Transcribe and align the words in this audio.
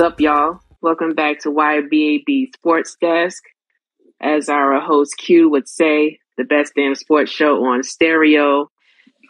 What's 0.00 0.14
up, 0.14 0.20
y'all? 0.22 0.60
Welcome 0.80 1.14
back 1.14 1.40
to 1.40 1.50
YBAB 1.50 2.54
Sports 2.54 2.96
Desk. 3.02 3.42
As 4.18 4.48
our 4.48 4.80
host 4.80 5.18
Q 5.18 5.50
would 5.50 5.68
say, 5.68 6.20
the 6.38 6.44
best 6.44 6.72
damn 6.74 6.94
sports 6.94 7.30
show 7.30 7.66
on 7.66 7.82
stereo. 7.82 8.70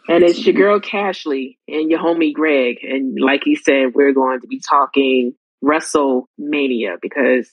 And 0.09 0.23
it's 0.23 0.47
your 0.47 0.55
girl 0.55 0.78
Cashley 0.78 1.59
and 1.66 1.91
your 1.91 1.98
homie 1.98 2.33
Greg. 2.33 2.84
And 2.84 3.19
like 3.20 3.42
he 3.45 3.56
said, 3.56 3.95
we're 3.97 4.12
going 4.12 4.42
to 4.42 4.47
be 4.47 4.61
talking 4.61 5.33
WrestleMania 5.61 6.98
because 7.02 7.50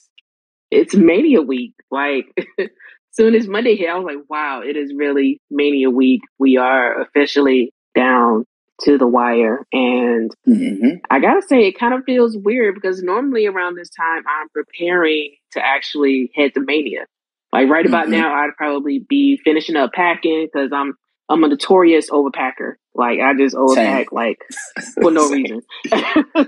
it's 0.70 0.94
Mania 0.94 1.42
week. 1.42 1.74
Like, 1.90 2.26
soon 3.10 3.34
as 3.34 3.48
Monday 3.48 3.74
hit, 3.74 3.90
I 3.90 3.98
was 3.98 4.04
like, 4.04 4.30
wow, 4.30 4.62
it 4.64 4.76
is 4.76 4.94
really 4.96 5.40
Mania 5.50 5.90
week. 5.90 6.20
We 6.38 6.56
are 6.56 7.02
officially 7.02 7.72
down 7.96 8.44
to 8.82 8.98
the 8.98 9.06
wire. 9.06 9.66
And 9.72 10.30
Mm-hmm. 10.46 10.96
I 11.10 11.20
gotta 11.20 11.42
say, 11.42 11.66
it 11.66 11.78
kind 11.78 11.94
of 11.94 12.04
feels 12.04 12.36
weird 12.36 12.74
because 12.74 13.02
normally 13.02 13.46
around 13.46 13.76
this 13.76 13.90
time, 13.90 14.22
I'm 14.28 14.48
preparing 14.50 15.34
to 15.52 15.64
actually 15.64 16.30
head 16.34 16.54
to 16.54 16.60
Mania. 16.60 17.06
Like 17.52 17.68
right 17.68 17.86
about 17.86 18.06
Mhm. 18.06 18.10
now, 18.12 18.34
I'd 18.34 18.56
probably 18.56 18.98
be 19.08 19.38
finishing 19.44 19.76
up 19.76 19.92
packing 19.92 20.46
because 20.52 20.70
I'm 20.72 20.94
I'm 21.30 21.44
a 21.44 21.48
notorious 21.48 22.08
overpacker. 22.10 22.74
Like 22.94 23.20
I 23.20 23.34
just 23.34 23.54
overpack 23.54 24.06
like 24.12 24.38
for 25.00 25.10
no 25.10 25.28
reason. 25.30 25.60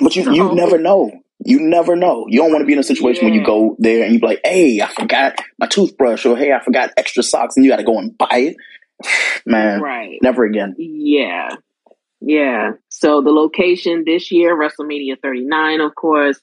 But 0.00 0.16
you, 0.16 0.24
So- 0.24 0.30
you 0.32 0.54
never 0.54 0.78
know. 0.78 1.10
You 1.44 1.58
never 1.60 1.96
know. 1.96 2.26
You 2.28 2.38
don't 2.40 2.52
want 2.52 2.62
to 2.62 2.66
be 2.66 2.72
in 2.72 2.78
a 2.78 2.84
situation 2.84 3.24
where 3.26 3.34
you 3.34 3.44
go 3.44 3.74
there 3.80 4.04
and 4.04 4.14
you 4.14 4.20
be 4.20 4.26
like, 4.26 4.40
hey, 4.44 4.80
I 4.80 4.86
forgot 4.86 5.34
my 5.58 5.66
toothbrush 5.66 6.24
or 6.24 6.36
hey, 6.36 6.52
I 6.52 6.62
forgot 6.62 6.90
extra 6.96 7.22
socks 7.24 7.56
and 7.56 7.64
you 7.64 7.70
got 7.72 7.78
to 7.78 7.82
go 7.84 7.98
and 7.98 8.16
buy 8.16 8.28
it. 8.54 8.56
Man, 9.46 9.80
right. 9.80 10.18
never 10.22 10.44
again. 10.44 10.74
Yeah. 10.78 11.48
Yeah. 12.24 12.72
So 12.88 13.20
the 13.22 13.30
location 13.30 14.04
this 14.06 14.30
year, 14.30 14.56
WrestleMania 14.56 15.16
39, 15.20 15.80
of 15.80 15.94
course. 15.94 16.40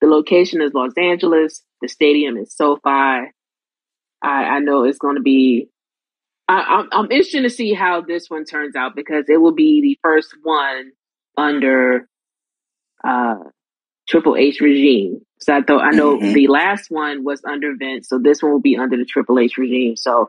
The 0.00 0.06
location 0.06 0.60
is 0.60 0.72
Los 0.74 0.92
Angeles. 0.96 1.62
The 1.82 1.88
stadium 1.88 2.36
is 2.36 2.54
SoFi. 2.54 2.82
I, 2.86 3.30
I 4.22 4.58
know 4.60 4.84
it's 4.84 4.98
going 4.98 5.16
to 5.16 5.22
be. 5.22 5.68
I, 6.48 6.60
I'm, 6.60 6.88
I'm 6.92 7.10
interested 7.10 7.42
to 7.42 7.50
see 7.50 7.72
how 7.74 8.02
this 8.02 8.28
one 8.30 8.44
turns 8.44 8.76
out 8.76 8.94
because 8.94 9.24
it 9.28 9.40
will 9.40 9.54
be 9.54 9.80
the 9.80 9.98
first 10.02 10.34
one 10.42 10.92
under 11.36 12.08
uh, 13.04 13.36
Triple 14.08 14.36
H 14.36 14.60
regime. 14.60 15.20
So 15.40 15.54
I 15.56 15.62
thought 15.62 15.82
I 15.84 15.90
know 15.90 16.18
Mhm. 16.18 16.34
the 16.34 16.46
last 16.48 16.90
one 16.90 17.24
was 17.24 17.42
under 17.44 17.74
Vince, 17.76 18.08
so 18.08 18.18
this 18.18 18.42
one 18.42 18.52
will 18.52 18.60
be 18.60 18.76
under 18.76 18.96
the 18.96 19.04
Triple 19.04 19.38
H 19.38 19.58
regime. 19.58 19.96
So 19.96 20.28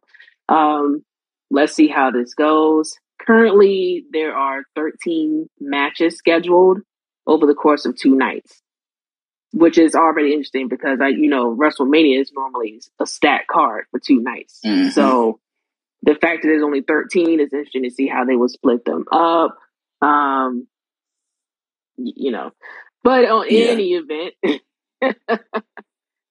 um, 0.49 1.03
let's 1.51 1.73
see 1.73 1.87
how 1.87 2.11
this 2.11 2.33
goes. 2.33 2.95
Currently, 3.28 4.06
there 4.11 4.33
are 4.33 4.64
13 4.75 5.50
matches 5.59 6.16
scheduled 6.16 6.80
over 7.28 7.45
the 7.45 7.53
course 7.53 7.86
of 7.86 7.97
two 7.97 8.16
nights, 8.16 8.61
which 9.52 9.78
is 9.78 9.95
already 9.95 10.31
interesting 10.31 10.70
because 10.70 11.00
I, 11.02 11.09
you 11.09 11.28
know, 11.28 11.53
WrestleMania 11.53 12.22
is 12.22 12.31
normally 12.33 12.81
a 13.00 13.05
stat 13.05 13.42
card 13.52 13.86
for 13.92 14.00
two 14.00 14.22
nights. 14.22 14.61
Mhm. 14.66 14.92
So 14.92 15.42
the 16.03 16.16
fact 16.16 16.44
that 16.44 16.48
there's 16.48 16.64
only 16.64 16.81
13 16.81 17.42
is 17.42 17.52
interesting 17.52 17.83
to 17.83 17.92
see 17.92 18.08
how 18.08 18.23
they 18.23 18.38
will 18.38 18.48
split 18.48 18.86
them 18.86 19.04
up. 19.11 19.58
Um, 20.02 20.67
you 21.98 22.32
know, 22.32 22.52
but 23.04 23.26
on 23.26 23.48
Yeah. 23.49 23.71
any 23.71 23.93
event, 23.95 24.36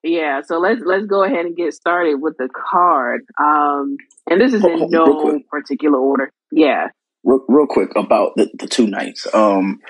yeah. 0.06 0.40
So 0.42 0.58
let's 0.58 0.80
let's 0.84 1.06
go 1.06 1.24
ahead 1.24 1.46
and 1.46 1.56
get 1.56 1.74
started 1.74 2.16
with 2.16 2.36
the 2.38 2.48
card. 2.48 3.22
Um, 3.40 3.96
and 4.30 4.40
this 4.40 4.52
is 4.52 4.64
in 4.64 4.90
no 4.90 5.40
particular 5.50 5.98
order. 5.98 6.30
Yeah, 6.50 6.88
Real, 7.26 7.44
real 7.48 7.66
quick 7.66 7.90
about 7.96 8.36
the, 8.36 8.48
the 8.56 8.68
two 8.68 8.86
nights. 8.86 9.26
Um, 9.34 9.80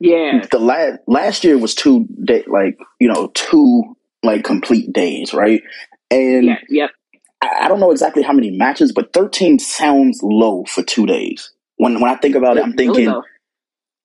yeah, 0.00 0.44
the 0.50 0.58
last 0.58 0.98
last 1.06 1.44
year 1.44 1.56
was 1.56 1.76
two 1.76 2.08
day, 2.24 2.42
like 2.48 2.76
you 2.98 3.06
know, 3.06 3.30
two 3.34 3.96
like 4.24 4.42
complete 4.42 4.92
days, 4.92 5.32
right? 5.32 5.62
And 6.10 6.46
yeah, 6.46 6.56
yep. 6.68 6.90
I, 7.40 7.60
I 7.62 7.68
don't 7.68 7.78
know 7.78 7.92
exactly 7.92 8.24
how 8.24 8.32
many 8.32 8.50
matches, 8.50 8.90
but 8.90 9.12
thirteen 9.12 9.60
sounds 9.60 10.18
low 10.24 10.64
for 10.64 10.82
two 10.82 11.06
days. 11.06 11.52
When 11.76 12.00
when 12.00 12.10
I 12.10 12.16
think 12.16 12.34
about 12.34 12.56
it, 12.56 12.64
I'm 12.64 12.72
thinking, 12.72 13.14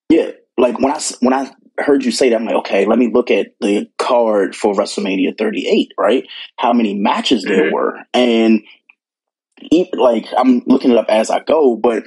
yeah, 0.09 0.31
like 0.55 0.77
when 0.79 0.93
I 0.93 0.99
when 1.21 1.33
I 1.33 1.49
heard 1.79 2.03
you 2.03 2.11
say 2.11 2.29
that, 2.29 2.35
I'm 2.35 2.45
like, 2.45 2.55
okay, 2.57 2.85
let 2.85 2.97
me 2.99 3.09
look 3.13 3.29
at 3.31 3.53
the 3.61 3.87
card 3.97 4.55
for 4.55 4.73
WrestleMania 4.73 5.37
38, 5.37 5.91
right? 5.97 6.25
How 6.57 6.73
many 6.73 6.93
matches 6.95 7.43
there 7.43 7.65
Mhm. 7.65 7.71
were, 7.71 7.99
and 8.13 8.61
like 9.93 10.25
I'm 10.37 10.61
looking 10.65 10.91
it 10.91 10.97
up 10.97 11.07
as 11.09 11.29
I 11.29 11.39
go, 11.39 11.75
but 11.75 12.03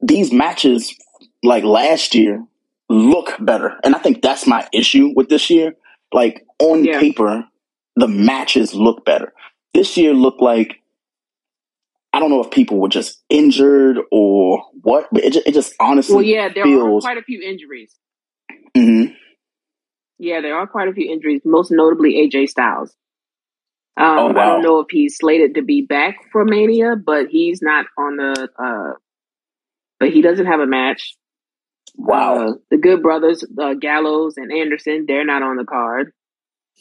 these 0.00 0.32
matches, 0.32 0.94
like 1.42 1.64
last 1.64 2.14
year, 2.14 2.44
look 2.88 3.34
better, 3.40 3.78
and 3.84 3.94
I 3.94 3.98
think 3.98 4.22
that's 4.22 4.46
my 4.46 4.66
issue 4.72 5.12
with 5.14 5.28
this 5.28 5.50
year. 5.50 5.74
Like 6.12 6.44
on 6.58 6.84
Yeah. 6.84 6.98
paper, 7.00 7.44
the 7.96 8.08
matches 8.08 8.74
look 8.74 9.04
better. 9.04 9.32
This 9.74 9.96
year 9.96 10.14
looked 10.14 10.40
like 10.40 10.76
I 12.14 12.20
don't 12.20 12.30
know 12.30 12.40
if 12.42 12.50
people 12.50 12.78
were 12.80 12.88
just 12.88 13.22
injured 13.28 13.98
or 14.10 14.64
what, 14.82 15.08
but 15.12 15.24
it 15.24 15.32
just, 15.34 15.46
it 15.46 15.52
just 15.52 15.74
honestly 15.78 16.14
Well, 16.16 16.24
yeah, 16.24 16.48
there 16.52 16.64
are 16.64 16.66
feels. 16.66 17.04
quite 17.04 17.18
a 17.18 17.22
few 17.22 17.40
injuries. 17.42 17.94
Mhm. 18.76 19.16
Yeah, 20.18 20.40
there 20.40 20.56
are 20.56 20.66
quite 20.66 20.88
a 20.88 20.92
few 20.92 21.10
injuries, 21.10 21.42
most 21.44 21.70
notably 21.70 22.16
AJ 22.16 22.46
Styles. 22.48 22.94
Um, 23.96 24.18
Oh, 24.18 24.28
I 24.28 24.44
don't 24.46 24.62
know 24.62 24.80
if 24.80 24.86
he's 24.90 25.16
slated 25.16 25.56
to 25.56 25.62
be 25.62 25.82
back 25.82 26.16
for 26.30 26.44
Mania, 26.44 26.94
but 26.96 27.28
he's 27.28 27.60
not 27.62 27.86
on 27.96 28.16
the. 28.16 28.48
Uh, 28.58 28.96
but 29.98 30.10
he 30.10 30.22
doesn't 30.22 30.46
have 30.46 30.60
a 30.60 30.66
match. 30.66 31.16
Wow. 31.96 32.34
Uh, 32.34 32.52
the 32.70 32.78
Good 32.78 33.02
Brothers, 33.02 33.44
uh, 33.60 33.74
Gallows 33.74 34.36
and 34.36 34.52
Anderson, 34.52 35.04
they're 35.06 35.24
not 35.24 35.42
on 35.42 35.56
the 35.56 35.64
card. 35.64 36.12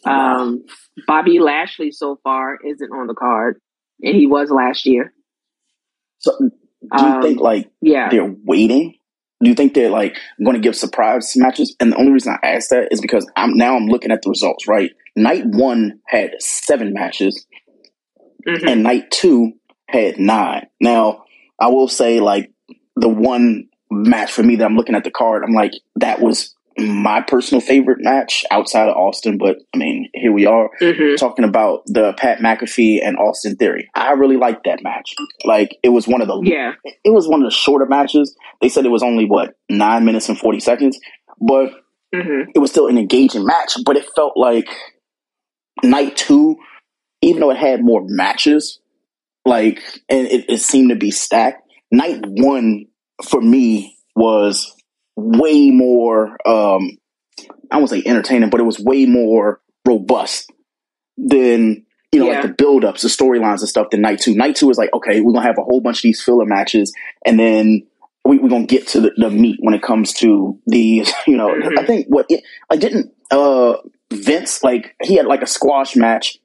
Wow. 0.06 0.36
Um, 0.36 0.66
Bobby 1.08 1.40
Lashley 1.40 1.92
so 1.92 2.20
far 2.24 2.60
isn't 2.64 2.92
on 2.92 3.08
the 3.08 3.16
card, 3.16 3.60
and 4.02 4.16
he 4.16 4.28
was 4.28 4.52
last 4.52 4.86
year. 4.86 5.14
So, 6.20 6.38
do 6.40 6.52
you 6.92 6.98
um, 6.98 7.22
think 7.22 7.40
like 7.40 7.72
Yeah, 7.82 8.10
they're 8.10 8.36
waiting? 8.44 8.97
Do 9.44 9.50
you 9.50 9.56
think 9.56 9.74
they're 9.74 9.90
like 9.90 10.18
going 10.44 10.56
to 10.56 10.62
give 10.62 10.76
surprise 10.76 11.34
matches? 11.36 11.76
And 11.80 11.92
the 11.92 11.98
only 11.98 12.12
reason 12.12 12.36
I 12.42 12.48
ask 12.48 12.70
that 12.70 12.88
is 12.92 13.02
because 13.02 13.30
I'm 13.36 13.56
now 13.56 13.76
I'm 13.76 13.88
looking 13.88 14.12
at 14.12 14.22
the 14.24 14.30
results. 14.30 14.68
Right, 14.68 14.92
night 15.16 15.44
one 15.46 16.00
had 16.08 16.32
seven 16.40 16.94
matches, 16.94 17.46
Mhm. 18.48 18.72
and 18.72 18.84
night 18.84 19.12
two 19.12 19.54
had 19.88 20.18
nine. 20.20 20.68
Now, 20.82 21.24
I 21.60 21.68
will 21.70 21.88
say 21.88 22.20
like 22.20 22.52
the 22.96 23.10
one 23.10 23.70
match 23.92 24.32
for 24.32 24.44
me 24.44 24.56
that 24.58 24.66
I'm 24.66 24.76
looking 24.76 24.96
at 24.96 25.04
the 25.04 25.12
card, 25.12 25.44
I'm 25.44 25.54
like 25.54 25.72
that 25.98 26.20
was 26.22 26.56
my 26.78 27.22
personal 27.22 27.60
favorite 27.62 27.98
match 28.02 28.46
outside 28.52 28.88
of 28.88 28.96
Austin. 28.96 29.38
But 29.38 29.58
I 29.74 29.78
mean, 29.78 30.10
here 30.14 30.32
we 30.32 30.46
are. 30.46 30.70
Mhm. 30.82 31.18
talking 31.18 31.46
about 31.46 31.82
the 31.88 32.14
Pat 32.14 32.40
McAfee 32.40 33.00
and 33.04 33.18
Austin 33.18 33.56
Theory. 33.56 33.90
I 33.96 34.12
really 34.12 34.38
liked 34.38 34.66
that 34.66 34.84
match. 34.84 35.16
Like 35.46 35.78
it 35.84 35.90
was 35.90 36.08
one 36.08 36.22
of 36.22 36.28
the 36.28 36.40
yeah, 36.44 36.74
it 37.04 37.10
was 37.12 37.28
one 37.28 37.42
of 37.42 37.48
the 37.50 37.56
shorter 37.56 37.86
matches. 37.86 38.36
They 38.62 38.70
said 38.70 38.86
it 38.86 38.90
was 38.90 39.04
only 39.04 39.26
what 39.26 39.56
nine 39.70 40.06
minutes 40.06 40.30
and 40.30 40.38
forty 40.38 40.60
seconds, 40.60 41.00
but 41.42 41.72
hmm 42.14 42.44
it 42.56 42.60
was 42.60 42.72
still 42.72 42.88
an 42.88 42.98
engaging 42.98 43.46
match. 43.46 43.74
But 43.86 43.98
it 43.98 44.06
felt 44.16 44.38
like 44.38 44.68
night 45.84 46.16
two, 46.16 46.58
even 47.22 47.42
though 47.42 47.52
it 47.52 47.58
had 47.58 47.84
more 47.84 48.04
matches, 48.06 48.80
like 49.46 49.82
and 50.10 50.28
it, 50.28 50.46
it 50.50 50.62
seemed 50.62 50.90
to 50.90 50.96
be 50.96 51.12
stacked. 51.12 51.64
Night 51.92 52.20
one 52.26 52.86
for 53.24 53.42
me 53.42 53.98
was 54.16 54.74
way 55.18 55.72
more. 55.72 56.38
um 56.48 56.98
I 57.70 57.78
won't 57.78 57.90
say 57.90 58.02
entertaining, 58.06 58.50
but 58.50 58.62
it 58.62 58.64
was 58.64 58.80
way 58.80 59.06
more 59.06 59.60
robust 59.86 60.50
than 61.18 61.84
you 62.14 62.20
know, 62.22 62.28
Yeah. 62.28 62.40
like 62.40 62.44
the 62.44 62.54
build-ups, 62.54 63.02
the 63.02 63.10
storylines 63.10 63.60
and 63.60 63.68
stuff 63.68 63.90
than 63.90 64.00
night 64.02 64.22
two. 64.22 64.34
Night 64.34 64.56
two 64.56 64.70
is 64.70 64.78
like, 64.78 64.94
okay, 64.94 65.20
we're 65.20 65.34
gonna 65.34 65.46
have 65.46 65.58
a 65.58 65.64
whole 65.64 65.82
bunch 65.82 65.98
of 66.00 66.04
these 66.04 66.24
filler 66.24 66.46
matches, 66.46 66.94
and 67.26 67.38
then 67.38 67.86
we, 68.24 68.38
we're 68.38 68.48
gonna 68.50 68.66
get 68.66 68.88
to 68.90 69.02
the, 69.02 69.12
the 69.18 69.30
meat 69.30 69.58
when 69.60 69.74
it 69.74 69.82
comes 69.82 70.14
to 70.14 70.58
these. 70.68 71.12
You 71.28 71.36
know, 71.38 71.50
Mhm. 71.50 71.78
I 71.78 71.86
think 71.86 72.08
what 72.08 72.26
it, 72.30 72.44
I 72.70 72.78
didn't 72.78 73.14
uh 73.32 73.74
Vince 74.14 74.64
like 74.64 74.96
he 75.04 75.16
had 75.16 75.26
like 75.26 75.42
a 75.42 75.48
squash 75.48 75.98
match 75.98 76.38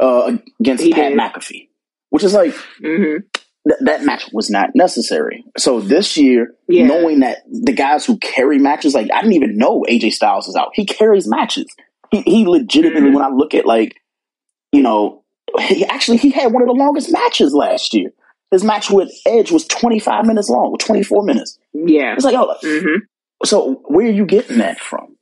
uh 0.00 0.38
against 0.58 0.82
He 0.84 0.92
Pat 0.92 1.10
did. 1.10 1.18
McAfee, 1.18 1.68
which 2.08 2.24
is 2.24 2.32
like 2.32 2.54
hmm 2.82 3.16
th- 3.68 3.80
that 3.82 4.04
match 4.04 4.28
was 4.32 4.50
not 4.50 4.70
necessary. 4.74 5.44
So 5.58 5.80
this 5.80 6.16
year, 6.16 6.54
Yeah. 6.68 6.86
knowing 6.86 7.20
that 7.20 7.38
the 7.50 7.72
guys 7.72 8.04
who 8.06 8.16
carry 8.18 8.58
matches, 8.58 8.94
like 8.94 9.08
I 9.12 9.20
didn't 9.22 9.34
even 9.34 9.56
know 9.56 9.84
AJ 9.88 10.10
Styles 10.12 10.48
is 10.48 10.56
out. 10.56 10.70
He 10.74 10.84
carries 10.86 11.26
matches. 11.28 11.66
He, 12.10 12.22
he 12.22 12.46
legitimately, 12.46 13.10
Mhm. 13.10 13.14
when 13.14 13.24
I 13.24 13.28
look 13.28 13.54
at 13.54 13.66
like, 13.66 13.96
you 14.72 14.82
know, 14.82 15.22
he 15.60 15.84
actually 15.84 16.16
he 16.18 16.30
had 16.30 16.52
one 16.52 16.62
of 16.62 16.68
the 16.68 16.74
longest 16.74 17.12
matches 17.12 17.52
last 17.54 17.92
year. 17.94 18.12
His 18.50 18.64
match 18.64 18.90
with 18.90 19.10
Edge 19.26 19.52
was 19.52 19.64
25 19.66 20.26
minutes 20.26 20.48
long, 20.50 20.76
24 20.78 21.22
minutes. 21.22 21.58
yeah, 21.72 22.14
It's 22.14 22.24
like, 22.24 22.34
oh, 22.36 22.54
hmm 22.62 22.96
so 23.44 23.80
where 23.86 24.06
are 24.06 24.10
you 24.10 24.26
getting 24.26 24.58
that 24.58 24.78
from? 24.80 25.16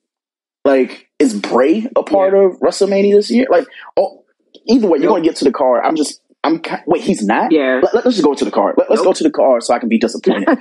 Like, 0.65 1.09
is 1.21 1.35
Bray 1.39 1.87
a 1.95 2.03
part 2.03 2.35
of 2.35 2.59
WrestleMania 2.61 3.15
this 3.15 3.31
year? 3.31 3.47
Like, 3.49 3.67
oh, 3.97 4.25
either 4.67 4.89
way, 4.89 4.99
you're 4.99 5.09
going 5.09 5.23
to 5.23 5.29
get 5.29 5.37
to 5.37 5.45
the 5.45 5.53
card. 5.53 5.85
I'm 5.85 5.95
just, 5.95 6.21
I'm 6.49 6.83
wait, 6.87 7.03
he's 7.03 7.23
not. 7.23 7.53
yeah. 7.53 7.81
Let, 7.93 8.07
us 8.07 8.15
just 8.15 8.25
go 8.25 8.35
to 8.35 8.45
the 8.45 8.51
card. 8.51 8.75
Let, 8.79 8.91
us 8.91 8.99
Nope. 8.99 9.07
go 9.07 9.13
to 9.13 9.25
the 9.25 9.31
card 9.31 9.63
so 9.63 9.75
I 9.75 9.79
can 9.79 9.89
be 9.89 9.99
disappointed. 9.99 10.49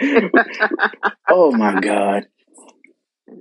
oh 1.28 1.52
my 1.52 1.80
god! 1.80 2.26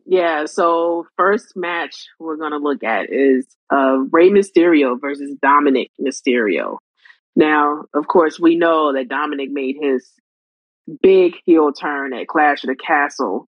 Yeah, 0.06 0.46
so 0.46 1.06
first 1.18 1.54
match 1.56 2.08
we're 2.20 2.38
gonna 2.38 2.58
look 2.58 2.84
at 2.84 3.12
is 3.12 3.46
uh, 3.74 3.98
Rey 4.12 4.30
Mysterio 4.30 5.00
versus 5.00 5.36
Dominic 5.42 5.90
Mysterio. 6.00 6.78
Now, 7.36 7.84
of 7.94 8.08
course, 8.08 8.40
we 8.40 8.56
know 8.58 8.94
that 8.94 9.08
Dominic 9.08 9.50
made 9.52 9.76
his 9.80 10.10
big 11.02 11.34
heel 11.46 11.72
turn 11.72 12.14
at 12.14 12.28
Clash 12.28 12.64
of 12.64 12.70
the 12.70 12.76
Castle 12.76 13.48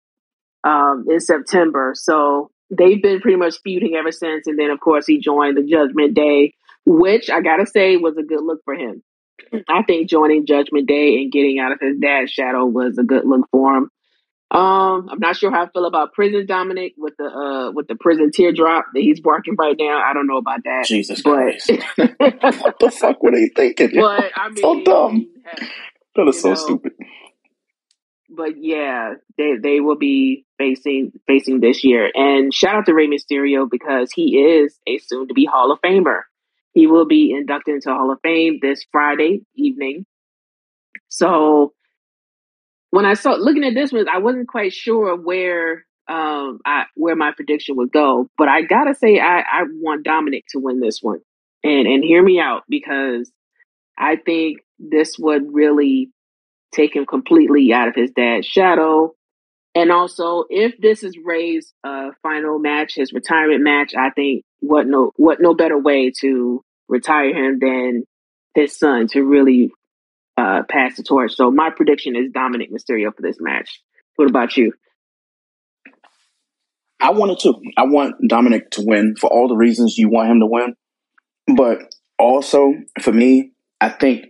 um, 0.63 1.05
in 1.09 1.19
September. 1.19 1.93
So 1.95 2.49
they've 2.75 3.01
been 3.01 3.21
pretty 3.21 3.37
much 3.37 3.57
feuding 3.63 3.95
ever 3.95 4.11
since. 4.11 4.47
And 4.47 4.57
then, 4.57 4.69
of 4.69 4.79
course, 4.79 5.05
he 5.05 5.19
joined 5.19 5.57
the 5.57 5.63
Judgment 5.63 6.13
Day, 6.15 6.53
which 6.87 7.29
I 7.29 7.41
gotta 7.41 7.65
say 7.65 7.97
was 7.97 8.15
a 8.17 8.23
good 8.23 8.41
look 8.41 8.61
for 8.63 8.73
him. 8.73 9.03
I 9.67 9.83
think 9.83 10.09
joining 10.09 10.45
Judgment 10.45 10.87
Day 10.87 11.17
and 11.17 11.31
getting 11.31 11.59
out 11.59 11.73
of 11.73 11.79
his 11.81 11.97
dad's 11.99 12.31
shadow 12.31 12.65
was 12.65 12.97
a 12.97 13.03
good 13.03 13.25
look 13.25 13.45
for 13.51 13.75
him. 13.75 13.91
Um, 14.49 15.09
I'm 15.11 15.19
not 15.19 15.35
sure 15.35 15.51
how 15.51 15.65
I 15.65 15.69
feel 15.69 15.83
about 15.83 16.13
prison 16.13 16.45
Dominic 16.45 16.93
with 16.97 17.15
the 17.17 17.25
uh 17.25 17.71
with 17.71 17.89
the 17.89 17.95
prison 17.95 18.31
teardrop 18.33 18.85
that 18.93 19.01
he's 19.01 19.21
working 19.21 19.55
right 19.59 19.75
now. 19.77 20.01
I 20.01 20.13
don't 20.13 20.27
know 20.27 20.37
about 20.37 20.63
that. 20.63 20.85
Jesus 20.85 21.21
but 21.21 21.33
Christ. 21.33 21.69
what 21.97 22.79
the 22.79 22.89
fuck 22.89 23.21
were 23.21 23.31
they 23.31 23.49
thinking? 23.49 23.91
but 23.95 24.31
I 24.37 24.47
mean, 24.51 24.63
so 24.63 24.83
dumb. 24.85 25.27
That 26.15 26.29
is 26.29 26.41
so 26.41 26.49
know, 26.49 26.55
stupid. 26.55 26.93
but 28.29 28.53
yeah, 28.55 29.15
they 29.37 29.55
they 29.61 29.79
will 29.81 29.97
be 29.97 30.45
facing 30.57 31.11
facing 31.27 31.59
this 31.59 31.83
year. 31.83 32.09
And 32.15 32.53
shout 32.53 32.75
out 32.75 32.85
to 32.85 32.93
Rey 32.93 33.09
Mysterio 33.09 33.69
because 33.69 34.13
he 34.13 34.37
is 34.37 34.79
a 34.87 34.97
soon 34.99 35.27
to 35.27 35.33
be 35.33 35.43
Hall 35.43 35.73
of 35.73 35.81
Famer. 35.81 36.21
He 36.77 36.85
will 36.85 37.07
be 37.07 37.31
inducted 37.35 37.73
into 37.73 37.89
Hall 37.89 38.11
of 38.11 38.19
Fame 38.21 38.59
this 38.61 38.85
Friday 38.91 39.41
evening. 39.55 40.05
So 41.07 41.73
when 42.91 43.03
I 43.03 43.15
saw 43.15 43.31
looking 43.31 43.63
at 43.63 43.73
this 43.73 43.91
one, 43.91 44.07
I 44.07 44.19
wasn't 44.19 44.47
quite 44.47 44.73
sure 44.73 45.15
where 45.15 45.87
um 46.07 46.59
I 46.67 46.83
where 46.93 47.15
my 47.15 47.31
prediction 47.31 47.77
would 47.77 47.91
go, 47.91 48.29
but 48.37 48.47
I 48.47 48.61
gotta 48.61 48.93
say 48.93 49.19
I, 49.19 49.39
I 49.39 49.63
want 49.81 50.03
Dominic 50.03 50.43
to 50.49 50.59
win 50.59 50.79
this 50.79 50.99
one. 51.01 51.17
And 51.63 51.87
and 51.87 52.03
hear 52.03 52.21
me 52.21 52.39
out 52.39 52.61
because 52.69 53.31
I 53.97 54.17
think 54.17 54.59
this 54.77 55.17
would 55.17 55.51
really 55.51 56.11
take 56.75 56.95
him 56.95 57.07
completely 57.07 57.73
out 57.73 57.87
of 57.87 57.95
his 57.95 58.11
dad's 58.11 58.45
shadow. 58.45 59.15
And 59.73 59.91
also, 59.91 60.43
if 60.51 60.77
this 60.77 61.01
is 61.01 61.17
Rey's 61.25 61.73
uh, 61.83 62.09
final 62.21 62.59
match, 62.59 62.93
his 62.93 63.13
retirement 63.13 63.63
match, 63.63 63.95
I 63.95 64.11
think 64.11 64.43
what 64.59 64.85
no 64.85 65.11
what 65.15 65.41
no 65.41 65.55
better 65.55 65.79
way 65.79 66.11
to 66.21 66.63
retire 66.87 67.33
him 67.33 67.59
than 67.59 68.03
his 68.53 68.77
son 68.77 69.07
to 69.07 69.23
really 69.23 69.71
uh, 70.37 70.63
pass 70.69 70.97
the 70.97 71.03
torch. 71.03 71.33
So 71.35 71.51
my 71.51 71.69
prediction 71.69 72.15
is 72.15 72.31
Dominic 72.31 72.71
Mysterio 72.71 73.15
for 73.15 73.21
this 73.21 73.37
match. 73.39 73.81
What 74.15 74.29
about 74.29 74.57
you? 74.57 74.73
I 76.99 77.11
wanted 77.11 77.39
to. 77.39 77.53
I 77.77 77.85
want 77.85 78.15
Dominic 78.27 78.71
to 78.71 78.83
win 78.85 79.15
for 79.15 79.29
all 79.31 79.47
the 79.47 79.55
reasons 79.55 79.97
you 79.97 80.09
want 80.09 80.31
him 80.31 80.39
to 80.39 80.47
win. 80.47 80.75
But 81.55 81.79
also, 82.17 82.73
for 82.99 83.11
me, 83.11 83.51
I 83.79 83.89
think 83.89 84.27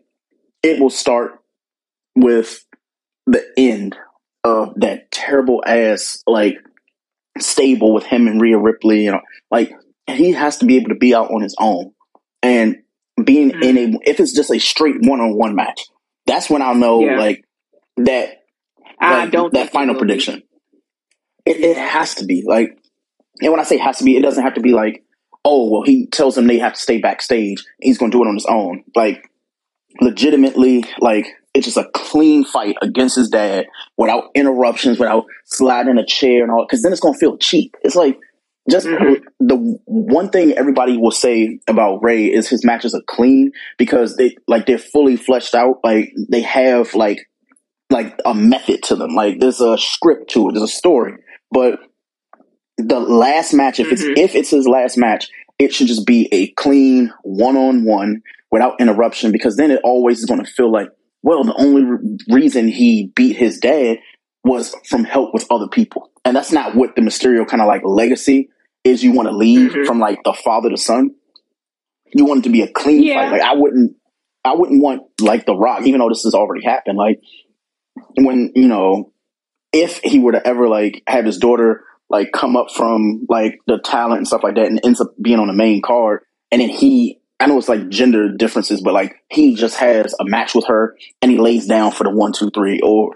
it 0.63 0.80
will 0.80 0.89
start 0.89 1.39
with 2.15 2.65
the 3.25 3.45
end 3.57 3.95
of 4.44 4.74
that 4.77 5.12
terrible 5.12 5.63
ass 5.65 6.21
like 6.27 6.57
stable 7.39 7.94
with 7.94 8.06
him 8.06 8.27
and 8.27 8.42
Rhea 8.42 8.57
Ripley. 8.57 9.06
You 9.06 9.13
know, 9.13 9.21
like 9.50 9.71
he 10.06 10.33
has 10.33 10.57
to 10.57 10.65
be 10.65 10.75
able 10.75 10.89
to 10.89 10.95
be 10.95 11.15
out 11.15 11.31
on 11.31 11.42
his 11.42 11.56
own 11.60 11.94
and 12.44 12.78
being 13.24 13.51
Mhm. 13.51 13.63
in 13.63 13.78
a 13.78 14.00
if 14.10 14.19
it's 14.19 14.34
just 14.34 14.51
a 14.51 14.60
straight 14.60 14.98
one 15.01 15.19
on 15.22 15.36
one 15.36 15.56
match. 15.56 15.81
That's 16.25 16.50
when 16.50 16.62
I'll 16.62 16.75
know 16.75 17.04
Yeah. 17.04 17.18
like 17.19 17.44
that 17.98 18.44
I 19.00 19.24
like, 19.24 19.31
don't 19.31 19.54
that 19.54 19.72
final 19.72 19.95
prediction. 19.95 20.44
It, 21.45 21.57
it 21.62 21.78
has 21.78 22.16
to 22.16 22.25
be 22.25 22.44
like, 22.45 22.78
and 23.42 23.51
when 23.51 23.60
I 23.60 23.63
say 23.63 23.78
has 23.78 23.98
to 24.00 24.04
be, 24.04 24.18
it 24.18 24.22
doesn't 24.22 24.44
have 24.44 24.56
to 24.56 24.62
be 24.62 24.72
like, 24.74 25.04
oh 25.45 25.69
well, 25.69 25.84
he 25.84 26.07
tells 26.07 26.36
them 26.36 26.48
they 26.48 26.60
have 26.60 26.74
to 26.74 26.81
stay 26.81 26.98
backstage. 27.00 27.63
He's 27.81 27.98
going 27.98 28.12
to 28.12 28.18
do 28.18 28.24
it 28.24 28.28
on 28.28 28.34
his 28.36 28.45
own. 28.45 28.84
Like, 28.95 29.30
legitimately, 30.01 30.84
like 31.00 31.28
it's 31.54 31.66
just 31.66 31.78
a 31.78 31.89
clean 31.94 32.44
fight 32.44 32.75
against 32.81 33.16
his 33.16 33.30
dad 33.30 33.66
without 33.98 34.25
interruptions, 34.36 35.00
without 35.00 35.25
sliding 35.45 35.98
a 35.98 36.06
chair 36.06 36.44
and 36.44 36.51
all. 36.51 36.66
Because 36.66 36.84
then 36.84 36.92
it's 36.92 37.01
going 37.01 37.13
to 37.16 37.19
feel 37.19 37.38
cheap. 37.38 37.75
It's 37.81 37.95
like 37.95 38.19
just 38.69 38.87
Mhm. 38.87 39.21
the 39.39 39.55
one 39.85 40.29
thing 40.29 40.53
everybody 40.53 40.97
will 40.97 41.11
say 41.11 41.59
about 41.67 42.03
Rey 42.03 42.25
is 42.25 42.47
his 42.49 42.65
matches 42.65 42.93
are 42.93 43.01
clean 43.07 43.51
because 43.77 44.15
they 44.17 44.35
like 44.47 44.65
they're 44.65 44.77
fully 44.77 45.15
fleshed 45.15 45.55
out. 45.55 45.79
Like 45.83 46.13
they 46.29 46.41
have 46.41 46.93
like 46.93 47.19
like 47.89 48.19
a 48.25 48.33
method 48.33 48.83
to 48.83 48.95
them. 48.95 49.15
Like 49.15 49.39
there's 49.39 49.61
a 49.61 49.77
script 49.77 50.29
to 50.31 50.49
it. 50.49 50.53
There's 50.53 50.63
a 50.63 50.67
story. 50.67 51.13
But 51.51 51.79
the 52.77 52.99
last 52.99 53.53
match, 53.53 53.79
if 53.79 53.87
Mhm. 53.87 53.91
it's 53.93 54.03
if 54.03 54.35
it's 54.35 54.49
his 54.49 54.67
last 54.67 54.97
match, 54.97 55.29
it 55.59 55.73
should 55.73 55.87
just 55.87 56.05
be 56.05 56.27
a 56.31 56.47
clean 56.51 57.11
one 57.23 57.55
on 57.57 57.85
one 57.85 58.21
without 58.51 58.79
interruption. 58.79 59.31
Because 59.31 59.55
then 59.55 59.71
it 59.71 59.81
always 59.83 60.19
is 60.19 60.25
going 60.25 60.43
to 60.43 60.51
feel 60.51 60.71
like, 60.71 60.89
well, 61.23 61.43
the 61.43 61.55
only 61.55 61.83
re- 61.83 62.17
reason 62.29 62.67
he 62.67 63.11
beat 63.15 63.35
his 63.37 63.57
dad 63.59 63.99
was 64.43 64.75
from 64.87 65.03
help 65.03 65.33
with 65.33 65.45
other 65.49 65.67
people, 65.67 66.09
and 66.23 66.35
that's 66.35 66.51
not 66.53 66.75
what 66.75 66.95
the 66.95 67.01
Mysterio 67.01 67.45
kind 67.47 67.61
of 67.61 67.67
like 67.67 67.81
legacy 67.83 68.49
is. 68.88 69.04
You 69.04 69.12
want 69.12 69.28
to 69.30 69.36
leave 69.36 69.72
Mhm. 69.72 69.86
from 69.86 70.00
like 70.00 70.19
the 70.24 70.34
father 70.34 70.69
to 70.69 70.78
son. 70.78 71.12
You 72.13 72.25
want 72.25 72.39
it 72.39 72.44
to 72.44 72.50
be 72.50 72.62
a 72.62 72.68
clean 72.72 73.04
Yeah. 73.04 73.16
fight. 73.30 73.31
Like 73.34 73.42
I 73.42 73.54
wouldn't, 73.56 73.95
I 74.44 74.54
wouldn't 74.56 74.81
want 74.81 75.04
like 75.22 75.45
the 75.45 75.56
Rock, 75.56 75.86
even 75.86 76.00
though 76.00 76.10
this 76.10 76.24
has 76.24 76.34
already 76.34 76.63
happened. 76.66 76.98
Like 76.98 77.19
when 78.16 78.51
you 78.56 78.68
know 78.68 79.12
if 79.74 80.00
he 80.04 80.19
were 80.19 80.31
to 80.31 80.48
ever 80.48 80.68
like 80.68 81.04
have 81.07 81.25
his 81.25 81.38
daughter 81.38 81.84
like 82.10 82.31
come 82.31 82.56
up 82.56 82.72
from 82.72 83.25
like 83.30 83.60
the 83.68 83.80
talent 83.80 84.19
and 84.19 84.28
stuff 84.28 84.44
like 84.44 84.56
that 84.56 84.68
and 84.68 84.80
ends 84.86 85.01
up 85.01 85.12
being 85.22 85.39
on 85.39 85.48
the 85.48 85.54
main 85.54 85.81
card 85.81 86.22
and 86.51 86.62
then 86.62 86.69
he 86.69 87.19
I 87.39 87.45
know 87.45 87.57
it's 87.60 87.69
like 87.69 87.89
gender 87.89 88.29
differences, 88.36 88.82
but 88.82 88.94
like 88.96 89.15
he 89.29 89.53
just 89.53 89.77
has 89.77 90.15
a 90.20 90.25
match 90.25 90.56
with 90.56 90.65
her 90.67 90.96
and 91.22 91.29
he 91.32 91.38
lays 91.38 91.67
down 91.67 91.91
for 91.91 92.03
the 92.03 92.10
one, 92.10 92.32
two, 92.34 92.50
three, 92.50 92.79
or 92.82 93.15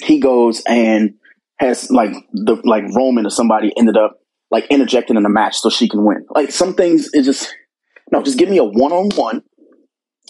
he 0.00 0.20
goes 0.20 0.62
and 0.68 1.14
has 1.58 1.90
like 1.90 2.12
the 2.32 2.60
like 2.64 2.84
Roman 2.94 3.26
or 3.26 3.30
somebody 3.30 3.72
ended 3.76 3.96
up 3.96 4.20
like 4.54 4.68
interjecting 4.70 5.16
in 5.16 5.26
a 5.26 5.28
match 5.28 5.56
so 5.56 5.68
she 5.68 5.88
can 5.88 6.04
win. 6.04 6.24
Like 6.30 6.52
some 6.52 6.74
things 6.74 7.10
is 7.12 7.26
just 7.26 7.52
no, 8.12 8.22
just 8.22 8.38
give 8.38 8.48
me 8.48 8.58
a 8.58 8.64
one 8.64 8.92
on 8.92 9.10
one 9.16 9.42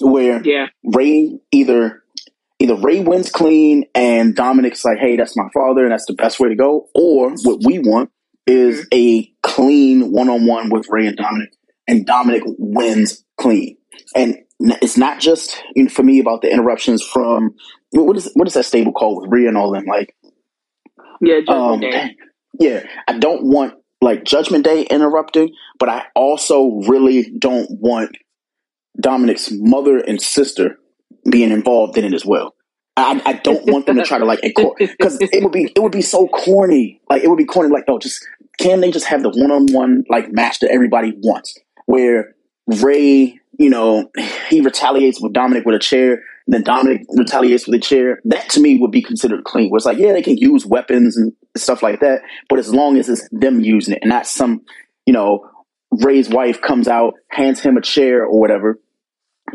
where 0.01 0.41
Yeah. 0.43 0.69
Rey 0.83 1.39
either 1.53 2.03
either 2.59 2.75
Rey 2.77 3.01
wins 3.01 3.31
clean 3.31 3.85
and 3.95 4.35
Dominic's 4.35 4.83
like, 4.83 4.97
hey, 4.99 5.17
that's 5.17 5.37
my 5.37 5.49
father 5.53 5.83
and 5.83 5.93
that's 5.93 6.07
the 6.07 6.15
best 6.15 6.41
way 6.41 6.49
to 6.49 6.55
go, 6.55 6.89
or 6.95 7.33
what 7.43 7.61
we 7.67 7.79
want 7.81 8.11
is 8.47 8.89
a 8.95 9.31
clean 9.43 10.11
one 10.11 10.31
on 10.31 10.47
one 10.47 10.71
with 10.71 10.87
Rey 10.89 11.07
and 11.07 11.19
Dominic, 11.19 11.51
and 11.87 12.07
Dominic 12.07 12.45
wins 12.47 13.23
clean. 13.37 13.77
And 14.17 14.39
it's 14.59 14.97
not 14.97 15.21
just 15.21 15.63
you 15.75 15.83
know, 15.83 15.91
for 15.91 16.03
me 16.03 16.19
about 16.19 16.41
the 16.41 16.51
interruptions 16.51 17.03
from 17.03 17.57
what 17.91 18.07
what 18.07 18.17
is 18.17 18.31
what 18.33 18.49
is 18.49 18.55
that 18.55 18.65
stable 18.65 18.93
called 18.93 19.21
with 19.21 19.31
Rhea 19.31 19.49
and 19.49 19.59
all 19.59 19.71
them 19.71 19.85
like 19.85 20.15
Yeah, 21.21 21.41
um, 21.49 21.83
yeah, 22.59 22.87
I 23.07 23.19
don't 23.19 23.45
want 23.45 23.75
like 24.05 24.25
Judgment 24.25 24.65
Day 24.65 24.83
interrupting, 24.83 25.55
but 25.79 25.89
I 25.89 26.05
also 26.15 26.83
really 26.87 27.31
don't 27.39 27.69
want 27.71 28.17
Dominic's 29.01 29.51
mother 29.51 29.99
and 29.99 30.21
sister 30.21 30.79
being 31.29 31.51
involved 31.51 31.97
in 31.99 32.05
it 32.05 32.15
as 32.15 32.25
well. 32.25 32.55
I, 32.97 33.21
I 33.25 33.33
don't 33.33 33.67
want 33.67 33.87
them 33.87 33.97
to 33.97 34.05
try 34.05 34.19
to 34.19 34.25
like 34.25 34.41
because 34.43 35.19
it 35.21 35.43
would 35.43 35.53
be 35.53 35.73
it 35.75 35.83
would 35.83 35.91
be 35.91 36.03
so 36.03 36.29
corny. 36.29 37.01
Like 37.11 37.25
it 37.25 37.29
would 37.29 37.39
be 37.39 37.45
corny. 37.45 37.71
Like 37.71 37.85
oh, 37.89 37.99
just 37.99 38.25
can 38.59 38.81
they 38.81 38.93
just 38.93 39.07
have 39.07 39.23
the 39.23 39.31
one 39.31 39.51
on 39.51 39.67
one 39.73 40.05
like 40.09 40.31
match 40.33 40.61
that 40.61 40.71
everybody 40.71 41.13
wants, 41.23 41.59
where 41.87 42.35
Rey, 42.67 43.41
you 43.59 43.71
know, 43.71 44.11
he 44.49 44.61
retaliates 44.61 45.21
with 45.21 45.33
Dominic 45.33 45.65
with 45.65 45.75
a 45.75 45.81
chair, 45.81 46.23
then 46.47 46.63
Dominic 46.63 47.07
retaliates 47.17 47.67
with 47.67 47.77
a 47.77 47.83
chair. 47.83 48.21
That 48.25 48.49
to 48.51 48.61
me 48.61 48.79
would 48.79 48.91
be 48.91 49.03
considered 49.03 49.45
clean. 49.45 49.71
Where 49.71 49.79
it's 49.79 49.87
like, 49.87 49.99
yeah, 49.99 50.13
they 50.13 50.23
can 50.23 50.37
use 50.37 50.67
weapons 50.67 51.17
and 51.17 51.33
stuff 51.57 51.83
like 51.83 52.01
that, 52.01 52.23
but 52.49 52.59
as 52.59 52.73
long 52.73 52.97
as 52.97 53.09
it's 53.09 53.27
them 53.31 53.61
using 53.61 53.95
it 53.95 54.01
and 54.03 54.11
not 54.11 54.27
some, 54.27 54.63
you 55.07 55.13
know, 55.13 55.49
Rey's 55.91 56.29
wife 56.29 56.61
comes 56.61 56.89
out, 56.89 57.15
hands 57.31 57.61
him 57.61 57.77
a 57.77 57.81
chair 57.81 58.25
or 58.25 58.39
whatever, 58.39 58.81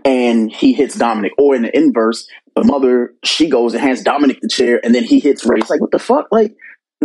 and 0.06 0.52
he 0.52 0.74
hits 0.74 0.96
Dominic. 0.96 1.34
Or 1.38 1.56
in 1.56 1.64
the 1.64 1.78
inverse, 1.78 2.28
the 2.56 2.64
mother 2.64 3.14
she 3.24 3.50
goes 3.50 3.74
and 3.74 3.84
hands 3.84 4.02
Dominic 4.02 4.40
the 4.42 4.50
chair, 4.50 4.80
and 4.84 4.96
then 4.96 5.04
he 5.04 5.20
hits 5.20 5.46
Rey. 5.46 5.60
It's 5.60 5.70
like, 5.70 5.82
what 5.82 5.92
the 5.92 6.00
fuck? 6.00 6.28
Like 6.32 6.56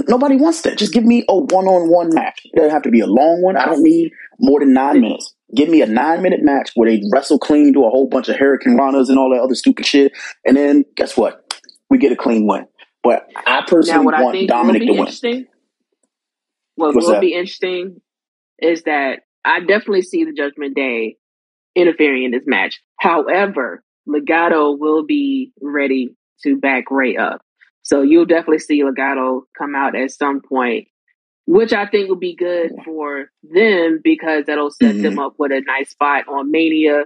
nobody 0.08 0.36
wants 0.36 0.62
that. 0.62 0.78
Just 0.78 0.92
give 0.92 1.04
me 1.04 1.24
a 1.28 1.36
one 1.36 1.66
on 1.66 1.90
one 1.90 2.14
match. 2.14 2.40
It 2.44 2.56
doesn't 2.56 2.70
have 2.70 2.82
to 2.82 2.90
be 2.90 3.00
a 3.00 3.06
long 3.06 3.42
one. 3.42 3.56
I 3.56 3.66
don't 3.66 3.82
need 3.82 4.12
more 4.38 4.60
than 4.60 4.72
nine 4.72 5.00
minutes. 5.00 5.33
Give 5.54 5.68
me 5.68 5.82
a 5.82 5.86
nine 5.86 6.22
minute 6.22 6.42
match 6.42 6.70
where 6.74 6.90
they 6.90 7.02
wrestle 7.12 7.38
clean, 7.38 7.72
do 7.72 7.84
a 7.84 7.90
whole 7.90 8.08
bunch 8.08 8.28
of 8.28 8.36
Hurricanranas 8.36 9.08
and 9.08 9.18
all 9.18 9.30
that 9.30 9.40
other 9.40 9.54
stupid 9.54 9.86
shit, 9.86 10.12
and 10.44 10.56
then 10.56 10.84
guess 10.96 11.16
what? 11.16 11.40
We 11.90 11.98
get 11.98 12.12
a 12.12 12.16
clean 12.16 12.46
win. 12.46 12.66
But 13.02 13.28
I 13.46 13.62
personally 13.66 14.14
I 14.14 14.22
want 14.22 14.48
Dominic 14.48 14.82
to 14.82 14.92
win. 14.92 15.46
what 16.76 16.94
What's 16.94 17.06
will 17.06 17.14
that? 17.14 17.20
be 17.20 17.34
interesting 17.34 18.00
is 18.60 18.84
that 18.84 19.20
I 19.44 19.60
definitely 19.60 20.02
see 20.02 20.24
the 20.24 20.32
Judgment 20.32 20.74
Day 20.74 21.16
interfering 21.74 22.24
in 22.24 22.30
this 22.30 22.44
match. 22.46 22.80
However, 22.98 23.82
Legado 24.08 24.78
will 24.78 25.04
be 25.04 25.52
ready 25.60 26.08
to 26.42 26.56
back 26.56 26.90
Rey 26.90 27.16
up. 27.16 27.42
So 27.82 28.02
you'll 28.02 28.24
definitely 28.26 28.60
see 28.60 28.82
Legado 28.82 29.42
come 29.58 29.74
out 29.74 29.94
at 29.94 30.10
some 30.10 30.40
point 30.40 30.88
which 31.46 31.72
I 31.72 31.86
think 31.86 32.08
would 32.08 32.20
be 32.20 32.34
good 32.34 32.72
for 32.84 33.30
them 33.42 34.00
because 34.02 34.44
that'll 34.46 34.70
set 34.70 34.94
mm-hmm. 34.94 35.02
them 35.02 35.18
up 35.18 35.34
with 35.38 35.52
a 35.52 35.60
nice 35.60 35.90
spot 35.90 36.28
on 36.28 36.50
Mania. 36.50 37.04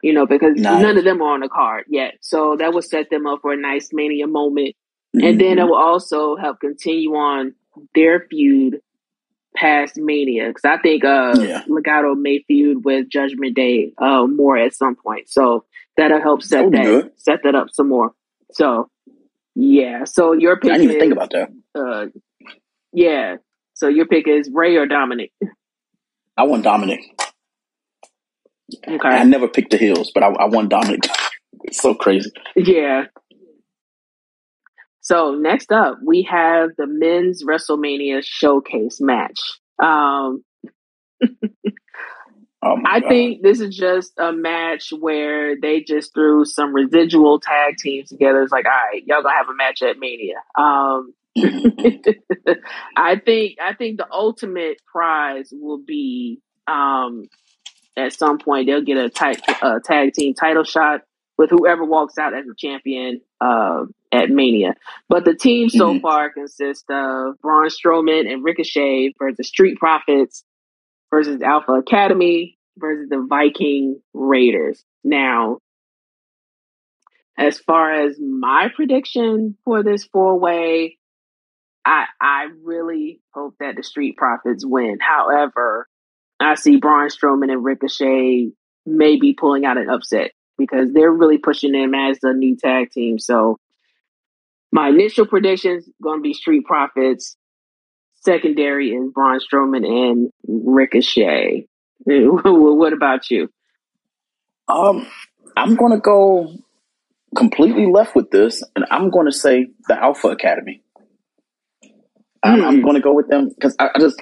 You 0.00 0.12
know, 0.12 0.26
because 0.26 0.54
nice. 0.56 0.80
none 0.80 0.96
of 0.96 1.02
them 1.02 1.20
are 1.20 1.34
on 1.34 1.40
the 1.40 1.48
card 1.48 1.86
yet, 1.88 2.18
so 2.20 2.54
that 2.56 2.72
will 2.72 2.82
set 2.82 3.10
them 3.10 3.26
up 3.26 3.40
for 3.42 3.52
a 3.52 3.56
nice 3.56 3.88
Mania 3.92 4.28
moment, 4.28 4.76
mm-hmm. 5.16 5.26
and 5.26 5.40
then 5.40 5.58
it 5.58 5.64
will 5.64 5.74
also 5.74 6.36
help 6.36 6.60
continue 6.60 7.10
on 7.16 7.54
their 7.96 8.24
feud 8.30 8.80
past 9.56 9.96
Mania 9.96 10.48
because 10.48 10.64
I 10.64 10.78
think 10.80 11.04
uh 11.04 11.34
yeah. 11.40 11.62
Legado 11.68 12.16
may 12.16 12.44
feud 12.46 12.84
with 12.84 13.08
Judgment 13.08 13.56
Day 13.56 13.92
uh 13.98 14.26
more 14.26 14.56
at 14.56 14.74
some 14.74 14.94
point. 14.94 15.28
So 15.28 15.64
that'll 15.96 16.20
help 16.20 16.42
set 16.42 16.70
that 16.72 16.84
good. 16.84 17.12
set 17.16 17.40
that 17.44 17.54
up 17.54 17.68
some 17.70 17.88
more. 17.88 18.12
So 18.52 18.88
yeah. 19.54 20.04
So 20.04 20.32
your 20.32 20.58
pick 20.58 20.70
I 20.70 20.78
didn't 20.78 20.90
even 20.90 21.00
think 21.00 21.12
about 21.12 21.30
that. 21.30 21.50
Uh 21.74 22.06
yeah. 22.92 23.36
So 23.78 23.86
your 23.86 24.06
pick 24.06 24.26
is 24.26 24.50
Rey 24.52 24.76
or 24.76 24.86
Dominic? 24.86 25.32
I 26.36 26.42
want 26.42 26.64
Dominic. 26.64 27.00
Okay. 28.86 29.08
I 29.08 29.22
never 29.22 29.46
picked 29.46 29.70
the 29.70 29.76
hills, 29.76 30.10
but 30.12 30.24
I, 30.24 30.26
I 30.26 30.46
want 30.46 30.68
Dominic. 30.68 31.02
it's 31.62 31.80
so 31.80 31.94
crazy. 31.94 32.30
Yeah. 32.56 33.04
So 35.00 35.36
next 35.36 35.70
up, 35.70 35.98
we 36.04 36.22
have 36.22 36.70
the 36.76 36.88
men's 36.88 37.44
WrestleMania 37.44 38.22
showcase 38.24 39.00
match. 39.00 39.38
Um, 39.80 40.44
oh 41.22 42.76
I 42.84 42.98
God. 42.98 43.08
think 43.08 43.42
this 43.42 43.60
is 43.60 43.76
just 43.76 44.12
a 44.18 44.32
match 44.32 44.92
where 44.98 45.54
they 45.58 45.82
just 45.82 46.12
threw 46.12 46.44
some 46.44 46.74
residual 46.74 47.38
tag 47.38 47.76
teams 47.78 48.08
together. 48.08 48.42
It's 48.42 48.50
like, 48.50 48.66
all 48.66 48.72
right, 48.72 49.04
y'all 49.06 49.22
gonna 49.22 49.36
have 49.36 49.48
a 49.48 49.54
match 49.54 49.82
at 49.82 49.98
Mania. 50.00 50.42
Um, 50.58 51.14
I 52.96 53.16
think 53.16 53.58
I 53.62 53.74
think 53.74 53.98
the 53.98 54.06
ultimate 54.10 54.78
prize 54.86 55.50
will 55.52 55.78
be 55.78 56.40
um, 56.66 57.28
at 57.96 58.12
some 58.12 58.38
point 58.38 58.66
they'll 58.66 58.82
get 58.82 58.96
a, 58.96 59.08
tight, 59.08 59.40
a 59.62 59.80
tag 59.80 60.12
team 60.14 60.34
title 60.34 60.64
shot 60.64 61.02
with 61.36 61.50
whoever 61.50 61.84
walks 61.84 62.18
out 62.18 62.34
as 62.34 62.44
a 62.46 62.54
champion 62.56 63.20
uh, 63.40 63.84
at 64.12 64.30
Mania. 64.30 64.74
But 65.08 65.24
the 65.24 65.34
team 65.34 65.68
so 65.68 65.92
mm-hmm. 65.92 66.00
far 66.00 66.30
consists 66.30 66.84
of 66.90 67.38
Braun 67.40 67.68
Strowman 67.68 68.30
and 68.30 68.44
Ricochet 68.44 69.14
versus 69.18 69.48
Street 69.48 69.78
Profits 69.78 70.44
versus 71.10 71.40
Alpha 71.40 71.72
Academy 71.72 72.58
versus 72.76 73.08
the 73.08 73.24
Viking 73.28 74.00
Raiders. 74.12 74.84
Now, 75.04 75.58
as 77.36 77.58
far 77.60 77.92
as 77.92 78.18
my 78.18 78.68
prediction 78.74 79.56
for 79.64 79.84
this 79.84 80.04
four 80.04 80.38
way, 80.38 80.98
I 81.88 82.04
I 82.20 82.48
really 82.62 83.20
hope 83.30 83.54
that 83.60 83.76
the 83.76 83.82
Street 83.82 84.16
Profits 84.18 84.64
win. 84.64 84.98
However, 85.00 85.88
I 86.38 86.54
see 86.54 86.76
Braun 86.76 87.08
Strowman 87.08 87.50
and 87.50 87.64
Ricochet 87.64 88.52
maybe 88.84 89.32
pulling 89.32 89.64
out 89.64 89.78
an 89.78 89.88
upset 89.88 90.32
because 90.58 90.92
they're 90.92 91.10
really 91.10 91.38
pushing 91.38 91.72
them 91.72 91.94
as 91.94 92.18
the 92.20 92.34
new 92.34 92.56
tag 92.56 92.90
team. 92.90 93.18
So 93.18 93.58
my 94.70 94.88
initial 94.88 95.26
predictions 95.26 95.88
going 96.02 96.18
to 96.18 96.22
be 96.22 96.34
Street 96.34 96.66
Profits. 96.66 97.36
Secondary 98.20 98.90
is 98.90 99.10
Braun 99.12 99.40
Strowman 99.40 99.86
and 99.86 100.30
Ricochet. 100.46 101.66
what 102.04 102.92
about 102.92 103.30
you? 103.30 103.50
Um, 104.68 105.06
I'm 105.56 105.76
going 105.76 105.92
to 105.92 106.00
go 106.00 106.52
completely 107.34 107.86
left 107.86 108.14
with 108.14 108.30
this, 108.30 108.62
and 108.76 108.84
I'm 108.90 109.10
going 109.10 109.26
to 109.26 109.32
say 109.32 109.68
the 109.86 109.98
Alpha 109.98 110.28
Academy. 110.28 110.82
I'm, 112.48 112.64
I'm 112.64 112.82
going 112.82 112.94
to 112.94 113.00
go 113.00 113.14
with 113.14 113.28
them 113.28 113.48
because 113.48 113.74
I, 113.78 113.90
I 113.94 113.98
just 113.98 114.20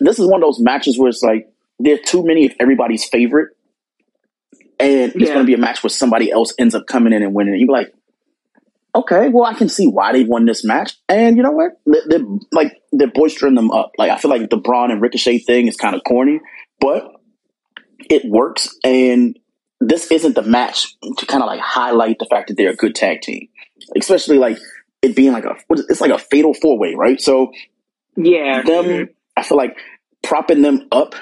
this 0.00 0.18
is 0.18 0.26
one 0.26 0.42
of 0.42 0.46
those 0.46 0.60
matches 0.60 0.98
where 0.98 1.08
it's 1.08 1.22
like 1.22 1.48
there 1.78 1.94
are 1.94 2.02
too 2.04 2.24
many 2.24 2.46
of 2.46 2.52
everybody's 2.60 3.04
favorite 3.04 3.50
and 4.80 5.12
it's 5.14 5.30
going 5.30 5.40
to 5.40 5.44
be 5.44 5.54
a 5.54 5.58
match 5.58 5.82
where 5.82 5.90
somebody 5.90 6.30
else 6.30 6.54
ends 6.58 6.74
up 6.74 6.86
coming 6.86 7.12
in 7.12 7.22
and 7.22 7.34
winning. 7.34 7.54
And 7.54 7.60
you're 7.60 7.70
like, 7.70 7.92
okay, 8.94 9.28
well, 9.28 9.44
I 9.44 9.54
can 9.54 9.68
see 9.68 9.86
why 9.86 10.12
they 10.12 10.24
won 10.24 10.44
this 10.44 10.64
match. 10.64 10.96
And 11.08 11.36
you 11.36 11.42
know 11.42 11.50
what? 11.50 11.72
They're, 11.84 12.02
they're 12.06 12.26
like 12.52 12.80
they're 12.92 13.08
boistering 13.08 13.56
them 13.56 13.70
up. 13.70 13.92
Like 13.98 14.10
I 14.10 14.18
feel 14.18 14.30
like 14.30 14.48
the 14.50 14.56
Braun 14.56 14.90
and 14.90 15.02
Ricochet 15.02 15.38
thing 15.38 15.66
is 15.66 15.76
kind 15.76 15.96
of 15.96 16.02
corny, 16.06 16.40
but 16.80 17.10
it 18.08 18.22
works. 18.24 18.76
And 18.84 19.38
this 19.80 20.10
isn't 20.10 20.34
the 20.34 20.42
match 20.42 20.94
to 21.18 21.26
kind 21.26 21.42
of 21.42 21.48
like 21.48 21.60
highlight 21.60 22.18
the 22.18 22.26
fact 22.26 22.48
that 22.48 22.56
they're 22.56 22.70
a 22.70 22.76
good 22.76 22.94
tag 22.94 23.20
team, 23.20 23.48
especially 23.96 24.38
like 24.38 24.58
it 25.02 25.14
being 25.14 25.32
like 25.32 25.44
a 25.44 25.56
it's 25.70 26.00
like 26.00 26.10
a 26.10 26.18
fatal 26.18 26.54
four 26.54 26.78
way, 26.78 26.94
right? 26.94 27.20
So 27.20 27.52
yeah, 28.16 28.62
them. 28.62 28.84
Mm-hmm. 28.84 29.12
I 29.36 29.42
feel 29.42 29.58
like 29.58 29.78
propping 30.22 30.62
them 30.62 30.88
up 30.90 31.14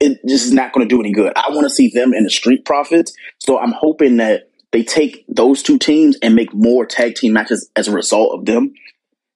it 0.00 0.18
just 0.26 0.46
is 0.46 0.52
not 0.52 0.72
going 0.72 0.88
to 0.88 0.92
do 0.92 1.00
any 1.00 1.12
good. 1.12 1.32
I 1.36 1.50
want 1.50 1.64
to 1.64 1.70
see 1.70 1.88
them 1.88 2.14
in 2.14 2.24
the 2.24 2.30
Street 2.30 2.64
Profits. 2.64 3.12
So 3.38 3.58
I'm 3.58 3.72
hoping 3.72 4.16
that 4.16 4.50
they 4.72 4.82
take 4.82 5.24
those 5.28 5.62
two 5.62 5.78
teams 5.78 6.16
and 6.22 6.34
make 6.34 6.54
more 6.54 6.86
tag 6.86 7.16
team 7.16 7.34
matches 7.34 7.70
as 7.76 7.86
a 7.86 7.92
result 7.92 8.38
of 8.38 8.46
them. 8.46 8.72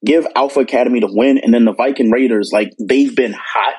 Give 0.05 0.27
Alpha 0.35 0.61
Academy 0.61 1.01
the 1.01 1.13
win, 1.13 1.39
and 1.39 1.53
then 1.53 1.65
the 1.65 1.73
Viking 1.73 2.11
Raiders, 2.11 2.51
like 2.53 2.75
they've 2.79 3.15
been 3.15 3.35
hot 3.35 3.75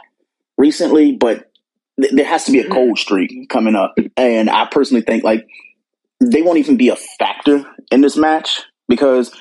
recently, 0.58 1.12
but 1.12 1.52
th- 2.00 2.14
there 2.14 2.26
has 2.26 2.46
to 2.46 2.52
be 2.52 2.60
a 2.60 2.70
cold 2.70 2.98
streak 2.98 3.48
coming 3.50 3.76
up. 3.76 3.96
And 4.18 4.50
I 4.50 4.66
personally 4.66 5.04
think 5.04 5.24
like 5.24 5.48
they 6.20 6.42
won't 6.42 6.58
even 6.58 6.78
be 6.78 6.90
a 6.90 6.96
factor 6.96 7.64
in 7.92 8.02
this 8.02 8.18
match 8.18 8.62
because 8.88 9.32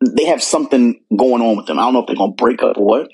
they 0.00 0.26
have 0.26 0.42
something 0.42 1.00
going 1.16 1.42
on 1.42 1.56
with 1.56 1.66
them. 1.66 1.78
I 1.78 1.82
don't 1.82 1.92
know 1.92 2.00
if 2.00 2.06
they're 2.06 2.16
going 2.16 2.32
to 2.32 2.42
break 2.42 2.62
up 2.62 2.78
or 2.78 2.84
what. 2.84 3.10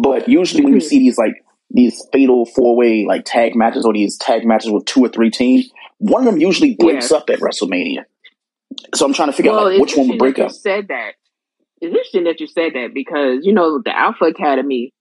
But 0.00 0.28
usually 0.28 0.64
when 0.64 0.74
you 0.74 0.80
see 0.80 0.98
these 0.98 1.18
like 1.18 1.44
these 1.70 2.06
fatal 2.12 2.46
four 2.46 2.76
way 2.76 3.04
like 3.06 3.24
tag 3.24 3.54
matches 3.54 3.84
or 3.84 3.92
these 3.92 4.16
tag 4.16 4.46
matches 4.46 4.70
with 4.70 4.84
two 4.84 5.04
or 5.04 5.08
three 5.08 5.30
teams, 5.30 5.70
one 5.98 6.26
of 6.26 6.32
them 6.32 6.40
usually 6.40 6.74
breaks 6.74 7.10
yeah. 7.10 7.18
up 7.18 7.30
at 7.30 7.40
WrestleMania. 7.40 8.04
So 8.94 9.06
I'm 9.06 9.14
trying 9.14 9.28
to 9.28 9.32
figure 9.32 9.52
well, 9.52 9.66
out 9.66 9.72
like, 9.72 9.80
which 9.80 9.96
one 9.96 10.08
would 10.08 10.18
break 10.18 10.38
up. 10.38 10.52
Said 10.52 10.88
that. 10.88 11.12
It's 11.80 11.90
interesting 11.90 12.24
that 12.24 12.40
you 12.40 12.46
said 12.46 12.72
that 12.74 12.92
because 12.92 13.44
you 13.44 13.52
know 13.52 13.80
the 13.84 13.96
Alpha 13.96 14.24
Academy. 14.24 14.92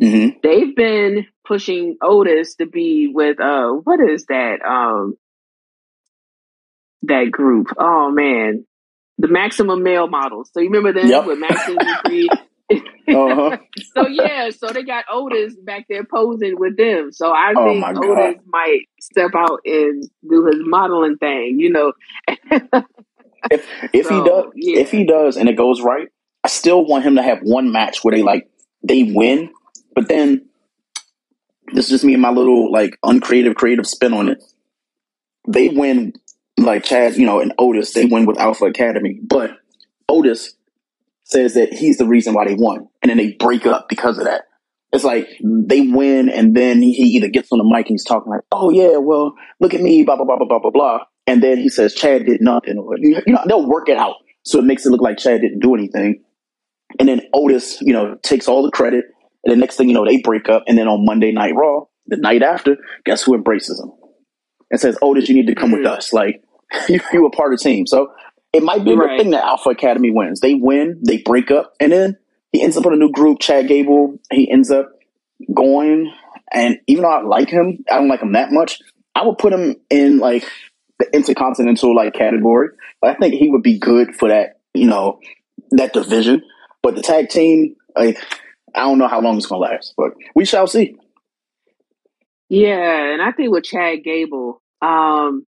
Mm-hmm. 0.00 0.38
They've 0.42 0.76
been 0.76 1.26
pushing 1.46 1.96
Otis 2.02 2.56
to 2.56 2.66
be 2.66 3.10
with 3.12 3.40
uh 3.40 3.70
what 3.70 4.00
is 4.00 4.26
that 4.26 4.62
um 4.62 5.16
that 7.02 7.30
group? 7.30 7.68
Oh 7.78 8.10
man, 8.10 8.66
the 9.18 9.28
Maximum 9.28 9.82
Male 9.82 10.08
Models. 10.08 10.50
So 10.52 10.60
you 10.60 10.68
remember 10.70 10.92
them 10.92 11.08
yep. 11.08 11.26
with 11.26 11.38
Maxxine 11.38 11.78
Dupri 11.78 12.28
uh-huh. 13.08 13.58
so 13.94 14.08
yeah, 14.08 14.50
so 14.50 14.68
they 14.68 14.82
got 14.82 15.04
Otis 15.10 15.54
back 15.54 15.86
there 15.88 16.04
posing 16.04 16.58
with 16.58 16.76
them. 16.76 17.12
So 17.12 17.30
I 17.30 17.52
oh 17.56 17.64
think 17.64 17.84
Otis 17.98 18.42
might 18.46 18.86
step 19.00 19.30
out 19.36 19.60
and 19.64 20.02
do 20.28 20.46
his 20.46 20.56
modeling 20.60 21.16
thing. 21.16 21.60
You 21.60 21.70
know, 21.70 21.92
if 23.50 23.64
if 23.92 24.06
so, 24.06 24.14
he 24.14 24.28
does, 24.28 24.44
yeah. 24.56 24.80
if 24.80 24.90
he 24.90 25.04
does, 25.04 25.36
and 25.36 25.48
it 25.48 25.56
goes 25.56 25.80
right, 25.80 26.08
I 26.42 26.48
still 26.48 26.84
want 26.84 27.04
him 27.04 27.16
to 27.16 27.22
have 27.22 27.38
one 27.42 27.70
match 27.70 28.02
where 28.02 28.16
they 28.16 28.24
like 28.24 28.50
they 28.82 29.04
win, 29.04 29.50
but 29.94 30.08
then 30.08 30.46
this 31.72 31.84
is 31.84 31.90
just 31.90 32.04
me 32.04 32.14
and 32.14 32.22
my 32.22 32.30
little 32.30 32.72
like 32.72 32.98
uncreative 33.04 33.54
creative 33.54 33.86
spin 33.86 34.12
on 34.12 34.28
it. 34.28 34.42
They 35.46 35.68
win 35.68 36.14
like 36.58 36.84
Chad, 36.84 37.16
you 37.16 37.26
know, 37.26 37.40
and 37.40 37.52
Otis. 37.58 37.92
They 37.92 38.06
win 38.06 38.26
with 38.26 38.38
Alpha 38.38 38.66
Academy, 38.66 39.20
but 39.22 39.52
Otis 40.08 40.56
says 41.24 41.54
that 41.54 41.72
he's 41.72 41.98
the 41.98 42.06
reason 42.06 42.34
why 42.34 42.46
they 42.46 42.54
won. 42.54 42.88
And 43.02 43.10
then 43.10 43.18
they 43.18 43.32
break 43.32 43.66
up 43.66 43.88
because 43.88 44.18
of 44.18 44.24
that. 44.24 44.44
It's 44.92 45.04
like 45.04 45.28
they 45.42 45.80
win 45.82 46.28
and 46.30 46.56
then 46.56 46.80
he 46.80 47.02
either 47.16 47.28
gets 47.28 47.50
on 47.50 47.58
the 47.58 47.64
mic 47.64 47.86
and 47.86 47.94
he's 47.94 48.04
talking 48.04 48.30
like, 48.30 48.42
oh 48.52 48.70
yeah, 48.70 48.96
well, 48.96 49.34
look 49.60 49.74
at 49.74 49.80
me, 49.80 50.04
blah, 50.04 50.16
blah, 50.16 50.24
blah, 50.24 50.36
blah, 50.36 50.46
blah, 50.46 50.58
blah, 50.60 50.70
blah. 50.70 50.98
And 51.26 51.42
then 51.42 51.58
he 51.58 51.68
says 51.68 51.94
Chad 51.94 52.24
did 52.24 52.40
nothing. 52.40 52.78
Or, 52.78 52.96
you 52.96 53.20
know, 53.26 53.42
they'll 53.46 53.68
work 53.68 53.88
it 53.88 53.98
out. 53.98 54.14
So 54.44 54.60
it 54.60 54.64
makes 54.64 54.86
it 54.86 54.90
look 54.90 55.02
like 55.02 55.18
Chad 55.18 55.40
didn't 55.40 55.58
do 55.58 55.74
anything. 55.74 56.22
And 57.00 57.08
then 57.08 57.22
Otis, 57.34 57.82
you 57.82 57.92
know, 57.92 58.16
takes 58.22 58.46
all 58.46 58.62
the 58.62 58.70
credit. 58.70 59.04
And 59.44 59.52
the 59.52 59.56
next 59.56 59.76
thing 59.76 59.88
you 59.88 59.94
know, 59.94 60.06
they 60.06 60.20
break 60.20 60.48
up. 60.48 60.62
And 60.68 60.78
then 60.78 60.86
on 60.86 61.04
Monday 61.04 61.32
Night 61.32 61.54
Raw, 61.56 61.86
the 62.06 62.16
night 62.16 62.42
after, 62.42 62.76
guess 63.04 63.24
who 63.24 63.34
embraces 63.34 63.80
him? 63.80 63.90
And 64.70 64.80
says, 64.80 64.96
Otis, 65.02 65.28
you 65.28 65.34
need 65.34 65.48
to 65.48 65.54
come 65.56 65.72
with 65.72 65.82
mm. 65.82 65.90
us. 65.90 66.12
Like, 66.12 66.42
you, 66.88 67.00
you 67.12 67.22
were 67.22 67.30
part 67.30 67.52
of 67.52 67.58
the 67.58 67.64
team. 67.64 67.86
So 67.86 68.12
it 68.52 68.62
might 68.62 68.84
be 68.84 68.92
a 68.92 68.96
right. 68.96 69.10
good 69.10 69.22
thing 69.22 69.30
that 69.32 69.44
Alpha 69.44 69.70
Academy 69.70 70.10
wins. 70.10 70.40
They 70.40 70.54
win, 70.54 71.00
they 71.04 71.18
break 71.18 71.50
up, 71.50 71.74
and 71.80 71.92
then 71.92 72.16
he 72.52 72.62
ends 72.62 72.76
up 72.76 72.86
in 72.86 72.92
a 72.92 72.96
new 72.96 73.12
group. 73.12 73.40
Chad 73.40 73.68
Gable, 73.68 74.18
he 74.32 74.50
ends 74.50 74.70
up 74.70 74.90
going, 75.52 76.12
and 76.52 76.78
even 76.86 77.02
though 77.02 77.10
I 77.10 77.22
like 77.22 77.50
him, 77.50 77.84
I 77.90 77.96
don't 77.96 78.08
like 78.08 78.22
him 78.22 78.32
that 78.32 78.52
much. 78.52 78.80
I 79.14 79.24
would 79.24 79.38
put 79.38 79.52
him 79.52 79.76
in 79.90 80.18
like 80.18 80.50
the 80.98 81.14
intercontinental 81.14 81.94
like 81.94 82.14
category. 82.14 82.68
But 83.00 83.10
I 83.10 83.18
think 83.18 83.34
he 83.34 83.50
would 83.50 83.62
be 83.62 83.78
good 83.78 84.14
for 84.14 84.28
that, 84.28 84.60
you 84.74 84.86
know, 84.86 85.20
that 85.72 85.92
division. 85.92 86.42
But 86.82 86.94
the 86.94 87.02
tag 87.02 87.28
team, 87.28 87.76
like, 87.96 88.18
I 88.74 88.80
don't 88.80 88.98
know 88.98 89.08
how 89.08 89.20
long 89.20 89.36
it's 89.36 89.46
gonna 89.46 89.60
last, 89.60 89.94
but 89.96 90.12
we 90.34 90.44
shall 90.44 90.66
see. 90.66 90.96
Yeah, 92.48 93.12
and 93.12 93.20
I 93.20 93.32
think 93.32 93.50
with 93.50 93.64
Chad 93.64 94.04
Gable, 94.04 94.62
um, 94.80 95.46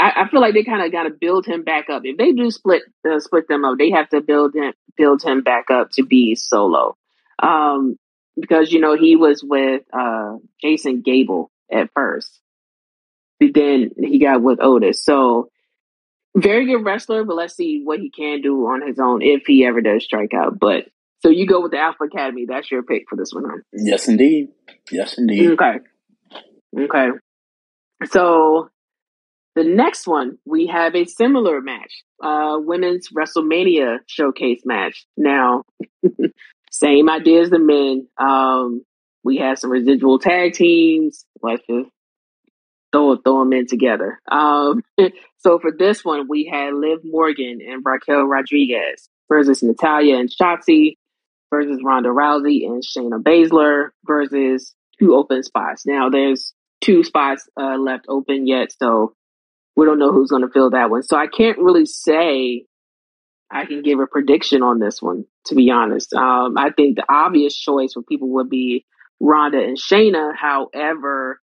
I, 0.00 0.22
I 0.22 0.28
feel 0.28 0.40
like 0.40 0.54
they 0.54 0.64
kind 0.64 0.82
of 0.82 0.90
got 0.90 1.04
to 1.04 1.10
build 1.10 1.46
him 1.46 1.62
back 1.62 1.90
up. 1.90 2.02
If 2.04 2.16
they 2.16 2.32
do 2.32 2.50
split 2.50 2.82
uh, 3.08 3.20
split 3.20 3.48
them 3.48 3.64
up, 3.64 3.78
they 3.78 3.90
have 3.90 4.08
to 4.10 4.20
build 4.20 4.54
him 4.54 4.72
build 4.96 5.22
him 5.22 5.42
back 5.42 5.70
up 5.70 5.90
to 5.92 6.04
be 6.04 6.34
solo. 6.34 6.96
Um, 7.42 7.96
because 8.38 8.72
you 8.72 8.80
know 8.80 8.96
he 8.96 9.16
was 9.16 9.44
with 9.44 9.82
uh, 9.92 10.36
Jason 10.60 11.02
Gable 11.02 11.50
at 11.70 11.90
first, 11.94 12.40
but 13.38 13.50
then 13.54 13.90
he 13.98 14.18
got 14.18 14.42
with 14.42 14.60
Otis. 14.60 15.04
So 15.04 15.50
very 16.36 16.66
good 16.66 16.84
wrestler, 16.84 17.24
but 17.24 17.36
let's 17.36 17.56
see 17.56 17.82
what 17.84 18.00
he 18.00 18.10
can 18.10 18.40
do 18.40 18.66
on 18.66 18.86
his 18.86 18.98
own 18.98 19.20
if 19.22 19.42
he 19.46 19.64
ever 19.66 19.80
does 19.80 20.04
strike 20.04 20.32
out. 20.32 20.58
But 20.58 20.86
so 21.20 21.28
you 21.28 21.46
go 21.46 21.60
with 21.60 21.72
the 21.72 21.78
Alpha 21.78 22.04
Academy. 22.04 22.46
That's 22.48 22.70
your 22.70 22.82
pick 22.82 23.04
for 23.08 23.16
this 23.16 23.32
one, 23.32 23.44
huh? 23.46 23.58
Yes, 23.72 24.08
indeed. 24.08 24.48
Yes, 24.90 25.18
indeed. 25.18 25.50
Okay. 25.52 25.78
Okay. 26.78 27.08
So 28.10 28.70
the 29.56 29.64
next 29.64 30.06
one, 30.06 30.38
we 30.44 30.66
have 30.66 30.94
a 30.94 31.04
similar 31.04 31.60
match, 31.60 32.04
uh, 32.22 32.56
women's 32.58 33.08
WrestleMania 33.08 33.98
showcase 34.06 34.62
match. 34.64 35.06
Now, 35.16 35.64
same 36.70 37.10
idea 37.10 37.42
as 37.42 37.50
the 37.50 37.58
men. 37.58 38.06
Um, 38.16 38.84
we 39.24 39.38
have 39.38 39.58
some 39.58 39.70
residual 39.70 40.18
tag 40.18 40.54
teams. 40.54 41.24
Let's 41.42 41.62
just 41.68 41.90
throw 42.92 43.16
throw 43.16 43.40
them 43.40 43.52
in 43.52 43.66
together. 43.66 44.20
Um, 44.30 44.82
so 45.38 45.58
for 45.58 45.72
this 45.76 46.04
one, 46.04 46.26
we 46.28 46.46
had 46.46 46.74
Liv 46.74 47.00
Morgan 47.04 47.58
and 47.66 47.82
Raquel 47.84 48.24
Rodriguez 48.24 49.08
versus 49.28 49.62
Natalya 49.62 50.16
and 50.18 50.30
Shotzi 50.30 50.94
versus 51.50 51.80
Ronda 51.84 52.10
Rousey 52.10 52.66
and 52.66 52.82
Shayna 52.82 53.22
Baszler 53.22 53.88
versus 54.04 54.74
two 54.98 55.14
open 55.14 55.42
spots. 55.42 55.84
Now 55.84 56.08
there's 56.08 56.54
two 56.80 57.04
spots 57.04 57.48
uh, 57.60 57.76
left 57.76 58.06
open 58.08 58.46
yet, 58.46 58.72
so 58.72 59.14
we 59.76 59.86
don't 59.86 59.98
know 59.98 60.12
who's 60.12 60.30
going 60.30 60.42
to 60.42 60.52
fill 60.52 60.70
that 60.70 60.90
one. 60.90 61.02
So 61.02 61.16
I 61.16 61.26
can't 61.26 61.58
really 61.58 61.86
say 61.86 62.64
I 63.50 63.66
can 63.66 63.82
give 63.82 63.98
a 63.98 64.06
prediction 64.06 64.62
on 64.62 64.78
this 64.78 65.00
one, 65.02 65.24
to 65.46 65.54
be 65.54 65.70
honest. 65.70 66.12
Um, 66.14 66.56
I 66.56 66.70
think 66.70 66.96
the 66.96 67.04
obvious 67.08 67.56
choice 67.56 67.94
for 67.94 68.02
people 68.02 68.28
would 68.34 68.48
be 68.48 68.84
Ronda 69.20 69.58
and 69.58 69.76
Shayna. 69.76 70.34
However, 70.36 71.40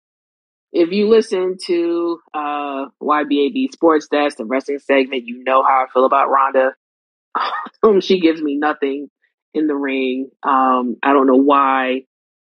if 0.72 0.90
you 0.90 1.08
listen 1.08 1.56
to 1.66 2.18
uh, 2.34 2.86
YBAB 3.00 3.72
Sports 3.72 4.08
Desk, 4.08 4.36
the 4.36 4.44
wrestling 4.44 4.80
segment, 4.80 5.24
you 5.24 5.42
know 5.44 5.62
how 5.62 5.84
I 5.84 5.86
feel 5.92 6.04
about 6.04 6.30
Ronda. 6.30 6.74
Um, 7.82 8.00
she 8.00 8.18
gives 8.18 8.40
me 8.40 8.56
nothing 8.56 9.10
in 9.52 9.66
the 9.66 9.74
ring. 9.74 10.30
Um, 10.42 10.96
I 11.02 11.12
don't 11.12 11.26
know 11.26 11.36
why 11.36 12.04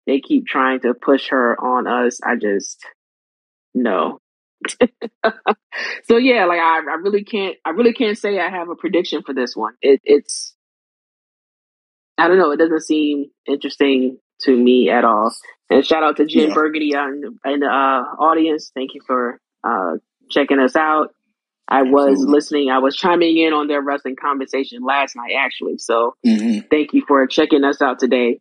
they 0.07 0.21
keep 0.21 0.47
trying 0.47 0.81
to 0.81 0.95
push 0.95 1.29
her 1.29 1.57
on 1.57 1.87
us. 1.87 2.21
I 2.21 2.35
just 2.35 2.85
no. 3.75 4.20
so 6.05 6.17
yeah, 6.17 6.45
like 6.45 6.61
I, 6.61 6.79
I 6.79 6.95
really 7.03 7.25
can't 7.25 7.57
I 7.65 7.71
really 7.71 7.93
can't 7.93 8.19
say 8.19 8.39
I 8.39 8.51
have 8.51 8.69
a 8.69 8.75
prediction 8.75 9.23
for 9.23 9.35
this 9.35 9.57
one. 9.57 9.75
It, 9.81 10.01
it's 10.05 10.55
I 12.19 12.29
don't 12.29 12.39
know, 12.39 12.51
it 12.51 12.59
doesn't 12.59 12.83
seem 12.83 13.31
interesting 13.47 14.19
to 14.43 14.57
me 14.57 14.91
at 14.91 15.05
all. 15.05 15.33
And 15.71 15.85
shout 15.85 16.03
out 16.03 16.17
to 16.17 16.27
Jen 16.27 16.49
yeah. 16.49 16.55
Burgundy 16.55 16.93
in, 16.93 17.39
in 17.45 17.61
the 17.61 17.67
uh, 17.67 18.23
audience. 18.23 18.71
Thank 18.75 18.95
you 18.95 19.01
for 19.07 19.41
uh, 19.65 19.97
checking 20.29 20.59
us 20.59 20.77
out. 20.77 21.15
I 21.69 21.83
was 21.83 22.13
Absolutely. 22.13 22.33
listening. 22.35 22.71
I 22.71 22.79
was 22.79 22.97
chiming 22.97 23.39
in 23.39 23.53
on 23.53 23.69
their 23.69 23.81
wrestling 23.81 24.17
conversation 24.17 24.83
last 24.83 25.15
night, 25.15 25.33
actually. 25.39 25.79
So 25.79 26.17
mm-hmm. 26.27 26.67
thank 26.69 26.93
you 26.93 27.05
for 27.07 27.27
checking 27.29 27.63
us 27.63 27.81
out 27.81 28.01
today. 28.01 28.41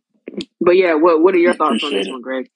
But 0.60 0.72
yeah, 0.72 0.94
what 0.94 1.22
what 1.22 1.34
are 1.34 1.38
your 1.38 1.54
thoughts 1.54 1.84
on 1.84 1.92
this 1.92 2.08
it. 2.08 2.10
one, 2.10 2.22
Greg? 2.22 2.50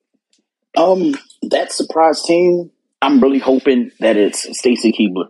Um, 0.77 1.15
that 1.51 1.73
surprise 1.73 2.23
team. 2.23 2.71
I'm 3.05 3.21
really 3.21 3.39
hoping 3.39 3.91
that 4.01 4.17
it's 4.17 4.59
Stacy 4.59 4.91
Keibler. 4.93 5.29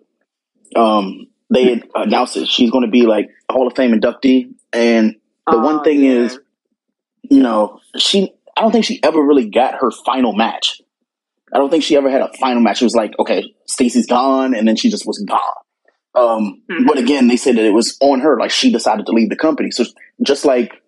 Um, 0.81 1.27
they 1.51 1.83
announced 1.95 2.35
that 2.35 2.47
she's 2.47 2.71
going 2.71 2.85
to 2.85 2.91
be 2.91 3.03
like 3.03 3.31
Hall 3.51 3.67
of 3.67 3.75
Fame 3.75 3.93
inductee, 3.93 4.55
and 4.73 5.17
the 5.51 5.59
one 5.59 5.81
oh, 5.81 5.83
thing 5.83 6.05
yeah. 6.05 6.13
is, 6.13 6.39
you 7.23 7.43
know, 7.43 7.81
she. 7.97 8.33
I 8.57 8.61
don't 8.61 8.71
think 8.71 8.85
she 8.85 9.03
ever 9.03 9.21
really 9.21 9.51
got 9.51 9.75
her 9.81 9.91
final 9.91 10.33
match. 10.33 10.81
I 11.53 11.59
don't 11.59 11.71
think 11.71 11.83
she 11.83 11.97
ever 11.97 12.09
had 12.09 12.21
a 12.21 12.33
final 12.39 12.63
match. 12.63 12.81
It 12.81 12.85
was 12.85 12.95
like, 12.95 13.19
okay, 13.19 13.53
Stacy's 13.67 14.07
gone, 14.07 14.55
and 14.55 14.69
then 14.69 14.77
she 14.77 14.89
just 14.89 15.05
was 15.05 15.19
gone. 15.19 15.41
Um, 16.15 16.63
mm-hmm. 16.71 16.87
But 16.87 16.99
again, 16.99 17.27
they 17.27 17.37
said 17.37 17.57
that 17.57 17.65
it 17.65 17.75
was 17.75 17.97
on 18.01 18.21
her. 18.21 18.39
Like 18.39 18.53
she 18.53 18.71
decided 18.71 19.07
to 19.07 19.13
leave 19.13 19.31
the 19.31 19.37
company. 19.37 19.73
So 19.73 19.85
just 20.23 20.45
like 20.45 20.81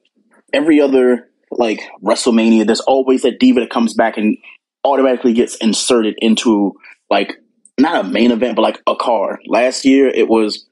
every 0.52 0.80
other 0.80 1.28
like 1.50 1.80
WrestleMania, 2.00 2.64
there's 2.64 2.80
always 2.80 3.22
that 3.22 3.40
diva 3.40 3.60
that 3.60 3.70
comes 3.70 3.94
back 3.94 4.16
and 4.18 4.38
automatically 4.86 5.32
gets 5.32 5.56
inserted 5.56 6.14
into 6.18 6.74
like 7.10 7.36
not 7.78 8.04
a 8.04 8.08
main 8.08 8.30
event, 8.30 8.56
but 8.56 8.62
like 8.62 8.80
a 8.86 8.96
card. 8.96 9.40
Last 9.46 9.84
year 9.84 10.08
it 10.08 10.28
was 10.28 10.66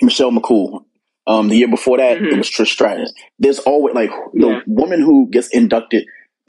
Michelle 0.00 0.30
McCool. 0.30 0.84
Um, 1.26 1.48
the 1.48 1.56
year 1.56 1.68
before 1.68 1.98
that 1.98 2.16
mm-hmm. 2.16 2.26
it 2.26 2.38
was 2.38 2.50
Trish 2.50 2.72
Stratus. 2.72 3.12
There's 3.38 3.60
always 3.60 3.94
like 3.94 4.10
the 4.32 4.48
yeah. 4.48 4.60
woman 4.66 5.00
who 5.00 5.28
gets 5.30 5.48
inducted, 5.48 6.04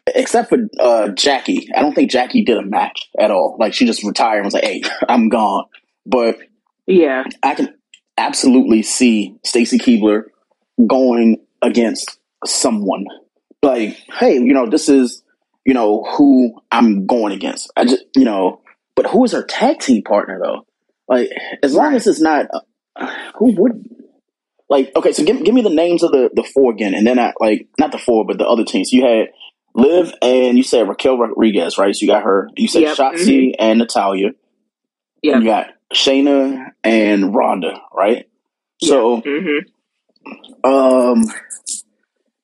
except 0.07 0.49
for 0.49 0.57
uh, 0.79 1.09
Jackie. 1.09 1.69
I 1.75 1.81
don't 1.81 1.93
think 1.93 2.09
Jackie 2.09 2.43
did 2.43 2.57
a 2.57 2.63
match 2.63 3.09
at 3.19 3.29
all. 3.29 3.55
Like 3.59 3.73
she 3.73 3.85
just 3.85 4.03
retired 4.03 4.37
and 4.37 4.45
was 4.45 4.55
like, 4.55 4.63
"Hey, 4.63 4.81
I'm 5.07 5.29
gone." 5.29 5.65
But 6.07 6.39
yeah, 6.87 7.23
I 7.43 7.53
can 7.53 7.75
absolutely 8.17 8.81
see 8.81 9.35
Stacy 9.45 9.77
Keibler 9.77 10.23
going 10.87 11.37
against 11.61 12.17
someone 12.43 13.05
like, 13.63 13.97
hey, 14.19 14.33
you 14.33 14.53
know, 14.53 14.69
this 14.69 14.89
is, 14.89 15.22
you 15.65 15.73
know, 15.73 16.03
who 16.03 16.61
I'm 16.71 17.05
going 17.05 17.33
against. 17.33 17.71
I 17.75 17.85
just, 17.85 18.03
you 18.15 18.25
know, 18.25 18.61
but 18.95 19.07
who 19.07 19.23
is 19.25 19.31
her 19.31 19.43
tag 19.43 19.79
team 19.79 20.03
partner 20.03 20.39
though? 20.43 20.65
Like, 21.07 21.29
as 21.61 21.73
long 21.73 21.93
as 21.95 22.07
it's 22.07 22.21
not, 22.21 22.47
uh, 22.95 23.13
who 23.35 23.53
would, 23.61 23.89
like, 24.69 24.91
okay, 24.95 25.11
so 25.11 25.23
give, 25.23 25.43
give 25.43 25.53
me 25.53 25.61
the 25.61 25.69
names 25.69 26.03
of 26.03 26.11
the, 26.11 26.29
the 26.33 26.43
four 26.43 26.71
again, 26.71 26.93
and 26.93 27.05
then 27.05 27.19
I, 27.19 27.33
like, 27.39 27.67
not 27.79 27.91
the 27.91 27.97
four, 27.97 28.25
but 28.25 28.37
the 28.37 28.47
other 28.47 28.63
teams. 28.63 28.91
You 28.91 29.05
had 29.05 29.27
Liv 29.75 30.13
and 30.21 30.57
you 30.57 30.63
said 30.63 30.87
Raquel 30.87 31.17
Rodriguez, 31.17 31.77
right? 31.77 31.95
So 31.95 32.05
you 32.05 32.11
got 32.11 32.23
her. 32.23 32.49
You 32.55 32.67
said 32.67 32.83
yep. 32.83 32.97
Shotzi 32.97 33.49
mm-hmm. 33.49 33.55
and 33.59 33.79
Natalya. 33.79 34.29
Yeah. 35.21 35.39
You 35.39 35.45
got 35.45 35.67
Shayna 35.93 36.71
and 36.83 37.35
Ronda, 37.35 37.81
right? 37.93 38.29
Yep. 38.81 38.89
So, 38.89 39.21
mm-hmm. 39.21 40.69
um, 40.69 41.23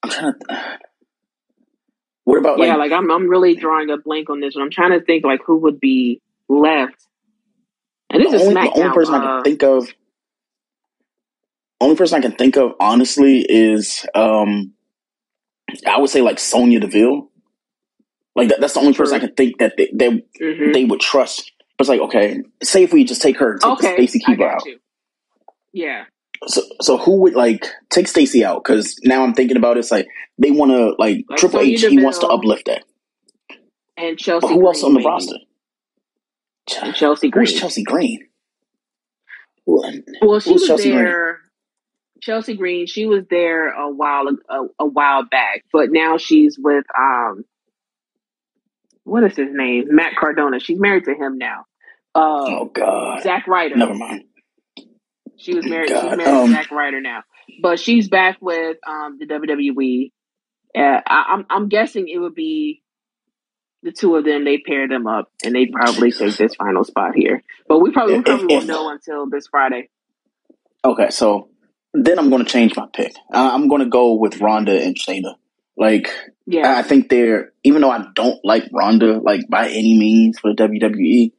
I'm 0.04 0.10
trying 0.10 0.34
to. 0.34 0.80
What 2.30 2.38
about 2.38 2.60
yeah? 2.60 2.76
Like, 2.76 2.92
like, 2.92 3.00
I'm 3.00 3.10
I'm 3.10 3.28
really 3.28 3.56
drawing 3.56 3.90
a 3.90 3.98
blank 3.98 4.30
on 4.30 4.40
this 4.40 4.54
one. 4.54 4.64
I'm 4.64 4.70
trying 4.70 4.92
to 4.92 5.04
think 5.04 5.26
like 5.26 5.40
who 5.44 5.58
would 5.62 5.80
be 5.80 6.22
left. 6.48 7.08
And 8.12 8.22
this 8.22 8.34
is 8.34 8.44
only, 8.44 8.54
the 8.54 8.72
only 8.76 8.94
person 8.94 9.16
uh, 9.16 9.18
I 9.18 9.22
can 9.22 9.30
uh, 9.30 9.42
think 9.42 9.64
of. 9.64 9.88
Only 11.82 11.96
person 11.96 12.20
I 12.20 12.22
can 12.22 12.34
think 12.34 12.56
of 12.56 12.74
honestly 12.80 13.44
is 13.50 14.06
um, 14.14 14.74
I 15.88 16.00
would 16.00 16.12
say 16.12 16.22
like 16.22 16.38
Sonya 16.38 16.82
Deville. 16.82 17.32
Like 18.36 18.50
that, 18.50 18.62
that's 18.62 18.76
the 18.76 18.82
only 18.82 18.94
person 18.94 19.16
I 19.16 19.20
can 19.22 19.34
think 19.34 19.58
that 19.58 19.76
they 19.76 19.90
they, 19.92 20.10
mm-hmm. 20.10 20.72
they 20.72 20.86
would 20.86 21.00
trust. 21.00 21.52
But 21.80 21.86
it's 21.86 21.90
like 21.90 22.02
okay, 22.02 22.44
say 22.62 22.84
if 22.84 22.94
we 22.94 23.06
just 23.06 23.24
take 23.24 23.40
her, 23.40 23.58
take 23.58 23.72
okay, 23.72 23.96
Stacy 23.96 24.20
Keibler 24.20 24.54
out. 24.54 24.66
You. 24.68 24.78
Yeah. 25.74 26.04
So, 26.48 26.62
so 26.82 26.98
who 26.98 27.22
would 27.22 27.36
like 27.36 27.66
take 27.90 28.08
Stacy 28.08 28.46
out? 28.46 28.64
Because 28.64 28.98
now 29.04 29.24
I'm 29.24 29.34
thinking 29.34 29.58
about 29.58 29.78
it, 29.78 29.82
it's 29.82 29.92
like 29.92 30.08
they 30.38 30.52
want 30.52 30.72
to 30.72 30.96
like, 30.98 31.26
like 31.30 31.40
Triple 31.40 31.60
H. 31.60 31.82
He 31.82 32.02
wants 32.02 32.20
to 32.20 32.28
uplift 32.28 32.66
that. 32.68 32.86
And 33.98 34.18
Chelsea. 34.18 34.48
But 34.48 34.54
who 34.54 34.60
Green, 34.60 34.68
else 34.68 34.84
on 34.84 34.94
the 34.94 35.00
maybe. 35.00 35.08
roster? 35.08 35.36
And 36.82 36.96
Chelsea 36.96 37.30
Green. 37.30 37.46
Who's 37.46 37.60
Chelsea 37.60 37.84
Green? 37.84 38.26
Well, 39.66 40.40
she 40.40 40.54
was 40.54 40.66
Chelsea 40.66 40.92
there. 40.92 41.04
Green? 41.04 41.36
Chelsea 42.22 42.56
Green. 42.56 42.88
She 42.88 43.06
was 43.06 43.26
there 43.30 43.70
a 43.70 43.90
while 43.92 44.26
a, 44.50 44.64
a 44.80 44.86
while 44.86 45.26
back, 45.26 45.64
but 45.72 45.92
now 45.92 46.18
she's 46.18 46.58
with 46.58 46.86
um, 46.98 47.44
what 49.04 49.24
is 49.24 49.36
his 49.36 49.50
name? 49.52 49.88
Matt 49.90 50.16
Cardona. 50.16 50.60
She's 50.60 50.80
married 50.80 51.06
to 51.06 51.14
him 51.14 51.38
now. 51.38 51.66
Uh, 52.16 52.46
oh 52.48 52.72
God, 52.74 53.24
Zack 53.24 53.48
Ryder. 53.48 53.76
Never 53.76 53.94
mind. 53.94 54.24
She 55.40 55.56
was 55.56 55.66
married. 55.66 55.90
God, 55.90 56.02
she's 56.02 56.18
married 56.18 56.28
um, 56.28 56.48
to 56.48 56.54
Zack 56.54 56.72
Ryder 56.72 57.02
now, 57.02 57.24
but 57.62 57.80
she's 57.80 58.10
back 58.10 58.38
with 58.42 58.78
um, 58.86 59.18
the 59.20 59.26
WWE. 59.26 60.12
Uh, 60.76 61.02
I, 61.08 61.26
I'm 61.30 61.46
I'm 61.50 61.70
guessing 61.70 62.08
it 62.10 62.18
would 62.18 62.36
be 62.36 62.84
the 63.82 63.92
two 63.92 64.16
of 64.16 64.26
them. 64.26 64.44
They 64.44 64.58
pair 64.58 64.88
them 64.88 65.08
up, 65.08 65.32
and 65.44 65.56
they 65.56 65.68
probably 65.68 66.12
take 66.12 66.36
this 66.36 66.56
final 66.56 66.84
spot 66.84 67.16
here. 67.16 67.42
But 67.68 67.80
we 67.80 67.92
probably, 67.92 68.18
we 68.18 68.24
probably 68.24 68.46
if, 68.46 68.50
won't 68.52 68.64
if, 68.64 68.68
know 68.68 68.90
until 68.90 69.30
this 69.30 69.48
Friday. 69.48 69.90
Okay, 70.84 71.10
so 71.10 71.50
then 71.94 72.20
I'm 72.20 72.30
going 72.30 72.44
to 72.44 72.52
change 72.52 72.76
my 72.76 72.88
pick. 72.92 73.14
Uh, 73.34 73.50
I'm 73.54 73.70
going 73.70 73.82
to 73.82 73.90
go 73.90 74.16
with 74.16 74.42
Ronda 74.42 74.80
and 74.82 74.96
Shayna. 74.96 75.36
Like, 75.78 76.14
yeah, 76.46 76.78
I 76.78 76.84
think 76.84 77.10
they're 77.10 77.54
even 77.64 77.82
though 77.82 77.92
I 77.92 78.06
don't 78.14 78.40
like 78.44 78.70
Ronda 78.74 79.20
like 79.20 79.48
by 79.50 79.70
any 79.70 79.98
means 79.98 80.38
for 80.38 80.54
the 80.54 80.64
WWE, 80.64 81.32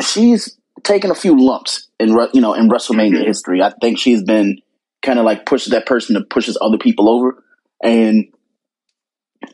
she's 0.00 0.58
taken 0.82 1.10
a 1.10 1.14
few 1.14 1.44
lumps 1.44 1.88
in 1.98 2.08
you 2.32 2.40
know 2.40 2.54
in 2.54 2.68
WrestleMania 2.68 3.16
mm-hmm. 3.16 3.26
history. 3.26 3.62
I 3.62 3.72
think 3.80 3.98
she's 3.98 4.22
been 4.22 4.60
kind 5.02 5.18
of 5.18 5.24
like 5.24 5.46
pushes 5.46 5.72
that 5.72 5.86
person 5.86 6.14
that 6.14 6.30
pushes 6.30 6.58
other 6.60 6.78
people 6.78 7.08
over, 7.08 7.42
and 7.82 8.26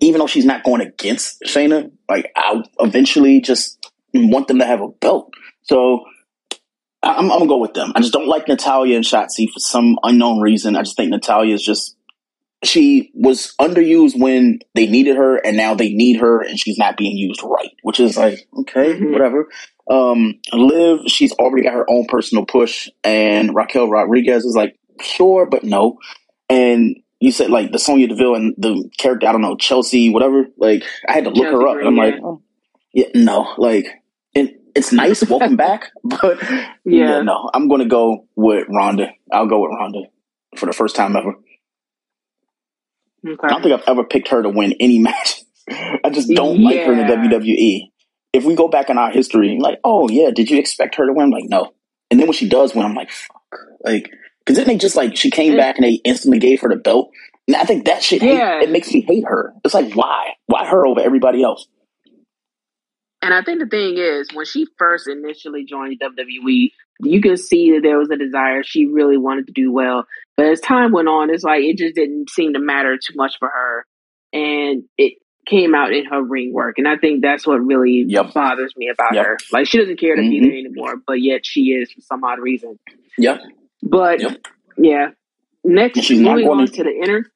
even 0.00 0.18
though 0.18 0.26
she's 0.26 0.44
not 0.44 0.64
going 0.64 0.80
against 0.80 1.42
Shayna, 1.42 1.90
like 2.08 2.32
I 2.36 2.62
eventually 2.80 3.40
just 3.40 3.92
want 4.14 4.48
them 4.48 4.58
to 4.58 4.66
have 4.66 4.80
a 4.80 4.88
belt. 4.88 5.34
So 5.62 6.04
I'm, 7.02 7.30
I'm, 7.30 7.38
gonna 7.38 7.46
go 7.46 7.58
with 7.58 7.74
them. 7.74 7.92
I 7.94 8.00
just 8.00 8.12
don't 8.12 8.28
like 8.28 8.48
Natalya 8.48 8.96
and 8.96 9.04
Shotzi 9.04 9.48
for 9.52 9.58
some 9.58 9.98
unknown 10.02 10.40
reason. 10.40 10.76
I 10.76 10.82
just 10.82 10.96
think 10.96 11.10
Natalya 11.10 11.54
is 11.54 11.62
just 11.62 11.95
she 12.66 13.10
was 13.14 13.54
underused 13.60 14.18
when 14.18 14.60
they 14.74 14.86
needed 14.86 15.16
her, 15.16 15.36
and 15.36 15.56
now 15.56 15.74
they 15.74 15.90
need 15.90 16.20
her, 16.20 16.40
and 16.40 16.58
she's 16.58 16.78
not 16.78 16.96
being 16.96 17.16
used 17.16 17.42
right, 17.42 17.72
which 17.82 18.00
is 18.00 18.16
like 18.16 18.46
okay, 18.60 18.94
mm-hmm. 18.94 19.12
whatever. 19.12 19.48
Um, 19.90 20.40
Liv, 20.52 21.00
she's 21.06 21.32
already 21.32 21.62
got 21.62 21.74
her 21.74 21.88
own 21.88 22.06
personal 22.06 22.44
push, 22.44 22.88
and 23.04 23.54
Raquel 23.54 23.88
Rodriguez 23.88 24.44
is 24.44 24.56
like 24.56 24.76
sure, 25.00 25.46
but 25.46 25.64
no. 25.64 25.98
And 26.48 26.96
you 27.20 27.32
said 27.32 27.50
like 27.50 27.72
the 27.72 27.78
Sonya 27.78 28.08
Deville 28.08 28.34
and 28.34 28.54
the 28.58 28.90
character, 28.98 29.26
I 29.26 29.32
don't 29.32 29.42
know, 29.42 29.56
Chelsea, 29.56 30.10
whatever. 30.10 30.46
Like 30.56 30.84
I 31.08 31.12
had 31.12 31.24
to 31.24 31.30
look 31.30 31.44
Chelsea 31.44 31.56
her 31.56 31.68
up, 31.68 31.78
and 31.78 31.88
I'm 31.88 31.96
like, 31.96 32.14
oh, 32.22 32.42
yeah, 32.92 33.08
no, 33.14 33.54
like 33.58 33.86
it, 34.34 34.60
it's 34.74 34.92
nice, 34.92 35.22
welcome 35.28 35.56
back, 35.56 35.90
but 36.04 36.42
yeah. 36.42 36.64
yeah, 36.84 37.22
no, 37.22 37.50
I'm 37.52 37.68
gonna 37.68 37.86
go 37.86 38.26
with 38.34 38.66
Ronda. 38.68 39.08
I'll 39.32 39.46
go 39.46 39.60
with 39.60 39.70
Ronda 39.78 40.00
for 40.56 40.66
the 40.66 40.72
first 40.72 40.96
time 40.96 41.16
ever. 41.16 41.34
Okay. 43.24 43.36
I 43.42 43.48
don't 43.48 43.62
think 43.62 43.74
I've 43.74 43.88
ever 43.88 44.04
picked 44.04 44.28
her 44.28 44.42
to 44.42 44.48
win 44.48 44.74
any 44.80 44.98
match. 45.00 45.42
I 45.68 46.10
just 46.10 46.28
don't 46.28 46.60
yeah. 46.60 46.68
like 46.68 46.86
her 46.86 46.92
in 46.92 46.98
the 46.98 47.12
WWE. 47.12 47.90
If 48.32 48.44
we 48.44 48.54
go 48.54 48.68
back 48.68 48.90
in 48.90 48.98
our 48.98 49.10
history, 49.10 49.58
like, 49.60 49.78
oh 49.82 50.08
yeah, 50.08 50.30
did 50.30 50.50
you 50.50 50.58
expect 50.58 50.96
her 50.96 51.06
to 51.06 51.12
win? 51.12 51.26
I'm 51.26 51.30
like, 51.30 51.48
no. 51.48 51.72
And 52.10 52.20
then 52.20 52.26
when 52.26 52.34
she 52.34 52.48
does 52.48 52.74
win, 52.74 52.84
I'm 52.84 52.94
like, 52.94 53.10
fuck. 53.10 53.58
Like, 53.84 54.10
because 54.44 54.56
then 54.58 54.66
they 54.66 54.76
just 54.76 54.94
like 54.94 55.16
she 55.16 55.30
came 55.30 55.56
back 55.56 55.76
and 55.76 55.84
they 55.84 55.94
instantly 56.04 56.38
gave 56.38 56.60
her 56.60 56.68
the 56.68 56.76
belt. 56.76 57.10
And 57.48 57.56
I 57.56 57.64
think 57.64 57.86
that 57.86 58.02
shit, 58.02 58.22
yeah. 58.22 58.58
Hate, 58.58 58.68
it 58.68 58.70
makes 58.70 58.92
me 58.92 59.00
hate 59.00 59.24
her. 59.26 59.54
It's 59.64 59.74
like, 59.74 59.94
why? 59.94 60.34
Why 60.46 60.66
her 60.66 60.86
over 60.86 61.00
everybody 61.00 61.42
else? 61.42 61.66
And 63.22 63.34
I 63.34 63.42
think 63.42 63.60
the 63.60 63.66
thing 63.66 63.96
is, 63.98 64.28
when 64.32 64.46
she 64.46 64.66
first 64.78 65.08
initially 65.08 65.64
joined 65.64 66.00
WWE, 66.00 66.70
you 67.00 67.20
can 67.20 67.36
see 67.36 67.72
that 67.72 67.80
there 67.82 67.98
was 67.98 68.10
a 68.10 68.16
desire. 68.16 68.62
She 68.62 68.86
really 68.86 69.16
wanted 69.16 69.46
to 69.48 69.52
do 69.52 69.72
well. 69.72 70.06
But 70.36 70.46
as 70.46 70.60
time 70.60 70.92
went 70.92 71.08
on, 71.08 71.30
it's 71.30 71.44
like 71.44 71.62
it 71.62 71.76
just 71.76 71.94
didn't 71.94 72.30
seem 72.30 72.54
to 72.54 72.60
matter 72.60 72.96
too 72.96 73.14
much 73.16 73.38
for 73.38 73.48
her. 73.48 73.86
And 74.32 74.84
it 74.98 75.14
came 75.46 75.74
out 75.74 75.92
in 75.92 76.04
her 76.06 76.22
ring 76.22 76.52
work. 76.52 76.78
And 76.78 76.88
I 76.88 76.96
think 76.96 77.22
that's 77.22 77.46
what 77.46 77.56
really 77.56 78.04
yep. 78.06 78.34
bothers 78.34 78.74
me 78.76 78.88
about 78.88 79.14
yep. 79.14 79.24
her. 79.24 79.38
Like 79.52 79.66
she 79.66 79.78
doesn't 79.78 79.98
care 79.98 80.16
to 80.16 80.22
mm-hmm. 80.22 80.30
be 80.30 80.40
there 80.40 80.58
anymore, 80.58 80.96
but 81.06 81.20
yet 81.22 81.46
she 81.46 81.72
is 81.72 81.92
for 81.92 82.00
some 82.02 82.24
odd 82.24 82.38
reason. 82.40 82.78
Yep. 83.16 83.40
But 83.82 84.20
yep. 84.20 84.46
yeah. 84.76 85.08
Next 85.64 86.02
she's 86.02 86.20
moving 86.20 86.48
on 86.48 86.66
to, 86.66 86.72
to 86.72 86.84
the 86.84 86.90
inner 86.90 87.26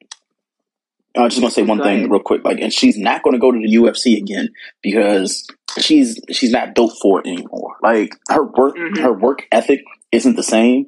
I 1.17 1.23
was 1.23 1.35
just 1.35 1.41
gonna 1.41 1.51
say 1.51 1.63
one 1.63 1.83
thing 1.83 2.09
real 2.09 2.21
quick, 2.21 2.45
like, 2.45 2.61
and 2.61 2.73
she's 2.73 2.97
not 2.97 3.23
gonna 3.23 3.39
go 3.39 3.51
to 3.51 3.59
the 3.59 3.75
UFC 3.75 4.17
again 4.17 4.51
because 4.83 5.47
she's 5.79 6.19
she's 6.31 6.53
not 6.53 6.75
built 6.75 6.93
for 7.03 7.21
it 7.21 7.27
anymore. 7.27 7.77
Like 7.83 8.15
her 8.29 8.45
work, 8.45 8.77
mm-hmm. 8.77 9.03
her 9.03 9.13
work 9.13 9.47
ethic 9.51 9.83
isn't 10.13 10.37
the 10.37 10.43
same, 10.43 10.87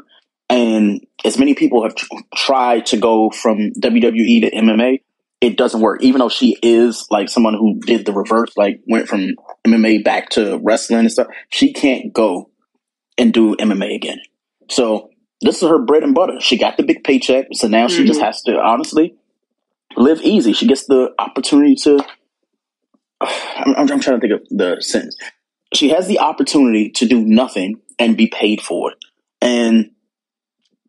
and 0.48 1.04
as 1.24 1.38
many 1.38 1.54
people 1.54 1.82
have 1.82 1.94
tried 2.34 2.86
to 2.86 2.96
go 2.98 3.30
from 3.30 3.72
WWE 3.80 4.42
to 4.42 4.50
MMA, 4.50 5.00
it 5.40 5.56
doesn't 5.56 5.80
work. 5.80 6.02
Even 6.02 6.20
though 6.20 6.28
she 6.28 6.56
is 6.62 7.06
like 7.10 7.28
someone 7.28 7.54
who 7.54 7.80
did 7.80 8.06
the 8.06 8.12
reverse, 8.12 8.56
like 8.56 8.80
went 8.86 9.08
from 9.08 9.34
MMA 9.66 10.04
back 10.04 10.30
to 10.30 10.60
wrestling 10.62 11.00
and 11.00 11.12
stuff, 11.12 11.28
she 11.48 11.72
can't 11.72 12.12
go 12.12 12.48
and 13.18 13.32
do 13.32 13.56
MMA 13.56 13.96
again. 13.96 14.20
So 14.70 15.10
this 15.40 15.62
is 15.62 15.68
her 15.68 15.80
bread 15.80 16.04
and 16.04 16.14
butter. 16.14 16.40
She 16.40 16.58
got 16.58 16.76
the 16.76 16.84
big 16.84 17.02
paycheck, 17.02 17.46
so 17.54 17.66
now 17.66 17.86
mm-hmm. 17.86 17.96
she 17.96 18.04
just 18.04 18.20
mm-hmm. 18.20 18.26
has 18.26 18.42
to 18.42 18.56
honestly 18.60 19.16
live 19.96 20.20
easy. 20.22 20.52
She 20.52 20.66
gets 20.66 20.86
the 20.86 21.14
opportunity 21.18 21.74
to. 21.76 22.04
I'm, 23.20 23.90
I'm, 23.90 24.00
trying 24.00 24.20
to 24.20 24.28
think 24.28 24.32
of 24.32 24.48
the 24.50 24.80
sentence. 24.80 25.16
She 25.74 25.90
has 25.90 26.06
the 26.06 26.18
opportunity 26.18 26.90
to 26.90 27.06
do 27.06 27.20
nothing 27.24 27.80
and 27.98 28.16
be 28.16 28.26
paid 28.26 28.60
for 28.60 28.92
it. 28.92 28.98
And 29.40 29.90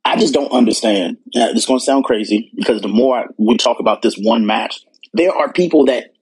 I 0.06 0.18
just 0.18 0.34
don't 0.34 0.52
understand. 0.52 1.18
Yeah, 1.32 1.50
it's 1.52 1.66
going 1.66 1.80
to 1.80 1.86
sound 1.86 2.04
crazy 2.04 2.52
because 2.56 2.82
the 2.82 2.88
more 2.88 3.18
I, 3.18 3.26
we 3.38 3.58
talk 3.58 3.80
about 3.80 4.02
this 4.02 4.16
one 4.16 4.46
match, 4.46 4.84
there 5.13 5.34
are 5.34 5.52
people 5.52 5.86
that 5.86 6.13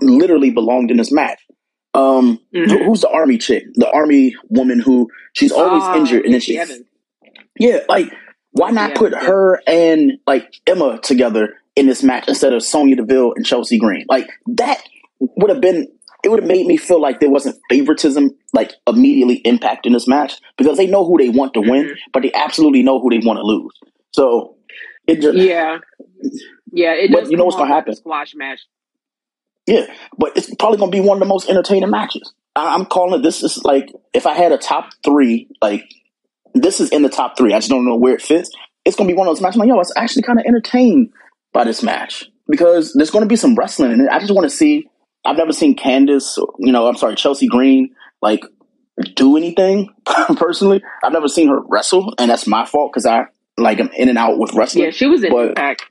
literally 0.00 0.50
belonged 0.50 0.90
in 0.90 0.96
this 0.96 1.12
match. 1.12 1.40
Um, 1.94 2.40
mm-hmm. 2.54 2.84
who's 2.84 3.00
the 3.00 3.10
army 3.10 3.38
chick? 3.38 3.64
The 3.74 3.90
army 3.90 4.34
woman 4.48 4.80
who 4.80 5.10
she's 5.32 5.52
always 5.52 5.82
uh, 5.82 5.94
injured, 5.96 6.24
and 6.24 6.34
then 6.34 6.40
she, 6.40 6.62
yeah, 7.58 7.80
like 7.88 8.12
why 8.52 8.70
not 8.70 8.90
yeah, 8.90 8.96
put 8.96 9.12
yeah. 9.12 9.24
her 9.24 9.60
and 9.66 10.18
like 10.26 10.52
Emma 10.66 10.98
together 10.98 11.54
in 11.76 11.86
this 11.86 12.02
match 12.02 12.26
instead 12.26 12.52
of 12.52 12.62
Sonya 12.62 12.96
Deville 12.96 13.34
and 13.36 13.44
Chelsea 13.44 13.78
Green. 13.78 14.06
Like 14.08 14.28
that 14.46 14.82
would 15.20 15.50
have 15.50 15.60
been 15.60 15.88
it 16.24 16.30
would 16.30 16.40
have 16.40 16.48
made 16.48 16.66
me 16.66 16.76
feel 16.76 17.00
like 17.00 17.20
there 17.20 17.30
wasn't 17.30 17.56
favoritism 17.70 18.30
like 18.52 18.72
immediately 18.88 19.40
impacting 19.42 19.92
this 19.92 20.08
match 20.08 20.34
because 20.56 20.76
they 20.76 20.86
know 20.86 21.04
who 21.04 21.18
they 21.18 21.28
want 21.28 21.54
to 21.54 21.60
win, 21.60 21.84
mm-hmm. 21.84 22.10
but 22.12 22.22
they 22.22 22.32
absolutely 22.32 22.82
know 22.82 22.98
who 23.00 23.10
they 23.10 23.24
want 23.24 23.36
to 23.36 23.42
lose. 23.42 23.72
So 24.12 24.56
it 25.06 25.20
just 25.20 25.36
yeah, 25.36 25.78
yeah. 26.72 26.94
It 26.94 27.12
but 27.12 27.30
you 27.30 27.36
know 27.36 27.44
what's 27.44 27.56
gonna 27.56 27.72
happen? 27.72 27.94
Squash 27.94 28.34
match. 28.34 28.60
Yeah, 29.66 29.86
but 30.18 30.36
it's 30.36 30.52
probably 30.54 30.78
gonna 30.78 30.90
be 30.90 31.00
one 31.00 31.18
of 31.18 31.20
the 31.20 31.26
most 31.26 31.48
entertaining 31.48 31.90
matches. 31.90 32.32
I- 32.56 32.74
I'm 32.74 32.86
calling 32.86 33.20
it. 33.20 33.22
This 33.22 33.42
is 33.42 33.62
like 33.64 33.92
if 34.12 34.26
I 34.26 34.34
had 34.34 34.52
a 34.52 34.58
top 34.58 34.90
three, 35.04 35.48
like 35.60 35.84
this 36.54 36.80
is 36.80 36.90
in 36.90 37.02
the 37.02 37.08
top 37.08 37.36
three. 37.36 37.52
I 37.52 37.58
just 37.58 37.70
don't 37.70 37.84
know 37.84 37.96
where 37.96 38.14
it 38.14 38.22
fits. 38.22 38.50
It's 38.84 38.96
gonna 38.96 39.08
be 39.08 39.14
one 39.14 39.28
of 39.28 39.30
those 39.36 39.42
matches. 39.42 39.56
I'm 39.56 39.68
like, 39.68 39.68
yo, 39.68 39.80
it's 39.80 39.92
actually 39.96 40.22
kind 40.22 40.40
of 40.40 40.46
entertained 40.46 41.12
by 41.56 41.64
this 41.64 41.82
match 41.82 42.30
because 42.48 42.92
there's 42.92 43.10
going 43.10 43.24
to 43.24 43.28
be 43.28 43.34
some 43.34 43.54
wrestling 43.54 43.92
in 43.92 44.00
it. 44.02 44.08
I 44.10 44.18
just 44.18 44.32
want 44.32 44.44
to 44.44 44.54
see. 44.54 44.88
I've 45.24 45.38
never 45.38 45.52
seen 45.52 45.74
Candice, 45.74 46.36
you 46.58 46.70
know, 46.70 46.86
I'm 46.86 46.96
sorry, 46.96 47.16
Chelsea 47.16 47.48
Green, 47.48 47.94
like 48.20 48.44
do 49.14 49.36
anything 49.36 49.88
personally. 50.36 50.82
I've 51.02 51.12
never 51.12 51.28
seen 51.28 51.48
her 51.48 51.60
wrestle, 51.62 52.14
and 52.18 52.30
that's 52.30 52.46
my 52.46 52.66
fault 52.66 52.92
because 52.92 53.06
I 53.06 53.24
like 53.56 53.80
am 53.80 53.88
in 53.96 54.08
and 54.08 54.18
out 54.18 54.38
with 54.38 54.52
wrestling. 54.52 54.84
Yeah, 54.84 54.90
she 54.90 55.06
was 55.06 55.24
in 55.24 55.32
but, 55.32 55.48
Impact. 55.48 55.86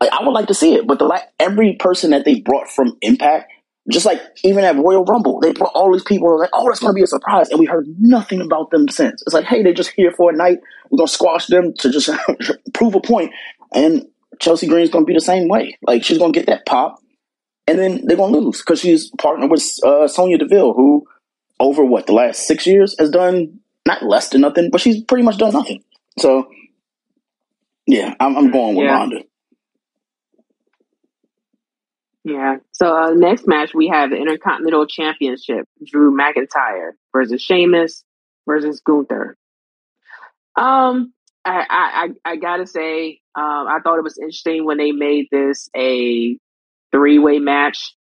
Like 0.00 0.12
I 0.12 0.24
would 0.24 0.32
like 0.32 0.46
to 0.46 0.54
see 0.54 0.74
it, 0.74 0.86
but 0.86 1.00
the 1.00 1.04
like 1.04 1.24
every 1.38 1.74
person 1.74 2.10
that 2.10 2.24
they 2.24 2.40
brought 2.40 2.70
from 2.70 2.96
Impact, 3.02 3.52
just 3.90 4.06
like 4.06 4.22
even 4.44 4.64
at 4.64 4.76
Royal 4.76 5.04
Rumble, 5.04 5.40
they 5.40 5.52
brought 5.52 5.72
all 5.74 5.92
these 5.92 6.04
people. 6.04 6.38
Like, 6.38 6.50
oh, 6.52 6.68
that's 6.68 6.80
going 6.80 6.92
to 6.92 6.96
be 6.96 7.02
a 7.02 7.06
surprise, 7.08 7.50
and 7.50 7.58
we 7.58 7.66
heard 7.66 7.86
nothing 7.98 8.40
about 8.40 8.70
them 8.70 8.88
since. 8.88 9.20
It's 9.22 9.34
like, 9.34 9.44
hey, 9.44 9.62
they're 9.62 9.74
just 9.74 9.90
here 9.90 10.12
for 10.12 10.30
a 10.30 10.36
night. 10.36 10.58
We're 10.90 10.98
gonna 10.98 11.08
squash 11.08 11.46
them 11.46 11.74
to 11.80 11.90
just 11.90 12.08
prove 12.72 12.94
a 12.94 13.00
point, 13.00 13.32
and 13.74 14.06
Chelsea 14.42 14.66
Green's 14.66 14.90
going 14.90 15.04
to 15.04 15.06
be 15.06 15.14
the 15.14 15.20
same 15.20 15.48
way. 15.48 15.78
Like 15.86 16.04
she's 16.04 16.18
going 16.18 16.32
to 16.32 16.38
get 16.38 16.46
that 16.48 16.66
pop, 16.66 16.98
and 17.66 17.78
then 17.78 18.04
they're 18.04 18.16
going 18.16 18.32
to 18.32 18.38
lose 18.40 18.58
because 18.58 18.80
she's 18.80 19.10
partnered 19.18 19.50
with 19.50 19.64
uh, 19.84 20.08
Sonya 20.08 20.38
Deville, 20.38 20.74
who 20.74 21.06
over 21.60 21.84
what 21.84 22.06
the 22.06 22.12
last 22.12 22.46
six 22.46 22.66
years 22.66 22.96
has 22.98 23.08
done 23.08 23.60
not 23.86 24.02
less 24.02 24.30
than 24.30 24.40
nothing, 24.40 24.68
but 24.70 24.80
she's 24.80 25.02
pretty 25.04 25.22
much 25.22 25.38
done 25.38 25.52
nothing. 25.52 25.82
So 26.18 26.50
yeah, 27.86 28.14
I'm, 28.18 28.36
I'm 28.36 28.50
going 28.50 28.74
with 28.74 28.86
yeah. 28.86 28.92
Ronda. 28.92 29.22
Yeah. 32.24 32.56
So 32.72 32.96
uh, 32.96 33.10
next 33.10 33.46
match 33.46 33.74
we 33.74 33.88
have 33.88 34.10
the 34.10 34.16
Intercontinental 34.16 34.86
Championship: 34.86 35.68
Drew 35.86 36.16
McIntyre 36.16 36.92
versus 37.12 37.40
Sheamus 37.40 38.04
versus 38.46 38.80
Gunther. 38.80 39.36
Um, 40.56 41.12
I, 41.44 42.10
I, 42.24 42.32
I 42.32 42.36
gotta 42.36 42.66
say, 42.66 43.20
um, 43.34 43.66
I 43.66 43.78
thought 43.82 43.98
it 43.98 44.04
was 44.04 44.18
interesting 44.18 44.64
when 44.64 44.78
they 44.78 44.92
made 44.92 45.28
this 45.30 45.70
a 45.76 46.38
three 46.92 47.18
way 47.18 47.38
match. 47.38 47.94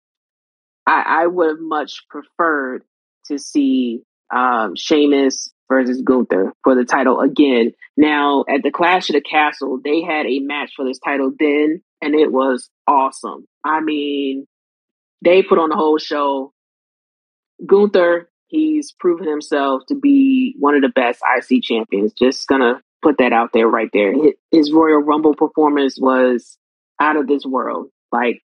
I, 0.87 1.23
I 1.23 1.27
would 1.27 1.49
have 1.49 1.59
much 1.59 2.05
preferred 2.09 2.83
to 3.27 3.37
see 3.37 4.01
um, 4.33 4.75
Sheamus 4.75 5.51
versus 5.69 6.01
Gunther 6.01 6.53
for 6.63 6.75
the 6.75 6.83
title 6.83 7.19
again. 7.19 7.73
Now, 7.95 8.43
at 8.49 8.63
the 8.63 8.71
Clash 8.71 9.09
of 9.09 9.13
the 9.13 9.21
Castle, 9.21 9.79
they 9.83 10.01
had 10.01 10.25
a 10.25 10.39
match 10.39 10.71
for 10.75 10.85
this 10.85 10.99
title 10.99 11.31
then, 11.37 11.81
and 12.01 12.15
it 12.15 12.31
was 12.31 12.69
awesome. 12.87 13.45
I 13.63 13.81
mean, 13.81 14.47
they 15.23 15.43
put 15.43 15.59
on 15.59 15.69
the 15.69 15.75
whole 15.75 15.99
show. 15.99 16.53
Gunther, 17.65 18.29
he's 18.47 18.93
proven 18.93 19.27
himself 19.27 19.83
to 19.89 19.95
be 19.95 20.55
one 20.57 20.75
of 20.75 20.81
the 20.81 20.89
best 20.89 21.21
IC 21.37 21.61
champions. 21.63 22.13
Just 22.13 22.47
gonna 22.47 22.81
put 23.01 23.17
that 23.19 23.33
out 23.33 23.51
there 23.53 23.67
right 23.67 23.89
there. 23.93 24.13
His 24.51 24.71
Royal 24.71 24.99
Rumble 24.99 25.35
performance 25.35 25.97
was 25.99 26.57
out 26.99 27.15
of 27.15 27.27
this 27.27 27.45
world. 27.45 27.89
Like, 28.11 28.41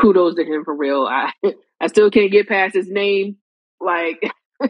kudos 0.00 0.36
to 0.36 0.44
him 0.44 0.64
for 0.64 0.74
real. 0.74 1.06
I 1.06 1.32
I 1.80 1.88
still 1.88 2.10
can't 2.10 2.32
get 2.32 2.48
past 2.48 2.74
his 2.74 2.88
name. 2.88 3.36
Like, 3.80 4.22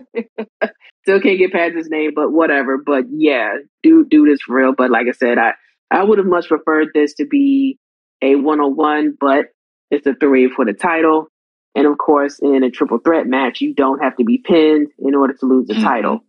still 1.03 1.21
can't 1.21 1.39
get 1.39 1.53
past 1.53 1.75
his 1.77 1.89
name, 1.89 2.13
but 2.15 2.31
whatever. 2.31 2.79
But 2.79 3.05
yeah, 3.11 3.57
do 3.83 4.07
do 4.09 4.27
this 4.27 4.41
for 4.43 4.57
real. 4.57 4.75
But 4.77 4.91
like 4.91 5.07
I 5.09 5.13
said, 5.13 5.39
I 5.39 5.53
I 5.91 6.03
would 6.03 6.19
have 6.19 6.27
much 6.27 6.49
preferred 6.49 6.89
this 6.95 7.15
to 7.15 7.27
be 7.27 7.79
a 8.23 8.37
one 8.37 8.61
on 8.61 8.77
one, 8.77 9.17
but 9.19 9.47
it's 9.91 10.07
a 10.07 10.15
three 10.15 10.49
for 10.49 10.65
the 10.65 10.73
title. 10.73 11.29
And 11.75 11.87
of 11.87 11.99
course, 11.99 12.39
in 12.39 12.63
a 12.65 12.71
triple 12.71 12.99
threat 12.99 13.27
match, 13.27 13.61
you 13.61 13.75
don't 13.75 14.03
have 14.03 14.17
to 14.17 14.25
be 14.25 14.39
pinned 14.39 14.89
in 14.99 15.15
order 15.15 15.35
to 15.35 15.47
lose 15.47 15.67
the 15.67 15.75
mm-hmm. 15.75 15.85
title. 15.85 16.21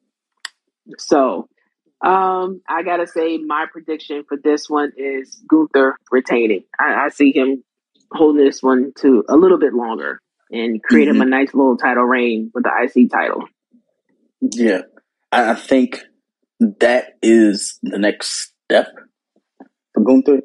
So 0.97 1.47
um, 2.03 2.61
I 2.67 2.83
gotta 2.83 3.07
say, 3.07 3.37
my 3.37 3.65
prediction 3.71 4.25
for 4.27 4.37
this 4.37 4.69
one 4.69 4.91
is 4.97 5.41
Gunther 5.47 5.95
retaining. 6.11 6.65
I, 6.79 7.05
I 7.05 7.09
see 7.09 7.31
him 7.31 7.63
holding 8.11 8.43
this 8.43 8.61
one 8.61 8.91
to 8.97 9.23
a 9.29 9.37
little 9.37 9.57
bit 9.57 9.73
longer 9.73 10.19
and 10.51 10.83
create 10.83 11.07
mm-hmm. 11.07 11.21
him 11.21 11.27
a 11.27 11.29
nice 11.29 11.53
little 11.53 11.77
title 11.77 12.03
reign 12.03 12.51
with 12.53 12.65
the 12.65 12.71
IC 12.71 13.09
title. 13.09 13.45
Yeah, 14.41 14.81
I 15.31 15.55
think 15.55 16.01
that 16.59 17.13
is 17.21 17.79
the 17.81 17.97
next 17.97 18.53
step 18.65 18.87
for 19.93 20.03
Gunther. 20.03 20.41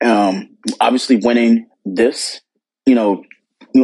Um, 0.00 0.56
obviously 0.80 1.16
winning 1.16 1.68
this, 1.84 2.40
you 2.86 2.96
know, 2.96 3.22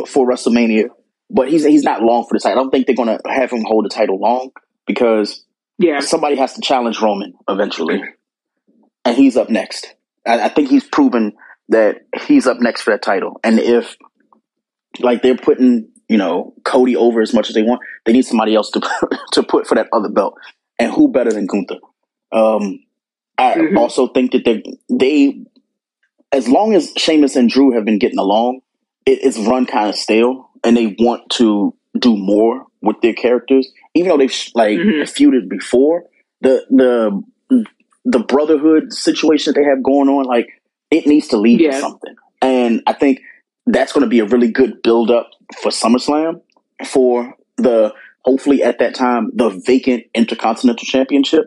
for 0.09 0.29
WrestleMania, 0.29 0.87
but 1.31 1.49
he's 1.49 1.65
he's 1.65 1.85
not 1.85 2.03
long 2.03 2.27
for 2.29 2.35
the 2.35 2.41
title. 2.41 2.59
I 2.59 2.63
don't 2.63 2.71
think 2.71 2.87
they're 2.87 2.97
going 2.97 3.17
to 3.17 3.21
have 3.29 3.53
him 3.53 3.65
hold 3.65 3.85
the 3.85 3.89
title 3.89 4.19
long 4.19 4.51
because 4.87 5.45
Yeah. 5.79 6.01
somebody 6.01 6.37
has 6.37 6.55
to 6.55 6.61
challenge 6.61 7.01
Roman 7.01 7.35
eventually, 7.49 8.03
and 9.05 9.17
he's 9.17 9.37
up 9.37 9.51
next. 9.51 9.95
I, 10.27 10.45
I 10.45 10.49
think 10.49 10.69
he's 10.71 10.85
proven 10.85 11.33
that 11.71 12.07
he's 12.27 12.47
up 12.47 12.59
next 12.61 12.83
for 12.83 12.91
that 12.93 13.03
title. 13.03 13.41
And 13.43 13.59
if 13.59 13.97
like 15.01 15.23
they're 15.23 15.37
putting 15.37 15.89
you 16.09 16.17
know 16.19 16.55
Cody 16.65 16.97
over 16.97 17.21
as 17.23 17.35
much 17.35 17.49
as 17.49 17.55
they 17.55 17.63
want, 17.63 17.81
they 18.05 18.13
need 18.13 18.25
somebody 18.27 18.55
else 18.55 18.71
to 18.73 18.81
to 19.33 19.43
put 19.43 19.67
for 19.67 19.75
that 19.75 19.89
other 19.93 20.09
belt. 20.09 20.35
And 20.79 20.93
who 20.93 21.09
better 21.09 21.31
than 21.33 21.47
Gunther? 21.47 21.79
Um, 22.33 22.81
I 23.39 23.55
Mhm. 23.55 23.79
also 23.79 24.09
think 24.09 24.33
that 24.33 24.45
they 24.45 24.63
they 24.91 25.45
as 26.33 26.49
long 26.49 26.75
as 26.75 26.93
Sheamus 26.97 27.37
and 27.37 27.49
Drew 27.49 27.73
have 27.73 27.85
been 27.85 27.99
getting 27.99 28.19
along, 28.19 28.61
it, 29.07 29.21
it's 29.23 29.39
run 29.39 29.67
kind 29.67 29.89
of 29.89 29.97
stale, 29.97 30.51
and 30.65 30.77
they 30.77 30.97
want 30.99 31.31
to 31.31 31.75
do 31.99 32.17
more 32.17 32.67
with 32.83 33.01
their 33.03 33.13
characters, 33.15 33.71
even 33.95 34.09
though 34.09 34.19
they've 34.19 34.49
like 34.55 34.79
Mhm. 34.79 35.03
feuded 35.03 35.49
before. 35.49 36.05
The 36.41 36.65
the 36.69 37.65
the 38.05 38.19
brotherhood 38.19 38.93
situation 38.93 39.53
that 39.55 39.61
they 39.61 39.67
have 39.67 39.83
going 39.83 40.09
on, 40.09 40.25
like 40.25 40.47
it 40.91 41.07
needs 41.07 41.29
to 41.29 41.39
lead 41.39 41.59
to 41.59 41.73
something, 41.81 42.15
and 42.43 42.83
I 42.87 42.93
think 42.93 43.21
that's 43.67 43.93
going 43.93 44.03
to 44.03 44.09
be 44.11 44.19
a 44.21 44.27
really 44.27 44.51
good 44.51 44.83
build 44.83 45.11
up 45.11 45.31
for 45.63 45.71
SummerSlam 45.71 46.43
for 46.85 47.35
the 47.57 47.95
hopefully 48.25 48.63
at 48.63 48.79
that 48.81 48.95
time 48.95 49.31
the 49.35 49.49
vacant 49.65 50.05
Intercontinental 50.15 50.85
Championship, 50.85 51.47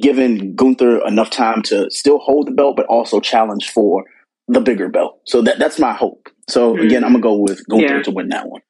giving 0.00 0.54
Gunther 0.54 1.06
enough 1.06 1.28
time 1.28 1.60
to 1.64 1.90
still 1.90 2.18
hold 2.18 2.46
the 2.46 2.52
belt, 2.52 2.76
but 2.76 2.86
also 2.86 3.20
challenge 3.20 3.70
for 3.70 4.04
the 4.48 4.60
bigger 4.60 4.88
belt. 4.88 5.20
So 5.24 5.42
that 5.42 5.58
that's 5.58 5.78
my 5.78 5.92
hope. 5.92 6.28
So 6.48 6.74
Mhm. 6.74 6.84
again, 6.84 7.04
I'm 7.04 7.12
gonna 7.12 7.22
go 7.22 7.34
with 7.36 7.66
Gunther 7.68 7.96
Yeah. 7.96 8.02
to 8.04 8.10
win 8.12 8.28
that 8.30 8.48
one. 8.48 8.62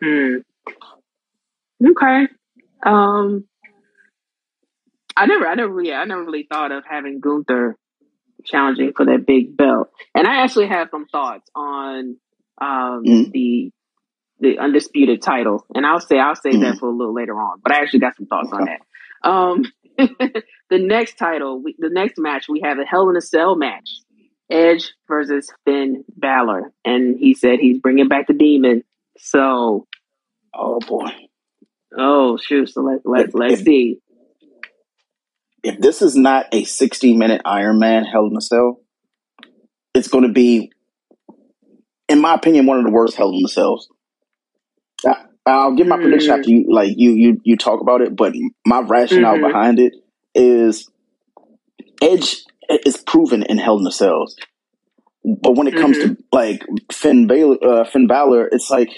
Hmm. 0.00 0.36
Okay. 1.84 2.28
Um, 2.84 3.44
I 5.16 5.26
never, 5.26 5.46
I 5.46 5.54
never, 5.54 5.82
yeah, 5.82 6.00
I 6.00 6.04
never 6.04 6.24
really 6.24 6.46
thought 6.50 6.72
of 6.72 6.84
having 6.88 7.20
Gunther 7.20 7.76
challenging 8.44 8.92
for 8.96 9.06
that 9.06 9.26
big 9.26 9.56
belt. 9.56 9.90
And 10.14 10.26
I 10.26 10.42
actually 10.42 10.68
have 10.68 10.88
some 10.90 11.06
thoughts 11.06 11.48
on 11.54 12.16
um, 12.60 13.04
Mhm. 13.04 13.32
the 13.32 13.72
the 14.40 14.58
undisputed 14.58 15.22
title, 15.22 15.66
and 15.74 15.86
I'll 15.86 16.00
say 16.00 16.18
I'll 16.18 16.34
say 16.36 16.52
that 16.58 16.76
Mhm. 16.76 16.78
for 16.80 16.88
a 16.88 16.92
little 16.92 17.14
later 17.14 17.34
on. 17.40 17.60
But 17.62 17.72
I 17.72 17.80
actually 17.82 18.00
got 18.00 18.16
some 18.16 18.26
thoughts 18.26 18.52
on 18.52 18.66
that. 18.66 18.80
Um, 19.28 19.64
the 20.70 20.78
next 20.78 21.16
title, 21.18 21.62
we, 21.62 21.74
the 21.78 21.90
next 21.90 22.18
match, 22.18 22.48
we 22.48 22.60
have 22.60 22.78
a 22.78 22.84
Hell 22.84 23.10
in 23.10 23.16
a 23.16 23.20
Cell 23.22 23.56
match: 23.56 23.90
Edge 24.50 24.92
versus 25.08 25.52
Finn 25.64 26.04
Balor, 26.16 26.72
and 26.84 27.18
he 27.18 27.34
said 27.34 27.60
he's 27.60 27.78
bringing 27.80 28.08
back 28.08 28.26
the 28.28 28.34
Demon. 28.34 28.84
So, 29.18 29.86
Oh 30.54 30.80
boy. 30.80 31.10
oh 31.98 32.36
shoot! 32.38 32.68
So 32.70 32.82
let's 32.82 33.02
let's 33.04 33.30
If, 33.30 33.34
let's 33.34 33.60
if, 33.60 33.64
see. 33.64 33.98
if 35.62 35.78
this 35.80 36.02
is 36.02 36.16
not 36.16 36.46
a 36.52 36.64
60 36.64 37.16
minute 37.16 37.42
Iron 37.44 37.78
Man 37.78 38.04
Hell 38.04 38.26
in 38.26 38.36
a 38.36 38.40
Cell, 38.40 38.80
it's 39.94 40.08
going 40.08 40.24
to 40.26 40.32
be, 40.32 40.72
in 42.08 42.20
my 42.20 42.34
opinion, 42.34 42.66
one 42.66 42.78
of 42.78 42.84
the 42.84 42.90
worst 42.90 43.16
Hell 43.16 43.30
in 43.32 43.44
a 43.44 43.48
Cells. 43.48 43.88
I, 45.06 45.24
I'll 45.46 45.74
give 45.74 45.86
my 45.86 45.98
prediction 45.98 46.34
Mm, 46.34 46.34
after 46.34 46.50
you 46.50 46.66
like 46.70 46.92
you 46.96 47.12
you 47.12 47.40
you 47.44 47.56
talk 47.56 47.80
about 47.80 48.02
it, 48.02 48.16
but 48.16 48.34
my 48.66 48.80
rationale 48.80 49.38
hmm 49.38 49.40
behind 49.40 49.78
it 49.80 49.94
is 50.34 50.88
Edge 52.02 52.44
is 52.86 52.96
proven 52.96 53.42
in 53.42 53.58
Hell 53.58 53.78
in 53.78 53.86
a 53.86 53.92
Cells, 53.92 54.36
but 55.24 55.56
when 55.56 55.66
it 55.66 55.76
comes 55.76 55.98
hmm 55.98 56.00
to 56.00 56.16
like 56.32 56.64
Finn 56.92 57.26
Balor, 57.26 57.58
uh, 57.64 57.84
Finn 57.84 58.06
Balor, 58.06 58.48
it's 58.52 58.70
like 58.70 58.90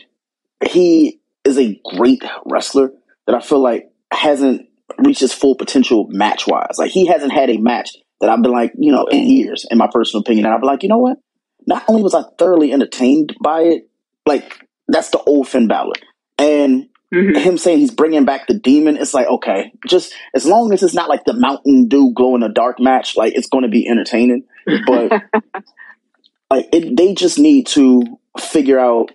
he 0.68 1.20
is 1.44 1.58
a 1.58 1.80
great 1.96 2.22
wrestler 2.44 2.92
that 3.26 3.34
I 3.34 3.40
feel 3.40 3.60
like 3.60 3.90
hasn't 4.12 4.68
reached 4.98 5.20
his 5.20 5.32
full 5.32 5.54
potential 5.54 6.06
match 6.08 6.46
wise. 6.46 6.76
Like 6.78 6.90
he 6.90 7.06
hasn't 7.06 7.32
had 7.32 7.50
a 7.50 7.58
match 7.58 7.90
that 8.20 8.30
I've 8.30 8.42
been 8.42 8.52
like, 8.52 8.72
you 8.76 8.92
know, 8.92 9.06
in 9.06 9.26
years, 9.26 9.66
in 9.70 9.78
my 9.78 9.88
personal 9.92 10.22
opinion. 10.22 10.46
And 10.46 10.54
I've 10.54 10.60
been 10.60 10.68
like, 10.68 10.82
you 10.82 10.88
know 10.88 10.98
what? 10.98 11.18
Not 11.66 11.84
only 11.88 12.02
was 12.02 12.14
I 12.14 12.22
thoroughly 12.38 12.72
entertained 12.72 13.34
by 13.42 13.62
it, 13.62 13.88
like 14.26 14.66
that's 14.88 15.10
the 15.10 15.20
old 15.20 15.48
Finn 15.48 15.68
Balor. 15.68 15.94
And 16.38 16.88
hmm 17.12 17.32
him 17.34 17.58
saying 17.58 17.78
he's 17.78 17.90
bringing 17.90 18.24
back 18.24 18.46
the 18.46 18.54
demon, 18.54 18.96
it's 18.96 19.12
like, 19.12 19.26
okay, 19.26 19.72
just 19.86 20.14
as 20.34 20.46
long 20.46 20.72
as 20.72 20.82
it's 20.82 20.94
not 20.94 21.10
like 21.10 21.24
the 21.24 21.34
Mountain 21.34 21.88
Dew 21.88 22.12
glow 22.14 22.34
in 22.34 22.40
the 22.40 22.48
dark 22.48 22.80
match, 22.80 23.16
like 23.18 23.34
it's 23.34 23.48
going 23.48 23.64
to 23.64 23.68
be 23.68 23.86
entertaining. 23.86 24.44
But 24.86 25.12
like 26.50 26.68
it, 26.72 26.96
they 26.96 27.12
just 27.12 27.38
need 27.38 27.66
to 27.68 28.18
figure 28.38 28.78
out 28.78 29.10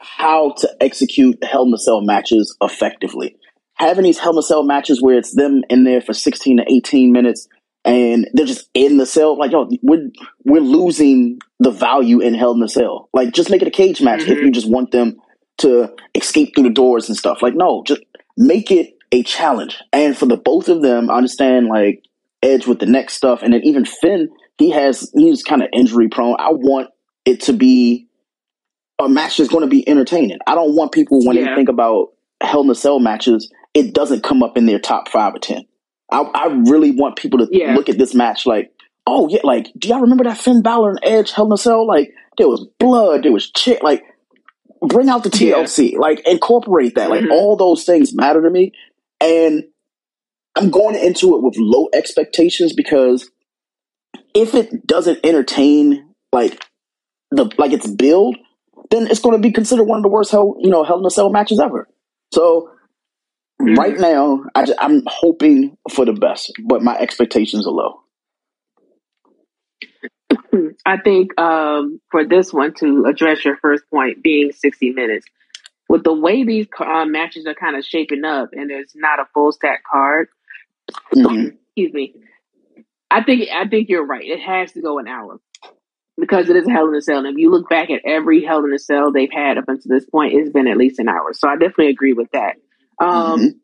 how 0.00 0.54
to 0.58 0.76
execute 0.80 1.42
Hell 1.44 1.66
in 1.66 1.74
a 1.74 1.78
Cell 1.78 2.00
matches 2.00 2.56
effectively. 2.60 3.36
Having 3.74 4.04
these 4.04 4.18
Hell 4.18 4.32
in 4.32 4.38
a 4.38 4.42
Cell 4.42 4.62
matches 4.62 5.00
where 5.00 5.16
it's 5.16 5.34
them 5.34 5.62
in 5.70 5.84
there 5.84 6.00
for 6.00 6.12
16 6.12 6.58
to 6.58 6.64
18 6.66 7.12
minutes 7.12 7.48
and 7.84 8.28
they're 8.34 8.46
just 8.46 8.68
in 8.74 8.98
the 8.98 9.06
cell, 9.06 9.38
like, 9.38 9.52
yo, 9.52 9.68
we're, 9.82 10.10
we're 10.44 10.60
losing 10.60 11.38
the 11.60 11.70
value 11.70 12.20
in 12.20 12.34
Hell 12.34 12.52
in 12.52 12.62
a 12.62 12.68
Cell. 12.68 13.08
Like, 13.14 13.32
just 13.32 13.50
make 13.50 13.62
it 13.62 13.68
a 13.68 13.72
cage 13.72 14.02
match 14.02 14.22
if 14.22 14.38
hmm 14.38 14.44
you 14.44 14.50
just 14.50 14.68
want 14.68 14.90
them 14.90 15.16
to 15.58 15.94
escape 16.14 16.54
through 16.54 16.64
the 16.64 16.70
doors 16.70 17.08
and 17.08 17.16
stuff. 17.16 17.42
Like, 17.42 17.54
no, 17.54 17.82
just 17.86 18.02
make 18.36 18.70
it 18.70 18.94
a 19.12 19.22
challenge. 19.22 19.78
And 19.92 20.16
for 20.16 20.26
the 20.26 20.36
both 20.36 20.68
of 20.68 20.82
them, 20.82 21.10
I 21.10 21.16
understand, 21.16 21.68
like, 21.68 22.04
Edge 22.42 22.66
with 22.66 22.80
the 22.80 22.86
neck 22.86 23.10
stuff, 23.10 23.42
and 23.42 23.52
then 23.52 23.62
even 23.64 23.84
Finn, 23.84 24.30
he 24.56 24.70
has, 24.70 25.10
he's 25.14 25.42
kind 25.42 25.62
of 25.62 25.68
injury 25.74 26.08
prone. 26.08 26.36
I 26.38 26.50
want 26.52 26.88
it 27.26 27.42
to 27.42 27.52
be 27.52 28.08
a 29.00 29.08
match 29.08 29.38
that's 29.38 29.50
going 29.50 29.62
to 29.62 29.68
be 29.70 29.86
entertaining. 29.88 30.38
I 30.46 30.54
don't 30.54 30.74
want 30.74 30.92
people 30.92 31.24
when 31.24 31.36
they 31.36 31.54
think 31.54 31.68
about 31.68 32.12
Hell 32.42 32.62
in 32.62 32.70
a 32.70 32.74
Cell 32.74 33.00
matches, 33.00 33.52
it 33.74 33.94
doesn't 33.94 34.22
come 34.22 34.42
up 34.42 34.56
in 34.56 34.66
their 34.66 34.78
top 34.78 35.08
five 35.08 35.34
or 35.34 35.38
ten. 35.38 35.64
I, 36.12 36.20
I 36.22 36.46
really 36.66 36.90
want 36.90 37.16
people 37.16 37.38
to 37.40 37.48
Yeah. 37.50 37.74
look 37.74 37.88
at 37.88 37.98
this 37.98 38.14
match 38.14 38.46
like, 38.46 38.72
oh 39.06 39.28
yeah, 39.28 39.40
like 39.44 39.68
do 39.78 39.88
y'all 39.88 40.00
remember 40.00 40.24
that 40.24 40.38
Finn 40.38 40.62
Balor 40.62 40.90
and 40.90 41.00
Edge 41.02 41.32
Hell 41.32 41.46
in 41.46 41.52
a 41.52 41.56
Cell? 41.56 41.86
Like 41.86 42.12
there 42.38 42.48
was 42.48 42.66
blood, 42.78 43.22
there 43.22 43.32
was 43.32 43.50
chick, 43.50 43.82
like 43.82 44.04
bring 44.82 45.08
out 45.08 45.24
the 45.24 45.30
Yeah. 45.44 45.54
TLC, 45.54 45.96
like 45.98 46.20
incorporate 46.26 46.94
that. 46.96 47.10
Like 47.10 47.24
hmm 47.24 47.30
all 47.32 47.56
those 47.56 47.84
things 47.84 48.14
matter 48.14 48.42
to 48.42 48.50
me, 48.50 48.72
and 49.20 49.64
I'm 50.56 50.70
going 50.70 50.96
into 50.96 51.36
it 51.36 51.42
with 51.42 51.54
low 51.56 51.88
expectations 51.92 52.72
because 52.72 53.30
if 54.34 54.54
it 54.54 54.86
doesn't 54.86 55.24
entertain 55.24 56.08
like 56.32 56.60
the 57.30 57.50
like 57.58 57.72
its 57.72 57.86
build, 57.86 58.36
then 58.90 59.06
it's 59.06 59.20
going 59.20 59.36
to 59.36 59.42
be 59.42 59.52
considered 59.52 59.84
one 59.84 59.98
of 59.98 60.02
the 60.02 60.08
worst 60.08 60.30
hell 60.30 60.56
you 60.60 60.70
know 60.70 60.84
Hell 60.84 60.98
in 61.00 61.06
a 61.06 61.10
Cell 61.10 61.30
matches 61.30 61.60
ever. 61.60 61.88
So 62.32 62.70
right 63.76 63.96
hmm 63.96 63.98
now, 63.98 64.44
I 64.54 64.64
just, 64.66 64.78
I'm 64.80 65.02
hoping 65.06 65.76
for 65.90 66.04
the 66.04 66.12
best, 66.12 66.52
but 66.66 66.82
my 66.82 66.96
expectations 66.98 67.66
are 67.66 67.72
low. 67.72 68.02
I 70.86 70.96
think 70.98 71.38
um, 71.40 72.00
for 72.10 72.24
this 72.26 72.52
one 72.52 72.74
to 72.74 73.04
address 73.06 73.44
your 73.44 73.56
first 73.56 73.84
point, 73.90 74.22
being 74.22 74.52
60 74.52 74.90
minutes, 74.90 75.26
with 75.88 76.04
the 76.04 76.12
way 76.14 76.44
these 76.44 76.66
uh, 76.78 77.04
matches 77.04 77.46
are 77.46 77.54
kind 77.54 77.76
of 77.76 77.84
shaping 77.84 78.24
up, 78.24 78.50
and 78.52 78.70
there's 78.70 78.92
not 78.94 79.20
a 79.20 79.26
full 79.34 79.52
stack 79.52 79.82
card. 79.90 80.28
hmm 81.14 81.48
excuse 81.68 81.92
me. 81.92 82.14
I 83.10 83.22
think 83.22 83.48
I 83.52 83.68
think 83.68 83.88
you're 83.88 84.06
right. 84.06 84.24
It 84.24 84.40
has 84.40 84.72
to 84.72 84.82
go 84.82 84.98
an 84.98 85.08
hour 85.08 85.40
because 86.18 86.48
it 86.48 86.56
is 86.56 86.66
a 86.66 86.70
Hell 86.70 86.88
in 86.88 86.94
a 86.94 87.02
Cell. 87.02 87.18
And 87.18 87.26
if 87.26 87.36
you 87.36 87.50
look 87.50 87.68
back 87.68 87.90
at 87.90 88.02
every 88.04 88.44
Hell 88.44 88.64
in 88.64 88.72
a 88.72 88.78
Cell 88.78 89.12
they've 89.12 89.32
had 89.32 89.58
up 89.58 89.64
until 89.68 89.90
this 89.90 90.06
point, 90.06 90.34
it's 90.34 90.50
been 90.50 90.68
at 90.68 90.76
least 90.76 90.98
an 90.98 91.08
hour. 91.08 91.32
So 91.32 91.48
I 91.48 91.54
definitely 91.54 91.88
agree 91.88 92.12
with 92.12 92.30
that. 92.32 92.56
Um, 93.02 93.60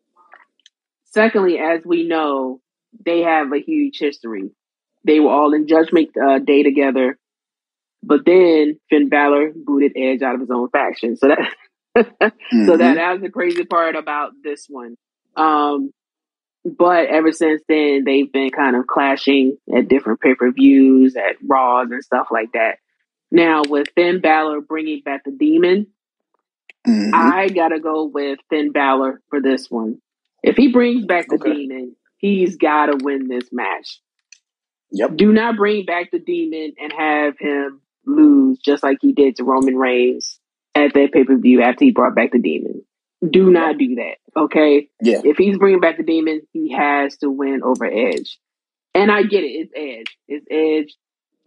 secondly, 1.05 1.57
as 1.59 1.81
we 1.85 2.07
know, 2.07 2.61
they 3.05 3.21
have 3.21 3.51
a 3.53 3.59
huge 3.59 3.97
history. 3.99 4.51
They 5.05 5.19
were 5.19 5.31
all 5.31 5.53
in 5.53 5.67
Judgment 5.67 6.09
uh, 6.17 6.39
Day 6.39 6.63
together, 6.63 7.17
but 8.03 8.25
then 8.25 8.79
Finn 8.89 9.09
Balor 9.09 9.53
booted 9.55 9.93
Edge 9.95 10.21
out 10.21 10.35
of 10.35 10.41
his 10.41 10.51
own 10.51 10.69
faction. 10.69 11.15
So 11.15 11.27
that 11.29 11.53
so 12.61 12.77
hmm 12.77 12.77
that 12.77 12.95
that 12.95 13.13
was 13.13 13.21
the 13.21 13.29
crazy 13.29 13.63
part 13.65 13.95
about 13.95 14.31
this 14.43 14.65
one. 14.69 14.95
Um, 15.35 15.91
but 16.77 17.07
ever 17.07 17.31
since 17.31 17.61
then, 17.67 18.03
they've 18.05 18.31
been 18.31 18.49
kind 18.49 18.75
of 18.75 18.87
clashing 18.87 19.57
at 19.75 19.87
different 19.87 20.21
pay 20.21 20.35
per 20.35 20.51
views, 20.51 21.15
at 21.15 21.37
Raws 21.45 21.89
and 21.91 22.03
stuff 22.03 22.27
like 22.31 22.51
that. 22.53 22.79
Now, 23.31 23.63
with 23.67 23.89
Finn 23.95 24.21
Balor 24.21 24.61
bringing 24.61 25.01
back 25.03 25.23
the 25.25 25.31
Demon, 25.31 25.87
hmm 26.85 27.09
I 27.13 27.49
gotta 27.49 27.79
go 27.79 28.05
with 28.05 28.39
Finn 28.49 28.71
Balor 28.71 29.21
for 29.29 29.41
this 29.41 29.69
one. 29.69 30.01
If 30.43 30.55
he 30.57 30.71
brings 30.71 31.05
back 31.05 31.27
the 31.29 31.35
Okay. 31.35 31.53
Demon, 31.53 31.95
he's 32.17 32.57
gotta 32.57 32.97
win 33.01 33.27
this 33.27 33.49
match. 33.51 33.99
Yep. 34.91 35.17
Do 35.17 35.33
not 35.33 35.57
bring 35.57 35.85
back 35.85 36.11
the 36.11 36.19
Demon 36.19 36.73
and 36.79 36.93
have 36.93 37.37
him 37.39 37.81
lose 38.05 38.59
just 38.59 38.83
like 38.83 38.97
he 39.01 39.13
did 39.13 39.37
to 39.37 39.43
Roman 39.43 39.75
Reigns 39.77 40.39
at 40.75 40.93
that 40.93 41.11
pay 41.13 41.23
per 41.23 41.37
view 41.37 41.61
after 41.61 41.85
he 41.85 41.91
brought 41.91 42.15
back 42.15 42.31
the 42.31 42.39
Demon. 42.39 42.83
Do 43.27 43.49
not 43.49 43.77
do 43.77 43.95
that, 43.95 44.17
okay? 44.35 44.89
Yeah. 45.01 45.21
If 45.23 45.37
he's 45.37 45.57
bringing 45.57 45.79
back 45.79 45.97
the 45.97 46.03
Demon, 46.03 46.41
he 46.53 46.73
has 46.73 47.17
to 47.17 47.29
win 47.29 47.61
over 47.63 47.85
Edge. 47.85 48.37
and 48.93 49.11
I 49.11 49.23
get 49.23 49.43
it. 49.43 49.69
It's 49.71 49.73
Edge. 49.75 50.17
It's 50.27 50.45
Edge. 50.49 50.95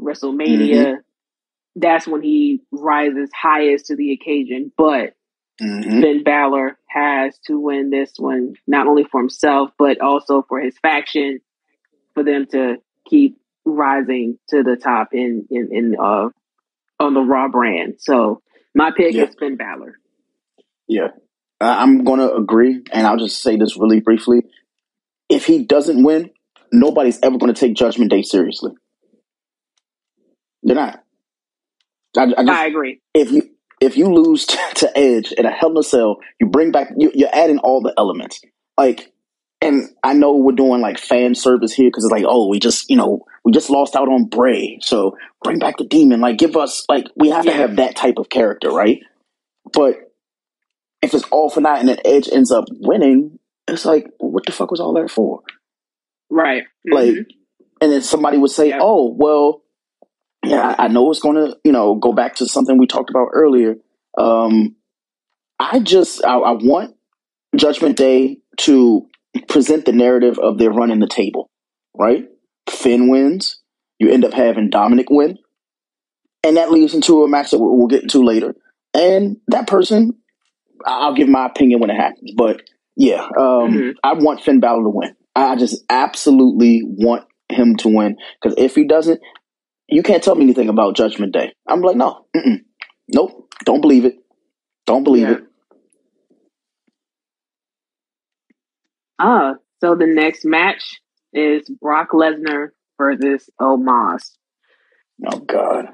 WrestleMania. 0.00 0.72
Mm-hmm. 0.72 1.00
That's 1.76 2.06
when 2.06 2.22
he 2.22 2.62
rises 2.72 3.30
highest 3.34 3.86
to 3.86 3.96
the 3.96 4.12
occasion. 4.12 4.72
But 4.76 5.14
mm-hmm. 5.60 6.00
Finn 6.00 6.22
Balor 6.24 6.78
has 6.88 7.38
to 7.46 7.58
win 7.58 7.90
this 7.90 8.12
one, 8.16 8.54
not 8.66 8.86
only 8.86 9.04
for 9.04 9.20
himself, 9.20 9.70
but 9.78 10.00
also 10.00 10.42
for 10.48 10.60
his 10.60 10.76
faction, 10.78 11.40
for 12.14 12.24
them 12.24 12.46
to 12.52 12.76
keep 13.08 13.38
rising 13.64 14.38
to 14.48 14.62
the 14.62 14.76
top 14.76 15.10
in 15.12 15.46
in, 15.50 15.68
in 15.70 15.96
uh 16.00 16.28
on 16.98 17.14
the 17.14 17.20
Raw 17.20 17.48
brand. 17.48 17.96
So 17.98 18.42
my 18.74 18.90
pick 18.96 19.14
yeah. 19.14 19.24
is 19.24 19.34
Finn 19.38 19.56
Balor. 19.56 19.98
Yeah, 20.88 21.08
Uh, 21.60 21.76
I'm 21.78 22.04
going 22.04 22.20
to 22.20 22.34
agree, 22.34 22.82
and 22.90 23.06
I'll 23.06 23.18
just 23.18 23.42
say 23.42 23.56
this 23.56 23.76
really 23.76 24.00
briefly. 24.00 24.42
If 25.28 25.44
he 25.44 25.64
doesn't 25.64 26.02
win, 26.02 26.30
nobody's 26.72 27.18
ever 27.22 27.38
going 27.38 27.52
to 27.52 27.60
take 27.60 27.74
Judgment 27.74 28.10
Day 28.10 28.22
seriously. 28.22 28.72
They're 30.62 30.76
not. 30.76 31.02
I, 32.16 32.22
I, 32.22 32.26
just, 32.26 32.48
I 32.48 32.66
agree. 32.66 33.00
If 33.14 33.30
you 33.30 33.42
if 33.80 33.96
you 33.96 34.12
lose 34.12 34.46
to, 34.46 34.58
to 34.76 34.98
Edge 34.98 35.32
in 35.32 35.46
a 35.46 35.50
Hell 35.50 35.70
in 35.70 35.78
a 35.78 35.82
Cell, 35.82 36.18
you 36.40 36.46
bring 36.46 36.72
back 36.72 36.88
you, 36.96 37.10
you're 37.14 37.34
adding 37.34 37.58
all 37.58 37.80
the 37.80 37.94
elements. 37.96 38.40
Like, 38.76 39.12
and 39.60 39.84
I 40.02 40.14
know 40.14 40.36
we're 40.36 40.52
doing 40.52 40.80
like 40.80 40.98
fan 40.98 41.34
service 41.34 41.72
here 41.72 41.88
because 41.88 42.04
it's 42.04 42.12
like, 42.12 42.24
oh, 42.26 42.48
we 42.48 42.58
just 42.58 42.88
you 42.90 42.96
know 42.96 43.24
we 43.44 43.52
just 43.52 43.70
lost 43.70 43.96
out 43.96 44.08
on 44.08 44.24
Bray, 44.26 44.78
so 44.80 45.16
bring 45.42 45.58
back 45.58 45.76
the 45.78 45.84
Demon. 45.84 46.20
Like, 46.20 46.38
give 46.38 46.56
us 46.56 46.84
like 46.88 47.06
we 47.16 47.30
have 47.30 47.44
yeah. 47.44 47.52
to 47.52 47.58
have 47.58 47.76
that 47.76 47.96
type 47.96 48.18
of 48.18 48.28
character, 48.28 48.70
right? 48.70 49.00
But 49.72 50.09
if 51.02 51.14
it's 51.14 51.24
all 51.30 51.50
for 51.50 51.60
that 51.62 51.80
and 51.80 51.88
then 51.88 51.98
Edge 52.04 52.28
ends 52.30 52.50
up 52.50 52.64
winning, 52.70 53.38
it's 53.66 53.84
like, 53.84 54.08
what 54.18 54.46
the 54.46 54.52
fuck 54.52 54.70
was 54.70 54.80
all 54.80 54.94
that 54.94 55.10
for? 55.10 55.42
Right. 56.30 56.64
Mm-hmm. 56.86 56.94
Like, 56.94 57.26
and 57.80 57.92
then 57.92 58.02
somebody 58.02 58.38
would 58.38 58.50
say, 58.50 58.74
oh, 58.78 59.14
well, 59.16 59.62
yeah, 60.44 60.74
I 60.78 60.88
know 60.88 61.10
it's 61.10 61.20
going 61.20 61.36
to, 61.36 61.56
you 61.64 61.72
know, 61.72 61.94
go 61.94 62.12
back 62.12 62.36
to 62.36 62.46
something 62.46 62.78
we 62.78 62.86
talked 62.86 63.10
about 63.10 63.28
earlier. 63.32 63.76
Um, 64.16 64.76
I 65.58 65.80
just, 65.80 66.24
I, 66.24 66.36
I 66.36 66.52
want 66.52 66.96
Judgment 67.56 67.96
Day 67.96 68.38
to 68.58 69.06
present 69.48 69.84
the 69.84 69.92
narrative 69.92 70.38
of 70.38 70.58
their 70.58 70.70
running 70.70 71.00
the 71.00 71.06
table, 71.06 71.50
right? 71.96 72.26
Finn 72.68 73.08
wins. 73.08 73.60
You 73.98 74.10
end 74.10 74.24
up 74.24 74.32
having 74.32 74.70
Dominic 74.70 75.10
win. 75.10 75.38
And 76.42 76.56
that 76.56 76.70
leads 76.70 76.94
into 76.94 77.22
a 77.22 77.28
match 77.28 77.50
that 77.50 77.58
we'll 77.58 77.86
get 77.86 78.02
into 78.02 78.24
later. 78.24 78.54
And 78.94 79.36
that 79.48 79.66
person, 79.66 80.19
I'll 80.86 81.14
give 81.14 81.28
my 81.28 81.46
opinion 81.46 81.80
when 81.80 81.90
it 81.90 81.96
happens. 81.96 82.32
But 82.36 82.62
yeah, 82.96 83.22
um, 83.22 83.72
mm-hmm. 83.72 83.90
I 84.02 84.14
want 84.14 84.42
Finn 84.42 84.60
Balor 84.60 84.82
to 84.84 84.90
win. 84.90 85.16
I 85.34 85.56
just 85.56 85.84
absolutely 85.88 86.82
want 86.84 87.24
him 87.48 87.76
to 87.76 87.88
win 87.88 88.16
because 88.40 88.56
if 88.58 88.74
he 88.74 88.84
doesn't, 88.84 89.20
you 89.88 90.02
can't 90.02 90.22
tell 90.22 90.34
me 90.34 90.44
anything 90.44 90.68
about 90.68 90.96
Judgment 90.96 91.32
Day. 91.32 91.52
I'm 91.66 91.80
like, 91.80 91.96
no, 91.96 92.26
nope, 93.08 93.52
don't 93.64 93.80
believe 93.80 94.04
it, 94.04 94.16
don't 94.86 95.04
believe 95.04 95.28
yeah. 95.28 95.34
it. 95.34 95.44
Ah, 99.18 99.54
so 99.80 99.94
the 99.94 100.06
next 100.06 100.44
match 100.44 101.00
is 101.32 101.68
Brock 101.68 102.08
Lesnar 102.12 102.68
versus 102.98 103.48
Omos. 103.60 104.32
Oh 105.26 105.38
God, 105.40 105.86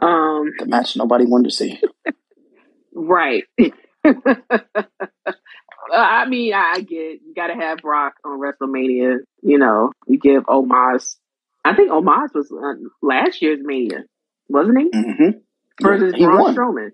um, 0.00 0.52
the 0.58 0.66
match 0.66 0.96
nobody 0.96 1.24
wanted 1.26 1.50
to 1.50 1.56
see. 1.56 1.80
right. 2.94 3.44
I 5.92 6.26
mean, 6.26 6.52
I 6.54 6.80
get 6.80 7.20
you 7.24 7.34
got 7.34 7.48
to 7.48 7.54
have 7.54 7.78
Brock 7.78 8.14
on 8.24 8.38
WrestleMania. 8.38 9.18
You 9.42 9.58
know, 9.58 9.92
you 10.06 10.18
give 10.18 10.44
Omos. 10.44 11.16
I 11.64 11.74
think 11.74 11.90
Omos 11.90 12.34
was 12.34 12.52
uh, 12.52 12.88
last 13.02 13.42
year's 13.42 13.60
Mania, 13.62 14.04
wasn't 14.48 14.78
he? 14.78 14.90
Mm-hmm. 14.90 15.38
Versus 15.82 16.14
yeah, 16.16 16.26
Braun 16.26 16.54
Strowman. 16.54 16.90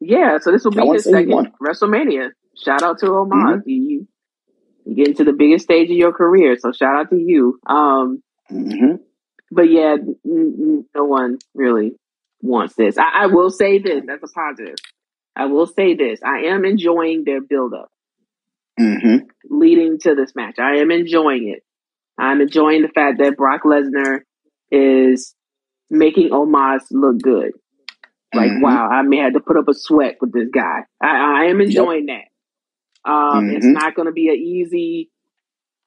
Yeah, 0.00 0.38
so 0.40 0.50
this 0.52 0.64
will 0.64 0.72
be 0.72 0.86
his 0.88 1.04
second 1.04 1.52
WrestleMania. 1.62 2.30
Shout 2.62 2.82
out 2.82 2.98
to 2.98 3.06
Omos. 3.06 3.58
Mm-hmm. 3.58 3.68
You, 3.68 4.06
you 4.84 4.94
get 4.96 5.08
into 5.08 5.24
the 5.24 5.32
biggest 5.32 5.64
stage 5.64 5.90
of 5.90 5.96
your 5.96 6.12
career, 6.12 6.56
so 6.58 6.72
shout 6.72 6.96
out 6.96 7.10
to 7.10 7.16
you. 7.16 7.58
Um, 7.66 8.22
mm-hmm. 8.50 8.96
But 9.50 9.70
yeah, 9.70 9.96
no 10.24 11.04
one 11.04 11.38
really 11.54 11.92
wants 12.40 12.74
this. 12.74 12.98
I, 12.98 13.24
I 13.24 13.26
will 13.26 13.50
say 13.50 13.78
this. 13.78 14.02
That's 14.06 14.22
a 14.22 14.32
positive. 14.32 14.76
I 15.36 15.46
will 15.46 15.66
say 15.66 15.94
this. 15.94 16.20
I 16.24 16.46
am 16.46 16.64
enjoying 16.64 17.24
their 17.24 17.40
build 17.40 17.74
up 17.74 17.90
mm-hmm. 18.78 19.26
leading 19.50 19.98
to 20.00 20.14
this 20.14 20.34
match. 20.34 20.58
I 20.58 20.76
am 20.76 20.90
enjoying 20.90 21.48
it. 21.48 21.62
I'm 22.18 22.40
enjoying 22.40 22.82
the 22.82 22.88
fact 22.88 23.18
that 23.18 23.36
Brock 23.36 23.62
Lesnar 23.64 24.20
is 24.70 25.34
making 25.90 26.30
Omos 26.30 26.82
look 26.90 27.20
good. 27.20 27.52
Like, 28.34 28.50
mm-hmm. 28.50 28.62
wow, 28.62 28.88
I 28.88 29.02
may 29.02 29.18
have 29.18 29.34
to 29.34 29.40
put 29.40 29.58
up 29.58 29.68
a 29.68 29.74
sweat 29.74 30.16
with 30.20 30.32
this 30.32 30.48
guy. 30.52 30.80
I, 31.02 31.42
I 31.42 31.44
am 31.46 31.60
enjoying 31.60 32.08
yep. 32.08 32.24
that. 33.04 33.10
Um, 33.10 33.44
mm-hmm. 33.44 33.56
It's 33.56 33.66
not 33.66 33.94
going 33.94 34.06
to 34.06 34.12
be 34.12 34.28
an 34.28 34.36
easy 34.36 35.10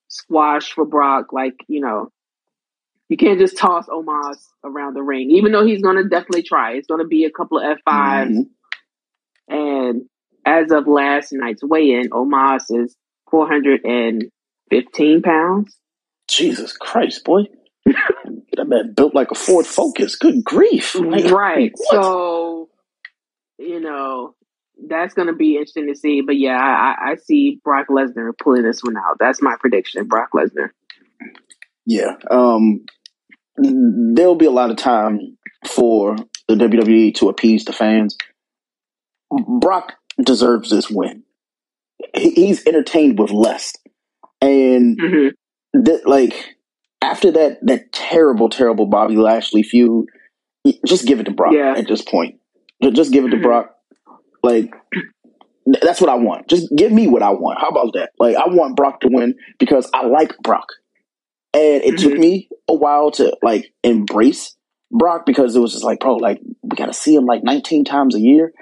squash 0.10 0.72
for 0.72 0.86
Brock. 0.86 1.34
Like, 1.34 1.56
you 1.68 1.82
know, 1.82 2.10
you 3.10 3.18
can't 3.18 3.40
just 3.40 3.58
toss 3.58 3.88
Omos 3.88 4.38
around 4.64 4.94
the 4.96 5.02
ring, 5.02 5.32
even 5.32 5.52
though 5.52 5.66
he's 5.66 5.82
going 5.82 5.98
to 5.98 6.08
definitely 6.08 6.44
try. 6.44 6.74
It's 6.74 6.88
going 6.88 7.02
to 7.02 7.08
be 7.08 7.26
a 7.26 7.32
couple 7.32 7.58
of 7.58 7.64
F5s. 7.64 8.28
Mm-hmm. 8.28 8.42
And 9.48 10.04
as 10.46 10.72
of 10.72 10.88
last 10.88 11.32
night's 11.32 11.64
weigh-in, 11.64 12.10
Omos 12.10 12.64
is 12.70 12.96
415 13.32 15.22
pounds. 15.22 15.78
Jesus 16.28 16.76
Christ, 16.76 17.24
boy. 17.24 17.44
that 17.86 18.68
man 18.68 18.94
built 18.96 19.14
like 19.14 19.32
a 19.32 19.36
Ford 19.36 19.66
Focus. 19.66 20.16
Good 20.16 20.44
grief. 20.44 20.96
Like, 20.96 21.32
right. 21.32 21.72
So, 21.92 22.70
you 23.58 23.80
know, 23.80 24.36
that's 24.88 25.14
going 25.14 25.28
to 25.28 25.36
be 25.36 25.54
interesting 25.54 25.88
to 25.88 25.96
see. 25.96 26.22
But 26.22 26.38
yeah, 26.38 26.58
I, 26.58 27.12
I 27.12 27.16
see 27.16 27.60
Brock 27.64 27.88
Lesnar 27.90 28.32
pulling 28.42 28.64
this 28.64 28.84
one 28.84 28.98
out. 28.98 29.18
That's 29.20 29.42
my 29.42 29.56
prediction, 29.60 30.08
Brock 30.08 30.30
Lesnar. 30.34 30.70
Yeah. 31.86 32.16
Um, 32.30 32.86
there'll 33.58 34.36
be 34.36 34.46
a 34.46 34.52
lot 34.52 34.72
of 34.72 34.78
time 34.78 35.38
for 35.68 36.16
the 36.48 36.56
WWE 36.56 37.16
to 37.16 37.30
appease 37.30 37.66
the 37.66 37.74
fans. 37.74 38.18
Brock 39.32 39.94
deserves 40.22 40.70
this 40.70 40.90
win. 40.90 41.24
He's 42.16 42.66
entertained 42.66 43.20
with 43.20 43.32
less, 43.32 43.74
and 44.42 44.98
mm-hmm. 45.00 45.82
that 45.84 46.08
like 46.08 46.56
after 47.02 47.32
that 47.32 47.60
that 47.64 47.92
terrible, 47.92 48.50
terrible 48.50 48.86
Bobby 48.86 49.16
Lashley 49.16 49.64
feud, 49.64 50.08
just 50.86 51.06
give 51.06 51.20
it 51.20 51.26
to 51.26 51.32
Brock 51.32 51.54
yeah. 51.54 51.74
at 51.78 51.88
this 51.88 52.02
point. 52.02 52.40
Just 52.92 53.12
give 53.12 53.26
it 53.26 53.30
to 53.30 53.38
mm-hmm. 53.38 53.46
Brock. 53.46 53.76
Like 54.44 54.74
that's 55.82 56.00
what 56.00 56.10
I 56.10 56.16
want. 56.16 56.48
Just 56.48 56.68
give 56.76 56.92
me 56.92 57.08
what 57.08 57.24
I 57.24 57.32
want. 57.32 57.60
How 57.60 57.70
about 57.70 57.94
that? 57.94 58.12
Like 58.20 58.36
I 58.36 58.48
want 58.48 58.76
Brock 58.76 59.02
to 59.02 59.10
win 59.10 59.36
because 59.58 59.90
I 59.94 60.06
like 60.06 60.38
Brock. 60.44 60.68
And 61.54 61.84
it 61.84 61.96
mm-hmm. 61.96 62.10
took 62.10 62.20
me 62.20 62.50
a 62.70 62.76
while 62.76 63.12
to 63.12 63.36
like 63.42 63.72
embrace 63.84 64.56
Brock 64.92 65.26
because 65.26 65.56
it 65.56 65.60
was 65.60 65.72
just 65.72 65.84
like, 65.84 66.00
bro, 66.00 66.18
like 66.18 66.40
we 66.62 66.76
gotta 66.76 66.94
see 66.94 67.16
him 67.16 67.26
like 67.26 67.44
19 67.44 67.86
times 67.86 68.16
a 68.16 68.20
year 68.20 68.54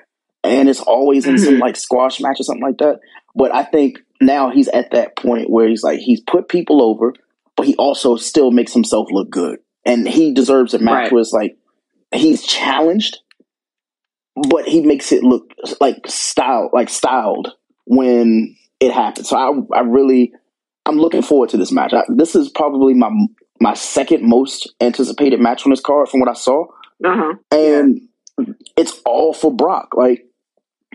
and 0.44 0.70
it's 0.70 0.82
always 0.82 1.26
in 1.26 1.38
some 1.38 1.54
mm-hmm. 1.54 1.62
like 1.62 1.76
squash 1.76 2.20
match 2.20 2.40
or 2.40 2.44
something 2.44 2.64
like 2.64 2.78
that. 2.80 3.00
But 3.36 3.54
I 3.54 3.64
think 3.64 4.00
now 4.22 4.50
he's 4.52 4.68
at 4.68 4.92
that 4.92 5.16
point 5.16 5.50
where 5.50 5.68
he's 5.68 5.84
like 5.84 6.00
he's 6.00 6.22
put 6.22 6.50
people 6.50 6.82
over, 6.82 7.14
but 7.56 7.66
he 7.66 7.76
also 7.76 8.16
still 8.16 8.52
makes 8.52 8.74
himself 8.74 9.08
look 9.12 9.30
good, 9.30 9.60
and 9.86 10.08
he 10.08 10.34
deserves 10.34 10.74
a 10.74 10.80
match 10.80 10.94
right. 10.94 11.12
where 11.12 11.22
it's 11.22 11.32
like 11.32 11.58
he's 12.14 12.44
challenged, 12.46 13.20
but 14.36 14.68
he 14.68 14.82
makes 14.82 15.12
it 15.12 15.24
look 15.24 15.52
like 15.80 16.06
style 16.08 16.70
like 16.74 16.90
styled 16.90 17.54
when 17.86 18.56
it 18.80 18.92
happens. 18.92 19.30
So 19.30 19.38
I 19.38 19.78
I 19.78 19.82
really 19.82 20.34
I'm 20.86 20.98
looking 20.98 21.22
forward 21.22 21.50
to 21.50 21.58
this 21.58 21.72
match. 21.72 21.94
I, 21.94 22.04
this 22.10 22.36
is 22.36 22.50
probably 22.50 22.94
my 22.94 23.10
my 23.60 23.74
second 23.74 24.28
most 24.28 24.74
anticipated 24.82 25.40
match 25.40 25.66
on 25.66 25.70
this 25.70 25.80
card 25.80 26.10
from 26.10 26.20
what 26.20 26.30
I 26.30 26.34
saw, 26.34 26.66
uh-huh. 27.04 27.34
and. 27.52 27.96
Yeah. 27.96 28.08
It's 28.76 29.00
all 29.06 29.32
for 29.32 29.56
Brock. 29.56 29.90
Like 29.96 30.26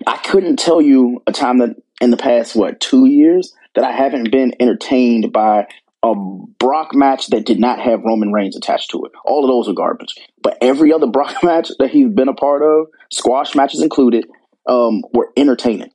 I 0.07 0.17
couldn't 0.19 0.59
tell 0.59 0.81
you 0.81 1.23
a 1.27 1.33
time 1.33 1.59
that 1.59 1.77
in 2.01 2.11
the 2.11 2.17
past 2.17 2.55
what 2.55 2.81
two 2.81 3.07
years 3.07 3.55
that 3.75 3.85
I 3.85 3.93
haven't 3.93 4.31
been 4.31 4.55
entertained 4.61 5.33
by 5.33 5.67
a 6.03 6.15
Brock 6.15 6.95
match 6.95 7.29
that 7.29 7.45
did 7.45 7.59
not 7.59 7.81
have 7.81 8.03
Roman 8.03 8.33
Reigns 8.33 8.57
attached 8.57 8.91
to 8.91 9.05
it. 9.05 9.13
All 9.25 9.45
of 9.45 9.49
those 9.49 9.69
are 9.69 9.75
garbage. 9.75 10.15
But 10.43 10.59
every 10.61 10.93
other 10.93 11.07
Brock 11.11 11.43
match 11.43 11.71
that 11.79 11.91
he's 11.91 12.09
been 12.09 12.29
a 12.29 12.35
part 12.35 12.63
of, 12.63 12.87
squash 13.11 13.55
matches 13.55 13.83
included, 13.83 14.27
um, 14.69 15.03
were 15.13 15.31
entertaining. 15.37 15.91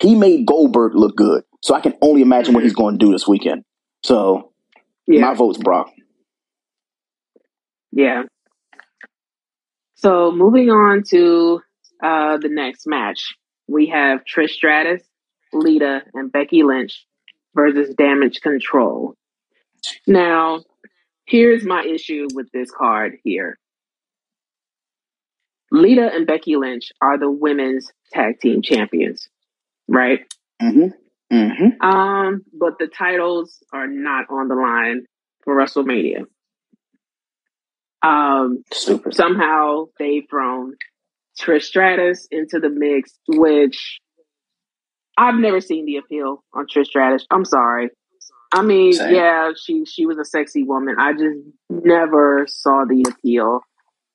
He 0.00 0.14
made 0.14 0.46
Goldberg 0.46 0.94
look 0.94 1.16
good. 1.16 1.42
So 1.62 1.74
I 1.74 1.80
can 1.80 1.94
only 2.00 2.22
imagine 2.22 2.54
what 2.54 2.62
he's 2.62 2.74
going 2.74 2.98
to 2.98 3.04
do 3.04 3.12
this 3.12 3.28
weekend. 3.28 3.64
So 4.02 4.52
yeah. 5.06 5.20
my 5.20 5.34
vote's 5.34 5.58
Brock. 5.58 5.90
Yeah. 7.92 8.22
So 9.96 10.32
moving 10.32 10.70
on 10.70 11.02
to 11.10 11.60
uh, 12.02 12.38
the 12.38 12.48
next 12.48 12.86
match 12.86 13.34
we 13.70 13.86
have 13.86 14.22
Trish 14.24 14.50
Stratus, 14.50 15.02
Lita, 15.52 16.02
and 16.12 16.32
Becky 16.32 16.62
Lynch 16.64 17.06
versus 17.54 17.94
Damage 17.94 18.40
Control. 18.40 19.14
Now, 20.06 20.64
here's 21.26 21.64
my 21.64 21.84
issue 21.84 22.26
with 22.34 22.50
this 22.52 22.70
card 22.70 23.18
here. 23.22 23.58
Lita 25.70 26.10
and 26.12 26.26
Becky 26.26 26.56
Lynch 26.56 26.90
are 27.00 27.16
the 27.16 27.30
women's 27.30 27.92
tag 28.12 28.40
team 28.40 28.60
champions, 28.60 29.28
right? 29.86 30.20
Mm-hmm. 30.60 30.88
Mm-hmm. 31.32 31.86
Um, 31.86 32.42
but 32.52 32.78
the 32.80 32.88
titles 32.88 33.62
are 33.72 33.86
not 33.86 34.26
on 34.30 34.48
the 34.48 34.56
line 34.56 35.04
for 35.44 35.54
WrestleMania. 35.54 36.24
Um, 38.02 38.64
Stupid. 38.72 39.14
somehow 39.14 39.86
they've 39.98 40.24
thrown 40.28 40.74
Trish 41.40 41.62
Stratus 41.64 42.26
into 42.30 42.58
the 42.60 42.68
mix, 42.70 43.12
which 43.28 43.98
I've 45.16 45.36
never 45.38 45.60
seen 45.60 45.86
the 45.86 45.96
appeal 45.96 46.42
on 46.54 46.66
Trish 46.66 46.86
Stratus. 46.86 47.26
I'm 47.30 47.44
sorry. 47.44 47.90
I 48.52 48.62
mean, 48.62 48.94
Same. 48.94 49.14
yeah, 49.14 49.52
she 49.60 49.84
she 49.84 50.06
was 50.06 50.18
a 50.18 50.24
sexy 50.24 50.64
woman. 50.64 50.96
I 50.98 51.12
just 51.12 51.38
never 51.68 52.46
saw 52.48 52.84
the 52.84 53.04
appeal. 53.08 53.60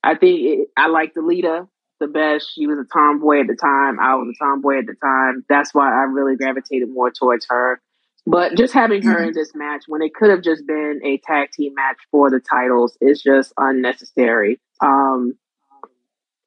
I 0.03 0.15
think 0.15 0.39
it, 0.41 0.67
I 0.77 0.87
liked 0.87 1.15
Alita 1.15 1.67
the 2.01 2.07
best. 2.07 2.51
She 2.53 2.67
was 2.67 2.77
a 2.77 2.83
tomboy 2.93 3.41
at 3.41 3.47
the 3.47 3.55
time. 3.55 3.99
I 3.99 4.15
was 4.15 4.35
a 4.35 4.43
tomboy 4.43 4.79
at 4.79 4.85
the 4.87 4.95
time. 5.01 5.45
That's 5.47 5.73
why 5.73 5.87
I 5.89 6.03
really 6.03 6.35
gravitated 6.35 6.89
more 6.91 7.09
towards 7.11 7.45
her. 7.49 7.79
But 8.27 8.55
just 8.57 8.73
having 8.73 9.03
her 9.03 9.19
Mhm. 9.19 9.27
in 9.27 9.33
this 9.33 9.53
match 9.55 9.83
when 9.87 10.01
it 10.01 10.13
could 10.13 10.29
have 10.31 10.41
just 10.41 10.65
been 10.67 10.99
a 11.03 11.17
tag 11.19 11.51
team 11.51 11.73
match 11.75 11.97
for 12.11 12.29
the 12.29 12.39
titles 12.41 12.97
is 12.99 13.21
just 13.21 13.53
unnecessary. 13.57 14.59
Um, 14.81 15.37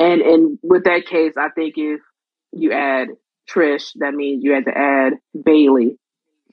and 0.01 0.21
and 0.21 0.59
with 0.63 0.85
that 0.85 1.07
case, 1.07 1.35
I 1.37 1.49
think 1.51 1.75
if 1.77 2.01
you 2.53 2.73
add 2.73 3.09
Trish, 3.51 3.93
that 3.97 4.15
means 4.15 4.45
you 4.45 4.53
had 4.53 4.67
to 4.67 4.77
add 4.77 5.15
Bayley 5.45 5.99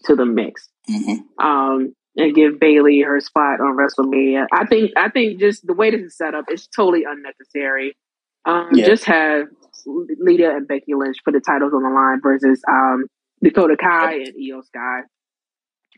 to 0.06 0.16
the 0.16 0.26
mix 0.26 0.70
Mm-hmm. 0.90 1.44
um, 1.46 1.96
and 2.16 2.36
give 2.36 2.60
Bayley 2.60 3.02
her 3.02 3.20
spot 3.20 3.60
on 3.60 3.76
WrestleMania. 3.76 4.46
I 4.54 4.66
think 4.68 4.92
I 4.96 5.10
think 5.10 5.40
just 5.40 5.66
the 5.66 5.74
way 5.74 5.90
this 5.92 6.02
is 6.02 6.16
set 6.18 6.36
up 6.36 6.46
is 6.52 6.68
totally 6.68 7.04
unnecessary. 7.10 7.98
Um, 8.46 8.70
Yeah. 8.74 8.86
Just 8.86 9.06
have 9.06 9.48
Lita 9.88 10.52
and 10.56 10.68
Becky 10.68 10.94
Lynch 10.94 11.18
put 11.26 11.34
the 11.34 11.42
titles 11.42 11.74
on 11.74 11.82
the 11.84 11.90
line 11.90 12.22
versus 12.22 12.62
um, 12.70 13.06
Dakota 13.44 13.76
Kai 13.78 14.14
and 14.14 14.34
Iyo 14.36 14.64
Sky. 14.64 15.02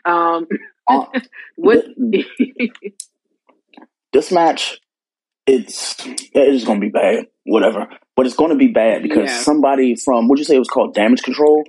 Um, 0.06 0.48
Uh, 0.88 1.06
what? 1.58 1.86
this 4.14 4.32
match, 4.32 4.80
it's 5.48 5.96
it's 6.34 6.66
going 6.66 6.80
to 6.80 6.86
be 6.86 6.92
bad, 6.92 7.26
whatever. 7.46 7.88
But 8.16 8.26
it's 8.26 8.36
going 8.36 8.52
to 8.52 8.58
be 8.58 8.68
bad 8.68 9.02
because 9.04 9.30
Yeah. 9.30 9.42
somebody 9.42 9.96
from 9.96 10.28
what 10.28 10.32
would 10.32 10.40
you 10.40 10.46
say 10.46 10.56
it 10.56 10.60
was 10.60 10.68
called 10.68 10.94
Damage 10.94 11.24
Control. 11.24 11.64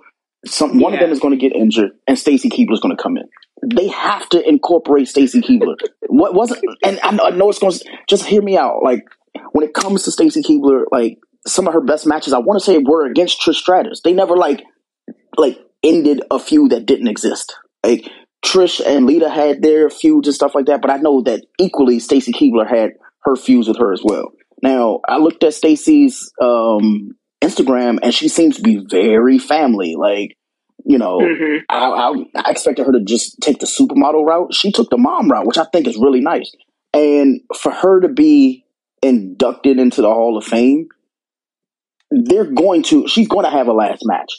Some 0.46 0.78
one 0.80 0.94
of 0.94 1.00
them 1.00 1.10
is 1.10 1.20
going 1.20 1.38
to 1.38 1.40
get 1.40 1.54
injured, 1.54 1.92
and 2.06 2.18
Stacy 2.18 2.48
Keibler 2.48 2.72
is 2.72 2.80
going 2.80 2.96
to 2.96 3.02
come 3.02 3.16
in. 3.16 3.24
They 3.74 3.88
have 3.88 4.28
to 4.30 4.48
incorporate 4.48 5.08
Stacy 5.08 5.40
Keibler. 5.40 5.74
what 6.08 6.34
wasn't? 6.34 6.64
And 6.84 7.00
I 7.02 7.10
know, 7.10 7.24
I 7.24 7.30
know 7.30 7.48
it's 7.48 7.58
going 7.58 7.72
to 7.72 7.84
just 8.08 8.24
hear 8.24 8.40
me 8.40 8.56
out. 8.56 8.82
Like 8.82 9.02
when 9.52 9.64
it 9.66 9.74
comes 9.74 10.04
to 10.04 10.12
Stacy 10.12 10.42
Keibler, 10.42 10.84
like 10.92 11.18
some 11.46 11.66
of 11.66 11.74
her 11.74 11.80
best 11.80 12.06
matches, 12.06 12.32
I 12.32 12.38
want 12.38 12.60
to 12.60 12.64
say 12.64 12.78
were 12.78 13.06
against 13.06 13.40
Trish 13.40 13.56
Stratus. 13.56 14.00
They 14.02 14.12
never 14.12 14.36
like 14.36 14.62
like 15.36 15.58
ended 15.82 16.22
a 16.30 16.38
feud 16.38 16.70
that 16.70 16.86
didn't 16.86 17.08
exist. 17.08 17.54
Like 17.84 18.08
Trish 18.44 18.80
and 18.84 19.06
Lita 19.06 19.28
had 19.28 19.60
their 19.62 19.90
feuds 19.90 20.28
and 20.28 20.34
stuff 20.34 20.54
like 20.54 20.66
that, 20.66 20.80
but 20.80 20.90
I 20.90 20.98
know 20.98 21.22
that 21.22 21.44
equally 21.58 21.98
Stacy 21.98 22.32
Keibler 22.32 22.68
had 22.68 22.92
her 23.28 23.36
feuds 23.36 23.68
with 23.68 23.78
her 23.78 23.92
as 23.92 24.00
well. 24.02 24.32
Now 24.62 25.00
I 25.08 25.18
looked 25.18 25.44
at 25.44 25.54
Stacy's 25.54 26.32
um, 26.40 27.16
Instagram 27.42 27.98
and 28.02 28.12
she 28.12 28.28
seems 28.28 28.56
to 28.56 28.62
be 28.62 28.84
very 28.88 29.38
family. 29.38 29.94
Like 29.96 30.36
you 30.84 30.96
know, 30.98 31.18
Mhm. 31.18 31.60
I, 31.68 31.76
I, 31.90 32.12
I 32.46 32.50
expected 32.50 32.86
her 32.86 32.92
to 32.92 33.00
just 33.04 33.40
take 33.40 33.58
the 33.58 33.66
supermodel 33.66 34.24
route. 34.26 34.54
She 34.54 34.72
took 34.72 34.88
the 34.90 34.96
mom 34.96 35.30
route, 35.30 35.46
which 35.46 35.58
I 35.58 35.64
think 35.64 35.86
is 35.86 35.96
really 35.98 36.20
nice. 36.20 36.50
And 36.94 37.40
for 37.60 37.70
her 37.70 38.00
to 38.00 38.08
be 38.08 38.64
inducted 39.02 39.78
into 39.78 40.00
the 40.02 40.08
Hall 40.08 40.38
of 40.38 40.44
Fame, 40.44 40.88
they're 42.10 42.44
going 42.50 42.82
to. 42.84 43.06
She's 43.06 43.28
going 43.28 43.44
to 43.44 43.50
have 43.50 43.68
a 43.68 43.72
last 43.72 44.02
match, 44.06 44.32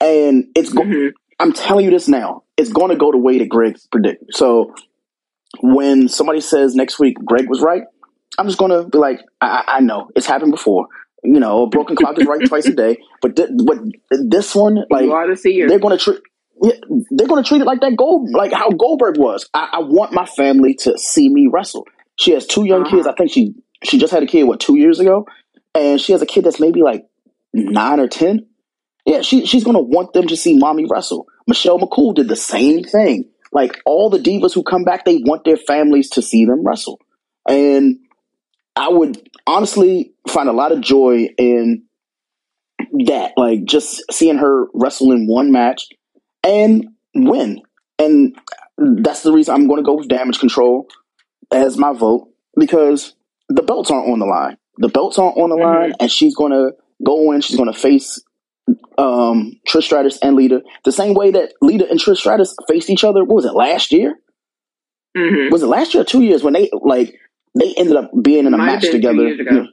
and 0.00 0.46
it's. 0.56 0.72
Go- 0.72 0.82
Mhm. 0.82 1.12
I'm 1.38 1.52
telling 1.52 1.84
you 1.84 1.90
this 1.90 2.08
now. 2.08 2.42
It's 2.56 2.70
going 2.72 2.90
to 2.90 2.96
go 2.96 3.10
the 3.12 3.18
way 3.18 3.38
that 3.38 3.48
Greg 3.48 3.76
predicted. 3.90 4.28
So 4.34 4.74
when 5.62 6.08
somebody 6.08 6.40
says 6.40 6.74
next 6.74 6.98
week 6.98 7.16
Greg 7.24 7.48
was 7.48 7.60
right, 7.60 7.82
I'm 8.38 8.46
just 8.46 8.58
going 8.58 8.70
to 8.70 8.88
be 8.88 8.98
like, 8.98 9.20
I, 9.40 9.46
I 9.66 9.76
I 9.76 9.80
know 9.80 10.08
it's 10.16 10.26
happened 10.26 10.52
before. 10.52 10.86
You 11.22 11.40
know, 11.40 11.62
a 11.62 11.68
broken 11.68 11.96
clock 11.96 12.18
is 12.18 12.26
right 12.26 12.46
twice 12.46 12.66
a 12.66 12.74
day. 12.74 12.98
But 13.22 13.36
th- 13.36 13.48
but 13.64 13.78
this 14.10 14.54
one, 14.54 14.84
like 14.90 15.04
you 15.06 15.12
are 15.12 15.26
the 15.34 15.66
they're 15.68 15.78
going 15.78 15.96
to 15.96 16.02
treat. 16.04 16.20
Yeah, 16.62 16.72
they're 17.10 17.26
going 17.26 17.42
to 17.42 17.48
treat 17.48 17.60
it 17.62 17.64
like 17.66 17.80
that 17.80 17.96
gold, 17.96 18.30
like 18.32 18.52
how 18.52 18.70
Goldberg 18.70 19.18
was. 19.18 19.48
I, 19.54 19.70
I 19.72 19.78
want 19.80 20.12
my 20.12 20.24
family 20.26 20.74
to 20.80 20.96
see 20.98 21.28
me 21.28 21.48
wrestle. 21.52 21.86
She 22.16 22.32
has 22.32 22.46
two 22.46 22.64
young 22.64 22.82
Uh-huh. 22.82 22.96
kids. 22.96 23.06
I 23.06 23.12
think 23.14 23.30
she 23.32 23.54
she 23.82 23.98
just 23.98 24.12
had 24.12 24.22
a 24.22 24.26
kid 24.26 24.44
what 24.44 24.60
two 24.60 24.76
years 24.78 25.00
ago, 25.00 25.26
and 25.74 26.00
she 26.00 26.12
has 26.12 26.22
a 26.22 26.26
kid 26.26 26.44
that's 26.44 26.60
maybe 26.60 26.82
like 26.82 27.06
nine 27.52 28.00
or 28.00 28.08
ten. 28.08 28.46
Yeah, 29.06 29.22
she 29.22 29.46
she's 29.46 29.64
going 29.64 29.76
to 29.76 29.82
want 29.82 30.12
them 30.12 30.26
to 30.28 30.36
see 30.36 30.56
mommy 30.56 30.86
wrestle. 30.88 31.26
Michelle 31.46 31.78
McCool 31.78 32.14
did 32.14 32.28
the 32.28 32.36
same 32.36 32.84
thing. 32.84 33.30
Like 33.54 33.80
all 33.86 34.10
the 34.10 34.18
divas 34.18 34.52
who 34.52 34.62
come 34.62 34.84
back, 34.84 35.04
they 35.04 35.18
want 35.24 35.44
their 35.44 35.56
families 35.56 36.10
to 36.10 36.22
see 36.22 36.44
them 36.44 36.66
wrestle, 36.66 37.00
and 37.48 37.98
I 38.76 38.88
would 38.88 39.28
honestly 39.46 40.12
find 40.28 40.48
a 40.48 40.52
lot 40.52 40.72
of 40.72 40.80
joy 40.80 41.28
in 41.38 41.84
that. 43.06 43.32
Like 43.36 43.64
just 43.64 44.02
seeing 44.10 44.38
her 44.38 44.66
wrestle 44.74 45.12
in 45.12 45.26
one 45.26 45.52
match 45.52 45.86
and 46.42 46.88
win. 47.14 47.62
And 47.98 48.36
that's 48.76 49.22
the 49.22 49.32
reason 49.32 49.54
I'm 49.54 49.68
going 49.68 49.78
to 49.78 49.86
go 49.86 49.94
with 49.94 50.08
damage 50.08 50.40
control 50.40 50.88
as 51.52 51.78
my 51.78 51.92
vote 51.92 52.28
because 52.58 53.14
the 53.48 53.62
belts 53.62 53.90
aren't 53.90 54.10
on 54.10 54.18
the 54.18 54.26
line. 54.26 54.56
The 54.78 54.88
belts 54.88 55.18
aren't 55.18 55.36
on 55.38 55.50
the 55.50 55.56
Mhm. 55.56 55.62
line, 55.62 55.92
and 56.00 56.10
she's 56.10 56.34
going 56.34 56.50
to 56.50 56.72
go 57.04 57.30
in. 57.30 57.40
She's 57.40 57.56
going 57.56 57.72
to 57.72 57.78
face 57.78 58.20
um, 58.98 59.58
Trish 59.68 59.84
Stratus 59.84 60.18
and 60.22 60.36
Lita 60.36 60.62
the 60.84 60.92
same 60.92 61.14
way 61.14 61.30
that 61.32 61.52
Lita 61.60 61.88
and 61.88 61.98
Trish 61.98 62.18
Stratus 62.18 62.54
faced 62.68 62.90
each 62.90 63.04
other. 63.04 63.24
What 63.24 63.36
was 63.36 63.44
it 63.44 63.54
last 63.54 63.92
year? 63.92 64.18
Mhm. 65.16 65.50
Was 65.50 65.62
it 65.62 65.66
last 65.66 65.94
year 65.94 66.02
or 66.02 66.04
two 66.04 66.22
years 66.22 66.42
when 66.42 66.54
they 66.54 66.70
like 66.82 67.14
they 67.58 67.72
ended 67.76 67.96
up 67.96 68.10
being 68.22 68.46
in 68.46 68.54
a 68.54 68.58
Might 68.58 68.66
match 68.66 68.90
together? 68.90 69.22
Mhm. 69.22 69.66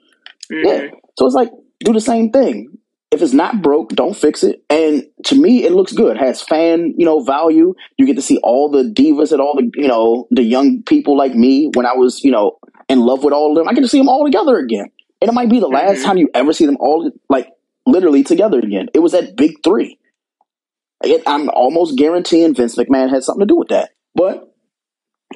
Yeah. 0.51 0.87
So 1.17 1.25
it's 1.25 1.35
like 1.35 1.51
do 1.83 1.93
the 1.93 2.01
same 2.01 2.31
thing. 2.31 2.77
If 3.11 3.21
it's 3.21 3.33
not 3.33 3.61
broke, 3.61 3.89
don't 3.89 4.15
fix 4.15 4.41
it. 4.43 4.63
And 4.69 5.03
to 5.25 5.35
me, 5.35 5.65
it 5.65 5.73
looks 5.73 5.91
good. 5.91 6.15
Has 6.17 6.41
fan, 6.41 6.93
you 6.97 7.05
know, 7.05 7.19
value. 7.19 7.73
You 7.97 8.05
get 8.05 8.15
to 8.15 8.21
see 8.21 8.37
all 8.37 8.69
the 8.69 8.83
divas 8.83 9.33
and 9.33 9.41
all 9.41 9.53
the, 9.55 9.69
you 9.75 9.89
know, 9.89 10.27
the 10.31 10.43
young 10.43 10.81
people 10.83 11.17
like 11.17 11.35
me 11.35 11.69
when 11.73 11.85
I 11.85 11.93
was, 11.93 12.23
you 12.23 12.31
know, 12.31 12.57
in 12.87 13.01
love 13.01 13.23
with 13.25 13.33
all 13.33 13.51
of 13.51 13.57
them. 13.57 13.67
I 13.67 13.73
get 13.73 13.81
to 13.81 13.89
see 13.89 13.97
them 13.97 14.07
all 14.07 14.23
together 14.23 14.57
again. 14.57 14.85
And 15.21 15.27
it 15.27 15.33
might 15.33 15.49
be 15.49 15.59
the 15.59 15.67
last 15.67 15.99
Mhm. 15.99 16.03
time 16.05 16.17
you 16.19 16.29
ever 16.33 16.53
see 16.53 16.65
them 16.65 16.77
all, 16.79 17.11
like, 17.29 17.49
literally 17.85 18.23
together 18.23 18.59
again. 18.59 18.87
It 18.93 18.99
was 18.99 19.13
that 19.13 19.35
big 19.35 19.63
three. 19.63 19.97
It, 21.03 21.23
I'm 21.25 21.49
almost 21.49 21.97
guaranteeing 21.97 22.53
Vince 22.53 22.75
McMahon 22.75 23.09
had 23.09 23.23
something 23.23 23.47
to 23.47 23.51
do 23.51 23.57
with 23.57 23.69
that. 23.69 23.91
But 24.13 24.53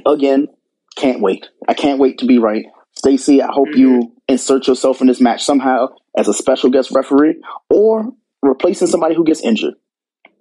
again, 0.06 0.48
can't 0.96 1.22
wait. 1.22 1.50
I 1.68 1.74
can't 1.74 2.00
wait 2.00 2.20
to 2.20 2.26
be 2.26 2.38
right. 2.38 2.66
Stacy, 2.98 3.42
I 3.42 3.52
hope 3.52 3.76
you 3.76 3.90
mm-hmm. 3.90 4.14
insert 4.28 4.68
yourself 4.68 5.02
in 5.02 5.08
this 5.08 5.20
match 5.20 5.44
somehow 5.44 5.88
as 6.18 6.28
a 6.28 6.34
special 6.34 6.70
guest 6.70 6.92
referee 6.92 7.42
or 7.70 8.12
replacing 8.42 8.88
somebody 8.88 9.16
who 9.16 9.26
gets 9.26 9.42
injured. 9.42 9.74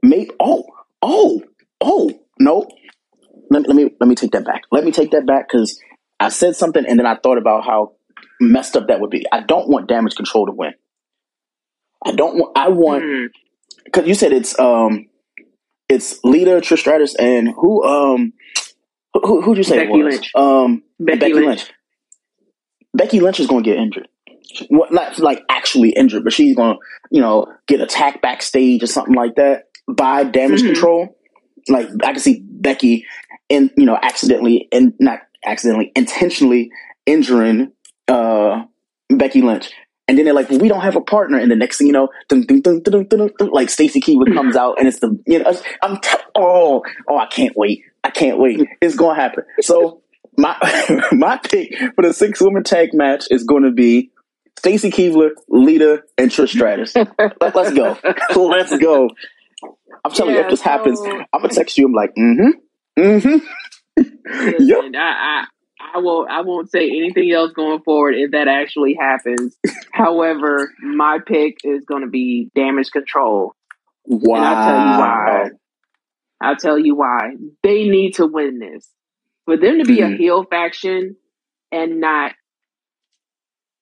Maybe 0.02 0.30
oh, 0.38 0.64
oh, 1.02 1.42
oh, 1.80 2.20
no. 2.38 2.68
Let, 3.50 3.62
me- 3.62 3.68
let 3.68 3.76
me 3.76 3.90
let 4.00 4.08
me 4.08 4.14
take 4.14 4.32
that 4.32 4.44
back. 4.44 4.62
Let 4.70 4.84
me 4.84 4.92
take 4.92 5.10
that 5.12 5.26
back 5.26 5.48
because 5.50 5.80
I 6.20 6.28
said 6.28 6.56
something 6.56 6.84
and 6.86 6.98
then 6.98 7.06
I 7.06 7.16
thought 7.16 7.38
about 7.38 7.64
how 7.64 7.92
messed 8.40 8.76
up 8.76 8.88
that 8.88 9.00
would 9.00 9.10
be. 9.10 9.26
I 9.30 9.40
don't 9.40 9.68
want 9.68 9.88
damage 9.88 10.14
control 10.14 10.46
to 10.46 10.52
win. 10.52 10.74
I 12.04 12.12
don't 12.12 12.36
want 12.36 12.52
I 12.56 12.68
want 12.68 13.32
because 13.84 14.06
you 14.06 14.14
said 14.14 14.32
it's 14.32 14.58
um 14.58 15.06
it's 15.88 16.18
Lita, 16.24 16.60
Trish 16.62 16.78
Stratus, 16.78 17.14
and 17.14 17.48
who 17.48 17.84
um 17.84 18.32
who 19.14 19.42
who'd 19.42 19.58
you 19.58 19.62
say 19.64 19.78
Becky 19.86 20.00
it 20.00 20.04
was? 20.04 20.14
Lynch. 20.14 20.30
Um 20.34 20.82
Becky, 20.98 21.18
Becky, 21.18 21.32
Lynch. 21.34 21.46
Lynch. 21.46 21.72
Becky 22.96 23.20
Lynch 23.20 23.40
is 23.40 23.46
going 23.46 23.64
to 23.64 23.70
get 23.70 23.78
injured. 23.78 24.08
Well, 24.70 24.88
not 24.90 25.18
like 25.18 25.42
actually 25.48 25.90
injured, 25.90 26.22
but 26.24 26.32
she's 26.32 26.54
going 26.54 26.74
to, 26.74 26.78
you 27.10 27.20
know, 27.20 27.46
get 27.66 27.80
attacked 27.80 28.22
backstage 28.22 28.82
or 28.82 28.86
something 28.86 29.14
like 29.14 29.34
that 29.36 29.64
by 29.88 30.22
damage 30.24 30.62
Mhm. 30.62 30.66
control. 30.66 31.16
Like 31.68 31.88
I 32.04 32.12
can 32.12 32.20
see 32.20 32.42
Becky, 32.44 33.06
in 33.48 33.70
you 33.76 33.86
know, 33.86 33.98
accidentally 34.00 34.68
and 34.70 34.94
not 35.00 35.20
accidentally, 35.44 35.92
intentionally 35.96 36.70
injuring 37.06 37.72
uh 38.08 38.62
Becky 39.10 39.42
Lynch. 39.42 39.70
And 40.06 40.18
then 40.18 40.24
they're 40.26 40.34
like, 40.34 40.50
well, 40.50 40.58
we 40.58 40.68
don't 40.68 40.82
have 40.82 40.96
a 40.96 41.00
partner. 41.00 41.38
And 41.38 41.50
the 41.50 41.56
next 41.56 41.78
thing 41.78 41.86
you 41.86 41.92
know, 41.92 42.08
dun, 42.28 42.42
dun, 42.42 42.60
dun, 42.60 42.82
dun, 42.82 42.92
dun, 42.92 43.06
dun, 43.08 43.30
dun, 43.38 43.48
like 43.50 43.70
Stacy 43.70 44.00
Keibler 44.00 44.32
comes 44.34 44.54
out 44.54 44.78
and 44.78 44.86
it's 44.86 44.98
the, 44.98 45.18
you 45.26 45.38
know, 45.38 45.52
I'm, 45.82 45.98
t- 45.98 46.18
oh, 46.34 46.82
oh, 47.08 47.16
I 47.16 47.26
can't 47.26 47.56
wait. 47.56 47.84
I 48.02 48.10
can't 48.10 48.38
wait. 48.38 48.60
It's 48.82 48.96
going 48.96 49.16
to 49.16 49.22
happen. 49.22 49.44
So 49.60 50.02
my, 50.36 50.56
my 51.12 51.38
pick 51.38 51.74
for 51.94 52.02
the 52.02 52.12
six 52.12 52.40
woman 52.40 52.64
tag 52.64 52.90
match 52.92 53.24
is 53.30 53.44
going 53.44 53.62
to 53.62 53.70
be 53.70 54.10
Stacy 54.58 54.90
Keibler, 54.90 55.30
Lita, 55.48 56.02
and 56.18 56.30
Trish 56.30 56.50
Stratus. 56.50 56.94
Let, 56.94 57.56
us 57.56 57.72
go. 57.72 57.98
Let's 58.36 58.78
go. 58.78 59.10
I'm 60.04 60.12
telling 60.12 60.34
you, 60.34 60.40
if 60.42 60.50
this 60.50 60.60
happens, 60.60 61.00
I'm 61.00 61.40
going 61.40 61.48
to 61.48 61.54
text 61.54 61.78
you. 61.78 61.86
I'm 61.86 61.92
like, 61.92 62.14
mm 62.14 62.36
hmm. 62.36 63.00
Mm 63.00 63.22
hmm. 63.22 63.38
Yep. 63.96 64.58
Listen, 64.58 64.96
I, 64.96 65.46
I 65.94 65.98
will. 65.98 66.26
I 66.28 66.40
won't 66.42 66.70
say 66.70 66.86
anything 66.88 67.30
else 67.32 67.52
going 67.52 67.80
forward 67.82 68.14
if 68.16 68.32
that 68.32 68.48
actually 68.48 68.96
happens. 69.00 69.56
However, 69.92 70.72
my 70.82 71.20
pick 71.24 71.58
is 71.64 71.84
going 71.84 72.02
to 72.02 72.08
be 72.10 72.50
Damage 72.54 72.90
Control. 72.90 73.54
Wow. 74.06 74.36
And 74.36 74.44
I'll 74.44 74.64
tell 74.64 74.76
you 74.76 74.98
why. 74.98 75.50
I'll 76.42 76.56
tell 76.56 76.78
you 76.78 76.94
why. 76.96 77.36
They 77.62 77.84
need 77.88 78.14
to 78.14 78.26
win 78.26 78.58
this. 78.58 78.88
For 79.46 79.56
them 79.56 79.78
to 79.78 79.84
be 79.84 79.98
Mhm. 79.98 80.14
a 80.14 80.16
heel 80.16 80.44
faction 80.44 81.16
and 81.70 82.00
not 82.00 82.32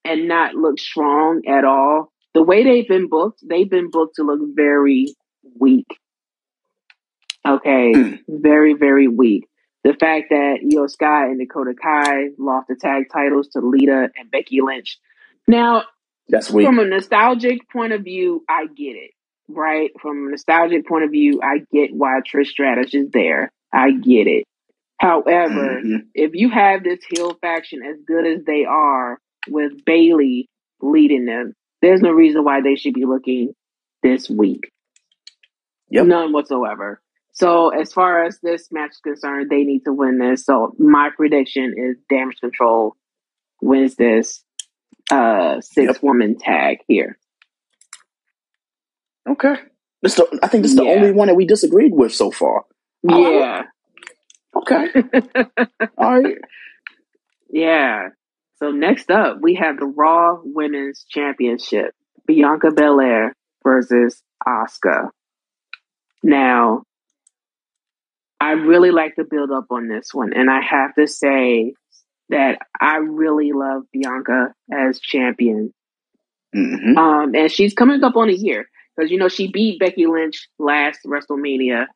and 0.05 0.27
not 0.27 0.53
look 0.55 0.79
strong 0.79 1.43
at 1.47 1.63
all. 1.65 2.11
The 2.33 2.43
way 2.43 2.63
they've 2.63 2.87
been 2.87 3.07
booked, 3.07 3.39
they've 3.47 3.69
been 3.69 3.89
booked 3.89 4.15
to 4.15 4.23
look 4.23 4.41
very 4.53 5.15
weak. 5.59 5.87
Okay, 7.47 7.93
Mm. 7.93 8.19
very 8.29 8.73
very 8.73 9.07
weak. 9.07 9.45
The 9.83 9.93
fact 9.93 10.27
that 10.29 10.59
Iyo 10.63 10.89
Sky 10.89 11.25
and 11.25 11.39
Dakota 11.39 11.73
Kai 11.81 12.29
lost 12.37 12.67
the 12.69 12.75
tag 12.75 13.05
titles 13.11 13.49
to 13.49 13.59
Lita 13.59 14.09
and 14.17 14.31
Becky 14.31 14.61
Lynch. 14.61 14.97
Now, 15.47 15.83
That's 16.29 16.49
weak. 16.49 16.65
from 16.65 16.79
a 16.79 16.85
nostalgic 16.85 17.69
point 17.69 17.91
of 17.93 18.03
view, 18.03 18.43
I 18.47 18.65
get 18.67 18.95
it. 18.95 19.11
Right? 19.49 19.91
From 20.01 20.27
a 20.27 20.31
nostalgic 20.31 20.87
point 20.87 21.03
of 21.03 21.11
view, 21.11 21.41
I 21.43 21.65
get 21.71 21.93
why 21.93 22.21
Trish 22.21 22.47
Stratus 22.47 22.93
is 22.93 23.09
there. 23.11 23.51
I 23.73 23.91
get 23.91 24.27
it. 24.27 24.45
However, 24.99 25.81
Mhm. 25.83 26.07
if 26.15 26.33
you 26.33 26.49
have 26.49 26.83
this 26.83 27.03
heel 27.03 27.33
faction 27.41 27.83
as 27.83 27.99
good 28.07 28.25
as 28.25 28.45
they 28.45 28.63
are 28.63 29.19
with 29.49 29.83
Bayley 29.83 30.47
leading 30.81 31.25
them, 31.25 31.53
there's 31.81 32.01
no 32.01 32.11
reason 32.11 32.45
why 32.45 32.61
they 32.61 32.75
should 32.75 32.93
be 32.93 33.03
looking 33.03 33.53
this 34.01 34.29
weak. 34.29 34.71
Yep. 35.89 36.05
None 36.07 36.31
whatsoever. 36.31 37.01
So 37.33 37.69
as 37.69 37.91
far 37.91 38.25
as 38.25 38.39
this 38.41 38.71
match 38.71 38.91
is 38.91 38.99
concerned, 38.99 39.49
they 39.49 39.63
need 39.63 39.81
to 39.85 39.93
win 39.93 40.19
this. 40.19 40.45
So 40.45 40.75
my 40.77 41.09
prediction 41.15 41.73
is 41.75 41.97
Damage 42.09 42.39
Control 42.39 42.95
wins 43.61 43.95
this 43.95 44.43
uh 45.11 45.59
six 45.61 46.01
woman 46.01 46.37
tag 46.37 46.77
here. 46.87 47.17
Okay. 49.27 49.55
This 50.01 50.15
the, 50.15 50.39
I 50.43 50.47
think 50.47 50.63
this 50.63 50.71
is 50.71 50.77
the 50.77 50.83
only 50.83 51.11
one 51.11 51.27
that 51.27 51.35
we 51.35 51.45
disagreed 51.45 51.93
with 51.93 52.13
so 52.13 52.29
far. 52.29 52.65
Yeah. 53.03 53.63
Okay. 54.55 54.87
All 55.97 56.21
right. 56.21 56.37
Yeah. 57.49 58.09
So 58.57 58.71
next 58.71 59.09
up, 59.09 59.39
we 59.41 59.55
have 59.55 59.77
the 59.79 59.85
Raw 59.85 60.39
Women's 60.43 61.05
Championship: 61.09 61.95
Bianca 62.27 62.71
Belair 62.71 63.35
versus 63.63 64.21
Asuka. 64.45 65.09
Now, 66.21 66.83
I 68.43 68.51
really 68.51 68.91
like 68.91 69.15
to 69.15 69.23
build 69.23 69.51
up 69.51 69.67
on 69.71 69.87
this 69.87 70.13
one, 70.13 70.33
and 70.33 70.49
I 70.51 70.59
have 70.61 70.93
to 70.95 71.07
say 71.07 71.73
that 72.29 72.59
I 72.79 72.97
really 72.97 73.53
love 73.53 73.83
Bianca 73.93 74.53
as 74.69 74.99
champion. 74.99 75.73
hmm 76.53 76.97
Um, 76.97 77.35
and 77.35 77.49
she's 77.49 77.73
coming 77.73 78.03
up 78.03 78.17
on 78.17 78.29
a 78.29 78.33
year 78.33 78.67
because 78.95 79.09
you 79.11 79.17
know 79.17 79.29
she 79.29 79.47
beat 79.49 79.79
Becky 79.79 80.07
Lynch 80.07 80.49
last 80.59 80.99
WrestleMania 81.05 81.87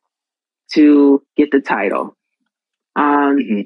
to 0.72 1.22
get 1.36 1.50
the 1.50 1.60
title. 1.60 2.16
Um, 2.96 3.38
hmm 3.38 3.60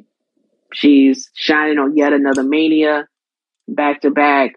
She's 0.75 1.31
shining 1.35 1.79
on 1.79 1.97
yet 1.97 2.15
another 2.15 2.43
mania, 2.43 3.07
back 3.69 4.01
to 4.01 4.11
back. 4.11 4.55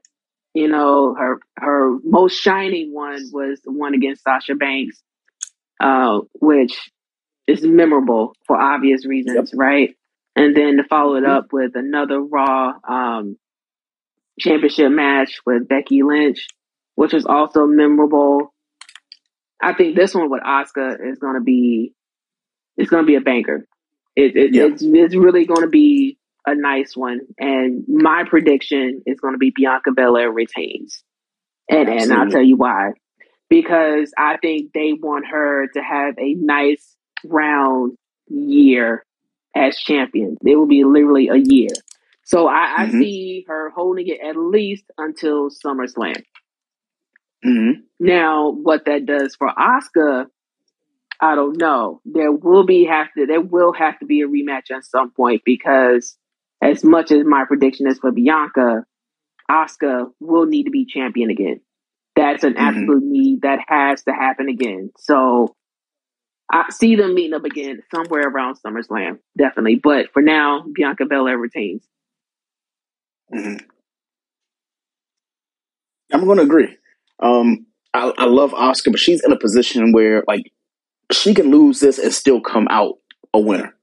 You 0.54 0.70
know, 0.70 1.14
her 1.14 1.40
her 1.58 1.98
most 2.04 2.42
shining 2.42 2.94
one 2.94 3.22
was 3.34 3.62
the 3.66 3.72
one 3.72 3.94
against 3.94 4.24
Sasha 4.24 4.56
Banks, 4.56 5.02
uh, 5.82 6.22
which 6.40 6.90
is 7.48 7.64
memorable 7.64 8.34
for 8.48 8.58
obvious 8.58 9.06
reasons, 9.06 9.52
right? 9.54 9.96
And 10.36 10.56
then 10.56 10.78
to 10.78 10.84
follow 10.84 11.16
it 11.16 11.26
up 11.26 11.54
with 11.54 11.72
another 11.76 12.20
Raw 12.22 12.74
um, 12.88 13.38
championship 14.40 14.92
match 14.92 15.40
with 15.46 15.68
Becky 15.68 16.04
Lynch, 16.04 16.48
which 16.96 17.14
was 17.14 17.26
also 17.26 17.66
memorable. 17.66 18.54
I 19.62 19.74
think 19.74 19.96
this 19.96 20.14
one 20.14 20.30
with 20.30 20.44
Asuka 20.44 20.98
is 21.12 21.20
going 21.20 21.36
to 21.36 21.42
be 21.42 21.94
it's 22.78 22.90
going 22.90 23.04
to 23.04 23.08
be 23.08 23.16
a 23.16 23.22
banker. 23.22 23.66
It, 24.16 24.36
it, 24.36 24.54
Yeah. 24.54 24.66
it's, 24.66 24.82
it's 24.84 25.16
really 25.16 25.46
going 25.46 25.62
to 25.62 25.70
be 25.70 26.18
a 26.46 26.56
nice 26.56 26.96
one. 26.96 27.22
And 27.40 27.86
my 27.88 28.24
prediction 28.30 29.02
is 29.06 29.20
going 29.20 29.34
to 29.34 29.38
be 29.38 29.54
Bianca 29.56 29.92
Belair 29.96 30.30
retains. 30.32 31.04
And, 31.70 31.88
and 31.90 32.12
I'll 32.14 32.30
tell 32.30 32.44
you 32.44 32.58
why. 32.58 32.92
Because 33.50 34.12
I 34.18 34.38
think 34.38 34.74
they 34.74 34.94
want 34.94 35.26
her 35.28 35.68
to 35.74 35.82
have 35.82 36.16
a 36.20 36.34
nice 36.34 36.96
round 37.30 37.98
year 38.28 39.06
as 39.56 39.78
champion. 39.78 40.38
It 40.46 40.56
will 40.56 40.68
be 40.68 40.84
literally 40.84 41.30
a 41.30 41.38
year. 41.38 41.70
So 42.24 42.48
I, 42.48 42.84
I 42.84 42.88
Mhm. 42.88 43.00
see 43.00 43.46
her 43.48 43.70
holding 43.72 44.08
it 44.08 44.20
at 44.22 44.36
least 44.38 44.86
until 44.98 45.50
SummerSlam. 45.50 46.24
hmm 47.44 47.72
Now, 48.00 48.50
what 48.52 48.86
that 48.86 49.06
does 49.06 49.36
for 49.36 49.48
Asuka, 49.50 50.28
I 51.22 51.36
don't 51.36 51.58
know. 51.58 52.02
There 52.06 52.32
will 52.32 52.66
be 52.66 52.86
have 52.86 53.08
to 53.18 53.26
there 53.26 53.42
will 53.42 53.74
have 53.74 54.00
to 54.00 54.06
be 54.06 54.22
a 54.22 54.28
rematch 54.28 54.72
at 54.76 54.86
some 54.86 55.12
point 55.12 55.42
because 55.46 56.18
as 56.62 56.84
much 56.84 57.12
as 57.12 57.26
my 57.26 57.46
prediction 57.46 57.88
is 57.88 58.00
for 58.00 58.12
Bianca, 58.12 58.86
Asuka 59.50 60.12
will 60.20 60.46
need 60.46 60.64
to 60.66 60.72
be 60.72 60.86
champion 60.86 61.30
again. 61.30 61.62
That's 62.16 62.44
an 62.44 62.56
Mhm. 62.56 62.58
absolute 62.58 63.04
need 63.04 63.42
that 63.42 63.60
has 63.68 64.04
to 64.04 64.14
happen 64.14 64.50
again. 64.50 64.92
So 64.98 65.56
I 66.52 66.66
see 66.72 66.96
them 66.96 67.16
meeting 67.16 67.34
up 67.34 67.44
again 67.44 67.82
somewhere 67.94 68.28
around 68.28 68.58
SummerSlam, 68.66 69.20
definitely. 69.38 69.76
But 69.76 70.12
for 70.14 70.22
now, 70.22 70.64
Bianca 70.74 71.06
Belair 71.06 71.38
retains. 71.38 71.84
hmm 73.32 73.58
I'm 76.14 76.26
going 76.26 76.38
to 76.38 76.44
agree. 76.44 76.76
Um, 77.22 77.66
I, 77.94 78.14
I 78.18 78.26
love 78.26 78.52
Asuka, 78.52 78.92
but 78.92 79.00
she's 79.00 79.24
in 79.24 79.32
a 79.32 79.40
position 79.40 79.92
where 79.92 80.24
like 80.28 80.52
she 81.12 81.34
can 81.34 81.52
lose 81.52 81.80
this 81.80 82.00
and 82.00 82.14
still 82.14 82.42
come 82.42 82.68
out 82.70 82.96
a 83.34 83.40
winner. 83.40 83.76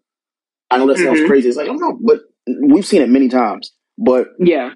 I 0.70 0.78
know 0.78 0.86
that 0.88 0.98
sounds 0.98 1.20
Mhm. 1.20 1.26
crazy. 1.26 1.48
It's 1.48 1.56
like, 1.56 1.66
I 1.66 1.68
don't 1.68 1.80
know, 1.80 1.98
but 2.02 2.20
we've 2.62 2.86
seen 2.86 3.02
it 3.02 3.08
many 3.10 3.28
times. 3.28 3.72
But 3.98 4.28
Yeah. 4.38 4.74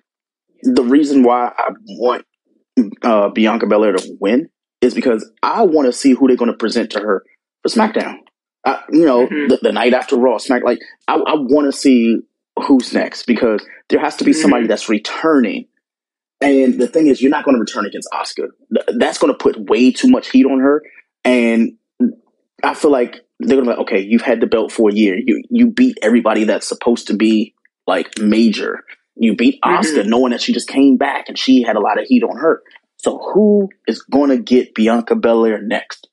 the 0.62 0.84
reason 0.84 1.22
why 1.22 1.53
I 1.57 1.70
want 1.87 2.24
uh, 3.03 3.30
Bianca 3.30 3.66
Belair 3.66 3.93
to 3.93 4.16
win 4.20 4.49
is 4.80 4.95
because 4.95 5.30
I 5.43 5.62
want 5.62 5.87
to 5.87 5.93
see 5.93 6.12
who 6.12 6.28
they're 6.28 6.37
going 6.37 6.51
to 6.51 6.57
present 6.57 6.91
to 6.93 7.01
her 7.01 7.24
for 7.69 7.79
SmackDown. 7.81 8.17
I, 8.64 8.83
you 8.91 9.05
know, 9.05 9.27
Mhm. 9.27 9.49
the, 9.49 9.59
the 9.62 9.73
night 9.73 9.95
after 9.95 10.17
Raw, 10.17 10.39
Smack. 10.39 10.62
Like, 10.64 10.81
I, 11.09 11.14
I 11.14 11.35
want 11.35 11.73
to 11.73 11.79
see 11.79 12.19
who's 12.67 12.93
next 12.93 13.25
because 13.27 13.64
there 13.89 14.01
has 14.01 14.17
to 14.17 14.25
be 14.25 14.33
somebody 14.33 14.64
Mhm. 14.64 14.69
that's 14.69 14.89
returning. 14.89 15.67
And 16.41 16.75
the 16.79 16.87
thing 16.89 17.07
is, 17.07 17.23
you're 17.23 17.31
not 17.31 17.45
going 17.45 17.55
to 17.57 17.61
return 17.61 17.87
against 17.87 18.09
Asuka. 18.12 18.49
That's 18.99 19.19
going 19.19 19.33
to 19.33 19.39
put 19.39 19.59
way 19.71 19.91
too 19.93 20.09
much 20.09 20.31
heat 20.31 20.45
on 20.47 20.61
her. 20.61 20.83
And 21.25 21.73
I 22.62 22.75
feel 22.75 22.91
like 22.91 23.21
they're 23.41 23.57
going 23.57 23.64
to 23.67 23.71
be 23.73 23.77
like, 23.77 23.79
okay, 23.87 24.01
you've 24.01 24.23
had 24.23 24.41
the 24.41 24.47
belt 24.47 24.73
for 24.73 24.91
a 24.91 24.93
year. 24.93 25.17
You 25.17 25.43
you 25.51 25.67
beat 25.69 25.99
everybody 26.03 26.45
that's 26.45 26.67
supposed 26.67 27.07
to 27.09 27.14
be 27.17 27.55
like 27.87 28.19
major. 28.19 28.85
You 29.17 29.35
beat. 29.35 29.61
Asuka, 29.64 30.07
knowing 30.07 30.33
that 30.33 30.43
she 30.43 30.53
just 30.53 30.69
came 30.69 30.97
back 30.97 31.29
and 31.29 31.39
she 31.39 31.62
had 31.62 31.77
a 31.77 31.81
lot 31.81 31.99
of 32.01 32.07
heat 32.07 32.23
on 32.23 32.37
her. 32.37 32.62
So 32.99 33.19
who 33.33 33.69
is 33.87 34.03
going 34.03 34.31
to 34.31 34.39
get 34.39 34.75
Bianca 34.75 35.14
Belair 35.14 35.61
next? 35.62 36.09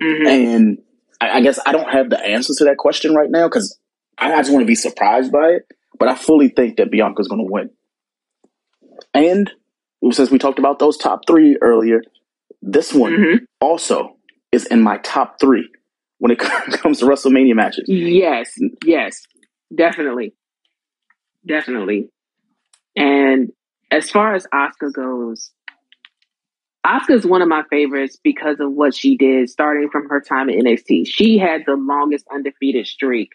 Mhm. 0.00 0.26
And 0.54 0.78
I, 1.20 1.38
I 1.38 1.40
guess 1.40 1.58
I 1.64 1.72
don't 1.72 1.90
have 1.90 2.10
the 2.10 2.20
answer 2.20 2.52
to 2.58 2.64
that 2.64 2.76
question 2.78 3.14
right 3.14 3.30
now 3.30 3.48
because 3.48 3.78
I 4.18 4.36
just 4.36 4.50
want 4.52 4.62
to 4.62 4.66
be 4.66 4.74
surprised 4.74 5.32
by 5.32 5.48
it. 5.50 5.62
But 5.98 6.08
I 6.08 6.14
fully 6.14 6.48
think 6.48 6.76
that 6.76 6.90
Bianca's 6.92 7.28
going 7.28 7.44
to 7.44 7.50
win. 7.52 7.70
And 9.14 9.50
since 10.12 10.30
we 10.30 10.38
talked 10.38 10.58
about 10.58 10.78
those 10.78 10.96
top 10.96 11.20
three 11.26 11.56
earlier, 11.60 12.02
this 12.62 12.92
one 12.94 13.12
Mhm. 13.12 13.46
also 13.60 14.16
is 14.52 14.66
in 14.66 14.80
my 14.82 14.98
top 14.98 15.40
three 15.40 15.68
when 16.18 16.30
it 16.32 16.38
comes 16.82 16.98
to 17.00 17.04
WrestleMania 17.06 17.54
matches. 17.54 17.84
Yes, 17.88 18.52
yes, 18.84 19.22
definitely, 19.74 20.34
definitely. 21.46 22.10
And 22.96 23.50
as 23.90 24.10
far 24.10 24.34
as 24.34 24.46
Asuka 24.52 24.92
goes, 24.92 25.52
Asuka's 26.88 27.26
one 27.26 27.42
of 27.42 27.48
my 27.48 27.62
favorites 27.70 28.18
because 28.22 28.58
of 28.60 28.72
what 28.72 28.94
she 28.94 29.16
did 29.16 29.50
starting 29.50 29.90
from 29.90 30.08
her 30.08 30.20
time 30.20 30.48
at 30.48 30.56
NXT. 30.56 31.06
She 31.06 31.38
had 31.38 31.62
the 31.66 31.74
longest 31.74 32.26
undefeated 32.32 32.86
streak 32.86 33.30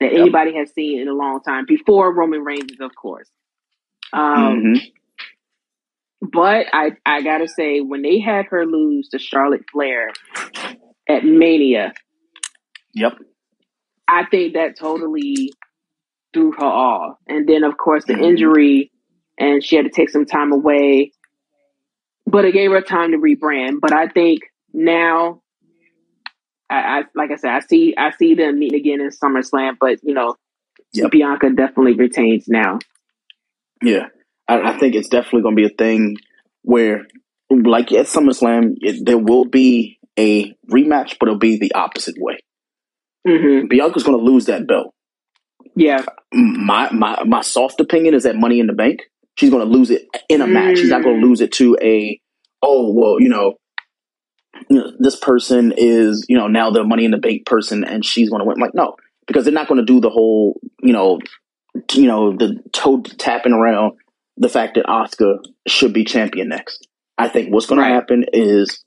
that 0.00 0.12
Yep. 0.12 0.20
anybody 0.22 0.54
has 0.56 0.72
seen 0.72 1.00
in 1.00 1.08
a 1.08 1.12
long 1.14 1.40
time 1.42 1.66
before 1.66 2.14
Roman 2.14 2.42
Reigns, 2.44 2.80
of 2.80 2.94
course. 2.94 3.30
Um, 4.12 4.62
Mhm. 4.62 4.92
But 6.22 6.66
I, 6.72 6.92
I 7.04 7.22
gotta 7.22 7.46
say, 7.46 7.80
when 7.80 8.02
they 8.02 8.18
had 8.18 8.46
her 8.46 8.64
lose 8.66 9.08
to 9.10 9.18
Charlotte 9.18 9.64
Flair 9.70 10.10
at 11.08 11.24
Mania, 11.24 11.92
Yep. 12.94 13.18
I 14.08 14.24
think 14.26 14.54
that 14.54 14.78
totally 14.78 15.52
threw 16.32 16.52
her 16.52 16.64
off. 16.64 17.18
And 17.26 17.46
then, 17.48 17.64
of 17.64 17.76
course, 17.76 18.04
the 18.06 18.14
Mhm. 18.14 18.22
injury, 18.24 18.90
and 19.38 19.62
she 19.62 19.76
had 19.76 19.84
to 19.84 19.90
take 19.90 20.08
some 20.10 20.24
time 20.24 20.52
away. 20.52 21.12
But 22.26 22.44
it 22.44 22.52
gave 22.52 22.70
her 22.72 22.80
time 22.80 23.12
to 23.12 23.18
rebrand. 23.18 23.80
But 23.80 23.92
I 23.92 24.08
think 24.08 24.40
now, 24.72 25.42
I, 26.68 26.76
I 26.76 27.02
like 27.14 27.30
I 27.30 27.36
said, 27.36 27.50
I 27.50 27.60
see 27.60 27.94
I 27.96 28.10
see 28.10 28.34
them 28.34 28.58
meeting 28.58 28.80
again 28.80 29.00
in 29.00 29.10
SummerSlam. 29.10 29.76
But 29.80 30.00
you 30.02 30.14
know, 30.14 30.34
Yep. 30.92 31.10
Bianca 31.10 31.50
definitely 31.50 31.94
retains 31.94 32.48
now. 32.48 32.78
Yeah, 33.82 34.06
I, 34.48 34.60
I 34.72 34.78
think 34.78 34.94
it's 34.94 35.08
definitely 35.08 35.42
going 35.42 35.56
to 35.56 35.62
be 35.62 35.66
a 35.66 35.76
thing 35.76 36.16
where, 36.62 37.02
like 37.50 37.92
at 37.92 38.06
SummerSlam, 38.06 38.74
it, 38.80 39.04
there 39.04 39.18
will 39.18 39.44
be 39.44 39.98
a 40.18 40.54
rematch, 40.70 41.16
but 41.20 41.28
it'll 41.28 41.38
be 41.38 41.58
the 41.58 41.74
opposite 41.74 42.16
way. 42.18 42.38
hmm 43.26 43.66
Bianca's 43.66 44.04
going 44.04 44.18
to 44.18 44.24
lose 44.24 44.46
that 44.46 44.66
belt. 44.66 44.94
Yeah. 45.74 46.04
My 46.32 46.90
my 46.90 47.22
my 47.24 47.42
soft 47.42 47.80
opinion 47.80 48.14
is 48.14 48.22
that 48.22 48.36
Money 48.36 48.60
in 48.60 48.66
the 48.66 48.72
Bank, 48.72 49.00
she's 49.36 49.50
going 49.50 49.66
to 49.66 49.72
lose 49.72 49.90
it 49.90 50.06
in 50.28 50.40
a 50.40 50.46
match. 50.46 50.78
She's 50.78 50.90
not 50.90 51.02
going 51.02 51.20
to 51.20 51.26
lose 51.26 51.40
it 51.40 51.52
to 51.52 51.76
a 51.82 52.20
oh 52.62 52.92
well, 52.92 53.20
you 53.20 53.28
know, 53.28 53.54
you 54.68 54.78
know, 54.78 54.92
this 54.98 55.16
person 55.16 55.72
is 55.76 56.26
you 56.28 56.36
know 56.36 56.48
now 56.48 56.70
the 56.70 56.84
Money 56.84 57.04
in 57.04 57.10
the 57.10 57.18
Bank 57.18 57.46
person, 57.46 57.84
and 57.84 58.04
she's 58.04 58.30
going 58.30 58.40
to 58.40 58.46
win. 58.46 58.58
Like 58.58 58.74
no, 58.74 58.96
because 59.26 59.44
they're 59.44 59.52
not 59.54 59.68
going 59.68 59.80
to 59.80 59.84
do 59.86 60.00
the 60.00 60.10
whole 60.10 60.60
you 60.82 60.92
know 60.92 61.20
t- 61.88 62.02
you 62.02 62.08
know 62.08 62.36
the 62.36 62.60
toe 62.72 63.02
tapping 63.02 63.52
around 63.52 63.92
the 64.36 64.48
fact 64.48 64.74
that 64.74 64.86
Asuka 64.86 65.38
should 65.66 65.92
be 65.92 66.04
champion 66.04 66.48
next. 66.48 66.86
I 67.18 67.28
think 67.28 67.52
what's 67.52 67.66
going 67.66 67.80
Right. 67.80 67.88
to 67.88 67.94
happen 67.94 68.24
is 68.32 68.84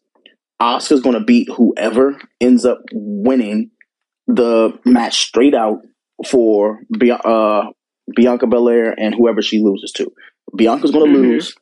Asuka's 0.62 1.02
going 1.02 1.18
to 1.18 1.24
beat 1.24 1.50
whoever 1.56 2.20
ends 2.39 2.66
up 2.66 2.82
winning 2.91 3.72
the 4.28 4.78
match 4.86 5.18
straight 5.26 5.56
out 5.56 5.80
for 6.28 6.82
uh, 7.26 7.64
Bianca 8.16 8.45
Belair 8.45 8.93
and 9.00 9.16
whoever 9.16 9.41
she 9.41 9.60
loses 9.64 9.91
to. 9.93 10.12
Bianca's 10.56 10.91
going 10.91 11.12
to 11.12 11.18
Mhm. 11.20 11.22
lose 11.22 11.56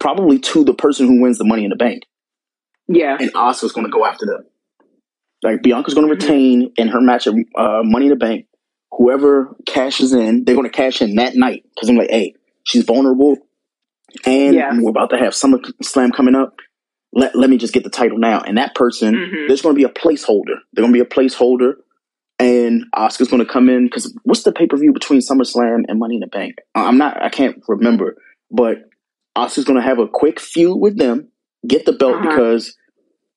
probably 0.00 0.38
to 0.38 0.64
the 0.64 0.74
person 0.74 1.06
who 1.06 1.20
wins 1.22 1.38
the 1.38 1.44
Money 1.44 1.64
in 1.64 1.70
the 1.70 1.76
Bank, 1.76 2.04
Yeah. 2.88 3.16
and 3.20 3.32
Asuka's 3.34 3.72
going 3.72 3.86
to 3.86 3.90
go 3.92 4.04
after 4.04 4.26
them. 4.26 4.44
Like 5.42 5.62
Bianca's 5.62 5.94
going 5.94 6.06
to 6.08 6.14
Mhm. 6.14 6.20
retain 6.20 6.72
in 6.76 6.88
her 6.88 7.00
match 7.00 7.26
of 7.26 7.34
uh, 7.56 7.82
Money 7.84 8.06
in 8.06 8.10
the 8.10 8.16
Bank. 8.16 8.46
Whoever 8.92 9.56
cashes 9.66 10.12
in, 10.12 10.44
they're 10.44 10.54
going 10.54 10.68
to 10.68 10.76
cash 10.76 11.00
in 11.02 11.16
that 11.16 11.34
night 11.34 11.64
because 11.74 11.88
I'm 11.88 11.96
like, 11.96 12.10
hey, 12.10 12.34
she's 12.64 12.84
vulnerable, 12.84 13.38
and 14.26 14.54
Yeah. 14.54 14.70
we're 14.78 14.90
about 14.90 15.10
to 15.10 15.16
have 15.18 15.34
Summer 15.34 15.60
Slam 15.82 16.12
coming 16.12 16.34
up. 16.34 16.58
Let 17.14 17.34
let 17.34 17.50
me 17.50 17.56
just 17.58 17.74
get 17.74 17.84
the 17.84 17.90
title 17.90 18.18
now, 18.18 18.40
and 18.40 18.56
that 18.58 18.74
person 18.74 19.14
Mhm. 19.14 19.48
there's 19.48 19.62
going 19.62 19.74
to 19.74 19.78
be 19.78 19.84
a 19.84 19.88
placeholder. 19.92 20.60
They're 20.72 20.82
going 20.82 20.92
to 20.94 20.98
be 20.98 21.00
a 21.00 21.04
placeholder, 21.04 21.74
and 22.42 22.84
Asuka's 22.94 23.28
going 23.28 23.44
to 23.44 23.50
come 23.50 23.68
in 23.68 23.86
because 23.86 24.12
what's 24.24 24.42
the 24.42 24.52
pay 24.52 24.66
per 24.66 24.76
view 24.76 24.92
between 24.92 25.20
SummerSlam 25.20 25.82
and 25.88 25.98
Money 25.98 26.16
in 26.16 26.20
the 26.20 26.26
Bank? 26.26 26.56
I'm 26.74 26.98
not, 26.98 27.22
I 27.22 27.28
can't 27.28 27.62
remember, 27.68 28.16
but 28.50 28.78
Asuka's 29.36 29.64
going 29.64 29.80
to 29.80 29.86
have 29.86 29.98
a 29.98 30.08
quick 30.08 30.40
feud 30.40 30.78
with 30.80 30.98
them, 30.98 31.28
get 31.66 31.86
the 31.86 31.92
belt 31.92 32.16
Uh-huh. 32.16 32.28
because 32.28 32.76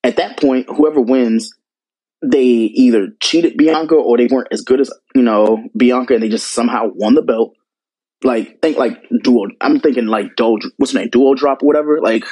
at 0.03 0.17
that 0.17 0.39
point, 0.39 0.67
whoever 0.69 1.01
wins, 1.01 1.53
they 2.21 2.43
either 2.43 3.09
cheated 3.21 3.57
Bianca 3.57 3.95
or 3.95 4.17
they 4.17 4.27
weren't 4.27 4.47
as 4.51 4.61
good 4.61 4.81
as 4.81 4.91
you 5.13 5.21
know 5.21 5.63
Bianca, 5.77 6.15
and 6.15 6.23
they 6.23 6.29
just 6.29 6.51
somehow 6.51 6.89
won 6.93 7.13
the 7.13 7.21
belt. 7.21 7.53
Like 8.23 8.61
think 8.61 8.77
like 8.77 9.03
duo. 9.23 9.47
I'm 9.61 9.79
thinking 9.79 10.07
like 10.07 10.35
duo. 10.35 10.57
What's 10.77 10.93
her 10.93 10.99
name? 10.99 11.09
Doudrop 11.09 11.61
or 11.61 11.67
whatever. 11.67 11.99
Like 12.01 12.23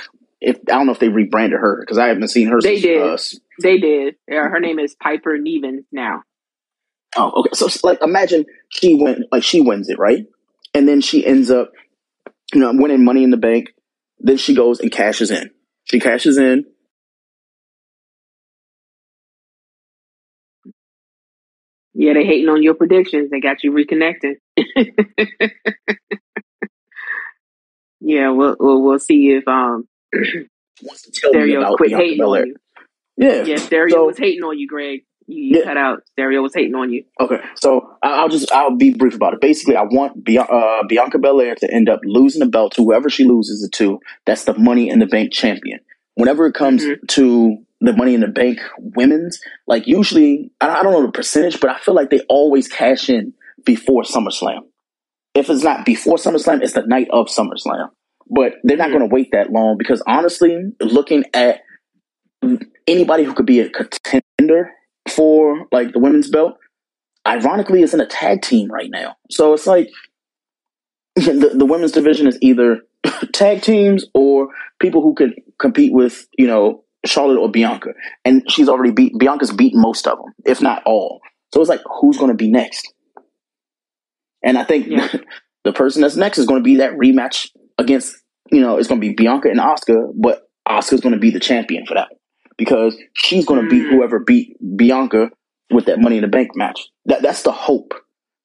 if 0.41 0.57
I 0.67 0.73
don't 0.73 0.87
know 0.87 0.93
if 0.93 0.99
they 0.99 1.09
rebranded 1.09 1.59
her 1.59 1.79
because 1.81 1.97
I 1.97 2.07
haven't 2.07 2.27
seen 2.29 2.47
her. 2.47 2.59
They 2.61 2.79
since, 2.79 2.83
did. 2.83 3.01
Uh, 3.01 3.17
They 3.61 3.77
did. 3.77 4.15
Yeah, 4.27 4.47
her 4.49 4.59
name 4.59 4.79
is 4.79 4.95
Piper 4.95 5.37
Nevins 5.37 5.85
now. 5.91 6.23
Oh, 7.17 7.31
okay. 7.41 7.49
So, 7.53 7.67
like, 7.83 8.01
imagine 8.01 8.45
she 8.69 8.95
went, 8.95 9.19
like, 9.31 9.43
she 9.43 9.61
wins 9.61 9.89
it, 9.89 9.99
right? 9.99 10.25
And 10.73 10.87
then 10.87 11.01
she 11.01 11.25
ends 11.25 11.51
up, 11.51 11.71
you 12.53 12.59
know, 12.61 12.71
winning 12.73 13.03
money 13.05 13.23
in 13.23 13.29
the 13.29 13.37
bank. 13.37 13.69
Then 14.19 14.37
she 14.37 14.55
goes 14.55 14.79
and 14.79 14.91
cashes 14.91 15.29
in. 15.31 15.51
She 15.85 15.99
cashes 15.99 16.37
in. 16.37 16.65
Yeah, 21.93 22.13
they 22.13 22.25
hating 22.25 22.49
on 22.49 22.63
your 22.63 22.73
predictions. 22.73 23.29
They 23.29 23.39
got 23.39 23.63
you 23.63 23.71
reconnecting. 23.71 24.35
yeah, 28.01 28.31
we'll, 28.31 28.55
we'll 28.59 28.81
we'll 28.81 28.99
see 28.99 29.29
if 29.29 29.47
um 29.47 29.87
Wants 30.81 31.03
to 31.03 31.11
tell 31.11 31.31
me 31.31 31.37
Stereo 31.39 31.59
about 31.59 31.77
quit 31.77 31.89
Bianca 31.89 32.03
hating 32.05 32.21
on 32.23 32.47
you. 32.47 32.55
Yeah. 33.15 33.43
Yeah, 33.43 33.55
Stereo 33.57 33.95
So- 33.95 34.05
was 34.07 34.17
hating 34.17 34.43
on 34.43 34.57
you, 34.57 34.67
Greg. 34.67 35.01
You, 35.27 35.59
Yeah. 35.59 35.63
cut 35.65 35.77
out. 35.77 36.03
Stereo 36.11 36.41
was 36.41 36.53
hating 36.53 36.75
on 36.75 36.91
you. 36.91 37.03
Okay. 37.19 37.37
So 37.55 37.89
I- 38.01 38.13
I'll 38.21 38.29
just, 38.29 38.51
I'll 38.51 38.75
be 38.75 38.93
brief 38.93 39.15
about 39.15 39.33
it. 39.33 39.41
Basically, 39.41 39.75
I 39.75 39.83
want 39.83 40.23
Bia- 40.23 40.41
uh, 40.41 40.83
Bianca 40.87 41.19
Belair 41.19 41.55
to 41.55 41.71
end 41.73 41.89
up 41.89 42.01
losing 42.03 42.39
the 42.39 42.45
belt 42.49 42.73
to 42.75 42.83
whoever 42.83 43.09
she 43.09 43.23
loses 43.25 43.63
it 43.63 43.71
to. 43.77 43.99
That's 44.25 44.45
the 44.45 44.57
money 44.57 44.89
in 44.89 44.99
the 44.99 45.05
bank 45.07 45.31
champion. 45.33 45.79
Whenever 46.15 46.45
it 46.47 46.53
comes 46.53 46.83
Mhm. 46.85 47.07
to 47.09 47.57
the 47.81 47.93
money 47.93 48.13
in 48.13 48.21
the 48.21 48.27
bank 48.27 48.59
women's, 48.79 49.39
like 49.67 49.87
usually, 49.87 50.51
I 50.61 50.69
I 50.79 50.83
don't 50.83 50.93
know 50.93 51.01
the 51.05 51.11
percentage, 51.11 51.59
but 51.59 51.69
I 51.69 51.77
feel 51.79 51.93
like 51.95 52.09
they 52.09 52.21
always 52.29 52.67
cash 52.67 53.09
in 53.09 53.33
before 53.65 54.03
SummerSlam. 54.03 54.61
If 55.35 55.49
it's 55.49 55.63
not 55.63 55.85
before 55.85 56.17
SummerSlam, 56.17 56.61
it's 56.61 56.73
the 56.73 56.85
night 56.85 57.07
of 57.11 57.27
SummerSlam. 57.27 57.89
But 58.29 58.55
they're 58.63 58.77
not 58.77 58.89
Mhm. 58.89 58.97
going 58.97 59.09
to 59.09 59.13
wait 59.13 59.29
that 59.31 59.51
long 59.51 59.77
because 59.77 60.01
honestly, 60.07 60.57
looking 60.79 61.25
at 61.33 61.61
anybody 62.87 63.23
who 63.23 63.33
could 63.33 63.45
be 63.45 63.59
a 63.59 63.69
contender 63.69 64.71
for 65.09 65.67
like 65.71 65.93
the 65.93 65.99
women's 65.99 66.29
belt, 66.29 66.57
ironically, 67.27 67.81
is 67.81 67.93
in 67.93 67.99
a 67.99 68.05
tag 68.05 68.41
team 68.41 68.69
right 68.71 68.89
now. 68.89 69.15
So 69.29 69.53
it's 69.53 69.67
like 69.67 69.89
the, 71.15 71.51
the 71.53 71.65
women's 71.65 71.91
division 71.91 72.27
is 72.27 72.37
either 72.41 72.81
tag 73.33 73.61
teams 73.61 74.05
or 74.13 74.49
people 74.79 75.01
who 75.01 75.13
could 75.13 75.33
compete 75.59 75.93
with, 75.93 76.27
you 76.37 76.47
know, 76.47 76.83
Charlotte 77.05 77.39
or 77.39 77.51
Bianca. 77.51 77.89
And 78.23 78.49
she's 78.49 78.69
already 78.69 78.91
beat, 78.91 79.17
Bianca's 79.17 79.51
beat 79.51 79.73
most 79.75 80.07
of 80.07 80.17
them, 80.17 80.33
if 80.45 80.61
not 80.61 80.83
all. 80.85 81.19
So 81.53 81.59
it's 81.59 81.69
like, 81.69 81.81
who's 81.99 82.17
going 82.17 82.31
to 82.31 82.37
be 82.37 82.49
next? 82.49 82.93
And 84.41 84.57
I 84.57 84.63
think 84.63 84.87
Yeah. 84.87 85.07
the 85.63 85.73
person 85.73 86.01
that's 86.01 86.15
next 86.15 86.37
is 86.37 86.45
going 86.45 86.59
to 86.59 86.63
be 86.63 86.77
that 86.77 86.93
rematch 86.93 87.49
against, 87.77 88.15
you 88.51 88.61
know, 88.61 88.77
it's 88.77 88.87
going 88.87 88.99
to 88.99 89.07
be 89.07 89.13
Bianca 89.13 89.49
and 89.49 89.59
Asuka, 89.59 90.11
but 90.15 90.43
Asuka's 90.67 91.01
going 91.01 91.13
to 91.13 91.19
be 91.19 91.29
the 91.29 91.39
champion 91.39 91.85
for 91.85 91.93
that 91.95 92.09
because 92.57 92.97
she's 93.13 93.45
going 93.45 93.63
to 93.63 93.69
beat 93.69 93.85
Mm. 93.85 93.89
whoever 93.91 94.19
beat 94.19 94.57
Bianca 94.77 95.31
with 95.71 95.85
that 95.85 95.99
Money 95.99 96.17
in 96.17 96.21
the 96.21 96.27
Bank 96.27 96.55
match. 96.55 96.81
That 97.05 97.21
that's 97.21 97.43
the 97.43 97.51
hope 97.51 97.93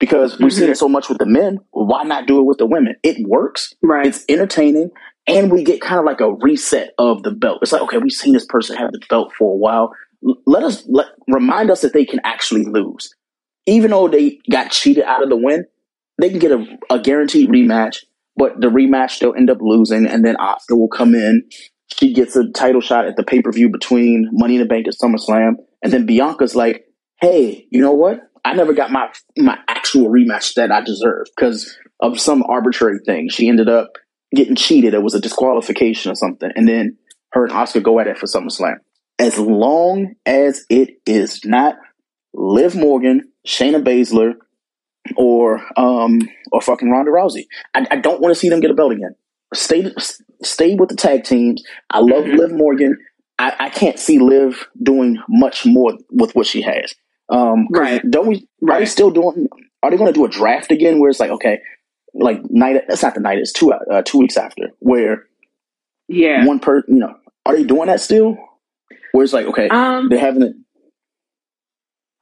because 0.01 0.39
we've 0.39 0.53
seen 0.53 0.71
it 0.71 0.79
so 0.79 0.89
much 0.89 1.09
with 1.09 1.19
the 1.19 1.27
men. 1.27 1.59
Why 1.71 2.05
not 2.05 2.27
do 2.27 2.39
it 2.41 2.45
with 2.45 2.59
the 2.59 2.67
women? 2.67 2.97
It 3.03 3.27
works. 3.27 3.75
Right. 3.83 4.07
It's 4.07 4.25
entertaining, 4.29 4.91
and 5.27 5.51
we 5.51 5.65
get 5.65 5.81
kind 5.81 5.99
of 5.99 6.05
like 6.05 6.21
a 6.21 6.33
reset 6.33 6.95
of 6.99 7.23
the 7.23 7.31
belt. 7.33 7.59
It's 7.63 7.73
like 7.73 7.83
okay, 7.83 7.99
we've 7.99 8.13
seen 8.13 8.33
this 8.33 8.47
person 8.47 8.77
have 8.77 8.93
the 8.93 9.01
belt 9.11 9.33
for 9.37 9.53
a 9.53 9.57
while. 9.57 9.93
Let 10.47 10.63
us 10.65 10.85
let 10.89 11.07
remind 11.29 11.71
us 11.71 11.83
that 11.83 11.93
they 11.93 12.05
can 12.05 12.21
actually 12.25 12.65
lose, 12.65 13.15
even 13.67 13.91
though 13.91 14.09
they 14.09 14.39
got 14.51 14.71
cheated 14.71 15.05
out 15.05 15.23
of 15.23 15.29
the 15.29 15.37
win. 15.37 15.65
They 16.21 16.31
can 16.31 16.41
get 16.41 16.51
a, 16.51 16.65
a 16.91 16.99
guaranteed 16.99 17.49
rematch, 17.49 17.99
but 18.35 18.61
the 18.61 18.67
rematch 18.69 19.21
they'll 19.21 19.35
end 19.37 19.51
up 19.51 19.59
losing, 19.61 20.07
and 20.07 20.25
then 20.25 20.35
Asuka 20.37 20.77
will 20.77 20.89
come 20.89 21.15
in. 21.15 21.45
She 21.97 22.13
gets 22.13 22.37
a 22.37 22.49
title 22.51 22.81
shot 22.81 23.07
at 23.07 23.17
the 23.17 23.25
pay 23.25 23.43
per 23.43 23.51
view 23.51 23.69
between 23.69 24.29
Money 24.33 24.57
in 24.57 24.61
the 24.61 24.67
Bank 24.67 24.87
and 24.87 24.97
SummerSlam, 24.97 25.57
and 25.83 25.93
then 25.93 26.07
Bianca's 26.07 26.55
like, 26.55 26.85
"Hey, 27.21 27.67
you 27.71 27.81
know 27.81 27.93
what? 27.93 28.21
I 28.45 28.55
never 28.55 28.73
got 28.73 28.91
my 28.91 29.11
my 29.37 29.59
actual 29.69 30.09
rematch 30.09 30.55
that 30.55 30.71
I 30.71 30.81
deserved 30.81 31.31
because 31.37 31.77
of 32.01 32.21
some 32.21 32.43
arbitrary 32.45 33.01
thing. 33.05 33.29
She 33.29 33.49
ended 33.49 33.69
up 33.69 33.93
getting 34.35 34.57
cheated. 34.57 34.95
It 34.95 35.03
was 35.03 35.15
a 35.15 35.21
disqualification 35.21 36.13
or 36.13 36.15
something, 36.15 36.51
and 36.55 36.69
then 36.69 36.97
her 37.33 37.45
and 37.45 37.53
Asuka 37.53 37.83
go 37.83 37.99
at 38.01 38.07
it 38.07 38.19
for 38.19 38.27
SummerSlam. 38.27 38.77
As 39.19 39.39
long 39.39 40.15
as 40.25 40.65
it 40.71 41.01
is 41.07 41.45
not 41.45 41.77
Liv 42.35 42.77
Morgan, 42.77 43.33
Shayna 43.47 43.83
Baszler, 43.83 44.35
or 45.17 45.61
um 45.77 46.21
or 46.53 46.61
fucking 46.61 46.91
Ronda 46.91 47.11
Rousey, 47.11 47.47
I, 47.75 47.87
I 47.91 47.97
don't 47.97 48.21
want 48.21 48.35
to 48.35 48.39
see 48.39 48.49
them 48.49 48.61
get 48.61 48.71
a 48.71 48.75
belt 48.75 48.93
again. 48.93 49.15
Stay 49.55 49.93
stay 50.43 50.75
with 50.75 50.89
the 50.91 50.97
tag 50.97 51.25
teams. 51.25 51.63
I 51.91 52.01
love 52.01 52.25
Mhm. 52.25 52.37
Liv 52.37 52.53
Morgan. 52.53 52.97
I, 53.39 53.55
I 53.59 53.69
can't 53.71 53.99
see 53.99 54.19
Liv 54.19 54.67
doing 54.83 55.19
much 55.29 55.65
more 55.65 55.93
with 56.11 56.35
what 56.35 56.47
she 56.47 56.63
has. 56.63 56.95
Um, 57.29 57.69
Right. 57.71 58.03
Don't 58.09 58.27
we? 58.27 58.49
Are 58.69 58.79
they 58.81 58.87
still 58.87 59.11
doing? 59.11 59.49
Are 59.83 59.91
they 59.91 59.97
going 59.97 60.13
to 60.13 60.19
do 60.19 60.25
a 60.25 60.29
draft 60.29 60.73
again? 60.73 60.99
Where 60.99 61.09
it's 61.11 61.21
like, 61.21 61.31
okay, 61.31 61.61
like 62.15 62.41
night. 62.51 62.83
That's 62.89 63.03
not 63.03 63.15
the 63.15 63.21
night. 63.21 63.39
It's 63.39 63.53
two 63.53 63.73
uh, 63.73 64.03
two 64.03 64.19
weeks 64.19 64.37
after. 64.37 64.71
Where 64.81 65.27
Yeah. 66.09 66.45
one 66.47 66.59
per, 66.59 66.79
you 66.89 66.97
know, 66.97 67.15
are 67.47 67.55
they 67.57 67.65
doing 67.65 67.87
that 67.87 68.01
still? 68.01 68.37
Where 69.13 69.23
it's 69.25 69.33
like, 69.33 69.47
okay, 69.47 69.69
Um, 69.69 70.09
they're 70.09 70.19
having 70.19 70.43
it. 70.43 70.55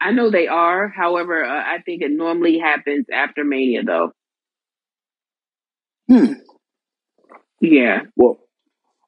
I 0.00 0.10
know 0.12 0.30
they 0.30 0.46
are. 0.48 0.88
However, 0.88 1.42
uh, 1.44 1.48
I 1.64 1.78
think 1.84 2.02
it 2.02 2.10
normally 2.10 2.58
happens 2.58 3.06
after 3.10 3.42
Mania, 3.44 3.82
though. 3.84 4.12
Hmm. 6.08 6.34
Yeah. 7.72 8.00
Well, 8.16 8.38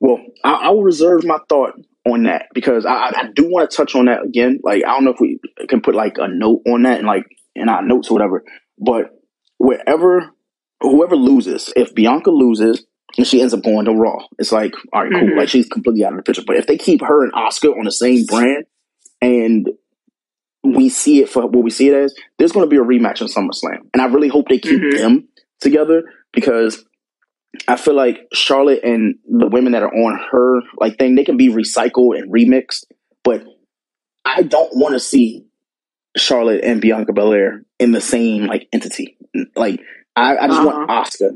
well, 0.00 0.18
I, 0.44 0.66
I 0.66 0.68
will 0.70 0.82
reserve 0.84 1.24
my 1.24 1.38
thought 1.48 1.72
on 2.08 2.24
that 2.24 2.46
because 2.54 2.86
I, 2.86 3.12
I 3.16 3.28
do 3.34 3.44
want 3.50 3.70
to 3.70 3.76
touch 3.76 3.94
on 3.94 4.06
that 4.06 4.22
again. 4.24 4.60
Like, 4.62 4.84
I 4.86 4.92
don't 4.92 5.04
know 5.04 5.12
if 5.12 5.20
we 5.20 5.40
can 5.68 5.80
put 5.80 5.94
like 5.94 6.16
a 6.18 6.28
note 6.28 6.62
on 6.66 6.82
that 6.82 6.98
and 6.98 7.06
like 7.06 7.24
in 7.54 7.68
our 7.68 7.82
notes 7.82 8.10
or 8.10 8.14
whatever. 8.14 8.44
But 8.78 9.10
wherever, 9.58 10.30
whoever 10.80 11.16
loses, 11.16 11.72
if 11.76 11.94
Bianca 11.94 12.30
loses 12.30 12.84
and 13.16 13.26
she 13.26 13.40
ends 13.40 13.52
up 13.54 13.62
going 13.64 13.86
to 13.86 13.92
Raw, 13.92 14.18
it's 14.38 14.52
like, 14.52 14.72
all 14.92 15.02
right, 15.02 15.12
cool. 15.12 15.22
Mhm. 15.30 15.36
Like 15.38 15.48
she's 15.48 15.68
completely 15.68 16.04
out 16.04 16.12
of 16.12 16.18
the 16.18 16.22
picture. 16.22 16.42
But 16.46 16.56
if 16.56 16.66
they 16.66 16.78
keep 16.78 17.00
her 17.02 17.24
and 17.24 17.32
Asuka 17.32 17.76
on 17.76 17.84
the 17.84 17.92
same 17.92 18.24
brand 18.26 18.64
and 19.20 19.68
we 20.62 20.88
see 20.88 21.20
it 21.20 21.28
for 21.28 21.42
what 21.46 21.64
we 21.64 21.70
see 21.70 21.88
it 21.88 21.94
as, 21.94 22.14
there's 22.38 22.52
going 22.52 22.66
to 22.66 22.70
be 22.70 22.76
a 22.76 22.80
rematch 22.84 23.20
in 23.20 23.26
SummerSlam, 23.28 23.88
and 23.92 24.02
I 24.02 24.06
really 24.06 24.28
hope 24.28 24.48
they 24.48 24.58
keep 24.58 24.80
Mhm. 24.80 24.96
them 24.98 25.28
together 25.60 26.02
because 26.32 26.84
I 27.66 27.76
feel 27.76 27.94
like 27.94 28.18
Charlotte 28.32 28.80
and 28.84 29.16
the 29.28 29.48
women 29.48 29.72
that 29.72 29.82
are 29.82 29.92
on 29.94 30.20
her 30.30 30.60
like 30.78 30.98
thing, 30.98 31.14
they 31.14 31.24
can 31.24 31.36
be 31.36 31.48
recycled 31.48 32.18
and 32.18 32.32
remixed, 32.32 32.84
but 33.24 33.42
I 34.24 34.42
don't 34.42 34.70
want 34.76 34.94
to 34.94 35.00
see 35.00 35.46
Charlotte 36.16 36.62
and 36.64 36.80
Bianca 36.80 37.12
Belair 37.12 37.64
in 37.78 37.92
the 37.92 38.00
same 38.00 38.46
like 38.46 38.68
entity. 38.72 39.16
Like 39.56 39.80
I, 40.16 40.36
I 40.36 40.46
just 40.48 40.62
want 40.64 40.88
Asuka. 40.90 41.30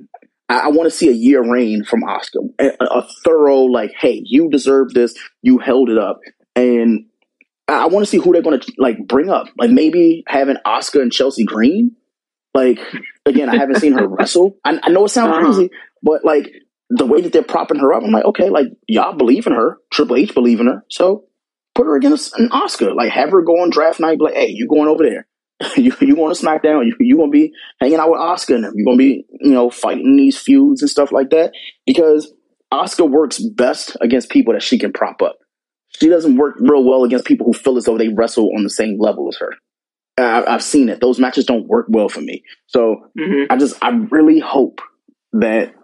I, 0.48 0.58
I 0.60 0.68
want 0.68 0.90
to 0.90 0.96
see 0.96 1.08
a 1.08 1.12
year 1.12 1.42
reign 1.50 1.84
from 1.84 2.02
Asuka, 2.02 2.48
a, 2.58 2.84
a 2.84 3.08
thorough 3.24 3.62
like, 3.64 3.92
hey, 3.98 4.20
you 4.24 4.50
deserve 4.50 4.92
this. 4.92 5.14
You 5.42 5.58
held 5.58 5.88
it 5.88 5.98
up, 5.98 6.20
and 6.56 7.06
I, 7.68 7.84
I 7.84 7.86
want 7.86 8.04
to 8.04 8.10
see 8.10 8.18
who 8.18 8.32
they're 8.32 8.42
going 8.42 8.60
to 8.60 8.72
like 8.78 8.98
bring 9.06 9.30
up. 9.30 9.46
Like 9.56 9.70
maybe 9.70 10.24
having 10.26 10.56
Asuka 10.66 11.00
and 11.00 11.12
Chelsea 11.12 11.44
Green. 11.44 11.96
Like 12.54 12.80
again, 13.24 13.48
I 13.48 13.56
haven't 13.56 13.76
seen 13.80 13.92
her 13.94 14.06
wrestle. 14.08 14.56
I, 14.64 14.78
I 14.82 14.90
know 14.90 15.04
it 15.06 15.08
sounds 15.10 15.32
Uh-huh. 15.36 15.44
crazy, 15.52 15.70
but 16.02 16.24
like 16.24 16.52
the 16.90 17.06
way 17.06 17.20
that 17.22 17.32
they're 17.32 17.42
propping 17.42 17.78
her 17.78 17.92
up, 17.92 18.02
I'm 18.02 18.10
like, 18.12 18.24
okay, 18.26 18.50
like 18.50 18.66
y'all 18.86 19.16
believe 19.16 19.46
in 19.46 19.52
her. 19.52 19.78
Triple 19.92 20.16
H 20.16 20.34
believe 20.34 20.60
in 20.60 20.66
her, 20.66 20.84
so 20.90 21.24
put 21.74 21.86
her 21.86 21.96
against 21.96 22.38
an 22.38 22.48
Asuka. 22.50 22.94
Like 22.94 23.10
have 23.12 23.30
her 23.30 23.42
go 23.42 23.62
on 23.62 23.70
draft 23.70 24.00
night. 24.00 24.18
Be 24.18 24.24
like, 24.24 24.34
hey, 24.34 24.48
you 24.48 24.68
going 24.68 24.88
over 24.88 25.02
there? 25.04 25.26
you 25.76 25.94
you 26.00 26.14
going 26.16 26.34
to 26.34 26.40
SmackDown? 26.40 26.86
You 26.86 26.96
you 27.00 27.16
gonna 27.16 27.30
be 27.30 27.52
hanging 27.80 27.98
out 27.98 28.10
with 28.10 28.20
Asuka 28.20 28.56
and 28.56 28.64
them? 28.64 28.72
You 28.76 28.84
gonna 28.84 28.96
be 28.96 29.24
you 29.40 29.52
know 29.52 29.70
fighting 29.70 30.16
these 30.16 30.36
feuds 30.38 30.82
and 30.82 30.90
stuff 30.90 31.12
like 31.12 31.30
that? 31.30 31.52
Because 31.86 32.32
Asuka 32.72 33.08
works 33.08 33.38
best 33.38 33.96
against 34.00 34.30
people 34.30 34.54
that 34.54 34.62
she 34.62 34.78
can 34.78 34.92
prop 34.92 35.22
up. 35.22 35.36
She 36.00 36.08
doesn't 36.08 36.36
work 36.36 36.56
real 36.58 36.84
well 36.84 37.04
against 37.04 37.26
people 37.26 37.46
who 37.46 37.52
feel 37.52 37.76
as 37.76 37.84
though 37.84 37.98
they 37.98 38.08
wrestle 38.08 38.50
on 38.56 38.64
the 38.64 38.70
same 38.70 38.98
level 38.98 39.28
as 39.28 39.36
her. 39.38 39.52
I, 40.18 40.44
I've 40.54 40.62
seen 40.62 40.88
it; 40.88 41.00
those 41.00 41.18
matches 41.18 41.44
don't 41.46 41.66
work 41.68 41.86
well 41.88 42.08
for 42.08 42.20
me. 42.20 42.42
So 42.66 43.10
Mhm. 43.18 43.46
I 43.50 43.56
just 43.56 43.76
I 43.82 43.90
really 44.10 44.40
hope 44.40 44.80
that 45.34 45.74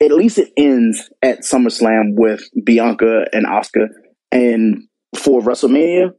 at 0.00 0.12
least 0.12 0.38
it 0.38 0.52
ends 0.56 1.10
at 1.22 1.40
SummerSlam 1.40 2.14
with 2.14 2.42
Bianca 2.64 3.24
and 3.32 3.46
Asuka, 3.46 3.88
and 4.30 4.84
for 5.16 5.40
WrestleMania, 5.40 6.12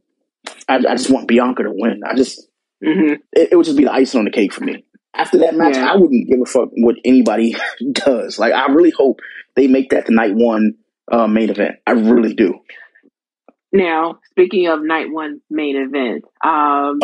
I, 0.68 0.76
I 0.78 0.96
just 0.96 1.10
want 1.10 1.28
Bianca 1.28 1.64
to 1.64 1.72
win. 1.74 2.02
I 2.06 2.16
just 2.16 2.48
Mhm. 2.84 3.20
it, 3.34 3.50
it 3.52 3.56
would 3.56 3.66
just 3.66 3.78
be 3.78 3.84
the 3.84 3.94
icing 3.94 4.20
on 4.20 4.26
the 4.26 4.32
cake 4.32 4.54
for 4.54 4.64
me. 4.64 4.86
After 5.14 5.38
that 5.40 5.56
match, 5.56 5.76
Yeah. 5.76 5.92
I 5.92 5.98
wouldn't 5.98 6.30
give 6.30 6.40
a 6.42 6.46
fuck 6.46 6.70
what 6.78 6.96
anybody 7.04 7.56
does. 7.92 8.40
Like 8.40 8.54
I 8.54 8.72
really 8.72 8.92
hope 8.92 9.20
they 9.56 9.68
make 9.68 9.90
that 9.90 10.06
the 10.06 10.14
night 10.14 10.34
one 10.34 10.76
uh, 11.12 11.28
main 11.28 11.50
event. 11.50 11.76
I 11.88 11.92
really 11.92 12.34
do. 12.34 12.60
Now, 13.72 14.20
speaking 14.32 14.68
of 14.68 14.82
night 14.82 15.12
one 15.12 15.42
main 15.50 15.76
event, 15.76 16.24
um, 16.44 17.00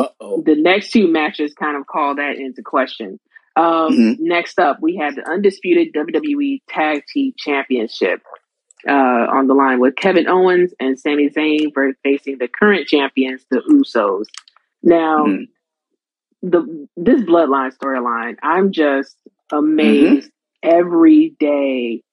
the 0.45 0.55
next 0.57 0.91
two 0.91 1.07
matches 1.07 1.53
kind 1.53 1.77
of 1.77 1.85
call 1.85 2.15
that 2.15 2.37
into 2.37 2.61
question. 2.63 3.19
Um, 3.55 3.93
Mhm. 3.93 4.19
Next 4.19 4.59
up, 4.59 4.79
we 4.81 4.97
have 4.97 5.15
the 5.15 5.27
undisputed 5.29 5.93
WWE 5.93 6.61
Tag 6.67 7.03
Team 7.13 7.33
Championship 7.37 8.21
uh, 8.87 8.91
on 8.91 9.47
the 9.47 9.53
line 9.55 9.79
with 9.79 9.95
Kevin 9.95 10.27
Owens 10.27 10.73
and 10.79 10.99
Sami 10.99 11.29
Zayn 11.29 11.73
for 11.73 11.93
facing 12.03 12.37
the 12.37 12.47
current 12.47 12.87
champions, 12.87 13.45
the 13.49 13.61
Usos. 13.69 14.25
Now, 14.83 15.25
Mhm. 15.25 15.47
the 16.43 16.87
this 16.95 17.21
Bloodline 17.21 17.75
storyline, 17.75 18.37
I'm 18.43 18.71
just 18.71 19.17
amazed 19.51 20.29
every 20.61 21.29
day 21.39 22.03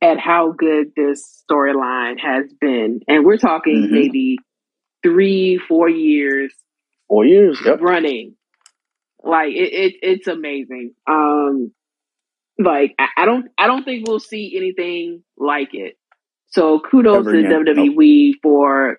at 0.00 0.18
how 0.18 0.52
good 0.52 0.92
this 0.96 1.44
storyline 1.50 2.18
has 2.20 2.50
been, 2.54 3.00
and 3.08 3.24
we're 3.24 3.36
talking 3.36 3.82
Mhm. 3.82 3.90
maybe 3.90 4.38
three, 5.02 5.58
four 5.58 5.88
years 5.88 6.54
Four 7.08 7.26
years. 7.26 7.60
Yep. 7.64 7.80
running. 7.82 8.36
Like 9.24 9.52
it, 9.52 9.72
it 9.72 9.94
it's 10.02 10.26
amazing. 10.26 10.94
Um 11.06 11.72
like 12.58 12.94
I, 12.98 13.08
I 13.18 13.24
don't 13.24 13.46
I 13.58 13.66
don't 13.66 13.84
think 13.84 14.06
we'll 14.06 14.20
see 14.20 14.54
anything 14.56 15.22
like 15.36 15.74
it. 15.74 15.96
So 16.48 16.80
kudos 16.80 17.24
to 17.24 17.30
again. 17.30 17.64
WWE 17.66 18.32
for 18.42 18.98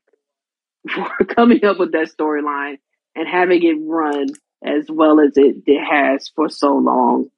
for 0.89 1.25
coming 1.25 1.63
up 1.65 1.79
with 1.79 1.91
that 1.91 2.09
storyline 2.09 2.77
and 3.15 3.27
having 3.27 3.63
it 3.63 3.77
run 3.81 4.27
as 4.65 4.85
well 4.89 5.19
as 5.19 5.33
it, 5.35 5.57
it 5.65 5.83
has 5.83 6.31
for 6.35 6.49
so 6.49 6.75
long. 6.75 7.29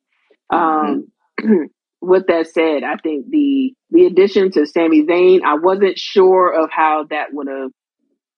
Um 0.49 1.07
with 2.05 2.27
that 2.27 2.47
said, 2.47 2.83
I 2.83 2.97
think 2.97 3.29
the 3.29 3.73
the 3.89 4.05
addition 4.05 4.51
to 4.51 4.65
Sami 4.65 5.05
Zayn, 5.05 5.41
I 5.43 5.55
wasn't 5.55 5.97
sure 5.97 6.53
of 6.53 6.69
how 6.71 7.05
that 7.09 7.33
would 7.33 7.47
have 7.47 7.71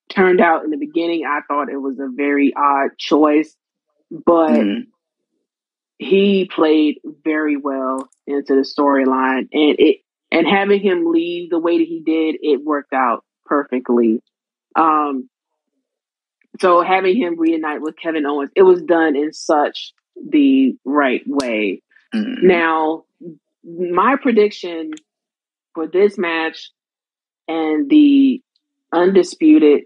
turned 0.10 0.42
out 0.42 0.64
in 0.64 0.72
the 0.72 0.78
beginning. 0.78 1.24
I 1.26 1.42
thought 1.48 1.70
it 1.70 1.78
was 1.78 2.00
a 2.00 2.08
very 2.14 2.54
odd 2.56 2.92
choice, 2.98 3.56
but 4.12 4.52
Mhm. 4.52 4.88
he 6.00 6.46
played 6.54 7.00
very 7.24 7.58
well 7.58 8.10
into 8.26 8.56
the 8.56 8.62
storyline 8.62 9.48
and 9.52 9.76
it 9.80 10.02
and 10.32 10.46
having 10.46 10.82
him 10.82 11.06
leave 11.06 11.50
the 11.50 11.60
way 11.60 11.78
that 11.78 11.88
he 11.88 12.02
did, 12.02 12.38
it 12.42 12.64
worked 12.64 12.94
out 12.94 13.24
perfectly. 13.46 14.22
Um 14.76 15.30
so 16.60 16.82
having 16.82 17.16
him 17.16 17.40
reunite 17.40 17.82
with 17.82 17.96
Kevin 17.98 18.26
Owens, 18.26 18.52
it 18.56 18.64
was 18.64 18.82
done 18.82 19.16
in 19.16 19.32
such 19.34 19.94
the 20.30 20.76
right 20.86 21.22
way. 21.28 21.82
Mhm. 22.14 22.44
Now, 22.44 23.06
my 23.64 24.16
prediction 24.16 24.92
for 25.74 25.88
this 25.88 26.18
match 26.18 26.72
and 27.48 27.90
the 27.90 28.42
undisputed 28.92 29.84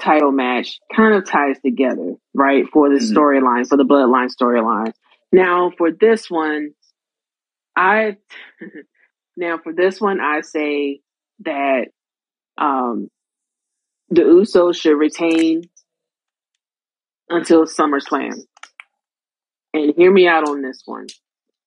title 0.00 0.32
match 0.32 0.80
kind 0.94 1.14
of 1.14 1.26
ties 1.28 1.58
together, 1.60 2.14
right? 2.34 2.66
For 2.72 2.88
the 2.88 2.96
Mhm. 2.96 3.14
storyline, 3.14 3.68
for 3.68 3.76
the 3.76 3.84
bloodline 3.84 4.30
storyline. 4.34 4.92
Now, 5.32 5.70
for 5.76 5.90
this 5.92 6.30
one, 6.30 6.74
I 7.76 8.18
now 9.36 9.58
for 9.58 9.72
this 9.72 10.00
one, 10.00 10.20
I 10.20 10.42
say 10.42 11.00
that 11.40 11.88
um 12.58 13.08
the 14.10 14.22
Usos 14.22 14.76
should 14.80 14.98
retain 14.98 15.62
until 17.28 17.64
SummerSlam. 17.66 18.34
And 19.74 19.94
hear 19.96 20.12
me 20.12 20.26
out 20.28 20.48
on 20.48 20.62
this 20.62 20.82
one. 20.86 21.06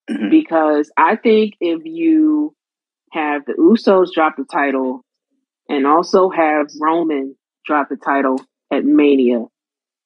Mhm. 0.10 0.30
because 0.32 0.92
I 0.98 1.16
think 1.18 1.56
if 1.62 1.86
you 1.86 2.56
have 3.12 3.46
the 3.46 3.54
Usos 3.54 4.14
drop 4.14 4.38
the 4.38 4.46
title 4.46 5.04
and 5.70 5.88
also 5.88 6.30
have 6.30 6.68
Roman 6.82 7.36
drop 7.70 7.90
the 7.90 7.98
title 7.98 8.42
at 8.72 8.86
Mania, 8.86 9.46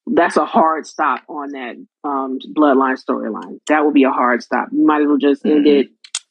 that's 0.06 0.36
a 0.36 0.44
hard 0.46 0.86
stop 0.86 1.22
on 1.28 1.50
that 1.50 1.76
um, 2.04 2.38
bloodline 2.56 2.98
storyline. 3.02 3.58
That 3.68 3.84
would 3.84 3.94
be 3.94 4.04
a 4.04 4.10
hard 4.12 4.42
stop. 4.42 4.68
You 4.72 4.86
might 4.86 5.02
as 5.02 5.08
well 5.08 5.18
just 5.18 5.44
end 5.46 5.66
Mhm. 5.66 5.80
it 5.80 5.88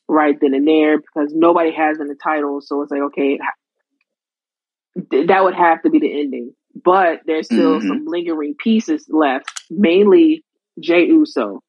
right 0.08 0.40
then 0.40 0.54
and 0.54 0.68
there 0.68 0.98
because 1.00 1.34
nobody 1.34 1.72
has 1.72 2.00
in 2.00 2.08
the 2.08 2.16
title. 2.16 2.62
So 2.62 2.82
it's 2.84 2.92
like, 2.92 3.02
okay, 3.02 3.40
th- 5.12 5.28
that 5.28 5.44
would 5.44 5.56
have 5.56 5.82
to 5.84 5.90
be 5.90 6.00
the 6.00 6.20
ending. 6.20 6.54
But 6.84 7.22
there's 7.26 7.48
still 7.48 7.80
Mhm. 7.80 7.88
some 7.88 8.06
lingering 8.06 8.56
pieces 8.56 9.08
left, 9.10 9.48
mainly 9.70 10.44
Jay 10.80 11.06
Uso. 11.08 11.62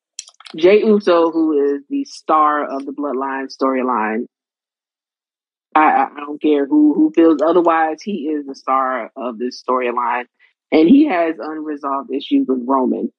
Jay 0.57 0.85
Uso, 0.85 1.31
who 1.31 1.53
is 1.75 1.85
the 1.89 2.05
star 2.05 2.65
of 2.65 2.87
the 2.87 2.93
Bloodline 2.93 3.49
storyline. 3.55 4.27
I, 5.75 6.07
I 6.17 6.21
don't 6.21 6.41
care 6.41 6.67
who 6.67 6.95
who 6.95 7.13
feels 7.15 7.41
otherwise. 7.45 8.03
He 8.03 8.29
is 8.29 8.47
the 8.47 8.55
star 8.55 9.11
of 9.17 9.39
this 9.39 9.63
storyline, 9.63 10.27
and 10.73 10.89
he 10.89 11.07
has 11.09 11.37
unresolved 11.39 12.11
issues 12.13 12.47
with 12.49 12.63
Roman, 12.67 13.13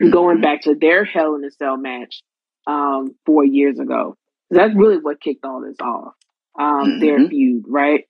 going 0.00 0.38
Mhm. 0.38 0.42
back 0.42 0.62
to 0.62 0.74
their 0.74 1.04
Hell 1.04 1.34
in 1.36 1.44
a 1.44 1.50
Cell 1.50 1.76
match 1.76 2.22
um, 2.66 3.14
four 3.26 3.44
years 3.44 3.78
ago. 3.78 4.16
That's 4.50 4.74
really 4.74 4.98
what 4.98 5.20
kicked 5.20 5.44
all 5.44 5.60
this 5.62 5.76
off. 5.80 6.14
Um, 6.58 6.98
Their 7.00 7.18
Mhm. 7.20 7.28
feud, 7.30 7.64
right? 7.68 8.04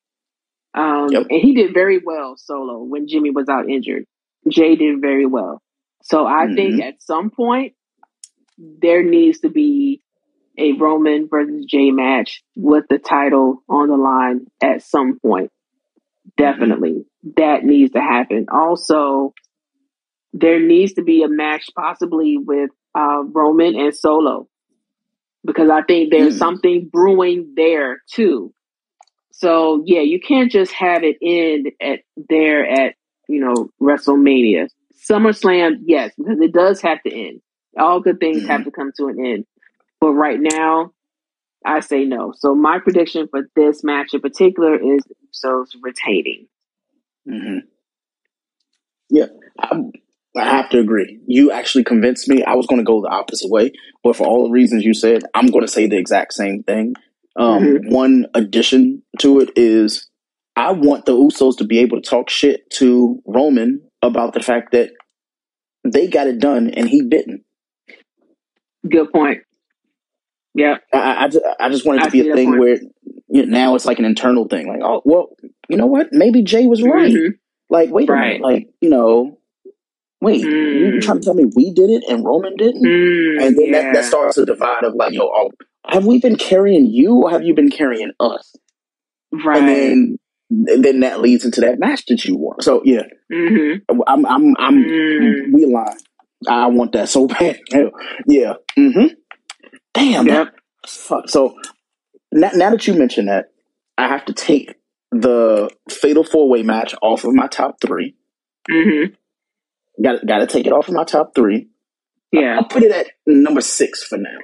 Um, 0.74 1.08
Yep. 1.10 1.26
And 1.30 1.40
he 1.40 1.54
did 1.54 1.74
very 1.74 1.98
well 1.98 2.36
solo 2.36 2.82
when 2.82 3.08
Jimmy 3.08 3.30
was 3.30 3.48
out 3.48 3.68
injured. 3.68 4.06
Jay 4.48 4.76
did 4.76 5.00
very 5.00 5.26
well. 5.26 5.62
So 6.02 6.26
I 6.26 6.54
think 6.54 6.80
Mhm. 6.80 6.84
at 6.88 7.02
some 7.02 7.30
point 7.30 7.74
there 8.58 9.02
needs 9.02 9.40
to 9.40 9.48
be 9.50 10.02
a 10.58 10.72
Roman 10.72 11.28
versus 11.28 11.64
Jay 11.66 11.90
match 11.90 12.42
with 12.56 12.84
the 12.90 12.98
title 12.98 13.62
on 13.68 13.88
the 13.88 13.96
line 13.96 14.46
at 14.62 14.82
some 14.82 15.18
point. 15.20 15.50
Definitely. 16.36 17.04
That 17.36 17.64
needs 17.64 17.92
to 17.92 18.00
happen. 18.00 18.46
Also, 18.52 19.34
there 20.32 20.60
needs 20.60 20.94
to 20.94 21.02
be 21.02 21.22
a 21.22 21.28
match 21.28 21.66
possibly 21.76 22.36
with 22.38 22.70
uh, 22.94 23.22
Roman 23.24 23.76
and 23.78 23.94
Solo 23.94 24.48
because 25.44 25.70
I 25.70 25.82
think 25.82 26.10
there's 26.10 26.34
Mm. 26.34 26.38
something 26.38 26.88
brewing 26.92 27.54
there 27.56 28.02
too. 28.12 28.52
So 29.32 29.82
yeah, 29.86 30.00
you 30.00 30.20
can't 30.20 30.50
just 30.50 30.72
have 30.72 31.02
it 31.04 31.16
end 31.22 31.68
at 31.80 32.00
there 32.28 32.66
at 32.68 32.94
you 33.28 33.40
know 33.40 33.70
WrestleMania, 33.80 34.68
SummerSlam. 35.08 35.76
Yes, 35.86 36.12
because 36.18 36.40
it 36.40 36.52
does 36.52 36.80
have 36.82 37.02
to 37.04 37.12
end. 37.12 37.40
All 37.78 38.00
good 38.00 38.18
things 38.18 38.46
have 38.46 38.64
to 38.64 38.70
come 38.72 38.90
to 38.96 39.06
an 39.06 39.24
end. 39.24 39.44
But 40.00 40.12
right 40.12 40.38
now, 40.40 40.92
I 41.64 41.80
say 41.80 42.04
no. 42.04 42.32
So 42.36 42.54
my 42.54 42.78
prediction 42.78 43.28
for 43.28 43.42
this 43.56 43.82
match 43.82 44.14
in 44.14 44.20
particular 44.20 44.76
is 44.76 45.02
Usos 45.34 45.68
retaining. 45.82 46.46
Mhm. 47.28 47.62
Yeah, 49.10 49.26
I, 49.58 49.76
I 50.36 50.44
have 50.44 50.70
to 50.70 50.78
agree. 50.78 51.20
You 51.26 51.50
actually 51.50 51.84
convinced 51.84 52.28
me. 52.28 52.44
I 52.44 52.54
was 52.54 52.66
going 52.66 52.78
to 52.78 52.84
go 52.84 53.00
the 53.00 53.08
opposite 53.08 53.50
way, 53.50 53.72
but 54.04 54.16
for 54.16 54.26
all 54.26 54.44
the 54.44 54.52
reasons 54.52 54.84
you 54.84 54.94
said, 54.94 55.22
I'm 55.34 55.46
going 55.46 55.64
to 55.64 55.70
say 55.70 55.86
the 55.86 55.98
exact 55.98 56.34
same 56.34 56.62
thing. 56.62 56.94
Um, 57.36 57.62
mm-hmm. 57.62 57.90
One 57.94 58.26
addition 58.34 59.02
to 59.20 59.40
it 59.40 59.50
is 59.56 60.08
I 60.56 60.72
want 60.72 61.06
the 61.06 61.12
Usos 61.12 61.56
to 61.58 61.64
be 61.64 61.78
able 61.80 62.00
to 62.00 62.08
talk 62.08 62.30
shit 62.30 62.68
to 62.74 63.22
Roman 63.26 63.82
about 64.02 64.34
the 64.34 64.42
fact 64.42 64.72
that 64.72 64.90
they 65.84 66.08
got 66.08 66.26
it 66.26 66.40
done 66.40 66.70
and 66.70 66.88
he 66.88 67.02
didn't. 67.02 67.44
Good 68.88 69.12
point. 69.12 69.42
Yeah, 70.58 70.78
I, 70.92 71.24
I, 71.24 71.28
just, 71.28 71.44
I 71.60 71.68
just 71.68 71.86
want 71.86 72.00
it 72.00 72.04
to 72.04 72.10
be 72.10 72.28
a 72.28 72.34
thing 72.34 72.48
point. 72.48 72.60
where 72.60 72.78
you 73.28 73.46
know, 73.46 73.58
now 73.58 73.74
it's 73.74 73.86
like 73.86 73.98
an 73.98 74.04
internal 74.04 74.48
thing. 74.48 74.68
Like, 74.68 74.80
oh 74.82 75.02
well, 75.04 75.28
you 75.68 75.76
know 75.76 75.86
what? 75.86 76.08
Maybe 76.12 76.42
Jay 76.42 76.66
was 76.66 76.82
right. 76.82 77.12
Mm-hmm. 77.12 77.32
Like, 77.70 77.90
wait 77.90 78.08
right. 78.08 78.18
a 78.18 78.26
minute. 78.26 78.42
Like, 78.42 78.68
you 78.80 78.88
know, 78.88 79.38
wait, 80.20 80.42
mm. 80.42 80.94
you 80.94 81.00
trying 81.00 81.20
to 81.20 81.24
tell 81.24 81.34
me 81.34 81.44
we 81.54 81.72
did 81.72 81.90
it 81.90 82.04
and 82.08 82.24
Roman 82.24 82.56
didn't? 82.56 82.84
Mm, 82.84 83.46
and 83.46 83.58
then 83.58 83.66
yeah. 83.66 83.82
that, 83.82 83.94
that 83.94 84.04
starts 84.04 84.38
a 84.38 84.46
divide 84.46 84.84
of 84.84 84.94
like, 84.94 85.12
yo, 85.12 85.22
oh, 85.22 85.50
have 85.86 86.06
we 86.06 86.20
been 86.20 86.36
carrying 86.36 86.86
you 86.86 87.14
or 87.16 87.30
have 87.30 87.42
you 87.42 87.54
been 87.54 87.70
carrying 87.70 88.12
us? 88.18 88.54
Right. 89.32 89.58
And 89.58 89.68
then 89.68 90.18
and 90.50 90.84
then 90.84 91.00
that 91.00 91.20
leads 91.20 91.44
into 91.44 91.60
that 91.60 91.78
match 91.78 92.06
that 92.06 92.24
you 92.24 92.36
want. 92.36 92.62
So 92.62 92.82
yeah, 92.84 93.02
mm-hmm. 93.30 94.00
I'm 94.06 94.26
I'm 94.26 94.56
I'm 94.58 94.84
mm. 94.84 95.52
we 95.52 95.66
lie. 95.66 95.94
I 96.48 96.68
want 96.68 96.92
that 96.92 97.08
so 97.08 97.26
bad. 97.26 97.58
yeah. 98.26 98.54
Mm-hmm. 98.76 99.06
Damn. 99.98 100.26
Yep. 100.26 100.54
fuck. 100.86 101.28
So 101.28 101.54
now, 102.32 102.50
now 102.54 102.70
that 102.70 102.86
you 102.86 102.94
mention 102.94 103.26
that, 103.26 103.46
I 103.96 104.08
have 104.08 104.24
to 104.26 104.32
take 104.32 104.74
the 105.10 105.70
Fatal 105.90 106.24
Four 106.24 106.48
Way 106.48 106.62
match 106.62 106.94
off 107.02 107.24
of 107.24 107.34
my 107.34 107.46
top 107.46 107.80
3 107.80 108.14
mm-hmm. 108.70 109.14
Got 110.02 110.24
got 110.26 110.38
to 110.38 110.46
take 110.46 110.66
it 110.66 110.72
off 110.72 110.88
of 110.88 110.94
my 110.94 111.02
top 111.02 111.34
three. 111.34 111.68
Yeah, 112.30 112.56
I'll 112.56 112.68
put 112.68 112.84
it 112.84 112.92
at 112.92 113.08
number 113.26 113.60
six 113.60 114.04
for 114.04 114.16
now. 114.16 114.38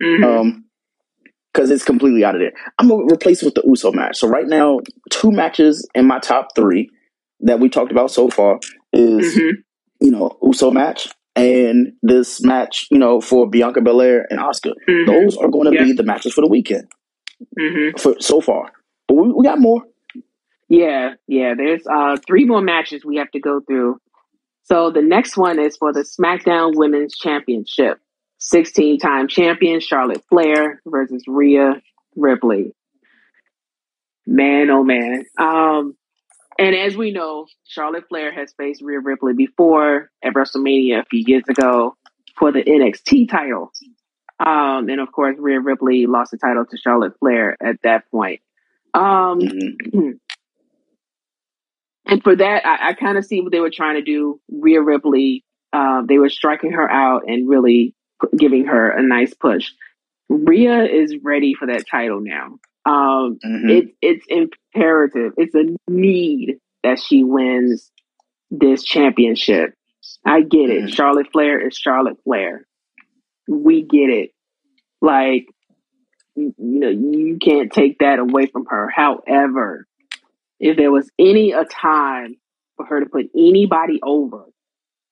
Mm-hmm. 0.00 0.24
Um, 0.24 0.64
because 1.52 1.70
it's 1.70 1.84
completely 1.84 2.24
out 2.24 2.34
of 2.34 2.40
there. 2.40 2.52
I'm 2.78 2.88
gonna 2.88 3.04
replace 3.12 3.42
it 3.42 3.46
with 3.46 3.54
the 3.54 3.62
Uso 3.64 3.92
match. 3.92 4.18
So 4.18 4.28
right 4.28 4.46
now, 4.46 4.80
two 5.10 5.30
matches 5.30 5.88
in 5.94 6.06
my 6.06 6.18
top 6.18 6.48
three 6.54 6.90
that 7.40 7.60
we 7.60 7.68
talked 7.68 7.92
about 7.92 8.10
so 8.10 8.28
far 8.28 8.58
is 8.92 9.36
mm-hmm. 9.36 9.60
you 10.00 10.10
know 10.10 10.36
Uso 10.42 10.70
match 10.70 11.08
and 11.36 11.92
this 12.02 12.42
match 12.42 12.86
you 12.90 12.98
know 12.98 13.20
for 13.20 13.48
Bianca 13.48 13.80
Belair 13.80 14.26
and 14.30 14.40
Asuka. 14.40 14.72
Mm-hmm. 14.88 15.10
Those 15.10 15.36
are 15.36 15.48
going 15.48 15.72
to 15.72 15.84
be 15.84 15.92
the 15.92 16.02
matches 16.02 16.32
for 16.32 16.40
the 16.40 16.48
weekend 16.48 16.88
mm-hmm. 17.58 17.98
for 17.98 18.20
so 18.20 18.40
far. 18.40 18.72
But 19.08 19.14
we, 19.14 19.32
we 19.32 19.44
got 19.44 19.60
more. 19.60 19.82
Yeah, 20.68 21.14
yeah. 21.26 21.54
There's 21.56 21.86
uh 21.86 22.16
three 22.26 22.44
more 22.44 22.62
matches 22.62 23.04
we 23.04 23.16
have 23.16 23.30
to 23.32 23.40
go 23.40 23.60
through. 23.60 24.00
So 24.62 24.90
the 24.90 25.02
next 25.02 25.36
one 25.36 25.60
is 25.60 25.76
for 25.76 25.92
the 25.92 26.00
SmackDown 26.00 26.72
Women's 26.74 27.16
Championship. 27.16 27.98
16 28.38 28.98
time 28.98 29.26
champion 29.26 29.80
Charlotte 29.80 30.22
Flair 30.28 30.82
versus 30.86 31.24
Rhea 31.26 31.80
Ripley. 32.14 32.74
Man, 34.26 34.70
oh 34.70 34.84
man. 34.84 35.24
Um, 35.38 35.96
and 36.58 36.74
as 36.74 36.96
we 36.96 37.10
know, 37.10 37.46
Charlotte 37.64 38.08
Flair 38.08 38.32
has 38.32 38.52
faced 38.56 38.82
Rhea 38.82 39.00
Ripley 39.00 39.32
before 39.34 40.10
at 40.22 40.34
WrestleMania 40.34 41.00
a 41.00 41.04
few 41.04 41.22
years 41.26 41.44
ago 41.48 41.96
for 42.38 42.52
the 42.52 42.62
NXT 42.62 43.28
title. 43.28 43.72
Um, 44.40 44.88
and 44.88 45.00
of 45.00 45.12
course, 45.12 45.36
Rhea 45.38 45.60
Ripley 45.60 46.06
lost 46.06 46.32
the 46.32 46.38
title 46.38 46.64
to 46.66 46.76
Charlotte 46.76 47.18
Flair 47.18 47.56
at 47.62 47.76
that 47.82 48.10
point. 48.10 48.40
Um, 48.92 49.40
mm-hmm. 49.40 50.10
and 52.06 52.22
for 52.22 52.36
that, 52.36 52.66
I, 52.66 52.90
I 52.90 52.92
kind 52.94 53.18
of 53.18 53.24
see 53.24 53.40
what 53.40 53.52
they 53.52 53.60
were 53.60 53.70
trying 53.70 53.96
to 53.96 54.02
do. 54.02 54.40
Rhea 54.50 54.82
Ripley, 54.82 55.44
uh, 55.72 56.02
they 56.06 56.18
were 56.18 56.28
striking 56.28 56.72
her 56.72 56.90
out 56.90 57.22
and 57.26 57.48
really 57.48 57.94
giving 58.36 58.66
her 58.66 58.90
a 58.90 59.02
nice 59.02 59.34
push. 59.34 59.70
Rhea 60.28 60.84
is 60.84 61.16
ready 61.22 61.54
for 61.54 61.66
that 61.66 61.84
title 61.88 62.20
now. 62.20 62.58
Um, 62.86 63.38
mm-hmm. 63.44 63.70
it, 63.70 63.84
it's 64.02 64.26
imperative. 64.28 65.32
It's 65.36 65.54
a 65.54 65.76
need 65.90 66.58
that 66.82 67.00
she 67.00 67.24
wins 67.24 67.90
this 68.50 68.84
championship. 68.84 69.74
I 70.24 70.42
get 70.42 70.70
it. 70.70 70.84
Mm-hmm. 70.84 70.88
Charlotte 70.88 71.28
Flair 71.32 71.66
is 71.66 71.76
Charlotte 71.76 72.18
Flair. 72.24 72.66
We 73.48 73.82
get 73.82 74.10
it. 74.10 74.30
Like, 75.00 75.46
you 76.36 76.54
know, 76.58 76.88
you 76.88 77.38
can't 77.40 77.72
take 77.72 77.98
that 77.98 78.18
away 78.18 78.46
from 78.46 78.66
her. 78.66 78.88
However, 78.94 79.86
if 80.60 80.76
there 80.76 80.90
was 80.90 81.10
any 81.18 81.52
a 81.52 81.64
time 81.64 82.36
for 82.76 82.86
her 82.86 83.00
to 83.00 83.06
put 83.06 83.26
anybody 83.36 84.00
over, 84.02 84.44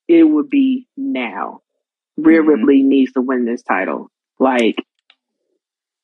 it 0.07 0.23
would 0.23 0.49
be 0.49 0.87
now. 0.97 1.61
Rhea 2.17 2.39
mm-hmm. 2.39 2.49
Ripley 2.49 2.83
needs 2.83 3.13
to 3.13 3.21
win 3.21 3.45
this 3.45 3.63
title, 3.63 4.11
like 4.39 4.75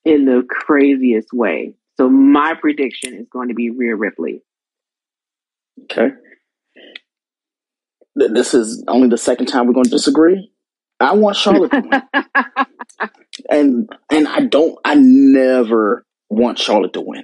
in 0.05 0.25
the 0.25 0.43
craziest 0.49 1.33
way. 1.33 1.73
So 1.97 2.09
my 2.09 2.53
prediction 2.59 3.15
is 3.15 3.27
going 3.29 3.49
to 3.49 3.53
be 3.53 3.69
Rhea 3.69 3.95
Ripley. 3.95 4.41
Okay. 5.83 6.09
This 8.15 8.53
is 8.53 8.83
only 8.87 9.09
the 9.09 9.17
second 9.17 9.47
time 9.47 9.67
we're 9.67 9.73
going 9.73 9.85
to 9.85 9.89
disagree. 9.89 10.51
I 10.99 11.13
want 11.13 11.37
Charlotte 11.37 11.71
to 11.71 11.81
win. 11.81 13.07
and 13.49 13.89
and 14.11 14.27
I 14.27 14.41
don't 14.41 14.77
I 14.83 14.95
never 14.95 16.05
want 16.29 16.59
Charlotte 16.59 16.93
to 16.93 17.01
win. 17.01 17.23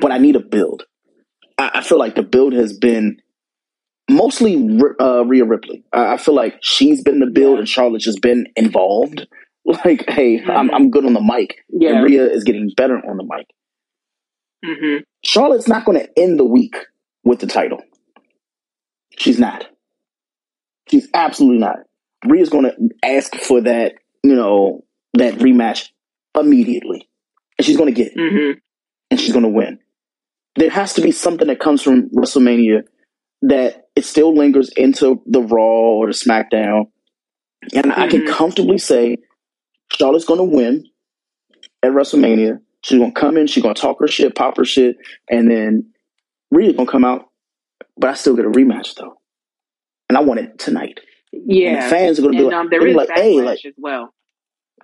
But 0.00 0.12
I 0.12 0.18
need 0.18 0.36
a 0.36 0.40
build. 0.40 0.84
I, 1.58 1.70
I 1.74 1.82
feel 1.82 1.98
like 1.98 2.14
the 2.14 2.22
build 2.22 2.52
has 2.52 2.76
been 2.76 3.20
mostly 4.10 4.56
uh, 5.00 5.24
Rhea 5.24 5.44
Ripley. 5.44 5.84
I, 5.92 6.14
I 6.14 6.16
feel 6.16 6.34
like 6.34 6.58
she's 6.60 7.02
been 7.02 7.20
the 7.20 7.26
build 7.26 7.58
and 7.58 7.68
Charlotte's 7.68 8.04
just 8.04 8.22
been 8.22 8.46
involved. 8.56 9.26
Like, 9.84 10.04
hey, 10.08 10.38
mm-hmm. 10.38 10.50
I'm 10.50 10.74
I'm 10.74 10.90
good 10.90 11.04
on 11.04 11.12
the 11.12 11.20
mic, 11.20 11.64
yeah. 11.68 11.90
and 11.90 12.04
Rhea 12.04 12.28
is 12.28 12.42
getting 12.42 12.72
better 12.76 12.96
on 12.96 13.16
the 13.16 13.22
mic. 13.22 13.46
Mm-hmm. 14.64 15.04
Charlotte's 15.22 15.68
not 15.68 15.84
going 15.84 16.00
to 16.00 16.18
end 16.18 16.38
the 16.38 16.44
week 16.44 16.74
with 17.22 17.38
the 17.38 17.46
title. 17.46 17.80
She's 19.16 19.38
not. 19.38 19.68
She's 20.88 21.08
absolutely 21.14 21.58
not. 21.58 21.78
Rhea's 22.24 22.48
going 22.48 22.64
to 22.64 22.90
ask 23.04 23.36
for 23.36 23.60
that, 23.60 23.94
you 24.24 24.34
know, 24.34 24.84
that 25.14 25.34
rematch 25.34 25.90
immediately, 26.36 27.08
and 27.56 27.64
she's 27.64 27.76
going 27.76 27.94
to 27.94 27.96
get 27.96 28.12
it, 28.12 28.18
mm-hmm. 28.18 28.58
and 29.12 29.20
she's 29.20 29.32
going 29.32 29.44
to 29.44 29.48
win. 29.48 29.78
There 30.56 30.70
has 30.70 30.94
to 30.94 31.02
be 31.02 31.12
something 31.12 31.46
that 31.46 31.60
comes 31.60 31.82
from 31.82 32.10
WrestleMania 32.10 32.82
that 33.42 33.88
it 33.94 34.04
still 34.04 34.34
lingers 34.34 34.70
into 34.76 35.22
the 35.26 35.40
Raw 35.40 35.62
or 35.62 36.06
the 36.06 36.12
SmackDown. 36.12 36.86
And 37.74 37.86
mm-hmm. 37.86 38.00
I 38.00 38.08
can 38.08 38.22
mm-hmm. 38.22 38.32
comfortably 38.32 38.78
say 38.78 39.18
Charlotte's 39.96 40.24
to 40.38 40.44
win 40.44 40.86
at 41.82 41.92
WrestleMania. 41.92 42.60
She's 42.82 42.98
to 42.98 43.12
come 43.12 43.36
in, 43.36 43.46
she's 43.46 43.62
to 43.74 43.80
talk 43.80 44.00
her 44.00 44.08
shit, 44.08 44.34
pop 44.34 44.56
her 44.56 44.64
shit, 44.64 44.96
and 45.30 45.50
then 45.50 45.92
Rhea's 46.50 46.76
to 46.76 46.86
come 46.86 47.04
out. 47.04 47.26
But 47.96 48.10
I 48.10 48.14
still 48.14 48.34
get 48.34 48.44
a 48.44 48.50
rematch, 48.50 48.94
though. 48.96 49.14
And 50.08 50.18
I 50.18 50.22
want 50.22 50.40
it 50.40 50.58
tonight. 50.58 51.00
Yeah. 51.32 51.88
fans 51.88 52.18
are 52.18 52.22
to 52.22 52.38
be 52.38 52.40
like, 52.40 52.54
um, 52.54 52.68
there 52.70 52.86
is 52.86 52.94
like 52.94 53.10
hey, 53.14 53.40
like, 53.40 53.64
as 53.64 53.72
well. 53.78 54.12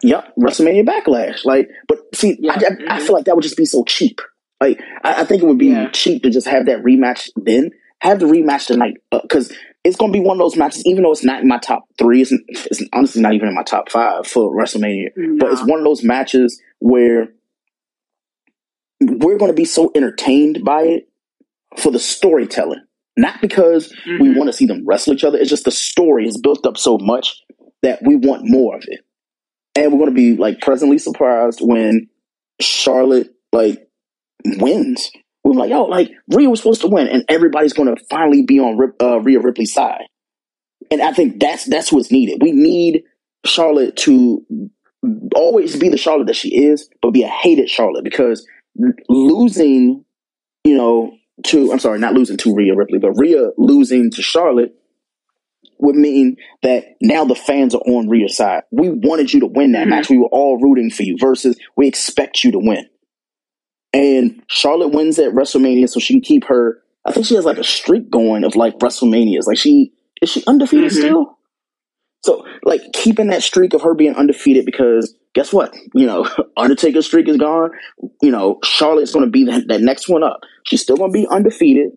Yep, 0.03 0.35
WrestleMania 0.39 0.87
Backlash. 0.87 1.45
Like, 1.45 1.69
but 1.89 1.99
see, 2.15 2.37
yeah. 2.39 2.53
I, 2.53 2.55
I, 2.55 2.59
mm-hmm. 2.59 2.91
I, 2.93 3.01
feel 3.01 3.15
like 3.15 3.25
that 3.25 3.35
would 3.35 3.43
just 3.43 3.57
be 3.57 3.65
so 3.65 3.85
cheap. 3.85 4.21
Like, 4.61 4.81
I, 5.03 5.23
I 5.23 5.25
think 5.25 5.43
it 5.43 5.47
would 5.47 5.59
be 5.59 5.69
yeah. 5.69 5.91
cheap 5.91 6.23
to 6.23 6.31
just 6.31 6.47
have 6.47 6.67
that 6.67 6.83
rematch 6.83 7.29
then 7.37 7.71
have 8.01 8.21
the 8.21 8.27
rematch 8.27 8.67
tonight 8.67 8.97
because 9.11 9.51
uh, 9.51 9.55
it's 9.85 9.97
going 9.97 10.12
to 10.12 10.18
be 10.18 10.24
one 10.24 10.37
of 10.37 10.45
those 10.45 10.57
matches. 10.57 10.85
Even 10.87 11.03
though 11.03 11.12
it's 11.12 11.24
not 11.24 11.41
in 11.41 11.49
my 11.49 11.59
top 11.59 11.85
three, 11.99 12.22
it's, 12.22 12.33
it's 12.33 12.83
honestly 12.93 13.22
not 13.22 13.35
even 13.35 13.49
in 13.49 13.55
my 13.55 13.62
top 13.62 13.91
five 13.91 14.26
for 14.26 14.55
WrestleMania. 14.55 15.11
But 15.39 15.53
it's 15.53 15.64
one 15.64 15.79
of 15.79 15.85
those 15.85 16.03
matches 16.03 16.61
where 16.81 17.29
we're 19.01 19.39
going 19.39 19.51
to 19.51 19.57
be 19.57 19.64
so 19.64 19.91
entertained 19.95 20.64
by 20.64 20.83
it 20.83 21.09
for 21.76 21.93
the 21.93 21.99
storytelling, 21.99 22.85
not 23.16 23.41
because 23.41 23.93
mm-hmm. 24.07 24.22
we 24.22 24.35
want 24.35 24.49
to 24.49 24.53
see 24.53 24.66
them 24.66 24.85
wrestle 24.87 25.14
each 25.14 25.24
other. 25.24 25.39
It's 25.39 25.51
just 25.51 25.64
the 25.64 25.70
story 25.70 26.26
is 26.26 26.37
built 26.37 26.66
up 26.66 26.76
so 26.76 26.99
much 27.01 27.41
that 27.83 28.01
we 28.03 28.16
want 28.16 28.43
more 28.45 28.76
of 28.76 28.85
it, 28.89 29.01
and 29.76 29.93
we're 29.93 29.99
going 29.99 30.11
to 30.11 30.14
be 30.14 30.37
like 30.37 30.61
pleasantly 30.61 30.99
surprised 30.99 31.61
when 31.62 32.09
Charlotte 32.61 33.29
like 33.53 33.89
wins 34.45 35.11
are 35.53 35.61
like, 35.61 35.70
yo, 35.70 35.84
like 35.84 36.11
Rhea 36.28 36.51
was 36.51 36.61
supposed 36.61 36.80
to 36.82 36.88
win, 36.88 37.09
and 37.09 37.24
everybody's 37.28 37.72
going 37.72 37.94
to 37.94 38.05
finally 38.07 38.42
be 38.42 38.61
on 38.61 38.76
Rip, 38.76 39.01
uh, 39.03 39.20
Rhea 39.20 39.40
Ripley's 39.40 39.72
side. 39.72 40.05
And 40.90 41.03
I 41.03 41.12
think 41.12 41.40
that's 41.40 41.64
that's 41.64 41.92
what's 41.92 42.11
needed. 42.11 42.42
We 42.42 42.53
need 42.53 43.05
Charlotte 43.44 43.96
to 43.99 44.44
always 45.34 45.76
be 45.76 45.88
the 45.88 45.96
Charlotte 45.96 46.26
that 46.26 46.36
she 46.36 46.55
is, 46.55 46.88
but 47.03 47.12
be 47.12 47.22
a 47.22 47.28
hated 47.28 47.68
Charlotte 47.68 48.05
because 48.05 48.46
losing, 49.09 50.05
you 50.64 50.76
know, 50.76 51.12
to 51.44 51.72
I'm 51.72 51.78
sorry, 51.78 51.99
not 51.99 52.14
losing 52.14 52.36
to 52.38 52.55
Rhea 52.55 52.74
Ripley, 52.74 52.99
but 52.99 53.12
Rhea 53.12 53.51
losing 53.57 54.11
to 54.12 54.22
Charlotte 54.22 54.74
would 55.78 55.94
mean 55.94 56.36
that 56.62 56.96
now 57.01 57.24
the 57.24 57.36
fans 57.36 57.74
are 57.74 57.82
on 57.82 58.09
Rhea's 58.09 58.36
side. 58.36 58.64
We 58.72 58.90
wanted 58.90 59.32
you 59.32 59.40
to 59.40 59.46
win 59.46 59.72
that 59.72 59.82
mm-hmm. 59.82 59.90
match. 59.90 60.11
We 60.11 60.18
were 60.18 60.26
all 60.26 60.59
rooting 60.59 60.90
for 60.90 61.05
you 61.05 61.16
versus 61.18 61.57
we 61.76 61.86
expect 61.86 62.42
you 62.42 62.53
to 62.53 62.59
win 62.59 62.88
and 63.93 64.43
Charlotte 64.49 64.89
wins 64.89 65.18
at 65.18 65.32
WrestleMania, 65.32 65.89
so 65.89 66.01
she 66.01 66.14
can 66.14 66.20
keep 66.22 66.45
her 66.45 66.82
I 67.07 67.12
think 67.12 67.24
she 67.26 67.36
has 67.36 67.45
like 67.47 67.59
a 67.59 67.64
streak 67.64 68.11
going 68.11 68.45
of 68.45 68.55
like 68.55 68.78
WrestleManias. 68.78 69.47
Like 69.47 69.57
she 69.59 69.93
is 70.20 70.30
she 70.30 70.45
undefeated 70.47 70.91
Mhm. 70.91 70.95
still? 70.97 71.39
So 72.24 72.45
like 72.64 72.82
keeping 72.93 73.28
that 73.28 73.43
streak 73.43 73.74
of 73.74 73.82
her 73.82 73.95
being 73.95 74.14
undefeated 74.14 74.66
because 74.66 75.14
guess 75.34 75.53
what? 75.53 75.74
You 75.95 76.07
know, 76.07 76.28
Undertaker's 76.57 77.07
streak 77.07 77.28
is 77.28 77.36
gone. 77.36 77.70
You 78.22 78.30
know, 78.30 78.59
Charlotte's 78.64 79.12
going 79.12 79.24
to 79.24 79.30
be 79.30 79.45
that, 79.45 79.68
that 79.68 79.80
next 79.80 80.09
one 80.09 80.22
up. 80.24 80.41
She's 80.64 80.82
still 80.82 80.97
going 80.97 81.12
to 81.12 81.18
be 81.18 81.26
undefeated, 81.30 81.93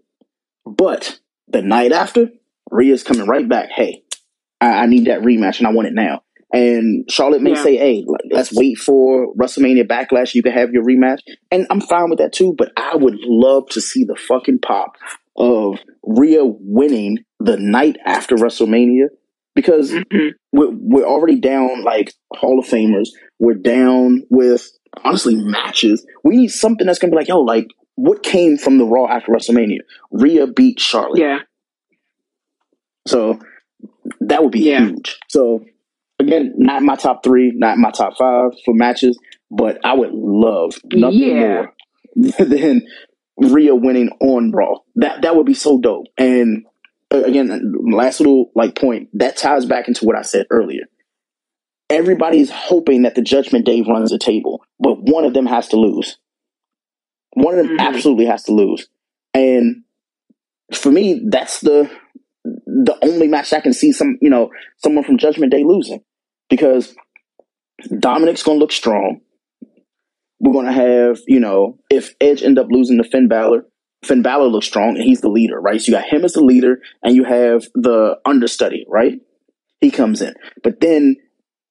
but 0.65 1.19
the 1.47 1.61
night 1.61 1.91
after, 1.91 2.29
Rhea's 2.69 3.03
coming 3.03 3.27
right 3.27 3.47
back. 3.49 3.69
Hey, 3.75 4.03
I, 4.61 4.83
I 4.83 4.85
need 4.85 5.05
that 5.07 5.21
rematch 5.21 5.57
and 5.59 5.67
I 5.67 5.71
want 5.71 5.87
it 5.87 5.93
now. 5.93 6.21
And 6.53 7.09
Charlotte 7.09 7.41
may 7.41 7.51
Yeah. 7.51 7.63
say, 7.63 7.77
"Hey, 7.77 8.03
like, 8.05 8.25
let's 8.31 8.53
wait 8.53 8.77
for 8.77 9.33
WrestleMania 9.35 9.87
Backlash. 9.87 10.35
You 10.35 10.43
can 10.43 10.51
have 10.51 10.71
your 10.73 10.83
rematch." 10.83 11.19
And 11.49 11.65
I'm 11.69 11.81
fine 11.81 12.09
with 12.09 12.19
that 12.19 12.33
too. 12.33 12.53
But 12.57 12.71
I 12.75 12.95
would 12.95 13.19
love 13.25 13.69
to 13.69 13.81
see 13.81 14.03
the 14.03 14.15
fucking 14.15 14.59
pop 14.59 14.95
of 15.37 15.79
Rhea 16.03 16.41
winning 16.43 17.19
the 17.39 17.57
night 17.57 17.97
after 18.05 18.35
WrestleMania 18.35 19.07
because 19.55 19.91
Mhm. 19.91 20.31
we're, 20.51 20.71
we're 20.71 21.05
already 21.05 21.39
down 21.39 21.83
like 21.83 22.13
Hall 22.33 22.59
of 22.59 22.65
Famers. 22.65 23.09
We're 23.39 23.53
down 23.55 24.23
with 24.29 24.69
honestly 25.05 25.35
matches. 25.35 26.05
We 26.23 26.35
need 26.35 26.49
something 26.49 26.85
that's 26.85 26.99
gonna 26.99 27.11
be 27.11 27.17
like, 27.17 27.29
yo, 27.29 27.39
like 27.41 27.67
what 27.95 28.23
came 28.23 28.57
from 28.57 28.77
the 28.77 28.85
Raw 28.85 29.07
after 29.07 29.31
WrestleMania? 29.31 29.79
Rhea 30.11 30.47
beat 30.47 30.79
Charlotte. 30.81 31.19
Yeah. 31.19 31.39
So 33.07 33.39
that 34.19 34.43
would 34.43 34.51
be 34.51 34.61
Yeah. 34.61 34.85
huge. 34.87 35.17
So 35.29 35.63
again, 36.21 36.53
not 36.57 36.83
my 36.83 36.95
top 36.95 37.23
three, 37.23 37.51
not 37.55 37.77
my 37.77 37.91
top 37.91 38.17
five 38.17 38.51
for 38.65 38.73
matches, 38.73 39.19
but 39.49 39.79
I 39.83 39.93
would 39.93 40.11
love 40.13 40.75
nothing 40.93 41.19
Yeah. 41.19 41.39
more 41.39 41.73
than 42.39 42.81
Rhea 43.37 43.75
winning 43.75 44.09
on 44.19 44.51
Raw. 44.51 44.79
That 44.95 45.21
that 45.23 45.35
would 45.35 45.45
be 45.45 45.53
so 45.53 45.79
dope. 45.79 46.07
And 46.17 46.65
uh, 47.13 47.23
again, 47.23 47.73
last 47.91 48.19
little 48.19 48.51
like 48.55 48.75
point 48.75 49.09
that 49.13 49.37
ties 49.37 49.65
back 49.65 49.87
into 49.87 50.05
what 50.05 50.15
I 50.17 50.21
said 50.21 50.45
earlier. 50.49 50.83
Everybody's 51.89 52.49
hoping 52.49 53.01
that 53.01 53.15
the 53.15 53.21
Judgment 53.21 53.65
Day 53.65 53.81
runs 53.81 54.11
the 54.11 54.17
table, 54.17 54.63
but 54.79 54.95
one 55.01 55.25
of 55.25 55.33
them 55.33 55.45
has 55.45 55.67
to 55.69 55.75
lose. 55.77 56.17
One 57.33 57.57
of 57.57 57.67
them 57.67 57.77
Mhm. 57.77 57.81
absolutely 57.81 58.25
has 58.25 58.43
to 58.43 58.53
lose. 58.53 58.87
And 59.33 59.83
for 60.73 60.91
me, 60.91 61.21
that's 61.27 61.59
the 61.61 61.89
the 62.43 62.97
only 63.03 63.27
match 63.27 63.53
I 63.53 63.59
can 63.59 63.73
see 63.73 63.91
some, 63.91 64.17
you 64.21 64.29
know, 64.29 64.49
someone 64.77 65.03
from 65.03 65.17
Judgment 65.17 65.51
Day 65.51 65.63
losing 65.63 66.01
because 66.51 66.93
Dominic's 67.99 68.43
going 68.43 68.59
to 68.59 68.61
look 68.61 68.73
strong. 68.73 69.21
We're 70.39 70.53
going 70.53 70.67
to 70.67 70.73
have, 70.73 71.21
you 71.27 71.39
know, 71.39 71.79
if 71.89 72.13
Edge 72.19 72.43
end 72.43 72.59
up 72.59 72.67
losing 72.69 73.01
to 73.01 73.09
Finn 73.09 73.27
Balor, 73.27 73.65
Finn 74.03 74.21
Balor 74.21 74.47
looks 74.47 74.65
strong 74.67 74.95
and 74.95 75.03
he's 75.03 75.21
the 75.21 75.29
leader, 75.29 75.59
right? 75.59 75.81
So 75.81 75.91
you 75.91 75.97
got 75.97 76.11
him 76.11 76.25
as 76.25 76.33
the 76.33 76.43
leader 76.43 76.81
and 77.01 77.15
you 77.15 77.23
have 77.23 77.63
the 77.73 78.19
understudy, 78.25 78.85
right? 78.87 79.19
He 79.79 79.91
comes 79.91 80.21
in. 80.21 80.33
But 80.61 80.81
then 80.81 81.15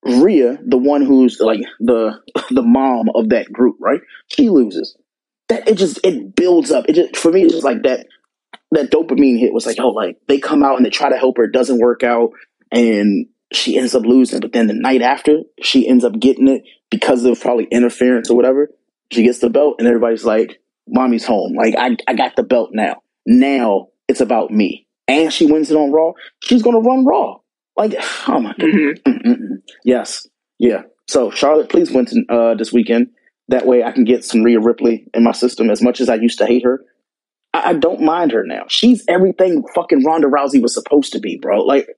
Rhea, 0.02 0.58
the 0.64 0.78
one 0.78 1.04
who's 1.04 1.40
like 1.40 1.60
the 1.78 2.20
the 2.50 2.62
mom 2.62 3.08
of 3.14 3.28
that 3.30 3.52
group, 3.52 3.76
right? 3.80 4.00
She 4.28 4.48
loses. 4.48 4.96
That 5.48 5.68
it 5.68 5.76
just 5.76 6.00
it 6.04 6.34
builds 6.34 6.70
up. 6.70 6.86
It 6.88 6.94
just 6.94 7.16
for 7.16 7.30
me 7.30 7.42
it's 7.42 7.52
just 7.52 7.64
like 7.64 7.82
that 7.82 8.06
that 8.70 8.90
dopamine 8.90 9.38
hit 9.38 9.52
was 9.52 9.66
like, 9.66 9.78
oh, 9.78 9.88
like 9.88 10.16
they 10.28 10.38
come 10.38 10.62
out 10.62 10.76
and 10.76 10.86
they 10.86 10.90
try 10.90 11.10
to 11.10 11.18
help 11.18 11.36
her, 11.36 11.44
it 11.44 11.52
doesn't 11.52 11.80
work 11.80 12.02
out, 12.02 12.30
and 12.70 13.26
she 13.52 13.78
ends 13.78 13.94
up 13.94 14.04
losing. 14.04 14.40
But 14.40 14.52
then 14.52 14.66
the 14.66 14.74
night 14.74 15.02
after, 15.02 15.40
she 15.62 15.88
ends 15.88 16.04
up 16.04 16.18
getting 16.18 16.48
it 16.48 16.62
because 16.90 17.24
of 17.24 17.40
probably 17.40 17.64
interference 17.70 18.30
or 18.30 18.36
whatever. 18.36 18.70
She 19.12 19.22
gets 19.24 19.40
the 19.40 19.50
belt, 19.50 19.76
and 19.78 19.88
everybody's 19.88 20.24
like, 20.24 20.60
"Mommy's 20.88 21.24
home. 21.24 21.54
Like 21.56 21.74
I, 21.76 21.96
I 22.06 22.14
got 22.14 22.36
the 22.36 22.42
belt 22.44 22.70
now. 22.72 23.02
Now 23.26 23.88
it's 24.08 24.20
about 24.20 24.50
me." 24.50 24.86
And 25.08 25.32
she 25.32 25.46
wins 25.46 25.70
it 25.70 25.76
on 25.76 25.90
Raw. 25.90 26.12
She's 26.44 26.62
gonna 26.62 26.78
run 26.80 27.04
Raw. 27.04 27.38
Like, 27.76 27.94
oh 28.28 28.40
my 28.40 28.50
god. 28.58 28.60
Mhm. 28.60 29.02
Mm-mm-mm. 29.02 29.62
Yes, 29.84 30.26
yeah. 30.58 30.82
So 31.08 31.30
Charlotte, 31.30 31.68
please 31.68 31.90
win 31.90 32.06
to, 32.06 32.22
uh, 32.28 32.54
this 32.54 32.72
weekend. 32.72 33.08
That 33.48 33.66
way, 33.66 33.82
I 33.82 33.90
can 33.90 34.04
get 34.04 34.24
some 34.24 34.42
Rhea 34.44 34.60
Ripley 34.60 35.06
in 35.12 35.24
my 35.24 35.32
system. 35.32 35.70
As 35.70 35.82
much 35.82 36.00
as 36.00 36.08
I 36.08 36.14
used 36.14 36.38
to 36.38 36.46
hate 36.46 36.62
her, 36.64 36.84
I, 37.52 37.70
I 37.70 37.72
don't 37.72 38.02
mind 38.02 38.30
her 38.30 38.44
now. 38.44 38.64
She's 38.68 39.04
everything 39.08 39.64
fucking 39.74 40.04
Ronda 40.04 40.28
Rousey 40.28 40.62
was 40.62 40.72
supposed 40.74 41.12
to 41.14 41.18
be, 41.18 41.36
bro. 41.36 41.62
Like, 41.64 41.88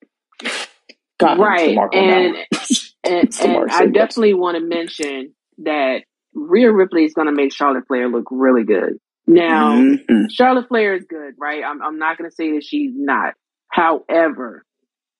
God, 1.22 1.38
Right. 1.38 1.78
And 1.92 2.36
and. 3.04 3.34
And 3.44 3.70
I 3.70 3.86
definitely 3.86 4.34
want 4.34 4.56
to 4.56 4.62
mention 4.64 5.34
that 5.58 6.02
Rhea 6.34 6.72
Ripley 6.72 7.04
is 7.04 7.14
going 7.14 7.26
to 7.26 7.32
make 7.32 7.52
Charlotte 7.52 7.86
Flair 7.88 8.08
look 8.08 8.26
really 8.30 8.64
good. 8.64 8.98
Now, 9.26 9.72
Mhm. 9.76 10.26
Charlotte 10.30 10.68
Flair 10.68 10.94
is 10.94 11.04
good, 11.08 11.34
right? 11.38 11.62
I'm, 11.64 11.82
I'm 11.82 11.98
not 11.98 12.16
going 12.18 12.28
to 12.30 12.34
say 12.34 12.52
that 12.52 12.64
she's 12.64 12.92
not. 12.94 13.34
However, 13.68 14.64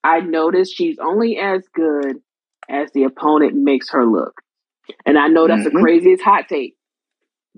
I 0.05 0.21
noticed 0.21 0.75
she's 0.77 0.99
only 0.99 1.39
as 1.39 1.63
good 1.75 2.17
as 2.69 2.91
the 2.93 3.05
opponent 3.05 3.55
makes 3.55 3.91
her 3.91 4.05
look. 4.07 4.41
And 5.07 5.19
I 5.19 5.29
know 5.29 5.47
that's 5.47 5.63
Mhm. 5.63 5.73
the 5.73 5.81
craziest 5.81 6.23
hot 6.23 6.49
take, 6.49 6.75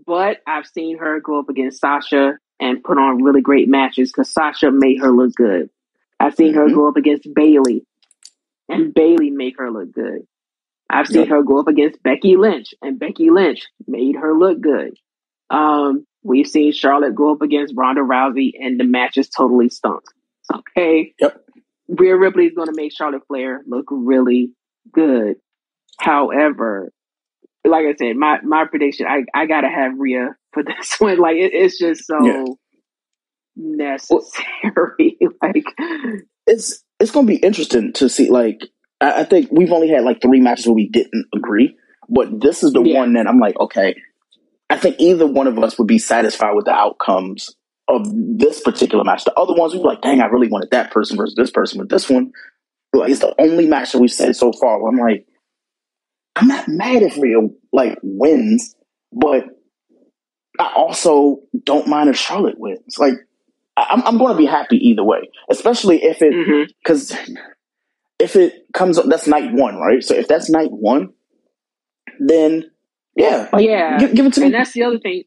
but 0.07 0.38
I've 0.47 0.66
seen 0.66 0.99
her 0.99 1.20
go 1.20 1.38
up 1.38 1.49
against 1.49 1.80
Sasha 1.80 2.38
and 2.61 2.82
put 2.82 2.99
on 2.99 3.22
really 3.22 3.40
great 3.40 3.68
matches 3.68 4.11
because 4.12 4.30
Sasha 4.30 4.70
made 4.70 5.01
her 5.01 5.11
look 5.11 5.34
good. 5.34 5.70
I've 6.20 6.34
seen 6.34 6.55
her 6.55 6.66
Mhm. 6.68 6.74
go 6.74 6.88
up 6.88 6.97
against 6.97 7.28
Bayley 7.34 7.84
and 8.69 8.95
Bayley 8.95 9.31
make 9.31 9.59
her 9.59 9.71
look 9.71 9.93
good. 9.93 10.23
I've 10.91 11.07
seen 11.07 11.21
Yep. 11.23 11.29
her 11.29 11.43
go 11.43 11.61
up 11.61 11.69
against 11.69 12.03
Becky 12.03 12.37
Lynch 12.37 12.75
and 12.83 12.99
Becky 12.99 13.31
Lynch 13.31 13.67
made 13.87 14.17
her 14.17 14.35
look 14.35 14.61
good. 14.61 14.97
Um, 15.51 16.07
we've 16.23 16.47
seen 16.47 16.73
Charlotte 16.73 17.15
go 17.15 17.33
up 17.33 17.43
against 17.43 17.75
Ronda 17.77 18.03
Rousey 18.03 18.53
and 18.61 18.79
the 18.79 18.85
match 18.85 19.17
is 19.17 19.29
totally 19.29 19.69
stunk. 19.71 20.03
Okay. 20.53 21.15
Yep. 21.21 21.41
Rhea 21.89 22.17
Ripley 22.17 22.47
is 22.47 22.55
going 22.55 22.69
to 22.69 22.75
make 22.75 22.93
Charlotte 22.95 23.23
Flair 23.29 23.62
look 23.67 23.87
really 23.91 24.53
good. 24.93 25.37
However, 25.99 26.91
like 27.67 27.87
I 27.87 27.95
said, 27.95 28.17
my, 28.17 28.41
my 28.43 28.65
prediction, 28.67 29.07
I, 29.07 29.25
I 29.35 29.47
got 29.47 29.62
to 29.62 29.69
have 29.69 29.93
Rhea 29.99 30.37
for 30.53 30.62
this 30.65 30.97
one. 30.99 31.19
Like, 31.19 31.37
it, 31.37 31.53
it's 31.55 31.79
just 31.79 32.07
so 32.07 32.25
Yeah. 32.25 32.45
necessary. 33.57 35.19
like, 35.43 35.65
It's 36.47 36.83
it's 37.05 37.12
gonna 37.12 37.26
be 37.26 37.36
interesting 37.36 37.92
to 37.94 38.09
see. 38.09 38.30
Like, 38.30 38.62
I, 39.00 39.20
I 39.20 39.24
think 39.24 39.50
we've 39.52 39.72
only 39.72 39.88
had 39.88 40.05
like 40.05 40.22
three 40.22 40.40
matches 40.40 40.66
where 40.66 40.74
we 40.74 40.88
didn't 40.88 41.26
agree, 41.34 41.76
but 42.09 42.40
this 42.40 42.62
is 42.62 42.72
the 42.72 42.82
Yeah. 42.82 43.00
one 43.00 43.12
that 43.12 43.26
I'm 43.26 43.38
like, 43.38 43.59
okay. 43.61 43.94
I 44.70 44.78
think 44.78 44.96
either 44.98 45.26
one 45.26 45.46
of 45.46 45.59
us 45.59 45.78
would 45.78 45.86
be 45.86 45.98
satisfied 45.98 46.55
with 46.55 46.64
the 46.64 46.72
outcomes 46.72 47.55
of 47.86 48.07
this 48.11 48.62
particular 48.62 49.05
match. 49.05 49.24
The 49.24 49.34
other 49.34 49.55
ones 49.55 49.74
we 49.74 49.78
were 49.80 49.84
like, 49.88 50.00
dang, 50.00 50.22
I 50.22 50.26
really 50.26 50.48
wanted 50.48 50.70
that 50.70 50.90
person 50.90 51.18
versus 51.18 51.34
this 51.34 51.50
person, 51.50 51.78
but 51.78 51.90
this 51.90 52.09
one, 52.09 52.32
like, 52.94 53.11
it's 53.11 53.20
the 53.20 53.34
only 53.38 53.66
match 53.66 53.92
that 53.92 53.98
we've 54.00 54.11
said 54.11 54.34
so 54.34 54.52
far. 54.52 54.80
Where 54.82 54.90
I'm 54.90 54.98
like, 54.98 55.26
I'm 56.36 56.48
not 56.48 56.66
mad 56.66 57.02
if 57.02 57.18
Rhea 57.18 57.36
like 57.72 57.98
wins, 58.02 58.74
but 59.12 59.44
I 60.59 60.72
also 60.74 61.40
don't 61.64 61.86
mind 61.86 62.09
if 62.09 62.16
Charlotte 62.16 62.59
wins. 62.59 62.96
Like, 62.98 63.14
I'm, 63.77 64.03
I'm 64.07 64.18
going 64.18 64.33
to 64.33 64.39
be 64.39 64.47
happy 64.47 64.77
either 64.77 65.03
way, 65.05 65.31
especially 65.51 66.03
if 66.05 66.18
it 66.22 66.35
because 66.83 67.16
if 68.18 68.37
it 68.37 68.66
comes 68.72 68.99
up, 68.99 69.07
that's 69.07 69.27
night 69.27 69.53
one, 69.53 69.77
right? 69.77 70.03
So 70.03 70.14
if 70.14 70.29
that's 70.29 70.49
night 70.49 70.70
one, 70.70 71.12
then 72.20 72.70
yeah, 73.16 73.49
like, 73.53 73.66
Yeah. 73.66 73.99
give, 73.99 74.14
give 74.14 74.27
it 74.27 74.33
to 74.35 74.41
me. 74.41 74.47
and 74.47 74.55
that's 74.55 74.72
the 74.72 74.85
other 74.85 74.99
thing. 74.99 75.25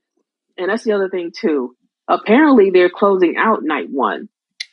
And 0.58 0.70
that's 0.70 0.84
the 0.84 0.94
other 0.94 1.10
thing 1.10 1.32
too. 1.38 1.76
Apparently, 2.08 2.70
they're 2.72 2.90
closing 2.90 3.36
out 3.38 3.60
night 3.64 3.88
one 3.90 4.30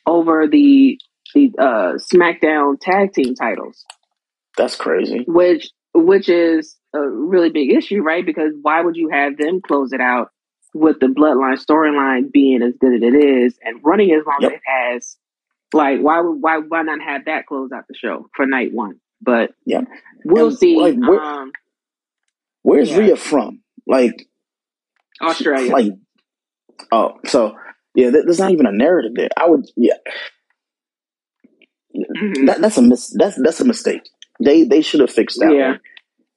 over 0.07 0.47
the 0.47 0.99
the 1.35 1.51
uh, 1.59 1.95
SmackDown 2.13 2.79
tag 2.81 3.13
team 3.13 3.35
titles, 3.35 3.85
That's 4.57 4.77
crazy. 4.77 5.25
which 5.27 5.71
which 5.93 6.29
is 6.29 6.77
a 6.95 7.01
really 7.01 7.51
big 7.51 7.73
issue, 7.73 8.03
right? 8.03 8.25
Because 8.25 8.53
why 8.63 8.81
would 8.83 8.95
you 8.95 9.09
have 9.11 9.37
them 9.37 9.61
close 9.61 9.93
it 9.93 10.01
out 10.01 10.31
with 10.75 11.01
the 11.01 11.07
Bloodline 11.07 11.59
storyline 11.65 12.31
being 12.31 12.63
as 12.63 12.75
good 12.79 12.95
as 12.97 13.03
it 13.03 13.15
is 13.15 13.59
and 13.63 13.81
running 13.85 14.13
as 14.13 14.27
long 14.27 14.39
Yep. 14.41 14.53
as 14.53 14.57
it 14.57 14.63
has? 14.67 15.17
Like, 15.73 16.01
why 16.01 16.21
would 16.21 16.41
why 16.43 16.59
why 16.59 16.83
not 16.83 17.01
have 17.01 17.25
that 17.25 17.47
close 17.47 17.73
out 17.73 17.85
the 17.89 17.95
show 17.95 18.29
for 18.37 18.45
night 18.47 18.73
one? 18.73 19.01
But 19.23 19.55
Yeah. 19.65 19.83
we'll 20.25 20.49
And, 20.49 20.59
see. 20.59 20.77
like, 20.79 20.97
where- 20.97 21.21
um, 21.21 21.53
Where's 22.63 22.91
Yeah. 22.91 22.99
Rhea 22.99 23.17
from? 23.17 23.61
Like 23.87 24.27
Australia. 25.21 25.71
Like 25.73 25.93
oh, 26.93 27.19
so 27.27 27.57
yeah, 27.95 28.11
th- 28.11 28.25
there's 28.25 28.39
not 28.41 28.53
even 28.53 28.67
a 28.67 28.73
narrative 28.73 29.13
there. 29.15 29.29
I 29.37 29.49
would 29.49 29.67
yeah, 29.77 29.97
Mhm. 31.95 32.47
that, 32.47 32.61
that's 32.61 32.79
a 32.79 32.83
mis- 32.83 33.15
that's 33.19 33.37
that's 33.43 33.61
a 33.61 33.65
mistake. 33.65 34.03
They 34.43 34.65
they 34.65 34.81
should 34.81 35.01
have 35.01 35.11
fixed 35.11 35.39
that. 35.41 35.53
Yeah. 35.55 35.69
one. 35.73 35.81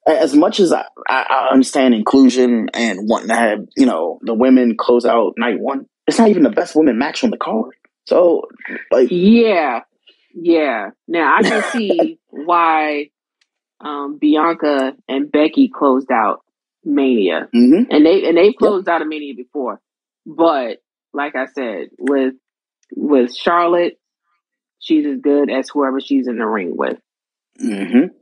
As 0.07 0.33
much 0.33 0.59
as 0.59 0.71
I, 0.71 0.85
I, 1.09 1.49
understand 1.51 1.93
inclusion 1.93 2.69
and 2.73 3.09
wanting 3.09 3.27
to 3.27 3.35
have 3.35 3.59
you 3.75 3.85
know 3.85 4.19
the 4.21 4.33
women 4.33 4.77
close 4.77 5.05
out 5.05 5.33
night 5.37 5.59
one, 5.59 5.87
it's 6.07 6.17
not 6.17 6.29
even 6.29 6.43
the 6.43 6.49
best 6.49 6.75
women 6.75 6.97
match 6.97 7.23
on 7.23 7.29
the 7.29 7.37
card. 7.37 7.75
So 8.05 8.43
like 8.89 9.09
Yeah, 9.11 9.81
yeah. 10.33 10.91
Now 11.07 11.37
I 11.37 11.43
can 11.43 11.63
see 11.71 12.19
why 12.29 13.09
um, 13.81 14.17
Bianca 14.17 14.95
and 15.07 15.31
Becky 15.31 15.69
closed 15.69 16.11
out 16.11 16.41
Mania, 16.83 17.49
hmm 17.51 17.83
and 17.89 18.05
they 18.05 18.25
and 18.27 18.37
they've 18.37 18.55
closed 18.55 18.87
out 18.87 19.01
a 19.01 19.05
Mania 19.05 19.35
before, 19.35 19.81
but 20.25 20.77
like 21.13 21.35
I 21.35 21.47
said, 21.47 21.89
with 21.99 22.35
with 22.95 23.35
Charlotte, 23.35 23.99
she's 24.79 25.05
as 25.05 25.19
good 25.19 25.51
as 25.51 25.69
whoever 25.69 25.99
she's 25.99 26.27
in 26.27 26.37
the 26.37 26.45
ring 26.45 26.77
with. 26.77 26.97
Mm-hmm. 27.61 28.13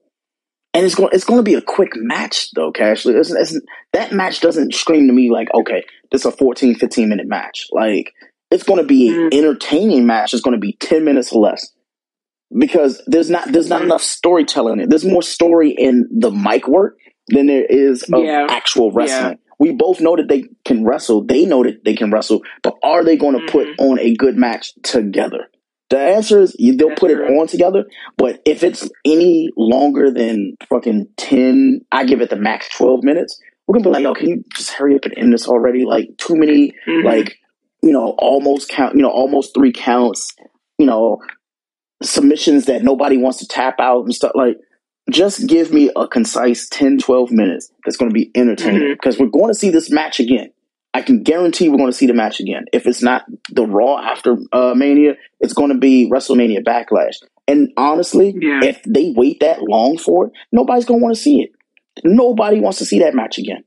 And 0.76 0.86
it's 0.86 0.96
going 0.96 1.10
it's 1.14 1.24
going 1.24 1.40
to 1.40 1.44
be 1.44 1.54
a 1.54 1.62
quick 1.62 1.92
match 1.96 2.52
though, 2.52 2.72
Cashley. 2.72 3.16
It's, 3.16 3.32
it's, 3.32 3.60
that 3.94 4.12
match 4.12 4.42
doesn't 4.42 4.74
scream 4.74 5.08
to 5.08 5.14
me 5.14 5.32
like, 5.32 5.48
okay, 5.54 5.86
this 6.12 6.22
is 6.22 6.26
a 6.26 6.32
14, 6.32 6.76
15 6.76 7.08
minute 7.08 7.28
match. 7.28 7.68
Like 7.72 8.14
it's 8.52 8.64
going 8.64 8.82
to 8.82 8.86
be 8.86 9.10
mm. 9.10 9.28
an 9.28 9.34
entertaining 9.34 10.06
match. 10.06 10.34
It's 10.34 10.44
going 10.44 10.56
to 10.56 10.60
be 10.60 10.74
10 10.74 11.06
minutes 11.06 11.32
or 11.32 11.42
less 11.42 11.72
because 12.58 13.02
there's 13.08 13.30
not 13.30 13.52
there's 13.52 13.70
not 13.70 13.82
mm. 13.82 13.86
enough 13.86 14.02
storytelling 14.02 14.74
in 14.74 14.80
it. 14.82 14.90
There's 14.90 15.06
more 15.06 15.24
story 15.24 15.72
in 15.72 16.10
the 16.12 16.32
mic 16.32 16.68
work 16.68 16.98
than 17.30 17.48
there 17.48 17.66
is 17.66 18.04
of 18.04 18.24
yeah. 18.24 18.48
actual 18.50 18.92
wrestling. 18.92 19.32
Yeah. 19.32 19.54
We 19.58 19.72
both 19.72 20.02
know 20.02 20.18
that 20.18 20.28
they 20.28 20.44
can 20.66 20.84
wrestle. 20.84 21.24
They 21.24 21.46
know 21.46 21.64
that 21.64 21.86
they 21.86 21.96
can 21.96 22.12
wrestle, 22.12 22.42
but 22.62 22.76
are 22.84 23.06
they 23.06 23.16
going 23.16 23.40
to 23.40 23.46
mm-hmm. 23.46 23.58
put 23.58 23.68
on 23.80 24.00
a 24.00 24.14
good 24.14 24.36
match 24.36 24.74
together? 24.84 25.48
The 25.90 26.00
answer 26.00 26.42
is 26.42 26.56
they'll 26.60 26.96
put 26.96 27.12
it 27.12 27.20
on 27.20 27.48
together, 27.48 27.86
but 28.18 28.42
if 28.46 28.64
it's 28.64 28.90
any 29.06 29.50
longer 29.56 30.10
than 30.10 30.56
fucking 30.68 31.08
10, 31.18 31.82
I 31.92 32.06
give 32.06 32.22
it 32.22 32.30
the 32.30 32.36
max 32.36 32.70
12 32.76 33.04
minutes. 33.04 33.40
We're 33.68 33.74
gonna 33.74 33.86
be 33.86 33.90
like, 33.92 34.04
yo, 34.04 34.14
can 34.16 34.30
you 34.30 34.44
just 34.56 34.72
hurry 34.72 34.96
up 34.96 35.06
and 35.06 35.18
end 35.18 35.34
this 35.34 35.48
already? 35.48 35.86
Like, 35.86 36.10
too 36.18 36.36
many, 36.36 36.74
mm-hmm. 36.88 37.06
like, 37.06 37.38
you 37.84 37.92
know, 37.92 38.16
almost 38.18 38.70
count, 38.70 38.96
you 38.96 39.04
know, 39.04 39.12
almost 39.12 39.54
three 39.54 39.72
counts, 39.72 40.36
you 40.80 40.88
know, 40.88 41.22
submissions 42.02 42.66
that 42.66 42.84
nobody 42.84 43.18
wants 43.18 43.40
to 43.40 43.48
tap 43.48 43.80
out 43.80 44.06
and 44.06 44.14
stuff. 44.14 44.32
Like, 44.34 44.58
just 45.12 45.48
give 45.48 45.72
me 45.72 45.92
a 45.96 46.08
concise 46.08 46.68
10, 46.70 46.98
12 46.98 47.32
minutes 47.32 47.72
that's 47.84 47.98
going 47.98 48.10
to 48.10 48.14
be 48.14 48.32
entertaining 48.34 48.94
because 48.94 49.16
mm-hmm. 49.16 49.26
we're 49.26 49.30
going 49.30 49.54
to 49.54 49.60
see 49.60 49.70
this 49.70 49.92
match 49.92 50.20
again. 50.20 50.50
I 50.96 51.02
can 51.02 51.24
guarantee 51.24 51.68
we're 51.68 51.76
going 51.76 51.92
to 51.92 51.98
see 51.98 52.08
the 52.08 52.14
match 52.14 52.40
again. 52.40 52.68
If 52.72 52.88
it's 52.88 53.04
not 53.04 53.26
the 53.52 53.66
Raw 53.66 53.98
after 53.98 54.38
uh, 54.54 54.74
Mania, 54.78 55.16
it's 55.42 55.52
going 55.52 55.74
to 55.74 55.78
be 55.78 56.10
WrestleMania 56.10 56.64
Backlash. 56.64 57.18
And 57.50 57.74
honestly, 57.76 58.34
yeah. 58.40 58.62
if 58.64 58.82
they 58.84 59.12
wait 59.14 59.42
that 59.42 59.62
long 59.62 59.98
for 59.98 60.28
it, 60.28 60.34
nobody's 60.54 60.86
going 60.86 61.02
to 61.02 61.04
want 61.04 61.14
to 61.14 61.22
see 61.22 61.42
it. 61.42 61.52
Nobody 62.06 62.62
wants 62.62 62.78
to 62.78 62.86
see 62.86 63.00
that 63.00 63.14
match 63.14 63.38
again. 63.38 63.66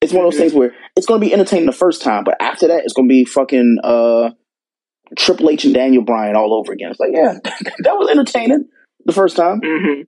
It's 0.00 0.12
one 0.12 0.26
of 0.26 0.32
those 0.32 0.40
things 0.40 0.52
where 0.52 0.74
it's 0.96 1.06
going 1.06 1.20
to 1.20 1.24
be 1.24 1.32
entertaining 1.32 1.66
the 1.66 1.72
first 1.72 2.02
time, 2.02 2.24
but 2.24 2.34
after 2.40 2.66
that, 2.66 2.82
it's 2.82 2.92
going 2.92 3.08
to 3.08 3.12
be 3.12 3.24
fucking 3.24 3.78
uh, 3.84 4.30
Triple 5.16 5.48
H 5.48 5.64
and 5.64 5.72
Daniel 5.72 6.02
Bryan 6.02 6.34
all 6.34 6.54
over 6.54 6.72
again. 6.72 6.90
It's 6.90 6.98
like, 6.98 7.12
yeah, 7.14 7.34
that 7.44 7.94
was 7.94 8.10
entertaining 8.10 8.68
the 9.04 9.12
first 9.12 9.36
time. 9.36 9.60
Mm-hmm. 9.60 10.02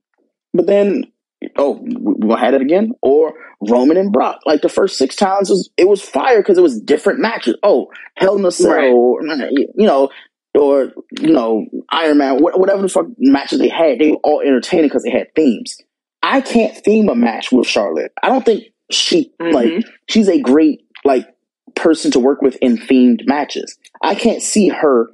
But 0.53 0.67
then, 0.67 1.13
oh, 1.57 1.79
we 1.81 2.27
gonna 2.27 2.39
have 2.39 2.53
it 2.53 2.61
again? 2.61 2.93
Or 3.01 3.33
Roman 3.61 3.97
and 3.97 4.11
Brock. 4.11 4.41
Like 4.45 4.61
the 4.61 4.69
first 4.69 4.97
six 4.97 5.15
times, 5.15 5.49
was, 5.49 5.69
it 5.77 5.87
was 5.87 6.01
fire 6.01 6.41
because 6.41 6.57
it 6.57 6.61
was 6.61 6.79
different 6.79 7.19
matches. 7.19 7.55
Oh, 7.63 7.91
Hell 8.15 8.37
in 8.37 8.45
a 8.45 8.51
Cell, 8.51 8.71
right. 8.71 8.89
or, 8.89 9.21
you 9.21 9.85
know, 9.85 10.09
or 10.55 10.93
you 11.19 11.31
know, 11.31 11.65
Iron 11.89 12.17
Man, 12.17 12.39
whatever 12.39 12.81
the 12.81 12.89
fuck 12.89 13.07
matches 13.17 13.59
they 13.59 13.69
had, 13.69 13.99
they 13.99 14.11
were 14.11 14.19
all 14.23 14.41
entertaining 14.41 14.87
because 14.87 15.03
they 15.03 15.11
had 15.11 15.33
themes. 15.35 15.77
I 16.23 16.41
can't 16.41 16.75
theme 16.75 17.09
a 17.09 17.15
match 17.15 17.51
with 17.51 17.67
Charlotte. 17.67 18.11
I 18.21 18.29
don't 18.29 18.45
think 18.45 18.65
she 18.89 19.31
mm-hmm. 19.39 19.53
like 19.53 19.85
she's 20.07 20.29
a 20.29 20.39
great 20.41 20.85
like 21.03 21.27
person 21.75 22.11
to 22.11 22.19
work 22.19 22.41
with 22.41 22.55
in 22.61 22.77
themed 22.77 23.27
matches. 23.27 23.77
I 24.01 24.15
can't 24.15 24.41
see 24.41 24.69
her 24.69 25.09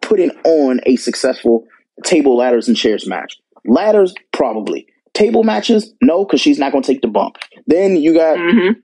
putting 0.00 0.30
on 0.44 0.80
a 0.86 0.96
successful 0.96 1.66
table 2.04 2.36
ladders 2.36 2.68
and 2.68 2.76
chairs 2.76 3.06
match. 3.06 3.38
Ladders, 3.66 4.14
probably. 4.32 4.86
Table 5.16 5.44
matches, 5.44 5.94
no, 6.02 6.24
because 6.24 6.40
she's 6.40 6.58
not 6.58 6.72
going 6.72 6.82
to 6.82 6.92
take 6.92 7.00
the 7.00 7.08
bump. 7.08 7.38
Then 7.66 7.96
you 7.96 8.12
got 8.12 8.36
mm-hmm. 8.36 8.78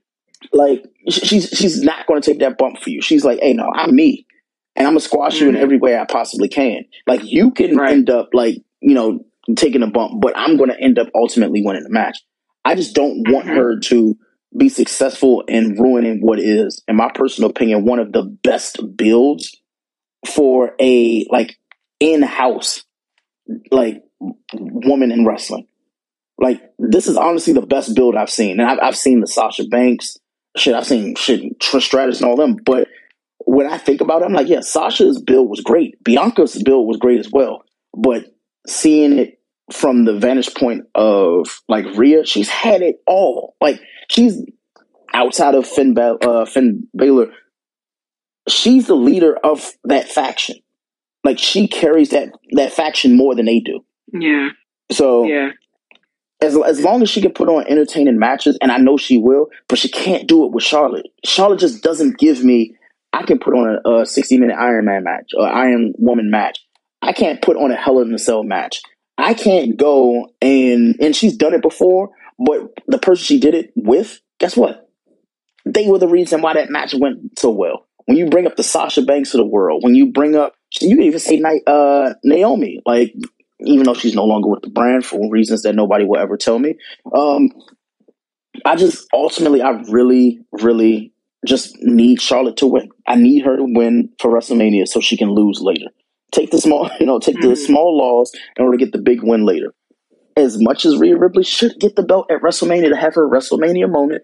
like 0.51 0.83
she's 1.07 1.49
she's 1.49 1.81
not 1.83 2.07
going 2.07 2.21
to 2.21 2.29
take 2.31 2.39
that 2.39 2.57
bump 2.57 2.79
for 2.79 2.89
you. 2.89 3.01
She's 3.01 3.23
like, 3.23 3.39
hey, 3.39 3.53
no, 3.53 3.69
I'm 3.71 3.95
me, 3.95 4.25
and 4.75 4.87
I'm 4.87 4.93
gonna 4.93 5.01
squash 5.01 5.35
mm-hmm. 5.35 5.43
you 5.43 5.49
in 5.49 5.55
mm-hmm. 5.55 5.63
every 5.63 5.77
way 5.77 5.95
I 5.97 6.05
possibly 6.05 6.47
can. 6.47 6.85
Like 7.05 7.23
you 7.23 7.51
can 7.51 7.77
right. 7.77 7.91
end 7.91 8.09
up 8.09 8.29
like 8.33 8.57
you 8.81 8.95
know 8.95 9.23
taking 9.55 9.83
a 9.83 9.87
bump, 9.87 10.21
but 10.21 10.33
I'm 10.35 10.57
going 10.57 10.69
to 10.69 10.79
end 10.79 10.97
up 10.97 11.09
ultimately 11.13 11.61
winning 11.63 11.83
the 11.83 11.89
match. 11.89 12.19
I 12.65 12.75
just 12.75 12.95
don't 12.95 13.29
want 13.29 13.45
mm-hmm. 13.45 13.57
her 13.57 13.79
to 13.79 14.17
be 14.57 14.69
successful 14.69 15.43
in 15.47 15.75
ruining 15.75 16.21
what 16.21 16.39
is, 16.39 16.81
in 16.87 16.95
my 16.95 17.11
personal 17.13 17.49
opinion, 17.49 17.85
one 17.85 17.99
of 17.99 18.11
the 18.11 18.23
best 18.23 18.79
builds 18.95 19.55
for 20.27 20.73
a 20.79 21.27
like 21.29 21.57
in-house 21.99 22.83
like 23.71 24.03
woman 24.53 25.11
in 25.11 25.25
wrestling. 25.25 25.67
Like 26.37 26.61
this 26.79 27.07
is 27.07 27.17
honestly 27.17 27.53
the 27.53 27.61
best 27.61 27.95
build 27.95 28.15
I've 28.15 28.29
seen, 28.29 28.59
and 28.59 28.69
I've, 28.69 28.79
I've 28.81 28.97
seen 28.97 29.19
the 29.19 29.27
Sasha 29.27 29.65
Banks 29.65 30.17
shit. 30.57 30.73
I've 30.73 30.87
seen 30.87 31.15
shit 31.15 31.59
Trish 31.59 31.83
Stratus 31.83 32.21
and 32.21 32.29
all 32.29 32.35
them, 32.35 32.55
but 32.55 32.87
when 33.45 33.67
I 33.67 33.77
think 33.77 34.01
about 34.01 34.21
it, 34.21 34.25
I'm 34.25 34.33
like, 34.33 34.47
yeah, 34.47 34.61
Sasha's 34.61 35.21
build 35.21 35.49
was 35.49 35.61
great. 35.61 36.01
Bianca's 36.03 36.61
build 36.63 36.87
was 36.87 36.97
great 36.97 37.19
as 37.19 37.29
well, 37.31 37.63
but 37.95 38.25
seeing 38.67 39.19
it 39.19 39.39
from 39.71 40.05
the 40.05 40.17
vantage 40.17 40.53
point 40.55 40.85
of 40.95 41.61
like 41.67 41.85
Rhea, 41.95 42.25
she's 42.25 42.49
had 42.49 42.81
it 42.81 43.01
all. 43.05 43.55
Like 43.61 43.81
she's 44.09 44.41
outside 45.13 45.55
of 45.55 45.67
Finn, 45.67 45.93
ba- 45.93 46.17
uh, 46.21 46.45
Finn 46.45 46.87
Balor, 46.93 47.31
she's 48.47 48.87
the 48.87 48.95
leader 48.95 49.35
of 49.35 49.71
that 49.85 50.09
faction. 50.09 50.57
Like 51.23 51.39
she 51.39 51.67
carries 51.67 52.09
that 52.09 52.29
that 52.51 52.73
faction 52.73 53.15
more 53.15 53.35
than 53.35 53.45
they 53.45 53.59
do. 53.59 53.85
Yeah. 54.11 54.49
So 54.91 55.23
yeah. 55.23 55.51
As, 56.43 56.57
as 56.57 56.81
long 56.83 57.01
as 57.01 57.09
she 57.09 57.21
can 57.21 57.31
put 57.31 57.47
on 57.47 57.65
entertaining 57.67 58.19
matches, 58.19 58.57
and 58.61 58.71
I 58.71 58.77
know 58.77 58.97
she 58.97 59.17
will, 59.17 59.47
but 59.69 59.79
she 59.79 59.87
can't 59.87 60.27
do 60.27 60.45
it 60.45 60.51
with 60.51 60.63
Charlotte. 60.63 61.07
Charlotte 61.23 61.59
just 61.59 61.81
doesn't 61.81 62.17
give 62.17 62.43
me. 62.43 62.75
I 63.13 63.23
can 63.23 63.39
put 63.39 63.53
on 63.53 63.79
a, 63.85 64.01
a 64.01 64.05
sixty 64.05 64.37
minute 64.37 64.57
Iron 64.57 64.85
Man 64.85 65.03
match 65.03 65.31
or 65.37 65.47
Iron 65.47 65.93
Woman 65.97 66.29
match. 66.29 66.59
I 67.01 67.13
can't 67.13 67.41
put 67.41 67.55
on 67.55 67.71
a 67.71 67.75
Hell 67.75 67.99
in 67.99 68.13
a 68.13 68.17
Cell 68.17 68.43
match. 68.43 68.81
I 69.17 69.33
can't 69.33 69.77
go 69.77 70.31
and 70.41 70.95
and 70.99 71.15
she's 71.15 71.37
done 71.37 71.53
it 71.53 71.61
before, 71.61 72.09
but 72.37 72.73
the 72.87 72.97
person 72.97 73.23
she 73.23 73.39
did 73.39 73.53
it 73.55 73.71
with, 73.75 74.19
guess 74.39 74.57
what? 74.57 74.89
They 75.65 75.87
were 75.87 75.99
the 75.99 76.07
reason 76.07 76.41
why 76.41 76.55
that 76.55 76.69
match 76.69 76.93
went 76.93 77.39
so 77.39 77.51
well. 77.51 77.85
When 78.05 78.17
you 78.17 78.29
bring 78.29 78.47
up 78.47 78.57
the 78.57 78.63
Sasha 78.63 79.01
Banks 79.03 79.33
of 79.33 79.37
the 79.37 79.45
world, 79.45 79.81
when 79.83 79.95
you 79.95 80.11
bring 80.11 80.35
up, 80.35 80.55
you 80.81 80.97
can 80.97 81.05
even 81.05 81.19
say 81.19 81.41
uh, 81.65 82.13
Naomi, 82.23 82.81
like 82.85 83.15
even 83.65 83.85
though 83.85 83.93
she's 83.93 84.15
no 84.15 84.25
longer 84.25 84.49
with 84.49 84.61
the 84.61 84.69
brand 84.69 85.05
for 85.05 85.29
reasons 85.29 85.63
that 85.63 85.75
nobody 85.75 86.05
will 86.05 86.19
ever 86.19 86.37
tell 86.37 86.59
me. 86.59 86.75
Um, 87.13 87.51
I 88.65 88.75
just 88.75 89.07
ultimately, 89.13 89.61
I 89.61 89.71
really, 89.89 90.41
really 90.51 91.13
just 91.45 91.77
need 91.81 92.21
Charlotte 92.21 92.57
to 92.57 92.67
win. 92.67 92.89
I 93.07 93.15
need 93.15 93.45
her 93.45 93.57
to 93.57 93.65
win 93.65 94.09
for 94.19 94.31
WrestleMania 94.31 94.87
so 94.87 94.99
she 94.99 95.17
can 95.17 95.29
lose 95.29 95.59
later. 95.61 95.87
Take 96.31 96.51
the 96.51 96.59
small, 96.59 96.89
you 96.99 97.05
know, 97.05 97.19
take 97.19 97.35
mm-hmm. 97.35 97.49
the 97.49 97.55
small 97.55 97.97
loss 97.97 98.31
in 98.57 98.63
order 98.63 98.77
to 98.77 98.83
get 98.83 98.93
the 98.93 99.01
big 99.01 99.23
win 99.23 99.45
later. 99.45 99.73
As 100.35 100.59
much 100.59 100.85
as 100.85 100.97
Rhea 100.97 101.15
Ripley 101.15 101.43
should 101.43 101.79
get 101.79 101.95
the 101.95 102.03
belt 102.03 102.31
at 102.31 102.41
WrestleMania 102.41 102.89
to 102.89 102.97
have 102.97 103.15
her 103.15 103.29
WrestleMania 103.29 103.89
moment, 103.89 104.23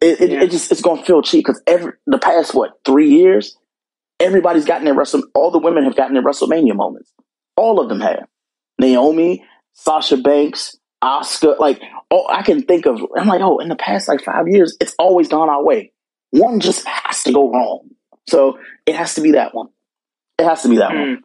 it, 0.00 0.20
it, 0.20 0.30
yeah. 0.30 0.42
it 0.42 0.50
just 0.50 0.70
it's 0.70 0.82
going 0.82 0.98
to 0.98 1.04
feel 1.04 1.22
cheap 1.22 1.46
because 1.46 1.62
every 1.66 1.92
the 2.06 2.18
past 2.18 2.54
what 2.54 2.72
three 2.84 3.08
years, 3.08 3.56
everybody's 4.20 4.66
gotten 4.66 4.84
their 4.84 4.94
Wrestle. 4.94 5.22
All 5.34 5.50
the 5.50 5.58
women 5.58 5.84
have 5.84 5.96
gotten 5.96 6.14
their 6.14 6.22
WrestleMania 6.22 6.74
moments. 6.74 7.10
All 7.56 7.80
of 7.80 7.88
them 7.88 8.00
have. 8.00 8.26
Naomi, 8.78 9.44
Sasha 9.74 10.16
Banks, 10.16 10.76
Asuka. 11.02 11.58
Like, 11.58 11.80
oh, 12.10 12.26
I 12.28 12.42
can 12.42 12.62
think 12.62 12.86
of. 12.86 13.00
I'm 13.16 13.28
like, 13.28 13.40
oh, 13.40 13.58
in 13.58 13.68
the 13.68 13.76
past 13.76 14.08
like 14.08 14.22
five 14.22 14.48
years, 14.48 14.76
it's 14.80 14.94
always 14.98 15.28
gone 15.28 15.48
our 15.48 15.62
way. 15.62 15.92
One 16.30 16.60
just 16.60 16.86
has 16.86 17.22
to 17.24 17.32
go 17.32 17.50
wrong, 17.50 17.90
so 18.28 18.58
it 18.86 18.96
has 18.96 19.14
to 19.14 19.20
be 19.20 19.32
that 19.32 19.54
one. 19.54 19.68
It 20.38 20.44
has 20.44 20.62
to 20.62 20.68
be 20.68 20.78
that 20.78 20.90
mm. 20.90 21.20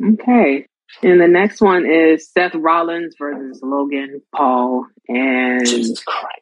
one. 0.00 0.14
Okay, 0.14 0.66
and 1.02 1.20
the 1.20 1.28
next 1.28 1.60
one 1.60 1.84
is 1.90 2.30
Seth 2.30 2.54
Rollins 2.54 3.14
versus 3.18 3.60
Logan 3.62 4.22
Paul, 4.34 4.86
and 5.08 5.66
Jesus 5.66 6.02
Christ. 6.02 6.40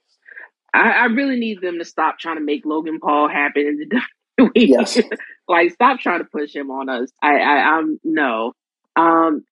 I, 0.75 0.91
I 0.91 1.05
really 1.07 1.39
need 1.39 1.61
them 1.61 1.79
to 1.79 1.85
stop 1.85 2.19
trying 2.19 2.37
to 2.37 2.43
make 2.43 2.65
Logan 2.65 3.01
Paul 3.01 3.29
happen 3.29 3.67
in 3.67 3.79
the 3.79 4.01
WWE. 4.41 4.51
Yes. 4.55 5.01
Like, 5.49 5.73
stop 5.73 6.01
trying 6.01 6.21
to 6.21 6.25
push 6.25 6.55
him 6.55 6.71
on 6.71 6.89
us. 6.89 7.11
I, 7.23 7.39
I, 7.39 7.77
I'm 7.77 7.99
no. 8.05 8.53
Um, 8.97 9.45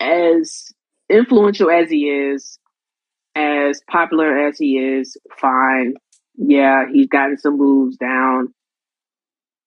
as 0.00 0.72
influential 1.08 1.70
as 1.70 1.90
he 1.90 2.08
is, 2.08 2.58
as 3.34 3.80
popular 3.88 4.48
as 4.48 4.58
he 4.58 4.78
is, 4.78 5.16
fine. 5.38 5.94
Yeah, 6.36 6.86
he's 6.90 7.08
gotten 7.08 7.38
some 7.38 7.58
moves 7.58 7.96
down. 7.96 8.54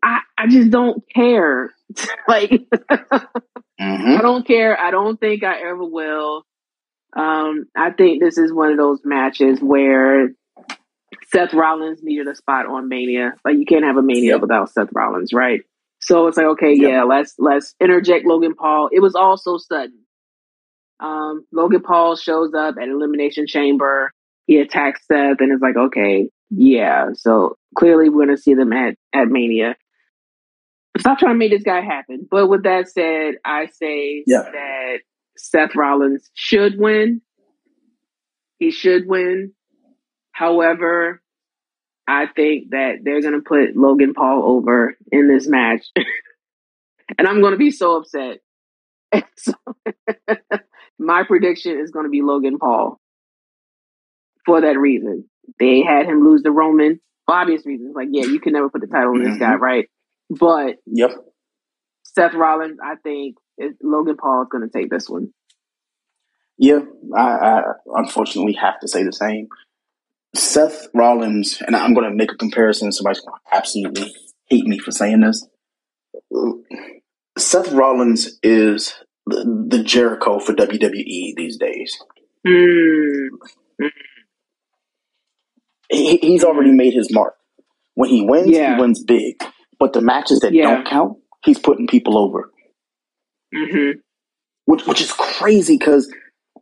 I, 0.02 0.20
I 0.38 0.48
just 0.48 0.72
don't 0.72 1.04
care. 1.14 1.72
like, 2.28 2.50
mm-hmm. 2.50 2.98
I 3.80 4.20
don't 4.22 4.46
care. 4.46 4.78
I 4.78 4.92
don't 4.92 5.20
think 5.20 5.44
I 5.44 5.62
ever 5.62 5.86
will. 5.86 6.44
Um, 7.16 7.66
I 7.78 7.92
think 7.92 8.22
this 8.22 8.38
is 8.38 8.52
one 8.52 8.72
of 8.72 8.78
those 8.78 9.02
matches 9.04 9.60
where 9.62 10.34
Seth 11.32 11.54
Rollins 11.54 12.02
needed 12.04 12.28
a 12.28 12.36
spot 12.36 12.66
on 12.66 12.90
Mania. 12.90 13.34
Like 13.46 13.56
you 13.58 13.66
can't 13.66 13.86
have 13.86 13.98
a 13.98 14.02
Mania 14.04 14.34
yep. 14.34 14.42
without 14.42 14.70
Seth 14.72 14.90
Rollins, 14.94 15.34
right? 15.34 15.62
So 16.00 16.28
it's 16.28 16.38
like, 16.38 16.48
okay, 16.48 16.74
yep. 16.76 16.90
yeah, 16.90 17.04
let's 17.04 17.36
let's 17.38 17.76
interject 17.80 18.26
Logan 18.26 18.56
Paul. 18.56 18.90
It 18.92 19.00
was 19.00 19.16
all 19.16 19.38
so 19.38 19.58
sudden. 19.58 20.00
Um, 21.00 21.46
Logan 21.52 21.82
Paul 21.82 22.16
shows 22.16 22.54
up 22.54 22.76
at 22.82 22.88
Elimination 22.88 23.46
Chamber. 23.48 24.12
He 24.46 24.58
attacks 24.60 25.02
Seth 25.08 25.38
and 25.40 25.52
it's 25.52 25.62
like, 25.62 25.78
okay, 25.78 26.30
yeah, 26.50 27.08
so 27.14 27.58
clearly 27.78 28.10
we're 28.10 28.26
going 28.26 28.36
to 28.36 28.42
see 28.42 28.54
them 28.54 28.74
at, 28.74 28.96
at 29.14 29.28
Mania. 29.28 29.76
Stop 31.00 31.18
trying 31.18 31.34
to 31.34 31.38
make 31.40 31.52
this 31.52 31.64
guy 31.64 31.82
happen. 31.82 32.28
But 32.30 32.48
with 32.48 32.64
that 32.64 32.88
said, 32.90 33.36
I 33.44 33.66
say 33.68 34.24
Yeah. 34.28 34.44
that 34.44 34.98
Seth 35.38 35.76
Rollins 35.76 36.30
should 36.36 36.78
win. 36.78 37.22
He 38.60 38.70
should 38.72 39.08
win. 39.08 39.54
However, 40.34 41.22
I 42.08 42.26
think 42.28 42.72
that 42.72 42.98
they're 43.04 43.22
going 43.22 43.36
to 43.36 43.48
put 43.48 43.78
Logan 43.78 44.14
Paul 44.14 44.44
over 44.44 44.98
in 45.12 45.30
this 45.30 45.48
match. 45.48 45.86
and 47.18 47.28
I'm 47.28 47.40
going 47.40 47.54
to 47.54 47.58
be 47.58 47.72
so 47.72 47.98
upset. 47.98 48.40
So, 49.36 49.54
my 51.00 51.24
prediction 51.24 51.80
is 51.80 51.92
going 51.92 52.06
to 52.06 52.10
be 52.10 52.24
Logan 52.24 52.58
Paul 52.58 53.00
for 54.44 54.62
that 54.62 54.78
reason. 54.78 55.30
They 55.60 55.84
had 55.84 56.08
him 56.08 56.26
lose 56.26 56.42
the 56.42 56.50
Roman 56.50 57.00
for 57.28 57.36
obvious 57.36 57.64
reasons. 57.64 57.94
Like, 57.96 58.08
yeah, 58.12 58.26
you 58.26 58.40
can 58.40 58.54
never 58.54 58.72
put 58.72 58.82
the 58.82 58.88
title 58.88 59.12
on 59.12 59.24
this 59.24 59.38
guy, 59.38 59.54
mm-hmm. 59.54 59.64
right? 59.64 59.90
But 60.32 60.78
Yep. 60.88 61.12
Seth 62.04 62.34
Rollins, 62.34 62.80
I 62.84 62.96
think 63.04 63.36
is, 63.60 63.74
Logan 63.84 64.18
Paul 64.18 64.44
is 64.44 64.48
going 64.52 64.68
to 64.68 64.76
take 64.76 64.90
this 64.90 65.08
one. 65.08 65.32
Yeah, 66.58 66.80
I, 67.16 67.22
I 67.22 67.62
unfortunately 67.94 68.54
have 68.54 68.80
to 68.80 68.88
say 68.88 69.04
the 69.04 69.14
same. 69.14 69.48
Seth 70.36 70.88
Rollins, 70.94 71.62
and 71.66 71.76
I'm 71.76 71.94
going 71.94 72.10
to 72.10 72.16
make 72.16 72.32
a 72.32 72.36
comparison. 72.38 72.92
Somebody's 72.92 73.22
going 73.22 73.34
to 73.50 73.56
absolutely 73.56 74.14
hate 74.50 74.66
me 74.66 74.80
for 74.80 74.92
saying 74.92 75.22
this. 75.22 75.48
Seth 77.38 77.72
Rollins 77.72 78.40
is 78.42 78.94
the, 79.26 79.66
the 79.70 79.84
Jericho 79.84 80.40
for 80.40 80.54
WWE 80.54 81.34
these 81.36 81.58
days. 81.58 81.98
Mm. 82.46 83.28
He, 85.90 86.18
he's 86.18 86.44
already 86.44 86.72
made 86.72 86.94
his 86.94 87.14
mark. 87.14 87.36
When 87.96 88.10
he 88.10 88.24
wins, 88.24 88.50
Yeah. 88.50 88.76
he 88.76 88.82
wins 88.82 89.04
big. 89.04 89.36
But 89.80 89.94
the 89.94 90.02
matches 90.02 90.40
that 90.40 90.54
Yeah. 90.54 90.64
don't 90.76 90.88
count, 90.88 91.18
he's 91.44 91.60
putting 91.60 91.88
people 91.88 92.18
over, 92.18 92.52
hmm 93.54 93.92
which 94.66 94.88
which 94.88 95.02
is 95.02 95.12
crazy 95.12 95.78
because 95.78 96.12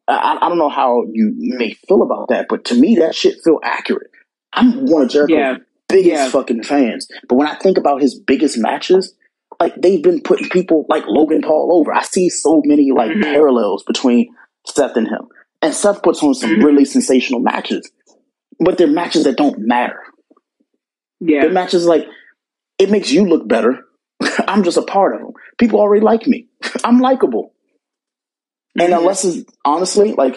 I, 0.07 0.37
I 0.41 0.49
don't 0.49 0.57
know 0.57 0.69
how 0.69 1.03
you 1.11 1.33
may 1.35 1.73
feel 1.87 2.01
about 2.01 2.29
that, 2.29 2.47
but 2.49 2.65
to 2.65 2.75
me, 2.75 2.95
that 2.97 3.15
shit 3.15 3.41
feel 3.43 3.59
accurate. 3.63 4.11
I'm 4.53 4.85
one 4.85 5.03
of 5.03 5.09
Jericho's 5.09 5.37
Yeah. 5.37 5.57
biggest 5.87 6.07
Yeah. 6.07 6.29
fucking 6.29 6.63
fans, 6.63 7.07
but 7.29 7.35
when 7.35 7.47
I 7.47 7.55
think 7.55 7.77
about 7.77 8.01
his 8.01 8.19
biggest 8.19 8.57
matches, 8.57 9.13
like 9.59 9.75
they've 9.75 10.01
been 10.03 10.21
putting 10.21 10.49
people 10.49 10.85
like 10.89 11.03
Logan 11.07 11.41
Paul 11.41 11.69
over. 11.79 11.93
I 11.93 12.01
see 12.03 12.29
so 12.29 12.61
many 12.65 12.91
like 12.91 13.11
Mhm. 13.11 13.23
parallels 13.23 13.83
between 13.83 14.33
Seth 14.65 14.97
and 14.97 15.07
him, 15.07 15.27
and 15.61 15.73
Seth 15.73 16.01
puts 16.03 16.21
on 16.23 16.33
some 16.33 16.51
Mhm. 16.51 16.63
really 16.63 16.85
sensational 16.85 17.39
matches, 17.41 17.89
but 18.59 18.77
they're 18.77 18.87
matches 18.87 19.23
that 19.25 19.37
don't 19.37 19.59
matter. 19.59 19.99
Yeah. 21.19 21.41
They're 21.41 21.51
matches 21.51 21.85
like 21.85 22.07
it 22.79 22.89
makes 22.89 23.11
you 23.11 23.25
look 23.25 23.47
better. 23.47 23.85
I'm 24.47 24.63
just 24.63 24.77
a 24.77 24.81
part 24.81 25.13
of 25.15 25.21
them. 25.21 25.33
People 25.59 25.79
already 25.79 26.03
like 26.03 26.25
me. 26.27 26.47
I'm 26.83 26.99
likable. 26.99 27.53
And 28.79 28.93
Mhm. 28.93 28.97
unless 28.99 29.25
it's 29.25 29.43
honestly 29.65 30.13
like, 30.13 30.35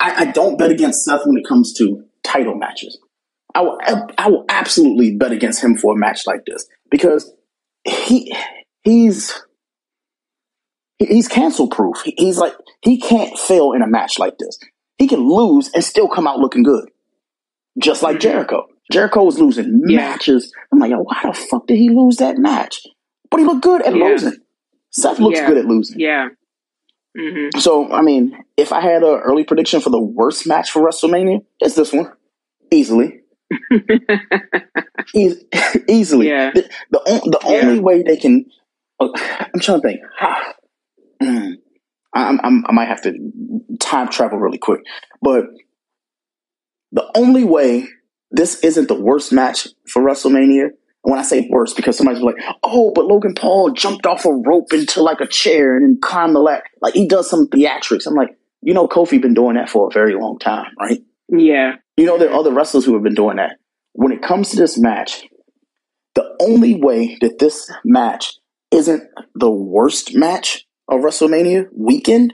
I, 0.00 0.22
I 0.22 0.24
don't 0.32 0.58
bet 0.58 0.70
against 0.70 1.04
Seth 1.04 1.22
when 1.24 1.36
it 1.38 1.46
comes 1.46 1.72
to 1.74 2.04
title 2.24 2.54
matches. 2.56 2.98
I 3.54 3.60
will, 3.62 3.78
I 4.18 4.28
will 4.30 4.44
absolutely 4.48 5.16
bet 5.16 5.30
against 5.32 5.62
him 5.62 5.76
for 5.76 5.94
a 5.94 5.96
match 5.98 6.26
like 6.26 6.44
this 6.46 6.66
because 6.90 7.32
he 7.84 8.34
he's 8.82 9.40
he's 10.98 11.28
cancel 11.28 11.68
proof. 11.68 12.02
He's 12.04 12.38
like 12.38 12.54
he 12.80 12.98
can't 12.98 13.38
fail 13.38 13.72
in 13.72 13.82
a 13.82 13.86
match 13.86 14.18
like 14.18 14.38
this. 14.38 14.58
He 14.98 15.06
can 15.06 15.20
lose 15.20 15.70
and 15.74 15.84
still 15.84 16.08
come 16.08 16.26
out 16.26 16.38
looking 16.38 16.62
good, 16.62 16.88
just 17.78 18.02
like 18.02 18.16
Mhm. 18.16 18.20
Jericho. 18.20 18.66
Jericho 18.90 19.22
was 19.24 19.38
losing 19.38 19.82
Yeah. 19.86 19.98
matches. 19.98 20.52
I'm 20.72 20.78
like, 20.78 20.90
yo, 20.90 21.02
why 21.02 21.20
the 21.24 21.32
fuck 21.34 21.66
did 21.66 21.76
he 21.76 21.88
lose 21.90 22.16
that 22.16 22.38
match? 22.38 22.82
But 23.30 23.40
he 23.40 23.46
looked 23.46 23.62
good 23.62 23.82
at 23.82 23.94
Yeah. 23.94 24.04
losing. 24.04 24.36
Seth 24.90 25.18
looks 25.20 25.38
Yeah. 25.38 25.46
good 25.48 25.58
at 25.58 25.66
losing. 25.66 26.00
Yeah. 26.00 26.28
Hmm 27.16 27.58
So, 27.58 27.92
I 27.92 28.02
mean, 28.02 28.36
if 28.56 28.72
I 28.72 28.80
had 28.80 29.02
an 29.02 29.20
early 29.24 29.44
prediction 29.44 29.80
for 29.80 29.90
the 29.90 30.00
worst 30.00 30.46
match 30.46 30.70
for 30.70 30.82
WrestleMania, 30.82 31.44
it's 31.60 31.74
this 31.74 31.92
one. 31.92 32.12
Easily. 32.70 33.20
E- 35.14 35.34
easily. 35.88 36.28
Yeah. 36.28 36.52
The, 36.54 36.68
the, 36.90 36.98
on- 37.00 37.30
the 37.30 37.38
Yeah. 37.44 37.60
only 37.66 37.80
way 37.80 38.02
they 38.02 38.16
can. 38.16 38.46
uh, 39.00 39.08
I'm 39.14 39.60
trying 39.60 39.80
to 39.82 39.88
think. 39.88 40.00
Mm. 41.22 41.54
I'm, 42.14 42.40
I'm, 42.42 42.64
I 42.68 42.72
might 42.72 42.88
have 42.88 43.02
to 43.02 43.14
time 43.78 44.08
travel 44.08 44.38
really 44.38 44.58
quick. 44.58 44.80
But 45.22 45.44
the 46.90 47.08
only 47.16 47.44
way 47.44 47.86
this 48.32 48.58
isn't 48.64 48.88
the 48.88 49.00
worst 49.00 49.32
match 49.32 49.68
for 49.88 50.02
WrestleMania, 50.02 50.70
when 51.02 51.18
I 51.18 51.22
say 51.22 51.48
worst, 51.50 51.76
because 51.76 51.96
somebody's 51.96 52.22
like, 52.22 52.36
oh, 52.62 52.92
but 52.94 53.06
Logan 53.06 53.34
Paul 53.34 53.72
jumped 53.72 54.06
off 54.06 54.24
a 54.24 54.32
rope 54.32 54.72
into 54.72 55.02
like 55.02 55.20
a 55.20 55.26
chair 55.26 55.76
and 55.76 55.84
then 55.84 55.98
climbed 56.00 56.34
the 56.34 56.40
ladder. 56.40 56.64
Like 56.80 56.94
he 56.94 57.08
does 57.08 57.28
some 57.28 57.48
theatrics. 57.48 58.06
I'm 58.06 58.14
like, 58.14 58.36
you 58.62 58.72
know, 58.72 58.86
Kofi 58.86 59.20
been 59.20 59.34
doing 59.34 59.56
that 59.56 59.68
for 59.68 59.88
a 59.88 59.92
very 59.92 60.14
long 60.14 60.38
time, 60.38 60.72
right? 60.78 61.00
Yeah. 61.28 61.72
You 61.96 62.06
know, 62.06 62.18
there 62.18 62.30
are 62.30 62.38
other 62.38 62.52
wrestlers 62.52 62.84
who 62.84 62.94
have 62.94 63.02
been 63.02 63.14
doing 63.14 63.36
that. 63.36 63.56
When 63.94 64.12
it 64.12 64.22
comes 64.22 64.50
to 64.50 64.56
this 64.56 64.78
match, 64.78 65.24
the 66.14 66.36
only 66.40 66.74
way 66.74 67.18
that 67.20 67.38
this 67.38 67.70
match 67.84 68.34
isn't 68.70 69.02
the 69.34 69.50
worst 69.50 70.14
match 70.14 70.66
of 70.88 71.00
WrestleMania 71.00 71.66
weekend 71.76 72.32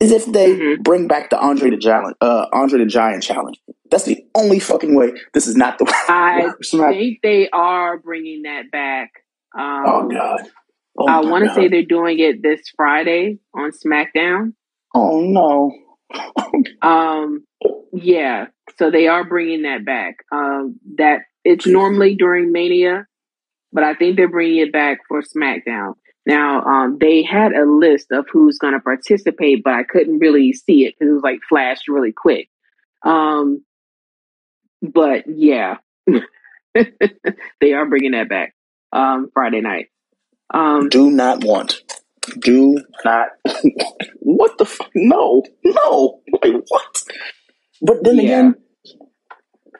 is 0.00 0.12
if 0.12 0.26
they 0.26 0.54
Mhm. 0.54 0.82
bring 0.82 1.06
back 1.08 1.30
the 1.30 1.38
Andre 1.38 1.70
the 1.70 1.76
Giant, 1.76 2.16
uh, 2.20 2.46
Andre 2.52 2.80
the 2.80 2.86
Giant 2.86 3.22
challenge. 3.22 3.60
That's 3.90 4.04
the 4.04 4.24
only 4.34 4.58
fucking 4.58 4.94
way. 4.94 5.12
This 5.32 5.46
is 5.46 5.56
not 5.56 5.78
the 5.78 5.84
way. 5.84 5.92
I 6.08 6.50
think 6.92 7.20
they 7.22 7.48
are 7.50 7.98
bringing 7.98 8.42
that 8.42 8.70
back. 8.70 9.10
Um, 9.56 9.82
Oh 9.86 10.08
god. 10.08 10.40
Oh, 10.98 11.06
I 11.08 11.20
want 11.20 11.44
to 11.44 11.54
say 11.54 11.68
they're 11.68 11.82
doing 11.82 12.18
it 12.18 12.42
this 12.42 12.60
Friday 12.76 13.38
on 13.54 13.70
SmackDown. 13.70 14.54
Oh 14.94 15.20
no. 15.20 15.72
Um, 16.82 17.44
yeah, 17.92 18.46
so 18.78 18.90
they 18.90 19.06
are 19.08 19.24
bringing 19.24 19.62
that 19.62 19.84
back. 19.84 20.16
Um, 20.32 20.78
that 20.96 21.22
it's 21.44 21.66
normally 21.66 22.14
during 22.16 22.50
Mania, 22.52 23.06
but 23.72 23.84
I 23.84 23.94
think 23.94 24.16
they're 24.16 24.28
bringing 24.28 24.58
it 24.58 24.72
back 24.72 24.98
for 25.08 25.22
SmackDown. 25.22 25.94
Now, 26.26 26.62
um, 26.62 26.98
they 27.00 27.22
had 27.22 27.52
a 27.52 27.64
list 27.64 28.08
of 28.10 28.26
who's 28.32 28.58
going 28.58 28.74
to 28.74 28.80
participate, 28.80 29.62
but 29.62 29.74
I 29.74 29.84
couldn't 29.84 30.18
really 30.18 30.52
see 30.52 30.84
it 30.84 30.94
because 30.98 31.10
it 31.10 31.14
was 31.14 31.22
like 31.22 31.38
flashed 31.48 31.86
really 31.88 32.12
quick. 32.12 32.48
Um, 33.04 33.64
but 34.82 35.24
yeah, 35.28 35.76
they 37.60 37.72
are 37.72 37.86
bringing 37.88 38.12
that 38.12 38.28
back 38.28 38.54
um, 38.92 39.30
Friday 39.32 39.60
night. 39.60 39.86
Um, 40.52 40.88
Do 40.88 41.10
not 41.10 41.44
want. 41.44 41.82
Do 42.40 42.76
not. 43.04 43.28
what 44.20 44.58
the 44.58 44.64
fuck? 44.64 44.90
No, 44.94 45.44
no. 45.64 46.20
Like 46.42 46.54
what? 46.68 47.02
But 47.82 48.02
then 48.04 48.16
Yeah. 48.16 48.22
again, 48.22 48.54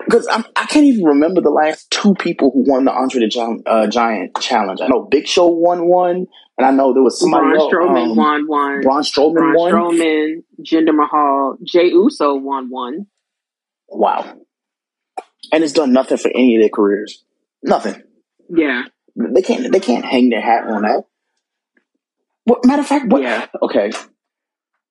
because 0.07 0.27
I 0.29 0.67
can't 0.67 0.87
even 0.87 1.05
remember 1.05 1.41
the 1.41 1.51
last 1.51 1.91
two 1.91 2.15
people 2.15 2.53
who 2.53 2.65
won 2.71 2.85
the 2.85 2.93
Andre 2.93 3.21
the 3.23 3.29
Giant, 3.29 3.63
uh, 3.67 3.89
Giant 3.89 4.41
challenge. 4.41 4.81
I 4.81 4.87
know 4.87 5.03
Big 5.03 5.27
Show 5.27 5.49
won 5.49 5.89
one, 5.89 6.27
and 6.57 6.67
I 6.67 6.71
know 6.71 6.95
there 6.95 7.03
was 7.03 7.19
somebody 7.19 7.47
Braun 7.47 7.57
else. 7.57 7.73
Strowman 7.73 8.11
um, 8.11 8.17
won 8.17 8.47
one. 8.47 8.81
Braun 8.83 9.03
Strowman 9.03 9.35
Braun 9.35 9.55
won. 9.55 9.73
Strowman, 9.73 10.43
Jinder 10.63 10.95
Mahal, 10.95 11.59
Jey 11.65 11.89
Uso 11.89 12.37
won 12.37 12.71
one. 12.71 13.07
Wow. 13.89 14.37
And 15.53 15.65
it's 15.65 15.73
done 15.73 15.93
nothing 15.93 16.19
for 16.19 16.29
any 16.29 16.57
of 16.57 16.63
their 16.63 16.71
careers. 16.71 17.25
Nothing. 17.63 18.03
Yeah, 18.49 18.85
They 19.17 19.43
can't. 19.43 19.73
They 19.73 19.81
can't 19.81 20.05
hang 20.05 20.31
their 20.31 20.41
hat 20.41 20.65
on 20.69 20.83
that. 20.83 21.03
What 22.45 22.65
matter 22.65 22.83
of 22.83 22.87
fact? 22.87 23.07
What? 23.09 23.23
Yeah. 23.23 23.47
Okay. 23.61 23.91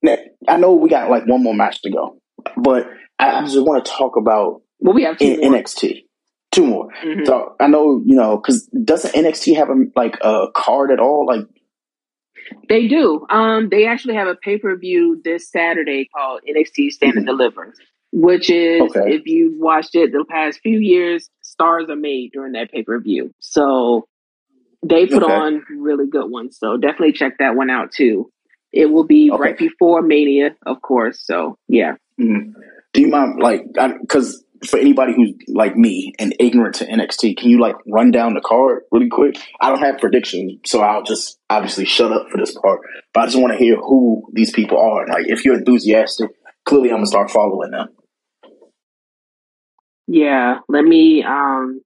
Now, 0.02 0.18
I 0.48 0.58
know 0.58 0.74
we 0.74 0.90
got 0.90 1.10
like 1.10 1.26
one 1.26 1.42
more 1.42 1.56
match 1.56 1.82
to 1.84 1.90
go, 1.90 2.18
but 2.58 2.86
I, 3.18 3.32
I 3.32 3.42
just 3.44 3.62
want 3.62 3.86
to 3.86 3.92
talk 3.92 4.18
about 4.18 4.62
well, 4.80 4.94
we 4.94 5.04
have 5.04 5.18
two 5.18 5.26
in, 5.26 5.42
more. 5.42 5.60
NXT. 5.60 6.04
Two 6.52 6.66
more. 6.68 6.90
Mhm. 7.04 7.26
So 7.26 7.56
I 7.60 7.68
know 7.68 8.02
you 8.06 8.16
know 8.16 8.38
because 8.38 8.66
doesn't 8.68 9.14
NXT 9.16 9.56
have 9.58 9.70
a 9.70 9.76
like 9.96 10.18
a 10.22 10.48
card 10.56 10.92
at 10.92 11.00
all? 11.00 11.26
Like 11.26 11.46
They 12.70 12.88
do. 12.88 13.26
Um, 13.30 13.70
they 13.70 13.86
actually 13.88 14.16
have 14.16 14.28
a 14.28 14.36
pay 14.36 14.58
per 14.58 14.76
view 14.78 15.22
this 15.24 15.50
Saturday 15.50 16.08
called 16.16 16.42
NXT 16.48 16.92
Stand 16.92 17.18
and 17.18 17.26
Deliver, 17.26 17.74
which 18.12 18.50
is 18.50 18.82
Okay. 18.82 19.16
if 19.16 19.24
you've 19.26 19.60
watched 19.60 19.96
it 19.96 20.12
the 20.12 20.26
past 20.30 20.60
few 20.62 20.80
years, 20.80 21.30
stars 21.42 21.90
are 21.90 21.96
made 21.96 22.32
during 22.34 22.54
that 22.54 22.72
pay 22.72 22.84
per 22.84 23.00
view. 23.00 23.32
So 23.40 24.08
they 24.84 25.08
put 25.08 25.24
Okay. 25.24 25.34
on 25.34 25.64
really 25.70 26.08
good 26.08 26.30
ones. 26.30 26.58
So 26.60 26.78
definitely 26.78 27.14
check 27.14 27.40
that 27.40 27.56
one 27.56 27.70
out 27.70 27.92
too. 27.92 28.30
It 28.72 28.86
will 28.92 29.06
be 29.06 29.32
Okay. 29.32 29.42
right 29.42 29.58
before 29.58 30.02
Mania, 30.02 30.56
of 30.66 30.82
course. 30.82 31.20
So 31.26 31.58
yeah. 31.68 31.96
mm, 32.20 32.54
do 32.94 33.02
you 33.02 33.08
mind 33.08 33.42
like 33.42 33.64
because 34.02 34.45
for 34.68 34.80
anybody 34.80 35.14
who's 35.16 35.34
like 35.48 35.76
me 35.76 36.14
and 36.20 36.36
ignorant 36.40 36.76
to 36.76 36.86
NXT, 36.86 37.38
can 37.38 37.50
you 37.50 37.60
like 37.60 37.76
run 37.88 38.12
down 38.12 38.34
the 38.34 38.42
card 38.42 38.84
really 38.92 39.10
quick? 39.10 39.38
I 39.62 39.70
don't 39.70 39.80
have 39.80 40.00
predictions, 40.00 40.60
so 40.66 40.82
I'll 40.82 41.04
just 41.04 41.40
obviously 41.50 41.86
shut 41.86 42.12
up 42.12 42.28
for 42.32 42.38
this 42.38 42.56
part. 42.58 42.82
But 43.14 43.22
I 43.22 43.26
just 43.26 43.40
want 43.40 43.54
to 43.54 43.60
hear 43.60 43.76
who 43.76 44.24
these 44.34 44.52
people 44.52 44.80
are. 44.80 45.08
Like 45.08 45.28
if 45.28 45.46
you're 45.46 45.58
enthusiastic, 45.58 46.32
clearly 46.66 46.90
I'm 46.90 46.98
gonna 46.98 47.08
start 47.08 47.32
following 47.32 47.72
them. 47.72 47.90
Yeah, 50.08 50.60
let 50.68 50.84
me 50.84 51.24
um 51.24 51.82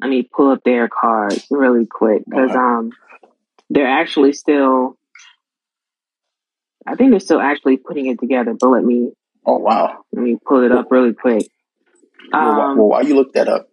let 0.00 0.10
me 0.10 0.28
pull 0.30 0.50
up 0.50 0.62
their 0.64 0.88
cards 0.88 1.46
really 1.50 1.86
quick 1.86 2.22
because 2.28 2.54
um 2.54 2.92
they're 3.70 3.86
actually 3.86 4.32
still 4.32 4.96
I 6.86 6.94
think 6.94 7.10
they're 7.10 7.20
still 7.20 7.40
actually 7.40 7.76
putting 7.76 8.06
it 8.06 8.18
together, 8.18 8.54
but 8.58 8.70
let 8.70 8.84
me 8.84 9.12
Oh 9.48 9.58
wow. 9.58 10.04
let 10.12 10.22
me 10.22 10.36
pull 10.46 10.62
it 10.62 10.72
up 10.72 10.86
really 10.90 11.14
quick. 11.14 11.46
Well, 12.32 12.56
why- 12.58 12.64
Um, 12.66 12.76
well, 12.78 12.88
while 12.88 13.06
you 13.06 13.14
look 13.14 13.32
that 13.32 13.48
up, 13.48 13.68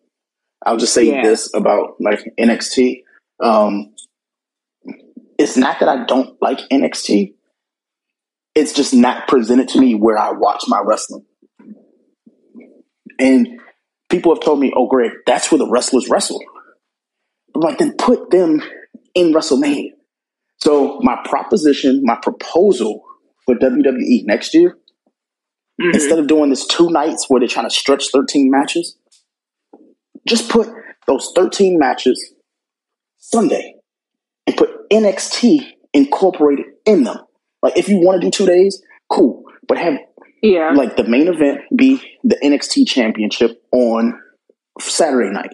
I'll 0.66 0.78
just 0.78 0.94
say 0.94 1.04
Yeah. 1.04 1.22
this 1.22 1.54
about 1.54 1.96
like 2.00 2.20
NXT. 2.40 3.04
Um, 3.42 3.94
it's 5.38 5.58
not 5.58 5.80
that 5.82 5.90
I 5.90 6.06
don't 6.06 6.42
like 6.42 6.60
NXT. 6.72 7.36
It's 8.56 8.72
just 8.72 8.94
not 8.94 9.28
presented 9.28 9.68
to 9.70 9.82
me 9.82 9.96
where 9.96 10.18
I 10.18 10.32
watch 10.32 10.64
my 10.70 10.82
wrestling. 10.84 11.26
And 13.20 13.60
people 14.10 14.34
have 14.34 14.44
told 14.44 14.60
me, 14.62 14.72
"Oh, 14.76 14.88
Greg, 14.88 15.12
that's 15.26 15.52
where 15.52 15.60
the 15.60 15.70
wrestlers 15.70 16.10
wrestle." 16.10 16.40
I'm 17.54 17.62
like, 17.62 17.78
then 17.80 17.96
put 17.98 18.30
them 18.32 18.62
in 19.14 19.34
WrestleMania. 19.34 19.92
So 20.58 21.00
my 21.02 21.18
proposition, 21.26 22.02
my 22.04 22.16
proposal 22.22 23.04
for 23.46 23.56
WWE 23.56 24.24
next 24.26 24.54
year 24.54 24.78
mhm. 25.82 25.94
instead 25.94 26.20
of 26.20 26.28
doing 26.28 26.50
this 26.50 26.66
two 26.68 26.90
nights 26.90 27.26
where 27.30 27.40
they're 27.40 27.48
trying 27.48 27.70
to 27.70 27.76
stretch 27.76 28.12
13 28.12 28.50
matches, 28.50 28.98
just 30.28 30.50
put 30.50 30.70
those 31.08 31.32
13 31.36 31.78
matches 31.78 32.34
Sunday 33.18 33.76
and 34.48 34.56
put 34.56 34.90
NXT 34.90 35.66
incorporated 35.94 36.66
in 36.86 37.04
them. 37.04 37.18
Like 37.62 37.78
if 37.78 37.90
you 37.90 37.98
want 37.98 38.22
to 38.22 38.28
do 38.28 38.32
two 38.32 38.46
days, 38.46 38.82
cool. 39.10 39.44
But 39.68 39.78
have 39.78 39.96
yeah, 40.42 40.72
like 40.76 40.96
the 40.96 41.04
main 41.04 41.28
event 41.28 41.62
be 41.76 42.02
the 42.24 42.38
NXT 42.44 42.88
championship 42.88 43.64
on 43.72 44.20
Saturday 44.80 45.32
night. 45.32 45.54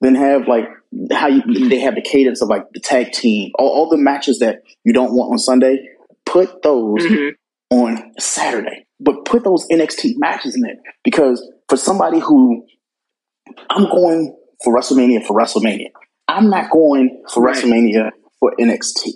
Then 0.00 0.14
have 0.14 0.46
like 0.46 0.66
how 1.12 1.26
you 1.26 1.68
they 1.68 1.80
have 1.80 1.96
the 1.96 2.02
cadence 2.02 2.40
of 2.40 2.48
like 2.48 2.64
the 2.72 2.80
tag 2.80 3.12
team, 3.12 3.50
all, 3.58 3.68
all 3.68 3.88
the 3.88 3.96
matches 3.96 4.38
that 4.38 4.62
you 4.84 4.92
don't 4.92 5.12
want 5.12 5.32
on 5.32 5.38
Sunday, 5.38 5.78
put 6.24 6.62
those 6.62 7.00
mhm. 7.00 7.32
On 7.70 8.12
Saturday. 8.18 8.86
But 9.00 9.24
put 9.24 9.44
those 9.44 9.66
NXT 9.68 10.14
matches 10.16 10.56
in 10.56 10.64
it 10.64 10.78
because 11.04 11.46
for 11.68 11.76
somebody 11.76 12.18
who 12.18 12.66
I'm 13.70 13.84
going 13.84 14.36
for 14.64 14.74
WrestleMania 14.74 15.24
for 15.24 15.38
WrestleMania, 15.38 15.90
I'm 16.26 16.50
not 16.50 16.70
going 16.70 17.22
for 17.32 17.42
Right. 17.42 17.56
WrestleMania 17.56 18.10
for 18.40 18.54
NXT. 18.60 19.12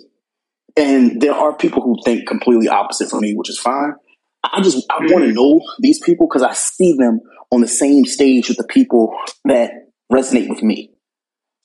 And 0.75 1.21
there 1.21 1.33
are 1.33 1.55
people 1.55 1.83
who 1.83 1.97
think 2.03 2.27
completely 2.27 2.67
opposite 2.67 3.09
from 3.09 3.21
me, 3.21 3.33
which 3.35 3.49
is 3.49 3.59
fine. 3.59 3.93
I 4.43 4.61
just 4.61 4.85
I 4.89 4.99
mm-hmm. 4.99 5.13
want 5.13 5.25
to 5.25 5.33
know 5.33 5.61
these 5.79 5.99
people 5.99 6.27
because 6.27 6.43
I 6.43 6.53
see 6.53 6.93
them 6.97 7.21
on 7.51 7.61
the 7.61 7.67
same 7.67 8.05
stage 8.05 8.49
with 8.49 8.57
the 8.57 8.67
people 8.67 9.15
that 9.45 9.71
resonate 10.11 10.49
with 10.49 10.63
me. 10.63 10.92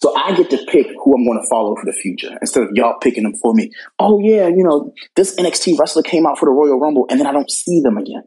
So 0.01 0.15
I 0.17 0.35
get 0.37 0.49
to 0.51 0.59
pick 0.69 0.87
who 0.87 1.15
I'm 1.15 1.25
going 1.25 1.41
to 1.43 1.49
follow 1.51 1.75
for 1.75 1.85
the 1.85 1.93
future 1.93 2.31
instead 2.41 2.63
of 2.63 2.71
y'all 2.75 2.99
picking 3.01 3.25
them 3.25 3.35
for 3.35 3.53
me. 3.53 3.73
Oh 3.99 4.21
yeah, 4.21 4.47
you 4.47 4.63
know 4.63 4.93
this 5.17 5.37
NXT 5.37 5.79
wrestler 5.79 6.03
came 6.03 6.27
out 6.27 6.39
for 6.39 6.47
the 6.47 6.53
Royal 6.53 6.79
Rumble, 6.79 7.07
and 7.11 7.19
then 7.19 7.27
I 7.27 7.33
don't 7.33 7.51
see 7.51 7.81
them 7.81 7.99
again. 7.99 8.23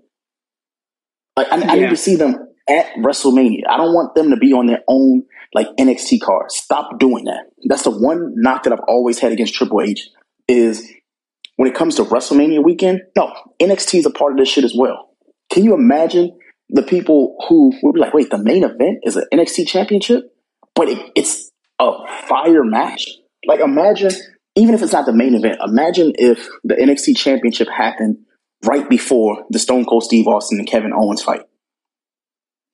Like 1.38 1.48
I, 1.52 1.62
I 1.62 1.76
need 1.80 1.90
to 1.90 1.98
see 1.98 2.16
them 2.16 2.48
at 2.68 2.88
WrestleMania. 2.96 3.62
I 3.70 3.78
don't 3.78 3.94
want 3.94 4.16
them 4.16 4.32
to 4.32 4.38
be 4.38 4.52
on 4.52 4.68
their 4.68 4.82
own 4.88 5.24
like 5.54 5.68
NXT 5.80 6.22
card. 6.22 6.52
Stop 6.52 7.00
doing 7.00 7.26
that. 7.26 7.46
That's 7.66 7.84
the 7.84 7.92
one 7.92 8.34
knock 8.36 8.64
that 8.64 8.74
I've 8.74 8.84
always 8.88 9.20
had 9.20 9.32
against 9.32 9.54
Triple 9.54 9.82
H 9.82 10.10
is 10.50 10.92
when 11.56 11.70
it 11.70 11.76
comes 11.76 11.96
to 11.96 12.04
WrestleMania 12.04 12.64
weekend. 12.64 13.02
No, 13.16 13.34
NXT 13.62 14.00
is 14.00 14.06
a 14.06 14.12
part 14.12 14.34
of 14.34 14.38
this 14.38 14.50
shit 14.50 14.66
as 14.66 14.74
well. 14.78 15.10
Can 15.52 15.64
you 15.64 15.74
imagine 15.74 16.38
the 16.70 16.84
people 16.84 17.38
who 17.48 17.74
would 17.82 17.94
be 17.94 18.00
like, 18.00 18.14
"Wait, 18.14 18.30
the 18.30 18.38
main 18.38 18.64
event 18.64 19.00
is 19.04 19.16
an 19.16 19.26
NXT 19.34 19.68
championship, 19.68 20.34
but 20.76 20.90
it, 20.90 21.12
it's 21.16 21.51
a 21.82 22.08
fire 22.28 22.64
match." 22.64 23.08
Like, 23.46 23.60
imagine 23.60 24.12
even 24.56 24.74
if 24.76 24.82
it's 24.82 24.94
not 24.94 25.06
the 25.06 25.14
main 25.14 25.36
event. 25.36 25.60
Imagine 25.66 26.14
if 26.16 26.48
the 26.64 26.76
NXT 26.76 27.18
championship 27.18 27.68
happened 27.70 28.18
right 28.66 28.88
before 28.90 29.46
the 29.50 29.60
Stone 29.60 29.86
Cold 29.86 30.04
Steve 30.04 30.28
Austin 30.28 30.60
and 30.60 30.68
Kevin 30.68 30.92
Owens 30.94 31.22
fight. 31.22 31.42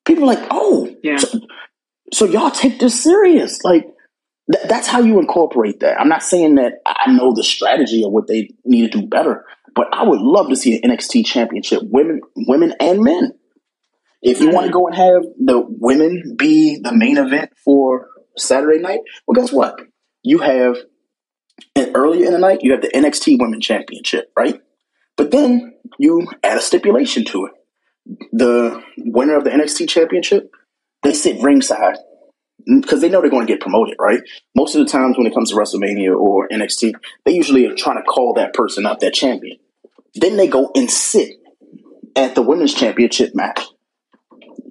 People 0.05 0.23
are 0.23 0.35
like, 0.35 0.47
"Oh, 0.51 0.89
Yeah. 1.03 1.17
so, 1.17 1.39
so 2.13 2.25
y'all 2.25 2.51
take 2.51 2.79
this 2.79 3.01
serious?" 3.01 3.63
Like, 3.63 3.83
th- 4.51 4.67
that's 4.67 4.87
how 4.87 5.01
you 5.01 5.19
incorporate 5.19 5.81
that. 5.81 5.99
I'm 5.99 6.09
not 6.09 6.23
saying 6.23 6.55
that 6.55 6.81
I 6.85 7.11
know 7.11 7.33
the 7.33 7.43
strategy 7.43 8.03
of 8.03 8.11
what 8.11 8.27
they 8.27 8.49
need 8.65 8.91
to 8.91 9.01
do 9.01 9.07
better, 9.07 9.45
but 9.75 9.87
I 9.93 10.03
would 10.03 10.19
love 10.19 10.49
to 10.49 10.55
see 10.55 10.75
an 10.75 10.89
NXT 10.89 11.25
championship, 11.25 11.81
women, 11.83 12.21
women 12.35 12.73
and 12.79 13.01
men. 13.03 13.33
If 14.21 14.41
you 14.41 14.49
want 14.49 14.65
to 14.65 14.71
go 14.73 14.87
and 14.87 14.95
have 14.95 15.23
the 15.37 15.63
women 15.67 16.35
be 16.37 16.79
the 16.81 16.91
main 16.91 17.17
event 17.17 17.51
for 17.63 18.06
Saturday 18.37 18.79
night, 18.79 18.99
well, 19.25 19.35
guess 19.35 19.51
what? 19.51 19.79
You 20.23 20.39
have 20.39 20.77
and 21.75 21.95
earlier 21.95 22.25
in 22.25 22.33
the 22.33 22.39
night, 22.39 22.59
you 22.61 22.71
have 22.71 22.81
the 22.81 22.89
NXT 22.89 23.39
Women 23.39 23.61
Championship, 23.61 24.31
right? 24.37 24.61
But 25.15 25.31
then 25.31 25.73
you 25.97 26.27
add 26.43 26.57
a 26.57 26.61
stipulation 26.61 27.25
to 27.25 27.47
it. 27.47 27.53
The 28.31 28.83
winner 28.97 29.35
of 29.35 29.43
the 29.43 29.49
NXT 29.49 29.89
Championship, 29.89 30.51
they 31.03 31.13
sit 31.13 31.41
ringside 31.41 31.97
mm, 32.67 32.81
because 32.81 33.01
they 33.01 33.09
know 33.09 33.21
they're 33.21 33.29
going 33.29 33.45
to 33.45 33.51
get 33.51 33.61
promoted, 33.61 33.95
right? 33.99 34.21
Most 34.55 34.75
of 34.75 34.85
the 34.85 34.91
times 34.91 35.17
when 35.17 35.27
it 35.27 35.33
comes 35.33 35.51
to 35.51 35.55
WrestleMania 35.55 36.15
or 36.15 36.47
NXT, 36.49 36.93
they 37.25 37.31
usually 37.31 37.65
are 37.65 37.75
trying 37.75 37.97
to 37.97 38.03
call 38.03 38.33
that 38.35 38.53
person 38.53 38.85
up, 38.85 38.99
that 38.99 39.13
champion. 39.13 39.57
Then 40.15 40.37
they 40.37 40.47
go 40.47 40.71
and 40.75 40.89
sit 40.89 41.33
at 42.15 42.35
the 42.35 42.41
Women's 42.41 42.73
Championship 42.73 43.35
match. 43.35 43.61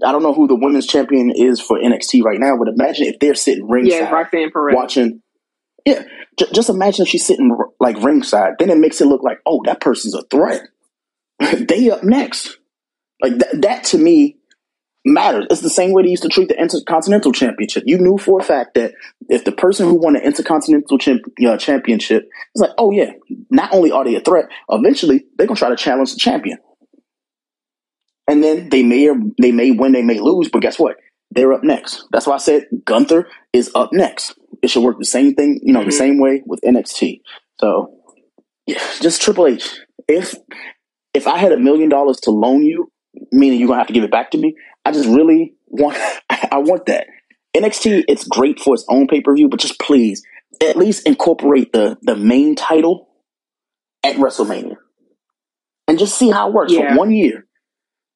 I 0.04 0.12
don't 0.12 0.22
know 0.22 0.34
who 0.34 0.46
the 0.46 0.54
women's 0.56 0.86
champion 0.86 1.30
is 1.34 1.60
for 1.60 1.78
NXT 1.78 2.22
right 2.22 2.38
now, 2.40 2.56
but 2.58 2.68
imagine 2.68 3.06
if 3.06 3.18
they're 3.18 3.34
sitting 3.34 3.68
ringside 3.68 4.00
Yeah, 4.00 4.10
Roxanne 4.10 4.50
Perez. 4.50 4.74
watching. 4.74 5.22
Yeah, 5.84 6.02
j- 6.38 6.46
just 6.52 6.68
imagine 6.68 7.04
if 7.04 7.08
she's 7.08 7.26
sitting 7.26 7.56
like 7.80 8.02
ringside. 8.02 8.54
Then 8.58 8.70
it 8.70 8.78
makes 8.78 9.00
it 9.00 9.06
look 9.06 9.22
like, 9.22 9.38
oh, 9.46 9.62
that 9.64 9.80
person's 9.80 10.14
a 10.14 10.22
threat. 10.24 10.62
they 11.68 11.90
up 11.90 12.02
next. 12.02 12.58
Like 13.22 13.38
that, 13.38 13.62
that 13.62 13.84
to 13.84 13.98
me 13.98 14.36
matters. 15.04 15.46
It's 15.50 15.60
the 15.60 15.70
same 15.70 15.92
way 15.92 16.02
they 16.02 16.08
used 16.10 16.24
to 16.24 16.28
treat 16.28 16.48
the 16.48 16.60
Intercontinental 16.60 17.32
Championship. 17.32 17.84
You 17.86 17.98
knew 17.98 18.18
for 18.18 18.40
a 18.40 18.44
fact 18.44 18.74
that 18.74 18.92
if 19.28 19.44
the 19.44 19.52
person 19.52 19.86
who 19.88 19.94
won 19.94 20.14
the 20.14 20.20
Intercontinental 20.24 20.98
champ- 20.98 21.22
uh, 21.46 21.56
Championship 21.56 22.28
is 22.54 22.60
like, 22.60 22.72
oh 22.76 22.90
yeah, 22.90 23.12
not 23.50 23.72
only 23.72 23.92
are 23.92 24.04
they 24.04 24.16
a 24.16 24.20
threat, 24.20 24.46
eventually 24.68 25.24
they're 25.36 25.46
gonna 25.46 25.56
try 25.56 25.70
to 25.70 25.76
challenge 25.76 26.12
the 26.12 26.18
champion. 26.18 26.58
And 28.28 28.42
then 28.42 28.68
they 28.70 28.82
may 28.82 29.08
or 29.08 29.16
they 29.40 29.52
may 29.52 29.70
win, 29.70 29.92
they 29.92 30.02
may 30.02 30.18
lose, 30.18 30.48
but 30.48 30.62
guess 30.62 30.78
what? 30.78 30.96
They're 31.30 31.52
up 31.52 31.62
next. 31.64 32.04
That's 32.12 32.26
why 32.26 32.34
I 32.34 32.38
said 32.38 32.66
Gunther 32.84 33.28
is 33.52 33.70
up 33.74 33.90
next. 33.92 34.34
It 34.62 34.70
should 34.70 34.82
work 34.82 34.98
the 34.98 35.04
same 35.04 35.34
thing, 35.34 35.60
you 35.62 35.72
know, 35.72 35.84
the 35.84 35.90
Mhm. 35.90 35.98
same 35.98 36.18
way 36.18 36.42
with 36.46 36.60
NXT. 36.64 37.20
So, 37.60 37.90
yeah, 38.66 38.80
just 39.00 39.22
Triple 39.22 39.46
H. 39.46 39.78
If 40.08 40.34
if 41.14 41.26
I 41.26 41.38
had 41.38 41.52
a 41.52 41.56
million 41.58 41.88
dollars 41.88 42.18
to 42.20 42.30
loan 42.30 42.62
you, 42.64 42.90
meaning 43.32 43.58
you're 43.58 43.68
gonna 43.68 43.78
have 43.80 43.86
to 43.86 43.92
give 43.92 44.04
it 44.04 44.10
back 44.10 44.30
to 44.32 44.38
me, 44.38 44.54
I 44.84 44.92
just 44.92 45.08
really 45.08 45.54
want 45.68 45.96
I 46.30 46.58
want 46.58 46.86
that. 46.86 47.06
NXT, 47.56 48.04
it's 48.08 48.24
great 48.24 48.60
for 48.60 48.74
its 48.74 48.84
own 48.88 49.06
pay 49.06 49.20
per 49.20 49.34
view, 49.34 49.48
but 49.48 49.60
just 49.60 49.78
please 49.78 50.22
at 50.62 50.76
least 50.76 51.06
incorporate 51.06 51.72
the 51.72 51.96
the 52.02 52.16
main 52.16 52.54
title 52.54 53.08
at 54.04 54.16
WrestleMania, 54.16 54.76
and 55.88 55.98
just 55.98 56.18
see 56.18 56.30
how 56.30 56.48
it 56.48 56.54
works 56.54 56.72
Yeah. 56.72 56.92
for 56.92 56.98
one 56.98 57.12
year. 57.12 57.45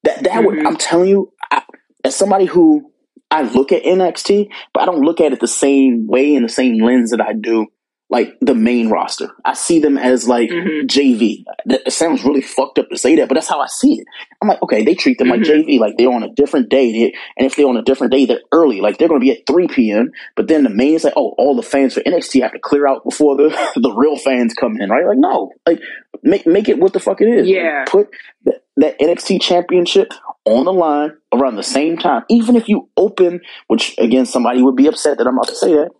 That 0.03 0.23
that 0.23 0.43
would 0.43 0.57
Mhm. 0.57 0.67
I'm 0.67 0.77
telling 0.77 1.09
you, 1.09 1.31
I, 1.51 1.63
as 2.03 2.15
somebody 2.15 2.45
who 2.45 2.91
I 3.29 3.43
look 3.43 3.71
at 3.71 3.83
NXT, 3.85 4.49
but 4.73 4.83
I 4.83 4.85
don't 4.85 5.01
look 5.01 5.21
at 5.21 5.33
it 5.33 5.39
the 5.39 5.47
same 5.47 6.07
way 6.07 6.33
in 6.35 6.43
the 6.43 6.49
same 6.49 6.83
lens 6.83 7.11
that 7.11 7.21
I 7.21 7.33
do 7.33 7.67
like 8.11 8.37
the 8.41 8.53
main 8.53 8.89
roster. 8.89 9.31
I 9.45 9.53
see 9.53 9.79
them 9.79 9.97
as 9.97 10.27
like 10.27 10.49
Mhm. 10.49 10.85
JV. 10.85 11.45
It 11.65 11.93
sounds 11.93 12.25
really 12.25 12.41
fucked 12.41 12.77
up 12.77 12.89
to 12.89 12.97
say 12.97 13.15
that, 13.15 13.29
but 13.29 13.35
that's 13.35 13.47
how 13.47 13.61
I 13.61 13.67
see 13.67 13.93
it. 13.93 14.05
I'm 14.41 14.49
like, 14.49 14.61
okay, 14.61 14.83
they 14.83 14.95
treat 14.95 15.17
them 15.17 15.29
like 15.29 15.39
Mhm. 15.39 15.45
JV, 15.65 15.79
like 15.79 15.95
they're 15.97 16.11
on 16.11 16.21
a 16.21 16.29
different 16.33 16.67
day. 16.69 17.13
And 17.37 17.45
if 17.47 17.55
they're 17.55 17.67
on 17.67 17.77
a 17.77 17.81
different 17.81 18.11
day, 18.11 18.25
they're 18.25 18.41
early. 18.51 18.81
Like 18.81 18.97
they're 18.97 19.07
going 19.07 19.21
to 19.21 19.25
be 19.25 19.31
at 19.31 19.47
3 19.47 19.67
p.m. 19.69 20.11
But 20.35 20.49
then 20.49 20.63
the 20.65 20.69
main 20.69 20.93
is 20.95 21.05
like, 21.05 21.13
oh, 21.15 21.33
all 21.37 21.55
the 21.55 21.63
fans 21.63 21.93
for 21.93 22.01
NXT 22.01 22.41
have 22.41 22.51
to 22.51 22.59
clear 22.59 22.85
out 22.85 23.05
before 23.05 23.37
the, 23.37 23.49
the 23.81 23.93
real 23.93 24.17
fans 24.17 24.53
come 24.53 24.75
in, 24.81 24.89
right? 24.89 25.05
Like, 25.07 25.17
no, 25.17 25.51
like 25.65 25.79
make 26.21 26.45
make 26.45 26.67
it 26.67 26.79
what 26.79 26.91
the 26.91 26.99
fuck 26.99 27.21
it 27.21 27.29
is. 27.29 27.47
Like, 27.47 27.55
Yeah. 27.55 27.85
put 27.87 28.09
that, 28.43 28.63
that 28.75 28.99
NXT 28.99 29.39
championship 29.41 30.11
on 30.43 30.65
the 30.65 30.73
line 30.73 31.13
around 31.31 31.55
the 31.55 31.63
same 31.63 31.97
time. 31.97 32.23
Even 32.29 32.57
if 32.57 32.67
you 32.67 32.89
open, 32.97 33.39
which 33.67 33.95
again, 33.97 34.25
somebody 34.25 34.61
would 34.61 34.75
be 34.75 34.87
upset 34.87 35.17
that 35.17 35.27
I'm 35.27 35.35
about 35.35 35.47
to 35.47 35.55
say 35.55 35.71
that, 35.75 35.91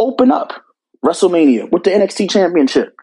open 0.00 0.32
up 0.32 0.52
WrestleMania 1.04 1.70
with 1.70 1.84
the 1.84 1.90
NXT 1.90 2.30
championship. 2.30 2.94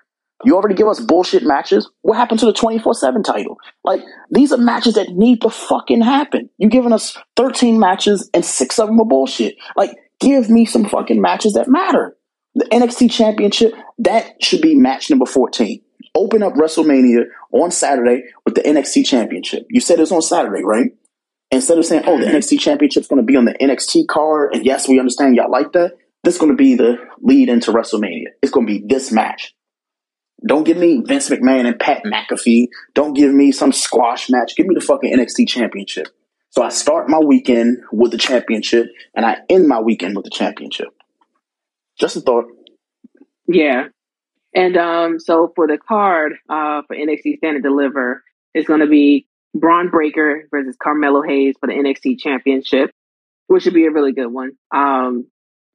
You 0.43 0.55
already 0.55 0.75
give 0.75 0.87
us 0.87 0.99
bullshit 0.99 1.43
matches. 1.43 1.89
What 2.01 2.17
happened 2.17 2.39
to 2.41 2.45
the 2.45 2.53
24 2.53 2.93
7 2.93 3.23
title? 3.23 3.57
Like, 3.83 4.01
these 4.29 4.51
are 4.51 4.57
matches 4.57 4.93
that 4.93 5.09
need 5.09 5.41
to 5.41 5.49
fucking 5.49 6.01
happen. 6.01 6.49
you 6.57 6.69
giving 6.69 6.93
us 6.93 7.17
13 7.35 7.79
matches 7.79 8.29
and 8.33 8.45
six 8.45 8.77
of 8.77 8.87
them 8.87 8.99
are 8.99 9.05
bullshit. 9.05 9.55
Like, 9.75 9.91
give 10.19 10.49
me 10.49 10.65
some 10.65 10.85
fucking 10.85 11.21
matches 11.21 11.53
that 11.53 11.67
matter. 11.67 12.15
The 12.53 12.65
NXT 12.65 13.11
championship, 13.11 13.73
that 13.99 14.43
should 14.43 14.61
be 14.61 14.75
match 14.75 15.09
number 15.09 15.25
14. 15.25 15.81
Open 16.15 16.43
up 16.43 16.53
WrestleMania 16.53 17.25
on 17.51 17.71
Saturday 17.71 18.23
with 18.45 18.55
the 18.55 18.61
NXT 18.61 19.05
championship. 19.05 19.65
You 19.69 19.79
said 19.79 19.99
it's 19.99 20.11
on 20.11 20.21
Saturday, 20.21 20.63
right? 20.63 20.91
Instead 21.49 21.77
of 21.77 21.85
saying, 21.85 22.03
"Oh, 22.05 22.19
the 22.19 22.25
NXT 22.25 22.59
Championship's 22.59 23.07
going 23.07 23.21
to 23.21 23.25
be 23.25 23.37
on 23.37 23.45
the 23.45 23.53
NXT 23.53 24.07
card," 24.07 24.53
and 24.53 24.65
yes, 24.65 24.87
we 24.87 24.99
understand 24.99 25.35
y'all 25.35 25.49
like 25.49 25.71
that. 25.73 25.93
This 26.23 26.35
is 26.35 26.39
going 26.39 26.51
to 26.51 26.57
be 26.57 26.75
the 26.75 26.97
lead 27.21 27.49
into 27.49 27.71
WrestleMania. 27.71 28.27
It's 28.41 28.51
going 28.51 28.67
to 28.67 28.73
be 28.79 28.85
this 28.85 29.11
match. 29.11 29.53
Don't 30.45 30.65
give 30.65 30.77
me 30.77 31.01
Vince 31.05 31.29
McMahon 31.29 31.65
and 31.65 31.79
Pat 31.79 32.03
McAfee. 32.03 32.67
Don't 32.93 33.13
give 33.13 33.33
me 33.33 33.51
some 33.51 33.71
squash 33.71 34.29
match. 34.29 34.55
Give 34.55 34.67
me 34.67 34.75
the 34.75 34.81
fucking 34.81 35.11
NXT 35.15 35.47
Championship. 35.47 36.07
So 36.51 36.63
I 36.63 36.69
start 36.69 37.09
my 37.09 37.19
weekend 37.19 37.79
with 37.91 38.11
the 38.11 38.17
championship, 38.17 38.87
and 39.15 39.25
I 39.25 39.37
end 39.49 39.67
my 39.67 39.79
weekend 39.79 40.15
with 40.15 40.25
the 40.25 40.31
championship. 40.31 40.87
Just 41.99 42.15
a 42.17 42.21
thought. 42.21 42.45
Yeah. 43.47 43.87
And 44.53 44.77
um, 44.77 45.19
so 45.19 45.51
for 45.55 45.67
the 45.67 45.77
card 45.77 46.33
uh, 46.49 46.81
for 46.87 46.95
NXT 46.95 47.37
Stand 47.37 47.57
and 47.57 47.63
Deliver, 47.63 48.23
it's 48.53 48.67
going 48.67 48.79
to 48.79 48.87
be 48.87 49.27
Bron 49.53 49.89
Breakker 49.89 50.47
versus 50.49 50.75
Carmelo 50.81 51.21
Hayes 51.21 51.55
for 51.59 51.67
the 51.67 51.73
NXT 51.73 52.19
Championship, 52.19 52.91
which 53.47 53.63
should 53.63 53.73
be 53.73 53.85
a 53.85 53.91
really 53.91 54.13
good 54.13 54.27
one. 54.27 54.51
Um, 54.73 55.27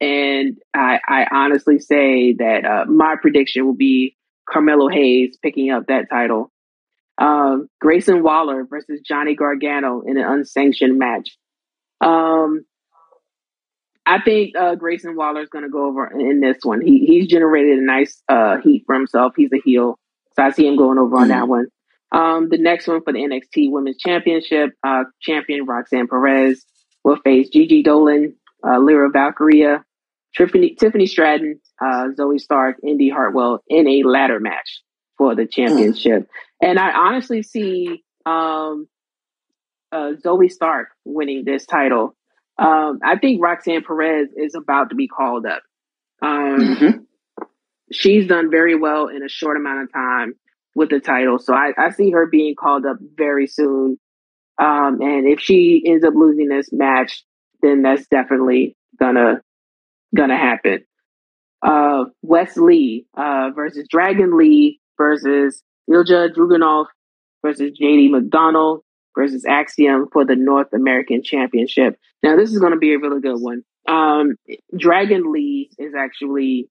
and 0.03 0.57
I, 0.73 0.99
I 1.07 1.27
honestly 1.31 1.79
say 1.79 2.33
that 2.33 2.65
uh, 2.65 2.91
my 2.91 3.15
prediction 3.21 3.65
will 3.65 3.75
be 3.75 4.17
Carmelo 4.49 4.89
Hayes 4.89 5.37
picking 5.41 5.71
up 5.71 5.87
that 5.87 6.09
title. 6.09 6.51
Um, 7.17 7.69
Grayson 7.79 8.21
Waller 8.21 8.65
versus 8.65 8.99
Johnny 9.05 9.33
Gargano 9.33 10.01
in 10.01 10.17
an 10.17 10.25
unsanctioned 10.25 10.99
match. 10.99 11.37
Um, 12.01 12.65
I 14.05 14.19
think 14.19 14.57
uh, 14.57 14.75
Grayson 14.75 15.15
Waller 15.15 15.41
is 15.41 15.49
going 15.49 15.63
to 15.63 15.69
go 15.69 15.87
over 15.87 16.07
in 16.07 16.41
this 16.41 16.57
one. 16.63 16.81
He 16.81 17.05
he's 17.05 17.27
generated 17.27 17.79
a 17.79 17.85
nice 17.85 18.21
uh, 18.27 18.57
heat 18.61 18.83
for 18.85 18.95
himself. 18.95 19.33
He's 19.37 19.53
a 19.53 19.61
heel, 19.63 19.97
so 20.35 20.43
I 20.43 20.51
see 20.51 20.67
him 20.67 20.75
going 20.75 20.97
over 20.97 21.15
mm-hmm. 21.15 21.23
on 21.23 21.27
that 21.29 21.47
one. 21.47 21.67
Um, 22.11 22.49
the 22.49 22.57
next 22.57 22.87
one 22.87 23.01
for 23.03 23.13
the 23.13 23.19
NXT 23.19 23.71
Women's 23.71 23.97
Championship, 23.97 24.71
uh, 24.83 25.05
champion 25.21 25.65
Roxanne 25.65 26.07
Perez 26.09 26.65
will 27.05 27.17
face 27.23 27.47
Gigi 27.49 27.83
Dolin, 27.83 28.33
uh, 28.67 28.79
Lyra 28.79 29.09
Valkyria, 29.09 29.83
Tiffany, 30.35 30.75
Tiffany 30.75 31.05
Stratton, 31.05 31.59
uh, 31.81 32.09
Zoey 32.17 32.39
Stark, 32.39 32.77
Indy 32.85 33.09
Hartwell 33.09 33.63
in 33.67 33.87
a 33.87 34.03
ladder 34.03 34.39
match 34.39 34.81
for 35.17 35.35
the 35.35 35.45
championship. 35.45 36.23
Mm. 36.23 36.69
And 36.69 36.79
I 36.79 36.91
honestly 36.91 37.43
see 37.43 38.03
um, 38.25 38.87
uh, 39.91 40.13
Zoey 40.23 40.51
Stark 40.51 40.89
winning 41.05 41.43
this 41.45 41.65
title. 41.65 42.15
Um, 42.57 42.99
I 43.03 43.17
think 43.17 43.41
Roxanne 43.43 43.83
Perez 43.83 44.29
is 44.35 44.55
about 44.55 44.89
to 44.89 44.95
be 44.95 45.07
called 45.07 45.45
up. 45.45 45.61
Um, 46.21 46.59
mm-hmm. 46.59 47.43
She's 47.91 48.27
done 48.27 48.49
very 48.49 48.75
well 48.75 49.07
in 49.07 49.23
a 49.23 49.29
short 49.29 49.57
amount 49.57 49.83
of 49.83 49.93
time 49.93 50.33
with 50.75 50.89
the 50.89 50.99
title, 50.99 51.37
so 51.37 51.53
I, 51.53 51.73
I 51.77 51.91
see 51.91 52.11
her 52.11 52.25
being 52.25 52.55
called 52.55 52.85
up 52.85 52.97
very 53.15 53.45
soon. 53.45 53.99
Um, 54.59 55.01
and 55.01 55.27
if 55.27 55.39
she 55.39 55.83
ends 55.85 56.03
up 56.03 56.13
losing 56.15 56.47
this 56.47 56.71
match, 56.71 57.23
then 57.61 57.81
that's 57.83 58.07
definitely 58.07 58.75
gonna 58.99 59.41
gonna 60.15 60.37
happen. 60.37 60.85
Uh, 61.61 62.05
Wes 62.21 62.57
Lee 62.57 63.05
uh, 63.15 63.51
versus 63.55 63.87
Dragon 63.89 64.37
Lee 64.37 64.79
versus 64.97 65.63
Ilja 65.89 66.33
Dragunov 66.33 66.87
versus 67.41 67.71
JD 67.79 68.09
McDonagh 68.09 68.81
versus 69.15 69.45
Axiom 69.45 70.07
for 70.11 70.25
the 70.25 70.35
North 70.35 70.73
American 70.73 71.23
Championship. 71.23 71.97
Now, 72.21 72.35
this 72.35 72.51
is 72.51 72.59
to 72.59 72.77
be 72.77 72.93
a 72.93 72.99
really 72.99 73.21
good 73.21 73.39
one. 73.39 73.63
Um, 73.87 74.35
Dragon 74.77 75.31
Lee 75.31 75.69
is 75.77 75.93
actually 75.97 76.69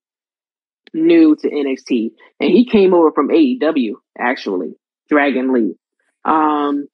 new 0.94 1.36
to 1.36 1.48
NXT, 1.48 2.10
and 2.40 2.50
he 2.50 2.66
came 2.66 2.94
over 2.94 3.12
from 3.12 3.28
AEW. 3.28 3.92
Actually, 4.18 4.74
Dragon 5.08 5.52
Lee. 5.52 5.74
Um, 6.24 6.88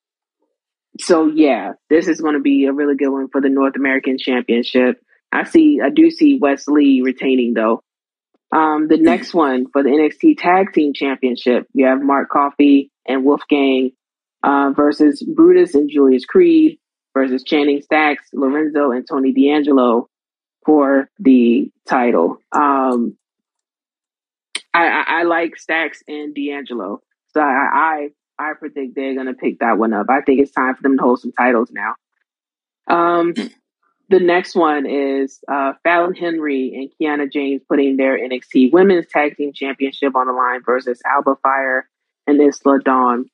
so 1.01 1.27
yeah, 1.27 1.73
this 1.89 2.09
is 2.09 2.21
going 2.21 2.35
to 2.35 2.41
be 2.41 2.67
a 2.67 2.73
really 2.73 2.97
good 2.97 3.11
one 3.11 3.29
for 3.31 3.41
the 3.41 3.49
North 3.49 3.77
American 3.77 4.19
Championship. 4.19 5.01
I 5.33 5.45
see, 5.45 5.81
I 5.85 5.91
do 5.91 6.11
see 6.11 6.39
Wes 6.41 6.67
Lee 6.69 7.03
retaining 7.03 7.55
though. 7.55 7.83
Um, 8.51 8.89
the 8.89 8.97
next 8.97 9.35
one 9.35 9.67
for 9.71 9.83
the 9.83 9.91
NXT 9.91 10.39
Tag 10.39 10.73
Team 10.73 10.95
Championship, 10.95 11.67
you 11.75 11.87
have 11.87 12.01
Mark 12.01 12.31
Coffey 12.31 12.91
and 13.07 13.25
Wolfgang 13.25 13.91
uh, 14.43 14.73
versus 14.75 15.23
Brutus 15.23 15.75
and 15.75 15.91
Julius 15.91 16.25
Creed 16.25 16.79
versus 17.15 17.43
Channing 17.43 17.83
Stacks, 17.83 18.29
Lorenzo, 18.33 18.93
and 18.93 19.07
Tony 19.07 19.33
D'Angelo 19.33 20.09
for 20.65 21.11
the 21.19 21.71
title. 21.87 22.39
Um, 22.53 23.17
I, 24.73 24.87
I, 24.87 25.05
I, 25.07 25.23
like 25.25 25.57
Stacks 25.57 26.03
and 26.07 26.35
D'Angelo, 26.35 27.01
so 27.35 27.41
I, 27.41 27.69
I, 27.75 28.09
I 28.39 28.53
predict 28.59 28.95
they're 28.95 29.15
gonna 29.15 29.35
pick 29.35 29.59
that 29.61 29.79
one 29.79 29.93
up. 29.93 30.07
I 30.09 30.21
think 30.21 30.41
it's 30.41 30.53
time 30.53 30.75
for 30.75 30.83
them 30.83 30.97
to 30.97 31.03
hold 31.03 31.21
some 31.21 31.33
titles 31.33 31.71
now. 31.73 31.95
Um, 32.87 33.35
the 34.09 34.21
next 34.21 34.55
one 34.55 34.87
is 34.87 35.41
uh, 35.53 35.75
Fallon 35.83 36.15
Henley 36.15 36.73
and 36.75 36.91
Kiana 36.99 37.31
James 37.31 37.63
putting 37.69 37.97
their 37.97 38.19
NXT 38.19 38.73
Women's 38.73 39.07
Tag 39.07 39.37
Team 39.37 39.53
Championship 39.53 40.17
on 40.17 40.27
the 40.27 40.33
line 40.33 40.63
versus 40.65 41.01
Alba 41.05 41.37
Fire 41.43 41.89
and 42.27 42.41
Isla 42.41 42.79
Dawn. 42.83 43.27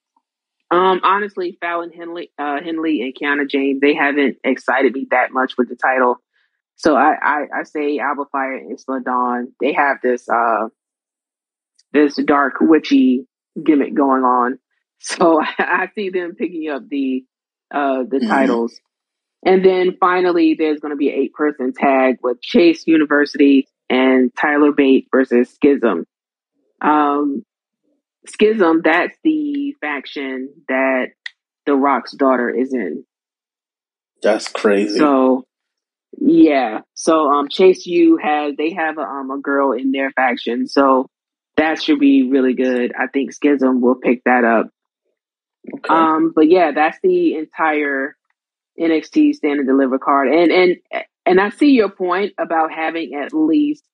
Um, 0.70 1.01
honestly, 1.05 1.56
Fallon 1.60 1.92
Henley, 1.92 2.32
uh, 2.38 2.60
Henley 2.60 3.02
and 3.02 3.14
Kiana 3.14 3.48
James, 3.48 3.80
they 3.80 3.94
haven't 3.94 4.38
excited 4.42 4.92
me 4.92 5.06
that 5.12 5.30
much 5.30 5.55
with 5.56 5.68
the 5.68 5.76
title. 5.76 6.16
So 6.74 6.96
I, 6.96 7.14
I, 7.22 7.42
I 7.60 7.62
say 7.62 8.01
Alba 8.01 8.24
Fire 8.32 8.56
and 8.56 8.76
Isla 8.76 9.01
Dawn, 9.05 9.52
they 9.60 9.74
have 9.74 9.98
this, 10.02 10.28
uh, 10.28 10.68
this 11.92 12.16
dark 12.16 12.55
witchy 12.60 13.28
gimmick 13.62 13.94
going 13.94 14.24
on. 14.24 14.59
So 15.01 15.38
I, 15.38 15.52
I 15.59 15.88
see 15.94 16.09
them 16.09 16.34
picking 16.34 16.70
up 16.70 16.88
the, 16.88 17.26
uh, 17.70 18.05
the 18.09 18.20
mm-hmm. 18.20 18.28
titles. 18.28 18.80
And 19.44 19.64
then 19.64 19.96
finally, 20.00 20.56
there's 20.58 20.80
going 20.80 20.92
to 20.92 20.96
be 20.96 21.08
an 21.08 21.16
eight 21.16 21.34
person 21.34 21.72
tag 21.72 22.16
with 22.22 22.40
Chase 22.40 22.86
University 22.86 23.68
and 23.90 24.32
Tyler 24.34 24.72
Bate 24.72 25.08
versus 25.12 25.50
Schism. 25.50 26.06
Um, 26.80 27.44
Schism, 28.26 28.80
that's 28.82 29.16
the 29.22 29.74
faction 29.80 30.50
that 30.68 31.08
The 31.66 31.74
Rock's 31.74 32.12
daughter 32.12 32.48
is 32.48 32.72
in. 32.72 33.04
That's 34.22 34.48
crazy. 34.48 34.96
So, 34.96 35.44
yeah. 36.18 36.80
So, 36.94 37.30
um, 37.30 37.48
Chase 37.50 37.84
U 37.84 38.18
has, 38.22 38.54
they 38.56 38.72
have 38.72 38.96
a, 38.96 39.02
um, 39.02 39.30
a 39.30 39.38
girl 39.38 39.72
in 39.72 39.92
their 39.92 40.10
faction. 40.12 40.66
So 40.66 41.10
that 41.58 41.82
should 41.82 42.00
be 42.00 42.30
really 42.30 42.54
good. 42.54 42.92
I 42.98 43.08
think 43.12 43.32
Schism 43.34 43.82
will 43.82 43.96
pick 43.96 44.24
that 44.24 44.44
up. 44.44 44.70
Okay. 45.74 45.94
Um, 45.94 46.32
but 46.34 46.48
yeah, 46.48 46.72
that's 46.74 46.98
the 47.02 47.34
entire 47.34 48.16
NXT 48.78 49.34
stand 49.34 49.60
and 49.60 49.68
deliver 49.68 49.98
card. 49.98 50.28
And 50.28 50.51
and 50.51 50.76
and 51.26 51.40
I 51.40 51.51
see 51.51 51.70
your 51.70 51.90
point 51.90 52.32
about 52.38 52.72
having 52.72 53.14
at 53.14 53.32
least 53.32 53.84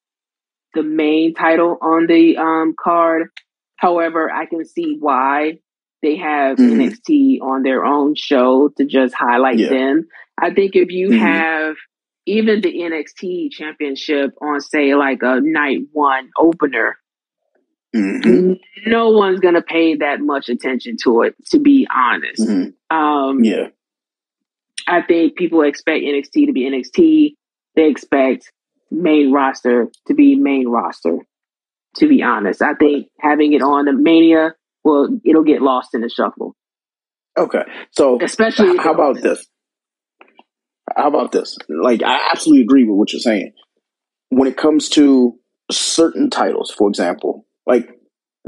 the 0.75 0.83
main 0.83 1.35
title 1.35 1.79
on 1.81 2.07
the 2.07 2.37
um 2.37 2.75
card. 2.79 3.29
However, 3.77 4.31
I 4.31 4.47
can 4.47 4.65
see 4.65 4.97
why 4.99 5.59
they 6.03 6.17
have 6.17 6.57
mm-hmm. 6.57 6.81
NXT 6.81 7.43
on 7.43 7.63
their 7.63 7.85
own 7.85 8.15
show 8.15 8.71
to 8.77 8.85
just 8.85 9.15
highlight 9.15 9.59
yeah. 9.59 9.69
them. 9.69 10.09
I 10.39 10.53
think 10.53 10.77
if 10.77 10.91
you 10.91 11.11
mm-hmm. 11.11 11.19
have 11.19 11.77
even 12.27 12.61
the 12.61 12.73
NXT 12.73 13.51
championship 13.53 14.31
on 14.41 14.61
say 14.61 14.95
like 14.95 15.21
a 15.23 15.41
night 15.43 15.81
one 15.93 16.31
opener, 16.39 16.97
mm-hmm. 17.95 18.55
no 18.87 19.11
one's 19.11 19.41
gonna 19.41 19.63
pay 19.63 19.97
that 19.97 20.21
much 20.21 20.49
attention 20.49 20.97
to 21.05 21.23
it, 21.23 21.35
to 21.51 21.59
be 21.59 21.87
honest. 21.95 22.43
Mm-hmm. 22.43 22.97
Um, 22.97 23.45
yeah. 23.45 23.69
I 24.91 25.03
think 25.03 25.37
people 25.37 25.63
expect 25.63 26.03
NXT 26.05 26.47
to 26.47 26.53
be 26.53 26.69
NXT. 26.69 27.35
They 27.77 27.89
expect 27.89 28.51
main 28.91 29.33
roster 29.33 29.89
to 30.09 30.15
be 30.15 30.35
main 30.35 30.69
roster. 30.69 31.19
To 31.97 32.09
be 32.09 32.23
honest, 32.23 32.63
I 32.63 32.75
think 32.75 33.09
having 33.19 33.53
it 33.53 33.63
on 33.63 33.85
the 33.85 33.93
Mania, 33.93 34.55
well, 34.85 35.09
it'll 35.25 35.45
get 35.45 35.61
lost 35.63 35.95
in 35.95 36.03
the 36.03 36.09
shuffle. 36.09 36.55
Okay, 37.37 37.63
so 37.91 38.19
especially 38.21 38.77
how 38.77 38.93
about 38.93 39.21
this? 39.21 39.47
How 40.97 41.09
about 41.09 41.33
this? 41.33 41.57
Like, 41.69 42.03
I 42.03 42.29
absolutely 42.31 42.63
agree 42.63 42.85
with 42.85 42.97
what 42.97 43.13
you're 43.13 43.21
saying. 43.21 43.53
When 44.29 44.49
it 44.49 44.57
comes 44.57 44.89
to 44.91 45.39
certain 45.71 46.31
titles, 46.31 46.71
for 46.71 46.89
example, 46.89 47.45
like 47.67 47.89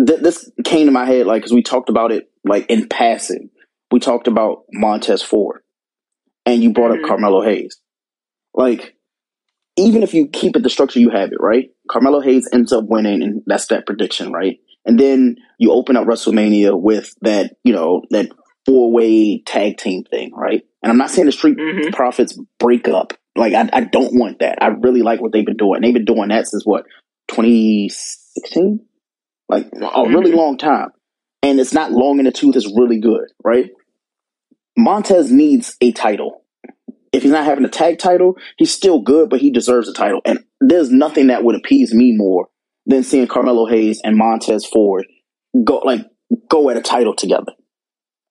th- 0.05 0.21
this 0.21 0.51
came 0.65 0.87
to 0.87 0.93
my 0.93 1.05
head, 1.05 1.27
like 1.27 1.43
because 1.43 1.53
we 1.53 1.63
talked 1.63 1.89
about 1.89 2.13
it, 2.13 2.31
like 2.45 2.67
in 2.69 2.89
passing. 2.89 3.51
We 3.91 4.01
talked 4.01 4.27
about 4.27 4.65
Montez 4.73 5.23
Ford 5.23 5.63
and 6.47 6.63
you 6.63 6.73
brought 6.73 6.93
mm-hmm. 6.93 7.05
up 7.05 7.09
Carmelo 7.09 7.43
Hayes. 7.43 7.79
Like, 8.55 8.95
even 9.77 10.03
if 10.03 10.15
you 10.15 10.29
keep 10.29 10.57
it 10.57 10.63
the 10.63 10.71
structure 10.71 11.01
you 11.01 11.11
have 11.11 11.33
it, 11.33 11.39
right? 11.41 11.71
Carmelo 11.91 12.21
Hayes 12.21 12.49
ends 12.53 12.73
up 12.73 12.85
winning, 12.87 13.23
and 13.23 13.43
that's 13.47 13.67
that 13.69 13.87
prediction, 13.87 14.33
right? 14.33 14.59
And 14.85 14.99
then 14.99 15.37
you 15.59 15.73
open 15.73 15.97
up 15.97 16.07
WrestleMania 16.07 16.79
with 16.79 17.15
that, 17.23 17.57
you 17.65 17.73
know, 17.73 18.03
that 18.11 18.29
four 18.67 18.93
way 18.93 19.41
tag 19.41 19.79
team 19.79 20.05
thing, 20.05 20.33
right? 20.35 20.63
And 20.83 20.91
I'm 20.91 20.99
not 20.99 21.11
saying 21.11 21.27
the 21.27 21.33
Street 21.33 21.57
mm-hmm. 21.57 21.91
Profits 21.91 22.39
break 22.59 22.89
up. 22.89 23.13
Like, 23.37 23.55
I, 23.55 23.69
I 23.73 23.81
don't 23.85 24.19
want 24.19 24.41
that. 24.41 24.63
I 24.63 24.69
really 24.69 25.03
like 25.03 25.21
what 25.21 25.33
they've 25.33 25.47
been 25.47 25.57
doing. 25.57 25.81
They've 25.81 25.95
been 25.95 26.05
doing 26.05 26.29
that 26.29 26.49
since 26.49 26.65
what, 26.65 26.85
2016? 27.29 28.81
Like, 29.49 29.69
a 29.73 30.05
really 30.09 30.31
mm-hmm. 30.31 30.39
long 30.39 30.59
time. 30.59 30.91
And 31.43 31.59
it's 31.59 31.73
not 31.73 31.93
long 31.93 32.19
in 32.19 32.25
the 32.25 32.33
tooth, 32.33 32.57
it's 32.57 32.71
really 32.77 33.01
good, 33.01 33.29
right? 33.43 33.71
Montez 34.77 35.31
needs 35.31 35.77
a 35.81 35.93
title. 35.93 36.43
If 37.13 37.23
he's 37.23 37.33
not 37.33 37.45
having 37.45 37.65
a 37.65 37.69
tag 37.69 37.99
title, 37.99 38.37
he's 38.57 38.73
still 38.73 39.01
good, 39.01 39.29
but 39.29 39.41
he 39.41 39.51
deserves 39.51 39.89
a 39.89 39.93
title. 39.93 40.21
And 40.25 40.41
there's 40.61 40.91
nothing 40.91 41.27
that 41.27 41.45
would 41.45 41.55
appease 41.57 41.93
me 41.93 42.13
more 42.17 42.49
than 42.87 43.03
seeing 43.03 43.27
Carmelo 43.27 43.67
Hayes 43.67 44.01
and 44.03 44.17
Montez 44.17 44.65
Ford 44.65 45.07
go 45.65 45.79
like 45.79 46.01
go 46.49 46.71
at 46.71 46.77
a 46.79 46.83
title 46.83 47.15
together. 47.15 47.53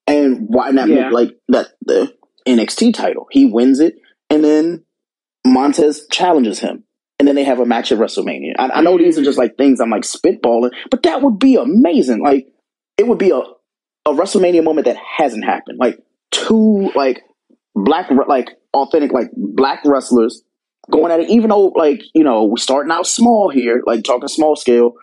And 0.07 0.47
why 0.47 0.71
not 0.71 0.89
Yeah. 0.89 1.03
make 1.09 1.13
like 1.13 1.37
that 1.49 1.67
the 1.81 2.11
NXT 2.47 2.93
title? 2.93 3.27
He 3.31 3.45
wins 3.45 3.79
it, 3.79 3.95
and 4.29 4.43
then 4.43 4.83
Montez 5.45 6.07
challenges 6.11 6.59
him, 6.59 6.83
and 7.19 7.27
then 7.27 7.35
they 7.35 7.43
have 7.43 7.59
a 7.59 7.65
match 7.65 7.91
at 7.91 7.99
WrestleMania. 7.99 8.53
I, 8.57 8.69
I 8.69 8.81
know 8.81 8.97
these 8.97 9.17
are 9.19 9.23
just 9.23 9.37
like 9.37 9.57
things 9.57 9.79
I'm 9.79 9.91
like 9.91 10.03
spitballing, 10.03 10.71
but 10.89 11.03
that 11.03 11.21
would 11.21 11.37
be 11.37 11.55
amazing. 11.55 12.23
Like 12.23 12.47
it 12.97 13.07
would 13.07 13.19
be 13.19 13.29
a 13.29 13.37
a 14.07 14.13
WrestleMania 14.13 14.63
moment 14.63 14.85
that 14.85 14.97
hasn't 14.97 15.45
happened. 15.45 15.77
Like 15.79 15.99
two 16.31 16.91
like 16.95 17.21
black 17.75 18.09
like 18.27 18.49
authentic 18.73 19.11
like 19.11 19.29
black 19.35 19.81
wrestlers 19.85 20.43
going 20.89 21.11
at 21.11 21.19
it. 21.19 21.29
Even 21.29 21.49
though 21.49 21.67
like 21.67 22.01
you 22.13 22.23
know 22.23 22.45
we're 22.45 22.57
starting 22.57 22.91
out 22.91 23.07
small 23.07 23.49
here, 23.49 23.81
like 23.85 24.03
talking 24.03 24.27
small 24.27 24.55
scale, 24.55 24.93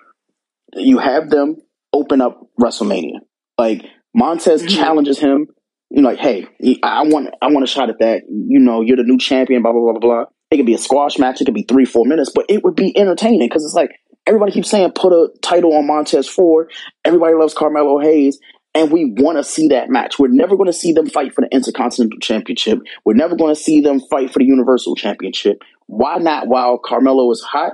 you 0.75 0.99
have 0.99 1.31
them 1.31 1.57
open 1.93 2.21
up 2.21 2.41
WrestleMania. 2.61 3.19
Like 3.57 3.83
Montez 4.15 4.63
Mhm. 4.63 4.71
challenges 4.77 5.19
him. 5.19 5.49
You 5.91 6.03
know, 6.03 6.11
like, 6.11 6.19
hey, 6.19 6.47
I 6.83 7.03
want, 7.05 7.31
I 7.41 7.47
want 7.51 7.65
a 7.65 7.67
shot 7.67 7.89
at 7.89 8.01
that. 8.01 8.25
You 8.29 8.59
know, 8.59 8.83
you're 8.83 8.99
the 8.99 9.05
new 9.05 9.17
champion. 9.17 9.63
Blah 9.63 9.73
blah 9.73 9.81
blah 9.81 9.93
blah 9.93 10.01
blah. 10.01 10.25
It 10.51 10.59
could 10.59 10.67
be 10.67 10.75
a 10.75 10.79
squash 10.79 11.19
match. 11.19 11.41
It 11.41 11.47
could 11.47 11.55
be 11.55 11.63
three, 11.63 11.87
four 11.87 12.05
minutes, 12.05 12.31
but 12.35 12.45
it 12.51 12.63
would 12.63 12.75
be 12.75 12.97
entertaining 12.97 13.49
because 13.49 13.65
it's 13.65 13.75
like 13.75 13.93
everybody 14.27 14.53
keeps 14.53 14.69
saying 14.71 14.93
put 14.93 15.13
a 15.15 15.29
title 15.41 15.75
on 15.75 15.87
Montez 15.87 16.29
Ford. 16.29 16.71
Everybody 17.07 17.35
loves 17.35 17.55
Carmelo 17.55 18.01
Hayes, 18.01 18.39
and 18.79 18.93
we 18.93 19.07
want 19.07 19.37
to 19.39 19.45
see 19.45 19.69
that 19.69 19.91
match. 19.91 20.19
We're 20.19 20.29
never 20.29 20.57
going 20.57 20.69
to 20.69 20.73
see 20.73 20.93
them 20.93 21.09
fight 21.09 21.35
for 21.35 21.41
the 21.41 21.49
Intercontinental 21.53 22.19
Championship. 22.21 22.79
We're 23.05 23.15
never 23.15 23.35
going 23.37 23.55
to 23.55 23.61
see 23.61 23.81
them 23.81 24.01
fight 24.01 24.33
for 24.33 24.39
the 24.39 24.45
Universal 24.45 24.95
Championship. 24.97 25.63
Why 25.87 26.19
not? 26.19 26.47
While 26.47 26.79
Carmelo 26.79 27.31
is 27.33 27.41
hot 27.41 27.73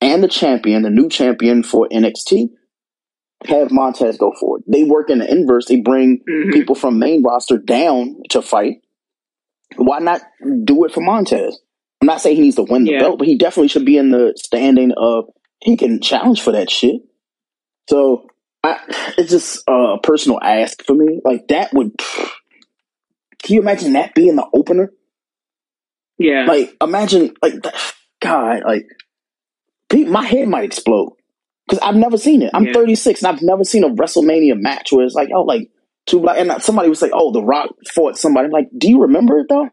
and 0.00 0.22
the 0.22 0.28
champion, 0.28 0.82
the 0.82 0.90
new 0.90 1.08
champion 1.08 1.62
for 1.62 1.88
NXT, 1.90 2.50
have 3.46 3.70
Montez 3.70 4.18
go 4.18 4.32
for 4.38 4.58
it. 4.58 4.64
They 4.68 4.84
work 4.84 5.10
in 5.10 5.18
the 5.18 5.30
inverse. 5.30 5.66
They 5.66 5.80
bring 5.80 6.20
Mhm. 6.28 6.52
people 6.52 6.74
from 6.74 6.98
main 6.98 7.22
roster 7.22 7.58
down 7.58 8.22
to 8.30 8.40
fight. 8.40 8.82
Why 9.76 9.98
not 9.98 10.22
do 10.64 10.84
it 10.84 10.92
for 10.92 11.00
Montez? 11.00 11.60
I'm 12.00 12.06
not 12.06 12.20
saying 12.20 12.36
he 12.36 12.42
needs 12.42 12.56
to 12.56 12.62
win 12.62 12.84
the 12.84 12.92
Yeah. 12.92 13.00
belt, 13.00 13.18
but 13.18 13.26
he 13.26 13.36
definitely 13.36 13.68
should 13.68 13.84
be 13.84 13.96
in 13.98 14.10
the 14.10 14.32
standing 14.36 14.92
of 14.96 15.28
he 15.60 15.76
can 15.76 16.00
challenge 16.00 16.40
for 16.40 16.52
that 16.52 16.70
shit. 16.70 17.02
So 17.90 18.26
I, 18.66 19.12
it's 19.18 19.30
just 19.30 19.62
a 19.68 19.96
personal 20.02 20.40
ask 20.42 20.84
for 20.84 20.94
me. 20.94 21.20
Like 21.24 21.48
that 21.48 21.72
would. 21.72 21.92
Can 23.42 23.54
you 23.54 23.60
imagine 23.60 23.92
that 23.94 24.14
being 24.14 24.36
the 24.36 24.46
opener? 24.54 24.92
Yeah. 26.18 26.46
Like 26.46 26.76
imagine 26.82 27.34
like 27.42 27.54
God 28.20 28.62
like 28.66 28.86
my 29.92 30.24
head 30.24 30.48
might 30.48 30.64
explode 30.64 31.12
because 31.68 31.82
I've 31.82 31.96
never 31.96 32.16
seen 32.18 32.42
it. 32.42 32.50
I'm 32.54 32.66
Yeah. 32.66 32.72
36 32.72 33.22
and 33.22 33.34
I've 33.36 33.42
never 33.42 33.64
seen 33.64 33.84
a 33.84 33.90
WrestleMania 33.90 34.60
match 34.60 34.92
where 34.92 35.04
it's 35.04 35.14
like 35.14 35.28
oh 35.34 35.42
like 35.42 35.70
two 36.06 36.20
black 36.20 36.38
and 36.38 36.62
somebody 36.62 36.88
was 36.88 37.02
like 37.02 37.12
oh 37.14 37.32
The 37.32 37.42
Rock 37.42 37.70
fought 37.94 38.16
somebody. 38.16 38.46
I'm 38.46 38.52
like 38.52 38.68
do 38.76 38.88
you 38.88 39.02
remember 39.02 39.38
it 39.40 39.46
though? 39.48 39.68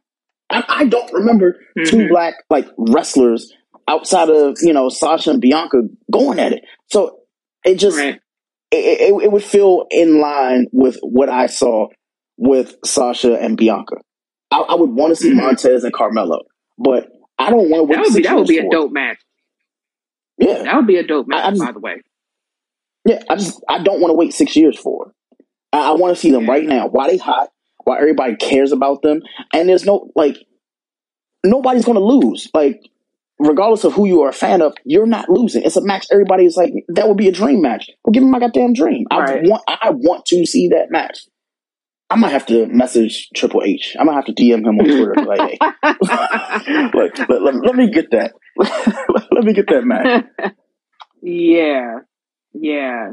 I, 0.50 0.64
I 0.68 0.86
don't 0.86 1.12
remember 1.14 1.58
two 1.86 1.98
Mhm. 1.98 2.10
black 2.10 2.36
like 2.50 2.68
wrestlers 2.78 3.54
outside 3.88 4.30
of 4.30 4.58
you 4.62 4.74
know 4.74 4.90
Sasha 4.90 5.32
and 5.32 5.42
Bianca 5.42 5.84
going 6.12 6.40
at 6.40 6.54
it. 6.54 6.64
So 6.92 7.20
it 7.66 7.76
just 7.76 7.98
Right. 7.98 8.20
It, 8.74 9.02
it, 9.14 9.24
it 9.24 9.32
would 9.32 9.44
feel 9.44 9.86
in 9.92 10.20
line 10.20 10.68
with 10.72 10.98
what 11.02 11.30
I 11.30 11.46
saw 11.48 11.88
with 12.38 12.76
Sasha 12.84 13.36
and 13.40 13.56
Bianca. 13.58 13.98
I, 14.52 14.60
I 14.60 14.76
would 14.76 14.90
want 14.92 15.12
to 15.12 15.16
see 15.16 15.32
Mhm. 15.32 15.38
Montez 15.38 15.84
and 15.84 15.94
Carmelo, 15.94 16.40
but 16.78 17.08
I 17.38 17.50
don't 17.50 17.70
want 17.70 17.82
to 17.82 17.84
wait. 17.84 17.96
That 17.96 18.04
would 18.06 18.16
be 18.16 18.24
that 18.24 18.36
would 18.36 18.48
be 18.48 18.58
a 18.58 18.70
dope 18.70 18.92
match. 18.92 19.18
Yeah, 20.40 20.64
That 20.64 20.76
would 20.76 20.88
be 20.88 20.98
a 20.98 21.06
dope 21.06 21.28
I- 21.32 21.38
I 21.38 21.42
match, 21.42 21.50
just- 21.56 21.66
by 21.66 21.72
the 21.72 21.80
way. 21.80 21.96
yeah. 23.06 23.24
I 23.30 23.36
just 23.36 23.64
I 23.70 23.84
don't 23.84 24.02
want 24.02 24.12
to 24.12 24.16
wait 24.16 24.34
six 24.34 24.56
years 24.56 24.78
for 24.78 25.08
it. 25.08 25.46
I, 25.72 25.90
I 25.90 25.92
want 25.94 26.16
to 26.16 26.20
see 26.20 26.32
them 26.32 26.46
Yeah. 26.46 26.52
right 26.52 26.66
now. 26.66 26.88
Why 26.88 27.10
they 27.10 27.18
hot, 27.18 27.50
Why 27.84 27.98
everybody 28.00 28.36
cares 28.36 28.72
about 28.72 29.02
them, 29.02 29.22
and 29.54 29.68
there's 29.70 29.86
no 29.86 30.10
like 30.16 30.38
nobody's 31.44 31.86
going 31.86 31.98
to 31.98 32.04
lose. 32.04 32.50
Like 32.54 32.82
regardless 33.40 33.84
of 33.84 33.94
who 33.94 34.08
you 34.08 34.22
are 34.22 34.30
a 34.30 34.34
fan 34.34 34.62
of, 34.62 34.74
you're 34.86 35.06
not 35.06 35.30
losing. 35.30 35.64
It's 35.64 35.76
a 35.78 35.82
match. 35.84 36.06
Everybody 36.12 36.46
is 36.46 36.56
like 36.58 36.74
that 36.90 37.08
would 37.08 37.18
be 37.18 37.28
a 37.28 37.32
dream 37.32 37.62
match. 37.62 37.90
Well, 38.04 38.12
give 38.12 38.24
me 38.24 38.30
my 38.30 38.40
goddamn 38.40 38.74
dream. 38.74 39.06
I 39.12 39.20
Right. 39.20 39.44
want 39.44 39.64
I 39.68 39.90
want 39.92 40.26
to 40.28 40.46
see 40.46 40.70
that 40.70 40.92
match. 40.92 41.20
I 42.10 42.16
might 42.16 42.30
have 42.32 42.46
to 42.48 42.68
message 42.68 43.30
Triple 43.36 43.64
H. 43.66 43.96
I 44.00 44.04
might 44.04 44.14
have 44.14 44.26
to 44.26 44.34
DM 44.34 44.60
him 44.60 44.80
on 44.80 44.86
Twitter. 44.86 45.16
like, 45.26 45.58
hey, 45.58 45.58
look, 46.94 47.18
let, 47.18 47.42
let, 47.42 47.56
let 47.56 47.76
me 47.76 47.90
get 47.90 48.12
that. 48.12 48.34
let 49.32 49.44
me 49.44 49.54
get 49.54 49.68
that 49.68 49.84
match. 49.84 50.26
yeah. 51.22 52.00
Yeah. 52.54 53.12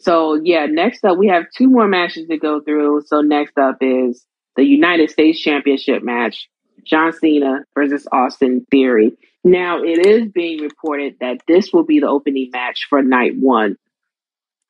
So 0.00 0.34
yeah, 0.42 0.66
next 0.66 1.04
up 1.04 1.16
we 1.16 1.28
have 1.28 1.44
two 1.56 1.68
more 1.68 1.86
matches 1.86 2.26
to 2.28 2.38
go 2.38 2.60
through. 2.60 3.02
So 3.06 3.20
next 3.20 3.56
up 3.56 3.76
is 3.80 4.26
the 4.56 4.64
United 4.64 5.10
States 5.10 5.40
Championship 5.40 6.02
match. 6.02 6.48
John 6.84 7.12
Cena 7.12 7.64
versus 7.74 8.06
Austin 8.10 8.66
Theory. 8.70 9.16
Now 9.44 9.82
it 9.82 10.06
is 10.06 10.30
being 10.30 10.60
reported 10.60 11.16
that 11.20 11.40
this 11.46 11.72
will 11.72 11.84
be 11.84 12.00
the 12.00 12.08
opening 12.08 12.50
match 12.52 12.86
for 12.88 13.02
night 13.02 13.32
one. 13.36 13.76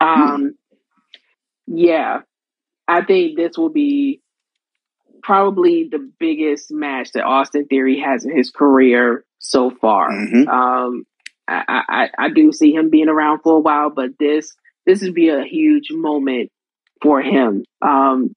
Um 0.00 0.54
yeah. 1.66 2.20
I 2.88 3.04
think 3.04 3.36
this 3.36 3.56
will 3.56 3.70
be 3.70 4.20
probably 5.22 5.88
the 5.90 6.10
biggest 6.18 6.70
match 6.72 7.12
that 7.12 7.24
Austin 7.24 7.66
Theory 7.66 8.00
has 8.00 8.24
in 8.24 8.36
his 8.36 8.50
career 8.50 9.24
so 9.38 9.70
far. 9.70 10.10
Mhm. 10.10 10.48
Um, 10.48 11.06
I, 11.48 11.82
I, 11.88 12.08
I 12.18 12.28
do 12.30 12.52
see 12.52 12.72
him 12.72 12.90
being 12.90 13.08
around 13.08 13.40
for 13.40 13.56
a 13.56 13.60
while, 13.60 13.90
but 13.90 14.10
this 14.18 14.54
this 14.86 15.02
would 15.02 15.14
be 15.14 15.28
a 15.28 15.44
huge 15.44 15.88
moment 15.90 16.50
for 17.00 17.20
him. 17.22 17.64
Um, 17.80 18.34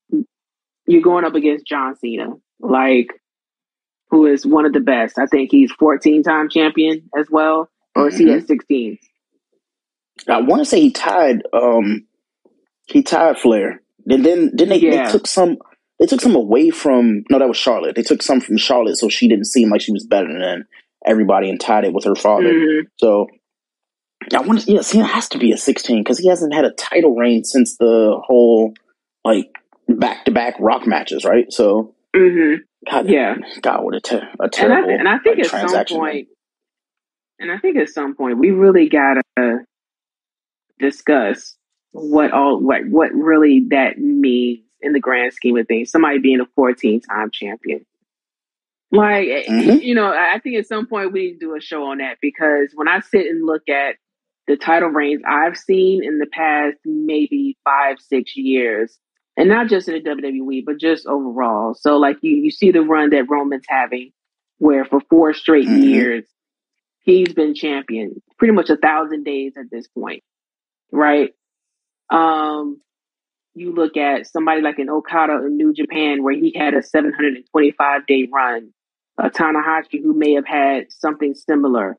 you're 0.87 1.01
going 1.01 1.25
up 1.25 1.33
against 1.35 1.65
John 1.65 1.95
Cena, 1.97 2.33
like 2.59 3.07
who 4.09 4.25
is 4.25 4.45
one 4.45 4.65
of 4.65 4.73
the 4.73 4.79
best. 4.79 5.17
I 5.19 5.25
think 5.25 5.49
he's 5.51 5.71
14 5.73 6.23
time 6.23 6.49
champion 6.49 7.09
as 7.17 7.27
well, 7.29 7.69
or 7.95 8.07
is 8.09 8.17
he 8.17 8.25
Mhm. 8.25 8.37
at 8.41 8.47
16? 8.47 8.97
I 10.27 10.41
want 10.41 10.61
to 10.61 10.65
say 10.65 10.79
he 10.81 10.91
tied. 10.91 11.43
Um, 11.53 12.07
he 12.87 13.03
tied 13.03 13.37
Flair. 13.37 13.81
And 14.07 14.23
then 14.23 14.51
then 14.53 14.69
they, 14.69 14.77
Yeah. 14.77 15.05
they 15.05 15.11
took 15.11 15.27
some. 15.27 15.57
They 15.99 16.05
took 16.05 16.21
some 16.21 16.35
away 16.35 16.69
from. 16.69 17.23
No, 17.29 17.39
that 17.39 17.47
was 17.47 17.57
Charlotte. 17.57 17.95
They 17.95 18.01
took 18.03 18.21
some 18.21 18.39
from 18.41 18.57
Charlotte, 18.57 18.97
so 18.97 19.09
she 19.09 19.27
didn't 19.27 19.45
seem 19.47 19.69
like 19.69 19.81
she 19.81 19.91
was 19.91 20.05
better 20.05 20.27
than 20.27 20.65
everybody, 21.05 21.49
and 21.49 21.59
tied 21.59 21.85
it 21.85 21.93
with 21.93 22.03
her 22.05 22.15
father. 22.15 22.51
Mhm. 22.53 22.81
So 22.97 23.27
I 24.33 24.41
want 24.41 24.61
to. 24.61 24.71
Yeah, 24.73 24.81
Cena 24.81 25.05
has 25.05 25.27
to 25.29 25.37
be 25.37 25.51
a 25.51 25.57
sixteen 25.57 26.03
because 26.03 26.19
he 26.19 26.27
hasn't 26.29 26.53
had 26.53 26.65
a 26.65 26.71
title 26.71 27.15
reign 27.15 27.43
since 27.43 27.77
the 27.77 28.19
whole 28.25 28.73
like 29.23 29.49
back 29.87 30.25
to 30.25 30.31
back 30.31 30.55
Rock 30.59 30.85
matches, 30.85 31.25
right? 31.25 31.51
So 31.51 31.95
Mhm. 32.15 32.59
God, 32.89 33.09
Yeah. 33.09 33.35
God, 33.61 33.83
what 33.83 33.95
a, 33.95 34.01
ter- 34.01 34.29
a 34.39 34.43
And 34.43 34.43
I, 34.43 34.49
terrible 34.49 34.89
and 34.89 35.07
I 35.09 35.17
think 35.19 35.37
like, 35.37 35.45
at 35.53 35.69
some 35.69 35.85
point, 35.85 36.27
and 37.39 37.51
I 37.51 37.57
think 37.57 37.77
at 37.77 37.89
some 37.89 38.15
point, 38.15 38.37
we 38.37 38.51
really 38.51 38.89
gotta 38.89 39.23
discuss 40.79 41.55
what 41.91 42.31
all 42.31 42.59
what 42.61 42.81
what 42.87 43.11
really 43.13 43.67
that 43.69 43.97
means 43.97 44.59
in 44.81 44.93
the 44.93 44.99
grand 44.99 45.33
scheme 45.33 45.57
of 45.57 45.67
things. 45.67 45.91
Somebody 45.91 46.19
being 46.19 46.41
a 46.41 46.45
14 46.55 47.01
time 47.01 47.31
champion. 47.31 47.85
Like 48.91 49.27
Mhm. 49.49 49.81
you 49.81 49.95
know, 49.95 50.05
I 50.11 50.35
I 50.35 50.39
think 50.39 50.57
at 50.57 50.67
some 50.67 50.87
point 50.87 51.11
we 51.11 51.27
need 51.27 51.33
to 51.33 51.39
do 51.39 51.55
a 51.55 51.61
show 51.61 51.85
on 51.85 51.99
that 51.99 52.17
because 52.21 52.71
when 52.75 52.87
I 52.87 52.99
sit 52.99 53.25
and 53.27 53.45
look 53.45 53.67
at 53.69 53.95
the 54.47 54.57
title 54.57 54.89
reigns 54.89 55.23
I've 55.27 55.57
seen 55.57 56.03
in 56.03 56.19
the 56.19 56.27
past 56.27 56.77
maybe 56.85 57.57
five, 57.63 57.99
six 57.99 58.35
years, 58.37 58.97
and 59.37 59.49
not 59.49 59.67
just 59.69 59.87
in 59.89 59.95
the 59.95 60.09
WWE, 60.09 60.63
but 60.65 60.79
just 60.79 61.05
overall. 61.07 61.73
So 61.75 61.97
like 61.97 62.17
you 62.21 62.35
you 62.37 62.51
see 62.51 62.71
the 62.71 62.81
run 62.81 63.11
that 63.11 63.29
Roman's 63.29 63.65
having, 63.67 64.11
where 64.59 64.85
for 64.85 65.01
four 65.09 65.33
straight 65.33 65.67
Mhm. 65.67 65.83
years 65.83 66.25
he's 67.03 67.33
been 67.33 67.55
champion, 67.55 68.21
pretty 68.37 68.53
much 68.53 68.69
a 68.69 68.77
thousand 68.77 69.23
days 69.25 69.53
at 69.57 69.69
this 69.71 69.87
point, 69.87 70.23
right? 70.91 71.33
Um, 72.09 72.81
you 73.55 73.73
look 73.73 73.97
at 73.97 74.27
somebody 74.27 74.61
like 74.61 74.79
an 74.79 74.89
Okada 74.89 75.45
in 75.45 75.57
New 75.57 75.73
Japan, 75.73 76.23
where 76.23 76.35
he 76.35 76.53
had 76.57 76.73
a 76.73 76.83
725 76.83 78.05
day 78.07 78.27
run, 78.33 78.73
a 79.17 79.29
Tanahashi 79.29 80.01
who 80.03 80.13
may 80.13 80.33
have 80.33 80.45
had 80.47 80.91
something 80.91 81.35
similar. 81.35 81.97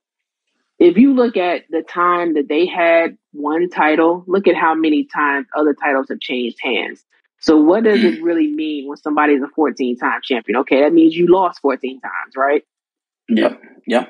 If 0.79 0.99
you 0.99 1.15
look 1.15 1.37
at 1.39 1.65
the 1.71 1.83
time 1.83 2.35
that 2.35 2.49
they 2.49 2.67
had 2.67 3.17
one 3.33 3.71
title, 3.71 4.25
look 4.27 4.49
at 4.49 4.57
how 4.57 4.75
many 4.75 5.05
times 5.07 5.47
other 5.57 5.75
titles 5.75 6.09
have 6.11 6.21
changed 6.21 6.59
hands. 6.63 7.05
So, 7.41 7.61
what 7.61 7.85
does 7.85 8.03
it 8.03 8.23
really 8.23 8.49
mean 8.49 8.89
when 8.89 8.97
somebody's 8.97 9.43
a 9.43 9.49
14 9.49 9.99
time 9.99 10.21
champion? 10.23 10.59
Okay, 10.59 10.83
that 10.83 10.93
means 10.93 11.15
you 11.15 11.27
lost 11.29 11.61
14 11.61 12.01
times, 12.01 12.37
right? 12.37 12.63
Yep, 13.29 13.61
Yeah. 13.87 14.07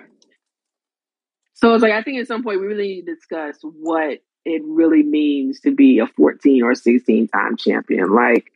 So 1.54 1.72
it's 1.72 1.82
like 1.82 1.92
I 1.92 2.02
think 2.02 2.20
at 2.20 2.26
some 2.26 2.42
point 2.42 2.60
we 2.60 2.66
really 2.66 2.88
need 2.88 3.06
to 3.06 3.14
discuss 3.14 3.56
what 3.62 4.18
it 4.44 4.62
really 4.64 5.02
means 5.02 5.60
to 5.60 5.74
be 5.74 6.00
a 6.00 6.06
14 6.06 6.62
or 6.62 6.74
16 6.74 7.28
time 7.28 7.56
champion. 7.56 8.14
Like 8.14 8.52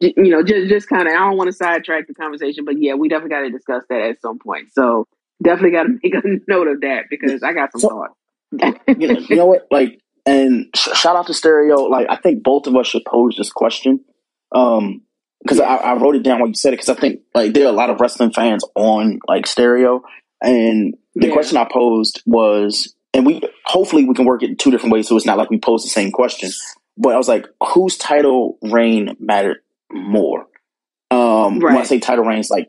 you 0.00 0.30
know, 0.30 0.42
just 0.42 0.68
just 0.68 0.88
kind 0.88 1.06
of. 1.06 1.14
I 1.14 1.18
don't 1.18 1.36
want 1.36 1.48
to 1.48 1.52
sidetrack 1.52 2.06
the 2.06 2.14
conversation, 2.14 2.64
but 2.64 2.80
yeah, 2.80 2.94
we 2.94 3.08
definitely 3.08 3.30
got 3.30 3.40
to 3.42 3.50
discuss 3.50 3.84
that 3.88 4.00
at 4.00 4.20
some 4.20 4.38
point. 4.38 4.72
So 4.72 5.06
definitely 5.42 5.72
got 5.72 5.84
to 5.84 5.88
make 6.02 6.14
a 6.14 6.50
note 6.50 6.68
of 6.68 6.80
that 6.80 7.04
because 7.10 7.42
I 7.42 7.52
got 7.52 7.72
some 7.72 7.80
so, 7.80 7.88
thoughts. 7.88 8.14
you, 8.98 9.12
know, 9.12 9.20
you 9.20 9.36
know 9.36 9.46
what? 9.46 9.66
Like, 9.70 10.00
and 10.26 10.66
sh- 10.74 10.94
shout 10.94 11.16
out 11.16 11.26
to 11.26 11.34
Stereo. 11.34 11.82
Like, 11.84 12.06
I 12.10 12.16
think 12.16 12.42
both 12.42 12.66
of 12.66 12.76
us 12.76 12.86
should 12.86 13.04
pose 13.04 13.36
this 13.36 13.50
question. 13.50 14.04
Um, 14.52 15.02
because 15.42 15.60
I, 15.60 15.76
I, 15.76 15.94
wrote 15.94 16.16
it 16.16 16.22
down 16.22 16.40
when 16.40 16.48
you 16.48 16.54
said 16.54 16.72
it 16.72 16.78
because 16.78 16.88
I 16.88 16.94
think 16.94 17.20
like 17.34 17.54
there 17.54 17.66
are 17.66 17.68
a 17.68 17.76
lot 17.76 17.90
of 17.90 18.00
wrestling 18.00 18.32
fans 18.32 18.64
on 18.74 19.20
like 19.28 19.46
stereo, 19.46 20.02
and 20.42 20.96
the 21.14 21.28
yeah. 21.28 21.32
question 21.32 21.56
I 21.56 21.66
posed 21.70 22.22
was, 22.26 22.94
and 23.14 23.24
we 23.24 23.40
hopefully 23.64 24.04
we 24.04 24.14
can 24.14 24.24
work 24.24 24.42
it 24.42 24.50
in 24.50 24.56
two 24.56 24.70
different 24.70 24.92
ways, 24.92 25.08
so 25.08 25.16
it's 25.16 25.26
not 25.26 25.38
like 25.38 25.50
we 25.50 25.58
pose 25.58 25.84
the 25.84 25.90
same 25.90 26.10
question. 26.10 26.50
But 26.96 27.14
I 27.14 27.16
was 27.16 27.28
like, 27.28 27.46
whose 27.62 27.96
title 27.96 28.58
reign 28.62 29.16
mattered 29.20 29.58
more? 29.92 30.46
Um, 31.10 31.60
right. 31.60 31.74
When 31.74 31.76
I 31.76 31.84
say 31.84 32.00
title 32.00 32.24
reigns, 32.24 32.50
like 32.50 32.68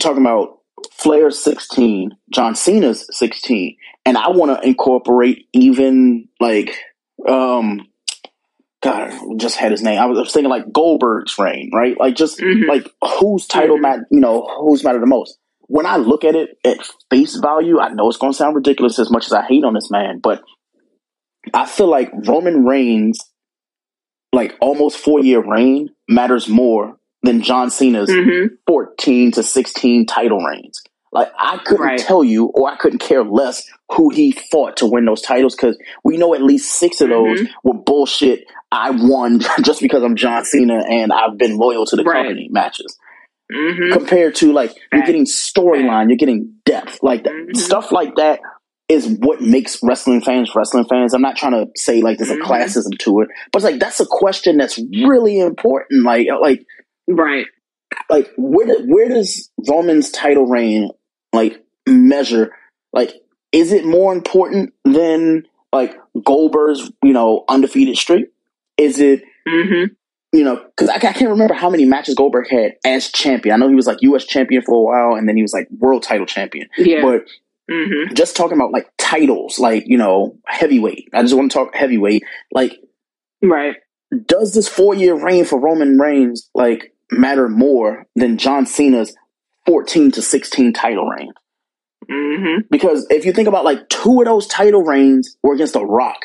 talking 0.00 0.22
about 0.22 0.60
Flair's 0.92 1.38
sixteen, 1.38 2.16
John 2.30 2.54
Cena's 2.54 3.06
sixteen, 3.10 3.76
and 4.04 4.16
I 4.16 4.30
want 4.30 4.60
to 4.60 4.66
incorporate 4.66 5.48
even 5.52 6.28
like 6.40 6.76
um 7.28 7.86
God, 8.82 9.12
just 9.38 9.56
had 9.56 9.70
his 9.70 9.82
name. 9.82 10.00
I 10.00 10.06
was 10.06 10.32
thinking 10.32 10.50
like 10.50 10.72
Goldberg's 10.72 11.38
reign, 11.38 11.70
right? 11.72 11.98
Like 11.98 12.16
just 12.16 12.40
mm-hmm. 12.40 12.68
like 12.68 12.88
whose 13.20 13.46
title 13.46 13.76
mm-hmm. 13.76 13.82
matter, 13.82 14.06
you 14.10 14.20
know, 14.20 14.48
who's 14.60 14.82
matter 14.82 14.98
the 14.98 15.06
most. 15.06 15.38
When 15.68 15.86
I 15.86 15.96
look 15.96 16.24
at 16.24 16.34
it 16.34 16.58
at 16.64 16.78
face 17.08 17.36
value, 17.36 17.78
I 17.78 17.90
know 17.90 18.08
it's 18.08 18.18
going 18.18 18.32
to 18.32 18.36
sound 18.36 18.56
ridiculous 18.56 18.98
as 18.98 19.10
much 19.10 19.26
as 19.26 19.32
I 19.32 19.46
hate 19.46 19.64
on 19.64 19.72
this 19.72 19.90
man, 19.90 20.18
but 20.20 20.42
I 21.54 21.64
feel 21.66 21.86
like 21.86 22.10
Roman 22.26 22.64
Reigns, 22.64 23.20
like 24.32 24.56
almost 24.60 24.98
four 24.98 25.20
year 25.20 25.40
reign, 25.40 25.90
matters 26.08 26.48
more 26.48 26.98
than 27.22 27.42
John 27.42 27.70
Cena's 27.70 28.10
mm-hmm. 28.10 28.54
14 28.66 29.32
to 29.32 29.42
16 29.42 30.06
title 30.06 30.38
reigns. 30.38 30.82
Like 31.12 31.30
I 31.38 31.58
couldn't 31.58 31.86
right. 31.86 31.98
tell 31.98 32.24
you, 32.24 32.46
or 32.46 32.70
I 32.70 32.76
couldn't 32.76 33.00
care 33.00 33.22
less 33.22 33.68
who 33.90 34.08
he 34.08 34.32
fought 34.32 34.78
to 34.78 34.86
win 34.86 35.04
those 35.04 35.20
titles 35.20 35.54
because 35.54 35.78
we 36.02 36.16
know 36.16 36.34
at 36.34 36.42
least 36.42 36.78
six 36.78 37.02
of 37.02 37.10
those 37.10 37.40
mm-hmm. 37.40 37.68
were 37.68 37.74
bullshit. 37.74 38.46
I 38.70 38.90
won 38.90 39.40
just 39.62 39.82
because 39.82 40.02
I'm 40.02 40.16
John 40.16 40.44
Cena 40.46 40.82
and 40.88 41.12
I've 41.12 41.36
been 41.36 41.58
loyal 41.58 41.84
to 41.86 41.96
the 41.96 42.02
right. 42.02 42.24
company 42.24 42.48
matches. 42.50 42.98
Mm-hmm. 43.52 43.92
Compared 43.92 44.34
to 44.36 44.52
like 44.52 44.74
you're 44.90 45.04
getting 45.04 45.26
storyline, 45.26 46.08
you're 46.08 46.16
getting 46.16 46.54
depth, 46.64 47.00
like 47.02 47.24
mm-hmm. 47.24 47.54
stuff 47.58 47.92
like 47.92 48.14
that 48.16 48.40
is 48.88 49.06
what 49.20 49.42
makes 49.42 49.78
wrestling 49.82 50.22
fans 50.22 50.50
wrestling 50.54 50.86
fans. 50.86 51.12
I'm 51.12 51.20
not 51.20 51.36
trying 51.36 51.52
to 51.52 51.66
say 51.76 52.00
like 52.00 52.16
there's 52.16 52.30
a 52.30 52.36
mm-hmm. 52.36 52.50
classism 52.50 52.98
to 53.00 53.20
it, 53.20 53.28
but 53.52 53.58
it's 53.58 53.64
like 53.64 53.78
that's 53.78 54.00
a 54.00 54.06
question 54.08 54.56
that's 54.56 54.78
really 55.04 55.38
important. 55.38 56.04
Like 56.04 56.28
like 56.40 56.64
right, 57.08 57.46
like 58.08 58.30
where 58.36 58.82
where 58.82 59.08
does 59.08 59.50
Roman's 59.68 60.10
title 60.10 60.46
reign 60.46 60.90
like 61.32 61.64
measure 61.86 62.52
like 62.92 63.14
is 63.52 63.72
it 63.72 63.84
more 63.84 64.12
important 64.12 64.72
than 64.84 65.46
like 65.72 65.96
Goldberg's 66.24 66.90
you 67.02 67.12
know 67.12 67.44
undefeated 67.48 67.96
streak? 67.96 68.26
Is 68.78 68.98
it 68.98 69.22
mm-hmm. 69.46 69.92
you 70.32 70.44
know 70.44 70.56
because 70.76 70.88
I, 70.88 70.96
I, 70.96 70.98
can't 70.98 71.30
remember 71.30 71.54
how 71.54 71.70
many 71.70 71.84
matches 71.84 72.14
Goldberg 72.14 72.48
had 72.50 72.76
as 72.84 73.10
champion. 73.10 73.54
I 73.54 73.58
know 73.58 73.68
he 73.68 73.74
was 73.74 73.86
like 73.86 73.98
U.S. 74.02 74.24
champion 74.24 74.62
for 74.62 74.74
a 74.74 74.82
while, 74.82 75.16
and 75.16 75.28
then 75.28 75.36
he 75.36 75.42
was 75.42 75.52
like 75.52 75.68
world 75.70 76.02
title 76.02 76.26
champion. 76.26 76.68
Yeah, 76.76 77.02
but. 77.02 77.26
Mm-hmm. 77.70 78.14
Just 78.14 78.36
talking 78.36 78.58
about 78.58 78.72
like 78.72 78.90
titles, 78.98 79.58
like 79.58 79.84
you 79.86 79.96
know, 79.96 80.36
heavyweight. 80.46 81.08
I 81.14 81.22
just 81.22 81.32
want 81.32 81.52
to 81.52 81.56
talk 81.56 81.74
heavyweight. 81.74 82.24
Like, 82.50 82.80
right? 83.40 83.76
Does 84.26 84.54
this 84.54 84.68
four 84.68 84.94
year 84.94 85.14
reign 85.14 85.44
for 85.44 85.58
Roman 85.58 85.98
Reigns 85.98 86.50
like 86.54 86.94
matter 87.10 87.48
more 87.48 88.06
than 88.14 88.38
John 88.38 88.66
Cena's 88.66 89.14
14 89.66 90.10
to 90.12 90.22
16 90.22 90.72
title 90.72 91.08
reign? 91.08 91.32
Mm-hmm. 92.10 92.66
Because 92.70 93.06
if 93.10 93.24
you 93.24 93.32
think 93.32 93.48
about 93.48 93.64
like 93.64 93.88
two 93.88 94.20
of 94.20 94.26
those 94.26 94.46
title 94.46 94.82
reigns 94.82 95.36
were 95.42 95.54
against 95.54 95.74
The 95.74 95.84
Rock 95.84 96.18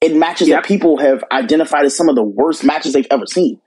in 0.00 0.18
matches 0.18 0.48
yep. 0.48 0.62
that 0.62 0.68
people 0.68 0.98
have 0.98 1.22
identified 1.30 1.84
as 1.84 1.96
some 1.96 2.08
of 2.08 2.16
the 2.16 2.22
worst 2.22 2.64
matches 2.64 2.92
they've 2.92 3.06
ever 3.10 3.26
seen. 3.26 3.60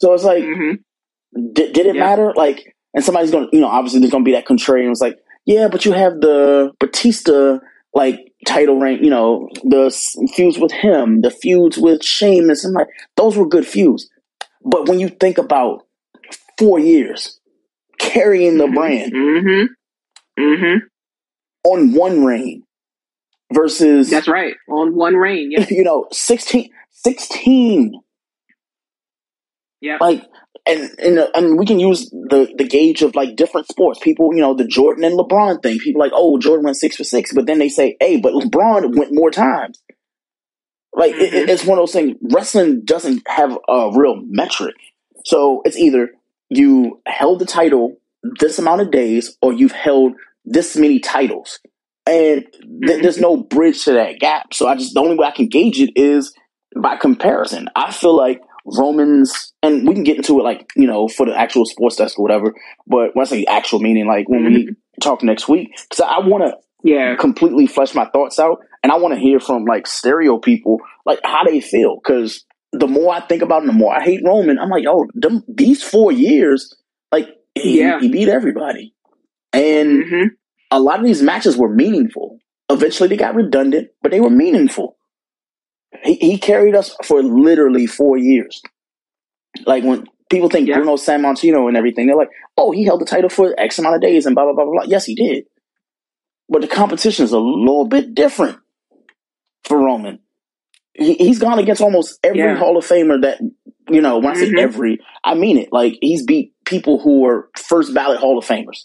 So 0.00 0.12
it's 0.12 0.24
like, 0.24 0.42
mm-hmm. 0.42 1.50
did, 1.52 1.72
did 1.72 1.86
it 1.86 1.96
yep. 1.96 2.04
matter? 2.04 2.32
Like, 2.34 2.76
and 2.92 3.04
somebody's 3.04 3.30
to, 3.30 3.48
you 3.52 3.60
know, 3.60 3.68
obviously 3.68 4.00
there's 4.00 4.12
to 4.22 4.28
be 4.28 4.32
that 4.32 4.46
contrarian. 4.46 4.90
It's 4.90 5.00
like, 5.00 5.18
yeah, 5.44 5.68
but 5.68 5.84
you 5.84 5.92
have 5.92 6.20
the 6.20 6.72
Batista 6.78 7.58
like 7.92 8.32
title 8.44 8.78
reign, 8.78 9.02
you 9.02 9.10
know, 9.10 9.48
the 9.64 9.90
feuds 10.34 10.58
with 10.58 10.72
him, 10.72 11.22
the 11.22 11.30
feuds 11.30 11.78
with 11.78 12.04
Sheamus, 12.04 12.64
and 12.64 12.74
like 12.74 12.88
those 13.16 13.36
were 13.36 13.48
good 13.48 13.66
feuds. 13.66 14.08
But 14.64 14.88
when 14.88 15.00
you 15.00 15.08
think 15.08 15.38
about 15.38 15.86
four 16.58 16.78
years 16.78 17.40
carrying 17.98 18.58
the 18.58 18.64
mm-hmm. 18.64 18.74
brand 18.74 19.12
mm-hmm. 19.12 20.42
Mm-hmm. 20.42 20.86
on 21.64 21.92
one 21.92 22.24
reign 22.24 22.64
versus 23.52 24.10
that's 24.10 24.28
right 24.28 24.54
on 24.68 24.94
one 24.94 25.14
reign 25.14 25.50
yeah 25.52 25.66
you 25.70 25.84
know 25.84 26.06
16 26.10 26.70
16 26.90 28.00
yeah 29.80 29.98
like 30.00 30.24
and, 30.66 30.90
and 30.98 31.18
and 31.34 31.58
we 31.58 31.66
can 31.66 31.78
use 31.78 32.08
the 32.10 32.52
the 32.56 32.66
gauge 32.66 33.02
of 33.02 33.14
like 33.14 33.36
different 33.36 33.68
sports 33.68 34.00
people 34.02 34.34
you 34.34 34.40
know 34.40 34.54
the 34.54 34.66
jordan 34.66 35.04
and 35.04 35.18
lebron 35.18 35.62
thing 35.62 35.78
people 35.78 36.00
like 36.00 36.12
oh 36.14 36.38
jordan 36.38 36.64
went 36.64 36.76
six 36.76 36.96
for 36.96 37.04
six 37.04 37.32
but 37.32 37.46
then 37.46 37.58
they 37.58 37.68
say 37.68 37.96
hey 38.00 38.18
but 38.18 38.32
lebron 38.32 38.96
went 38.96 39.14
more 39.14 39.30
times 39.30 39.82
like 40.94 41.14
mm-hmm. 41.14 41.48
it's 41.48 41.64
one 41.64 41.78
of 41.78 41.82
those 41.82 41.92
things 41.92 42.16
wrestling 42.32 42.82
doesn't 42.84 43.22
have 43.28 43.58
a 43.68 43.90
real 43.94 44.16
metric 44.26 44.74
so 45.24 45.60
it's 45.64 45.76
either 45.76 46.10
you 46.48 47.00
held 47.06 47.38
the 47.40 47.46
title 47.46 47.96
this 48.38 48.58
amount 48.58 48.80
of 48.80 48.90
days 48.90 49.36
or 49.42 49.52
you've 49.52 49.72
held 49.72 50.14
this 50.44 50.76
many 50.76 51.00
titles. 51.00 51.60
And 52.06 52.44
th- 52.52 52.62
mm-hmm. 52.62 53.02
there's 53.02 53.20
no 53.20 53.36
bridge 53.36 53.84
to 53.84 53.92
that 53.92 54.18
gap. 54.18 54.54
So 54.54 54.68
I 54.68 54.74
just, 54.74 54.94
the 54.94 55.00
only 55.00 55.16
way 55.16 55.26
I 55.26 55.30
can 55.30 55.48
gauge 55.48 55.80
it 55.80 55.92
is 55.96 56.34
by 56.76 56.96
comparison. 56.96 57.68
I 57.74 57.92
feel 57.92 58.16
like 58.16 58.42
Romans, 58.64 59.52
and 59.62 59.86
we 59.86 59.94
can 59.94 60.04
get 60.04 60.16
into 60.16 60.40
it 60.40 60.42
like, 60.42 60.66
you 60.76 60.86
know, 60.86 61.08
for 61.08 61.26
the 61.26 61.38
actual 61.38 61.66
sports 61.66 61.96
desk 61.96 62.18
or 62.18 62.22
whatever. 62.22 62.54
But 62.86 63.14
when 63.14 63.26
I 63.26 63.28
say 63.28 63.44
actual 63.44 63.80
meaning, 63.80 64.06
like 64.06 64.28
when 64.28 64.44
mm-hmm. 64.44 64.54
we 64.54 64.76
talk 65.00 65.22
next 65.22 65.48
week, 65.48 65.70
because 65.88 66.04
I 66.06 66.20
want 66.20 66.44
to 66.44 66.56
yeah 66.82 67.16
completely 67.16 67.66
flesh 67.66 67.94
my 67.94 68.04
thoughts 68.10 68.38
out 68.38 68.58
and 68.82 68.92
i 68.92 68.96
want 68.96 69.14
to 69.14 69.18
hear 69.18 69.40
from 69.40 69.64
like 69.64 69.86
stereo 69.86 70.36
people 70.36 70.76
like 71.06 71.18
how 71.24 71.42
they 71.42 71.58
feel 71.58 71.96
because 71.96 72.44
the 72.78 72.88
more 72.88 73.14
I 73.14 73.20
think 73.20 73.42
about 73.42 73.62
it, 73.62 73.66
the 73.66 73.72
more 73.72 73.94
I 73.94 74.02
hate 74.02 74.22
Roman. 74.24 74.58
I'm 74.58 74.70
like, 74.70 74.84
oh, 74.88 75.06
them, 75.14 75.44
these 75.48 75.82
four 75.82 76.12
years, 76.12 76.74
like 77.12 77.28
he, 77.54 77.80
yeah. 77.80 78.00
he 78.00 78.08
beat 78.08 78.28
everybody, 78.28 78.94
and 79.52 80.04
mm-hmm. 80.04 80.26
a 80.70 80.80
lot 80.80 80.98
of 80.98 81.04
these 81.04 81.22
matches 81.22 81.56
were 81.56 81.72
meaningful. 81.72 82.38
Eventually, 82.68 83.08
they 83.08 83.16
got 83.16 83.34
redundant, 83.34 83.88
but 84.02 84.10
they 84.10 84.20
were 84.20 84.30
meaningful. 84.30 84.96
He, 86.02 86.14
he 86.14 86.38
carried 86.38 86.74
us 86.74 86.94
for 87.04 87.22
literally 87.22 87.86
four 87.86 88.16
years. 88.18 88.62
Like 89.66 89.84
when 89.84 90.06
people 90.30 90.48
think 90.48 90.68
yeah. 90.68 90.76
Bruno 90.76 90.96
Sammartino 90.96 91.68
and 91.68 91.76
everything, 91.76 92.06
they're 92.06 92.16
like, 92.16 92.30
oh, 92.56 92.72
he 92.72 92.84
held 92.84 93.00
the 93.00 93.06
title 93.06 93.30
for 93.30 93.54
X 93.58 93.78
amount 93.78 93.96
of 93.96 94.00
days 94.02 94.26
and 94.26 94.34
blah 94.34 94.44
blah 94.44 94.54
blah 94.54 94.64
blah. 94.64 94.84
Yes, 94.86 95.04
he 95.04 95.14
did, 95.14 95.44
but 96.48 96.62
the 96.62 96.68
competition 96.68 97.24
is 97.24 97.32
a 97.32 97.38
little 97.38 97.86
bit 97.86 98.14
different 98.14 98.58
for 99.62 99.78
Roman 99.78 100.18
he, 100.94 101.14
he's 101.14 101.38
gone 101.38 101.58
against 101.58 101.82
almost 101.82 102.18
every 102.22 102.38
yeah. 102.38 102.56
Hall 102.56 102.76
of 102.76 102.86
Famer 102.86 103.20
that 103.22 103.40
you 103.90 104.00
know. 104.00 104.18
When 104.18 104.28
I 104.28 104.34
say 104.34 104.48
mm-hmm. 104.48 104.58
every, 104.58 105.00
I 105.22 105.34
mean 105.34 105.58
it. 105.58 105.68
Like 105.72 105.98
he's 106.00 106.24
beat 106.24 106.52
people 106.64 107.00
who 107.00 107.20
were 107.20 107.50
first 107.56 107.92
ballot 107.94 108.18
Hall 108.18 108.38
of 108.38 108.44
Famers, 108.44 108.84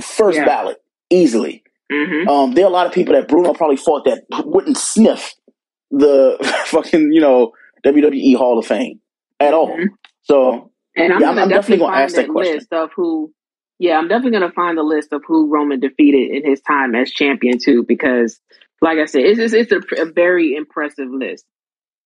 first 0.00 0.38
yeah. 0.38 0.46
ballot 0.46 0.78
easily. 1.10 1.62
Mm-hmm. 1.92 2.28
Um, 2.28 2.54
there 2.54 2.64
are 2.64 2.68
a 2.68 2.72
lot 2.72 2.86
of 2.86 2.92
people 2.92 3.14
that 3.14 3.28
Bruno 3.28 3.52
probably 3.52 3.76
fought 3.76 4.06
that 4.06 4.24
wouldn't 4.44 4.78
sniff 4.78 5.34
the 5.98 6.36
fucking 6.66 7.12
you 7.12 7.20
know 7.20 7.52
WWE 7.84 8.36
Hall 8.36 8.58
of 8.58 8.66
Fame 8.66 9.00
at 9.40 9.54
all. 9.54 9.68
Mm-hmm. 9.68 9.94
So, 10.22 10.70
and 10.96 11.12
I'm, 11.12 11.20
yeah, 11.20 11.30
I'm, 11.30 11.38
I'm 11.38 11.48
definitely, 11.48 11.78
going 11.78 11.92
to 11.92 11.98
ask 11.98 12.14
that, 12.16 12.28
question. 12.28 12.54
List 12.54 12.72
of 12.72 12.90
who, 12.96 13.32
yeah, 13.78 13.98
I'm 13.98 14.08
definitely 14.08 14.38
going 14.38 14.48
to 14.50 14.54
find 14.54 14.78
the 14.78 14.82
list 14.82 15.12
of 15.12 15.22
who 15.26 15.52
Roman 15.52 15.80
defeated 15.80 16.34
in 16.34 16.48
his 16.48 16.60
time 16.62 16.94
as 16.94 17.10
champion 17.10 17.58
too, 17.62 17.84
because 17.86 18.40
like 18.80 18.98
I 18.98 19.06
said, 19.06 19.22
it's 19.22 19.38
it's, 19.38 19.72
it's 19.72 19.72
a, 19.72 20.02
a, 20.02 20.12
very 20.12 20.54
impressive 20.54 21.08
list. 21.10 21.44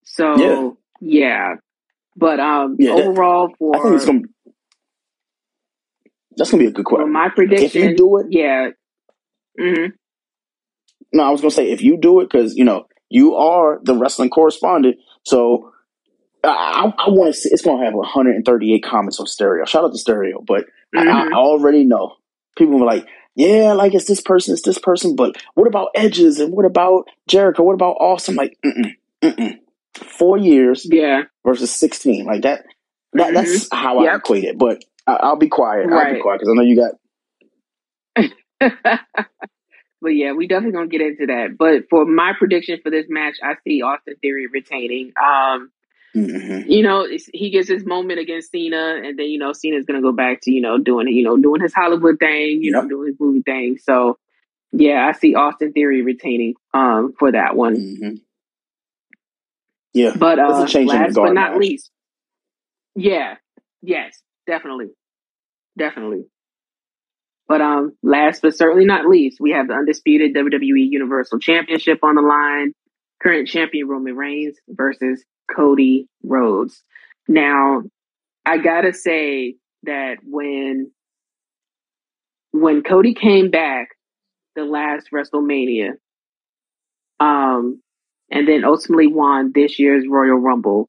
So 0.04 0.36
yeah, 0.36 0.70
yeah. 1.00 1.54
but 2.16 2.40
um, 2.40 2.76
yeah, 2.78 2.92
overall, 2.92 3.48
that, 3.48 3.56
for 3.58 3.76
I 3.76 3.82
think 3.82 3.94
it's 3.96 4.06
gonna 4.06 4.20
that's 6.36 6.50
gonna 6.50 6.62
be 6.62 6.68
a 6.68 6.72
good 6.72 6.84
question. 6.84 7.12
my 7.12 7.28
prediction, 7.28 7.66
if 7.66 7.74
you 7.74 7.96
do 7.96 8.18
it, 8.18 8.26
yeah. 8.30 8.68
Mm-hmm. 9.60 9.90
No, 11.12 11.22
I 11.24 11.30
was 11.30 11.40
gonna 11.40 11.50
say 11.50 11.70
if 11.70 11.82
you 11.82 11.98
do 11.98 12.20
it 12.20 12.30
because 12.30 12.54
you 12.54 12.64
know 12.64 12.86
you 13.10 13.36
are 13.36 13.80
the 13.82 13.94
wrestling 13.94 14.30
correspondent, 14.30 14.96
so 15.24 15.72
I, 16.44 16.92
I, 16.96 17.10
want 17.10 17.34
to 17.34 17.40
see. 17.40 17.48
It's 17.50 17.62
gonna 17.62 17.84
have 17.84 17.94
138 17.94 18.82
comments 18.84 19.18
on 19.20 19.26
Stereo. 19.26 19.64
Shout 19.64 19.84
out 19.84 19.92
to 19.92 19.98
Stereo, 19.98 20.40
but 20.40 20.66
mm-hmm. 20.94 21.08
I, 21.08 21.28
I 21.28 21.32
already 21.32 21.84
know 21.84 22.14
people 22.56 22.78
were 22.78 22.86
like, 22.86 23.06
yeah, 23.34 23.72
like 23.72 23.94
it's 23.94 24.06
this 24.06 24.20
person, 24.20 24.52
it's 24.52 24.62
this 24.62 24.78
person, 24.78 25.16
but 25.16 25.36
what 25.54 25.66
about 25.66 25.88
edges 25.94 26.40
and 26.40 26.52
what 26.52 26.64
about 26.64 27.08
Jericho? 27.26 27.62
What 27.62 27.74
about 27.74 27.96
Austin? 28.00 28.34
Like, 28.36 28.56
mm-mm, 28.64 28.92
mm-mm. 29.22 29.58
four 29.94 30.38
years 30.38 30.86
Yeah. 30.90 31.22
versus 31.44 31.70
sixteen. 31.74 32.24
Like 32.26 32.42
that. 32.42 32.64
That 33.14 33.30
Mhm. 33.30 33.34
that's 33.34 33.68
how 33.72 33.98
I 34.00 34.14
equate 34.14 34.44
it. 34.44 34.58
But 34.58 34.84
I, 35.06 35.14
I'll 35.14 35.36
be 35.36 35.48
quiet. 35.48 35.90
I'll 35.90 36.14
be 36.14 36.20
quiet 36.20 36.40
because 36.40 36.52
I 36.52 36.54
know 36.54 36.62
you 36.62 36.76
got. 36.76 36.94
but 40.00 40.08
yeah, 40.10 40.32
we 40.32 40.46
definitely 40.46 40.72
gonna 40.72 40.88
get 40.88 41.00
into 41.00 41.26
that. 41.26 41.56
But 41.58 41.88
for 41.90 42.04
my 42.04 42.32
prediction 42.38 42.80
for 42.82 42.90
this 42.90 43.06
match, 43.08 43.36
I 43.42 43.54
see 43.64 43.82
Austin 43.82 44.14
Theory 44.22 44.46
retaining. 44.46 45.12
Um, 45.22 45.70
Mhm. 46.16 46.66
you 46.68 46.82
know, 46.82 47.06
he 47.34 47.50
gets 47.50 47.68
his 47.68 47.84
moment 47.84 48.18
against 48.18 48.50
Cena, 48.50 49.00
and 49.04 49.18
then 49.18 49.26
you 49.26 49.38
know 49.38 49.52
Cena's 49.52 49.84
gonna 49.84 50.00
go 50.02 50.12
back 50.12 50.40
to 50.42 50.50
you 50.50 50.60
know 50.60 50.78
doing 50.78 51.08
you 51.08 51.22
know 51.24 51.36
doing 51.36 51.60
his 51.60 51.74
Hollywood 51.74 52.18
thing, 52.18 52.62
you 52.62 52.70
know, 52.72 52.86
doing 52.88 53.08
his 53.08 53.16
movie 53.20 53.42
thing. 53.42 53.78
So 53.78 54.18
yeah, 54.72 55.06
I 55.06 55.12
see 55.12 55.34
Austin 55.34 55.72
Theory 55.72 56.02
retaining 56.02 56.54
um 56.74 57.12
for 57.18 57.32
that 57.32 57.56
one. 57.56 57.76
Mm-hmm. 57.76 58.14
Yeah, 59.94 60.12
But 60.16 60.38
uh, 60.38 60.64
a 60.64 60.66
change 60.68 60.92
in 60.92 60.98
the 60.98 61.04
last 61.06 61.14
but 61.14 61.32
not 61.34 61.52
match. 61.52 61.60
least, 61.60 61.90
yeah, 62.94 63.36
yes, 63.82 64.20
definitely, 64.46 64.88
definitely. 65.76 66.24
But 67.48 67.62
um, 67.62 67.96
last 68.02 68.42
but 68.42 68.54
certainly 68.54 68.84
not 68.84 69.06
least, 69.06 69.38
we 69.40 69.52
have 69.52 69.68
the 69.68 69.74
undisputed 69.74 70.34
WWE 70.34 70.90
Universal 70.90 71.38
Championship 71.40 72.00
on 72.02 72.14
the 72.14 72.22
line. 72.22 72.72
Current 73.22 73.48
champion 73.48 73.88
Roman 73.88 74.16
Reigns 74.16 74.56
versus 74.68 75.24
Cody 75.50 76.06
Rhodes. 76.22 76.84
Now, 77.26 77.82
I 78.44 78.58
gotta 78.58 78.92
say 78.92 79.56
that 79.84 80.18
when 80.22 80.92
when 82.52 82.82
Cody 82.82 83.14
came 83.14 83.50
back 83.50 83.88
the 84.54 84.64
last 84.64 85.08
WrestleMania, 85.12 85.92
um, 87.20 87.80
and 88.30 88.46
then 88.46 88.64
ultimately 88.64 89.06
won 89.06 89.52
this 89.54 89.78
year's 89.78 90.04
Royal 90.08 90.38
Rumble, 90.38 90.88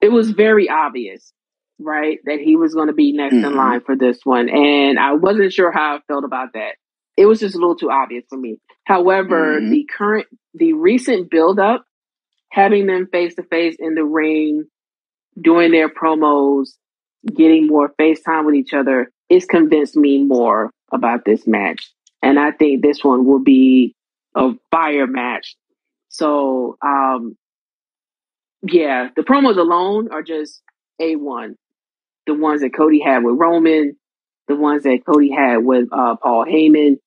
it 0.00 0.10
was 0.10 0.30
very 0.30 0.68
obvious, 0.68 1.32
right, 1.78 2.18
that 2.24 2.40
he 2.40 2.56
was 2.56 2.74
going 2.74 2.88
to 2.88 2.92
be 2.94 3.12
next 3.12 3.34
in 3.36 3.42
Mhm. 3.42 3.56
line 3.56 3.80
for 3.80 3.96
this 3.96 4.20
one. 4.24 4.48
And 4.48 4.98
I 4.98 5.14
wasn't 5.14 5.52
sure 5.52 5.70
how 5.70 5.96
I 5.96 6.00
felt 6.08 6.24
about 6.24 6.52
that. 6.54 6.76
It 7.16 7.26
was 7.26 7.40
just 7.40 7.54
a 7.54 7.58
little 7.58 7.76
too 7.76 7.90
obvious 7.90 8.24
for 8.28 8.38
me. 8.38 8.58
However, 8.84 9.60
Mhm. 9.60 9.70
the 9.70 9.84
current, 9.90 10.26
the 10.54 10.72
recent 10.74 11.30
build 11.30 11.58
up, 11.58 11.84
having 12.50 12.86
them 12.86 13.06
face 13.08 13.34
to 13.36 13.42
face 13.44 13.76
in 13.78 13.94
the 13.94 14.04
ring, 14.04 14.64
doing 15.40 15.70
their 15.72 15.88
promos, 15.88 16.76
getting 17.34 17.66
more 17.66 17.90
FaceTime 18.00 18.46
with 18.46 18.54
each 18.54 18.74
other, 18.74 19.10
it's 19.28 19.46
convinced 19.46 19.96
me 19.96 20.24
more 20.24 20.70
about 20.92 21.24
this 21.24 21.46
match. 21.46 21.92
And 22.22 22.38
I 22.38 22.52
think 22.52 22.82
this 22.82 23.04
one 23.04 23.24
will 23.26 23.42
be 23.42 23.94
a 24.34 24.52
fire 24.70 25.06
match. 25.06 25.56
So, 26.08 26.76
um, 26.82 27.36
yeah, 28.62 29.08
the 29.16 29.22
promos 29.22 29.56
alone 29.56 30.08
are 30.10 30.22
just 30.22 30.62
A1. 31.00 31.54
The 32.28 32.34
ones 32.34 32.60
that 32.60 32.76
Cody 32.76 33.00
had 33.00 33.24
with 33.24 33.36
Roman, 33.38 33.96
the 34.48 34.54
ones 34.54 34.82
that 34.82 34.98
Cody 35.06 35.30
had 35.30 35.64
with 35.64 35.88
uh, 35.90 36.16
Paul 36.22 36.44
Heyman, 36.44 36.98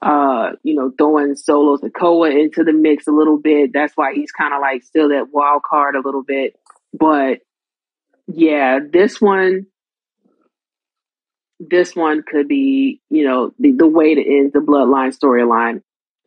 uh, 0.00 0.52
you 0.62 0.74
know, 0.74 0.90
throwing 0.96 1.36
Solo 1.36 1.76
Sikoa 1.76 2.42
into 2.42 2.64
the 2.64 2.72
mix 2.72 3.06
a 3.06 3.12
little 3.12 3.38
bit. 3.38 3.72
That's 3.74 3.92
why 3.94 4.14
he's 4.14 4.32
kind 4.32 4.54
of 4.54 4.62
like 4.62 4.84
still 4.84 5.10
that 5.10 5.26
wild 5.30 5.62
card 5.62 5.96
a 5.96 6.00
little 6.00 6.24
bit. 6.24 6.54
But 6.98 7.40
yeah, 8.26 8.78
this 8.90 9.20
one, 9.20 9.66
this 11.60 11.94
one 11.94 12.22
could 12.26 12.48
be, 12.48 13.02
you 13.10 13.24
know, 13.24 13.52
the, 13.58 13.72
the 13.72 13.86
way 13.86 14.14
to 14.14 14.20
end 14.20 14.52
the 14.54 14.60
bloodline 14.60 15.14
storyline. 15.14 15.82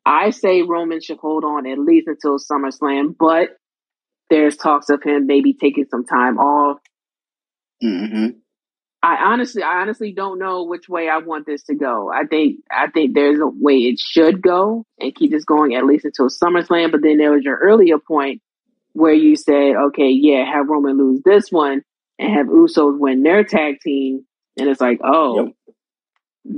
I 0.06 0.30
say 0.30 0.62
Roman 0.62 1.02
should 1.02 1.18
hold 1.18 1.44
on 1.44 1.66
at 1.66 1.80
least 1.80 2.08
until 2.08 2.38
SummerSlam, 2.38 3.16
but 3.18 3.58
there's 4.30 4.58
talks 4.58 4.90
of 4.90 5.02
him 5.02 5.26
maybe 5.26 5.54
taking 5.54 5.88
some 5.90 6.06
time 6.06 6.38
off. 6.38 6.78
Mhm. 7.84 8.36
I 9.04 9.18
honestly, 9.32 9.64
I 9.64 9.82
honestly 9.82 10.14
don't 10.14 10.40
know 10.40 10.64
which 10.64 10.90
way 10.90 11.10
I 11.10 11.20
want 11.20 11.46
this 11.46 11.64
to 11.66 11.76
go. 11.76 12.12
I 12.12 12.26
think, 12.26 12.62
I 12.72 12.88
think 12.90 13.14
there's 13.14 13.40
a 13.40 13.48
way 13.48 13.78
it 13.78 14.00
should 14.00 14.42
go 14.42 14.86
and 15.00 15.14
keep 15.16 15.32
this 15.32 15.46
going 15.46 15.76
at 15.76 15.86
least 15.86 16.06
until 16.06 16.28
SummerSlam. 16.30 16.92
But 16.92 17.02
then 17.04 17.18
there 17.18 17.32
was 17.32 17.44
your 17.44 17.58
earlier 17.58 18.00
point 18.00 18.42
where 18.94 19.14
you 19.14 19.36
said, 19.36 19.76
okay, 19.88 20.10
yeah, 20.10 20.46
have 20.52 20.68
Roman 20.70 20.98
lose 20.98 21.22
this 21.24 21.52
one 21.52 21.84
and 22.20 22.34
have 22.34 22.48
Usos 22.48 23.00
win 23.00 23.24
their 23.24 23.44
tag 23.44 23.80
team, 23.82 24.26
and 24.58 24.70
it's 24.70 24.82
like, 24.82 25.00
oh, 25.04 25.36
Yep. 25.48 25.56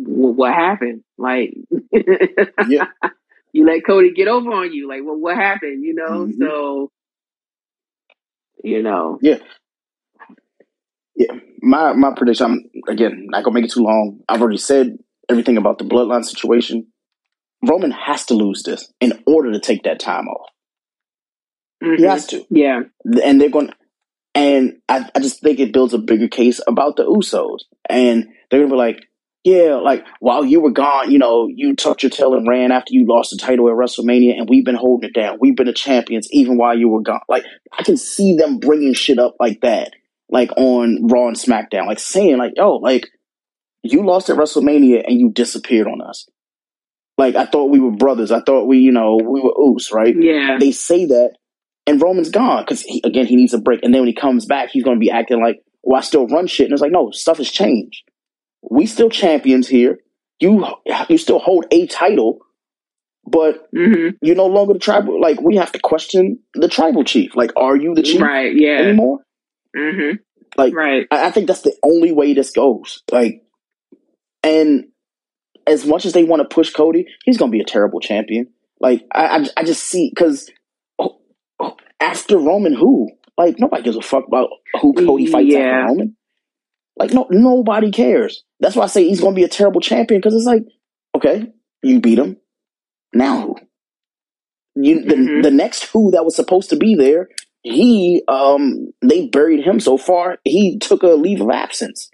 w- 0.06 0.34
what 0.34 0.54
happened? 0.54 1.04
Like, 1.18 1.54
Yeah. 2.70 2.88
you 3.54 3.66
let 3.66 3.86
Cody 3.86 4.12
get 4.14 4.28
over 4.28 4.52
on 4.52 4.72
you. 4.74 4.88
Like, 4.88 5.02
well, 5.04 5.18
what 5.18 5.36
happened? 5.36 5.84
You 5.84 5.96
know, 5.96 6.28
Mhm. 6.28 6.38
so 6.40 6.92
you 8.64 8.82
know, 8.84 9.20
Yeah. 9.22 9.38
Yeah. 11.18 11.34
My 11.62 11.94
my 11.94 12.14
prediction. 12.16 12.46
I'm 12.46 12.94
again 12.94 13.28
not 13.30 13.44
gonna 13.44 13.56
make 13.56 13.66
it 13.66 13.74
too 13.74 13.84
long. 13.84 14.22
I've 14.30 14.42
already 14.42 14.58
said 14.58 14.98
everything 15.30 15.58
about 15.58 15.80
the 15.80 15.86
bloodline 15.86 16.24
situation. 16.24 16.88
Roman 17.68 17.92
has 17.92 18.26
to 18.28 18.36
lose 18.36 18.64
this 18.64 18.94
in 19.02 19.24
order 19.26 19.52
to 19.52 19.60
take 19.60 19.84
that 19.84 20.00
time 20.00 20.28
off. 20.28 20.50
He 21.82 21.88
mhm. 21.88 22.10
has 22.10 22.28
to. 22.28 22.46
yeah, 22.50 22.82
and 23.24 23.42
they're 23.42 23.50
going 23.50 23.72
and 24.38 24.78
I, 24.88 25.10
I 25.16 25.20
just 25.20 25.42
think 25.42 25.60
it 25.60 25.74
builds 25.74 25.96
a 25.96 25.98
bigger 25.98 26.28
case 26.28 26.62
about 26.68 26.96
the 26.96 27.06
Usos. 27.06 27.62
And 27.90 28.28
they're 28.50 28.60
gonna 28.60 28.72
be 28.72 28.78
like, 28.78 29.04
yeah, 29.44 29.76
like 29.76 30.06
while 30.20 30.46
you 30.46 30.62
were 30.62 30.72
gone, 30.72 31.12
you 31.12 31.18
know, 31.18 31.48
you 31.48 31.76
tucked 31.76 32.04
your 32.04 32.12
tail 32.12 32.36
and 32.36 32.48
ran 32.48 32.72
after 32.72 32.94
you 32.94 33.08
lost 33.08 33.32
the 33.32 33.38
title 33.38 33.68
at 33.70 33.76
WrestleMania, 33.76 34.38
and 34.38 34.48
we've 34.48 34.66
been 34.66 34.76
holding 34.76 35.10
it 35.10 35.16
down. 35.16 35.38
We've 35.42 35.56
been 35.56 35.68
the 35.68 35.74
champions 35.74 36.28
even 36.32 36.58
while 36.58 36.78
you 36.78 36.90
were 36.90 37.02
gone. 37.02 37.22
Like 37.28 37.46
I 37.78 37.84
can 37.84 37.98
see 37.98 38.36
them 38.36 38.60
bringing 38.60 38.94
shit 38.94 39.18
up 39.18 39.36
like 39.40 39.62
that, 39.62 39.94
like 40.30 40.52
on 40.58 41.08
Raw 41.08 41.28
and 41.28 41.38
SmackDown, 41.38 41.88
like 41.88 42.00
saying 42.00 42.38
like, 42.38 42.54
yo, 42.56 42.76
like 42.76 43.08
you 43.84 44.06
lost 44.06 44.30
at 44.30 44.38
WrestleMania 44.38 45.04
and 45.08 45.20
you 45.20 45.30
disappeared 45.32 45.88
on 45.88 46.02
us. 46.02 46.28
Like 47.18 47.36
I 47.36 47.46
thought 47.46 47.72
we 47.72 47.80
were 47.80 47.92
brothers. 47.92 48.32
I 48.32 48.42
thought 48.42 48.68
we, 48.68 48.80
you 48.80 48.92
know, 48.92 49.18
we 49.18 49.42
were 49.42 49.76
Us, 49.76 49.92
right? 49.92 50.16
yeah, 50.18 50.58
they 50.60 50.72
say 50.72 51.06
that, 51.06 51.32
and 51.88 52.02
Roman's 52.02 52.30
gone 52.30 52.64
because 52.64 52.86
again 53.04 53.26
he 53.26 53.36
needs 53.36 53.54
a 53.54 53.58
break. 53.60 53.82
And 53.84 53.94
then 53.94 54.02
when 54.02 54.08
he 54.08 54.14
comes 54.14 54.46
back, 54.46 54.70
he's 54.72 54.84
going 54.84 54.98
to 54.98 55.00
be 55.00 55.10
acting 55.10 55.42
like, 55.42 55.64
"Well, 55.82 55.98
I 55.98 56.02
still 56.02 56.28
run 56.28 56.46
shit." 56.48 56.66
And 56.66 56.74
it's 56.74 56.82
like, 56.82 56.92
no, 56.92 57.10
stuff 57.12 57.38
has 57.38 57.50
changed. 57.50 58.04
We 58.62 58.86
still 58.86 59.10
champions 59.10 59.68
here. 59.68 59.98
You 60.40 60.64
you 61.10 61.18
still 61.18 61.40
hold 61.40 61.66
a 61.72 61.88
title, 61.88 62.40
but 63.26 63.68
hmm 63.76 64.10
you're 64.22 64.36
no 64.36 64.46
longer 64.46 64.74
the 64.74 64.80
tribal. 64.80 65.20
Like 65.20 65.42
we 65.42 65.56
have 65.56 65.72
to 65.72 65.80
question 65.80 66.40
the 66.54 66.68
tribal 66.68 67.04
chief. 67.04 67.36
Like, 67.36 67.52
are 67.56 67.76
you 67.76 67.96
the 67.96 68.04
chief 68.04 68.22
right, 68.22 68.56
yeah, 68.56 68.78
anymore? 68.78 69.22
Hmm 69.76 70.12
Like, 70.58 70.74
right, 70.74 71.08
I, 71.12 71.28
I 71.28 71.32
think 71.32 71.48
that's 71.48 71.62
the 71.62 71.76
only 71.84 72.12
way 72.12 72.34
this 72.34 72.52
goes. 72.52 73.04
Like, 73.12 73.44
and 74.44 74.86
as 75.66 75.86
much 75.86 76.06
as 76.06 76.14
they 76.14 76.24
want 76.24 76.42
to 76.48 76.54
push 76.54 76.72
Cody, 76.72 77.08
he's 77.26 77.38
going 77.38 77.52
to 77.52 77.56
be 77.56 77.62
a 77.62 77.66
terrible 77.66 78.00
champion. 78.00 78.48
Like, 78.80 79.06
I, 79.14 79.26
I, 79.26 79.48
I 79.58 79.64
just 79.64 79.84
see 79.84 80.10
because 80.14 80.50
after 82.00 82.38
Roman, 82.38 82.74
who? 82.74 83.10
Like, 83.38 83.60
nobody 83.60 83.84
gives 83.84 83.98
a 83.98 84.02
fuck 84.02 84.26
about 84.28 84.50
who 84.82 84.94
Cody 84.94 85.26
fights 85.28 85.54
Yeah. 85.54 85.60
after 85.60 85.88
Roman. 85.90 86.18
Like, 86.98 87.14
no, 87.14 87.28
nobody 87.30 87.92
cares. 87.92 88.44
That's 88.60 88.76
why 88.76 88.86
I 88.86 88.88
say 88.88 89.08
he's 89.08 89.22
going 89.22 89.34
to 89.34 89.40
be 89.40 89.44
a 89.44 89.50
terrible 89.50 89.82
champion 89.82 90.20
because 90.20 90.34
it's 90.34 90.46
like, 90.46 90.64
okay, 91.16 91.52
you 91.84 92.00
beat 92.02 92.18
him. 92.20 92.38
Now 93.14 93.42
who? 93.42 93.56
You 94.76 95.02
the, 95.04 95.16
Mhm. 95.16 95.44
the 95.44 95.52
next 95.52 95.86
who 95.86 96.12
that 96.12 96.26
was 96.26 96.36
supposed 96.36 96.70
to 96.70 96.76
be 96.76 96.96
there, 96.96 97.30
he 97.64 98.22
um 98.28 98.92
they 99.02 99.28
buried 99.28 99.64
him 99.66 99.80
so 99.80 99.98
far 99.98 100.38
he 100.44 100.78
took 100.80 101.04
a 101.04 101.08
leave 101.10 101.42
of 101.42 101.50
absence. 101.50 102.10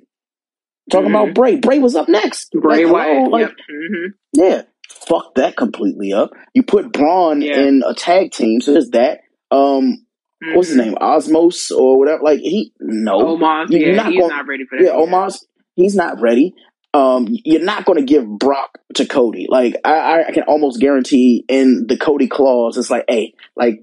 Talking 0.91 1.11
Mhm. 1.11 1.24
about 1.24 1.36
Bray, 1.36 1.56
Bray 1.57 1.80
was 1.80 1.95
up 1.95 2.10
next. 2.10 2.52
Bray 2.52 2.86
Like, 2.86 2.94
Wyatt, 2.94 3.32
like 3.32 3.41
yep, 3.48 3.56
hmm 3.70 4.06
yeah, 4.34 4.61
fuck 4.90 5.36
that 5.36 5.56
completely 5.56 6.11
up. 6.11 6.32
You 6.53 6.64
put 6.64 6.91
Braun 6.91 7.41
Yeah. 7.41 7.60
in 7.61 7.84
a 7.86 7.94
tag 7.94 8.32
team, 8.32 8.60
so 8.61 8.74
there's 8.74 8.90
that. 8.90 9.20
Um, 9.52 10.06
what's 10.53 10.70
his 10.70 10.78
name? 10.78 10.95
Osmos 10.95 11.72
or 11.72 11.98
whatever. 11.98 12.22
Like 12.24 12.40
he 12.40 12.74
no, 12.82 13.38
Omos, 13.38 13.70
You- 13.70 13.80
you're 13.80 13.90
yeah, 13.91 13.95
not 13.95 14.11
he's 14.11 14.20
gonna- 14.22 14.34
not 14.34 14.48
ready 14.48 14.65
for 14.65 14.78
that. 14.78 14.84
yeah, 14.86 14.91
Omos, 14.91 15.45
he's 15.76 15.95
not 15.95 16.20
ready. 16.20 16.53
Um, 16.95 17.28
you're 17.30 17.64
not 17.64 17.86
going 17.86 17.98
to 17.98 18.06
give 18.06 18.28
Brock 18.28 18.78
to 18.95 19.06
Cody. 19.07 19.48
Like 19.49 19.76
I- 19.86 20.26
I 20.28 20.32
can 20.32 20.44
almost 20.44 20.80
guarantee 20.80 21.44
in 21.48 21.86
the 21.88 21.98
Cody 21.98 22.28
clause, 22.28 22.78
it's 22.78 22.91
like, 22.91 23.06
hey, 23.07 23.34
like 23.56 23.80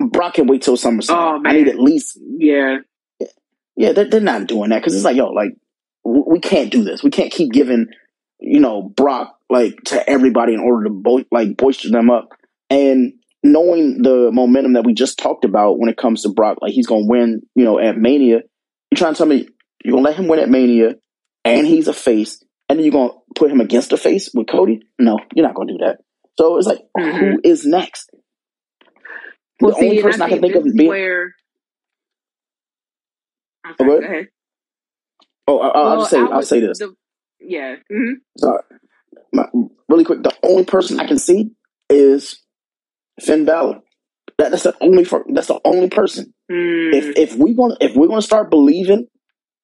Brock 0.00 0.34
can 0.34 0.46
wait 0.46 0.62
till 0.62 0.76
SummerSlam. 0.76 1.10
Oh, 1.10 1.42
I 1.44 1.52
need 1.52 1.68
at 1.68 1.78
least, 1.78 2.18
Yeah, 2.38 2.78
yeah, 3.76 3.92
they're, 3.92 4.08
they're 4.08 4.20
not 4.20 4.46
doing 4.46 4.70
that 4.70 4.80
because 4.80 4.94
it's 4.94 5.04
like, 5.04 5.16
yo, 5.16 5.28
like 5.30 5.50
we 6.04 6.40
can't 6.40 6.70
do 6.70 6.82
this. 6.84 7.02
We 7.02 7.10
can't 7.10 7.30
keep 7.32 7.52
giving, 7.52 7.86
you 8.38 8.60
know, 8.60 8.82
Brock 8.82 9.36
like 9.48 9.76
to 9.86 10.08
everybody 10.08 10.54
in 10.54 10.60
order 10.60 10.84
to 10.84 10.90
bo- 10.90 11.24
like 11.30 11.56
boister 11.56 11.90
them 11.90 12.10
up. 12.10 12.30
And 12.70 13.14
knowing 13.42 14.02
the 14.02 14.30
momentum 14.32 14.74
that 14.74 14.84
we 14.84 14.94
just 14.94 15.18
talked 15.18 15.44
about 15.44 15.78
when 15.78 15.90
it 15.90 15.96
comes 15.96 16.22
to 16.22 16.28
Brock, 16.30 16.58
like 16.60 16.72
he's 16.72 16.86
going 16.86 17.04
to 17.04 17.08
win, 17.10 17.42
you 17.54 17.64
know, 17.64 17.78
at 17.78 17.96
Mania. 17.96 18.40
You 18.90 18.96
trying 18.96 19.14
to 19.14 19.18
tell 19.18 19.26
me 19.26 19.48
you're 19.84 19.92
going 19.92 20.04
to 20.04 20.10
let 20.10 20.18
him 20.18 20.28
win 20.28 20.40
at 20.40 20.48
Mania, 20.50 20.94
and 21.44 21.66
he's 21.66 21.88
a 21.88 21.92
face, 21.92 22.42
and 22.68 22.78
then 22.78 22.84
you're 22.84 22.92
going 22.92 23.10
to 23.10 23.16
put 23.34 23.50
him 23.50 23.60
against 23.60 23.92
a 23.92 23.96
face 23.96 24.30
with 24.34 24.46
Cody? 24.48 24.80
No, 24.98 25.18
you're 25.34 25.46
not 25.46 25.54
going 25.54 25.68
to 25.68 25.74
do 25.74 25.78
that. 25.84 25.98
So 26.38 26.56
it's 26.58 26.66
like, 26.66 26.80
Mhm. 26.98 27.18
who 27.18 27.40
is 27.44 27.64
next? 27.66 28.10
Well, 29.60 29.72
the 29.72 29.74
see, 29.74 29.86
only 29.86 29.98
and 29.98 30.08
I 30.08 30.08
person 30.08 30.22
I, 30.22 30.28
can 30.28 30.40
think 30.40 30.56
of 30.56 30.66
is 30.66 30.74
being. 30.74 30.88
where. 30.88 31.32
I'm 33.64 33.76
Oh, 33.80 33.84
sorry, 33.84 33.86
go 33.86 33.98
go 33.98 34.06
ahead. 34.06 34.28
Oh, 35.48 35.60
I, 35.60 35.68
I'll 35.68 35.98
Well, 35.98 36.06
say 36.06 36.18
I 36.18 36.28
I'll 36.32 36.42
say 36.42 36.60
this. 36.60 36.78
The, 36.80 36.94
yeah. 37.40 37.76
hmm 37.90 38.14
Sorry, 38.38 38.62
My, 39.32 39.46
really 39.88 40.04
quick. 40.04 40.22
The 40.22 40.36
only 40.44 40.64
person 40.64 41.00
I 41.00 41.06
can 41.06 41.18
see 41.18 41.52
is 41.90 42.42
Finn 43.20 43.44
Balor. 43.46 43.80
That, 44.38 44.52
that's 44.52 44.64
the 44.64 44.76
only 44.80 45.04
that's 45.34 45.48
the 45.48 45.60
only 45.64 45.90
person. 45.90 46.34
If 46.92 47.12
Mm, 47.12 47.16
if 47.16 47.36
we 47.36 47.52
want 47.54 47.78
if 47.82 47.96
we're 47.96 48.08
gonna 48.08 48.22
start 48.22 48.50
believing 48.50 49.08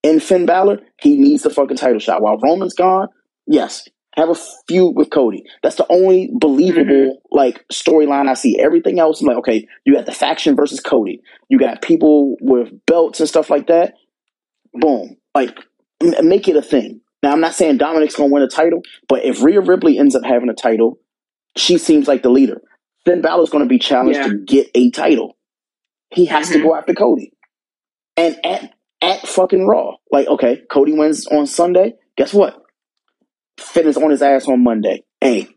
in 0.02 0.20
Finn 0.20 0.46
Balor, 0.46 0.80
he 1.00 1.16
needs 1.18 1.44
the 1.44 1.50
fucking 1.50 1.78
title 1.78 2.00
shot. 2.00 2.22
While 2.22 2.38
Roman's 2.38 2.74
gone, 2.74 3.08
yes, 3.46 3.88
have 4.16 4.30
a 4.30 4.36
feud 4.68 4.96
with 4.96 5.10
Cody. 5.10 5.44
That's 5.62 5.76
the 5.76 5.86
only 5.90 6.30
believable 6.32 7.22
like 7.30 7.64
storyline 7.72 8.28
I 8.28 8.34
see. 8.34 8.58
Everything 8.60 8.98
else, 9.00 9.20
I'm 9.20 9.28
like, 9.28 9.38
okay, 9.38 9.68
you 9.84 9.94
got 9.94 10.06
the 10.06 10.12
faction 10.12 10.56
versus 10.56 10.80
Cody. 10.80 11.22
You 11.48 11.58
got 11.58 11.82
people 11.82 12.36
with 12.40 12.70
belts 12.86 13.20
and 13.20 13.28
stuff 13.28 13.50
like 13.50 13.68
that. 13.68 13.94
Boom, 14.74 15.16
like 15.34 15.58
m- 16.02 16.28
make 16.28 16.48
it 16.48 16.56
a 16.56 16.62
thing. 16.62 17.00
Now, 17.22 17.32
I'm 17.32 17.40
not 17.40 17.54
saying 17.54 17.78
Dominic's 17.78 18.16
gonna 18.16 18.32
win 18.32 18.42
a 18.42 18.48
title, 18.48 18.82
but 19.08 19.24
if 19.24 19.42
Rhea 19.42 19.60
Ripley 19.60 19.98
ends 19.98 20.14
up 20.16 20.24
having 20.24 20.48
a 20.50 20.54
title, 20.54 20.98
she 21.56 21.78
seems 21.78 22.08
like 22.08 22.22
the 22.22 22.30
leader. 22.30 22.62
Finn 23.04 23.22
Balor's 23.22 23.50
gonna 23.50 23.66
be 23.66 23.78
challenged 23.78 24.18
Yeah. 24.20 24.28
to 24.28 24.38
get 24.38 24.70
a 24.74 24.90
title. 24.90 25.36
He 26.10 26.26
has 26.26 26.50
to 26.50 26.58
hmm 26.58 26.64
go 26.64 26.74
after 26.76 26.94
Cody. 26.94 27.32
And 28.16 28.36
at 28.44 28.72
at 29.02 29.26
fucking 29.28 29.66
Raw. 29.66 29.96
Like, 30.10 30.26
okay, 30.28 30.62
Cody 30.70 30.92
wins 30.94 31.26
on 31.26 31.46
Sunday. 31.46 31.94
Guess 32.16 32.34
what? 32.34 32.62
Finn 33.58 33.86
is 33.86 33.96
on 33.96 34.10
his 34.10 34.22
ass 34.22 34.46
on 34.48 34.62
Monday. 34.62 35.02
Hey, 35.20 35.48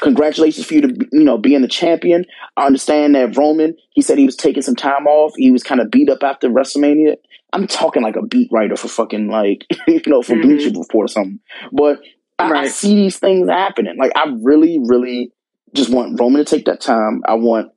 congratulations 0.00 0.66
for 0.66 0.74
you 0.74 0.80
to 0.82 1.08
you 1.12 1.24
know 1.24 1.38
being 1.38 1.62
the 1.62 1.68
champion. 1.68 2.24
I 2.56 2.66
understand 2.66 3.14
that 3.14 3.36
Roman. 3.36 3.74
He 3.90 4.02
said 4.02 4.18
he 4.18 4.26
was 4.26 4.36
taking 4.36 4.62
some 4.62 4.76
time 4.76 5.06
off. 5.06 5.32
He 5.36 5.50
was 5.50 5.62
kind 5.62 5.80
of 5.80 5.90
beat 5.90 6.08
up 6.10 6.22
after 6.22 6.48
WrestleMania. 6.48 7.16
I'm 7.52 7.66
talking 7.66 8.02
like 8.02 8.16
a 8.16 8.22
beat 8.26 8.48
writer 8.52 8.76
for 8.76 8.88
fucking 8.88 9.28
like 9.28 9.64
you 9.86 10.00
know 10.06 10.22
for 10.22 10.34
hmm 10.36 10.42
Bleacher 10.42 10.70
Report 10.78 11.06
or 11.06 11.08
something. 11.08 11.40
But 11.72 12.00
I, 12.38 12.50
I 12.50 12.66
see 12.68 12.94
these 12.94 13.18
things 13.18 13.48
happening. 13.48 13.96
Like 13.98 14.12
I 14.16 14.34
really, 14.40 14.78
really 14.84 15.32
just 15.74 15.90
want 15.90 16.18
Roman 16.20 16.44
to 16.44 16.56
take 16.56 16.66
that 16.66 16.80
time. 16.80 17.22
I 17.26 17.34
want 17.34 17.70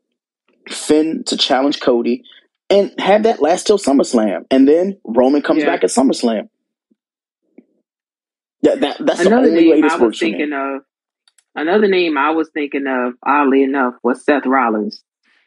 Finn 0.69 1.23
to 1.27 1.37
challenge 1.37 1.79
Cody 1.79 2.23
and 2.69 2.91
have 2.99 3.23
that 3.23 3.41
last 3.41 3.65
till 3.67 3.77
SummerSlam, 3.77 4.45
and 4.51 4.67
then 4.67 4.99
Roman 5.05 5.41
comes 5.41 5.59
Yeah. 5.63 5.67
back 5.67 5.83
at 5.83 5.89
SummerSlam. 5.89 6.49
That, 8.67 8.81
that 8.81 8.97
that's 9.05 9.23
the 9.23 9.33
Another 9.33 9.39
only 9.39 9.61
way 9.63 9.81
name 9.81 9.81
this 9.81 9.93
I 9.93 9.97
was 9.97 10.13
works 10.13 10.19
thinking 10.19 10.53
of. 10.53 10.81
Another 11.55 11.87
name 11.87 12.17
I 12.17 12.31
was 12.31 12.49
thinking 12.53 12.87
of, 12.87 13.13
oddly 13.25 13.63
enough, 13.63 13.95
was 14.03 14.23
Seth 14.25 14.45
Rollins. 14.45 15.03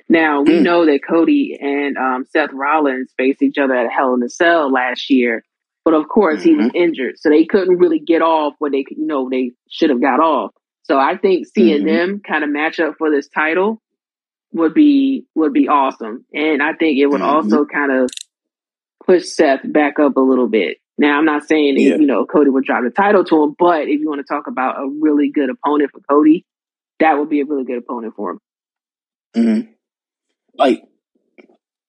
Now 0.08 0.42
we 0.42 0.60
Mm, 0.60 0.62
know 0.62 0.86
that 0.86 1.00
Cody 1.08 1.58
and 1.60 1.96
um, 1.98 2.26
Seth 2.30 2.52
Rollins 2.52 3.12
faced 3.18 3.42
each 3.42 3.58
other 3.58 3.74
at 3.74 3.90
Hell 3.92 4.14
in 4.14 4.22
a 4.22 4.28
Cell 4.30 4.70
last 4.72 5.10
year, 5.10 5.44
but 5.84 5.94
of 5.94 6.08
course 6.08 6.42
he 6.42 6.54
was 6.54 6.66
hmm 6.66 6.74
injured, 6.74 7.18
so 7.18 7.30
they 7.30 7.44
couldn't 7.46 7.78
really 7.78 8.00
get 8.00 8.22
off 8.22 8.54
what 8.58 8.72
they, 8.72 8.84
you 8.90 9.06
know, 9.06 9.28
they 9.30 9.52
should 9.70 9.90
have 9.90 10.02
got 10.02 10.20
off. 10.20 10.52
So 10.84 10.98
I 10.98 11.16
think 11.16 11.46
seeing 11.46 11.84
hmm 11.84 11.84
them 11.84 12.20
kind 12.26 12.44
of 12.44 12.50
match 12.50 12.80
up 12.80 12.96
for 12.98 13.10
this 13.10 13.28
title 13.28 13.82
would 14.52 14.74
be 14.74 15.26
would 15.34 15.52
be 15.52 15.68
awesome, 15.68 16.24
and 16.34 16.62
I 16.62 16.74
think 16.74 16.98
it 16.98 17.06
would 17.06 17.22
hmm 17.22 17.22
also 17.22 17.64
kind 17.66 17.92
of 17.92 18.10
push 19.06 19.26
Seth 19.26 19.60
back 19.64 19.98
up 19.98 20.16
a 20.16 20.20
little 20.20 20.48
bit. 20.48 20.78
Now, 21.00 21.16
I'm 21.16 21.24
not 21.24 21.48
saying 21.48 21.78
Yeah. 21.78 21.96
you 21.96 22.06
know 22.06 22.26
Cody 22.26 22.50
would 22.50 22.64
drop 22.64 22.84
the 22.84 22.90
title 22.90 23.24
to 23.24 23.42
him, 23.42 23.56
but 23.58 23.88
if 23.88 24.00
you 24.00 24.08
want 24.10 24.20
to 24.20 24.30
talk 24.30 24.46
about 24.46 24.76
a 24.76 24.86
really 25.00 25.30
good 25.30 25.48
opponent 25.48 25.90
for 25.92 26.00
Cody, 26.00 26.44
that 26.98 27.18
would 27.18 27.30
be 27.30 27.40
a 27.40 27.46
really 27.46 27.64
good 27.64 27.78
opponent 27.78 28.12
for 28.14 28.32
him. 28.32 28.38
hmm 29.34 29.60
Like 30.58 30.82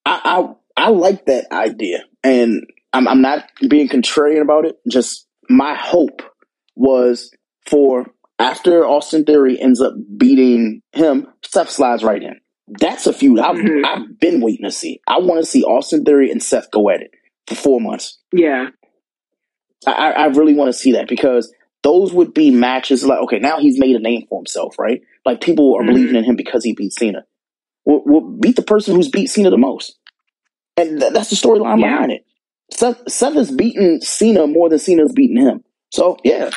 I, 0.05 0.53
I 0.77 0.85
I 0.85 0.89
like 0.91 1.25
that 1.25 1.51
idea, 1.51 2.05
and 2.23 2.65
I'm 2.93 3.05
I'm 3.09 3.21
not 3.21 3.43
being 3.67 3.89
contrarian 3.89 4.41
about 4.41 4.65
it. 4.65 4.77
Just 4.89 5.27
my 5.49 5.75
hope 5.75 6.21
was 6.77 7.35
for 7.69 8.05
after 8.39 8.85
Austin 8.85 9.25
Theory 9.25 9.59
ends 9.61 9.81
up 9.81 9.93
beating 10.17 10.83
him, 10.93 11.27
Seth 11.43 11.69
slides 11.69 12.01
right 12.01 12.23
in. 12.23 12.39
That's 12.79 13.07
a 13.07 13.11
feud 13.11 13.39
I've 13.39 13.59
hmm 13.59 13.83
I've 13.83 14.17
been 14.21 14.39
waiting 14.39 14.63
to 14.63 14.71
see. 14.71 15.01
I 15.05 15.19
want 15.19 15.43
to 15.43 15.45
see 15.45 15.63
Austin 15.65 16.05
Theory 16.05 16.31
and 16.31 16.41
Seth 16.41 16.71
go 16.71 16.89
at 16.89 17.01
it 17.01 17.11
for 17.47 17.55
four 17.55 17.81
months. 17.81 18.19
Yeah, 18.31 18.67
I, 19.87 20.11
I 20.11 20.25
really 20.27 20.53
want 20.53 20.69
to 20.69 20.77
see 20.77 20.93
that 20.93 21.07
because 21.07 21.53
those 21.83 22.13
would 22.13 22.33
be 22.33 22.51
matches 22.51 23.03
like 23.03 23.19
okay 23.19 23.39
now 23.39 23.59
he's 23.59 23.79
made 23.79 23.95
a 23.95 23.99
name 23.99 24.25
for 24.29 24.39
himself 24.39 24.77
right 24.77 25.01
like 25.25 25.41
people 25.41 25.75
are 25.75 25.83
hmm 25.83 25.87
believing 25.87 26.15
in 26.15 26.23
him 26.23 26.35
because 26.35 26.63
he 26.63 26.73
beat 26.73 26.93
Cena. 26.93 27.25
Well, 27.85 28.03
well 28.05 28.21
beat 28.21 28.55
the 28.55 28.63
person 28.63 28.95
who's 28.95 29.09
beat 29.09 29.27
Cena 29.29 29.49
the 29.49 29.57
most, 29.57 29.97
and 30.77 30.99
th- 30.99 31.13
that's 31.13 31.29
the 31.29 31.35
storyline 31.35 31.79
yeah, 31.79 31.91
behind 31.91 32.11
it. 32.11 32.25
Seth 32.71 33.11
Seth 33.11 33.33
has 33.35 33.51
beaten 33.51 34.01
Cena 34.01 34.47
more 34.47 34.69
than 34.69 34.79
Cena's 34.79 35.13
beaten 35.13 35.37
him. 35.37 35.63
So 35.91 36.17
yeah, 36.23 36.51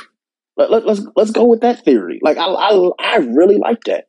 let, 0.56 0.70
let, 0.70 0.86
let's 0.86 1.02
let's 1.16 1.32
go 1.32 1.44
with 1.44 1.62
that 1.62 1.84
theory. 1.84 2.20
Like 2.22 2.38
I 2.38 2.46
I 2.46 2.90
I 3.00 3.16
really 3.18 3.58
like 3.58 3.84
that. 3.86 4.06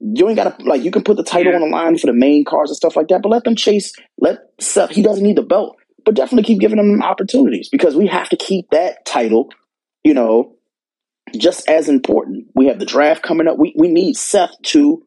You 0.00 0.28
ain't 0.28 0.36
gotta 0.36 0.56
like 0.64 0.84
you 0.84 0.92
can 0.92 1.04
put 1.04 1.16
the 1.16 1.24
title 1.24 1.52
yeah, 1.52 1.56
on 1.56 1.62
the 1.62 1.68
line 1.68 1.98
for 1.98 2.08
the 2.08 2.14
main 2.14 2.44
cars 2.44 2.70
and 2.70 2.76
stuff 2.76 2.96
like 2.96 3.08
that, 3.08 3.22
but 3.22 3.30
let 3.30 3.44
them 3.44 3.56
chase. 3.56 3.94
Let 4.18 4.40
Seth. 4.60 4.90
He 4.90 5.02
doesn't 5.02 5.24
need 5.24 5.36
the 5.38 5.42
belt, 5.42 5.77
but 6.08 6.14
definitely 6.14 6.44
keep 6.44 6.58
giving 6.58 6.78
them 6.78 7.02
opportunities 7.02 7.68
because 7.68 7.94
we 7.94 8.06
have 8.06 8.30
to 8.30 8.36
keep 8.36 8.70
that 8.70 9.04
title. 9.04 9.50
You 10.02 10.14
know, 10.14 10.56
just 11.36 11.68
as 11.68 11.90
important. 11.90 12.46
We 12.54 12.68
have 12.68 12.78
the 12.78 12.86
draft 12.86 13.22
coming 13.22 13.46
up. 13.46 13.58
We 13.58 13.74
we 13.76 13.88
need 13.88 14.16
Seth 14.16 14.54
to 14.68 15.02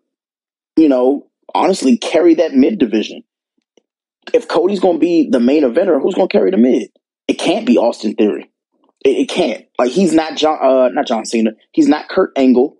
you 0.77 0.89
know 0.89 1.27
honestly 1.55 1.97
carry 1.97 2.35
that 2.35 2.53
mid 2.53 2.77
division. 2.77 3.23
If 4.31 4.47
Cody's 4.47 4.79
going 4.79 4.97
to 4.97 4.99
be 4.99 5.27
the 5.27 5.39
main 5.39 5.63
eventer, 5.63 5.99
who's 5.99 6.13
going 6.13 6.27
to 6.27 6.31
carry 6.31 6.51
the 6.51 6.57
mid? 6.57 6.91
It 7.27 7.39
can't 7.39 7.65
be 7.65 7.79
Austin 7.79 8.13
Theory. 8.13 8.51
It, 9.03 9.21
it 9.21 9.29
can't. 9.29 9.65
Like 9.79 9.89
he's 9.89 10.13
not 10.13 10.37
John. 10.37 10.59
Uh, 10.61 10.89
not 10.89 11.07
John 11.07 11.25
Cena. 11.25 11.53
He's 11.71 11.87
not 11.87 12.09
Kurt 12.09 12.31
Angle. 12.35 12.77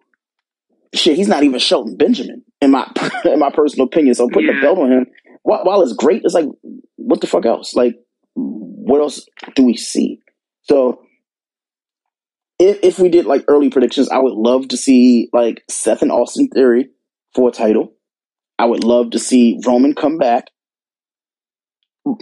Shit, 0.94 1.18
he's 1.18 1.28
not 1.28 1.42
even 1.42 1.58
Shelton 1.58 1.98
Benjamin 1.98 2.44
in 2.62 2.70
my 2.70 2.88
in 3.26 3.40
my 3.40 3.50
personal 3.50 3.88
opinion. 3.88 4.14
So 4.14 4.30
putting 4.30 4.54
the 4.54 4.62
belt 4.62 4.78
on 4.78 4.92
him, 4.92 5.06
while, 5.42 5.64
while 5.64 5.82
it's 5.82 5.94
great, 5.94 6.22
it's 6.24 6.36
like 6.36 6.46
what 6.98 7.20
the 7.20 7.26
fuck 7.26 7.48
else? 7.48 7.74
Like 7.74 7.96
what 8.92 9.00
else 9.00 9.26
do 9.56 9.64
we 9.64 9.78
see? 9.78 10.20
So 10.64 11.04
if 12.60 12.80
if 12.84 13.00
we 13.00 13.08
did 13.08 13.26
like 13.26 13.46
early 13.48 13.70
predictions, 13.70 14.10
I 14.10 14.18
would 14.18 14.34
love 14.34 14.68
to 14.68 14.78
see 14.78 15.30
like 15.32 15.64
Seth 15.70 16.02
and 16.02 16.12
Austin 16.12 16.50
Theory 16.50 16.90
for 17.34 17.48
a 17.48 17.54
title. 17.54 17.94
I 18.60 18.66
would 18.66 18.84
love 18.84 19.12
to 19.12 19.20
see 19.20 19.62
Roman 19.66 19.96
come 19.96 20.18
back 20.18 20.48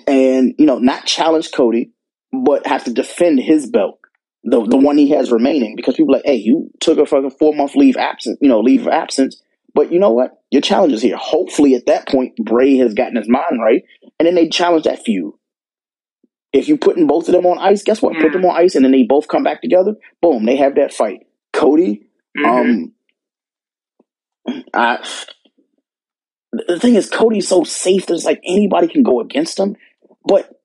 and 0.08 0.54
you 0.60 0.68
know 0.68 0.78
not 0.78 1.08
challenge 1.08 1.52
Cody, 1.52 1.92
but 2.32 2.68
have 2.68 2.84
to 2.84 2.94
defend 2.94 3.40
his 3.40 3.68
belt, 3.68 4.00
the 4.44 4.64
the 4.64 4.78
one 4.78 5.00
he 5.00 5.10
has 5.10 5.32
remaining, 5.32 5.76
because 5.76 5.96
people 5.96 6.14
like, 6.14 6.26
hey, 6.26 6.36
you 6.36 6.70
took 6.80 7.00
a 7.00 7.06
fucking 7.08 7.32
four 7.32 7.56
month 7.56 7.76
leave 7.76 7.98
absence, 7.98 8.38
you 8.42 8.48
know, 8.48 8.60
leave 8.60 8.82
of 8.82 8.94
absence, 8.94 9.42
but 9.74 9.92
you 9.92 10.00
know 10.00 10.12
what? 10.12 10.40
Your 10.52 10.62
challenge 10.62 10.94
is 10.94 11.02
here. 11.02 11.18
Hopefully, 11.18 11.74
at 11.74 11.88
that 11.88 12.08
point, 12.08 12.36
Bray 12.36 12.78
has 12.78 12.94
gotten 12.94 13.16
his 13.16 13.28
mind 13.28 13.60
right, 13.60 13.82
and 14.20 14.28
then 14.28 14.36
they 14.36 14.50
challenge 14.50 14.84
that 14.84 15.04
feud. 15.04 15.34
If 16.52 16.68
you 16.68 16.78
putting 16.78 17.06
both 17.08 17.28
of 17.28 17.34
them 17.34 17.46
on 17.46 17.60
ice, 17.60 17.84
guess 17.84 18.02
what? 18.02 18.18
Put 18.18 18.32
them 18.34 18.46
on 18.46 18.56
ice, 18.58 18.76
and 18.76 18.84
then 18.84 18.92
they 18.92 19.04
both 19.04 19.28
come 19.28 19.44
back 19.44 19.62
together. 19.62 19.94
Boom, 20.22 20.46
they 20.46 20.56
have 20.58 20.76
that 20.76 20.94
fight. 20.94 21.28
Cody, 21.54 22.08
hmm 22.36 22.46
um, 22.46 22.94
I, 24.74 24.98
the 26.52 26.80
thing 26.80 26.96
is, 26.96 27.10
Cody's 27.10 27.48
so 27.48 27.64
safe. 27.64 28.08
There's 28.08 28.26
like 28.26 28.42
anybody 28.44 28.88
can 28.88 29.04
go 29.04 29.20
against 29.20 29.60
him, 29.60 29.76
but 30.26 30.60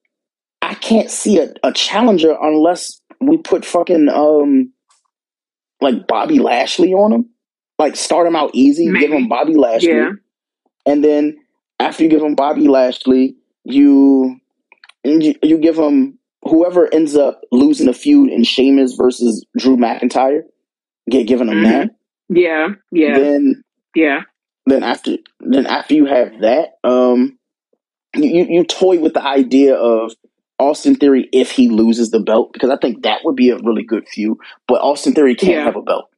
I 0.62 0.74
can't 0.74 1.10
see 1.10 1.38
a, 1.38 1.52
a 1.62 1.72
challenger 1.72 2.34
unless 2.40 3.00
we 3.20 3.36
put 3.36 3.64
fucking 3.64 4.08
um 4.08 4.72
like 5.80 6.06
Bobby 6.06 6.38
Lashley 6.38 6.92
on 6.92 7.12
him. 7.12 7.30
Like 7.78 7.96
start 7.96 8.26
him 8.26 8.36
out 8.36 8.50
easy, 8.54 8.86
give 8.92 9.10
him 9.12 9.28
Bobby 9.28 9.54
Lashley, 9.56 9.88
Yeah, 9.88 10.10
and 10.86 11.04
then 11.04 11.36
after 11.80 12.04
you 12.04 12.08
give 12.08 12.22
him 12.22 12.34
Bobby 12.36 12.68
Lashley, 12.68 13.36
you 13.64 14.40
you, 15.04 15.34
you 15.42 15.58
give 15.58 15.76
him 15.76 16.18
whoever 16.42 16.92
ends 16.92 17.16
up 17.16 17.40
losing 17.52 17.86
the 17.86 17.92
feud 17.92 18.30
in 18.30 18.44
Sheamus 18.44 18.94
versus 18.94 19.44
Drew 19.56 19.76
McIntyre. 19.76 20.42
Get 21.10 21.26
giving 21.26 21.48
him 21.48 21.58
hmm 21.58 21.64
that. 21.64 21.90
yeah, 22.30 22.68
yeah, 22.90 23.18
Then 23.18 23.62
yeah, 23.94 24.20
then 24.66 24.82
after 24.82 25.18
then 25.40 25.66
after 25.66 25.94
you 25.94 26.06
have 26.06 26.40
that, 26.40 26.78
um, 26.82 27.38
you, 28.14 28.30
you 28.30 28.46
you 28.48 28.64
toy 28.64 28.98
with 28.98 29.12
the 29.12 29.22
idea 29.22 29.74
of 29.74 30.12
Austin 30.58 30.94
Theory 30.94 31.28
if 31.32 31.50
he 31.50 31.68
loses 31.68 32.10
the 32.10 32.20
belt 32.20 32.52
because 32.52 32.70
I 32.70 32.76
think 32.76 33.02
that 33.02 33.20
would 33.24 33.36
be 33.36 33.50
a 33.50 33.58
really 33.58 33.84
good 33.84 34.08
feud. 34.08 34.38
But 34.66 34.80
Austin 34.80 35.12
Theory 35.12 35.34
can't 35.34 35.52
yeah, 35.52 35.64
have 35.64 35.76
a 35.76 35.82
belt. 35.82 36.08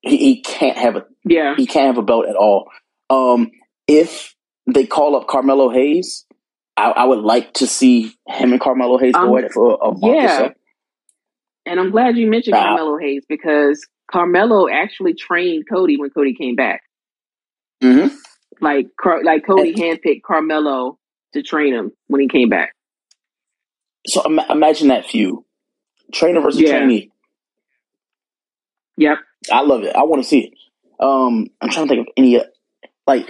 He, 0.00 0.16
he 0.16 0.42
can't 0.42 0.76
have 0.76 0.96
a 0.96 1.06
yeah. 1.24 1.54
he 1.56 1.66
can't 1.66 1.86
have 1.86 1.98
a 1.98 2.02
belt 2.02 2.26
at 2.26 2.36
all. 2.36 2.70
Um, 3.10 3.50
if 3.86 4.34
they 4.66 4.86
call 4.86 5.16
up 5.16 5.28
Carmelo 5.28 5.70
Hayes, 5.70 6.24
I, 6.76 6.90
I 6.90 7.04
would 7.04 7.20
like 7.20 7.54
to 7.54 7.66
see 7.66 8.14
him 8.26 8.52
and 8.52 8.60
Carmelo 8.60 8.98
Hayes 8.98 9.14
go 9.14 9.32
Um, 9.32 9.38
at 9.38 9.44
it 9.44 9.52
for 9.52 9.78
a, 9.80 9.92
month 9.92 10.02
or 10.04 10.14
yeah, 10.14 10.36
so. 10.38 10.54
and 11.66 11.78
I'm 11.78 11.90
glad 11.90 12.16
you 12.16 12.28
mentioned 12.28 12.54
Carmelo 12.56 12.98
Hayes 12.98 13.24
because 13.28 13.86
Carmelo 14.10 14.68
actually 14.68 15.14
trained 15.14 15.64
Cody 15.70 15.96
when 15.96 16.10
Cody 16.10 16.34
came 16.34 16.56
back. 16.56 16.82
hmm 17.80 18.08
Like 18.60 18.86
like 19.22 19.46
Cody 19.46 19.74
handpicked 19.74 20.22
Carmelo 20.22 20.98
to 21.32 21.42
train 21.42 21.74
him 21.74 21.92
when 22.08 22.20
he 22.20 22.28
came 22.28 22.48
back. 22.48 22.74
So 24.06 24.22
Im- 24.26 24.38
imagine 24.50 24.88
that 24.88 25.06
feud, 25.06 25.38
trainer 26.12 26.40
versus 26.40 26.60
Yeah. 26.60 26.78
trainee. 26.78 27.10
Yep. 28.96 29.18
I 29.52 29.60
love 29.62 29.82
it. 29.82 29.94
I 29.94 30.02
want 30.04 30.22
to 30.22 30.28
see 30.28 30.40
it. 30.40 30.52
Um, 31.00 31.48
I'm 31.60 31.70
trying 31.70 31.86
to 31.88 31.94
think 31.94 32.08
of 32.08 32.12
any 32.16 32.38
uh, 32.38 32.44
like. 33.06 33.28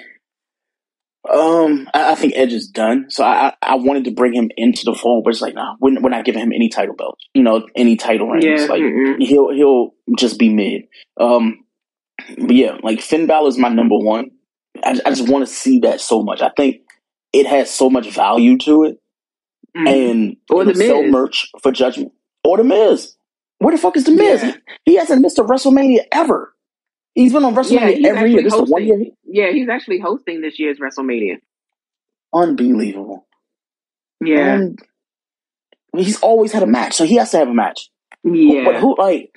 Um, 1.31 1.89
I, 1.95 2.13
I 2.13 2.15
think 2.15 2.35
Edge 2.37 2.53
is 2.53 2.69
done. 2.69 3.07
So 3.09 3.25
I, 3.25 3.55
I 3.63 3.77
wanted 3.77 4.05
to 4.05 4.11
bring 4.11 4.35
him 4.35 4.51
into 4.57 4.85
the 4.85 4.95
fold, 4.95 5.25
but 5.25 5.31
it's 5.31 5.41
like, 5.41 5.55
nah, 5.55 5.75
we're, 5.81 6.01
we're 6.01 6.11
not 6.11 6.25
giving 6.25 6.43
him 6.43 6.53
any 6.53 6.69
title 6.69 6.95
belts. 6.95 7.25
You 7.35 7.43
know, 7.43 7.67
any 7.75 7.97
title 7.97 8.29
reigns. 8.29 8.45
Yeah. 8.45 8.67
Like 8.67 8.83
mm-mm. 8.83 9.17
he'll 9.21 9.51
he'll 9.53 9.95
just 10.19 10.39
be 10.39 10.53
mid. 10.53 10.83
Um, 11.19 11.65
but 12.39 12.55
yeah, 12.55 12.79
like 12.83 13.01
Finn 13.01 13.27
Balor 13.27 13.49
is 13.49 13.59
my 13.59 13.69
number 13.69 13.97
one. 13.97 14.31
I, 14.83 15.01
I 15.05 15.11
just 15.11 15.29
want 15.29 15.47
to 15.47 15.53
see 15.53 15.81
that 15.81 16.01
so 16.01 16.23
much. 16.23 16.43
I 16.43 16.51
think 16.57 16.83
it 17.33 17.47
has 17.47 17.71
so 17.71 17.89
much 17.89 18.11
value 18.11 18.59
to 18.59 18.85
it, 18.85 18.99
Mm. 19.77 19.89
and 19.89 20.37
Or 20.51 20.65
The 20.65 20.75
sell 20.75 21.03
merch 21.03 21.51
for 21.61 21.73
Judgment 21.73 22.13
or 22.45 22.59
the 22.59 22.65
Miz. 22.65 23.17
Where 23.59 23.75
the 23.75 23.81
fuck 23.81 23.97
is 23.97 24.05
the 24.05 24.13
Miz? 24.13 24.43
Yeah. 24.43 24.53
He, 24.85 24.93
he 24.93 24.97
hasn't 24.97 25.21
missed 25.21 25.39
a 25.39 25.43
WrestleMania 25.43 26.03
ever. 26.13 26.54
He's 27.15 27.33
been 27.33 27.45
on 27.45 27.55
WrestleMania 27.55 27.97
he's 27.97 28.07
every 28.07 28.33
year. 28.33 28.43
This 28.43 28.55
is 28.55 28.69
one 28.71 28.85
year. 28.85 28.99
He, 28.99 29.13
Yeah, 29.25 29.51
he's 29.53 29.69
actually 29.69 30.01
hosting 30.01 30.41
this 30.41 30.59
year's 30.59 30.79
WrestleMania. 30.79 31.37
unbelievable. 32.33 33.27
Yeah. 34.25 34.55
And 34.55 34.79
he's 35.97 36.19
always 36.21 36.53
had 36.53 36.63
a 36.63 36.67
match, 36.67 36.95
so 36.95 37.05
he 37.05 37.17
has 37.17 37.31
to 37.33 37.39
have 37.39 37.49
a 37.49 37.55
match. 37.55 37.91
Yeah. 38.25 38.65
But 38.65 38.77
who 38.77 38.97
like? 38.99 39.31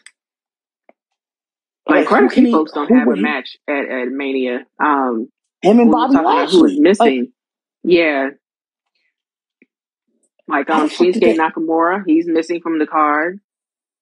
like 1.88 2.08
quite 2.08 2.22
who 2.22 2.28
a 2.28 2.30
few 2.30 2.52
folks 2.52 2.72
don't 2.72 2.90
have 2.94 3.08
a 3.08 3.16
he- 3.16 3.22
match 3.22 3.58
at, 3.68 3.86
at 3.90 4.08
Mania. 4.10 4.66
Um, 4.80 5.30
Him 5.62 5.80
and 5.80 5.92
Bobby 5.92 6.14
talking 6.16 6.28
about 6.28 6.50
who 6.52 6.64
was 6.64 6.72
Like, 6.74 6.82
missing. 6.82 7.32
yeah. 7.84 8.30
Like 10.48 10.70
um 10.70 10.90
Shinsuke 10.90 11.36
Nakamura, 11.38 12.04
he's 12.08 12.26
missing 12.28 12.62
from 12.62 12.80
the 12.80 12.88
card. 12.88 13.40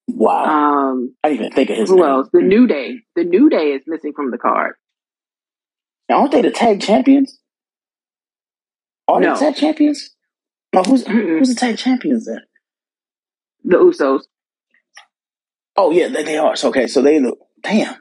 Wow, 0.07 0.45
Um, 0.45 1.15
I 1.23 1.30
didn't 1.30 1.41
even 1.45 1.56
think 1.56 1.69
of 1.72 1.77
his 1.77 1.90
who 1.90 1.98
name. 1.98 2.06
else? 2.06 2.30
The 2.34 2.41
New 2.41 2.68
Day. 2.68 2.95
The 3.15 3.23
New 3.23 3.49
Day 3.49 3.72
is 3.72 3.84
missing 3.88 4.14
from 4.15 4.32
the 4.32 4.38
card. 4.38 4.73
Now, 6.10 6.19
aren't 6.22 6.32
they 6.32 6.41
the 6.41 6.52
tag 6.52 6.82
champions? 6.82 7.40
Are 9.07 9.19
they 9.19 9.27
No. 9.27 9.34
the 9.34 9.40
tag 9.40 9.56
champions? 9.56 10.15
No, 10.73 10.84
who's 10.84 11.03
Mm-mm. 11.06 11.40
who's 11.40 11.49
the 11.49 11.56
tag 11.60 11.77
champions 11.77 12.26
then? 12.26 12.41
The 13.64 13.77
Usos. 13.77 14.22
Oh 15.77 15.91
yeah, 15.91 16.07
they, 16.10 16.23
they 16.23 16.38
are. 16.38 16.56
So 16.56 16.69
okay, 16.69 16.88
so 16.88 17.02
they 17.02 17.19
look. 17.19 17.40
Damn. 17.64 17.95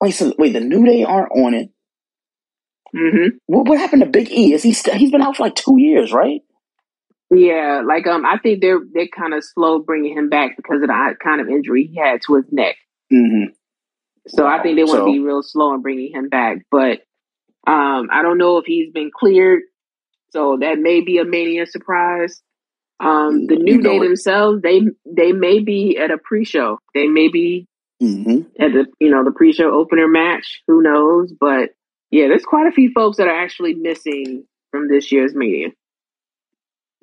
Wait, 0.00 0.12
so 0.12 0.32
wait, 0.38 0.52
the 0.52 0.60
New 0.60 0.84
Day 0.86 1.04
aren't 1.04 1.32
on 1.32 1.54
it. 1.54 1.70
Mm-hmm. 2.96 3.36
What, 3.46 3.66
what 3.68 3.78
happened 3.78 4.02
to 4.02 4.08
Big 4.08 4.30
E? 4.30 4.54
Is 4.54 4.62
he? 4.62 4.72
St- 4.72 4.96
he's 4.96 5.10
been 5.10 5.22
out 5.22 5.36
for 5.36 5.44
like 5.44 5.54
two 5.54 5.76
years, 5.78 6.12
right? 6.12 6.40
Yeah, 7.30 7.82
like 7.86 8.06
um, 8.06 8.24
I 8.24 8.38
think 8.38 8.62
they're 8.62 8.80
they're 8.92 9.08
kind 9.08 9.34
of 9.34 9.44
slow 9.44 9.80
bringing 9.80 10.16
him 10.16 10.28
back 10.30 10.56
because 10.56 10.80
of 10.82 10.88
the 10.88 11.14
kind 11.22 11.40
of 11.40 11.48
injury 11.48 11.86
he 11.92 11.98
had 12.00 12.20
to 12.26 12.34
his 12.36 12.46
neck. 12.50 12.76
Mm-hmm. 13.12 13.52
So 14.28 14.46
I 14.46 14.62
think 14.62 14.76
they 14.76 14.84
want 14.84 14.96
to 14.98 15.02
So- 15.06 15.12
be 15.12 15.18
real 15.20 15.42
slow 15.42 15.74
in 15.74 15.82
bringing 15.82 16.12
him 16.12 16.28
back. 16.28 16.58
But 16.70 17.00
um, 17.66 18.08
I 18.10 18.22
don't 18.22 18.38
know 18.38 18.56
if 18.58 18.64
he's 18.66 18.90
been 18.92 19.10
cleared, 19.14 19.60
so 20.30 20.56
that 20.60 20.78
may 20.78 21.02
be 21.02 21.18
a 21.18 21.24
mania 21.24 21.66
surprise. 21.66 22.40
Um, 23.00 23.46
the 23.46 23.56
You 23.56 23.62
New 23.62 23.82
Day 23.82 23.98
themselves, 24.00 24.62
they 24.62 24.80
they 25.04 25.32
may 25.32 25.60
be 25.60 25.98
at 25.98 26.10
a 26.10 26.18
pre-show. 26.18 26.78
They 26.94 27.06
may 27.08 27.28
be 27.28 27.66
Mm-hmm. 28.00 28.62
at 28.62 28.72
the 28.72 28.86
you 29.00 29.10
know 29.10 29.24
the 29.24 29.32
pre-show 29.32 29.70
opener 29.74 30.06
match. 30.06 30.62
Who 30.68 30.82
knows? 30.82 31.32
But 31.38 31.70
yeah, 32.12 32.28
there's 32.28 32.44
quite 32.44 32.68
a 32.68 32.72
few 32.72 32.92
folks 32.94 33.16
that 33.16 33.26
are 33.26 33.42
actually 33.42 33.74
missing 33.74 34.44
from 34.70 34.86
this 34.88 35.10
year's 35.10 35.34
Mania. 35.34 35.70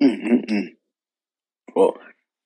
Mm-hmm. 0.02 0.66
Well, 1.74 1.96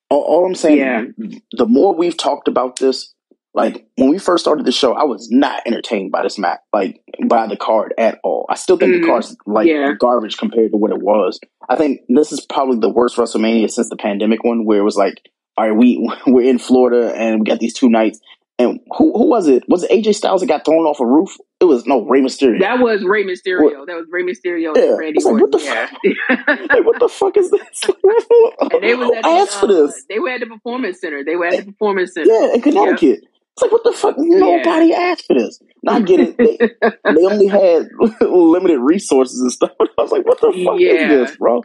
all, 0.09 0.23
all 0.23 0.47
I'm 0.47 0.55
saying, 0.55 0.79
Yeah. 0.79 1.05
the 1.53 1.67
more 1.67 1.95
we've 1.95 2.17
talked 2.17 2.49
about 2.49 2.79
this, 2.79 3.15
like 3.55 3.87
when 3.97 4.11
we 4.11 4.19
first 4.19 4.45
started 4.45 4.65
the 4.65 4.73
show, 4.73 4.93
I 4.93 5.05
was 5.05 5.29
not 5.31 5.63
entertained 5.67 6.13
by 6.13 6.23
this 6.23 6.39
match, 6.39 6.61
like 6.73 7.01
by 7.27 7.47
the 7.49 7.57
card 7.57 7.95
at 7.99 8.19
all. 8.23 8.47
I 8.49 8.55
still 8.55 8.77
think 8.77 8.93
Mhm. 8.95 9.01
the 9.03 9.07
card's 9.07 9.37
like 9.47 9.67
Yeah. 9.67 9.93
garbage 9.99 10.37
compared 10.37 10.71
to 10.71 10.77
what 10.77 10.93
it 10.93 10.99
was. 11.03 11.41
I 11.69 11.77
think 11.77 12.01
this 12.09 12.33
is 12.33 12.41
probably 12.41 12.79
the 12.79 12.89
worst 12.93 13.17
WrestleMania 13.17 13.71
since 13.71 13.89
the 13.89 13.97
pandemic 13.97 14.45
one, 14.45 14.65
where 14.65 14.79
it 14.79 14.85
was 14.85 14.97
like, 14.97 15.29
all 15.57 15.69
right, 15.69 15.77
we 15.77 15.99
we're 16.27 16.49
in 16.49 16.59
Florida 16.59 17.13
and 17.15 17.41
we 17.41 17.45
got 17.45 17.59
these 17.59 17.75
two 17.75 17.89
nights. 17.89 18.21
And 18.61 18.79
who 18.97 19.13
who 19.17 19.27
was 19.27 19.49
it? 19.49 19.65
Was 19.69 19.85
it 19.85 19.91
AJ 19.91 20.17
Styles 20.17 20.43
that 20.43 20.47
got 20.47 20.67
thrown 20.67 20.85
off 20.85 21.01
a 21.01 21.07
roof? 21.07 21.35
It 21.61 21.65
was 21.65 21.87
no 21.87 22.05
Rey 22.05 22.21
Mysterio. 22.21 22.61
That 22.61 22.79
was 22.79 23.03
Rey 23.03 23.25
Mysterio. 23.25 23.87
That 23.87 23.97
was 23.97 24.07
Rey 24.11 24.23
Mysterio 24.23 24.77
Yeah. 24.77 24.83
and 24.83 24.99
Randy 24.99 25.17
It's 25.17 25.25
like, 25.25 25.41
what 25.41 25.51
the 25.53 25.59
yeah. 25.63 25.89
like, 26.71 26.85
what 26.85 26.99
the 27.01 27.09
fuck 27.09 27.37
is 27.39 27.51
this? 27.51 27.85
and 27.85 28.83
they 28.83 28.95
was 28.95 29.11
at 29.17 29.23
the, 29.23 29.29
asked 29.29 29.61
for 29.61 29.67
uh, 29.67 29.69
this? 29.87 30.05
They 30.11 30.19
were 30.19 30.29
at 30.29 30.41
the 30.41 30.47
performance 30.47 31.01
center. 31.01 31.25
They 31.25 31.37
were 31.37 31.47
at 31.47 31.57
the 31.65 31.73
performance 31.73 32.13
center. 32.13 32.31
Yeah, 32.31 32.55
in 32.55 32.61
Connecticut. 32.61 33.21
It's 33.25 33.63
like, 33.63 33.73
what 33.73 33.83
the 33.85 33.93
fuck? 33.93 34.15
Nobody 34.19 34.93
asked 34.93 35.27
for 35.27 35.35
this. 35.35 35.59
Now, 35.83 35.95
I 35.95 36.01
get 36.03 36.21
it. 36.21 36.37
They, 36.37 36.57
they 37.15 37.25
only 37.25 37.47
had 37.47 37.89
limited 38.21 38.79
resources 38.81 39.41
and 39.41 39.51
stuff. 39.51 39.73
I 39.81 39.87
was 40.03 40.13
like, 40.13 40.27
what 40.27 40.41
the 40.41 40.53
fuck 40.65 40.79
Yeah. 40.79 40.93
is 40.93 41.09
this, 41.31 41.37
bro? 41.39 41.63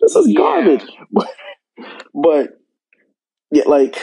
This 0.00 0.14
is 0.14 0.28
Yeah. 0.28 0.38
garbage. 0.38 0.84
But, 1.10 1.28
but, 2.14 2.50
yeah, 3.50 3.64
like, 3.66 3.96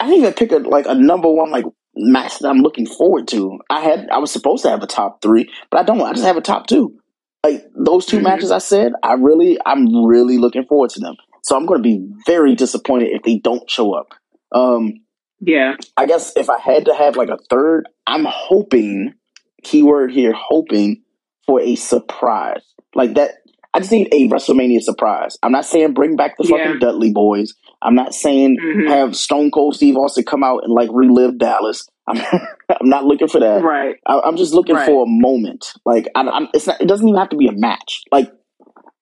I 0.00 0.06
didn't 0.06 0.20
even 0.20 0.32
pick 0.34 0.52
a 0.52 0.56
like 0.58 0.86
a 0.86 0.94
number 0.94 1.30
one 1.30 1.50
like 1.50 1.64
match 1.96 2.38
that 2.38 2.48
I'm 2.48 2.60
looking 2.60 2.86
forward 2.86 3.28
to. 3.28 3.58
I 3.70 3.80
had 3.80 4.08
I 4.10 4.18
was 4.18 4.30
supposed 4.30 4.62
to 4.64 4.70
have 4.70 4.82
a 4.82 4.86
top 4.86 5.20
three, 5.22 5.50
but 5.70 5.80
I 5.80 5.82
don't. 5.82 6.00
I 6.00 6.12
just 6.12 6.24
have 6.24 6.36
a 6.36 6.40
top 6.42 6.66
two. 6.66 6.98
Like 7.44 7.64
those 7.74 8.04
2 8.06 8.18
Mhm. 8.18 8.22
matches 8.24 8.50
I 8.50 8.58
said, 8.58 8.92
I 9.02 9.12
really, 9.14 9.58
I'm 9.64 10.04
really 10.04 10.38
looking 10.38 10.64
forward 10.64 10.90
to 10.90 11.00
them. 11.00 11.14
So 11.42 11.56
I'm 11.56 11.66
going 11.66 11.78
to 11.80 11.88
be 11.88 12.04
very 12.26 12.54
disappointed 12.56 13.10
if 13.12 13.22
they 13.22 13.38
don't 13.38 13.68
show 13.70 13.92
up. 13.94 14.08
Um, 14.52 14.94
Yeah. 15.40 15.76
I 15.96 16.06
guess 16.06 16.36
if 16.36 16.50
I 16.50 16.58
had 16.58 16.86
to 16.86 16.94
have 16.94 17.16
like 17.16 17.28
a 17.28 17.38
third, 17.48 17.88
I'm 18.08 18.26
hoping, 18.28 19.14
keyword 19.62 20.10
here, 20.12 20.32
hoping 20.36 21.04
for 21.46 21.60
a 21.60 21.76
surprise. 21.76 22.62
Like 22.94 23.14
that, 23.14 23.36
I 23.72 23.78
just 23.78 23.92
need 23.92 24.08
a 24.12 24.28
WrestleMania 24.28 24.80
surprise. 24.82 25.38
I'm 25.42 25.52
not 25.52 25.64
saying 25.64 25.94
bring 25.94 26.16
back 26.16 26.36
the 26.38 26.44
fucking 26.44 26.58
Yeah. 26.72 26.78
Dudley 26.80 27.14
Boyz. 27.14 27.50
I'm 27.80 27.94
not 27.94 28.12
saying 28.14 28.58
Mhm. 28.60 28.88
have 28.88 29.16
Stone 29.16 29.50
Cold 29.52 29.74
Steve 29.76 29.96
Austin 29.96 30.24
come 30.24 30.42
out 30.42 30.64
and 30.64 30.72
like 30.72 30.88
relive 30.92 31.38
Dallas. 31.38 31.86
I'm, 32.06 32.16
I'm 32.80 32.88
not 32.88 33.04
looking 33.04 33.28
for 33.28 33.40
that. 33.40 33.62
Right. 33.62 33.96
I, 34.06 34.20
I'm 34.24 34.36
just 34.36 34.52
looking 34.54 34.74
Right. 34.74 34.86
for 34.86 35.04
a 35.04 35.08
moment. 35.08 35.72
Like 35.84 36.08
I, 36.14 36.22
I'm, 36.22 36.48
it's 36.54 36.66
not. 36.66 36.80
It 36.80 36.88
doesn't 36.88 37.06
even 37.06 37.18
have 37.18 37.28
to 37.30 37.36
be 37.36 37.46
a 37.48 37.52
match. 37.52 38.02
Like 38.10 38.32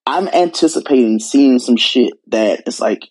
I'm 0.07 0.29
anticipating 0.29 1.19
seeing 1.19 1.59
some 1.59 1.77
shit 1.77 2.13
that 2.29 2.63
it's 2.67 2.81
like, 2.81 3.09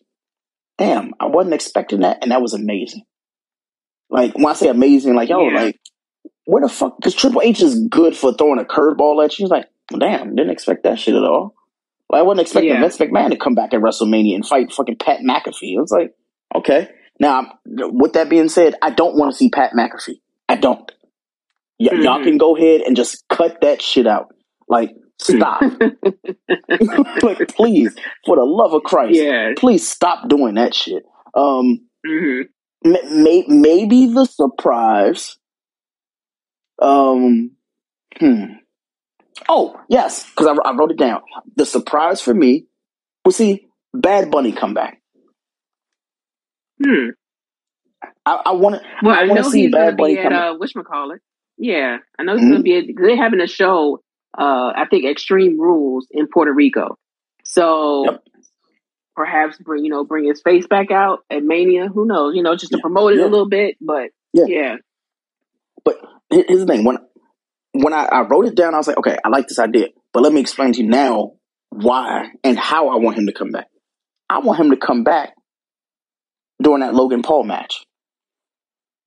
damn, 0.78 1.14
I 1.20 1.26
wasn't 1.26 1.56
expecting 1.56 2.02
that, 2.02 2.20
and 2.22 2.32
that 2.32 2.42
was 2.42 2.54
amazing. 2.54 3.02
Like 4.10 4.36
when 4.36 4.46
I 4.46 4.54
say 4.54 4.68
amazing, 4.68 5.16
like 5.16 5.30
yo, 5.30 5.50
Yeah. 5.50 5.56
like 5.64 5.80
where 6.46 6.62
the 6.62 6.70
fuck? 6.70 6.98
Because 6.98 7.16
Triple 7.16 7.42
H 7.44 7.62
is 7.64 7.88
good 7.90 8.16
for 8.16 8.32
throwing 8.34 8.60
a 8.60 8.66
curveball 8.66 9.24
at 9.26 9.38
you. 9.40 9.44
He's 9.46 9.50
like, 9.50 9.66
damn, 9.90 10.36
didn't 10.36 10.52
expect 10.52 10.84
that 10.84 11.00
shit 11.00 11.16
at 11.16 11.24
all. 11.24 11.56
Like 12.10 12.19
I 12.19 12.23
wasn't 12.23 12.41
expecting 12.41 12.72
Yeah. 12.72 12.82
Vince 12.82 12.98
McMahon 12.98 13.32
to 13.32 13.38
come 13.38 13.56
back 13.56 13.73
at 13.73 13.82
WrestleMania 13.82 14.36
and 14.36 14.45
fight 14.48 14.72
fucking 14.72 14.98
Pat 14.98 15.22
McAfee. 15.22 15.82
It's 15.82 15.91
like, 15.91 16.14
okay. 16.56 16.90
Now, 17.19 17.53
with 17.65 18.14
that 18.14 18.30
being 18.30 18.49
said, 18.49 18.76
I 18.82 18.90
don't 18.91 19.15
want 19.18 19.32
to 19.32 19.38
see 19.38 19.49
Pat 19.49 19.72
McAfee. 19.77 20.19
I 20.49 20.56
don't. 20.56 20.90
Y- 21.80 21.90
Y'all 22.02 22.19
Mhm. 22.19 22.23
can 22.23 22.38
go 22.38 22.56
ahead 22.56 22.82
and 22.82 22.95
just 22.95 23.23
cut 23.30 23.61
that 23.61 23.82
shit 23.82 24.06
out. 24.07 24.34
Like, 24.68 24.95
stop. 25.19 25.61
like, 27.23 27.48
please, 27.49 27.95
for 28.26 28.36
the 28.36 28.44
love 28.45 28.73
of 28.73 28.84
Christ, 28.84 29.15
yeah. 29.19 29.53
please 29.57 29.88
stop 29.88 30.27
doing 30.30 30.56
that 30.56 30.73
shit. 30.73 31.03
Um, 31.34 31.88
hmm 32.06 32.41
m- 32.86 33.23
may- 33.23 33.45
maybe 33.48 34.07
the 34.07 34.26
surprise. 34.26 35.38
Um, 36.82 37.52
hmm. 38.19 38.44
Oh 39.49 39.80
yes, 39.90 40.30
because 40.30 40.48
I, 40.48 40.70
I 40.70 40.76
wrote 40.76 40.91
it 40.91 40.98
down. 40.98 41.22
The 41.56 41.66
surprise 41.66 42.22
for 42.22 42.34
me 42.34 42.66
was 43.24 43.36
see 43.36 43.68
Bad 43.94 44.32
Bunny 44.32 44.52
come 44.52 44.74
back. 44.74 45.02
Hmm. 46.84 47.10
I, 48.26 48.41
I 48.48 48.52
want 48.53 48.76
to. 48.76 48.82
Well, 49.03 49.16
I 49.16 49.22
I, 49.22 49.26
know 49.26 49.41
see 49.44 49.64
he's 49.64 49.72
Bad 49.72 49.98
Bunny 49.98 50.16
be 50.16 50.20
at 50.20 50.32
come- 50.32 50.34
uh, 50.34 50.57
whatchamacallit. 50.57 51.20
Yeah, 51.57 51.98
I 52.20 52.24
know 52.24 52.36
he's 52.36 52.44
Mhm. 52.45 52.49
going 52.49 52.57
to 52.60 52.64
be 52.64 52.78
at, 52.78 52.86
they're 52.98 53.16
having 53.16 53.40
a 53.40 53.48
show, 53.48 54.02
uh, 54.38 54.74
I 54.76 54.86
think 54.90 55.06
Extreme 55.06 55.60
Rules 55.60 56.06
in 56.12 56.28
Puerto 56.28 56.52
Rico. 56.53 56.98
So 57.45 58.03
Yep. 58.06 58.24
perhaps 59.16 59.57
bring, 59.60 59.86
you 59.86 59.90
know, 59.90 60.03
bring 60.03 60.26
his 60.26 60.41
face 60.41 60.68
back 60.68 60.91
out 60.91 61.20
at 61.30 61.44
Mania. 61.44 61.88
Who 61.88 62.06
knows? 62.06 62.36
You 62.36 62.44
know, 62.44 62.56
just 62.56 62.72
to 62.74 62.78
Yeah. 62.78 62.82
promote 62.82 63.14
it 63.14 63.20
Yeah. 63.20 63.26
a 63.26 63.30
little 63.30 63.48
bit. 63.48 63.78
But 63.80 64.10
Yeah. 64.34 64.45
yeah. 64.48 64.76
But 65.86 66.02
here- 66.30 66.44
here's 66.48 66.60
the 66.60 66.66
thing: 66.66 66.84
when 66.84 66.98
when 67.84 67.94
I, 67.94 68.06
I 68.06 68.22
wrote 68.22 68.48
it 68.48 68.56
down, 68.56 68.74
I 68.74 68.78
was 68.78 68.88
like, 68.88 68.98
okay, 68.98 69.18
I 69.24 69.30
like 69.30 69.48
this 69.48 69.60
idea, 69.60 69.88
but 70.14 70.24
let 70.24 70.34
me 70.34 70.42
explain 70.42 70.74
to 70.74 70.84
you 70.84 70.90
now 70.90 71.34
why 71.70 72.30
and 72.44 72.58
how 72.58 72.90
I 72.90 72.98
want 72.98 73.18
him 73.18 73.28
to 73.28 73.34
come 73.34 73.52
back. 73.52 73.68
I 74.30 74.40
want 74.40 74.60
him 74.60 74.72
to 74.72 74.78
come 74.78 75.04
back 75.04 75.34
during 76.62 76.82
that 76.82 76.96
Logan 76.96 77.22
Paul 77.24 77.44
match. 77.44 77.86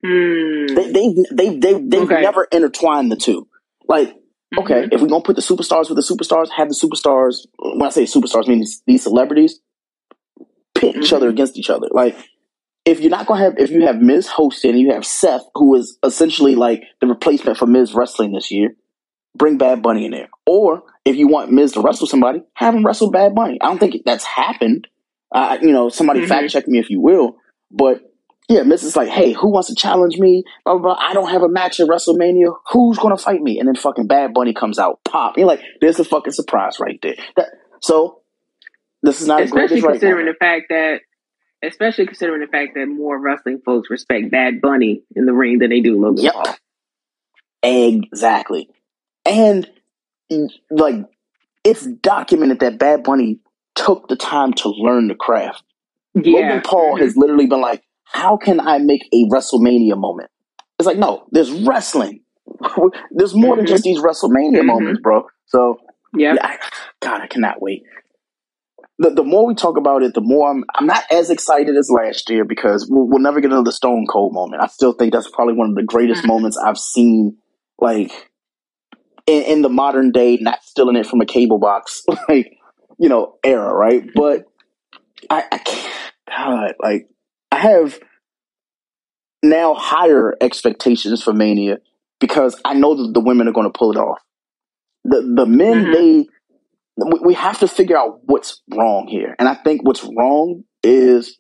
Hmm. 0.05 0.67
They 0.77 0.93
they 0.93 1.15
they 1.33 1.59
they 1.59 1.73
they've 1.81 2.03
Okay. 2.05 2.23
never 2.23 2.47
intertwined 2.53 3.11
the 3.13 3.17
two. 3.17 3.49
Like, 3.89 4.15
okay, 4.59 4.85
Mm-hmm. 4.85 4.95
if 4.95 5.01
we're 5.03 5.09
gonna 5.09 5.23
put 5.25 5.37
the 5.37 5.43
superstars 5.43 5.91
with 5.91 5.97
the 5.97 6.03
superstars, 6.03 6.51
have 6.51 6.69
the 6.69 6.75
superstars. 6.75 7.47
When 7.59 7.83
I 7.87 7.91
say 7.91 8.05
superstars, 8.05 8.47
I 8.47 8.51
mean 8.51 8.61
these, 8.61 8.83
these 8.87 9.03
celebrities 9.05 9.61
pit 10.75 10.97
each 10.97 11.13
Mm-hmm. 11.13 11.17
other 11.17 11.29
against 11.29 11.59
each 11.59 11.71
other. 11.71 11.89
Like, 11.91 12.17
if 12.85 13.01
you're 13.01 13.11
not 13.11 13.27
gonna 13.27 13.45
have, 13.45 13.59
if 13.59 13.71
you 13.71 13.87
have 13.87 14.01
Miz 14.01 14.27
hosting, 14.29 14.73
and 14.73 14.81
you 14.81 14.93
have 14.93 15.05
Seth, 15.07 15.43
who 15.55 15.75
is 15.77 15.99
essentially 16.05 16.55
like 16.55 16.83
the 17.01 17.07
replacement 17.07 17.59
for 17.59 17.67
Miz 17.67 17.95
wrestling 17.95 18.33
this 18.33 18.51
year. 18.51 18.75
Bring 19.37 19.57
Bad 19.59 19.83
Bunny 19.83 20.05
in 20.07 20.11
there, 20.11 20.29
or 20.47 20.83
if 21.05 21.15
you 21.15 21.29
want 21.29 21.53
Miz 21.53 21.73
to 21.73 21.81
wrestle 21.81 22.07
somebody, 22.09 22.43
have 22.55 22.75
him 22.75 22.85
wrestle 22.85 23.11
Bad 23.11 23.35
Bunny. 23.35 23.59
I 23.61 23.67
don't 23.67 23.79
think 23.79 23.95
that's 24.05 24.25
happened. 24.25 24.89
Uh, 25.31 25.59
you 25.61 25.71
know, 25.71 25.91
somebody 25.91 26.21
Mhm. 26.23 26.29
fact 26.29 26.51
check 26.51 26.67
me 26.67 26.79
if 26.79 26.91
you 26.91 27.01
will, 27.01 27.37
but 27.71 28.01
yeah, 28.49 28.63
Miz 28.63 28.83
is 28.83 28.97
like, 28.97 29.09
hey, 29.11 29.33
who 29.33 29.51
wants 29.53 29.69
to 29.69 29.75
challenge 29.75 30.17
me? 30.19 30.43
Blah, 30.65 30.79
blah, 30.79 30.95
blah. 30.95 30.97
I 30.99 31.13
don't 31.13 31.29
have 31.29 31.43
a 31.43 31.49
match 31.51 31.79
at 31.81 31.87
WrestleMania. 31.87 32.53
Who's 32.73 32.99
going 32.99 33.15
to 33.15 33.23
fight 33.23 33.43
me? 33.43 33.59
And 33.61 33.69
then 33.69 33.75
fucking 33.77 34.07
Bad 34.07 34.33
Bunny 34.33 34.55
comes 34.55 34.79
out, 34.79 35.01
pop. 35.05 35.37
You're 35.37 35.47
like, 35.47 35.61
there's 35.83 36.01
a 36.01 36.05
fucking 36.05 36.33
surprise 36.33 36.81
right 36.81 36.99
there. 37.03 37.17
That, 37.37 37.49
so, 37.83 38.23
this 39.03 39.21
is 39.21 39.29
not 39.29 39.43
especially 39.43 39.83
right 39.83 39.91
considering 39.93 40.25
now. 40.25 40.33
the 40.33 40.39
fact 40.39 40.65
that, 40.71 41.01
especially 41.63 42.07
considering 42.07 42.41
the 42.41 42.47
fact 42.47 42.73
that 42.75 42.87
more 42.87 43.19
wrestling 43.19 43.61
folks 43.65 43.91
respect 43.91 44.31
Bad 44.31 44.61
Bunny 44.61 45.03
in 45.17 45.27
the 45.27 45.33
ring 45.33 45.59
than 45.59 45.71
they 45.71 45.81
do 45.81 46.01
Logan 46.01 46.25
Yep. 46.25 46.35
Paul. 46.35 46.55
Exactly. 47.63 48.69
And, 49.27 49.69
like, 50.71 50.97
it's 51.65 51.85
documented 51.87 52.61
that 52.61 52.79
Bad 52.79 53.03
Bunny 53.03 53.39
took 53.75 54.09
the 54.09 54.17
time 54.17 54.53
to 54.55 54.69
learn 54.71 55.09
the 55.09 55.15
craft. 55.15 55.63
Yeah, 56.15 56.33
Logan 56.33 56.61
Paul 56.65 56.97
has 56.97 57.17
literally 57.17 57.47
been 57.47 57.61
like, 57.61 57.83
how 58.05 58.37
can 58.37 58.61
I 58.61 58.79
make 58.79 59.09
a 59.13 59.25
WrestleMania 59.29 59.97
moment? 59.99 60.31
It's 60.79 60.87
like, 60.87 60.97
no, 60.99 61.27
there's 61.31 61.51
wrestling. 61.53 62.21
there's 63.11 63.35
more 63.35 63.57
than 63.57 63.67
just 63.67 63.85
these 63.85 63.99
WrestleMania 63.99 64.61
Mhm. 64.61 64.67
moments, 64.67 65.01
bro. 65.01 65.27
So, 65.47 65.81
Yep. 66.17 66.37
Yeah, 66.37 66.47
I, 66.47 66.57
God, 67.01 67.21
I 67.21 67.27
cannot 67.27 67.61
wait. 67.61 67.83
The, 69.01 69.11
the 69.11 69.23
more 69.23 69.47
we 69.47 69.55
talk 69.55 69.77
about 69.77 70.03
it, 70.03 70.15
the 70.15 70.21
more 70.21 70.51
I'm. 70.51 70.65
I'm 70.75 70.87
not 70.87 71.05
as 71.11 71.31
excited 71.31 71.77
as 71.77 71.89
last 71.91 72.29
year 72.31 72.45
because 72.45 72.89
we'll, 72.91 73.07
we'll 73.07 73.21
never 73.23 73.41
get 73.41 73.53
another 73.53 73.71
Stone 73.71 74.07
Cold 74.11 74.33
moment. 74.35 74.61
I 74.63 74.67
still 74.67 74.93
think 74.93 75.13
that's 75.13 75.31
probably 75.31 75.55
one 75.55 75.71
of 75.71 75.77
the 75.77 75.85
greatest 75.85 76.25
Mhm. 76.25 76.29
moments 76.29 76.57
I've 76.59 76.79
seen, 76.79 77.37
like 77.79 78.11
in, 79.27 79.43
in 79.45 79.63
the 79.63 79.69
modern 79.69 80.11
day. 80.11 80.37
Not 80.41 80.63
stealing 80.65 80.97
it 80.97 81.07
from 81.07 81.21
a 81.21 81.27
cable 81.27 81.59
box, 81.59 82.03
like 82.29 82.59
you 82.99 83.09
know, 83.09 83.37
era, 83.45 83.73
right? 83.73 84.05
But 84.15 84.47
I, 85.31 85.45
I 85.53 85.59
can't. 85.59 85.95
God, 86.29 86.75
like 86.81 87.09
I 87.53 87.57
have 87.59 87.99
now 89.43 89.75
higher 89.75 90.35
expectations 90.41 91.23
for 91.23 91.33
Mania 91.33 91.79
because 92.21 92.61
I 92.65 92.75
know 92.75 92.95
that 92.97 93.13
the 93.15 93.21
women 93.21 93.49
are 93.49 93.53
going 93.53 93.71
to 93.71 93.77
pull 93.79 93.93
it 93.93 93.97
off. 93.97 94.19
The 95.05 95.23
the 95.37 95.47
men 95.47 95.87
Mhm. 95.87 95.93
they 95.93 96.29
we 97.07 97.21
we 97.25 97.35
have 97.35 97.61
to 97.61 97.69
figure 97.69 97.97
out 97.99 98.21
what's 98.25 98.63
wrong 98.75 99.07
here, 99.09 99.35
and 99.39 99.49
I 99.49 99.55
think 99.55 99.83
what's 99.85 100.05
wrong 100.05 100.65
is 100.83 101.39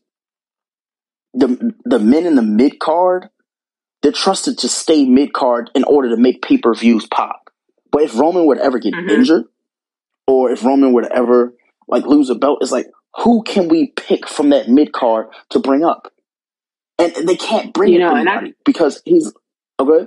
the 1.34 1.72
the 1.84 1.98
men 1.98 2.26
in 2.26 2.36
the 2.36 2.42
mid 2.42 2.78
card. 2.78 3.28
They're 4.02 4.12
trusted 4.12 4.58
to 4.58 4.68
stay 4.68 5.06
mid 5.06 5.32
card 5.32 5.70
in 5.74 5.84
order 5.84 6.10
to 6.10 6.16
make 6.16 6.42
pay 6.42 6.58
per 6.58 6.74
views 6.74 7.06
pop. 7.06 7.50
But 7.90 8.02
if 8.02 8.18
Roman 8.18 8.46
were 8.46 8.54
to 8.56 8.62
ever 8.62 8.78
get 8.78 8.94
Mhm. 8.94 9.10
injured, 9.10 9.44
or 10.26 10.50
if 10.50 10.64
Roman 10.64 10.92
were 10.92 11.02
to 11.02 11.12
ever 11.12 11.54
like 11.88 12.06
lose 12.06 12.30
a 12.30 12.34
belt, 12.36 12.58
it's 12.62 12.72
like 12.72 12.86
who 13.16 13.42
can 13.42 13.68
we 13.68 13.88
pick 13.96 14.28
from 14.28 14.50
that 14.50 14.68
mid 14.68 14.92
card 14.92 15.28
to 15.50 15.58
bring 15.58 15.84
up? 15.84 16.12
And 16.98 17.14
they 17.28 17.36
can't 17.36 17.72
bring 17.74 17.92
You 17.92 18.00
know, 18.00 18.14
and 18.14 18.28
I- 18.28 18.34
anybody 18.36 18.54
because 18.64 19.02
he's 19.04 19.32
okay. 19.80 20.06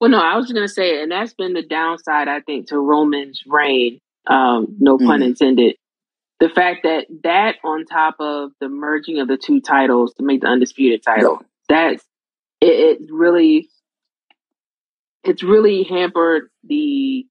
Well, 0.00 0.10
no, 0.10 0.20
I 0.20 0.36
was 0.36 0.52
going 0.52 0.66
to 0.66 0.72
say, 0.72 1.02
and 1.02 1.10
that's 1.10 1.34
been 1.34 1.54
the 1.54 1.62
downside, 1.62 2.28
I 2.28 2.40
think, 2.40 2.68
to 2.68 2.78
Roman's 2.78 3.42
reign. 3.46 4.00
Um, 4.26 4.76
no 4.78 4.98
pun 4.98 5.20
Mhm. 5.20 5.26
intended. 5.26 5.76
The 6.40 6.48
fact 6.50 6.82
that 6.82 7.06
that 7.22 7.56
on 7.64 7.86
top 7.86 8.16
of 8.20 8.52
the 8.60 8.68
merging 8.68 9.20
of 9.20 9.28
the 9.28 9.38
two 9.38 9.60
titles 9.60 10.12
to 10.14 10.22
make 10.22 10.42
the 10.42 10.48
undisputed 10.48 11.02
title, 11.02 11.42
that's 11.68 12.04
it, 12.60 13.00
it 13.00 13.10
really 13.10 13.70
it's 15.24 15.42
really 15.42 15.82
hampered 15.84 16.50
the 16.64 17.26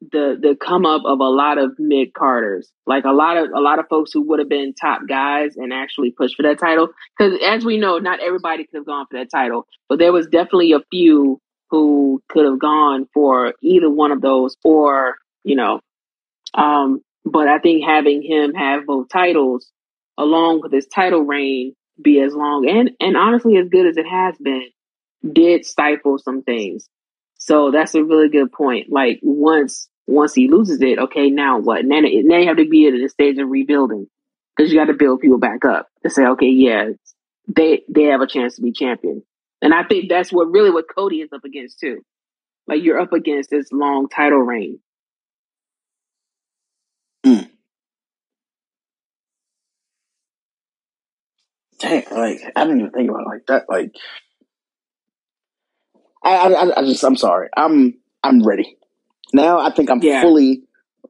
the 0.00 0.38
the 0.40 0.56
come 0.56 0.86
up 0.86 1.02
of 1.04 1.20
a 1.20 1.28
lot 1.28 1.58
of 1.58 1.72
mid 1.78 2.14
carders, 2.14 2.70
like 2.86 3.04
a 3.04 3.12
lot 3.12 3.36
of 3.36 3.50
a 3.54 3.60
lot 3.60 3.78
of 3.78 3.86
folks 3.88 4.12
who 4.12 4.22
would 4.28 4.38
have 4.38 4.48
been 4.48 4.74
top 4.74 5.02
guys 5.08 5.56
and 5.56 5.72
actually 5.72 6.10
pushed 6.10 6.36
for 6.36 6.42
that 6.44 6.58
title. 6.58 6.88
Because 7.16 7.38
as 7.44 7.64
we 7.64 7.78
know 7.78 7.98
not 7.98 8.20
everybody 8.20 8.64
could 8.64 8.78
have 8.78 8.86
gone 8.86 9.06
for 9.10 9.18
that 9.18 9.30
title 9.30 9.66
but 9.88 9.98
there 9.98 10.12
was 10.12 10.26
definitely 10.28 10.72
a 10.72 10.80
few 10.90 11.40
who 11.70 12.22
could 12.28 12.46
have 12.46 12.58
gone 12.58 13.06
for 13.12 13.54
either 13.62 13.90
one 13.90 14.12
of 14.12 14.22
those 14.22 14.56
or 14.64 15.16
you 15.44 15.56
know 15.56 15.80
um 16.54 17.00
but 17.24 17.48
i 17.48 17.58
think 17.58 17.84
having 17.84 18.22
him 18.22 18.54
have 18.54 18.86
both 18.86 19.08
titles 19.08 19.70
along 20.16 20.60
with 20.62 20.72
his 20.72 20.86
title 20.86 21.22
reign 21.22 21.74
be 22.02 22.20
as 22.20 22.34
long 22.34 22.68
and 22.68 22.90
and 23.00 23.16
honestly 23.16 23.56
as 23.58 23.68
good 23.68 23.86
as 23.86 23.96
it 23.96 24.06
has 24.06 24.34
been 24.38 24.68
did 25.32 25.66
stifle 25.66 26.18
some 26.18 26.42
things. 26.42 26.88
So 27.38 27.70
that's 27.70 27.94
a 27.94 28.04
really 28.04 28.30
good 28.30 28.52
point. 28.52 28.86
Like 28.90 29.18
once 29.22 29.88
once 30.06 30.34
he 30.34 30.48
loses 30.48 30.80
it 30.82 30.98
okay 30.98 31.30
now 31.30 31.58
what? 31.58 31.84
Now, 31.84 32.00
now 32.00 32.38
you 32.38 32.48
have 32.48 32.58
to 32.58 32.68
be 32.68 32.88
at 32.88 32.92
the 32.92 33.08
stage 33.08 33.38
of 33.38 33.48
rebuilding 33.48 34.08
because 34.56 34.72
you 34.72 34.78
got 34.78 34.86
to 34.86 34.94
build 34.94 35.20
people 35.20 35.38
back 35.38 35.64
up 35.64 35.88
to 36.04 36.10
say 36.10 36.24
okay 36.26 36.48
yeah 36.48 36.90
they 37.48 37.82
they 37.88 38.04
have 38.04 38.20
a 38.20 38.26
chance 38.26 38.56
to 38.56 38.62
be 38.62 38.72
champion. 38.72 39.22
And 39.62 39.74
i 39.74 39.84
think 39.84 40.08
that's 40.08 40.32
what 40.32 40.50
really 40.50 40.70
what 40.70 40.86
cody 40.94 41.20
is 41.22 41.32
up 41.32 41.44
against 41.44 41.80
too. 41.80 42.02
Like 42.68 42.82
you're 42.82 43.00
up 43.00 43.12
against 43.12 43.50
this 43.50 43.72
long 43.72 44.08
title 44.08 44.40
reign. 44.40 44.80
Mm. 47.26 47.50
Dang, 51.80 52.04
like 52.10 52.40
I 52.56 52.64
didn't 52.64 52.80
even 52.80 52.92
think 52.92 53.10
about 53.10 53.22
it 53.22 53.28
like 53.28 53.46
that. 53.48 53.64
Like 53.68 53.94
I, 56.24 56.36
I, 56.54 56.80
I 56.80 56.82
just, 56.84 57.04
I'm 57.04 57.16
sorry. 57.16 57.48
I'm, 57.56 57.94
I'm 58.24 58.44
ready 58.44 58.76
now. 59.34 59.58
I 59.60 59.70
think 59.70 59.90
I'm 59.90 60.02
Yeah. 60.02 60.22
fully 60.22 60.62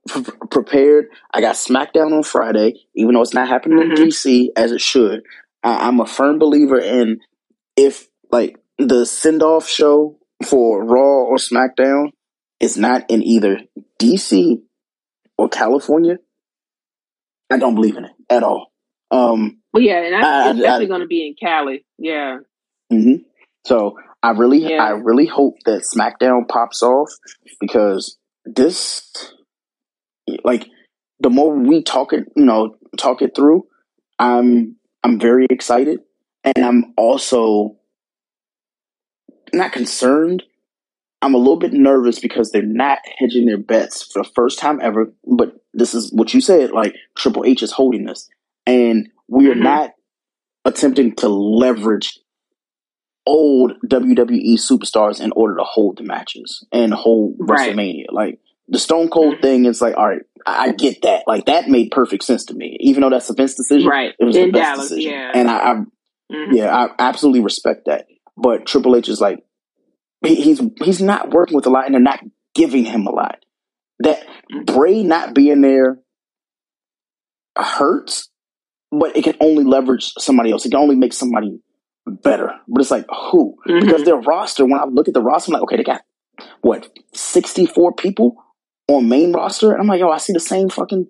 p- 0.08 0.22
prepared. 0.50 1.06
I 1.32 1.40
got 1.40 1.56
SmackDown 1.56 2.12
on 2.12 2.22
Friday, 2.22 2.74
even 2.94 3.14
though 3.14 3.22
it's 3.22 3.34
not 3.34 3.48
happening 3.48 3.78
in 3.80 3.90
Mhm. 3.90 3.96
DC 3.96 4.50
as 4.56 4.72
it 4.72 4.80
should. 4.80 5.22
I, 5.62 5.88
I'm 5.88 6.00
a 6.00 6.06
firm 6.06 6.38
believer 6.38 6.78
in 6.78 7.20
if 7.76 8.08
like 8.32 8.58
the 8.78 9.04
send 9.06 9.42
off 9.42 9.68
show 9.68 10.18
for 10.44 10.84
Raw 10.84 11.24
or 11.24 11.36
SmackDown 11.36 12.12
is 12.60 12.76
not 12.76 13.10
in 13.10 13.22
either 13.22 13.60
DC 13.98 14.62
or 15.36 15.48
California, 15.48 16.18
I 17.50 17.58
don't 17.58 17.74
believe 17.74 17.96
in 17.96 18.04
it 18.04 18.12
at 18.28 18.42
all. 18.42 18.72
Um, 19.10 19.58
well 19.72 19.82
yeah 19.82 20.02
and 20.02 20.14
I- 20.16 20.20
I- 20.46 20.50
it's 20.50 20.60
definitely 20.60 20.86
going 20.86 21.00
to 21.00 21.06
be 21.06 21.26
in 21.26 21.34
cali 21.34 21.84
yeah 21.98 22.38
Mm-hmm. 22.92 23.22
So 23.66 23.96
I 24.22 24.30
really, 24.32 24.58
Yeah. 24.58 24.84
I 24.84 24.90
really 24.90 25.26
hope 25.26 25.56
that 25.64 25.82
SmackDown 25.82 26.46
pops 26.48 26.82
off 26.82 27.10
because 27.60 28.18
this, 28.44 29.34
like, 30.44 30.66
the 31.20 31.30
more 31.30 31.54
we 31.54 31.82
talk 31.82 32.12
it, 32.12 32.24
you 32.36 32.44
know, 32.44 32.76
talk 32.98 33.22
it 33.22 33.34
through, 33.34 33.66
I'm, 34.18 34.76
I'm 35.02 35.18
very 35.18 35.46
excited, 35.48 36.00
and 36.44 36.64
I'm 36.64 36.92
also 36.96 37.76
not 39.52 39.72
concerned. 39.72 40.42
I'm 41.22 41.34
a 41.34 41.38
little 41.38 41.58
bit 41.58 41.72
nervous 41.72 42.18
because 42.18 42.50
they're 42.50 42.62
not 42.62 42.98
hedging 43.18 43.46
their 43.46 43.58
bets 43.58 44.02
for 44.02 44.22
the 44.22 44.30
first 44.34 44.58
time 44.58 44.78
ever. 44.82 45.12
But 45.26 45.54
this 45.74 45.94
is 45.94 46.12
what 46.12 46.32
you 46.32 46.40
said, 46.40 46.70
like 46.72 46.94
Triple 47.14 47.44
H 47.46 47.62
is 47.62 47.72
holding 47.72 48.04
this, 48.04 48.28
and 48.66 49.08
we 49.28 49.48
are 49.50 49.54
Mhm. 49.54 49.62
not 49.62 49.90
attempting 50.64 51.14
to 51.16 51.28
leverage 51.28 52.18
old 53.26 53.72
WWE 53.86 54.54
superstars 54.58 55.20
in 55.20 55.32
order 55.36 55.56
to 55.56 55.64
hold 55.64 55.98
the 55.98 56.04
matches 56.04 56.66
and 56.72 56.92
hold 56.92 57.36
Right. 57.38 57.74
WrestleMania. 57.74 58.06
Like 58.10 58.38
the 58.68 58.78
Stone 58.78 59.08
Cold 59.10 59.36
Mhm. 59.36 59.42
thing 59.42 59.64
is 59.66 59.80
like, 59.82 59.96
all 59.96 60.08
right, 60.08 60.22
I, 60.46 60.68
I 60.68 60.72
get 60.72 61.02
that. 61.02 61.24
Like 61.26 61.46
that 61.46 61.68
made 61.68 61.90
perfect 61.90 62.24
sense 62.24 62.44
to 62.46 62.54
me, 62.54 62.76
even 62.80 63.02
though 63.02 63.10
that's 63.10 63.28
a 63.30 63.34
Vince 63.34 63.54
decision. 63.54 63.88
right 63.88 64.14
It 64.18 64.24
was 64.24 64.36
in 64.36 64.46
the 64.46 64.52
best 64.52 64.70
dallas 64.70 64.88
decision, 64.88 65.12
yeah 65.12 65.32
and 65.34 65.50
I, 65.50 65.56
I 65.58 65.74
Mhm. 66.32 66.54
yeah, 66.56 66.74
I 66.74 66.88
absolutely 66.98 67.40
respect 67.40 67.86
that. 67.86 68.06
But 68.36 68.64
Triple 68.64 68.96
H 68.96 69.08
is 69.08 69.20
like, 69.20 69.44
he, 70.24 70.36
he's 70.36 70.60
he's 70.82 71.02
not 71.02 71.30
working 71.30 71.56
with 71.56 71.66
a 71.66 71.70
lot, 71.70 71.86
and 71.86 71.94
they're 71.94 72.00
not 72.00 72.20
giving 72.54 72.84
him 72.84 73.06
a 73.06 73.10
lot. 73.10 73.44
That 74.00 74.24
Bray 74.64 75.02
not 75.02 75.34
being 75.34 75.60
there 75.60 75.98
hurts, 77.58 78.28
but 78.90 79.16
it 79.16 79.24
can 79.24 79.36
only 79.40 79.64
leverage 79.64 80.12
somebody 80.18 80.52
else. 80.52 80.64
It 80.64 80.70
can 80.70 80.80
only 80.80 80.96
make 80.96 81.12
somebody 81.12 81.60
better. 82.10 82.52
But 82.68 82.80
it's 82.82 82.90
like 82.90 83.06
who? 83.30 83.56
Mhm. 83.66 83.80
Because 83.82 84.04
their 84.04 84.16
roster, 84.16 84.64
when 84.64 84.78
I 84.80 84.84
look 84.84 85.08
at 85.08 85.14
the 85.14 85.22
roster, 85.22 85.50
I'm 85.50 85.54
like, 85.54 85.62
okay, 85.64 85.76
they 85.76 85.82
got 85.82 86.02
what 86.62 86.88
64 87.14 87.92
people 87.94 88.36
on 88.88 89.08
main 89.08 89.32
roster, 89.32 89.72
and 89.72 89.80
I'm 89.80 89.86
like, 89.86 90.00
yo, 90.00 90.10
I 90.10 90.18
see 90.18 90.32
the 90.32 90.40
same 90.40 90.68
fucking, 90.68 91.06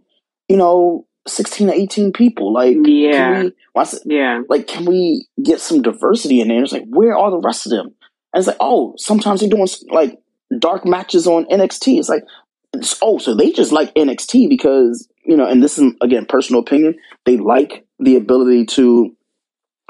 you 0.49 0.57
know, 0.57 1.07
16 1.29 1.69
to 1.69 1.75
18 1.75 2.13
people. 2.13 2.53
Like, 2.53 2.77
Yeah. 2.85 3.13
can 3.13 3.45
we? 3.45 3.53
I 3.77 3.85
say- 3.85 3.99
yeah 4.07 4.41
like 4.49 4.67
can 4.67 4.85
we 4.85 5.27
get 5.43 5.61
some 5.61 5.81
diversity 5.83 6.41
in 6.41 6.49
there? 6.49 6.63
It's 6.63 6.73
like 6.73 6.87
where 6.89 7.17
are 7.17 7.31
the 7.31 7.39
rest 7.41 7.67
of 7.67 7.71
them? 7.71 7.95
And 8.33 8.41
it's 8.41 8.47
like, 8.49 8.57
oh, 8.61 8.95
sometimes 8.97 9.41
they're 9.41 9.49
doing 9.49 9.67
like 9.91 10.19
dark 10.59 10.85
matches 10.85 11.27
on 11.27 11.47
NXT. 11.47 11.99
It's 11.99 12.09
like, 12.09 12.25
it's, 12.73 12.97
oh, 13.03 13.19
so 13.19 13.35
they 13.35 13.51
just 13.53 13.73
like 13.73 13.93
NXT 13.95 14.49
because, 14.49 15.09
you 15.25 15.37
know, 15.37 15.47
and 15.47 15.63
this 15.63 15.79
is, 15.79 15.93
again, 16.01 16.27
personal 16.27 16.61
opinion. 16.63 16.95
They 17.25 17.37
like 17.37 17.85
the 17.99 18.17
ability 18.17 18.67
to 18.67 19.15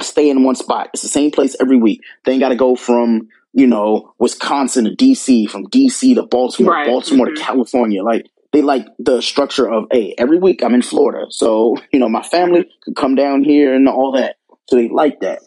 stay 0.02 0.30
in 0.30 0.42
one 0.42 0.54
spot. 0.54 0.90
It's 0.92 1.02
the 1.02 1.08
same 1.08 1.30
place 1.30 1.56
every 1.60 1.76
week. 1.76 2.02
They 2.24 2.32
ain't 2.32 2.40
got 2.40 2.50
to 2.50 2.56
go 2.56 2.76
from, 2.76 3.28
you 3.52 3.66
know, 3.66 4.14
Wisconsin 4.18 4.84
to 4.84 4.90
DC, 4.90 5.48
from 5.48 5.66
DC 5.66 6.14
to 6.14 6.22
Baltimore, 6.22 6.72
right. 6.72 6.86
Baltimore 6.86 7.26
mm-hmm. 7.26 7.36
to 7.36 7.42
California. 7.42 8.02
Like, 8.02 8.26
they 8.52 8.62
like 8.62 8.86
the 8.98 9.20
structure 9.20 9.70
of, 9.70 9.86
hey, 9.92 10.14
every 10.18 10.38
week 10.38 10.62
I'm 10.62 10.74
in 10.74 10.82
Florida. 10.82 11.26
So, 11.30 11.76
you 11.92 12.00
know, 12.00 12.08
my 12.08 12.22
family 12.22 12.68
could 12.82 12.96
come 12.96 13.14
down 13.14 13.44
here 13.44 13.74
and 13.74 13.88
all 13.88 14.12
that. 14.12 14.36
So 14.68 14.76
they 14.76 14.88
like 14.88 15.20
that. 15.20 15.40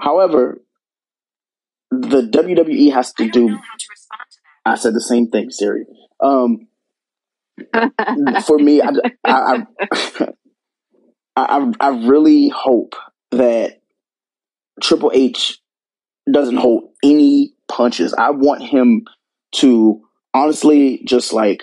However, 0.00 0.60
the 1.90 2.22
WWE 2.22 2.92
has 2.92 3.12
to 3.14 3.28
do. 3.28 3.58
I 4.64 4.76
said 4.76 4.94
the 4.94 5.00
same 5.00 5.28
thing, 5.28 5.50
Siri. 5.50 5.84
Um, 6.20 6.68
for 8.46 8.58
me, 8.58 8.80
I, 8.82 8.90
I, 9.24 9.66
I, 11.36 11.72
I, 11.80 11.88
really 11.88 12.48
hope 12.48 12.94
that 13.30 13.79
Triple 14.80 15.12
H 15.14 15.58
doesn't 16.30 16.56
hold 16.56 16.90
any 17.02 17.54
punches. 17.68 18.14
I 18.14 18.30
want 18.30 18.62
him 18.62 19.06
to 19.56 20.02
honestly 20.34 21.02
just 21.04 21.32
like 21.32 21.62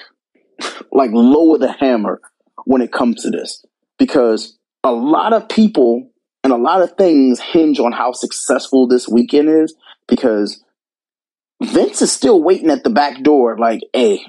like 0.92 1.12
lower 1.14 1.58
the 1.58 1.72
hammer 1.72 2.20
when 2.66 2.82
it 2.82 2.92
comes 2.92 3.24
to 3.24 3.30
this 3.30 3.64
because 3.98 4.58
a 4.84 4.92
lot 4.92 5.34
of 5.34 5.50
people 5.50 6.10
and 6.44 6.54
a 6.54 6.58
lot 6.58 6.82
of 6.82 6.94
things 6.98 7.40
hinge 7.40 7.80
on 7.80 7.92
how 7.92 8.12
successful 8.12 8.88
this 8.88 9.08
weekend 9.08 9.50
is 9.50 9.76
because 10.08 10.64
Vince 11.62 12.02
is 12.02 12.12
still 12.12 12.42
waiting 12.42 12.70
at 12.70 12.84
the 12.84 12.90
back 12.90 13.24
door, 13.24 13.58
like, 13.58 13.82
hey, 13.94 14.26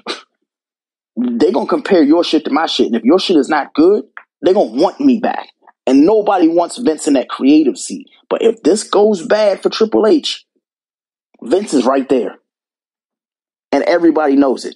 they're 1.15 1.51
gonna 1.51 1.67
compare 1.67 2.03
your 2.03 2.23
shit 2.23 2.45
to 2.45 2.51
my 2.51 2.65
shit. 2.65 2.87
And 2.87 2.95
if 2.95 3.03
your 3.03 3.19
shit 3.19 3.37
is 3.37 3.49
not 3.49 3.73
good, 3.73 4.05
they're 4.41 4.53
gonna 4.53 4.71
want 4.71 4.99
me 4.99 5.19
back. 5.19 5.47
And 5.89 6.05
nobody 6.05 6.47
wants 6.47 6.77
Vince 6.77 7.07
in 7.07 7.15
that 7.15 7.29
creative 7.29 7.75
seat. 7.75 8.11
But 8.29 8.43
if 8.43 8.61
this 8.61 8.83
goes 8.83 9.25
bad 9.25 9.63
for 9.63 9.71
Triple 9.71 10.05
H, 10.05 10.45
Vince 11.41 11.73
is 11.73 11.83
right 11.83 12.07
there. 12.07 12.35
And 13.71 13.83
everybody 13.85 14.35
knows 14.35 14.65
it. 14.65 14.75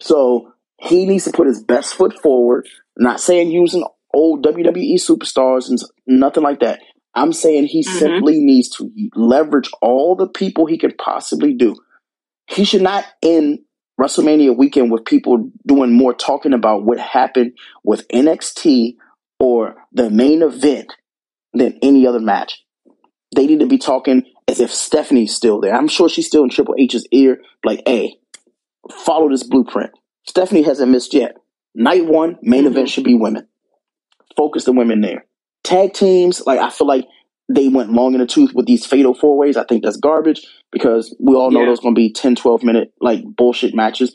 So 0.00 0.54
he 0.80 1.04
needs 1.04 1.24
to 1.24 1.32
put 1.32 1.46
his 1.46 1.62
best 1.62 1.94
foot 1.94 2.18
forward. 2.22 2.66
Not 2.96 3.20
saying 3.20 3.50
using 3.50 3.84
old 4.14 4.42
WWE 4.46 4.94
superstars 4.94 5.68
and 5.68 5.78
nothing 6.06 6.42
like 6.42 6.60
that. 6.60 6.80
I'm 7.14 7.34
saying 7.34 7.66
he 7.66 7.82
mm-hmm. 7.82 7.98
simply 7.98 8.40
needs 8.40 8.70
to 8.78 8.90
leverage 9.14 9.70
all 9.82 10.16
the 10.16 10.26
people 10.26 10.64
he 10.64 10.78
could 10.78 10.96
possibly 10.96 11.52
do. 11.52 11.76
He 12.46 12.64
should 12.64 12.80
not 12.80 13.04
end 13.22 13.58
WrestleMania 14.00 14.56
weekend 14.56 14.90
with 14.90 15.04
people 15.04 15.50
doing 15.66 15.92
more 15.92 16.14
talking 16.14 16.54
about 16.54 16.86
what 16.86 16.98
happened 16.98 17.52
with 17.84 18.08
NXT 18.08 18.94
or 19.38 19.76
the 19.92 20.10
main 20.10 20.42
event 20.42 20.92
than 21.52 21.78
any 21.82 22.06
other 22.06 22.20
match. 22.20 22.64
They 23.34 23.46
need 23.46 23.60
to 23.60 23.66
be 23.66 23.78
talking 23.78 24.24
as 24.48 24.60
if 24.60 24.72
Stephanie's 24.72 25.34
still 25.34 25.60
there. 25.60 25.74
I'm 25.74 25.88
sure 25.88 26.08
she's 26.08 26.26
still 26.26 26.44
in 26.44 26.50
Triple 26.50 26.74
H's 26.78 27.06
ear, 27.10 27.40
like, 27.64 27.82
hey, 27.86 28.18
follow 28.90 29.28
this 29.28 29.42
blueprint. 29.42 29.90
Stephanie 30.26 30.62
hasn't 30.62 30.90
missed 30.90 31.14
yet. 31.14 31.36
Night 31.74 32.06
one, 32.06 32.38
main 32.42 32.60
mm-hmm. 32.60 32.72
event 32.72 32.88
should 32.88 33.04
be 33.04 33.14
women. 33.14 33.48
Focus 34.36 34.64
the 34.64 34.72
women 34.72 35.00
there. 35.00 35.26
Tag 35.62 35.92
teams, 35.94 36.42
like 36.46 36.60
I 36.60 36.70
feel 36.70 36.86
like 36.86 37.06
they 37.48 37.68
went 37.68 37.92
long 37.92 38.14
in 38.14 38.20
the 38.20 38.26
tooth 38.26 38.52
with 38.54 38.66
these 38.66 38.86
fatal 38.86 39.14
four 39.14 39.36
ways. 39.36 39.56
I 39.56 39.64
think 39.64 39.82
that's 39.82 39.96
garbage 39.96 40.46
because 40.70 41.14
we 41.20 41.34
all 41.34 41.50
know 41.50 41.60
yeah. 41.60 41.66
those 41.66 41.80
going 41.80 41.94
to 41.94 41.98
be 41.98 42.12
10, 42.12 42.36
12 42.36 42.62
minute 42.62 42.92
like 43.00 43.22
bullshit 43.24 43.74
matches. 43.74 44.14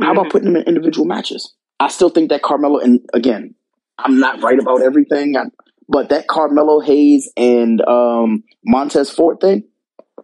How 0.00 0.06
mm-hmm. 0.08 0.18
about 0.18 0.32
putting 0.32 0.46
them 0.46 0.56
in 0.56 0.62
individual 0.66 1.06
matches? 1.06 1.54
I 1.78 1.88
still 1.88 2.10
think 2.10 2.30
that 2.30 2.42
Carmelo, 2.42 2.78
and 2.78 3.00
again, 3.12 3.54
I'm 3.98 4.18
not 4.18 4.42
right 4.42 4.58
about 4.58 4.82
everything, 4.82 5.36
I, 5.36 5.44
but 5.88 6.08
that 6.08 6.26
Carmelo 6.26 6.80
Hayes 6.80 7.30
and 7.36 7.80
um, 7.82 8.44
Montez 8.64 9.10
Ford 9.10 9.40
thing, 9.40 9.64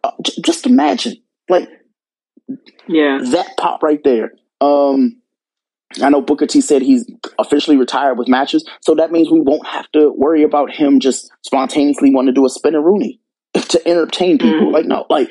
uh, 0.02 0.12
j- 0.22 0.40
just 0.44 0.66
imagine, 0.66 1.16
like, 1.48 1.68
yeah, 2.86 3.18
that 3.32 3.56
pop 3.58 3.82
right 3.82 4.02
there. 4.02 4.32
Um, 4.60 5.20
I 6.02 6.10
know 6.10 6.20
Booker 6.20 6.46
T 6.46 6.60
said 6.60 6.82
he's 6.82 7.10
officially 7.38 7.76
retired 7.76 8.18
with 8.18 8.28
matches, 8.28 8.68
so 8.80 8.94
that 8.96 9.12
means 9.12 9.30
we 9.30 9.40
won't 9.40 9.66
have 9.66 9.90
to 9.92 10.10
worry 10.10 10.42
about 10.42 10.70
him 10.70 11.00
just 11.00 11.30
spontaneously 11.42 12.12
wanting 12.12 12.34
to 12.34 12.40
do 12.40 12.46
a 12.46 12.50
Spinaroonie 12.50 13.18
to 13.68 13.88
entertain 13.88 14.38
people. 14.38 14.60
Mm-hmm. 14.60 14.74
Like, 14.74 14.86
no, 14.86 15.06
like 15.08 15.30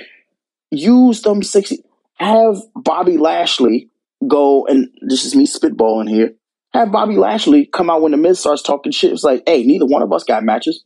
use 0.72 1.22
them 1.22 1.44
sixty. 1.44 1.84
Have 2.16 2.58
Bobby 2.76 3.18
Lashley 3.18 3.90
go 4.26 4.66
and 4.66 4.90
this 5.02 5.26
is 5.26 5.36
me 5.36 5.46
spitballing 5.46 6.10
here. 6.10 6.34
Have 6.78 6.92
Bobby 6.92 7.18
Lashley 7.18 7.66
come 7.66 7.90
out 7.90 8.02
when 8.02 8.12
the 8.12 8.18
Miz 8.18 8.40
starts 8.40 8.62
talking 8.62 8.92
shit. 8.92 9.12
It's 9.12 9.24
like, 9.24 9.44
hey, 9.48 9.64
neither 9.64 9.86
one 9.86 10.04
of 10.04 10.14
us 10.14 10.24
got 10.24 10.44
matches, 10.44 10.86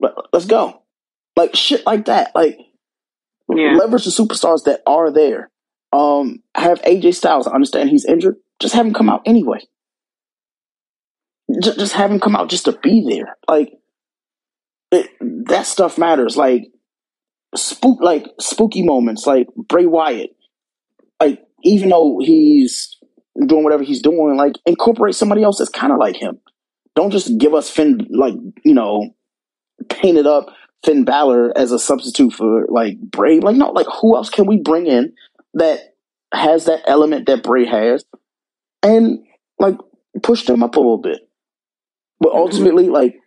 but 0.00 0.14
let's 0.32 0.46
go. 0.46 0.82
Like 1.36 1.54
shit 1.54 1.86
like 1.86 2.06
that. 2.06 2.34
Like 2.34 2.58
yeah. 3.48 3.74
leverage 3.76 4.04
the 4.04 4.10
superstars 4.10 4.64
that 4.64 4.82
are 4.86 5.12
there. 5.12 5.50
Um, 5.92 6.42
have 6.54 6.82
AJ 6.82 7.14
Styles. 7.14 7.46
I 7.46 7.52
understand 7.52 7.90
he's 7.90 8.04
injured 8.04 8.36
just 8.62 8.74
have 8.74 8.86
him 8.86 8.94
come 8.94 9.10
out 9.10 9.22
anyway. 9.26 9.58
Just, 11.60 11.78
just 11.78 11.94
have 11.94 12.10
him 12.10 12.20
come 12.20 12.36
out 12.36 12.48
just 12.48 12.64
to 12.66 12.72
be 12.72 13.04
there. 13.06 13.36
Like 13.48 13.72
it, 14.92 15.10
that 15.48 15.66
stuff 15.66 15.98
matters. 15.98 16.36
Like 16.36 16.68
spook, 17.56 17.98
like 18.00 18.26
spooky 18.38 18.84
moments, 18.84 19.26
like 19.26 19.48
Bray 19.56 19.84
Wyatt. 19.84 20.30
Like 21.20 21.42
even 21.64 21.90
though 21.90 22.20
he's 22.20 22.96
doing 23.46 23.64
whatever 23.64 23.82
he's 23.82 24.02
doing, 24.02 24.36
like 24.36 24.54
incorporate 24.66 25.14
somebody 25.14 25.42
else 25.42 25.58
that's 25.58 25.70
kind 25.70 25.92
of 25.92 25.98
like 25.98 26.16
him. 26.16 26.38
Don't 26.94 27.10
just 27.10 27.38
give 27.38 27.54
us 27.54 27.70
Finn, 27.70 28.06
like 28.10 28.34
you 28.64 28.74
know, 28.74 29.14
painted 29.88 30.26
up 30.26 30.50
Finn 30.84 31.04
Balor 31.04 31.56
as 31.56 31.72
a 31.72 31.78
substitute 31.78 32.32
for 32.32 32.66
like 32.68 32.98
Bray. 33.00 33.40
Like 33.40 33.56
no, 33.56 33.70
like 33.70 33.86
who 34.00 34.16
else 34.16 34.30
can 34.30 34.46
we 34.46 34.58
bring 34.58 34.86
in 34.86 35.14
that 35.54 35.94
has 36.32 36.66
that 36.66 36.82
element 36.86 37.26
that 37.26 37.42
Bray 37.42 37.66
has? 37.66 38.04
and 38.82 39.24
like 39.58 39.76
push 40.22 40.44
them 40.44 40.62
up 40.62 40.76
a 40.76 40.80
little 40.80 40.98
bit. 40.98 41.20
But 42.20 42.30
mm-hmm. 42.30 42.38
ultimately, 42.38 42.88
like 42.88 43.18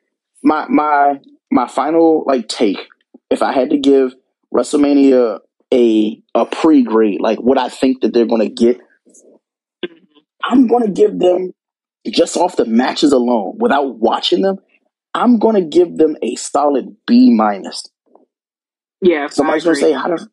my 0.44 0.68
my 0.68 1.20
my 1.52 1.68
final 1.68 2.24
like 2.28 2.48
take, 2.48 2.80
if 3.30 3.42
I 3.42 3.54
had 3.54 3.70
to 3.72 3.78
give 3.78 4.14
WrestleMania 4.54 5.40
a 5.74 6.22
a 6.36 6.46
pre 6.46 6.84
grade, 6.84 7.22
like 7.22 7.40
what 7.40 7.58
I 7.58 7.70
think 7.70 8.02
that 8.02 8.14
they're 8.14 8.26
gonna 8.26 8.50
get, 8.50 8.80
I'm 10.44 10.68
gonna 10.68 10.90
give 10.90 11.18
them 11.20 11.54
just 12.08 12.38
off 12.38 12.56
the 12.56 12.66
matches 12.66 13.12
alone, 13.12 13.58
without 13.60 13.98
watching 13.98 14.42
them, 14.42 14.58
I'm 15.14 15.40
gonna 15.40 15.66
give 15.66 15.98
them 15.98 16.18
a 16.22 16.36
solid 16.36 16.96
B 17.08 17.32
minus. 17.32 17.84
Yeah, 19.02 19.28
somebody's 19.28 19.64
gonna 19.64 19.76
say 19.76 19.92
how 19.92 20.08
does. 20.08 20.28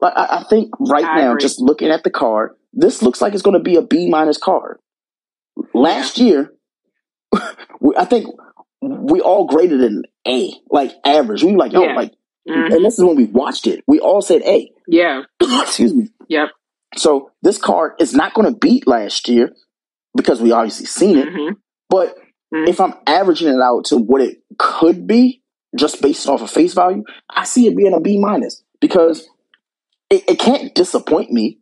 Like 0.00 0.14
I, 0.16 0.38
I 0.40 0.44
think 0.48 0.70
right 0.80 1.04
I 1.04 1.16
now, 1.16 1.30
agree. 1.30 1.42
just 1.42 1.60
looking 1.60 1.90
at 1.90 2.02
the 2.02 2.10
card, 2.10 2.56
this 2.72 3.02
looks 3.02 3.20
like 3.20 3.34
it's 3.34 3.42
going 3.42 3.56
to 3.56 3.62
be 3.62 3.76
a 3.76 3.82
B 3.82 4.08
minus 4.08 4.38
card. 4.38 4.78
Last 5.74 6.18
year, 6.18 6.52
I 7.34 8.04
think 8.04 8.26
we 8.80 9.20
all 9.20 9.46
graded 9.46 9.80
an 9.82 10.04
A, 10.26 10.52
like 10.70 10.92
average. 11.04 11.42
We 11.42 11.52
were 11.52 11.58
like, 11.58 11.74
oh, 11.74 11.84
yeah. 11.84 11.94
like, 11.94 12.12
mm-hmm. 12.48 12.72
and 12.72 12.84
this 12.84 12.98
is 12.98 13.04
when 13.04 13.16
we 13.16 13.24
watched 13.24 13.66
it. 13.66 13.84
We 13.86 14.00
all 14.00 14.22
said 14.22 14.42
A. 14.42 14.70
Yeah. 14.88 15.22
Excuse 15.40 15.94
me. 15.94 16.08
Yep. 16.28 16.48
So 16.96 17.30
this 17.42 17.58
card 17.58 17.92
is 18.00 18.14
not 18.14 18.34
going 18.34 18.52
to 18.52 18.58
beat 18.58 18.86
last 18.86 19.28
year 19.28 19.52
because 20.14 20.40
we 20.40 20.52
obviously 20.52 20.86
seen 20.86 21.18
it. 21.18 21.28
Mm-hmm. 21.28 21.54
But 21.88 22.16
mm-hmm. 22.54 22.68
if 22.68 22.80
I'm 22.80 22.94
averaging 23.06 23.48
it 23.48 23.60
out 23.60 23.86
to 23.86 23.96
what 23.96 24.20
it 24.20 24.38
could 24.58 25.06
be, 25.06 25.42
just 25.78 26.02
based 26.02 26.28
off 26.28 26.42
of 26.42 26.50
face 26.50 26.74
value, 26.74 27.02
I 27.30 27.44
see 27.44 27.66
it 27.66 27.76
being 27.76 27.94
a 27.94 28.00
B 28.00 28.18
minus 28.18 28.62
because 28.80 29.26
it, 30.10 30.22
it 30.28 30.38
can't 30.38 30.74
disappoint 30.74 31.30
me 31.30 31.58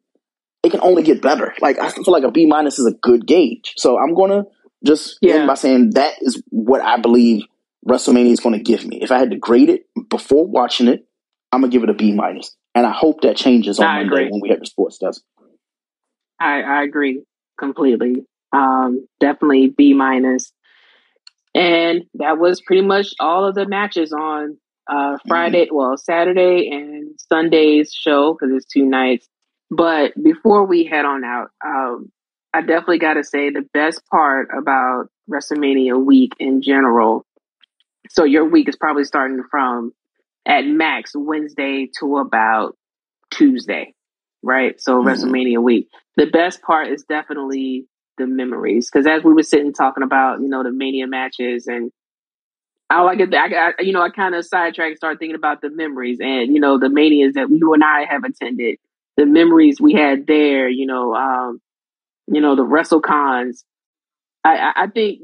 it 0.63 0.71
can 0.71 0.81
only 0.81 1.03
get 1.03 1.23
better. 1.23 1.55
Like 1.61 1.79
I 1.79 1.91
feel 1.91 2.05
like 2.13 2.25
a 2.25 2.31
B 2.31 2.47
minus 2.47 2.79
is 2.79 2.87
a 2.87 2.93
good 2.93 3.27
gauge. 3.27 3.75
So 3.77 3.99
I'm 3.99 4.15
gonna 4.15 4.45
just 4.85 5.19
yeah. 5.21 5.35
end 5.35 5.47
by 5.47 5.55
saying 5.55 5.91
that 5.95 6.15
is 6.21 6.43
what 6.51 6.83
I 6.83 6.99
believe 6.99 7.45
WrestleMania 7.89 8.33
is 8.33 8.41
going 8.41 8.59
to 8.59 8.63
give 8.63 8.87
me. 8.87 9.01
If 9.03 9.11
I 9.11 9.19
had 9.19 9.31
to 9.31 9.39
grade 9.39 9.71
it 9.71 9.87
before 10.11 10.47
watching 10.47 10.89
it, 10.89 11.07
I'm 11.53 11.63
gonna 11.63 11.73
give 11.73 11.83
it 11.83 11.91
a 11.91 11.95
B 11.95 12.13
minus, 12.13 12.55
and 12.75 12.87
I 12.87 12.93
hope 12.93 13.23
that 13.23 13.37
changes 13.37 13.79
on 13.79 13.87
I 13.87 13.97
Monday 13.99 14.15
agree. 14.15 14.29
when 14.31 14.41
we 14.41 14.49
have 14.51 14.61
the 14.61 14.67
sports 14.67 14.99
desk. 14.99 15.23
I, 16.39 16.63
I 16.63 16.83
agree 16.83 17.23
completely. 17.59 18.25
Um, 18.53 19.07
definitely 19.21 19.69
B 19.69 19.95
minus. 19.95 20.53
and 21.55 22.05
that 22.15 22.39
was 22.39 22.61
pretty 22.61 22.83
much 22.83 23.09
all 23.21 23.45
of 23.47 23.55
the 23.55 23.67
matches 23.67 24.13
on 24.13 24.57
uh, 24.89 25.19
Friday, 25.29 25.67
mm-hmm. 25.67 25.77
well 25.77 25.97
Saturday 25.97 26.69
and 26.73 27.19
Sunday's 27.33 27.93
show 27.93 28.33
because 28.35 28.55
it's 28.55 28.67
two 28.67 28.85
nights. 28.85 29.29
But 29.71 30.13
before 30.21 30.65
we 30.65 30.85
head 30.85 31.05
on 31.05 31.25
out, 31.25 31.51
um, 31.65 32.11
I 32.53 32.61
definitely 32.63 32.99
got 32.99 33.15
to 33.15 33.25
say 33.25 33.51
the 33.51 33.65
best 33.73 34.03
part 34.11 34.49
about 34.57 35.07
WrestleMania 35.31 36.05
week 36.05 36.33
in 36.41 36.63
general. 36.63 37.25
So 38.09 38.25
your 38.25 38.45
week 38.45 38.69
is 38.69 38.75
probably 38.75 39.05
starting 39.05 39.45
from 39.49 39.93
at 40.51 40.67
max 40.67 41.13
Wednesday 41.15 41.89
to 42.01 42.19
about 42.19 42.77
Tuesday, 43.31 43.95
right? 44.43 44.79
So 44.81 44.99
mm-hmm. 44.99 45.09
WrestleMania 45.09 45.63
week. 45.63 45.89
The 46.17 46.27
best 46.27 46.61
part 46.61 46.89
is 46.89 47.05
definitely 47.05 47.87
the 48.19 48.27
memories 48.27 48.91
because 48.91 49.07
as 49.07 49.23
we 49.23 49.33
were 49.33 49.45
sitting 49.45 49.73
talking 49.73 50.03
about, 50.03 50.41
you 50.41 50.49
know, 50.49 50.65
the 50.65 50.73
Mania 50.73 51.07
matches 51.07 51.69
and 51.69 51.93
I 52.91 53.03
like 53.03 53.21
it. 53.21 53.33
I, 53.33 53.69
I 53.69 53.73
you 53.79 53.93
know, 53.93 54.03
I 54.03 54.11
kind 54.11 54.35
of 54.35 54.45
sidetracked, 54.45 54.97
started 54.97 55.21
thinking 55.21 55.37
about 55.37 55.61
the 55.63 55.71
memories 55.71 56.19
and 56.21 56.53
you 56.53 56.59
know 56.59 56.77
the 56.77 56.89
manias 56.89 57.35
that 57.35 57.49
you 57.49 57.73
and 57.73 57.85
I 57.85 58.05
have 58.05 58.25
attended, 58.25 58.79
the 59.17 59.27
memories 59.27 59.81
we 59.81 59.93
had 59.93 60.27
there. 60.27 60.69
You 60.69 60.87
know, 60.87 61.15
um, 61.15 61.61
you 62.27 62.41
know 62.41 62.57
the 62.57 62.65
WrestleCons. 62.65 63.63
I, 64.43 64.73
I 64.75 64.87
think 64.89 65.21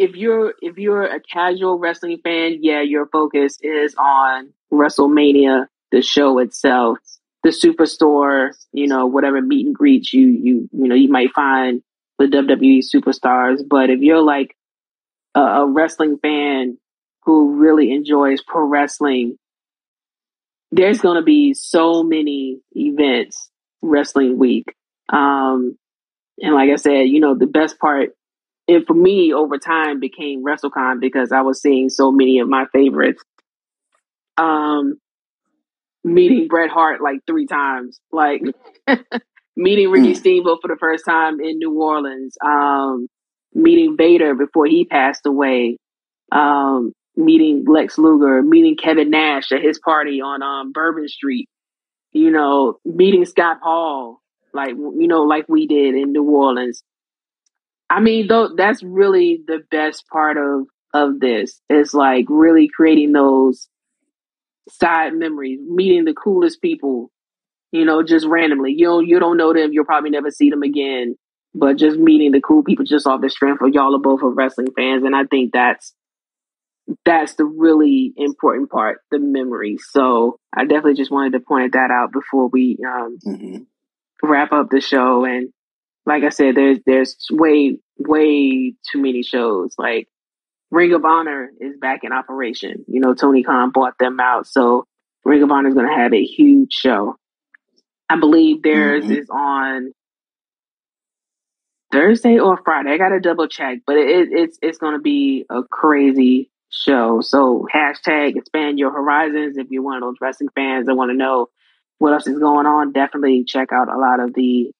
if 0.00 0.16
you're 0.16 0.54
if 0.62 0.78
you're 0.78 1.04
a 1.04 1.20
casual 1.20 1.78
wrestling 1.78 2.18
fan, 2.24 2.58
yeah, 2.62 2.80
your 2.80 3.06
focus 3.06 3.58
is 3.60 3.94
on 3.96 4.50
WrestleMania, 4.72 5.66
the 5.92 6.00
show 6.00 6.38
itself, 6.38 6.98
the 7.42 7.50
superstore, 7.50 8.56
you 8.72 8.86
know, 8.86 9.06
whatever 9.06 9.42
meet 9.42 9.66
and 9.66 9.74
greets 9.74 10.14
you 10.14 10.26
you 10.28 10.68
you 10.72 10.88
know 10.88 10.94
you 10.94 11.10
might 11.10 11.32
find 11.32 11.82
the 12.18 12.24
WWE 12.24 12.80
superstars. 12.82 13.60
But 13.68 13.90
if 13.90 14.00
you're 14.00 14.22
like 14.22 14.56
a, 15.34 15.40
a 15.40 15.66
wrestling 15.66 16.16
fan 16.16 16.78
who 17.24 17.56
really 17.56 17.92
enjoys 17.92 18.42
pro 18.42 18.64
wrestling, 18.64 19.36
there's 20.72 21.02
going 21.02 21.16
to 21.16 21.24
be 21.24 21.52
so 21.52 22.02
many 22.02 22.60
events 22.72 23.50
wrestling 23.82 24.38
week. 24.38 24.74
Um, 25.12 25.76
and 26.40 26.54
like 26.54 26.70
I 26.70 26.76
said, 26.76 27.02
you 27.02 27.20
know, 27.20 27.36
the 27.36 27.46
best 27.46 27.78
part 27.78 28.14
it 28.70 28.86
for 28.86 28.94
me 28.94 29.32
over 29.32 29.58
time 29.58 30.00
became 30.00 30.44
WrestleCon 30.44 31.00
because 31.00 31.32
I 31.32 31.42
was 31.42 31.60
seeing 31.60 31.88
so 31.88 32.12
many 32.12 32.38
of 32.38 32.48
my 32.48 32.66
favorites. 32.72 33.22
Um, 34.36 34.98
meeting 36.04 36.48
Bret 36.48 36.70
Hart 36.70 37.02
like 37.02 37.20
three 37.26 37.46
times, 37.46 38.00
like 38.12 38.42
meeting 39.56 39.90
Ricky 39.90 40.12
mm. 40.12 40.16
Steamboat 40.16 40.60
for 40.62 40.68
the 40.68 40.78
first 40.78 41.04
time 41.04 41.40
in 41.40 41.58
New 41.58 41.72
Orleans, 41.80 42.36
um, 42.44 43.08
meeting 43.52 43.96
Vader 43.98 44.34
before 44.34 44.66
he 44.66 44.84
passed 44.84 45.26
away, 45.26 45.76
um, 46.32 46.92
meeting 47.16 47.64
Lex 47.66 47.98
Luger, 47.98 48.42
meeting 48.42 48.76
Kevin 48.76 49.10
Nash 49.10 49.52
at 49.52 49.62
his 49.62 49.78
party 49.78 50.20
on 50.20 50.42
um, 50.42 50.72
Bourbon 50.72 51.08
Street, 51.08 51.48
you 52.12 52.30
know, 52.30 52.78
meeting 52.84 53.24
Scott 53.24 53.58
Hall, 53.62 54.20
like 54.54 54.70
you 54.70 55.08
know, 55.08 55.22
like 55.22 55.46
we 55.48 55.66
did 55.66 55.94
in 55.96 56.12
New 56.12 56.24
Orleans. 56.24 56.82
I 57.90 58.00
mean, 58.00 58.28
though 58.28 58.54
that's 58.56 58.82
really 58.82 59.42
the 59.46 59.62
best 59.70 60.06
part 60.08 60.36
of 60.36 60.66
of 60.94 61.20
this 61.20 61.60
is 61.68 61.92
like 61.92 62.26
really 62.28 62.68
creating 62.68 63.12
those 63.12 63.68
side 64.70 65.12
memories, 65.14 65.60
meeting 65.66 66.04
the 66.04 66.14
coolest 66.14 66.62
people, 66.62 67.10
you 67.72 67.84
know, 67.84 68.02
just 68.02 68.26
randomly. 68.26 68.74
You 68.76 68.86
don't 68.86 69.06
you 69.06 69.18
don't 69.18 69.36
know 69.36 69.52
them, 69.52 69.72
you'll 69.72 69.84
probably 69.84 70.10
never 70.10 70.30
see 70.30 70.50
them 70.50 70.62
again. 70.62 71.16
But 71.52 71.78
just 71.78 71.98
meeting 71.98 72.30
the 72.30 72.40
cool 72.40 72.62
people 72.62 72.84
just 72.84 73.08
off 73.08 73.20
the 73.20 73.28
strength 73.28 73.60
of 73.60 73.74
y'all 73.74 73.96
are 73.96 74.00
both 74.00 74.22
of 74.22 74.36
wrestling 74.36 74.68
fans. 74.76 75.02
And 75.04 75.16
I 75.16 75.24
think 75.24 75.52
that's 75.52 75.92
that's 77.04 77.34
the 77.34 77.44
really 77.44 78.12
important 78.16 78.70
part, 78.70 78.98
the 79.10 79.18
memories. 79.18 79.84
So 79.90 80.38
I 80.56 80.62
definitely 80.62 80.94
just 80.94 81.10
wanted 81.10 81.32
to 81.32 81.40
point 81.40 81.72
that 81.72 81.90
out 81.90 82.12
before 82.12 82.48
we 82.48 82.78
um, 82.86 83.18
mm-hmm. 83.26 84.28
wrap 84.28 84.52
up 84.52 84.70
the 84.70 84.80
show. 84.80 85.24
And 85.24 85.52
like 86.10 86.24
I 86.24 86.30
said, 86.30 86.56
there's 86.56 86.78
there's 86.86 87.16
way 87.30 87.78
way 87.96 88.74
too 88.90 89.00
many 89.00 89.22
shows. 89.22 89.76
Like 89.78 90.08
Ring 90.72 90.92
of 90.92 91.04
Honor 91.04 91.50
is 91.60 91.76
back 91.80 92.02
in 92.02 92.12
operation. 92.12 92.84
You 92.88 93.00
know, 93.00 93.14
Tony 93.14 93.44
Khan 93.44 93.70
bought 93.70 93.94
them 94.00 94.18
out, 94.18 94.48
so 94.48 94.86
Ring 95.24 95.42
of 95.44 95.52
Honor 95.52 95.68
is 95.68 95.74
going 95.74 95.88
to 95.88 95.94
have 95.94 96.12
a 96.12 96.24
huge 96.24 96.72
show. 96.72 97.16
I 98.08 98.18
believe 98.18 98.62
theirs 98.62 99.04
mm-hmm. 99.04 99.12
is 99.12 99.30
on 99.30 99.92
Thursday 101.92 102.40
or 102.40 102.58
Friday. 102.64 102.90
I 102.90 102.98
got 102.98 103.10
to 103.10 103.20
double 103.20 103.46
check, 103.46 103.78
but 103.86 103.96
it, 103.96 104.30
it's 104.32 104.58
it's 104.60 104.78
going 104.78 104.94
to 104.94 105.00
be 105.00 105.44
a 105.48 105.62
crazy 105.62 106.50
show. 106.70 107.20
So 107.20 107.68
hashtag 107.72 108.36
expand 108.36 108.80
your 108.80 108.90
horizons 108.90 109.58
if 109.58 109.68
you're 109.70 109.84
one 109.84 109.94
of 109.94 110.02
those 110.02 110.16
wrestling 110.20 110.50
fans 110.56 110.86
that 110.86 110.96
want 110.96 111.12
to 111.12 111.16
know 111.16 111.50
what 111.98 112.14
else 112.14 112.26
is 112.26 112.40
going 112.40 112.66
on. 112.66 112.90
Definitely 112.90 113.44
check 113.44 113.68
out 113.72 113.88
a 113.88 113.96
lot 113.96 114.18
of 114.18 114.34
the 114.34 114.72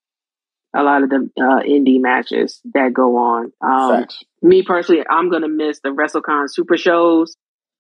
a 0.75 0.83
lot 0.83 1.03
of 1.03 1.11
the 1.11 1.31
uh, 1.39 1.63
indie 1.63 2.01
matches 2.01 2.61
that 2.75 2.93
go 2.93 3.17
on. 3.17 3.53
Um, 3.61 4.07
me 4.43 4.63
personally, 4.63 5.05
I'm 5.09 5.31
going 5.31 5.43
to 5.43 5.49
miss 5.49 5.81
the 5.81 5.91
WrestleCon 5.91 6.47
Super 6.49 6.77
Shows. 6.77 7.37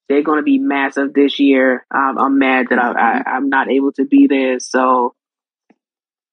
They're 0.08 0.22
going 0.22 0.38
to 0.38 0.44
be 0.44 0.58
massive 0.58 1.14
this 1.14 1.38
year. 1.38 1.86
Um, 1.94 2.18
I'm 2.18 2.38
mad 2.38 2.66
that 2.70 2.78
I, 2.80 3.18
am 3.18 3.24
mm-hmm. 3.24 3.48
not 3.48 3.70
able 3.70 3.92
to 3.92 4.04
be 4.04 4.26
there. 4.26 4.58
So, 4.58 5.14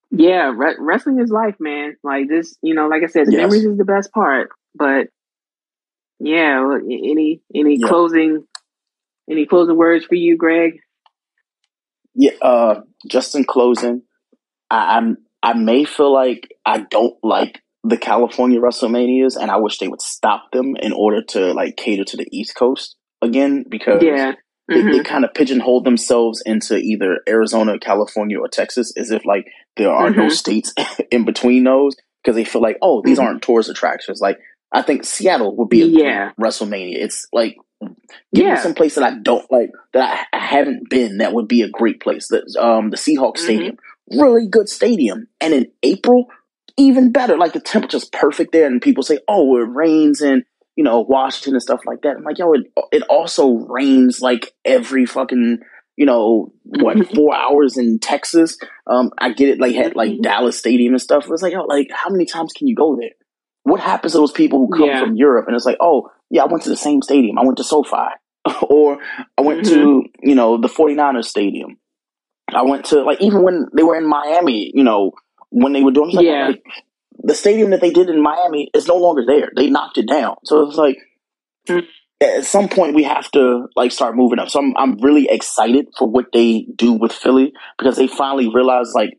yeah, 0.10 0.52
re- 0.56 0.78
wrestling 0.80 1.20
is 1.20 1.30
life, 1.30 1.56
man. 1.60 1.96
Like 2.04 2.28
this, 2.28 2.58
you 2.64 2.74
know, 2.74 2.88
like 2.88 3.04
I 3.04 3.08
said, 3.08 3.28
yes. 3.30 3.38
memories 3.38 3.66
is 3.66 3.78
the 3.78 3.86
best 3.86 4.12
part. 4.12 4.50
But 4.74 5.10
yeah, 6.20 6.60
any 6.84 7.42
any 7.54 7.78
yeah. 7.80 7.88
closing 7.88 8.48
any 9.30 9.46
closing 9.46 9.78
words 9.78 10.06
for 10.06 10.16
you, 10.16 10.38
Greg? 10.38 10.80
Yeah, 12.16 12.32
uh, 12.42 12.82
just 13.08 13.36
in 13.36 13.44
closing, 13.44 14.02
I, 14.72 14.98
I'm 14.98 15.18
I 15.44 15.54
may 15.54 15.86
feel 15.86 16.14
like 16.14 16.54
I 16.66 16.80
don't 16.80 17.16
like 17.24 17.62
the 17.84 17.98
California 17.98 18.60
WrestleManias, 18.60 19.38
and 19.38 19.50
I 19.50 19.58
wish 19.58 19.78
they 19.78 19.88
would 19.88 20.02
stop 20.02 20.52
them 20.52 20.76
in 20.76 20.92
order 20.92 21.24
to 21.30 21.54
like 21.54 21.78
cater 21.78 22.04
to 22.06 22.18
the 22.18 22.28
East 22.32 22.56
Coast 22.56 22.96
again 23.22 23.66
because 23.68 24.02
yeah. 24.04 24.34
Mm-hmm. 24.70 24.92
They, 24.92 24.98
they, 24.98 25.04
kind 25.04 25.24
of 25.24 25.34
pigeonhole 25.34 25.82
themselves 25.82 26.44
into 26.46 26.76
either 26.76 27.20
Arizona, 27.26 27.80
California, 27.80 28.38
or 28.38 28.50
Texas, 28.50 28.92
as 28.98 29.12
if 29.12 29.26
like 29.26 29.48
there 29.78 29.90
are 29.90 30.10
mm-hmm. 30.10 30.20
no 30.20 30.30
states 30.30 30.74
in 31.12 31.24
between 31.24 31.64
those 31.64 31.96
because 32.22 32.36
they 32.36 32.44
feel 32.44 32.62
like 32.62 32.78
oh 32.82 33.02
these 33.02 33.18
mm-hmm. 33.18 33.28
aren't 33.28 33.42
tourist 33.42 33.70
attractions. 33.70 34.20
Like 34.20 34.40
I 34.74 34.82
think 34.82 35.06
Seattle 35.06 35.56
would 35.56 35.70
be 35.70 35.84
a 35.84 35.86
yeah. 35.86 36.32
WrestleMania. 36.38 36.98
It's 36.98 37.28
like 37.32 37.56
give 37.82 38.46
yeah. 38.46 38.56
me 38.56 38.60
some 38.60 38.74
place 38.74 38.96
that 38.96 39.06
I 39.06 39.18
don't 39.18 39.50
like 39.50 39.70
that 39.94 40.28
I, 40.34 40.38
I, 40.38 40.40
haven't 40.40 40.90
been 40.90 41.20
that 41.20 41.32
would 41.32 41.48
be 41.48 41.62
a 41.62 41.70
great 41.70 42.02
place. 42.02 42.28
That 42.28 42.44
um 42.60 42.90
the 42.90 42.98
Seahawks 42.98 43.36
mm-hmm. 43.36 43.44
Stadium 43.46 43.78
really 44.12 44.48
good 44.48 44.70
stadium. 44.70 45.28
And 45.42 45.54
in 45.54 45.72
April, 45.84 46.28
even 46.78 47.12
better. 47.12 47.38
Like 47.38 47.54
the 47.54 47.60
temperature's 47.60 48.06
perfect 48.06 48.52
there, 48.52 48.68
and 48.68 48.82
people 48.82 49.04
say, 49.04 49.20
"Oh, 49.28 49.58
it 49.58 49.68
rains 49.68 50.22
in 50.22 50.46
you 50.76 50.84
know 50.84 51.02
Washington 51.02 51.56
and 51.56 51.62
stuff 51.62 51.82
like 51.86 52.04
that." 52.04 52.16
I'm 52.18 52.24
like, 52.24 52.38
yo, 52.38 52.54
it 52.54 52.72
it 52.92 53.04
also 53.04 53.50
rains 53.50 54.22
like 54.22 54.54
every 54.64 55.06
fucking 55.06 55.60
you 55.98 56.06
know 56.06 56.54
what 56.64 57.08
four 57.16 57.36
hours 57.36 57.78
in 57.78 58.00
Texas. 58.00 58.58
Um, 58.86 59.12
I 59.18 59.34
get 59.34 59.50
it, 59.50 59.60
like 59.60 59.76
had 59.76 59.96
like 59.96 60.12
mm-hmm. 60.12 60.22
Dallas 60.22 60.58
Stadium 60.58 60.94
and 60.94 61.02
stuff. 61.02 61.26
It's 61.30 61.42
like, 61.42 61.54
yo, 61.54 61.64
like 61.64 61.88
how 61.92 62.10
many 62.10 62.26
times 62.26 62.54
can 62.54 62.68
you 62.68 62.76
go 62.76 62.96
there? 62.96 63.12
What 63.64 63.82
happens 63.82 64.14
to 64.14 64.20
those 64.20 64.32
people 64.32 64.60
who 64.60 64.78
come 64.78 64.88
yeah. 64.88 65.02
from 65.02 65.16
Europe 65.16 65.48
and 65.48 65.56
it's 65.56 65.66
like, 65.66 65.78
oh 65.82 66.12
yeah, 66.30 66.44
I 66.44 66.46
went 66.46 66.64
to 66.64 66.70
the 66.70 66.78
same 66.78 67.02
stadium. 67.02 67.40
I 67.40 67.44
went 67.44 67.58
to 67.58 67.64
SoFi, 67.64 68.10
or 68.62 69.00
I 69.38 69.42
went 69.42 69.66
mm-hmm. 69.66 69.74
to 69.74 70.04
you 70.22 70.36
know 70.36 70.62
the 70.62 70.70
49ers 70.70 71.26
stadium 71.26 71.78
I 72.54 72.64
went 72.64 72.86
to 72.86 73.04
like 73.04 73.22
even 73.22 73.44
when 73.44 73.68
they 73.74 73.84
were 73.84 73.98
in 73.98 74.08
Miami, 74.08 74.72
you 74.74 74.84
know, 74.84 75.12
when 75.50 75.74
they 75.74 75.84
were 75.84 75.92
doing 75.92 76.12
like, 76.12 76.26
yeah. 76.26 76.48
Like, 76.48 76.64
the 77.24 77.34
stadium 77.34 77.72
that 77.72 77.82
they 77.82 77.90
did 77.90 78.10
in 78.10 78.22
Miami 78.22 78.70
is 78.74 78.88
no 78.88 78.96
longer 78.96 79.24
there. 79.26 79.50
They 79.56 79.70
knocked 79.70 79.98
it 79.98 80.08
down. 80.08 80.36
So 80.46 80.68
it's 80.68 80.78
like 80.78 80.98
mm. 81.68 81.86
at 82.22 82.46
some 82.46 82.70
point 82.70 82.96
we 82.96 83.04
have 83.04 83.30
to 83.32 83.68
like 83.76 83.92
start 83.92 84.16
moving 84.16 84.40
up. 84.40 84.50
So 84.50 84.60
I'm 84.60 84.74
I'm 84.78 84.98
really 85.00 85.28
excited 85.30 85.88
for 85.98 86.08
what 86.08 86.32
they 86.32 86.68
do 86.76 86.94
with 86.94 87.12
Philly 87.12 87.54
because 87.78 87.98
they 87.98 88.08
finally 88.08 88.50
realized 88.54 88.92
like 88.94 89.18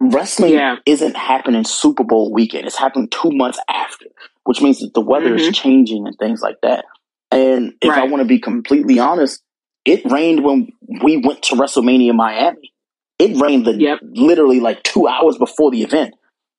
wrestling 0.00 0.54
yeah. 0.54 0.76
isn't 0.86 1.16
happening 1.16 1.64
Super 1.64 2.04
Bowl 2.04 2.32
weekend. 2.32 2.66
It's 2.66 2.78
happening 2.78 3.08
two 3.08 3.30
months 3.32 3.58
after, 3.68 4.06
which 4.44 4.60
means 4.60 4.80
that 4.80 4.92
the 4.94 5.00
weather 5.00 5.30
mm-hmm. 5.30 5.48
is 5.50 5.56
changing 5.56 6.06
and 6.06 6.16
things 6.18 6.40
like 6.42 6.60
that. 6.62 6.84
And 7.30 7.74
if 7.80 7.90
right. 7.90 8.04
I 8.04 8.06
want 8.06 8.22
to 8.22 8.28
be 8.28 8.40
completely 8.40 8.98
honest, 8.98 9.42
it 9.88 10.04
rained 10.10 10.44
when 10.44 10.70
we 11.02 11.16
went 11.16 11.42
to 11.44 11.54
WrestleMania 11.54 12.14
Miami. 12.14 12.72
It 13.18 13.40
rained 13.40 13.66
the, 13.66 13.74
yep. 13.74 13.98
literally 14.02 14.60
like 14.60 14.82
two 14.82 15.08
hours 15.08 15.38
before 15.38 15.70
the 15.70 15.82
event. 15.82 16.14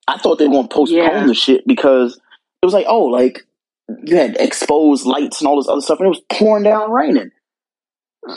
I 0.08 0.18
thought 0.18 0.40
they 0.40 0.48
were 0.48 0.54
going 0.54 0.68
to 0.68 0.74
postpone 0.74 0.98
yeah. 0.98 1.26
the 1.26 1.36
shit 1.36 1.66
because 1.68 2.16
it 2.62 2.66
was 2.66 2.74
like, 2.74 2.88
oh, 2.88 3.04
like 3.04 3.46
you 4.04 4.18
had 4.18 4.36
exposed 4.38 5.06
lights 5.06 5.40
and 5.40 5.48
all 5.48 5.58
this 5.58 5.70
other 5.70 5.82
stuff, 5.82 6.00
and 6.00 6.08
it 6.08 6.10
was 6.10 6.22
pouring 6.32 6.64
down 6.64 6.92
raining. 6.92 7.30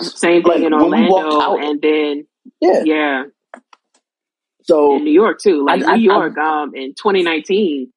Same 0.00 0.42
thing 0.42 0.52
like, 0.52 0.62
in 0.62 0.74
Orlando, 0.74 1.40
out, 1.40 1.64
and 1.64 1.80
then 1.80 2.26
yeah, 2.60 2.82
yeah. 2.84 3.24
So 4.62 4.96
in 4.96 5.04
New 5.04 5.10
York 5.10 5.40
too, 5.42 5.64
like 5.64 5.82
I, 5.82 5.96
New 5.96 6.12
I, 6.12 6.16
York, 6.16 6.38
I, 6.38 6.62
um, 6.62 6.74
in 6.74 6.94
2019 6.94 7.90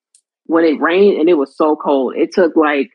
when 0.47 0.63
it 0.63 0.79
rained 0.79 1.19
and 1.19 1.29
it 1.29 1.35
was 1.35 1.55
so 1.55 1.75
cold, 1.75 2.15
it 2.15 2.31
took 2.33 2.55
like 2.55 2.91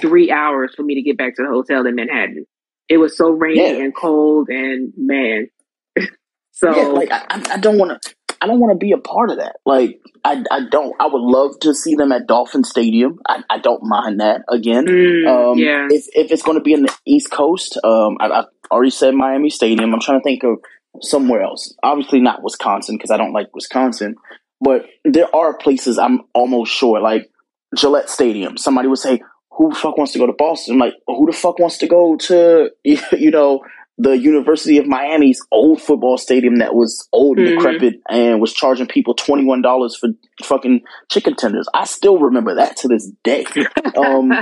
three 0.00 0.30
hours 0.30 0.72
for 0.76 0.82
me 0.82 0.94
to 0.94 1.02
get 1.02 1.16
back 1.16 1.36
to 1.36 1.42
the 1.42 1.48
hotel 1.48 1.86
in 1.86 1.94
Manhattan. 1.94 2.46
It 2.92 2.98
was 2.98 3.16
so 3.16 3.30
rainy 3.30 3.60
yeah. 3.60 3.84
and 3.84 3.96
cold, 3.96 4.50
and 4.50 4.92
man. 4.98 5.48
so 6.52 6.76
yeah, 6.76 6.88
like 6.88 7.10
I, 7.10 7.42
I 7.52 7.56
don't 7.56 7.78
want 7.78 8.02
to. 8.02 8.14
I 8.42 8.46
don't 8.46 8.60
want 8.60 8.72
to 8.72 8.84
be 8.84 8.92
a 8.92 8.98
part 8.98 9.30
of 9.30 9.38
that. 9.38 9.56
Like, 9.64 10.00
I, 10.24 10.42
I 10.50 10.62
don't. 10.68 10.94
I 11.00 11.06
would 11.06 11.22
love 11.22 11.60
to 11.60 11.74
see 11.74 11.94
them 11.94 12.12
at 12.12 12.26
Dolphin 12.26 12.64
Stadium. 12.64 13.18
I, 13.26 13.44
I 13.48 13.58
don't 13.58 13.82
mind 13.84 14.20
that 14.20 14.42
again. 14.48 14.84
Mm, 14.84 15.52
Um, 15.52 15.58
yeah. 15.58 15.86
if 15.90 16.06
if 16.12 16.30
it's 16.30 16.42
going 16.42 16.58
to 16.58 16.62
be 16.62 16.74
in 16.74 16.82
the 16.82 16.94
East 17.06 17.30
Coast, 17.30 17.78
um, 17.82 18.18
I, 18.20 18.26
I 18.26 18.44
already 18.70 18.90
said 18.90 19.14
Miami 19.14 19.48
Stadium. 19.48 19.94
I'm 19.94 20.00
trying 20.00 20.20
to 20.20 20.24
think 20.24 20.42
of 20.44 20.58
somewhere 21.00 21.42
else. 21.42 21.74
Obviously 21.82 22.20
not 22.20 22.42
Wisconsin 22.42 22.96
because 22.96 23.10
I 23.10 23.16
don't 23.16 23.32
like 23.32 23.54
Wisconsin. 23.54 24.16
But 24.60 24.86
there 25.04 25.34
are 25.34 25.56
places 25.56 25.96
I'm 25.98 26.20
almost 26.34 26.72
sure, 26.72 27.00
like 27.00 27.30
Gillette 27.74 28.10
Stadium. 28.10 28.56
Somebody 28.56 28.88
would 28.88 28.98
say, 28.98 29.22
"Who 29.56 29.70
the 29.70 29.74
fuck 29.76 29.96
wants 29.98 30.12
to 30.12 30.18
go 30.18 30.26
to 30.26 30.32
Boston?" 30.32 30.74
I'm 30.74 30.80
like, 30.80 30.94
who 31.06 31.26
the 31.26 31.32
fuck 31.32 31.58
wants 31.58 31.78
to 31.78 31.86
go 31.86 32.16
to 32.16 32.70
you 32.84 33.30
know 33.30 33.60
the 33.98 34.12
University 34.16 34.78
of 34.78 34.86
Miami's 34.86 35.40
old 35.52 35.80
football 35.80 36.16
stadium 36.16 36.56
that 36.56 36.74
was 36.74 37.08
old 37.12 37.38
and 37.38 37.46
Mhm. 37.46 37.56
decrepit 37.56 38.00
and 38.08 38.40
was 38.40 38.52
charging 38.52 38.86
people 38.86 39.14
twenty 39.14 39.44
one 39.44 39.62
dollars 39.62 39.94
for 39.96 40.08
fucking 40.42 40.80
chicken 41.10 41.36
tenders? 41.36 41.68
I 41.74 41.84
still 41.84 42.18
remember 42.18 42.54
that 42.56 42.76
to 42.78 42.88
this 42.88 43.10
day. 43.22 43.44
Um, 43.94 44.32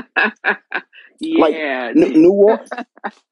yeah. 1.20 1.92
New, 1.94 2.08
New 2.10 2.32
Orleans, 2.32 2.70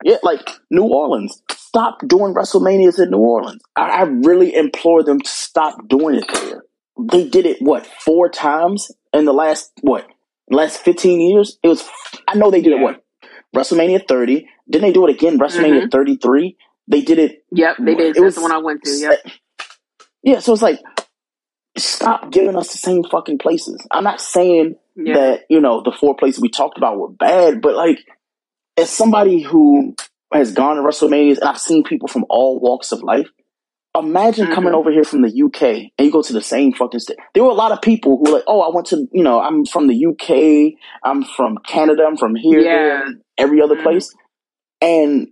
yeah, 0.02 0.16
like 0.22 0.48
New 0.70 0.82
Orleans. 0.84 1.42
Stop 1.50 2.00
doing 2.06 2.34
WrestleManias 2.34 3.00
in 3.02 3.10
New 3.10 3.18
Orleans. 3.18 3.62
I, 3.76 3.82
I 3.82 4.02
really 4.02 4.54
implore 4.54 5.02
them 5.02 5.20
to 5.20 5.30
stop 5.30 5.86
doing 5.88 6.16
it 6.16 6.24
there. 6.32 6.64
They 7.12 7.28
did 7.28 7.46
it 7.46 7.62
what 7.62 7.86
four 7.86 8.28
times 8.28 8.90
in 9.12 9.24
the 9.24 9.32
last 9.32 9.70
what 9.82 10.06
last 10.50 10.80
fifteen 10.80 11.20
years. 11.20 11.58
It 11.62 11.68
was. 11.68 11.88
I 12.26 12.34
know 12.34 12.50
they 12.50 12.60
did 12.62 12.72
it 12.72 12.76
Yeah. 12.76 12.82
what 12.82 13.04
WrestleMania 13.54 14.06
thirty. 14.06 14.48
Didn't 14.68 14.88
they 14.88 14.92
do 14.92 15.06
it 15.06 15.14
again? 15.14 15.38
WrestleMania 15.38 15.80
mm-hmm. 15.80 15.88
thirty 15.88 16.16
three. 16.16 16.56
They 16.86 17.02
did 17.02 17.18
it. 17.18 17.44
yep, 17.52 17.76
they 17.78 17.94
did. 17.94 18.00
It 18.00 18.14
That's 18.14 18.20
was- 18.24 18.34
the 18.36 18.40
one 18.42 18.52
I 18.52 18.58
went 18.58 18.82
to. 18.84 18.90
Yep. 18.90 19.26
Yeah, 20.22 20.38
so 20.40 20.52
it's 20.52 20.62
like 20.62 20.80
stop 21.76 22.30
giving 22.32 22.56
us 22.56 22.72
the 22.72 22.78
same 22.78 23.04
fucking 23.04 23.38
places. 23.38 23.86
I'm 23.90 24.04
not 24.04 24.20
saying 24.20 24.76
Yeah. 24.96 25.14
that 25.14 25.40
you 25.48 25.60
know 25.60 25.82
the 25.82 25.92
four 25.92 26.16
places 26.16 26.40
we 26.40 26.48
talked 26.50 26.76
about 26.76 26.98
were 26.98 27.08
bad, 27.10 27.60
but 27.62 27.74
like 27.76 27.98
as 28.76 28.90
somebody 28.90 29.42
who 29.42 29.94
has 30.32 30.52
gone 30.52 30.76
to 30.76 30.82
WrestleManias 30.82 31.38
and 31.38 31.48
I've 31.48 31.58
seen 31.58 31.84
people 31.84 32.08
from 32.08 32.24
all 32.28 32.58
walks 32.60 32.92
of 32.92 33.02
life, 33.02 33.28
imagine 33.98 34.46
Mhm. 34.46 34.54
coming 34.54 34.74
over 34.74 34.90
here 34.90 35.04
from 35.04 35.22
the 35.22 35.30
UK 35.30 35.92
and 35.98 36.06
you 36.06 36.10
go 36.10 36.22
to 36.22 36.32
the 36.32 36.42
same 36.42 36.72
fucking 36.72 37.00
state. 37.00 37.18
There 37.34 37.44
were 37.44 37.50
a 37.50 37.54
lot 37.54 37.72
of 37.72 37.80
people 37.82 38.16
who 38.18 38.24
were 38.30 38.38
like, 38.38 38.44
"Oh, 38.46 38.60
I 38.60 38.74
went 38.74 38.86
to 38.88 39.06
you 39.12 39.22
know 39.22 39.40
I'm 39.40 39.64
from 39.66 39.86
the 39.88 39.94
UK, 39.96 40.76
I'm 41.04 41.22
from 41.24 41.58
Canada, 41.66 42.04
I'm 42.06 42.16
from 42.16 42.34
here, 42.34 42.60
Yeah. 42.60 43.02
and 43.06 43.22
every 43.38 43.60
other 43.62 43.76
Mhm. 43.76 43.82
place," 43.82 44.14
and 44.80 45.28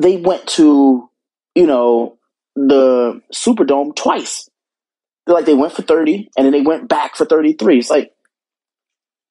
they 0.00 0.16
went 0.16 0.46
to 0.48 1.08
you 1.54 1.66
know 1.66 2.18
the 2.56 3.20
Superdome 3.34 3.94
twice. 3.96 4.48
They're 5.26 5.34
like 5.34 5.44
they 5.46 5.54
went 5.54 5.72
for 5.72 5.82
30 5.82 6.30
and 6.36 6.44
then 6.46 6.52
they 6.52 6.62
went 6.62 6.88
back 6.88 7.16
for 7.16 7.24
33. 7.24 7.78
It's 7.78 7.90
like 7.90 8.12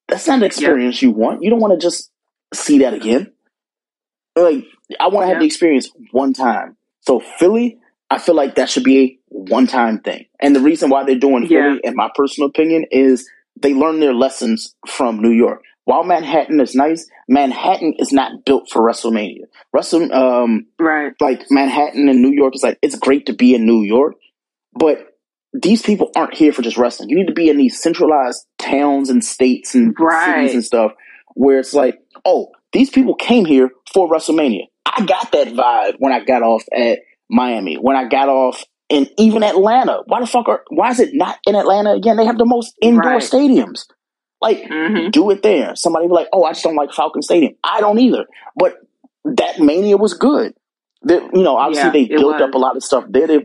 that's 0.08 0.28
not 0.28 0.38
an 0.40 0.44
experience 0.44 1.02
you 1.02 1.12
want. 1.12 1.44
You 1.44 1.50
don't 1.50 1.60
want 1.60 1.74
to 1.74 1.80
just 1.86 2.12
see 2.54 2.80
that 2.80 2.94
again. 2.94 3.32
Like 4.36 4.66
I 5.00 5.08
want 5.10 5.24
to 5.26 5.28
have 5.30 5.40
the 5.40 5.46
experience 5.46 5.90
one 6.12 6.34
time. 6.34 6.78
So 7.02 7.20
Philly, 7.20 7.80
I 8.12 8.20
feel 8.20 8.36
like 8.36 8.56
that 8.56 8.70
should 8.70 8.84
be 8.84 9.00
a 9.00 9.18
one 9.30 9.68
time 9.68 10.00
thing. 10.00 10.26
And 10.40 10.56
the 10.56 10.60
reason 10.60 10.90
why 10.90 11.04
they're 11.06 11.16
doing 11.16 11.44
Yeah. 11.44 11.48
Philly, 11.70 11.82
in 11.86 11.96
my 11.96 12.10
personal 12.14 12.50
opinion, 12.50 12.86
is 12.92 13.28
they 13.60 13.74
learn 13.74 14.00
their 14.00 14.14
lessons 14.14 14.76
from 14.88 15.22
New 15.22 15.32
York. 15.32 15.64
While 15.86 16.04
Manhattan 16.04 16.60
is 16.60 16.76
nice, 16.76 17.10
Manhattan 17.28 17.96
is 17.98 18.12
not 18.12 18.46
built 18.46 18.70
for 18.70 18.82
WrestleMania. 18.82 19.46
Wrestle, 19.74 20.14
um, 20.14 20.68
Right. 20.80 21.14
like 21.20 21.46
Manhattan 21.50 22.08
and 22.10 22.22
New 22.22 22.32
York 22.32 22.54
is 22.56 22.64
like 22.64 22.78
it's 22.82 22.96
great 22.98 23.26
to 23.28 23.34
be 23.34 23.56
in 23.56 23.66
New 23.66 23.82
York, 23.84 24.16
but 24.74 25.08
these 25.54 25.82
people 25.82 26.12
aren't 26.16 26.34
here 26.36 26.54
for 26.54 26.62
just 26.62 26.78
wrestling. 26.78 27.10
You 27.10 27.16
need 27.18 27.28
to 27.28 27.34
be 27.34 27.50
in 27.50 27.58
these 27.58 27.82
centralized 27.82 28.46
towns 28.58 29.10
and 29.10 29.24
states 29.24 29.74
and 29.76 29.96
Right. 30.00 30.36
cities 30.38 30.54
and 30.54 30.64
stuff 30.66 30.94
where 31.36 31.60
it's 31.60 31.74
like, 31.74 32.00
oh, 32.26 32.52
these 32.74 32.90
people 32.90 33.16
came 33.16 33.46
here 33.46 33.72
for 33.94 34.10
WrestleMania. 34.10 34.68
I 34.86 35.06
got 35.06 35.32
that 35.34 35.48
vibe 35.50 35.96
when 36.00 36.14
I 36.14 36.24
got 36.24 36.42
off 36.42 36.64
at 36.74 37.00
Miami, 37.32 37.76
when 37.76 37.96
I 37.96 38.08
got 38.08 38.30
off 38.30 38.64
in 38.90 39.08
even 39.18 39.42
Atlanta. 39.42 40.02
Why 40.06 40.20
the 40.20 40.28
fuck 40.28 40.50
are 40.50 40.64
why 40.70 40.92
is 40.92 41.00
it 41.00 41.12
not 41.14 41.38
in 41.48 41.56
Atlanta 41.56 41.92
again? 41.94 42.18
They 42.18 42.26
have 42.26 42.38
the 42.38 42.46
most 42.46 42.76
indoor 42.82 43.14
Right. 43.14 43.22
stadiums. 43.24 43.86
Like 44.42 44.66
hmm 44.68 45.10
do 45.12 45.32
it 45.32 45.42
there. 45.44 45.76
Somebody 45.76 46.08
be 46.08 46.14
like, 46.14 46.28
oh, 46.34 46.44
I 46.44 46.52
just 46.52 46.64
don't 46.64 46.76
like 46.76 46.92
Falcon 46.94 47.22
Stadium. 47.22 47.54
I 47.64 47.80
don't 47.80 48.00
either. 48.00 48.26
But 48.56 48.76
that 49.24 49.60
mania 49.60 49.98
was 49.98 50.14
good. 50.14 50.54
They, 51.04 51.16
you 51.16 51.44
know, 51.44 51.58
obviously 51.58 51.88
Yeah, 52.02 52.08
they 52.08 52.08
built 52.16 52.34
was. 52.34 52.42
up 52.42 52.54
a 52.54 52.58
lot 52.58 52.76
of 52.76 52.84
stuff 52.84 53.06
there. 53.10 53.28
They 53.28 53.40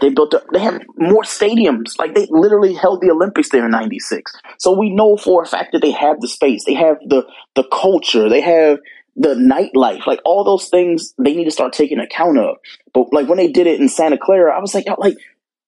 they 0.00 0.10
built 0.10 0.34
up. 0.34 0.44
They 0.52 0.58
have 0.58 0.82
more 0.98 1.22
stadiums. 1.22 1.98
Like 1.98 2.14
they 2.14 2.26
literally 2.30 2.74
held 2.74 3.00
the 3.00 3.10
Olympics 3.10 3.50
there 3.50 3.64
in 3.64 3.70
'96. 3.70 4.32
So 4.58 4.76
we 4.78 4.90
know 4.94 5.16
for 5.16 5.42
a 5.42 5.46
fact 5.46 5.72
that 5.72 5.80
they 5.80 5.92
have 5.92 6.20
the 6.20 6.28
space. 6.28 6.64
They 6.64 6.74
have 6.74 6.98
the 7.06 7.24
the 7.54 7.64
culture. 7.72 8.28
They 8.28 8.40
have 8.42 8.78
the 9.16 9.34
nightlife. 9.34 10.06
Like 10.06 10.20
all 10.24 10.44
those 10.44 10.68
things, 10.68 11.14
they 11.18 11.34
need 11.34 11.44
to 11.46 11.50
start 11.50 11.72
taking 11.72 11.98
account 11.98 12.38
of. 12.38 12.56
But 12.94 13.12
like 13.12 13.28
when 13.28 13.38
they 13.38 13.48
did 13.48 13.66
it 13.66 13.80
in 13.80 13.88
Santa 13.88 14.18
Clara, 14.18 14.56
I 14.56 14.60
was 14.60 14.74
like, 14.74 14.86
like 14.98 15.16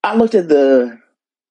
I 0.05 0.15
looked 0.17 0.35
at 0.35 0.49
the 0.49 0.99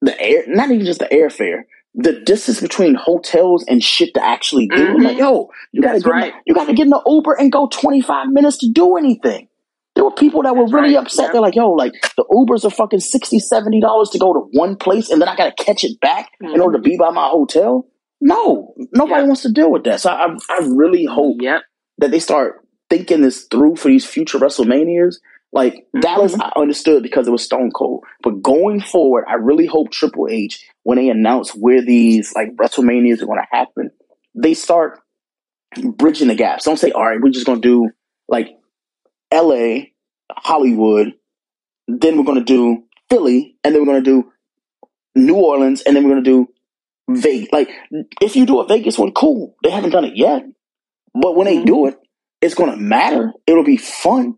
the 0.02 0.20
air, 0.22 0.44
not 0.48 0.70
even 0.72 0.86
just 0.86 1.00
the 1.00 1.06
airfare, 1.08 1.64
the 1.96 2.20
distance 2.22 2.62
between 2.62 2.94
hotels 2.96 3.66
and 3.68 3.84
shit 3.84 4.14
to 4.14 4.24
actually 4.24 4.68
do. 4.68 4.88
I'm 4.90 5.00
like, 5.00 5.18
yo, 5.18 5.50
you 5.72 5.82
gotta 5.82 5.94
That's 5.96 6.04
get 6.06 6.12
right. 6.12 6.34
the, 6.34 6.40
you 6.46 6.54
gotta 6.56 6.74
get 6.74 6.84
in 6.84 6.92
the 6.92 7.02
Uber 7.08 7.34
and 7.34 7.52
go 7.52 7.68
25 7.68 8.28
minutes 8.30 8.60
to 8.60 8.70
do 8.72 8.96
anything. 8.98 9.48
There 9.96 10.04
were 10.04 10.12
people 10.12 10.44
that 10.44 10.56
were 10.56 10.66
That's 10.66 10.74
really 10.74 10.94
right, 10.96 11.04
upset. 11.04 11.26
yeah. 11.26 11.32
They're 11.32 11.42
like, 11.42 11.56
yo, 11.56 11.72
like 11.72 11.94
the 12.16 12.26
Ubers 12.32 12.64
are 12.64 12.70
fucking 12.70 13.00
60 13.00 13.40
dollars 13.82 14.12
to 14.12 14.20
go 14.20 14.32
to 14.34 14.42
one 14.52 14.76
place 14.76 15.10
and 15.10 15.20
then 15.20 15.28
I 15.28 15.36
gotta 15.36 15.56
catch 15.58 15.84
it 15.84 16.00
back 16.00 16.30
in 16.40 16.62
order 16.62 16.78
to 16.78 16.84
be 16.84 16.96
by 16.98 17.10
my 17.10 17.28
hotel. 17.30 17.88
No, 18.22 18.76
nobody 18.94 19.14
Mm-hmm. 19.14 19.22
Yeah. 19.22 19.24
wants 19.28 19.42
to 19.42 19.52
deal 19.52 19.72
with 19.72 19.84
that. 19.86 20.00
So 20.02 20.12
I, 20.12 20.28
I 20.52 20.60
really 20.76 21.06
hope 21.06 21.38
Yep. 21.40 21.62
That 22.00 22.12
they 22.12 22.20
start 22.20 22.66
thinking 22.90 23.22
this 23.22 23.46
through 23.50 23.76
for 23.76 23.90
these 23.90 24.06
future 24.06 24.40
WrestleManias. 24.40 25.16
Like 25.54 25.86
Mhm. 25.96 26.02
Dallas, 26.02 26.36
I 26.40 26.52
understood 26.58 27.04
because 27.04 27.28
it 27.28 27.32
was 27.32 27.44
Stone 27.44 27.72
Cold, 27.72 28.04
but 28.22 28.42
going 28.42 28.82
forward, 28.82 29.26
I 29.28 29.36
really 29.36 29.66
hope 29.66 29.92
Triple 29.92 30.28
H, 30.30 30.66
when 30.84 30.98
they 30.98 31.10
announce 31.10 31.52
where 31.56 31.82
these 31.82 32.34
like 32.36 32.56
WrestleManias 32.56 33.22
are 33.22 33.26
going 33.26 33.40
to 33.40 33.58
happen, 33.58 33.92
they 34.36 34.54
start 34.54 35.00
bridging 35.82 36.28
the 36.28 36.36
gaps. 36.36 36.66
Don't 36.66 36.78
say, 36.78 36.92
"All 36.92 37.04
right, 37.06 37.20
we're 37.22 37.30
just 37.32 37.46
going 37.46 37.62
to 37.62 37.68
do 37.68 37.90
like 38.28 38.58
L.A., 39.32 39.94
Hollywood, 40.32 41.14
then 41.88 42.18
we're 42.18 42.26
going 42.26 42.40
to 42.40 42.44
do 42.44 42.84
Philly, 43.10 43.56
and 43.64 43.74
then 43.74 43.82
we're 43.82 43.92
going 43.94 44.04
to 44.04 44.12
do 44.22 44.32
New 45.16 45.36
Orleans, 45.36 45.82
and 45.82 45.96
then 45.96 46.04
we're 46.04 46.12
going 46.12 46.24
to 46.24 46.30
do 46.30 46.48
Vegas." 47.10 47.50
Like, 47.52 47.70
if 48.22 48.36
you 48.36 48.46
do 48.46 48.60
a 48.60 48.68
Vegas 48.68 48.98
one, 48.98 49.14
cool. 49.14 49.56
They 49.64 49.70
haven't 49.70 49.92
done 49.92 50.06
it 50.06 50.16
yet, 50.18 50.44
but 51.14 51.36
when 51.36 51.46
they 51.46 51.58
Mhm. 51.58 51.66
do 51.66 51.88
it, 51.88 51.98
it's 52.42 52.54
going 52.56 52.72
to 52.72 52.78
matter. 52.78 53.34
It'll 53.48 53.64
be 53.64 53.78
fun. 53.78 54.38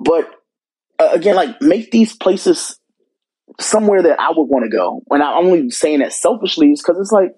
But 0.00 0.30
uh, 0.98 1.10
again, 1.12 1.34
like 1.36 1.60
make 1.60 1.90
these 1.90 2.14
places 2.16 2.78
somewhere 3.60 4.02
that 4.02 4.20
I 4.20 4.30
would 4.30 4.44
want 4.44 4.64
to 4.64 4.70
go. 4.74 5.02
And 5.10 5.22
I'm 5.22 5.46
only 5.46 5.70
saying 5.70 5.98
that 6.00 6.12
selfishly 6.12 6.72
is 6.72 6.82
because 6.82 6.98
it's 7.00 7.12
like 7.12 7.34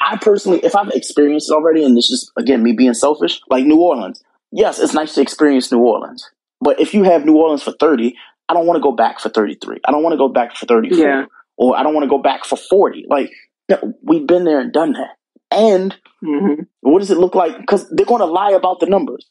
I 0.00 0.16
personally, 0.16 0.60
if 0.64 0.74
I've 0.74 0.90
experienced 0.90 1.50
it 1.50 1.54
already, 1.54 1.84
and 1.84 1.96
this 1.96 2.10
is 2.10 2.30
again 2.36 2.62
me 2.62 2.72
being 2.72 2.94
selfish, 2.94 3.40
like 3.48 3.64
New 3.64 3.80
Orleans. 3.80 4.22
Yes, 4.50 4.78
it's 4.78 4.92
nice 4.94 5.14
to 5.14 5.22
experience 5.22 5.72
New 5.72 5.78
Orleans, 5.78 6.28
but 6.60 6.78
if 6.80 6.92
you 6.92 7.04
have 7.04 7.24
New 7.24 7.36
Orleans 7.36 7.62
for 7.62 7.72
thirty, 7.72 8.16
I 8.48 8.54
don't 8.54 8.66
want 8.66 8.76
to 8.76 8.82
go 8.82 8.92
back 8.92 9.20
for 9.20 9.28
thirty 9.30 9.54
three. 9.54 9.78
I 9.86 9.92
don't 9.92 10.02
want 10.02 10.12
to 10.12 10.18
go 10.18 10.28
back 10.28 10.56
for 10.56 10.66
thirty 10.66 10.90
four, 10.90 10.98
Yeah. 10.98 11.24
or 11.56 11.76
I 11.76 11.82
don't 11.82 11.94
want 11.94 12.04
to 12.04 12.10
go 12.10 12.18
back 12.18 12.44
for 12.44 12.56
forty. 12.56 13.06
Like 13.08 13.30
no, 13.70 13.94
we've 14.02 14.26
been 14.26 14.44
there 14.44 14.60
and 14.60 14.72
done 14.72 14.92
that. 14.94 15.16
And 15.52 15.96
hmm 16.20 16.54
what 16.80 16.98
does 16.98 17.10
it 17.12 17.18
look 17.18 17.34
like? 17.36 17.58
Because 17.60 17.88
they're 17.90 18.06
going 18.06 18.20
to 18.20 18.26
lie 18.26 18.50
about 18.52 18.80
the 18.80 18.86
numbers. 18.86 19.30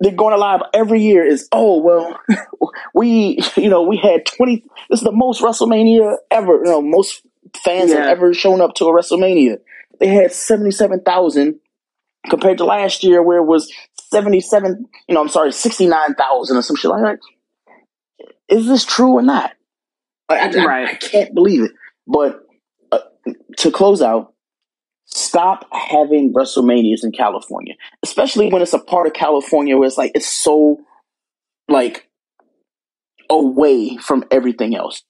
They're 0.00 0.12
going 0.12 0.34
to 0.34 0.40
lie 0.40 0.56
about 0.56 0.70
every 0.74 1.02
year. 1.02 1.24
Is 1.24 1.48
oh 1.52 1.80
well, 1.80 2.18
we 2.94 3.38
you 3.56 3.68
know 3.68 3.82
we 3.82 3.96
had 3.96 4.26
twenty. 4.26 4.64
This 4.90 5.00
is 5.00 5.04
the 5.04 5.12
most 5.12 5.42
WrestleMania 5.42 6.16
ever. 6.30 6.56
You 6.56 6.64
know, 6.70 6.82
most 6.82 7.22
fans 7.64 7.92
have 7.92 8.04
ever 8.08 8.34
shown 8.34 8.60
up 8.60 8.74
to 8.76 8.86
a 8.86 8.92
WrestleMania. 8.92 9.58
They 10.00 10.08
had 10.08 10.32
seventy 10.32 10.70
seven 10.70 11.00
thousand 11.00 11.60
compared 12.28 12.58
to 12.58 12.64
last 12.64 13.04
year, 13.04 13.22
where 13.22 13.38
it 13.38 13.44
was 13.46 13.72
seventy 14.10 14.40
seven. 14.40 14.86
You 15.08 15.14
know, 15.14 15.20
I'm 15.22 15.28
sorry, 15.28 15.52
sixty 15.52 15.86
nine 15.86 16.14
thousand 16.14 16.56
or 16.56 16.62
some 16.62 16.76
shit 16.76 16.90
like 16.90 17.02
that. 17.02 17.18
Is 18.48 18.66
this 18.66 18.84
true 18.84 19.12
or 19.12 19.22
not? 19.22 19.52
I, 20.28 20.36
I, 20.36 20.46
I- 20.48 20.64
Right. 20.64 20.88
I 20.88 20.94
can't 20.94 21.34
believe 21.34 21.62
it. 21.62 21.72
But 22.06 22.40
uh, 22.92 22.98
to 23.58 23.70
close 23.70 24.02
out, 24.02 24.33
stop 25.06 25.66
having 25.72 26.32
WrestleManias 26.32 27.04
in 27.04 27.12
California, 27.12 27.74
especially 28.02 28.48
when 28.50 28.62
it's 28.62 28.72
a 28.72 28.78
part 28.78 29.06
of 29.06 29.12
California 29.12 29.76
where 29.76 29.86
it's 29.86 29.98
like 29.98 30.12
it's 30.14 30.28
so 30.28 30.78
like 31.68 32.08
away 33.30 33.96
from 33.96 34.24
everything 34.30 34.74
else. 34.76 35.02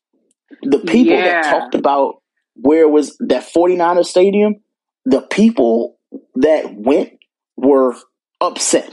The 0.63 0.79
people 0.79 1.15
Yeah. 1.15 1.43
that 1.43 1.51
talked 1.51 1.75
about 1.75 2.23
where 2.55 2.89
was 2.89 3.17
that 3.21 3.45
49er 3.45 4.05
stadium, 4.05 4.57
the 5.05 5.23
people 5.23 5.99
that 6.37 6.75
went 6.75 7.13
were 7.57 7.97
upset. 8.41 8.91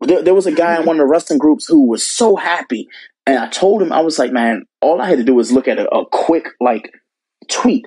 There, 0.00 0.22
there 0.22 0.34
was 0.34 0.46
a 0.46 0.52
guy 0.52 0.78
in 0.80 0.86
one 0.86 0.96
of 0.96 1.00
the 1.00 1.06
wrestling 1.10 1.38
groups 1.38 1.66
who 1.66 1.86
was 1.86 2.06
so 2.06 2.36
happy 2.36 2.88
And 3.26 3.38
I 3.38 3.48
told 3.48 3.82
him, 3.82 3.92
I 3.92 4.00
was 4.00 4.18
like, 4.18 4.32
man, 4.32 4.64
all 4.80 5.00
I 5.00 5.08
had 5.08 5.18
to 5.18 5.24
do 5.24 5.34
was 5.34 5.52
look 5.52 5.68
at 5.68 5.78
a, 5.78 5.88
a 5.94 6.06
quick 6.06 6.48
like 6.60 6.90
tweet 7.48 7.84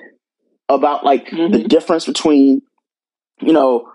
about 0.70 1.06
like 1.06 1.28
mm-hmm. 1.28 1.52
the 1.52 1.64
difference 1.64 2.06
between, 2.06 2.62
you 3.42 3.54
know, 3.54 3.90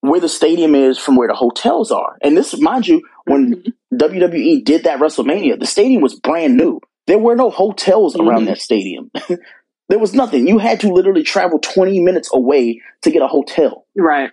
where 0.00 0.20
the 0.20 0.28
stadium 0.28 0.74
is 0.74 0.98
from 0.98 1.16
where 1.16 1.28
the 1.28 1.34
hotels 1.34 1.90
are. 1.90 2.18
And 2.22 2.36
this, 2.36 2.58
mind 2.60 2.86
you, 2.86 3.02
when 3.24 3.54
mm-hmm. 3.54 3.96
WWE 3.96 4.64
did 4.64 4.84
that 4.84 4.98
WrestleMania, 4.98 5.58
the 5.58 5.66
stadium 5.66 6.02
was 6.02 6.14
brand 6.14 6.56
new. 6.56 6.80
There 7.06 7.18
were 7.18 7.36
no 7.36 7.50
hotels 7.50 8.14
mm-hmm. 8.14 8.28
around 8.28 8.44
that 8.46 8.60
stadium. 8.60 9.10
there 9.88 9.98
was 9.98 10.14
nothing. 10.14 10.46
You 10.46 10.58
had 10.58 10.80
to 10.80 10.92
literally 10.92 11.22
travel 11.22 11.58
20 11.58 12.00
minutes 12.00 12.30
away 12.32 12.80
to 13.02 13.10
get 13.10 13.22
a 13.22 13.26
hotel. 13.26 13.86
Right. 13.96 14.30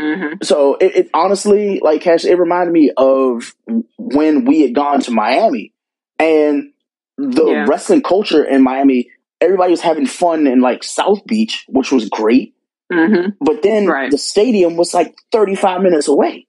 Mm-hmm. 0.00 0.42
So 0.42 0.76
it, 0.76 0.96
it, 0.96 1.10
honestly, 1.12 1.80
like 1.82 2.00
Cash, 2.00 2.24
it 2.24 2.38
reminded 2.38 2.72
me 2.72 2.90
of 2.96 3.54
when 3.98 4.44
we 4.46 4.62
had 4.62 4.74
gone 4.74 5.00
to 5.02 5.10
Miami 5.10 5.74
and 6.18 6.72
the 7.18 7.46
yeah. 7.46 7.66
wrestling 7.68 8.02
culture 8.02 8.42
in 8.42 8.62
Miami. 8.62 9.10
Everybody 9.40 9.70
was 9.70 9.80
having 9.80 10.06
fun 10.06 10.46
in 10.46 10.60
like 10.60 10.82
South 10.82 11.24
Beach, 11.26 11.64
which 11.68 11.90
was 11.90 12.08
great. 12.08 12.54
Mm-hmm. 12.92 13.30
But 13.40 13.62
then 13.62 13.86
right. 13.86 14.10
the 14.10 14.18
stadium 14.18 14.76
was 14.76 14.92
like 14.92 15.14
35 15.32 15.82
minutes 15.82 16.08
away. 16.08 16.46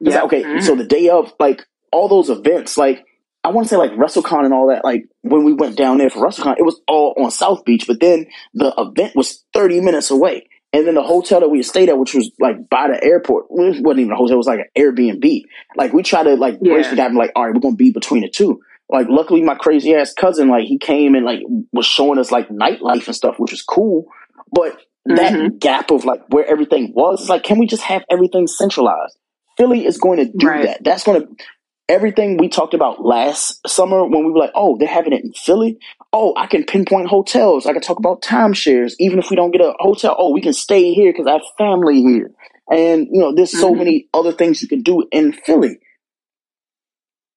Yeah. 0.00 0.16
Like, 0.16 0.24
okay, 0.24 0.42
mm-hmm. 0.42 0.60
so 0.60 0.74
the 0.74 0.84
day 0.84 1.08
of, 1.08 1.32
like 1.40 1.64
all 1.90 2.08
those 2.08 2.28
events, 2.28 2.76
like 2.76 3.04
I 3.44 3.48
want 3.50 3.66
to 3.66 3.70
say 3.70 3.76
like 3.76 3.92
WrestleCon 3.92 4.44
and 4.44 4.54
all 4.54 4.68
that, 4.68 4.84
like 4.84 5.04
when 5.22 5.44
we 5.44 5.52
went 5.52 5.76
down 5.76 5.98
there 5.98 6.10
for 6.10 6.26
WrestleCon, 6.26 6.58
it 6.58 6.64
was 6.64 6.80
all 6.86 7.14
on 7.16 7.30
South 7.30 7.64
Beach, 7.64 7.86
but 7.86 8.00
then 8.00 8.26
the 8.54 8.72
event 8.76 9.16
was 9.16 9.44
30 9.54 9.80
minutes 9.80 10.10
away. 10.10 10.48
And 10.74 10.86
then 10.86 10.94
the 10.94 11.02
hotel 11.02 11.40
that 11.40 11.50
we 11.50 11.62
stayed 11.62 11.90
at, 11.90 11.98
which 11.98 12.14
was 12.14 12.30
like 12.40 12.68
by 12.70 12.88
the 12.88 13.02
airport, 13.04 13.46
it 13.50 13.82
wasn't 13.82 14.00
even 14.00 14.12
a 14.12 14.16
hotel, 14.16 14.34
it 14.34 14.38
was 14.38 14.46
like 14.46 14.60
an 14.60 14.82
Airbnb. 14.82 15.42
Like 15.76 15.92
we 15.92 16.02
tried 16.02 16.24
to 16.24 16.34
like 16.34 16.58
yeah. 16.62 16.72
brace 16.72 16.88
the 16.88 16.96
guy 16.96 17.06
and 17.06 17.16
like, 17.16 17.32
all 17.36 17.44
right, 17.44 17.54
we're 17.54 17.60
gonna 17.60 17.76
be 17.76 17.90
between 17.90 18.22
the 18.22 18.30
two. 18.30 18.60
Like 18.92 19.08
luckily 19.08 19.42
my 19.42 19.54
crazy 19.54 19.94
ass 19.94 20.12
cousin, 20.12 20.48
like 20.48 20.64
he 20.64 20.78
came 20.78 21.14
and 21.14 21.24
like 21.24 21.40
was 21.72 21.86
showing 21.86 22.18
us 22.18 22.30
like 22.30 22.48
nightlife 22.50 23.06
and 23.06 23.16
stuff, 23.16 23.36
which 23.38 23.52
was 23.52 23.62
cool. 23.62 24.06
But 24.52 24.78
that 25.06 25.32
mm-hmm. 25.32 25.56
gap 25.56 25.90
of 25.90 26.04
like 26.04 26.20
where 26.28 26.46
everything 26.46 26.92
was, 26.94 27.22
it's 27.22 27.30
like, 27.30 27.42
can 27.42 27.58
we 27.58 27.66
just 27.66 27.82
have 27.82 28.04
everything 28.10 28.46
centralized? 28.46 29.16
Philly 29.56 29.86
is 29.86 29.98
going 29.98 30.18
to 30.18 30.30
do 30.36 30.46
right. 30.46 30.64
that. 30.66 30.84
That's 30.84 31.04
going 31.04 31.22
to 31.22 31.44
everything 31.88 32.36
we 32.36 32.48
talked 32.48 32.74
about 32.74 33.04
last 33.04 33.66
summer 33.66 34.04
when 34.04 34.24
we 34.24 34.30
were 34.30 34.38
like, 34.38 34.52
oh, 34.54 34.76
they're 34.78 34.88
having 34.88 35.12
it 35.12 35.24
in 35.24 35.32
Philly. 35.32 35.78
Oh, 36.12 36.34
I 36.36 36.46
can 36.46 36.64
pinpoint 36.64 37.08
hotels. 37.08 37.66
I 37.66 37.72
can 37.72 37.82
talk 37.82 37.98
about 37.98 38.22
timeshares. 38.22 38.92
Even 38.98 39.18
if 39.18 39.30
we 39.30 39.36
don't 39.36 39.50
get 39.50 39.60
a 39.60 39.74
hotel, 39.78 40.14
oh, 40.18 40.32
we 40.32 40.40
can 40.40 40.52
stay 40.52 40.92
here 40.92 41.12
because 41.12 41.26
I 41.26 41.32
have 41.32 41.42
family 41.58 42.02
here. 42.02 42.30
And, 42.70 43.08
you 43.10 43.20
know, 43.20 43.34
there's 43.34 43.50
so 43.50 43.70
mm-hmm. 43.70 43.78
many 43.78 44.08
other 44.14 44.32
things 44.32 44.62
you 44.62 44.68
can 44.68 44.82
do 44.82 45.06
in 45.10 45.32
Philly. 45.32 45.78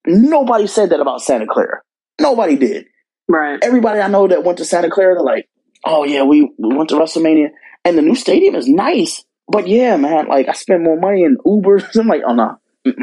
Nobody 0.08 0.68
said 0.68 0.90
that 0.92 1.00
about 1.00 1.22
Santa 1.22 1.46
Clara. 1.48 1.82
Nobody 2.20 2.56
did. 2.56 2.86
Right. 3.28 3.60
Everybody 3.62 4.00
I 4.00 4.08
know 4.08 4.28
that 4.28 4.44
went 4.44 4.60
to 4.60 4.66
Santa 4.66 4.90
Clara, 4.90 5.16
they're 5.16 5.24
like, 5.24 5.50
oh, 5.84 6.04
yeah, 6.04 6.24
we, 6.24 6.52
we 6.58 6.76
went 6.76 6.90
to 6.90 6.96
WrestleMania. 6.96 7.50
And 7.84 7.98
the 7.98 8.02
new 8.02 8.16
stadium 8.16 8.56
is 8.56 8.68
nice. 8.68 9.24
But 9.48 9.68
yeah, 9.68 9.96
man, 9.98 10.28
like 10.28 10.48
I 10.48 10.54
spend 10.54 10.84
more 10.84 11.00
money 11.00 11.24
in 11.24 11.38
Ubers. 11.38 11.96
I'm 12.00 12.08
like, 12.08 12.22
oh, 12.26 12.34
no. 12.34 12.58
Nah. 12.86 12.94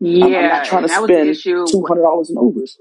Yeah, 0.00 0.24
I'm, 0.24 0.34
I'm 0.34 0.48
not 0.48 0.64
trying 0.66 0.82
to 0.82 0.88
spend 0.88 1.68
two 1.68 1.84
hundred 1.86 2.02
dollars 2.02 2.28
in 2.28 2.36
Ubers. 2.36 2.72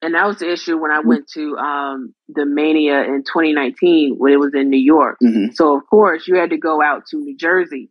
And 0.00 0.14
that 0.14 0.26
was 0.26 0.38
the 0.38 0.52
issue 0.52 0.76
when 0.78 0.90
I 0.90 0.98
mm-hmm. 0.98 1.08
went 1.08 1.28
to 1.34 1.56
um, 1.56 2.14
the 2.28 2.44
Mania 2.44 3.04
in 3.04 3.22
2019 3.22 4.16
when 4.18 4.32
it 4.32 4.36
was 4.36 4.52
in 4.52 4.68
New 4.68 4.80
York. 4.80 5.18
Mm-hmm. 5.22 5.52
So 5.54 5.76
of 5.76 5.86
course 5.88 6.26
you 6.26 6.36
had 6.36 6.50
to 6.50 6.58
go 6.58 6.82
out 6.82 7.06
to 7.10 7.18
New 7.18 7.36
Jersey 7.36 7.88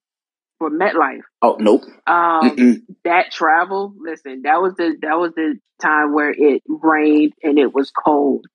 for 0.61 0.69
MetLife. 0.69 1.21
Oh 1.41 1.57
nope. 1.59 1.81
Um, 2.05 2.85
that 3.03 3.31
travel, 3.31 3.95
listen, 3.97 4.43
that 4.43 4.61
was 4.61 4.75
the 4.77 4.95
that 5.01 5.17
was 5.17 5.33
the 5.35 5.55
time 5.81 6.13
where 6.13 6.29
it 6.29 6.61
rained 6.67 7.33
and 7.41 7.57
it 7.57 7.73
was 7.73 7.89
cold. 7.91 8.45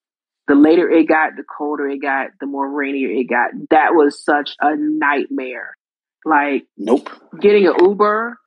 The 0.46 0.54
later 0.54 0.88
it 0.88 1.08
got, 1.08 1.32
the 1.36 1.42
colder 1.42 1.88
it 1.88 2.00
got, 2.00 2.28
the 2.38 2.46
more 2.46 2.70
rainier 2.70 3.10
it 3.10 3.28
got. 3.28 3.50
That 3.70 3.94
was 3.94 4.22
such 4.24 4.54
a 4.60 4.76
nightmare. 4.76 5.76
Like 6.24 6.66
nope. 6.76 7.10
Getting 7.40 7.66
an 7.66 7.74
Uber 7.80 8.38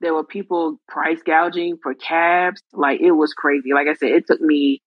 there 0.00 0.14
were 0.14 0.24
people 0.24 0.80
price 0.88 1.20
gouging 1.24 1.78
for 1.82 1.94
cabs. 1.94 2.62
Like 2.72 3.00
it 3.00 3.12
was 3.12 3.32
crazy. 3.32 3.70
Like 3.74 3.86
I 3.88 3.94
said, 3.94 4.10
it 4.10 4.26
took 4.26 4.40
me 4.40 4.82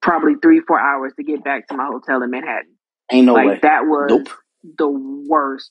probably 0.00 0.34
three, 0.40 0.60
four 0.60 0.80
hours 0.80 1.12
to 1.16 1.24
get 1.24 1.44
back 1.44 1.68
to 1.68 1.76
my 1.76 1.86
hotel 1.86 2.22
in 2.22 2.30
Manhattan. 2.30 2.74
Ain't 3.10 3.26
no 3.26 3.34
like, 3.34 3.46
way. 3.46 3.58
That 3.62 3.86
was 3.86 4.06
nope. 4.10 4.28
the 4.76 4.88
worst. 4.88 5.70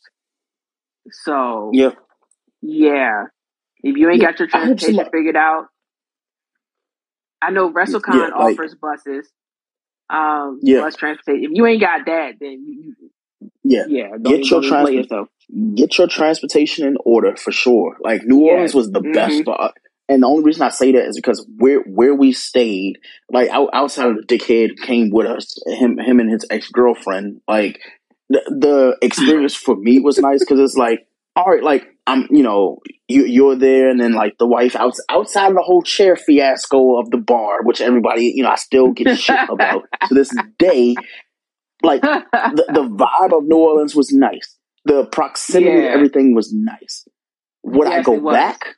So 1.11 1.71
yeah, 1.73 1.91
yeah. 2.61 3.23
If 3.83 3.95
you 3.95 4.09
ain't 4.09 4.21
yeah, 4.21 4.31
got 4.31 4.39
your 4.39 4.47
transportation 4.47 5.05
figured 5.11 5.35
out, 5.35 5.67
I 7.41 7.51
know 7.51 7.71
WrestleCon 7.71 8.13
yeah, 8.13 8.35
like, 8.35 8.53
offers 8.53 8.75
buses. 8.75 9.29
Um, 10.09 10.59
yeah. 10.63 10.81
bus 10.81 10.95
transportation. 10.95 11.43
If 11.43 11.51
you 11.53 11.65
ain't 11.65 11.81
got 11.81 12.05
that, 12.05 12.33
then 12.39 12.65
you, 12.65 12.95
yeah, 13.63 13.83
yeah. 13.87 14.17
Get 14.21 14.49
your 14.49 14.61
transportation 14.61 15.27
get 15.75 15.97
your 15.97 16.07
transportation 16.07 16.87
in 16.87 16.97
order 17.05 17.35
for 17.35 17.51
sure. 17.51 17.97
Like 18.01 18.23
New 18.23 18.45
yes. 18.45 18.51
Orleans 18.51 18.73
was 18.73 18.91
the 18.91 19.01
mm-hmm. 19.01 19.13
best 19.13 19.37
spot. 19.39 19.77
And 20.09 20.23
the 20.23 20.27
only 20.27 20.43
reason 20.43 20.61
I 20.61 20.69
say 20.69 20.93
that 20.93 21.05
is 21.05 21.17
because 21.17 21.45
where 21.57 21.81
where 21.81 22.15
we 22.15 22.31
stayed, 22.31 22.99
like 23.29 23.49
outside 23.49 24.09
of 24.09 24.15
the 24.15 24.23
dickhead 24.23 24.77
came 24.81 25.09
with 25.09 25.27
us, 25.27 25.57
him 25.67 25.97
him 25.97 26.19
and 26.21 26.31
his 26.31 26.45
ex 26.49 26.69
girlfriend. 26.69 27.41
Like 27.47 27.81
the 28.29 28.41
the 28.47 28.97
experience 29.05 29.55
for 29.55 29.75
me 29.75 29.99
was 29.99 30.17
nice 30.19 30.39
because 30.39 30.59
it's 30.59 30.75
like, 30.75 31.07
all 31.35 31.45
right, 31.45 31.63
like 31.63 31.87
I'm, 32.05 32.27
you 32.29 32.43
know, 32.43 32.79
you 33.07 33.25
you're 33.25 33.57
there, 33.57 33.89
and 33.89 33.99
then 33.99 34.13
like 34.13 34.37
the 34.37 34.47
wife 34.47 34.75
out, 34.75 34.93
outside 35.09 35.53
the 35.53 35.61
whole 35.61 35.81
chair 35.81 36.15
fiasco 36.15 36.99
of 36.99 37.09
the 37.11 37.17
bar, 37.17 37.63
which 37.63 37.81
everybody, 37.81 38.33
you 38.35 38.43
know, 38.43 38.49
I 38.49 38.55
still 38.55 38.91
get 38.91 39.17
shit 39.17 39.49
about 39.49 39.83
to 40.07 40.13
this 40.13 40.31
day. 40.57 40.95
Like 41.83 42.01
the, 42.01 42.65
the 42.73 42.83
vibe 42.83 43.37
of 43.37 43.43
New 43.45 43.57
Orleans 43.57 43.95
was 43.95 44.11
nice 44.11 44.57
the 44.87 45.05
proximity 45.05 45.83
yeah. 45.83 45.89
everything 45.89 46.33
was 46.33 46.53
nice. 46.53 47.07
Would 47.63 47.87
yes, 47.87 47.99
I 47.99 48.01
go 48.03 48.31
back? 48.31 48.75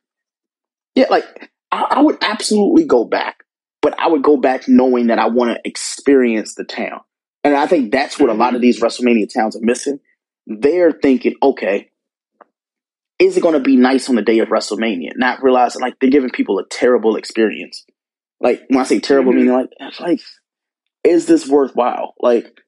Yeah, 0.95 1.05
like 1.09 1.51
I, 1.71 1.85
I 1.91 2.01
would 2.01 2.17
absolutely 2.21 2.85
go 2.85 3.05
back, 3.05 3.43
but 3.81 3.97
I 3.99 4.07
would 4.07 4.23
go 4.23 4.37
back 4.37 4.67
knowing 4.67 5.07
that 5.07 5.19
I 5.19 5.27
want 5.27 5.51
to 5.51 5.61
experience 5.63 6.55
the 6.55 6.63
town. 6.63 7.01
And 7.43 7.55
I 7.55 7.67
think 7.67 7.91
that's 7.91 8.19
what 8.19 8.29
a 8.29 8.33
lot 8.33 8.49
of 8.49 8.55
mm-hmm. 8.55 8.61
these 8.63 8.81
WrestleMania 8.81 9.31
towns 9.33 9.55
are 9.55 9.61
missing. 9.61 9.99
They're 10.45 10.91
thinking, 10.91 11.35
okay, 11.41 11.91
is 13.17 13.37
it 13.37 13.41
going 13.41 13.53
to 13.53 13.59
be 13.59 13.75
nice 13.75 14.09
on 14.09 14.15
the 14.15 14.21
day 14.21 14.39
of 14.39 14.49
WrestleMania? 14.49 15.11
Not 15.15 15.43
realizing 15.43 15.81
like 15.81 15.99
they're 15.99 16.09
giving 16.09 16.31
people 16.31 16.59
a 16.59 16.67
terrible 16.67 17.15
experience. 17.15 17.85
Like 18.39 18.63
when 18.67 18.79
I 18.79 18.83
say 18.83 18.99
terrible, 18.99 19.31
mm-hmm. 19.31 19.47
meaning 19.47 19.69
like, 19.79 19.99
like, 19.99 20.21
is 21.03 21.25
this 21.25 21.47
worthwhile? 21.47 22.13
Like, 22.19 22.61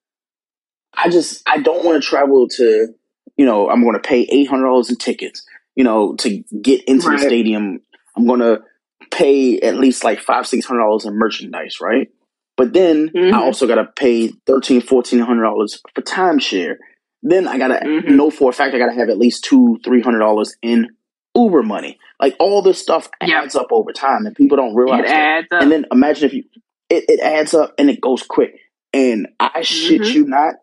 I 0.94 1.10
just 1.10 1.42
I 1.48 1.60
don't 1.60 1.86
want 1.86 2.02
to 2.02 2.08
travel 2.08 2.48
to 2.58 2.94
you 3.38 3.46
know, 3.46 3.70
I'm 3.70 3.82
going 3.82 3.96
to 3.96 4.08
pay 4.08 4.28
eight 4.30 4.50
hundred 4.50 4.66
dollars 4.66 4.90
in 4.90 4.98
tickets, 4.98 5.44
you 5.76 5.84
know, 5.84 6.16
to 6.18 6.44
get 6.62 6.84
into 6.86 7.08
right. 7.08 7.20
the 7.20 7.26
stadium. 7.26 7.80
I'm 8.16 8.28
going 8.28 8.42
to 8.42 8.62
pay 9.10 9.60
at 9.60 9.78
least 9.78 10.04
like 10.04 10.20
five, 10.20 10.46
six 10.46 10.66
hundred 10.66 10.82
dollars 10.82 11.06
in 11.06 11.18
merchandise, 11.18 11.78
right? 11.82 12.10
But 12.58 12.74
then 12.74 13.10
mm-hmm. 13.10 13.34
I 13.34 13.40
also 13.40 13.68
got 13.68 13.76
to 13.76 13.86
pay 13.86 14.30
thirteen, 14.46 14.82
fourteen 14.82 15.20
hundred 15.20 15.44
dollars 15.44 15.82
for 15.96 16.02
timeshare. 16.02 16.76
Then 17.24 17.48
I 17.48 17.58
got 17.58 17.70
to 17.70 17.86
mm-hmm. 17.86 18.16
know 18.16 18.30
for 18.30 18.50
a 18.50 18.54
fact 18.54 18.76
I 18.76 18.80
got 18.80 18.88
to 18.88 19.00
have 19.00 19.10
at 19.10 19.18
least 19.18 19.44
two, 19.44 19.80
three 19.84 20.02
hundred 20.02 20.20
dollars 20.20 20.56
in 20.62 20.90
Uber 21.36 21.64
money. 21.64 21.98
Like 22.20 22.36
all 22.40 22.62
this 22.62 22.82
stuff 22.82 23.10
adds 23.22 23.56
yep. 23.56 23.64
up 23.64 23.72
over 23.72 23.92
time, 23.92 24.26
and 24.26 24.36
people 24.36 24.58
don't 24.58 24.76
realize. 24.76 25.06
It 25.06 25.12
adds 25.12 25.48
up. 25.52 25.62
And 25.62 25.72
then 25.72 25.86
imagine 25.92 26.26
if 26.26 26.34
you, 26.34 26.44
it, 26.90 27.06
it 27.08 27.20
adds 27.20 27.54
up 27.54 27.74
and 27.78 27.90
it 27.90 28.02
goes 28.02 28.24
quick. 28.24 28.56
And 28.94 29.30
I 29.40 29.48
mm-hmm. 29.48 29.62
shit 29.62 30.08
you 30.14 30.26
not. 30.26 30.56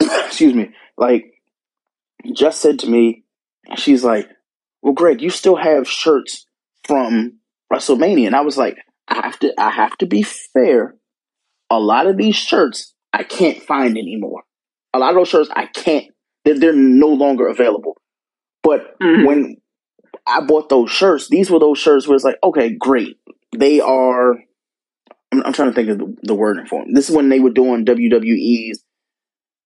excuse 0.26 0.52
me 0.52 0.72
like 0.96 1.40
just 2.32 2.60
said 2.60 2.78
to 2.80 2.86
me, 2.88 3.24
she's 3.76 4.04
like, 4.04 4.28
"Well, 4.80 4.94
Greg, 4.94 5.20
you 5.20 5.30
still 5.30 5.56
have 5.56 5.88
shirts 5.88 6.46
from 6.84 7.38
WrestleMania," 7.72 8.26
and 8.26 8.36
I 8.36 8.42
was 8.42 8.56
like, 8.56 8.78
"I 9.08 9.16
have 9.24 9.38
to, 9.40 9.52
I 9.58 9.70
have 9.70 9.96
to 9.98 10.06
be 10.06 10.22
fair. 10.22 10.96
A 11.70 11.78
lot 11.78 12.06
of 12.06 12.16
these 12.16 12.36
shirts 12.36 12.94
I 13.12 13.22
can't 13.22 13.62
find 13.62 13.96
anymore. 13.96 14.42
A 14.94 14.98
lot 14.98 15.10
of 15.10 15.16
those 15.16 15.28
shirts 15.28 15.50
I 15.54 15.66
can't. 15.66 16.06
They're, 16.44 16.58
they're 16.58 16.72
no 16.72 17.08
longer 17.08 17.46
available. 17.46 17.96
But 18.62 18.98
mm-hmm. 19.00 19.26
when 19.26 19.56
I 20.26 20.40
bought 20.40 20.68
those 20.68 20.90
shirts, 20.90 21.28
these 21.28 21.50
were 21.50 21.58
those 21.58 21.78
shirts 21.78 22.06
where 22.06 22.14
it's 22.14 22.24
like, 22.24 22.38
okay, 22.44 22.74
great. 22.74 23.16
They 23.56 23.80
are. 23.80 24.34
I'm, 25.32 25.42
I'm 25.44 25.52
trying 25.52 25.70
to 25.70 25.74
think 25.74 25.88
of 25.88 25.98
the, 25.98 26.16
the 26.22 26.34
wording 26.34 26.66
for 26.66 26.84
them. 26.84 26.94
This 26.94 27.08
is 27.08 27.16
when 27.16 27.28
they 27.28 27.40
were 27.40 27.50
doing 27.50 27.84
WWE's 27.84 28.84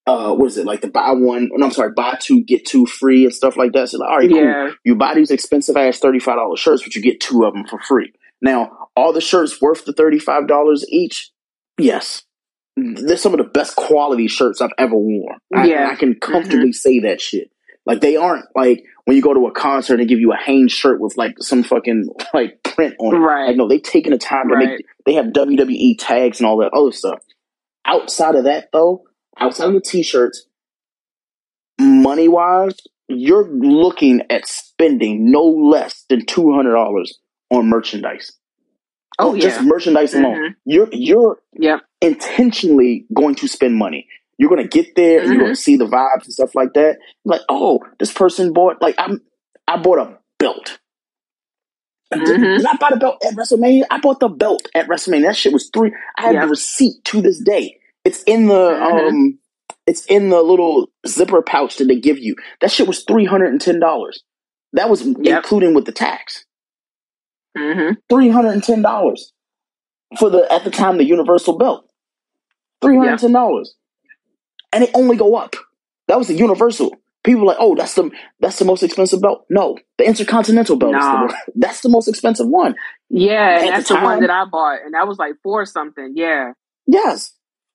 uh, 0.07 0.33
what 0.33 0.47
is 0.47 0.57
it 0.57 0.67
like 0.67 0.81
the 0.81 0.89
buy 0.89 1.11
one? 1.11 1.51
No, 1.53 1.67
I'm 1.67 1.73
sorry, 1.73 1.93
buy 1.95 2.17
two 2.21 2.45
get 2.45 2.65
two 2.65 2.87
free 2.87 3.25
and 3.25 3.35
stuff 3.35 3.57
like 3.57 3.73
that. 3.73 3.89
So 3.89 3.99
like, 3.99 4.09
all 4.09 4.19
right, 4.19 4.31
yeah. 4.31 4.67
cool. 4.69 4.75
You 4.85 4.95
buy 4.95 5.15
these 5.15 5.31
expensive 5.31 5.77
ass 5.77 5.99
thirty 5.99 6.21
five 6.21 6.37
dollars 6.37 6.61
shirts, 6.61 6.85
but 6.85 6.95
you 6.95 7.03
get 7.03 7.21
two 7.21 7.45
of 7.45 7.55
them 7.55 7.67
for 7.67 7.81
free. 7.81 8.13
Now, 8.43 8.89
all 8.95 9.13
the 9.13 9.21
shirts 9.21 9.61
worth 9.61 9.85
the 9.85 9.93
thirty 9.93 10.19
five 10.19 10.47
dollars 10.47 10.85
each. 10.89 11.31
Yes, 11.79 12.23
they're 12.77 13.17
some 13.17 13.33
of 13.33 13.39
the 13.39 13.45
best 13.45 13.77
quality 13.77 14.29
shirts 14.29 14.61
I've 14.61 14.71
ever 14.79 14.97
worn. 14.97 15.39
I, 15.55 15.67
yeah, 15.67 15.89
I 15.91 15.97
can 15.97 16.15
comfortably 16.15 16.69
mm-hmm. 16.69 16.73
say 16.73 17.01
that 17.01 17.21
shit. 17.21 17.51
Like 17.87 18.01
they 18.01 18.17
aren't 18.17 18.47
like 18.55 18.85
when 19.05 19.17
you 19.17 19.23
go 19.23 19.33
to 19.33 19.47
a 19.47 19.53
concert 19.53 20.01
and 20.01 20.09
give 20.09 20.19
you 20.19 20.33
a 20.33 20.37
Hanes 20.37 20.73
shirt 20.73 21.01
with 21.01 21.17
like 21.17 21.37
some 21.41 21.63
fucking 21.63 22.09
like 22.35 22.63
print 22.63 22.97
on 22.99 23.15
it. 23.15 23.19
Right. 23.19 23.47
Like 23.47 23.57
no, 23.57 23.69
they 23.69 23.79
taking 23.79 24.13
the 24.13 24.19
time 24.19 24.49
to 24.49 24.55
Right. 24.55 24.69
make. 24.69 24.87
They 25.07 25.15
have 25.15 25.27
WWE 25.27 25.97
tags 25.99 26.41
and 26.41 26.47
all 26.47 26.59
that 26.59 26.73
other 26.75 26.93
stuff. 26.93 27.21
Outside 27.85 28.35
of 28.35 28.45
that, 28.45 28.71
though, 28.73 29.05
outside 29.39 29.69
of 29.69 29.75
the 29.75 29.81
t-shirts, 29.81 30.47
money 31.81 32.27
wise, 32.27 32.75
you're 33.07 33.49
looking 33.49 34.23
at 34.29 34.49
spending 34.49 35.31
no 35.31 35.45
less 35.45 36.05
than 36.09 36.27
two 36.27 36.53
hundred 36.53 36.73
dollars 36.73 37.21
on 37.51 37.68
merchandise. 37.68 38.32
Oh 39.18 39.35
yeah. 39.35 39.43
just 39.43 39.62
merchandise 39.62 40.14
alone. 40.14 40.36
Mhm. 40.36 40.55
You're 40.66 40.89
you're 40.93 41.39
Yep. 41.55 41.81
intentionally 42.02 43.06
going 43.14 43.35
to 43.36 43.48
spend 43.48 43.77
money. 43.77 44.09
You're 44.39 44.51
going 44.51 44.62
to 44.62 44.68
get 44.68 44.94
there 44.97 45.20
and 45.20 45.31
you're 45.31 45.40
going 45.40 45.55
to 45.55 45.60
see 45.60 45.77
the 45.77 45.86
vibes 45.86 46.24
and 46.24 46.32
stuff 46.35 46.55
like 46.55 46.74
that. 46.74 46.98
Like, 47.24 47.40
oh, 47.48 47.81
this 47.98 48.12
person 48.12 48.52
bought 48.52 48.82
like 48.82 48.97
I'm 48.98 49.23
I 49.68 49.78
bought 49.78 49.98
a 49.98 50.18
belt. 50.39 50.78
And 52.12 52.24
Did, 52.24 52.66
I 52.66 52.77
buy 52.77 52.90
the 52.90 52.97
belt 52.98 53.23
at 53.27 53.35
WrestleMania? 53.35 53.85
I 53.90 53.98
bought 54.01 54.20
the 54.20 54.28
belt 54.28 54.68
at 54.74 54.89
WrestleMania. 54.89 55.24
That 55.24 55.36
shit 55.36 55.52
was 55.52 55.70
three. 55.74 55.93
I 56.18 56.23
have 56.27 56.35
Yep. 56.35 56.43
the 56.44 56.48
receipt 56.51 57.05
to 57.06 57.20
this 57.23 57.39
day. 57.40 57.78
It's 58.05 58.23
in 58.24 58.47
the 58.48 58.55
Mhm. 58.55 59.09
um, 59.10 59.39
it's 59.86 60.06
in 60.06 60.31
the 60.31 60.43
little 60.43 60.89
zipper 61.06 61.43
pouch 61.43 61.78
that 61.78 61.86
they 61.86 62.01
give 62.01 62.18
you. 62.18 62.36
That 62.62 62.73
shit 62.73 62.89
was 62.89 63.05
three 63.05 63.27
hundred 63.27 63.52
and 63.52 63.60
ten 63.60 63.81
dollars. 63.81 64.24
That 64.74 64.90
was 64.90 65.02
Yep. 65.06 65.16
including 65.44 65.74
with 65.74 65.86
the 65.86 65.93
tax. 65.93 66.45
Hmm 67.57 67.93
Three 68.09 68.28
hundred 68.28 68.51
and 68.53 68.62
ten 68.62 68.83
dollars 68.83 69.33
for 70.19 70.31
the 70.31 70.47
at 70.53 70.65
the 70.65 70.70
time 70.70 70.99
the 70.99 71.05
universal 71.05 71.57
belt. 71.59 71.89
Three 72.83 72.97
hundred 72.97 73.11
and 73.12 73.20
ten 73.20 73.33
dollars, 73.33 73.74
and 74.73 74.85
it 74.85 74.91
only 74.95 75.16
go 75.16 75.35
up. 75.37 75.57
That 76.09 76.19
was 76.19 76.28
the 76.28 76.35
universal. 76.35 76.93
People 77.24 77.41
were 77.41 77.47
like, 77.49 77.57
oh, 77.59 77.74
that's 77.74 77.95
the 77.95 78.11
that's 78.39 78.59
the 78.59 78.65
most 78.65 78.83
expensive 78.85 79.20
belt. 79.20 79.47
No, 79.51 79.77
the 79.99 80.07
intercontinental 80.07 80.77
belt 80.77 80.93
Nah. 80.93 81.24
is 81.27 81.33
the 81.33 81.53
that's 81.57 81.81
the 81.81 81.89
most 81.89 82.07
expensive 82.09 82.47
one. 82.47 82.77
Yeah, 83.09 83.59
and 83.61 83.69
that's 83.70 83.89
the 83.89 83.95
the 83.97 84.01
one 84.01 84.20
that 84.20 84.31
I 84.31 84.45
bought, 84.45 84.81
and 84.85 84.95
that 84.95 85.09
was 85.09 85.19
like 85.19 85.35
four 85.43 85.65
something. 85.66 86.12
Yeah. 86.15 86.53
Yes. 86.87 87.33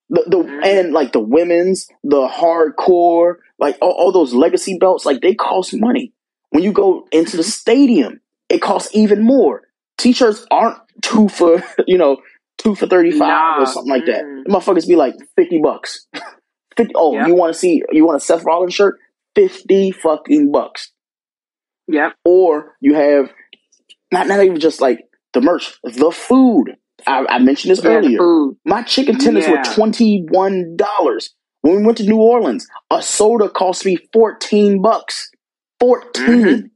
The, 0.10 0.24
the 0.28 0.38
Mhm. 0.38 0.66
and 0.66 0.94
like 0.94 1.12
the 1.14 1.20
women's, 1.22 1.88
the 2.04 2.28
hardcore, 2.28 3.36
like 3.60 3.78
all, 3.82 3.92
all 3.92 4.12
those 4.12 4.34
legacy 4.34 4.78
belts, 4.78 5.06
like 5.06 5.22
they 5.22 5.34
cost 5.34 5.74
money. 5.74 6.14
When 6.50 6.64
you 6.64 6.72
go 6.74 7.08
into 7.12 7.38
the 7.38 7.44
stadium, 7.44 8.20
it 8.50 8.62
costs 8.62 8.94
even 8.94 9.22
more. 9.24 9.64
T-shirts 9.98 10.46
aren't 10.52 10.78
two 11.02 11.28
for 11.30 11.64
you 11.88 11.98
know 11.98 12.18
two 12.58 12.76
for 12.76 12.88
thirty 12.88 13.12
five 13.12 13.20
Nah. 13.20 13.62
or 13.62 13.66
something 13.66 13.92
like 13.92 14.06
that. 14.06 14.24
Mm. 14.24 14.44
The 14.46 14.50
motherfuckers 14.52 14.88
be 14.88 14.96
like 14.96 15.16
fifty 15.36 15.60
bucks. 15.62 16.08
50, 16.78 16.94
oh, 16.96 17.14
Yep. 17.14 17.28
you 17.28 17.36
want 17.36 17.54
to 17.54 17.60
see? 17.60 17.84
You 17.92 18.06
want 18.06 18.16
a 18.18 18.20
Seth 18.22 18.46
Rollins 18.46 18.74
shirt? 18.74 18.98
Fifty 19.36 19.92
fucking 19.92 20.52
bucks. 20.52 20.92
Yep. 21.90 22.14
Or 22.24 22.76
you 22.80 22.94
have 22.96 23.30
not 24.12 24.28
not 24.28 24.42
even 24.44 24.60
just 24.60 24.80
like 24.82 25.00
the 25.34 25.42
merch, 25.42 25.78
the 25.84 26.12
food. 26.12 26.76
I, 27.06 27.26
I 27.28 27.40
mentioned 27.40 27.72
this 27.72 27.84
Yeah, 27.84 27.92
earlier. 27.92 28.20
My 28.66 28.84
chicken 28.84 29.18
tenders 29.18 29.46
Yeah. 29.48 29.58
were 29.58 29.64
twenty 29.76 30.26
one 30.30 30.76
dollars. 30.78 31.34
When 31.62 31.76
we 31.78 31.84
went 31.86 31.98
to 32.00 32.06
New 32.06 32.18
Orleans, 32.22 32.68
a 32.90 33.02
soda 33.02 33.50
cost 33.50 33.86
me 33.86 33.98
fourteen 34.14 34.82
bucks. 34.82 35.30
14 35.80 36.26
Mhm. 36.26 36.70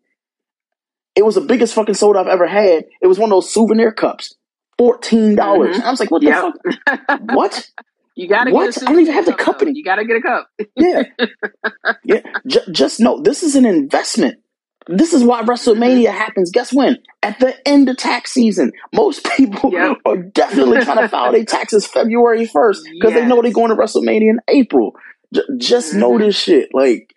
It 1.15 1.23
was 1.25 1.35
the 1.35 1.41
biggest 1.41 1.73
fucking 1.73 1.95
soda 1.95 2.19
I've 2.19 2.27
ever 2.27 2.47
had. 2.47 2.85
It 3.01 3.07
was 3.07 3.17
one 3.19 3.29
of 3.29 3.35
those 3.35 3.53
souvenir 3.53 3.91
cups. 3.91 4.35
Fourteen 4.77 5.35
dollars. 5.35 5.77
Mhm. 5.77 5.83
I 5.83 5.91
was 5.91 5.99
like, 5.99 6.11
what 6.11 6.21
Yep. 6.21 6.53
the 6.63 6.77
fuck? 7.07 7.21
What? 7.33 7.69
You 8.15 8.27
gotta 8.29 8.51
What? 8.51 8.73
get 8.73 8.83
a 8.83 8.85
I 8.85 8.91
don't 8.91 9.01
even 9.01 9.13
have 9.13 9.25
the 9.25 9.33
cup 9.33 9.59
though. 9.59 9.67
You 9.67 9.83
gotta 9.83 10.05
get 10.05 10.17
a 10.17 10.21
cup. 10.21 10.49
Yeah. 10.75 11.03
yeah. 12.03 12.21
J- 12.47 12.59
just 12.71 12.99
know 12.99 13.21
this 13.21 13.43
is 13.43 13.55
an 13.55 13.65
investment. 13.65 14.39
This 14.87 15.13
is 15.13 15.23
why 15.23 15.41
WrestleMania 15.41 16.09
happens. 16.11 16.51
Guess 16.51 16.71
when? 16.71 16.97
At 17.23 17.39
the 17.39 17.55
end 17.67 17.89
of 17.89 17.97
tax 17.97 18.31
season. 18.33 18.71
Most 18.93 19.25
people 19.35 19.71
Yep. 19.73 19.97
are 20.05 20.17
definitely 20.17 20.81
trying 20.81 20.99
to 20.99 21.09
file 21.09 21.31
their 21.31 21.43
taxes 21.45 21.87
February 21.87 22.45
1st 22.47 22.77
because 22.93 23.13
they 23.13 23.25
know 23.25 23.41
they're 23.41 23.51
going 23.51 23.69
to 23.69 23.75
WrestleMania 23.75 24.29
in 24.29 24.39
April. 24.47 24.95
J- 25.33 25.41
just 25.57 25.95
know 25.95 26.11
Mhm. 26.11 26.19
this 26.19 26.37
shit. 26.37 26.69
Like, 26.73 27.14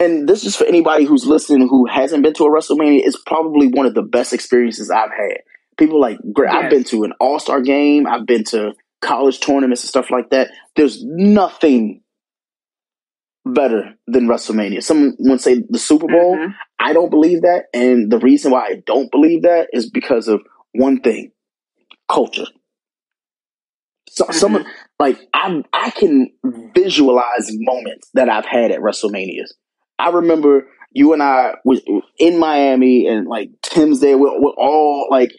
and 0.00 0.28
this 0.28 0.44
is 0.44 0.56
for 0.56 0.64
anybody 0.64 1.04
who's 1.04 1.26
listening 1.26 1.68
who 1.68 1.86
hasn't 1.86 2.22
been 2.22 2.32
to 2.34 2.44
a 2.44 2.50
WrestleMania. 2.50 3.02
It's 3.04 3.20
probably 3.26 3.68
one 3.68 3.86
of 3.86 3.94
the 3.94 4.02
best 4.02 4.32
experiences 4.32 4.90
I've 4.90 5.10
had. 5.10 5.38
People 5.78 6.00
like, 6.00 6.18
great. 6.32 6.50
I've 6.50 6.70
been 6.70 6.84
to 6.84 7.04
an 7.04 7.12
All 7.20 7.38
Star 7.38 7.60
game. 7.60 8.06
I've 8.06 8.26
been 8.26 8.44
to 8.44 8.72
college 9.00 9.40
tournaments 9.40 9.82
and 9.82 9.88
stuff 9.88 10.10
like 10.10 10.30
that. 10.30 10.50
There's 10.76 11.02
nothing 11.04 12.02
better 13.46 13.94
than 14.06 14.26
WrestleMania. 14.26 14.82
Someone 14.82 15.16
would 15.20 15.40
say 15.40 15.62
the 15.68 15.78
Super 15.78 16.06
Bowl. 16.06 16.36
Mhm. 16.36 16.54
I 16.78 16.92
don't 16.92 17.10
believe 17.10 17.42
that, 17.42 17.64
and 17.72 18.10
the 18.10 18.18
reason 18.18 18.52
why 18.52 18.66
I 18.66 18.82
don't 18.86 19.10
believe 19.10 19.42
that 19.42 19.68
is 19.72 19.88
because 19.90 20.28
of 20.28 20.42
one 20.72 21.00
thing: 21.00 21.32
culture. 22.08 22.46
So, 24.10 24.24
Mhm. 24.26 24.34
Someone 24.34 24.66
like 24.98 25.18
I, 25.32 25.62
I 25.72 25.90
can 25.90 26.30
visualize 26.74 27.48
moments 27.50 28.10
that 28.14 28.28
I've 28.28 28.44
had 28.46 28.70
at 28.72 28.80
WrestleManias. 28.80 29.50
I 30.00 30.10
remember 30.10 30.66
you 30.92 31.12
and 31.12 31.22
I 31.22 31.54
was 31.64 31.80
in 32.18 32.38
Miami, 32.38 33.06
and 33.06 33.26
like 33.28 33.50
Tim's 33.62 34.00
there. 34.00 34.18
We're, 34.18 34.40
we're 34.40 34.50
all 34.50 35.06
like 35.10 35.30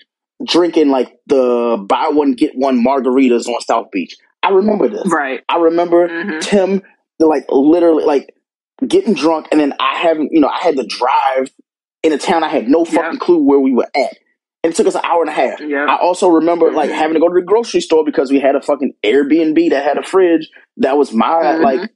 drinking 0.46 0.90
like 0.90 1.12
the 1.28 1.84
buy 1.88 2.10
one 2.10 2.34
get 2.34 2.52
one 2.56 2.84
margaritas 2.84 3.48
on 3.48 3.62
South 3.62 3.92
Beach. 3.92 4.16
I 4.44 4.50
remember 4.50 4.88
this. 4.88 5.04
Right. 5.12 5.42
I 5.50 5.58
remember 5.58 6.08
Mhm. 6.08 6.42
Tim, 6.42 6.82
like 7.20 7.46
literally, 7.50 8.06
like 8.06 8.34
getting 8.88 9.14
drunk, 9.14 9.48
and 9.52 9.60
then 9.60 9.74
I 9.80 10.00
haven't, 10.00 10.32
you 10.32 10.40
know, 10.40 10.48
I 10.48 10.60
had 10.62 10.78
to 10.78 10.86
drive 10.86 11.52
in 12.04 12.14
a 12.14 12.18
town 12.18 12.44
I 12.44 12.48
had 12.48 12.68
no 12.68 12.84
fucking 12.86 13.14
Yeah. 13.14 13.20
clue 13.20 13.44
where 13.44 13.60
we 13.60 13.72
were 13.74 13.88
at, 13.96 14.18
and 14.64 14.74
it 14.74 14.76
took 14.76 14.88
us 14.88 14.96
an 14.96 15.02
hour 15.04 15.22
and 15.22 15.30
a 15.30 15.34
half. 15.34 15.60
Yeah. 15.62 15.86
I 15.88 15.98
also 15.98 16.30
remember 16.30 16.72
like 16.72 16.90
Mhm. 16.90 16.96
having 16.96 17.14
to 17.16 17.20
go 17.20 17.28
to 17.28 17.36
the 17.36 17.46
grocery 17.46 17.82
store 17.82 18.04
because 18.06 18.32
we 18.32 18.40
had 18.40 18.56
a 18.56 18.62
fucking 18.62 18.94
Airbnb 19.04 19.70
that 19.72 19.84
had 19.84 19.98
a 19.98 20.04
fridge. 20.04 20.50
That 20.78 20.98
was 20.98 21.14
my 21.14 21.28
Mhm. 21.44 21.62
like 21.64 21.90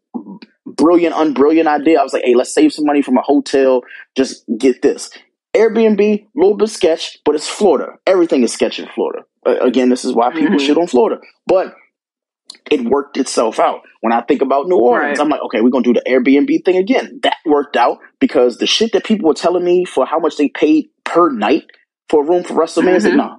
brilliant, 0.65 1.15
unbrilliant 1.15 1.67
idea. 1.67 1.99
I 1.99 2.03
was 2.03 2.13
like, 2.13 2.23
hey, 2.25 2.35
let's 2.35 2.53
save 2.53 2.73
some 2.73 2.85
money 2.85 3.01
from 3.01 3.17
a 3.17 3.21
hotel. 3.21 3.81
Just 4.15 4.43
get 4.57 4.81
this. 4.81 5.09
Airbnb, 5.55 6.01
a 6.01 6.27
little 6.35 6.57
bit 6.57 6.69
sketch, 6.69 7.17
but 7.23 7.35
it's 7.35 7.47
Florida. 7.47 7.93
Everything 8.05 8.43
is 8.43 8.51
sketch 8.53 8.79
in 8.79 8.87
Florida. 8.93 9.23
Uh, 9.45 9.55
again, 9.61 9.89
this 9.89 10.03
is 10.03 10.13
why 10.13 10.31
people 10.31 10.57
Mhm. 10.57 10.59
shit 10.59 10.77
on 10.77 10.87
Florida. 10.87 11.21
But 11.47 11.75
it 12.71 12.81
worked 12.81 13.15
itself 13.17 13.59
out. 13.59 13.81
When 14.01 14.11
I 14.11 14.21
think 14.21 14.41
about 14.41 14.67
New 14.67 14.75
Orleans, 14.77 15.17
Right. 15.17 15.23
I'm 15.23 15.29
like, 15.29 15.41
okay, 15.43 15.61
we're 15.61 15.69
gonna 15.69 15.83
do 15.83 15.93
the 15.93 16.03
Airbnb 16.07 16.65
thing 16.65 16.77
again. 16.77 17.19
That 17.23 17.37
worked 17.45 17.77
out 17.77 17.99
because 18.19 18.57
the 18.57 18.65
shit 18.67 18.91
that 18.93 19.03
people 19.05 19.27
were 19.27 19.33
telling 19.35 19.63
me 19.63 19.85
for 19.85 20.05
how 20.05 20.19
much 20.19 20.35
they 20.37 20.49
paid 20.49 20.89
per 21.03 21.29
night 21.31 21.63
for 22.09 22.23
a 22.23 22.25
room 22.27 22.43
for 22.43 22.53
WrestleMania, 22.55 22.95
I 22.95 22.99
said, 22.99 23.13
Mhm. 23.13 23.17
nah, 23.17 23.35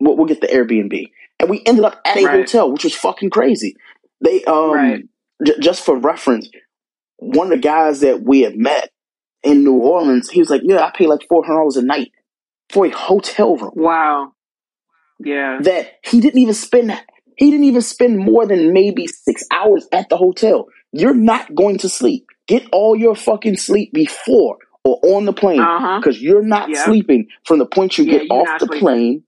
we'll, 0.00 0.16
we'll 0.16 0.26
get 0.26 0.40
the 0.40 0.48
Airbnb. 0.48 1.10
And 1.40 1.48
we 1.50 1.62
ended 1.66 1.84
up 1.84 2.00
at 2.04 2.16
a 2.16 2.24
Right. 2.24 2.34
hotel, 2.40 2.70
which 2.72 2.84
was 2.84 2.94
fucking 2.94 3.30
crazy. 3.30 3.74
They 4.20 4.44
um 4.44 4.72
Right. 4.72 5.02
j- 5.44 5.58
just 5.60 5.84
for 5.84 5.96
reference, 5.96 6.48
one 7.24 7.46
of 7.48 7.50
the 7.52 7.58
guys 7.66 8.00
that 8.00 8.22
we 8.22 8.42
had 8.42 8.56
met 8.56 8.90
in 9.42 9.64
New 9.64 9.74
Orleans, 9.78 10.30
he 10.30 10.40
was 10.40 10.50
like, 10.50 10.62
"Yeah, 10.64 10.84
I 10.84 10.90
pay 10.96 11.06
like 11.06 11.26
four 11.28 11.44
hundred 11.44 11.58
dollars 11.58 11.76
a 11.76 11.82
night 11.82 12.12
for 12.70 12.86
a 12.86 12.90
hotel 12.90 13.56
room 13.56 13.72
Wow. 13.74 14.32
Yeah. 15.20 15.58
that 15.62 15.92
he 16.04 16.20
didn't 16.20 16.40
even 16.40 16.54
spend. 16.54 16.92
He 17.36 17.50
didn't 17.50 17.64
even 17.64 17.82
spend 17.82 18.18
more 18.18 18.46
than 18.46 18.72
maybe 18.72 19.06
six 19.06 19.44
hours 19.50 19.86
at 19.92 20.08
the 20.08 20.16
hotel. 20.16 20.66
You're 20.92 21.14
not 21.14 21.54
going 21.54 21.78
to 21.78 21.88
sleep. 21.88 22.26
Get 22.46 22.64
all 22.72 22.94
your 22.96 23.16
fucking 23.16 23.56
sleep 23.56 23.92
before 23.92 24.58
or 24.84 25.00
on 25.02 25.24
the 25.24 25.32
plane 25.32 25.58
because 26.00 26.20
you're 26.22 26.42
not 26.44 26.68
Yeah. 26.68 26.84
sleeping 26.84 27.26
from 27.44 27.58
the 27.58 27.66
point 27.66 27.98
you 27.98 28.04
Yeah, 28.04 28.18
get 28.18 28.30
off 28.30 28.60
the 28.60 28.66
sleeping. 28.66 28.80
plane. 28.80 29.22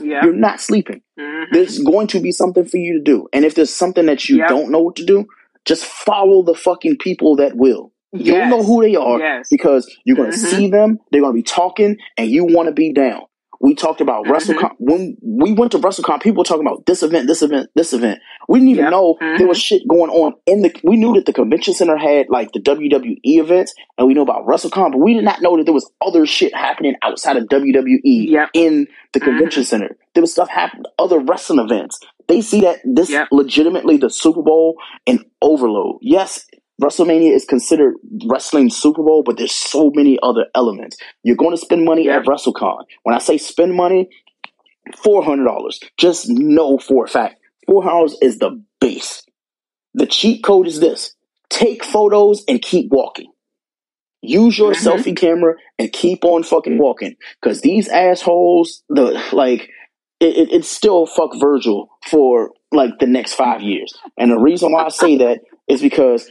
Yeah. 0.00 0.20
You're 0.24 0.32
not 0.34 0.60
sleeping. 0.60 1.02
Mhm. 1.18 1.46
There's 1.52 1.78
going 1.80 2.06
to 2.08 2.20
be 2.20 2.30
something 2.32 2.64
for 2.64 2.76
you 2.78 2.94
to 2.94 3.02
do. 3.02 3.28
And 3.32 3.44
if 3.44 3.54
there's 3.54 3.74
something 3.74 4.06
that 4.06 4.28
you 4.28 4.38
Yep. 4.38 4.48
don't 4.48 4.70
know 4.70 4.80
what 4.80 4.96
to 4.96 5.04
do, 5.04 5.26
just 5.64 5.84
follow 5.84 6.42
the 6.42 6.54
fucking 6.54 6.98
people 6.98 7.36
that 7.36 7.56
will. 7.56 7.92
You'll 8.12 8.36
Yes. 8.38 8.50
know 8.50 8.62
who 8.62 8.82
they 8.82 8.94
are 8.94 9.18
Yes. 9.18 9.48
because 9.50 9.92
you're 10.04 10.16
going 10.16 10.30
to 10.30 10.36
Mhm. 10.36 10.40
see 10.50 10.68
them. 10.68 10.98
They're 11.10 11.20
going 11.20 11.32
to 11.32 11.36
be 11.36 11.42
talking, 11.42 11.96
and 12.16 12.30
you 12.30 12.44
want 12.44 12.68
to 12.68 12.72
be 12.72 12.92
down. 12.92 13.22
We 13.60 13.74
talked 13.74 14.00
about 14.00 14.24
Mhm. 14.26 14.30
WrestleCon 14.32 14.70
when 14.78 15.16
we 15.22 15.52
went 15.52 15.72
to 15.72 15.78
WrestleCon. 15.78 16.20
People 16.22 16.38
were 16.40 16.44
talking 16.44 16.66
about 16.66 16.86
this 16.86 17.02
event, 17.02 17.26
this 17.28 17.42
event, 17.42 17.70
this 17.74 17.92
event. 17.92 18.20
We 18.48 18.58
didn't 18.58 18.70
even 18.70 18.84
Yep. 18.84 18.90
know 18.92 19.16
Mhm. 19.20 19.38
there 19.38 19.46
was 19.46 19.58
shit 19.58 19.86
going 19.88 20.10
on 20.10 20.34
in 20.46 20.62
the. 20.62 20.72
We 20.82 20.96
knew 20.96 21.14
that 21.14 21.26
the 21.26 21.32
convention 21.32 21.74
center 21.74 21.96
had 21.96 22.26
like 22.28 22.52
the 22.52 22.60
WWE 22.60 23.38
events, 23.38 23.74
and 23.98 24.06
we 24.06 24.14
knew 24.14 24.22
about 24.22 24.46
WrestleCon, 24.46 24.92
but 24.92 24.98
we 25.00 25.14
did 25.14 25.24
not 25.24 25.40
know 25.42 25.56
that 25.56 25.64
there 25.64 25.74
was 25.74 25.90
other 26.04 26.26
shit 26.26 26.54
happening 26.54 26.94
outside 27.02 27.36
of 27.36 27.48
WWE 27.48 28.00
Yep. 28.30 28.50
in 28.54 28.86
the 29.12 29.20
Mhm. 29.20 29.24
convention 29.24 29.64
center. 29.64 29.96
There 30.14 30.20
was 30.22 30.32
stuff 30.32 30.48
happening, 30.48 30.84
other 30.98 31.18
wrestling 31.18 31.58
events. 31.60 31.98
They 32.28 32.40
see 32.40 32.60
that 32.62 32.78
this 32.84 33.10
Yep. 33.10 33.28
legitimately 33.32 33.98
the 33.98 34.10
Super 34.10 34.42
Bowl 34.42 34.76
and 35.06 35.24
overload. 35.42 35.96
Yes, 36.00 36.46
WrestleMania 36.82 37.32
is 37.34 37.44
considered 37.44 37.94
wrestling 38.26 38.68
Super 38.68 39.02
Bowl, 39.02 39.22
but 39.24 39.36
there's 39.38 39.52
so 39.52 39.92
many 39.94 40.18
other 40.22 40.46
elements. 40.54 40.96
You're 41.22 41.36
going 41.36 41.52
to 41.52 41.56
spend 41.56 41.84
money 41.84 42.08
at 42.10 42.24
WrestleCon. 42.24 42.84
When 43.04 43.14
I 43.14 43.18
say 43.18 43.38
spend 43.38 43.74
money, 43.74 44.08
four 45.02 45.22
hundred 45.24 45.44
dollars. 45.44 45.80
Just 45.96 46.28
know 46.28 46.78
for 46.78 47.04
a 47.04 47.08
fact, 47.08 47.36
four 47.66 47.82
hundred 47.82 47.94
dollars 47.94 48.16
is 48.20 48.38
the 48.38 48.62
base. 48.80 49.22
The 49.94 50.06
cheat 50.06 50.42
code 50.42 50.66
is 50.66 50.80
this: 50.80 51.14
take 51.48 51.84
photos 51.84 52.44
and 52.48 52.60
keep 52.60 52.90
walking. 52.90 53.30
Use 54.20 54.58
your 54.58 54.72
mm-hmm. 54.72 54.88
selfie 54.88 55.16
camera 55.16 55.54
and 55.78 55.92
keep 55.92 56.24
on 56.24 56.42
fucking 56.42 56.78
walking. 56.78 57.14
Cause 57.42 57.60
these 57.60 57.88
assholes, 57.88 58.82
the 58.88 59.22
like, 59.32 59.68
it, 60.18 60.36
it, 60.36 60.48
it's 60.50 60.68
still 60.68 61.06
fuck 61.06 61.32
Virgil 61.38 61.90
for 62.08 62.52
like 62.72 62.98
the 62.98 63.06
next 63.06 63.34
five 63.34 63.60
years. 63.60 63.94
And 64.16 64.30
the 64.30 64.38
reason 64.38 64.72
why 64.72 64.84
I 64.84 64.88
say 64.88 65.18
that 65.18 65.40
is 65.68 65.82
because 65.82 66.30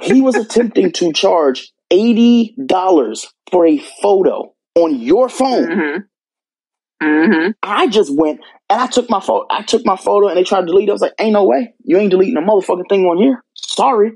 he 0.00 0.20
was 0.20 0.36
attempting 0.36 0.92
to 0.92 1.12
charge 1.12 1.72
eighty 1.90 2.54
dollars 2.64 3.32
for 3.50 3.66
a 3.66 3.78
photo 3.78 4.54
on 4.74 5.00
your 5.00 5.28
phone. 5.28 5.66
Mm-hmm. 5.66 7.06
Mm-hmm. 7.06 7.50
I 7.62 7.86
just 7.86 8.14
went 8.14 8.40
and 8.68 8.80
I 8.80 8.86
took 8.86 9.08
my 9.08 9.20
photo. 9.20 9.46
I 9.50 9.62
took 9.62 9.84
my 9.86 9.96
photo 9.96 10.28
and 10.28 10.36
they 10.36 10.44
tried 10.44 10.62
to 10.62 10.66
delete 10.66 10.88
it. 10.88 10.92
I 10.92 10.94
was 10.94 11.00
like, 11.00 11.14
"Ain't 11.18 11.32
no 11.32 11.44
way! 11.44 11.74
You 11.84 11.98
ain't 11.98 12.10
deleting 12.10 12.36
a 12.36 12.40
motherfucking 12.40 12.88
thing 12.88 13.04
on 13.04 13.18
here. 13.18 13.42
Sorry, 13.54 14.12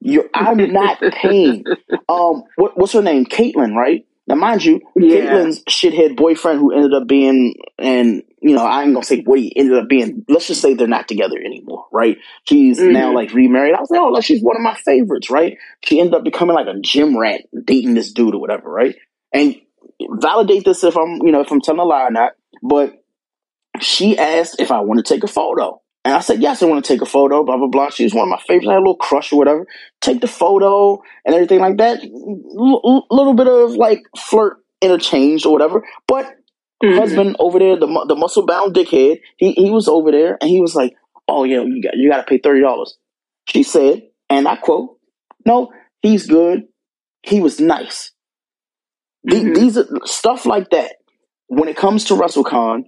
you. 0.00 0.28
I'm 0.34 0.72
not 0.72 1.00
paying." 1.12 1.64
um, 2.08 2.44
what, 2.56 2.76
what's 2.76 2.92
her 2.92 3.02
name? 3.02 3.26
Kaitlyn, 3.26 3.74
right? 3.74 4.04
Now, 4.26 4.34
mind 4.34 4.64
you, 4.64 4.80
yeah. 4.96 5.20
Kaitlyn's 5.20 5.62
shithead 5.64 6.16
boyfriend, 6.16 6.58
who 6.58 6.72
ended 6.72 6.94
up 6.94 7.06
being, 7.06 7.54
and 7.78 8.22
you 8.40 8.54
know, 8.54 8.64
I 8.64 8.82
ain't 8.82 8.92
gonna 8.92 9.04
say 9.04 9.22
what 9.22 9.38
he 9.38 9.52
ended 9.56 9.78
up 9.78 9.88
being. 9.88 10.24
Let's 10.28 10.46
just 10.46 10.60
say 10.60 10.74
they're 10.74 10.86
not 10.86 11.08
together 11.08 11.38
anymore, 11.38 11.86
right? 11.90 12.18
She's 12.44 12.78
mm-hmm. 12.78 12.92
now 12.92 13.14
like 13.14 13.32
remarried. 13.32 13.74
I 13.74 13.80
was 13.80 13.90
like, 13.90 14.00
oh, 14.00 14.08
like 14.08 14.24
she's 14.24 14.42
one 14.42 14.56
of 14.56 14.62
my 14.62 14.74
favorites, 14.74 15.30
right? 15.30 15.56
She 15.84 16.00
ended 16.00 16.14
up 16.14 16.24
becoming 16.24 16.54
like 16.54 16.66
a 16.66 16.78
gym 16.80 17.16
rat, 17.16 17.42
dating 17.64 17.94
this 17.94 18.12
dude 18.12 18.34
or 18.34 18.40
whatever, 18.40 18.70
right? 18.70 18.94
And 19.32 19.56
validate 20.10 20.64
this 20.64 20.84
if 20.84 20.96
I'm, 20.96 21.22
you 21.24 21.32
know, 21.32 21.40
if 21.40 21.50
I'm 21.50 21.60
telling 21.60 21.80
a 21.80 21.84
lie 21.84 22.04
or 22.04 22.10
not. 22.10 22.32
But 22.62 23.02
she 23.80 24.18
asked 24.18 24.60
if 24.60 24.70
I 24.70 24.80
want 24.80 25.04
to 25.04 25.14
take 25.14 25.24
a 25.24 25.28
photo. 25.28 25.80
And 26.04 26.14
I 26.14 26.20
said, 26.20 26.40
yes, 26.40 26.62
I 26.62 26.66
want 26.66 26.84
to 26.84 26.92
take 26.92 27.02
a 27.02 27.06
photo, 27.06 27.42
blah, 27.42 27.56
blah, 27.56 27.66
blah. 27.66 27.90
She 27.90 28.04
was 28.04 28.14
one 28.14 28.28
of 28.28 28.30
my 28.30 28.40
favorites. 28.46 28.68
I 28.68 28.74
had 28.74 28.78
a 28.78 28.80
little 28.80 28.96
crush 28.96 29.32
or 29.32 29.38
whatever. 29.38 29.66
Take 30.00 30.20
the 30.20 30.28
photo 30.28 31.02
and 31.24 31.34
everything 31.34 31.58
like 31.58 31.78
that. 31.78 31.98
L- 32.04 33.06
little 33.10 33.34
bit 33.34 33.48
of 33.48 33.72
like 33.72 34.02
flirt 34.16 34.58
interchange 34.80 35.44
or 35.44 35.52
whatever. 35.52 35.84
But 36.06 36.35
mm-hmm. 36.82 36.98
husband 36.98 37.36
over 37.38 37.58
there, 37.58 37.78
the, 37.78 38.04
the 38.08 38.14
muscle 38.14 38.46
bound 38.46 38.74
dickhead, 38.74 39.20
he, 39.36 39.52
he 39.52 39.70
was 39.70 39.88
over 39.88 40.10
there 40.10 40.36
and 40.40 40.50
he 40.50 40.60
was 40.60 40.74
like, 40.74 40.94
oh, 41.28 41.44
yeah, 41.44 41.62
you 41.62 41.82
got, 41.82 41.96
you 41.96 42.10
got 42.10 42.18
to 42.18 42.24
pay 42.24 42.38
$30. 42.38 42.88
She 43.48 43.62
said, 43.62 44.02
and 44.28 44.46
I 44.46 44.56
quote, 44.56 44.98
no, 45.44 45.72
he's 46.02 46.26
good. 46.26 46.64
He 47.22 47.40
was 47.40 47.60
nice. 47.60 48.12
Mm-hmm. 49.28 49.54
These 49.54 49.78
are 49.78 49.86
stuff 50.04 50.46
like 50.46 50.70
that. 50.70 50.96
When 51.48 51.68
it 51.68 51.76
comes 51.76 52.04
to 52.06 52.14
WrestleCon, 52.14 52.84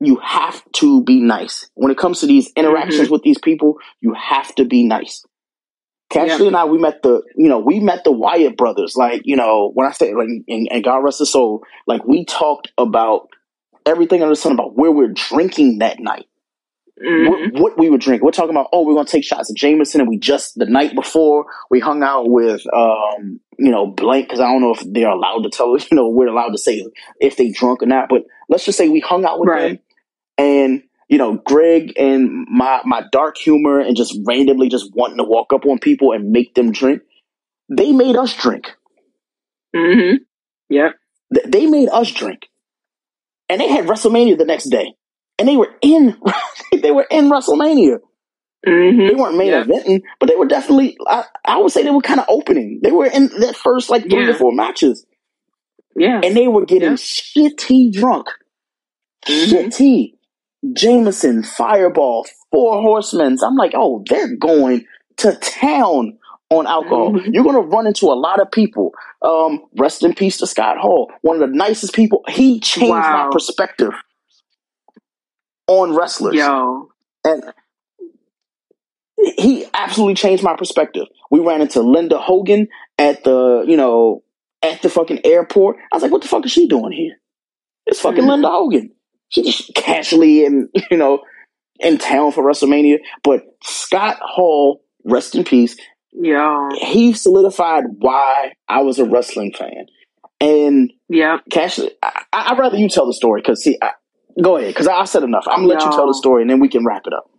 you 0.00 0.16
have 0.22 0.62
to 0.74 1.02
be 1.02 1.20
nice. 1.20 1.68
When 1.74 1.90
it 1.90 1.98
comes 1.98 2.20
to 2.20 2.26
these 2.26 2.52
interactions 2.56 3.04
mm-hmm. 3.04 3.12
with 3.12 3.22
these 3.22 3.38
people, 3.38 3.78
you 4.00 4.14
have 4.14 4.54
to 4.56 4.64
be 4.64 4.86
nice. 4.86 5.24
Cashley 6.10 6.40
yeah. 6.40 6.46
and 6.46 6.56
I, 6.56 6.64
we 6.66 6.78
met 6.78 7.02
the, 7.02 7.22
you 7.34 7.48
know, 7.48 7.58
we 7.58 7.80
met 7.80 8.04
the 8.04 8.12
Wyatt 8.12 8.56
brothers. 8.56 8.94
Like, 8.96 9.22
you 9.24 9.36
know, 9.36 9.70
when 9.74 9.88
I 9.88 9.92
say, 9.92 10.14
like, 10.14 10.28
and, 10.46 10.68
and 10.70 10.84
God 10.84 10.98
rest 10.98 11.18
his 11.18 11.32
soul, 11.32 11.64
like, 11.86 12.04
we 12.04 12.24
talked 12.24 12.70
about 12.78 13.28
everything 13.84 14.22
under 14.22 14.32
the 14.32 14.40
sun 14.40 14.52
about 14.52 14.76
where 14.76 14.90
we're 14.90 15.12
drinking 15.12 15.78
that 15.78 15.98
night. 15.98 16.26
Mm-hmm. 17.04 17.28
What, 17.28 17.62
what, 17.62 17.78
we 17.78 17.90
would 17.90 18.00
drink. 18.00 18.22
We're 18.22 18.30
talking 18.30 18.50
about, 18.50 18.68
oh, 18.72 18.86
we're 18.86 18.94
going 18.94 19.04
to 19.06 19.12
take 19.12 19.24
shots 19.24 19.50
of 19.50 19.56
Jameson. 19.56 20.00
And 20.00 20.08
we 20.08 20.16
just, 20.16 20.54
the 20.56 20.64
night 20.64 20.94
before, 20.94 21.46
we 21.70 21.80
hung 21.80 22.02
out 22.02 22.30
with, 22.30 22.62
um, 22.72 23.40
you 23.58 23.70
know, 23.70 23.86
blank, 23.86 24.26
because 24.26 24.40
I 24.40 24.44
don't 24.44 24.62
know 24.62 24.72
if 24.72 24.82
they're 24.86 25.10
allowed 25.10 25.42
to 25.42 25.50
tell, 25.50 25.74
us, 25.74 25.86
you 25.90 25.96
know, 25.96 26.08
we're 26.08 26.28
allowed 26.28 26.50
to 26.50 26.58
say 26.58 26.86
if 27.20 27.36
they 27.36 27.50
drunk 27.50 27.82
or 27.82 27.86
not. 27.86 28.08
But 28.08 28.22
let's 28.48 28.64
just 28.64 28.78
say 28.78 28.88
we 28.88 29.00
hung 29.00 29.24
out 29.24 29.40
with 29.40 29.48
right. 29.48 29.68
them. 29.68 29.78
And, 30.38 30.82
you 31.08 31.18
know, 31.18 31.40
Greg 31.44 31.92
and 31.96 32.46
my, 32.50 32.80
my 32.84 33.04
dark 33.12 33.36
humor 33.36 33.80
and 33.80 33.96
just 33.96 34.18
randomly 34.26 34.68
just 34.68 34.90
wanting 34.94 35.18
to 35.18 35.24
walk 35.24 35.52
up 35.52 35.64
on 35.66 35.78
people 35.78 36.12
and 36.12 36.30
make 36.30 36.54
them 36.54 36.72
drink, 36.72 37.02
they 37.68 37.92
made 37.92 38.16
us 38.16 38.34
drink. 38.34 38.74
Mm-hmm. 39.74 40.16
Yeah. 40.68 40.90
They 41.46 41.66
made 41.66 41.88
us 41.88 42.10
drink. 42.10 42.48
And 43.48 43.60
they 43.60 43.68
had 43.68 43.86
WrestleMania 43.86 44.36
the 44.36 44.44
next 44.44 44.70
day 44.70 44.94
and 45.38 45.48
they 45.48 45.56
were 45.56 45.74
in 45.82 46.16
they 46.72 46.90
were 46.90 47.06
in 47.10 47.30
WrestleMania. 47.30 47.98
Mm-hmm. 48.66 49.06
They 49.06 49.14
weren't 49.14 49.36
main 49.36 49.48
yep. 49.48 49.66
eventing, 49.66 50.02
but 50.18 50.28
they 50.28 50.34
were 50.34 50.46
definitely. 50.46 50.96
I, 51.06 51.24
I, 51.44 51.58
would 51.58 51.70
say 51.70 51.84
they 51.84 51.90
were 51.90 52.00
kind 52.00 52.18
of 52.18 52.26
opening. 52.28 52.80
They 52.82 52.90
were 52.90 53.06
in 53.06 53.28
that 53.38 53.54
first 53.54 53.90
like 53.90 54.02
three 54.02 54.24
yeah. 54.24 54.30
or 54.30 54.34
four 54.34 54.52
matches. 54.52 55.06
Yeah, 55.94 56.20
and 56.22 56.36
they 56.36 56.48
were 56.48 56.64
getting 56.64 56.90
yeah. 56.90 56.96
shitty 56.96 57.92
drunk. 57.92 58.28
Mm-hmm. 59.26 59.54
Shitty. 59.54 60.14
Jameson, 60.72 61.42
Fireball, 61.42 62.26
Four 62.50 62.80
Horsemen. 62.82 63.36
I'm 63.42 63.56
like, 63.56 63.72
oh, 63.74 64.04
they're 64.08 64.36
going 64.36 64.84
to 65.18 65.34
town 65.36 66.18
on 66.50 66.66
alcohol. 66.66 67.12
Mm-hmm. 67.12 67.32
You're 67.32 67.44
going 67.44 67.62
to 67.62 67.68
run 67.68 67.86
into 67.86 68.06
a 68.06 68.14
lot 68.14 68.40
of 68.40 68.50
people. 68.50 68.92
Um, 69.22 69.64
rest 69.76 70.02
in 70.02 70.14
peace 70.14 70.38
to 70.38 70.46
Scott 70.46 70.78
Hall, 70.78 71.10
one 71.22 71.40
of 71.40 71.48
the 71.48 71.54
nicest 71.54 71.94
people. 71.94 72.22
He 72.28 72.60
changed 72.60 72.90
wow. 72.90 73.26
my 73.26 73.30
perspective 73.32 73.92
on 75.66 75.94
wrestlers. 75.94 76.36
Yo. 76.36 76.90
And 77.24 77.42
he 79.16 79.64
absolutely 79.74 80.14
changed 80.14 80.42
my 80.42 80.54
perspective. 80.56 81.06
We 81.30 81.40
ran 81.40 81.62
into 81.62 81.80
Linda 81.80 82.18
Hogan 82.18 82.68
at 82.98 83.24
the, 83.24 83.64
you 83.66 83.76
know, 83.76 84.22
at 84.62 84.82
the 84.82 84.88
fucking 84.88 85.24
airport. 85.24 85.76
I 85.90 85.96
was 85.96 86.02
like, 86.02 86.12
what 86.12 86.22
the 86.22 86.28
fuck 86.28 86.44
is 86.44 86.52
she 86.52 86.68
doing 86.68 86.92
here? 86.92 87.16
It's 87.86 88.00
fucking 88.00 88.20
mm-hmm. 88.20 88.30
Linda 88.30 88.48
Hogan. 88.48 88.92
Casually 89.74 90.44
and, 90.44 90.68
you 90.90 90.96
know, 90.96 91.22
in 91.80 91.98
town 91.98 92.32
for 92.32 92.44
WrestleMania. 92.44 92.98
But 93.22 93.42
Scott 93.62 94.18
Hall, 94.20 94.82
rest 95.04 95.34
in 95.34 95.44
peace. 95.44 95.76
Yeah. 96.12 96.68
He 96.78 97.12
solidified 97.12 97.84
why 97.98 98.52
I 98.68 98.82
was 98.82 98.98
a 98.98 99.04
wrestling 99.04 99.52
fan. 99.52 99.86
And 100.38 100.92
yeah, 101.08 101.38
Cash, 101.50 101.78
I, 102.02 102.52
would 102.52 102.58
rather 102.58 102.76
you 102.76 102.90
tell 102.90 103.06
the 103.06 103.14
story 103.14 103.40
because 103.40 103.62
see, 103.62 103.78
I, 103.80 103.92
Go 104.42 104.56
ahead, 104.56 104.68
because 104.68 104.86
I 104.86 105.04
said 105.04 105.22
enough. 105.22 105.46
I'm 105.48 105.60
gonna 105.60 105.68
let 105.68 105.82
you 105.82 105.90
tell 105.90 106.06
the 106.06 106.14
story, 106.14 106.42
and 106.42 106.50
then 106.50 106.60
we 106.60 106.68
can 106.68 106.84
wrap 106.84 107.06
it 107.06 107.14
up. 107.14 107.30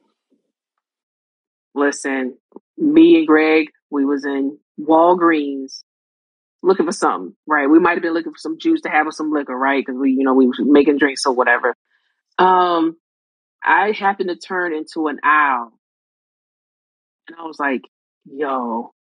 Listen, 1.76 2.38
me 2.78 3.18
and 3.18 3.28
Greg, 3.28 3.68
we 3.92 4.04
was 4.04 4.26
in 4.26 4.58
Walgreens 4.80 5.84
looking 6.64 6.86
for 6.86 6.92
something, 6.92 7.36
right? 7.46 7.70
We 7.70 7.80
might 7.80 7.94
have 7.94 8.02
been 8.02 8.14
looking 8.14 8.34
for 8.34 8.40
some 8.40 8.58
juice 8.60 8.82
to 8.82 8.90
have 8.90 9.06
with 9.06 9.16
some 9.16 9.32
liquor, 9.32 9.56
right? 9.56 9.84
Because 9.86 10.00
we, 10.00 10.12
you 10.12 10.24
know, 10.24 10.34
we 10.34 10.48
was 10.48 10.60
making 10.62 10.98
drinks 10.98 11.26
or 11.26 11.34
whatever. 11.34 11.76
Um, 12.38 12.98
I 13.64 13.92
happened 13.92 14.30
to 14.30 14.36
turn 14.36 14.74
into 14.74 15.08
an 15.08 15.20
owl, 15.24 15.72
and 17.28 17.38
I 17.40 17.44
was 17.44 17.60
like, 17.60 17.82
"Yo, 18.26 18.94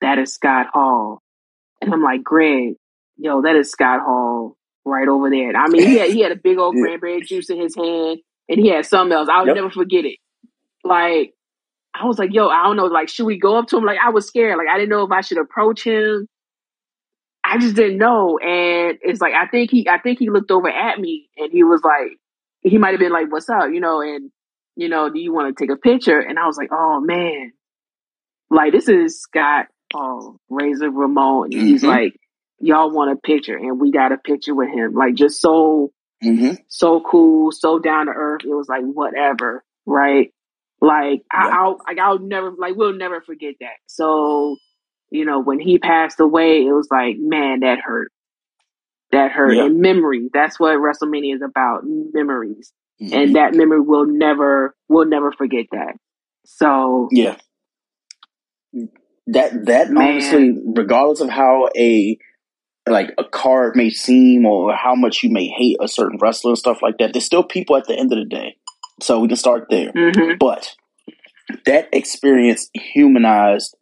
that 0.00 0.18
is 0.18 0.32
Scott 0.32 0.66
Hall," 0.72 1.22
and 1.80 1.92
I'm 1.92 2.02
like, 2.02 2.22
"Greg, 2.22 2.74
yo, 3.16 3.42
that 3.42 3.56
is 3.56 3.70
Scott 3.70 4.00
Hall 4.00 4.56
right 4.84 5.08
over 5.08 5.30
there. 5.30 5.54
I 5.56 5.68
mean, 5.68 5.86
he 5.86 5.98
had, 5.98 6.10
he 6.10 6.20
had 6.20 6.32
a 6.32 6.36
big 6.36 6.58
old 6.58 6.76
cranberry 6.76 7.20
juice 7.22 7.50
in 7.50 7.60
his 7.60 7.74
hand, 7.74 8.20
and 8.48 8.60
he 8.60 8.68
had 8.68 8.86
something 8.86 9.16
else. 9.16 9.28
I'll 9.30 9.46
yep. 9.46 9.56
never 9.56 9.70
forget 9.70 10.04
it. 10.04 10.18
Like, 10.84 11.34
I 11.94 12.06
was 12.06 12.18
like, 12.18 12.32
yo, 12.32 12.48
I 12.48 12.64
don't 12.64 12.76
know. 12.76 12.86
Like, 12.86 13.08
should 13.08 13.26
we 13.26 13.38
go 13.38 13.58
up 13.58 13.68
to 13.68 13.76
him? 13.76 13.84
Like, 13.84 13.98
I 14.04 14.10
was 14.10 14.26
scared. 14.26 14.56
Like, 14.56 14.68
I 14.68 14.76
didn't 14.76 14.90
know 14.90 15.04
if 15.04 15.10
I 15.10 15.22
should 15.22 15.38
approach 15.38 15.84
him. 15.84 16.28
I 17.48 17.58
just 17.58 17.76
didn't 17.76 17.98
know. 17.98 18.38
And 18.38 18.98
it's 19.02 19.20
like, 19.20 19.34
I 19.34 19.46
think 19.46 19.70
he, 19.70 19.88
I 19.88 19.98
think 19.98 20.18
he 20.18 20.30
looked 20.30 20.50
over 20.50 20.68
at 20.68 20.98
me 20.98 21.28
and 21.36 21.52
he 21.52 21.64
was 21.64 21.82
like, 21.84 22.18
he 22.62 22.78
might 22.78 22.90
have 22.90 23.00
been 23.00 23.12
like, 23.12 23.30
what's 23.30 23.48
up? 23.48 23.70
You 23.72 23.80
know, 23.80 24.00
and, 24.00 24.30
you 24.74 24.88
know, 24.88 25.10
do 25.10 25.18
you 25.18 25.32
want 25.32 25.56
to 25.56 25.62
take 25.62 25.70
a 25.70 25.78
picture? 25.78 26.18
And 26.18 26.38
I 26.38 26.46
was 26.46 26.56
like, 26.56 26.70
oh 26.72 27.00
man, 27.00 27.52
like, 28.50 28.72
this 28.72 28.88
is 28.88 29.20
Scott, 29.20 29.66
oh, 29.94 30.38
Razor 30.48 30.90
Ramon. 30.90 31.50
Mm-hmm. 31.50 31.66
He's 31.66 31.84
like, 31.84 32.18
y'all 32.58 32.90
want 32.90 33.12
a 33.12 33.16
picture 33.16 33.56
and 33.56 33.80
we 33.80 33.90
got 33.90 34.12
a 34.12 34.18
picture 34.18 34.54
with 34.54 34.68
him. 34.70 34.94
Like 34.94 35.14
just 35.14 35.40
so 35.40 35.92
mm-hmm. 36.22 36.54
so 36.68 37.00
cool, 37.00 37.52
so 37.52 37.78
down 37.78 38.06
to 38.06 38.12
earth. 38.12 38.42
It 38.44 38.54
was 38.54 38.68
like 38.68 38.82
whatever, 38.82 39.64
right? 39.84 40.32
Like 40.80 41.22
yeah. 41.32 41.50
I, 41.52 41.64
will 41.64 41.80
like 41.86 41.98
I'll 41.98 42.18
never 42.18 42.52
like 42.56 42.74
we'll 42.76 42.94
never 42.94 43.20
forget 43.20 43.54
that. 43.60 43.76
So 43.86 44.56
you 45.10 45.24
know 45.24 45.40
when 45.40 45.60
he 45.60 45.78
passed 45.78 46.20
away, 46.20 46.66
it 46.66 46.72
was 46.72 46.88
like 46.90 47.16
man 47.18 47.60
that 47.60 47.78
hurt, 47.80 48.12
that 49.12 49.32
hurt. 49.32 49.54
Yeah. 49.54 49.66
And 49.66 49.80
memory. 49.80 50.28
That's 50.32 50.58
what 50.58 50.76
WrestleMania 50.78 51.34
is 51.36 51.42
about. 51.42 51.82
Memories, 51.84 52.72
mm-hmm. 53.00 53.14
and 53.14 53.36
that 53.36 53.54
memory 53.54 53.80
will 53.80 54.06
never 54.06 54.74
we'll 54.88 55.06
never 55.06 55.32
forget 55.32 55.66
that. 55.72 55.94
So 56.44 57.08
yeah. 57.10 57.36
That 59.28 59.66
that 59.66 59.90
Man. 59.90 60.08
honestly, 60.08 60.56
regardless 60.64 61.20
of 61.20 61.30
how 61.30 61.68
a 61.76 62.18
like 62.88 63.12
a 63.18 63.24
card 63.24 63.74
may 63.74 63.90
seem 63.90 64.46
or 64.46 64.74
how 64.74 64.94
much 64.94 65.22
you 65.22 65.30
may 65.30 65.48
hate 65.48 65.76
a 65.80 65.88
certain 65.88 66.18
wrestler 66.20 66.50
and 66.50 66.58
stuff 66.58 66.82
like 66.82 66.98
that, 66.98 67.12
there's 67.12 67.24
still 67.24 67.42
people 67.42 67.76
at 67.76 67.86
the 67.86 67.98
end 67.98 68.12
of 68.12 68.18
the 68.18 68.24
day. 68.24 68.56
So 69.00 69.20
we 69.20 69.28
can 69.28 69.36
start 69.36 69.66
there. 69.68 69.92
Mm-hmm. 69.92 70.36
But 70.38 70.74
that 71.64 71.88
experience 71.92 72.70
humanized 72.72 73.75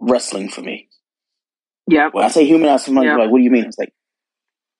wrestling 0.00 0.48
for 0.48 0.62
me. 0.62 0.88
Yeah. 1.86 2.10
When 2.12 2.24
I 2.24 2.28
say 2.28 2.44
humanized 2.44 2.86
for 2.86 2.92
me, 2.92 3.04
yep. 3.04 3.18
like, 3.18 3.30
what 3.30 3.38
do 3.38 3.44
you 3.44 3.50
mean? 3.50 3.64
It's 3.64 3.78
like 3.78 3.92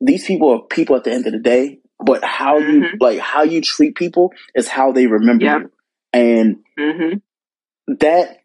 these 0.00 0.24
people 0.24 0.50
are 0.50 0.62
people 0.62 0.96
at 0.96 1.04
the 1.04 1.12
end 1.12 1.26
of 1.26 1.32
the 1.32 1.38
day, 1.38 1.80
but 2.04 2.24
how 2.24 2.58
mm-hmm. 2.58 2.82
you 2.82 2.88
like 3.00 3.18
how 3.18 3.42
you 3.42 3.60
treat 3.60 3.94
people 3.94 4.32
is 4.54 4.68
how 4.68 4.92
they 4.92 5.06
remember 5.06 5.44
yep. 5.44 5.60
you. 5.62 5.70
And 6.12 6.56
mm-hmm. 6.78 7.94
that 8.00 8.38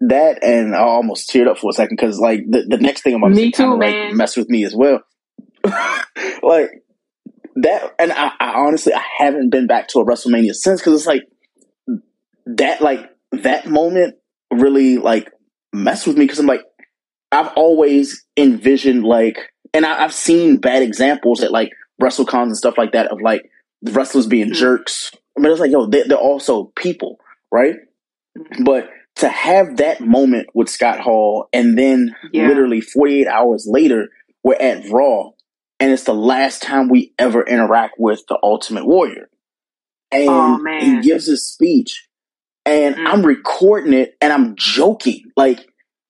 that 0.00 0.42
and 0.42 0.74
I 0.74 0.80
almost 0.80 1.30
teared 1.30 1.48
up 1.48 1.58
for 1.58 1.70
a 1.70 1.74
second 1.74 1.96
because 1.96 2.18
like 2.18 2.44
the, 2.48 2.64
the 2.66 2.78
next 2.78 3.02
thing 3.02 3.14
I'm 3.14 3.22
about 3.22 3.34
to 3.34 3.36
Me 3.36 3.52
say 3.52 3.62
kind 3.62 3.72
of 3.72 3.78
like 3.78 4.14
mess 4.14 4.36
with 4.36 4.48
me 4.48 4.64
as 4.64 4.74
well. 4.74 5.00
like 6.42 6.70
that, 7.56 7.94
and 7.98 8.12
I, 8.12 8.32
I 8.40 8.54
honestly 8.54 8.94
I 8.94 9.02
haven't 9.18 9.50
been 9.50 9.66
back 9.66 9.88
to 9.88 10.00
a 10.00 10.06
WrestleMania 10.06 10.54
since 10.54 10.80
because 10.80 10.94
it's 10.94 11.06
like 11.06 11.24
that 12.46 12.80
like 12.80 13.10
that 13.32 13.66
moment 13.66 14.16
really 14.50 14.96
like 14.96 15.30
messed 15.72 16.06
with 16.06 16.16
me 16.16 16.24
because 16.24 16.38
I'm 16.38 16.46
like 16.46 16.62
I've 17.32 17.52
always 17.54 18.24
envisioned 18.36 19.04
like, 19.04 19.38
and 19.72 19.86
I, 19.86 20.02
I've 20.02 20.12
seen 20.12 20.56
bad 20.56 20.82
examples 20.82 21.42
at 21.44 21.52
like 21.52 21.70
WrestleCons 22.02 22.42
and 22.44 22.56
stuff 22.56 22.76
like 22.76 22.92
that 22.92 23.06
of 23.12 23.20
like 23.22 23.48
the 23.82 23.92
wrestlers 23.92 24.26
being 24.26 24.48
Mhm. 24.50 24.54
jerks. 24.54 25.12
I 25.36 25.40
mean, 25.40 25.52
it's 25.52 25.60
like 25.60 25.70
yo, 25.70 25.86
they, 25.86 26.02
they're 26.02 26.18
also 26.18 26.72
people, 26.74 27.20
right? 27.52 27.76
Mhm. 28.36 28.64
But 28.64 28.90
to 29.16 29.28
have 29.28 29.76
that 29.76 30.00
moment 30.00 30.48
with 30.54 30.68
Scott 30.68 30.98
Hall, 31.00 31.48
and 31.52 31.78
then 31.78 32.16
Yeah. 32.32 32.48
literally 32.48 32.80
48 32.80 33.28
hours 33.28 33.66
later, 33.68 34.08
we're 34.42 34.54
at 34.54 34.88
Raw, 34.88 35.30
and 35.78 35.92
it's 35.92 36.04
the 36.04 36.14
last 36.14 36.62
time 36.62 36.88
we 36.88 37.12
ever 37.18 37.42
interact 37.46 37.94
with 37.98 38.22
the 38.28 38.38
Ultimate 38.42 38.86
Warrior. 38.86 39.28
And 40.10 40.28
Oh, 40.28 40.64
he 40.80 41.00
gives 41.00 41.28
a 41.28 41.36
speech, 41.36 42.08
and 42.66 42.96
Mm. 42.96 43.06
I'm 43.06 43.26
recording 43.26 43.92
it, 43.94 44.16
and 44.20 44.32
I'm 44.32 44.56
joking, 44.56 45.22
like 45.36 45.60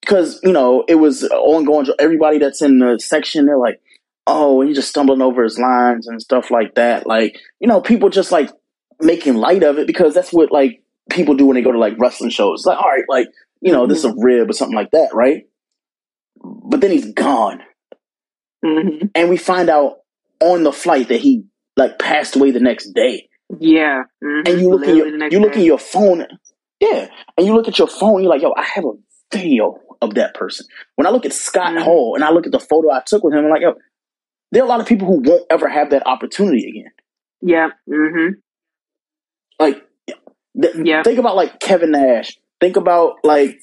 because 0.01 0.41
you 0.43 0.53
know 0.53 0.85
it 0.89 0.97
was 0.97 1.25
ongoing. 1.25 1.87
Everybody 1.99 2.39
that's 2.39 2.63
in 2.63 2.79
the 2.79 2.99
section, 2.99 3.47
they're 3.47 3.59
like, 3.59 3.81
"Oh, 4.27 4.61
he's 4.63 4.77
just 4.77 4.89
stumbling 4.91 5.23
over 5.23 5.43
his 5.43 5.59
lines 5.59 6.09
and 6.09 6.21
stuff 6.21 6.51
like 6.51 6.75
that." 6.77 7.07
Like 7.07 7.39
you 7.61 7.69
know, 7.69 7.81
people 7.81 8.11
just 8.11 8.33
like 8.33 8.51
making 9.01 9.37
light 9.37 9.63
of 9.63 9.79
it 9.79 9.87
because 9.87 10.15
that's 10.15 10.33
what 10.33 10.53
like 10.53 10.83
people 11.11 11.35
do 11.35 11.47
when 11.47 11.57
they 11.57 11.63
go 11.63 11.73
to 11.73 11.79
like 11.79 11.95
wrestling 11.99 12.31
shows. 12.31 12.61
It's 12.61 12.67
like, 12.67 12.79
all 12.79 12.91
right, 12.91 13.05
like 13.09 13.29
you 13.61 13.73
know, 13.73 13.87
this 13.87 13.99
is 14.01 14.05
a 14.07 14.15
rib 14.17 14.51
or 14.51 14.53
something 14.53 14.77
like 14.77 14.91
that, 14.93 15.15
right? 15.15 15.45
But 16.43 16.81
then 16.81 16.91
he's 16.91 17.13
gone, 17.13 17.63
hmm 18.65 19.07
and 19.15 19.31
we 19.31 19.37
find 19.39 19.71
out 19.71 19.99
on 20.41 20.65
the 20.65 20.73
flight 20.73 21.09
that 21.09 21.21
he 21.21 21.45
like 21.77 21.99
passed 21.99 22.37
away 22.37 22.51
the 22.51 22.61
next 22.61 22.93
day. 22.95 23.30
Yeah. 23.61 24.05
Mhm. 24.25 24.49
And 24.49 24.61
you 24.61 24.71
look 24.71 24.83
in 24.87 24.95
Literally 24.95 25.19
your 25.21 25.29
you 25.33 25.41
look 25.41 25.53
day. 25.53 25.61
in 25.61 25.67
your 25.67 25.79
phone, 25.79 26.27
yeah, 26.81 27.09
and 27.37 27.47
you 27.47 27.55
look 27.55 27.69
at 27.69 27.79
your 27.79 27.89
phone. 27.89 28.23
You're 28.23 28.31
like, 28.31 28.43
yo, 28.43 28.53
I 28.57 28.63
have 28.65 28.85
a 28.87 28.93
video 29.33 29.79
of 30.01 30.15
that 30.15 30.35
person. 30.35 30.67
When 30.97 31.07
I 31.07 31.11
look 31.11 31.27
at 31.27 31.33
Scott 31.35 31.75
Mhm. 31.75 31.83
Hall 31.83 32.15
and 32.15 32.25
I 32.25 32.31
look 32.31 32.47
at 32.47 32.53
the 32.53 32.59
photo 32.59 32.91
I 32.91 33.03
took 33.07 33.23
with 33.23 33.35
him, 33.35 33.45
I'm 33.45 33.51
like, 33.51 33.61
yo, 33.63 33.75
there 34.51 34.63
are 34.63 34.67
a 34.67 34.69
lot 34.69 34.81
of 34.81 34.87
people 34.87 35.07
who 35.07 35.21
won't 35.25 35.45
ever 35.51 35.69
have 35.69 35.91
that 35.91 36.07
opportunity 36.07 36.67
again. 36.69 36.91
Yeah. 37.43 37.71
Mm-hmm. 37.89 38.39
Like, 39.61 39.87
th- 40.61 40.75
Yeah. 40.83 41.03
think 41.03 41.19
about 41.19 41.37
like 41.37 41.61
Kevin 41.61 41.91
Nash. 41.93 42.39
Think 42.61 42.77
about 42.77 43.17
like, 43.25 43.61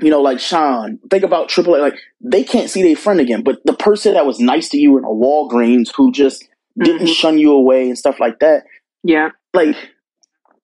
you 0.00 0.10
know, 0.10 0.20
like 0.20 0.40
Sean. 0.40 0.98
Think 1.10 1.24
about 1.24 1.48
Triple 1.48 1.76
H. 1.76 1.80
Like, 1.82 1.98
they 2.20 2.44
can't 2.44 2.68
see 2.70 2.82
their 2.82 2.96
friend 2.96 3.20
again. 3.20 3.42
But 3.42 3.60
the 3.64 3.72
person 3.74 4.14
that 4.14 4.26
was 4.26 4.38
nice 4.40 4.68
to 4.70 4.78
you 4.78 4.98
in 4.98 5.04
a 5.04 5.08
Walgreens 5.08 5.90
who 5.94 6.12
just 6.12 6.46
didn't 6.78 7.06
Mhm. 7.06 7.14
shun 7.14 7.38
you 7.38 7.52
away 7.52 7.88
and 7.88 7.98
stuff 7.98 8.18
like 8.20 8.38
that, 8.40 8.64
Yeah. 9.04 9.30
like, 9.54 9.76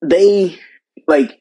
they, 0.02 0.58
like, 1.06 1.40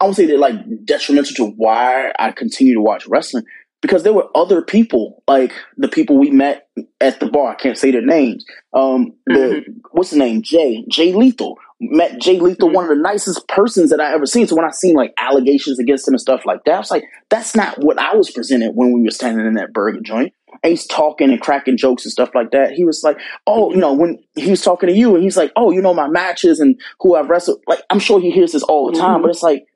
I 0.00 0.04
won't 0.04 0.16
say 0.16 0.26
they're 0.26 0.38
like 0.38 0.84
detrimental 0.84 1.34
to 1.36 1.46
why 1.56 2.12
I 2.18 2.30
continue 2.32 2.74
to 2.74 2.80
watch 2.80 3.06
wrestling 3.08 3.44
because 3.82 4.04
there 4.04 4.12
were 4.12 4.28
other 4.34 4.62
people, 4.62 5.22
like 5.26 5.52
the 5.76 5.88
people 5.88 6.18
we 6.18 6.30
met 6.30 6.68
at 7.00 7.18
the 7.18 7.26
bar. 7.26 7.50
I 7.50 7.54
can't 7.56 7.76
say 7.76 7.90
their 7.90 8.04
names. 8.04 8.44
Um, 8.72 9.14
the 9.26 9.64
what's 9.90 10.10
his 10.10 10.18
name? 10.18 10.42
Jay 10.42 10.84
Jay 10.88 11.12
Lethal 11.12 11.58
met 11.80 12.20
Jay 12.20 12.38
Lethal, 12.38 12.68
Mhm. 12.70 12.74
one 12.74 12.84
of 12.84 12.90
the 12.96 13.02
nicest 13.02 13.48
persons 13.48 13.90
that 13.90 14.00
I 14.00 14.12
ever 14.14 14.26
seen. 14.26 14.46
So 14.46 14.54
when 14.54 14.64
I 14.64 14.70
seen 14.70 14.94
like 14.94 15.14
allegations 15.18 15.80
against 15.80 16.06
him 16.06 16.14
and 16.14 16.20
stuff 16.20 16.46
like 16.46 16.62
that, 16.64 16.74
I 16.76 16.78
was 16.78 16.90
like, 16.92 17.04
that's 17.28 17.56
not 17.56 17.78
what 17.82 17.98
I 17.98 18.14
was 18.14 18.30
presented 18.30 18.72
when 18.76 18.92
we 18.92 19.02
were 19.02 19.10
standing 19.10 19.46
in 19.46 19.54
that 19.54 19.72
burger 19.72 20.00
joint. 20.00 20.32
And 20.62 20.70
he's 20.70 20.86
talking 20.86 21.30
and 21.30 21.40
cracking 21.40 21.76
jokes 21.76 22.04
and 22.04 22.12
stuff 22.12 22.30
like 22.34 22.50
that. 22.50 22.72
He 22.72 22.84
was 22.84 23.02
like, 23.04 23.18
"Oh, 23.46 23.70
you 23.72 23.78
know," 23.78 23.92
when 23.92 24.18
he 24.34 24.50
was 24.50 24.62
talking 24.62 24.88
to 24.88 24.94
you, 24.94 25.14
and 25.14 25.22
he's 25.22 25.36
like, 25.36 25.52
"Oh, 25.56 25.70
you 25.70 25.80
know 25.82 25.94
my 25.94 26.08
matches 26.08 26.60
and 26.60 26.80
who 27.00 27.14
I've 27.14 27.28
wrestled." 27.30 27.60
Like, 27.68 27.82
I'm 27.90 28.00
sure 28.00 28.20
he 28.20 28.30
hears 28.30 28.52
this 28.52 28.62
all 28.64 28.90
the 28.90 28.98
time, 28.98 29.20
Mhm. 29.20 29.22
but 29.22 29.30
it's 29.30 29.42
like, 29.42 29.66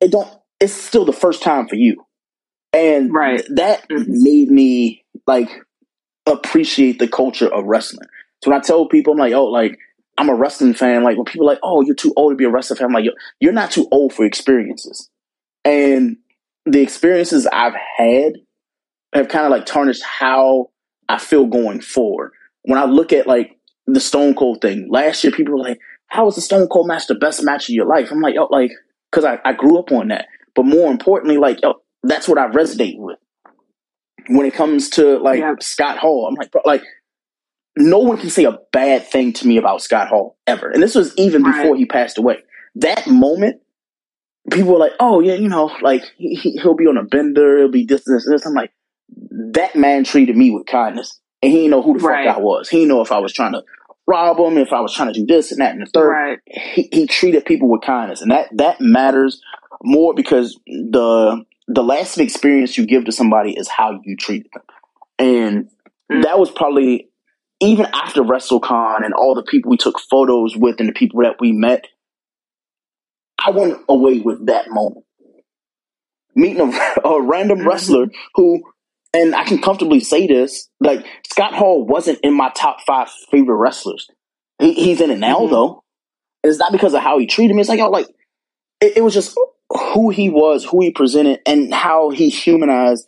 it 0.00 0.10
don't. 0.12 0.28
It's 0.60 0.72
still 0.72 1.04
the 1.04 1.12
first 1.12 1.42
time 1.42 1.68
for 1.68 1.76
you, 1.76 2.04
and 2.72 3.12
Right. 3.14 3.38
th- 3.38 3.50
that 3.56 3.88
Mhm. 3.88 4.06
made 4.08 4.50
me 4.50 5.04
like 5.26 5.50
appreciate 6.26 6.98
the 6.98 7.08
culture 7.08 7.52
of 7.52 7.64
wrestling. 7.64 8.08
So 8.42 8.50
when 8.50 8.58
I 8.58 8.62
tell 8.62 8.86
people, 8.88 9.12
I'm 9.12 9.18
like, 9.18 9.32
"Oh, 9.32 9.46
like 9.46 9.78
I'm 10.18 10.28
a 10.28 10.34
wrestling 10.34 10.74
fan," 10.74 11.02
like 11.04 11.16
when 11.16 11.24
people 11.24 11.46
are 11.48 11.52
like, 11.52 11.60
"Oh, 11.62 11.82
you're 11.82 11.94
too 11.94 12.12
old 12.16 12.32
to 12.32 12.36
be 12.36 12.44
a 12.44 12.50
wrestling 12.50 12.78
fan," 12.78 12.86
I'm 12.88 12.92
like, 12.92 13.04
"Yo, 13.04 13.12
"You're 13.40 13.52
not 13.52 13.70
too 13.70 13.86
old 13.90 14.12
for 14.12 14.24
experiences," 14.24 15.10
and 15.64 16.16
the 16.64 16.80
experiences 16.82 17.46
I've 17.52 17.74
had 17.74 18.34
have 19.12 19.28
kind 19.28 19.44
of 19.46 19.50
like 19.50 19.66
tarnished 19.66 20.02
how 20.02 20.70
I 21.08 21.18
feel 21.18 21.46
going 21.46 21.80
forward. 21.80 22.32
When 22.62 22.78
I 22.78 22.84
look 22.84 23.12
at 23.12 23.26
like 23.26 23.56
the 23.86 24.00
Stone 24.00 24.34
Cold 24.34 24.60
thing 24.60 24.88
last 24.90 25.22
year, 25.24 25.32
people 25.32 25.54
were 25.54 25.62
like, 25.62 25.78
"How 26.08 26.24
was 26.24 26.34
the 26.34 26.40
Stone 26.40 26.68
Cold 26.68 26.88
match 26.88 27.06
the 27.06 27.14
best 27.14 27.42
match 27.44 27.68
of 27.68 27.74
your 27.74 27.86
life?" 27.86 28.10
I'm 28.10 28.20
like, 28.20 28.34
"Yo, 28.34 28.44
like." 28.46 28.72
because 29.10 29.24
I, 29.24 29.38
I 29.48 29.52
grew 29.54 29.78
up 29.78 29.92
on 29.92 30.08
that. 30.08 30.26
But 30.54 30.64
more 30.66 30.90
importantly, 30.90 31.38
like 31.38 31.62
yo, 31.62 31.74
that's 32.02 32.28
what 32.28 32.38
I 32.38 32.48
resonate 32.48 32.98
with. 32.98 33.18
When 34.28 34.44
it 34.44 34.52
comes 34.52 34.90
to 34.90 35.18
like 35.18 35.38
Yeah. 35.38 35.54
Scott 35.60 35.96
Hall, 35.98 36.26
I'm 36.28 36.34
like, 36.34 36.50
bro, 36.50 36.60
like 36.66 36.82
no 37.78 37.98
one 38.00 38.18
can 38.18 38.28
say 38.30 38.44
a 38.44 38.58
bad 38.72 39.06
thing 39.06 39.32
to 39.34 39.46
me 39.46 39.56
about 39.58 39.80
Scott 39.80 40.08
Hall 40.08 40.36
ever. 40.46 40.68
And 40.70 40.82
this 40.82 40.94
was 40.94 41.14
even 41.16 41.42
Right. 41.44 41.62
before 41.62 41.76
he 41.76 41.86
passed 41.86 42.18
away. 42.18 42.38
That 42.74 43.06
moment, 43.06 43.60
people 44.50 44.72
were 44.72 44.78
like, 44.78 44.92
"Oh 45.00 45.20
yeah, 45.20 45.34
you 45.34 45.48
know, 45.48 45.70
like 45.80 46.02
he, 46.16 46.58
he'll 46.60 46.74
be 46.74 46.86
on 46.86 46.96
a 46.98 47.04
bender, 47.04 47.58
he'll 47.58 47.70
be 47.70 47.86
this, 47.86 48.02
this, 48.04 48.26
this." 48.28 48.44
I'm 48.44 48.54
like, 48.54 48.72
that 49.54 49.76
man 49.76 50.04
treated 50.04 50.36
me 50.36 50.50
with 50.50 50.66
kindness, 50.66 51.20
and 51.42 51.50
he 51.52 51.58
didn't 51.58 51.70
know 51.72 51.82
who 51.82 51.98
the 51.98 52.04
Right. 52.04 52.26
fuck 52.26 52.36
I 52.36 52.40
was. 52.40 52.68
He 52.68 52.78
didn't 52.78 52.88
know 52.88 53.00
if 53.02 53.12
I 53.12 53.18
was 53.18 53.32
trying 53.32 53.52
to 53.52 53.62
rob 54.06 54.38
him, 54.38 54.58
if 54.58 54.72
I 54.72 54.80
was 54.80 54.94
trying 54.94 55.12
to 55.12 55.20
do 55.20 55.26
this 55.26 55.52
and 55.52 55.60
that 55.60 55.72
and 55.72 55.82
the 55.82 55.86
third 55.86 56.08
Right. 56.10 56.38
he, 56.46 56.88
he 56.92 57.06
treated 57.06 57.44
people 57.44 57.68
with 57.68 57.82
kindness 57.82 58.22
and 58.22 58.30
that 58.30 58.48
that 58.56 58.80
matters 58.80 59.40
more 59.82 60.14
because 60.14 60.58
the 60.66 61.44
the 61.68 61.82
lasting 61.82 62.24
experience 62.24 62.78
you 62.78 62.86
give 62.86 63.04
to 63.06 63.12
somebody 63.12 63.52
is 63.58 63.68
how 63.68 64.00
you 64.04 64.16
treat 64.16 64.46
them 64.52 64.62
and 65.18 65.70
Mm. 66.12 66.22
that 66.22 66.38
was 66.38 66.52
probably 66.52 67.10
even 67.60 67.86
after 67.92 68.22
WrestleCon 68.22 69.04
and 69.04 69.12
all 69.12 69.34
the 69.34 69.42
people 69.42 69.70
we 69.72 69.76
took 69.76 69.98
photos 69.98 70.56
with 70.56 70.78
and 70.78 70.88
the 70.88 70.92
people 70.92 71.22
that 71.22 71.36
we 71.40 71.50
met 71.52 71.86
I 73.44 73.50
went 73.50 73.78
away 73.88 74.20
with 74.20 74.46
that 74.46 74.70
moment 74.70 75.04
meeting 76.36 76.72
a, 76.72 77.00
a 77.08 77.20
random 77.22 77.60
Mhm. 77.60 77.66
wrestler 77.66 78.06
who 78.36 78.62
and 79.14 79.34
I 79.34 79.44
can 79.44 79.60
comfortably 79.60 80.00
say 80.00 80.26
this 80.26 80.68
like 80.80 81.04
Scott 81.30 81.54
Hall 81.54 81.84
wasn't 81.86 82.20
in 82.22 82.34
my 82.34 82.50
top 82.56 82.80
five 82.86 83.08
favorite 83.30 83.56
wrestlers 83.56 84.08
he, 84.58 84.72
he's 84.74 85.00
in 85.00 85.10
it 85.10 85.18
now 85.18 85.40
Mhm. 85.40 85.50
though 85.50 85.82
it's 86.44 86.58
not 86.58 86.72
because 86.72 86.94
of 86.94 87.02
how 87.02 87.18
he 87.18 87.26
treated 87.26 87.54
me. 87.54 87.60
It's 87.60 87.68
like, 87.68 87.78
yo, 87.80 87.88
like, 87.88 88.06
it, 88.80 88.98
it 88.98 89.00
was 89.02 89.14
just 89.14 89.36
who 89.94 90.10
he 90.10 90.28
was, 90.30 90.64
who 90.64 90.80
he 90.80 90.92
presented, 90.92 91.40
and 91.44 91.74
how 91.74 92.10
he 92.10 92.28
humanized 92.28 93.04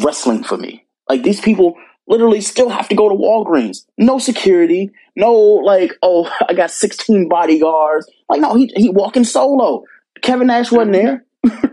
wrestling 0.00 0.44
for 0.44 0.56
me. 0.56 0.86
Like, 1.08 1.22
these 1.22 1.40
people 1.40 1.74
literally 2.06 2.40
still 2.40 2.68
have 2.68 2.88
to 2.88 2.94
go 2.94 3.08
to 3.08 3.14
Walgreens. 3.14 3.84
No 3.98 4.18
security. 4.18 4.92
No, 5.16 5.32
like, 5.32 5.92
oh, 6.02 6.30
I 6.48 6.54
got 6.54 6.70
16 6.70 7.28
bodyguards. 7.28 8.08
Like, 8.28 8.40
no, 8.40 8.54
he, 8.54 8.72
he 8.76 8.90
walking 8.90 9.24
solo. 9.24 9.82
Kevin 10.22 10.46
Nash 10.46 10.70
wasn't 10.70 10.92
there. 10.92 11.24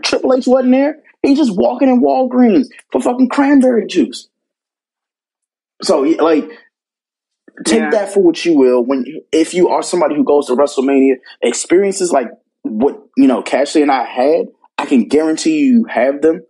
Triple 0.02 0.34
H 0.34 0.46
wasn't 0.46 0.72
there. 0.72 0.98
He's 1.22 1.38
just 1.38 1.54
walking 1.56 1.88
in 1.88 2.00
Walgreens 2.02 2.66
for 2.90 3.00
fucking 3.00 3.28
cranberry 3.28 3.86
juice. 3.86 4.28
So, 5.82 6.00
like, 6.00 6.48
take 7.64 7.78
Yeah. 7.80 7.90
that 7.90 8.12
for 8.12 8.22
what 8.22 8.44
you 8.44 8.56
will. 8.56 8.84
When 8.84 9.04
if 9.32 9.54
you 9.54 9.68
are 9.68 9.82
somebody 9.82 10.14
who 10.16 10.24
goes 10.24 10.46
to 10.46 10.54
WrestleMania, 10.54 11.16
experiences 11.42 12.10
like 12.12 12.28
what 12.62 13.00
you 13.16 13.26
know 13.26 13.42
Cashley 13.42 13.82
and 13.82 13.90
I 13.90 14.04
had, 14.04 14.48
I 14.78 14.86
can 14.86 15.08
guarantee 15.08 15.60
you 15.60 15.84
have 15.84 16.20
them. 16.22 16.42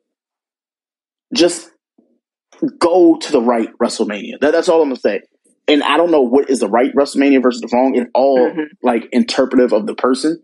Just 1.35 1.71
go 2.79 3.17
to 3.17 3.33
the 3.33 3.41
right 3.41 3.69
WrestleMania. 3.83 4.41
That, 4.41 4.53
that's 4.53 4.69
all 4.69 4.83
I'm 4.83 4.89
gonna 4.89 5.01
say. 5.01 5.23
And 5.69 5.83
I 5.85 5.97
don't 5.97 6.11
know 6.11 6.23
what 6.23 6.51
is 6.51 6.61
the 6.61 6.69
right 6.69 6.93
WrestleMania 6.95 7.43
versus 7.43 7.61
the 7.61 7.69
wrong. 7.73 7.95
It's 7.95 8.11
all 8.15 8.51
Mhm. 8.51 8.67
like 8.83 9.09
interpretive 9.13 9.73
of 9.73 9.87
the 9.87 9.95
person. 9.95 10.43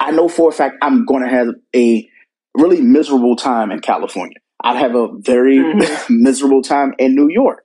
I 0.00 0.10
know 0.12 0.28
for 0.28 0.48
a 0.48 0.52
fact 0.52 0.76
I'm 0.82 1.04
going 1.04 1.22
to 1.22 1.28
have 1.28 1.48
a 1.74 2.08
really 2.56 2.80
miserable 2.80 3.36
time 3.36 3.70
in 3.70 3.80
California. 3.80 4.38
I'd 4.62 4.76
have 4.76 4.94
a 4.94 5.08
very 5.18 5.58
Mhm. 5.58 6.10
miserable 6.10 6.62
time 6.62 6.94
in 6.98 7.14
New 7.14 7.28
York. 7.28 7.64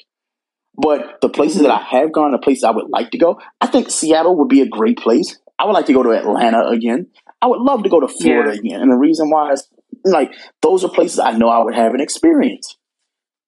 But 0.75 1.19
the 1.21 1.29
places 1.29 1.59
Mhm. 1.59 1.63
that 1.63 1.71
I 1.71 1.83
have 1.99 2.11
gone, 2.11 2.31
the 2.31 2.37
places 2.37 2.63
I 2.63 2.71
would 2.71 2.89
like 2.89 3.11
to 3.11 3.17
go, 3.17 3.39
I 3.61 3.67
think 3.67 3.89
Seattle 3.89 4.35
would 4.37 4.47
be 4.49 4.61
a 4.61 4.67
great 4.67 4.97
place. 4.97 5.37
I 5.57 5.65
would 5.65 5.73
like 5.73 5.85
to 5.87 5.93
go 5.93 6.03
to 6.03 6.11
Atlanta 6.11 6.67
again. 6.67 7.07
I 7.41 7.47
would 7.47 7.59
love 7.61 7.83
to 7.83 7.89
go 7.89 7.99
to 7.99 8.07
Florida 8.07 8.51
again. 8.51 8.81
And 8.81 8.91
the 8.91 8.97
reason 8.97 9.29
why 9.29 9.51
is 9.51 9.67
like 10.05 10.33
those 10.61 10.83
are 10.85 10.89
places 10.89 11.19
I 11.19 11.31
know 11.33 11.49
I 11.49 11.63
would 11.63 11.75
have 11.75 11.93
an 11.93 11.99
experience. 12.01 12.77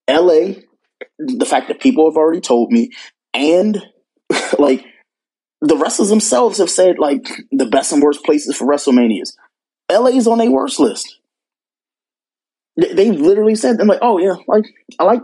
LA, 0.10 0.56
the 1.20 1.46
fact 1.46 1.70
that 1.70 1.80
people 1.80 2.10
have 2.10 2.18
already 2.18 2.42
told 2.42 2.72
me, 2.72 2.90
and 3.34 3.82
like 4.60 4.84
the 5.62 5.78
wrestlers 5.78 6.10
themselves 6.10 6.58
have 6.58 6.70
said 6.70 6.98
like 7.00 7.28
the 7.52 7.66
best 7.68 7.92
and 7.92 8.02
worst 8.02 8.24
places 8.24 8.56
for 8.56 8.66
WrestleManias. 8.68 9.34
LA 9.92 10.08
is 10.10 10.28
on 10.28 10.38
their 10.40 10.52
worst 10.52 10.80
list. 10.80 11.20
They, 12.78 12.94
they 12.94 13.12
literally 13.12 13.56
said, 13.56 13.80
"I'm 13.80 13.88
like, 13.88 14.00
oh 14.02 14.18
yeah, 14.18 14.36
like 14.48 14.66
I 15.00 15.04
like 15.04 15.22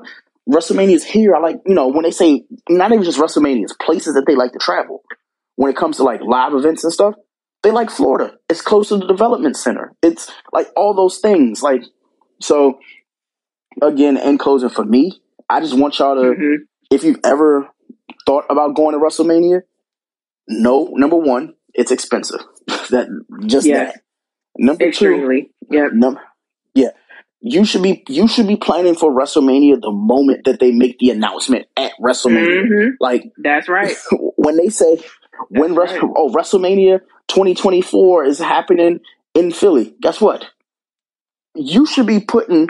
WrestleMania's 0.49 1.03
here. 1.03 1.35
I 1.35 1.39
like 1.39 1.61
you 1.65 1.73
know 1.73 1.87
when 1.87 2.03
they 2.03 2.11
say 2.11 2.43
not 2.69 2.91
even 2.91 3.03
just 3.03 3.19
WrestleMania's 3.19 3.75
places 3.81 4.15
that 4.15 4.25
they 4.27 4.35
like 4.35 4.51
to 4.53 4.59
travel 4.59 5.03
when 5.55 5.71
it 5.71 5.77
comes 5.77 5.97
to 5.97 6.03
like 6.03 6.21
live 6.21 6.53
events 6.53 6.83
and 6.83 6.93
stuff. 6.93 7.15
They 7.63 7.71
like 7.71 7.89
Florida. 7.89 8.35
It's 8.49 8.61
close 8.61 8.89
to 8.89 8.97
the 8.97 9.07
development 9.07 9.57
center. 9.57 9.93
It's 10.03 10.31
like 10.53 10.67
all 10.75 10.93
those 10.93 11.19
things. 11.19 11.63
Like 11.63 11.83
so. 12.41 12.79
Again, 13.81 14.17
in 14.17 14.37
closing 14.39 14.69
for 14.69 14.83
me, 14.83 15.21
I 15.49 15.59
just 15.59 15.77
want 15.77 15.99
y'all 15.99 16.15
to, 16.15 16.31
Mhm. 16.31 16.55
if 16.89 17.03
you've 17.03 17.19
ever 17.23 17.69
thought 18.25 18.45
about 18.49 18.75
going 18.75 18.93
to 18.93 18.99
WrestleMania, 18.99 19.61
no, 20.47 20.89
number 20.93 21.17
one, 21.17 21.55
it's 21.73 21.91
expensive. 21.91 22.41
that 22.67 23.07
just 23.45 23.67
Yes. 23.67 23.93
that. 23.93 24.01
Number 24.57 24.85
two, 24.85 24.87
Extremely. 24.89 25.51
Yep. 25.69 25.91
Num- 25.93 26.19
yeah, 26.73 26.89
you 27.41 27.63
should 27.65 27.83
be 27.83 28.03
you 28.09 28.27
should 28.27 28.47
be 28.47 28.55
planning 28.55 28.95
for 28.95 29.11
WrestleMania 29.11 29.79
the 29.81 29.91
moment 29.91 30.45
that 30.45 30.59
they 30.59 30.71
make 30.71 30.97
the 30.99 31.09
announcement 31.11 31.67
at 31.77 31.91
WrestleMania. 32.01 32.67
hmm 32.67 32.89
Like 32.99 33.31
That's 33.37 33.69
right. 33.69 33.95
when 34.35 34.57
they 34.57 34.69
say 34.69 34.99
when 35.49 35.75
That's 35.75 35.93
Wres- 35.93 36.01
right. 36.01 36.11
oh 36.15 36.29
WrestleMania 36.31 37.01
2024 37.27 38.25
is 38.25 38.39
happening 38.39 38.99
in 39.35 39.51
Philly. 39.51 39.93
Guess 40.01 40.19
what? 40.21 40.45
You 41.55 41.85
should 41.85 42.07
be 42.07 42.19
putting 42.19 42.69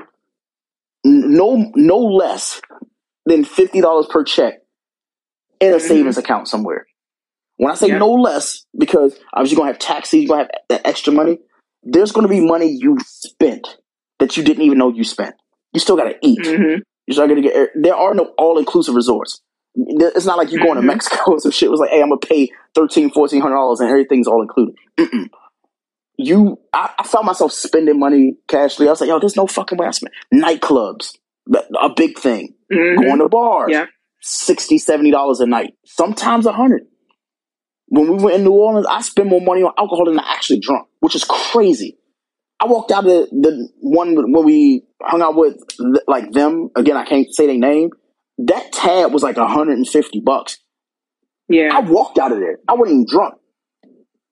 no 1.06 1.72
no 1.76 1.98
less 2.00 2.62
than 3.26 3.46
fifty 3.46 3.82
dollars 3.82 4.08
per 4.10 4.24
check 4.24 4.56
in 5.60 5.74
a 5.74 5.78
Mhm. 5.78 5.82
savings 5.82 6.18
account 6.18 6.48
somewhere. 6.48 6.88
When 7.58 7.72
I 7.72 7.76
say 7.76 7.88
Yeah. 7.88 7.98
no 7.98 8.12
less, 8.14 8.66
because 8.78 9.18
obviously 9.34 9.56
you're 9.56 9.62
gonna 9.62 9.72
have 9.74 9.80
taxes, 9.80 10.22
you're 10.22 10.28
gonna 10.28 10.44
have 10.44 10.52
that 10.70 10.88
extra 10.88 11.12
money. 11.14 11.40
There's 11.84 12.12
gonna 12.12 12.28
be 12.28 12.40
money 12.40 12.68
you 12.68 12.98
spent 13.06 13.78
that 14.20 14.38
you 14.38 14.44
didn't 14.44 14.64
even 14.64 14.78
know 14.78 14.90
you 14.90 15.04
spent. 15.04 15.36
You 15.74 15.80
still 15.80 15.96
gotta 15.98 16.16
eat. 16.22 16.46
hmm 16.46 16.80
You're 17.08 17.14
still 17.14 17.28
gonna 17.28 17.42
get. 17.42 17.70
There 17.76 17.96
are 17.96 18.14
no 18.14 18.34
all 18.38 18.58
inclusive 18.60 18.96
resorts. 18.96 19.42
It's 19.76 20.26
not 20.26 20.38
like 20.38 20.52
you're 20.52 20.64
going 20.64 20.76
to 20.76 20.82
Mhm. 20.82 20.86
Mexico 20.88 21.34
or 21.34 21.40
some 21.40 21.52
shit. 21.52 21.70
was 21.70 21.80
like, 21.80 21.92
hey, 21.92 22.02
I'm 22.02 22.10
gonna 22.10 22.18
pay 22.20 22.50
thirteen, 22.74 23.12
fourteen 23.12 23.42
hundred 23.42 23.56
dollars 23.56 23.80
and 23.80 23.90
everything's 23.90 24.28
all 24.28 24.42
included. 24.42 24.74
Mm-mm. 24.98 25.30
You, 26.18 26.58
I, 26.74 26.90
I 26.98 27.04
found 27.04 27.28
myself 27.28 27.52
spending 27.52 28.00
money 28.00 28.38
casually. 28.48 28.88
I 28.88 28.92
was 28.92 29.02
like, 29.02 29.10
yo, 29.10 29.20
there's 29.20 29.36
no 29.36 29.46
fucking 29.46 29.78
way 29.78 29.86
I 29.86 29.92
spend. 29.92 30.12
Nightclubs, 30.34 31.16
a 31.80 31.90
big 31.96 32.18
thing. 32.18 32.56
hmm 32.72 32.96
Going 32.96 33.20
to 33.20 33.30
bars, 33.30 33.70
Yeah. 33.72 33.86
60 34.22 34.80
dollars 35.12 35.40
a 35.42 35.46
night, 35.46 35.74
sometimes 35.86 36.46
a 36.48 36.52
hundred. 36.54 36.88
When 37.90 38.18
we 38.18 38.24
went 38.24 38.38
in 38.38 38.44
New 38.44 38.52
Orleans, 38.52 38.86
I 38.90 39.02
spent 39.02 39.30
more 39.30 39.42
money 39.42 39.64
on 39.64 39.72
alcohol 39.78 40.06
than 40.06 40.20
I 40.20 40.34
actually 40.34 40.60
drunk, 40.60 40.88
which 41.00 41.16
is 41.16 41.24
crazy. 41.24 41.98
I 42.60 42.66
walked 42.66 42.92
out 42.92 43.06
of 43.06 43.30
the 43.30 43.70
one 43.80 44.16
when 44.32 44.46
we 44.46 44.84
hung 45.02 45.22
out 45.22 45.36
with 45.36 45.58
like 46.08 46.32
them 46.32 46.70
again. 46.76 46.98
I 46.98 47.06
can't 47.06 47.28
say 47.34 47.46
their 47.48 47.58
name. 47.58 47.92
That 48.40 48.72
tab 48.72 49.14
was 49.14 49.24
like 49.24 49.38
150 49.38 50.20
bucks. 50.22 50.58
Yeah, 51.50 51.70
I 51.72 51.80
walked 51.80 52.18
out 52.20 52.32
of 52.32 52.40
there. 52.40 52.58
I 52.68 52.74
wasn't 52.74 52.96
even 52.96 53.06
drunk. 53.10 53.36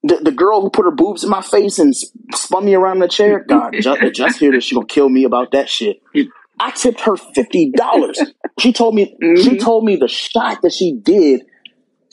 The, 0.04 0.18
the 0.18 0.32
girl 0.32 0.62
who 0.62 0.70
put 0.70 0.86
her 0.86 0.92
boobs 0.92 1.24
in 1.24 1.30
my 1.30 1.42
face 1.42 1.80
and 1.80 1.96
spun 2.34 2.66
me 2.66 2.76
around 2.76 3.00
the 3.00 3.08
chair. 3.08 3.40
God, 3.48 3.74
just, 3.80 4.00
just 4.14 4.40
hear 4.40 4.52
this. 4.52 4.64
She 4.66 4.76
gonna 4.76 4.86
kill 4.88 5.08
me 5.10 5.24
about 5.24 5.52
that 5.54 5.70
shit. 5.70 6.02
I 6.60 6.72
tipped 6.72 7.02
her 7.02 7.16
fifty 7.16 7.72
dollars. 7.72 8.20
She 8.60 8.72
told 8.72 8.96
me. 8.96 9.18
She 9.22 9.50
Mhm. 9.52 9.60
told 9.60 9.84
me 9.84 9.98
the 9.98 10.08
shot 10.08 10.62
that 10.62 10.72
she 10.72 10.94
did 10.94 11.42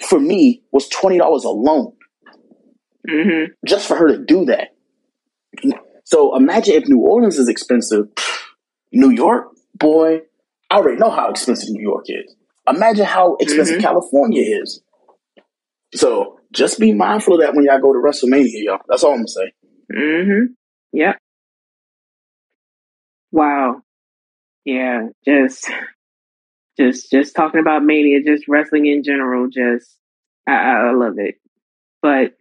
for 0.05 0.21
me 0.21 0.63
was 0.73 0.89
twenty 0.89 1.19
dollars 1.19 1.45
alone, 1.45 1.93
hmm 3.09 3.45
just 3.67 3.87
for 3.89 3.97
her 3.97 4.09
to 4.09 4.19
do 4.19 4.45
that. 4.47 4.69
So 6.05 6.37
imagine 6.37 6.75
if 6.75 6.89
New 6.89 7.01
Orleans 7.01 7.39
is 7.39 7.49
expensive. 7.49 8.07
New 8.93 9.11
York, 9.11 9.49
boy, 9.75 10.21
I 10.71 10.77
already 10.77 10.99
know 10.99 11.11
how 11.11 11.31
expensive 11.31 11.71
New 11.71 11.81
York 11.83 12.05
is. 12.09 12.35
Imagine 12.69 13.07
how 13.07 13.37
expensive 13.37 13.79
Mhm. 13.79 13.83
California 13.83 14.43
is. 14.63 14.83
So 15.95 16.39
just 16.53 16.79
be 16.79 16.93
mindful 16.93 17.35
of 17.35 17.41
that 17.41 17.55
when 17.55 17.65
y'all 17.65 17.81
go 17.81 17.93
to 17.93 17.99
WrestleMania, 17.99 18.63
y'all. 18.65 18.79
That's 18.89 19.03
all 19.05 19.13
I'm 19.13 19.19
gonna 19.19 19.29
say. 19.29 19.53
hmm 19.93 20.45
Yep. 20.93 21.17
Wow. 23.33 23.83
Yeah. 24.65 25.09
Just, 25.25 25.71
just, 26.79 27.11
just 27.11 27.35
talking 27.37 27.61
about 27.61 27.85
mania, 27.85 28.23
just 28.23 28.49
wrestling 28.49 28.87
in 28.87 29.03
general. 29.03 29.49
Just, 29.49 29.97
I, 30.47 30.53
I 30.53 30.93
love 30.93 31.19
it. 31.19 31.37
But 32.01 32.33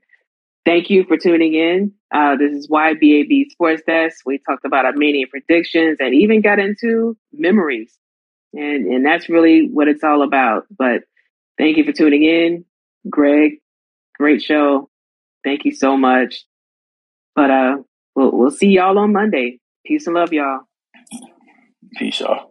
thank 0.65 0.89
you 0.89 1.05
for 1.05 1.17
tuning 1.17 1.53
in. 1.53 1.93
Uh, 2.13 2.35
this 2.35 2.51
is 2.51 2.67
YBAB 2.67 3.51
Sports 3.51 3.83
Desk. 3.85 4.17
We 4.25 4.39
talked 4.39 4.65
about 4.65 4.85
our 4.85 4.93
mania 4.93 5.27
predictions 5.27 5.97
and 5.99 6.13
even 6.13 6.41
got 6.41 6.59
into 6.59 7.17
memories, 7.31 7.93
and 8.53 8.85
and 8.87 9.05
that's 9.05 9.29
really 9.29 9.69
what 9.71 9.87
it's 9.87 10.03
all 10.03 10.21
about. 10.23 10.65
But 10.77 11.03
thank 11.57 11.77
you 11.77 11.85
for 11.85 11.93
tuning 11.93 12.23
in, 12.23 12.65
Greg. 13.09 13.53
Great 14.17 14.41
show. 14.41 14.89
Thank 15.43 15.65
you 15.65 15.73
so 15.73 15.95
much. 15.95 16.45
But 17.35 17.49
uh, 17.49 17.77
we'll 18.15 18.31
we'll 18.31 18.51
see 18.51 18.67
y'all 18.69 18.99
on 18.99 19.13
Monday. 19.13 19.59
Peace 19.85 20.05
and 20.05 20.15
love, 20.15 20.33
y'all. 20.33 20.61
Peace, 21.97 22.19
y'all. 22.19 22.50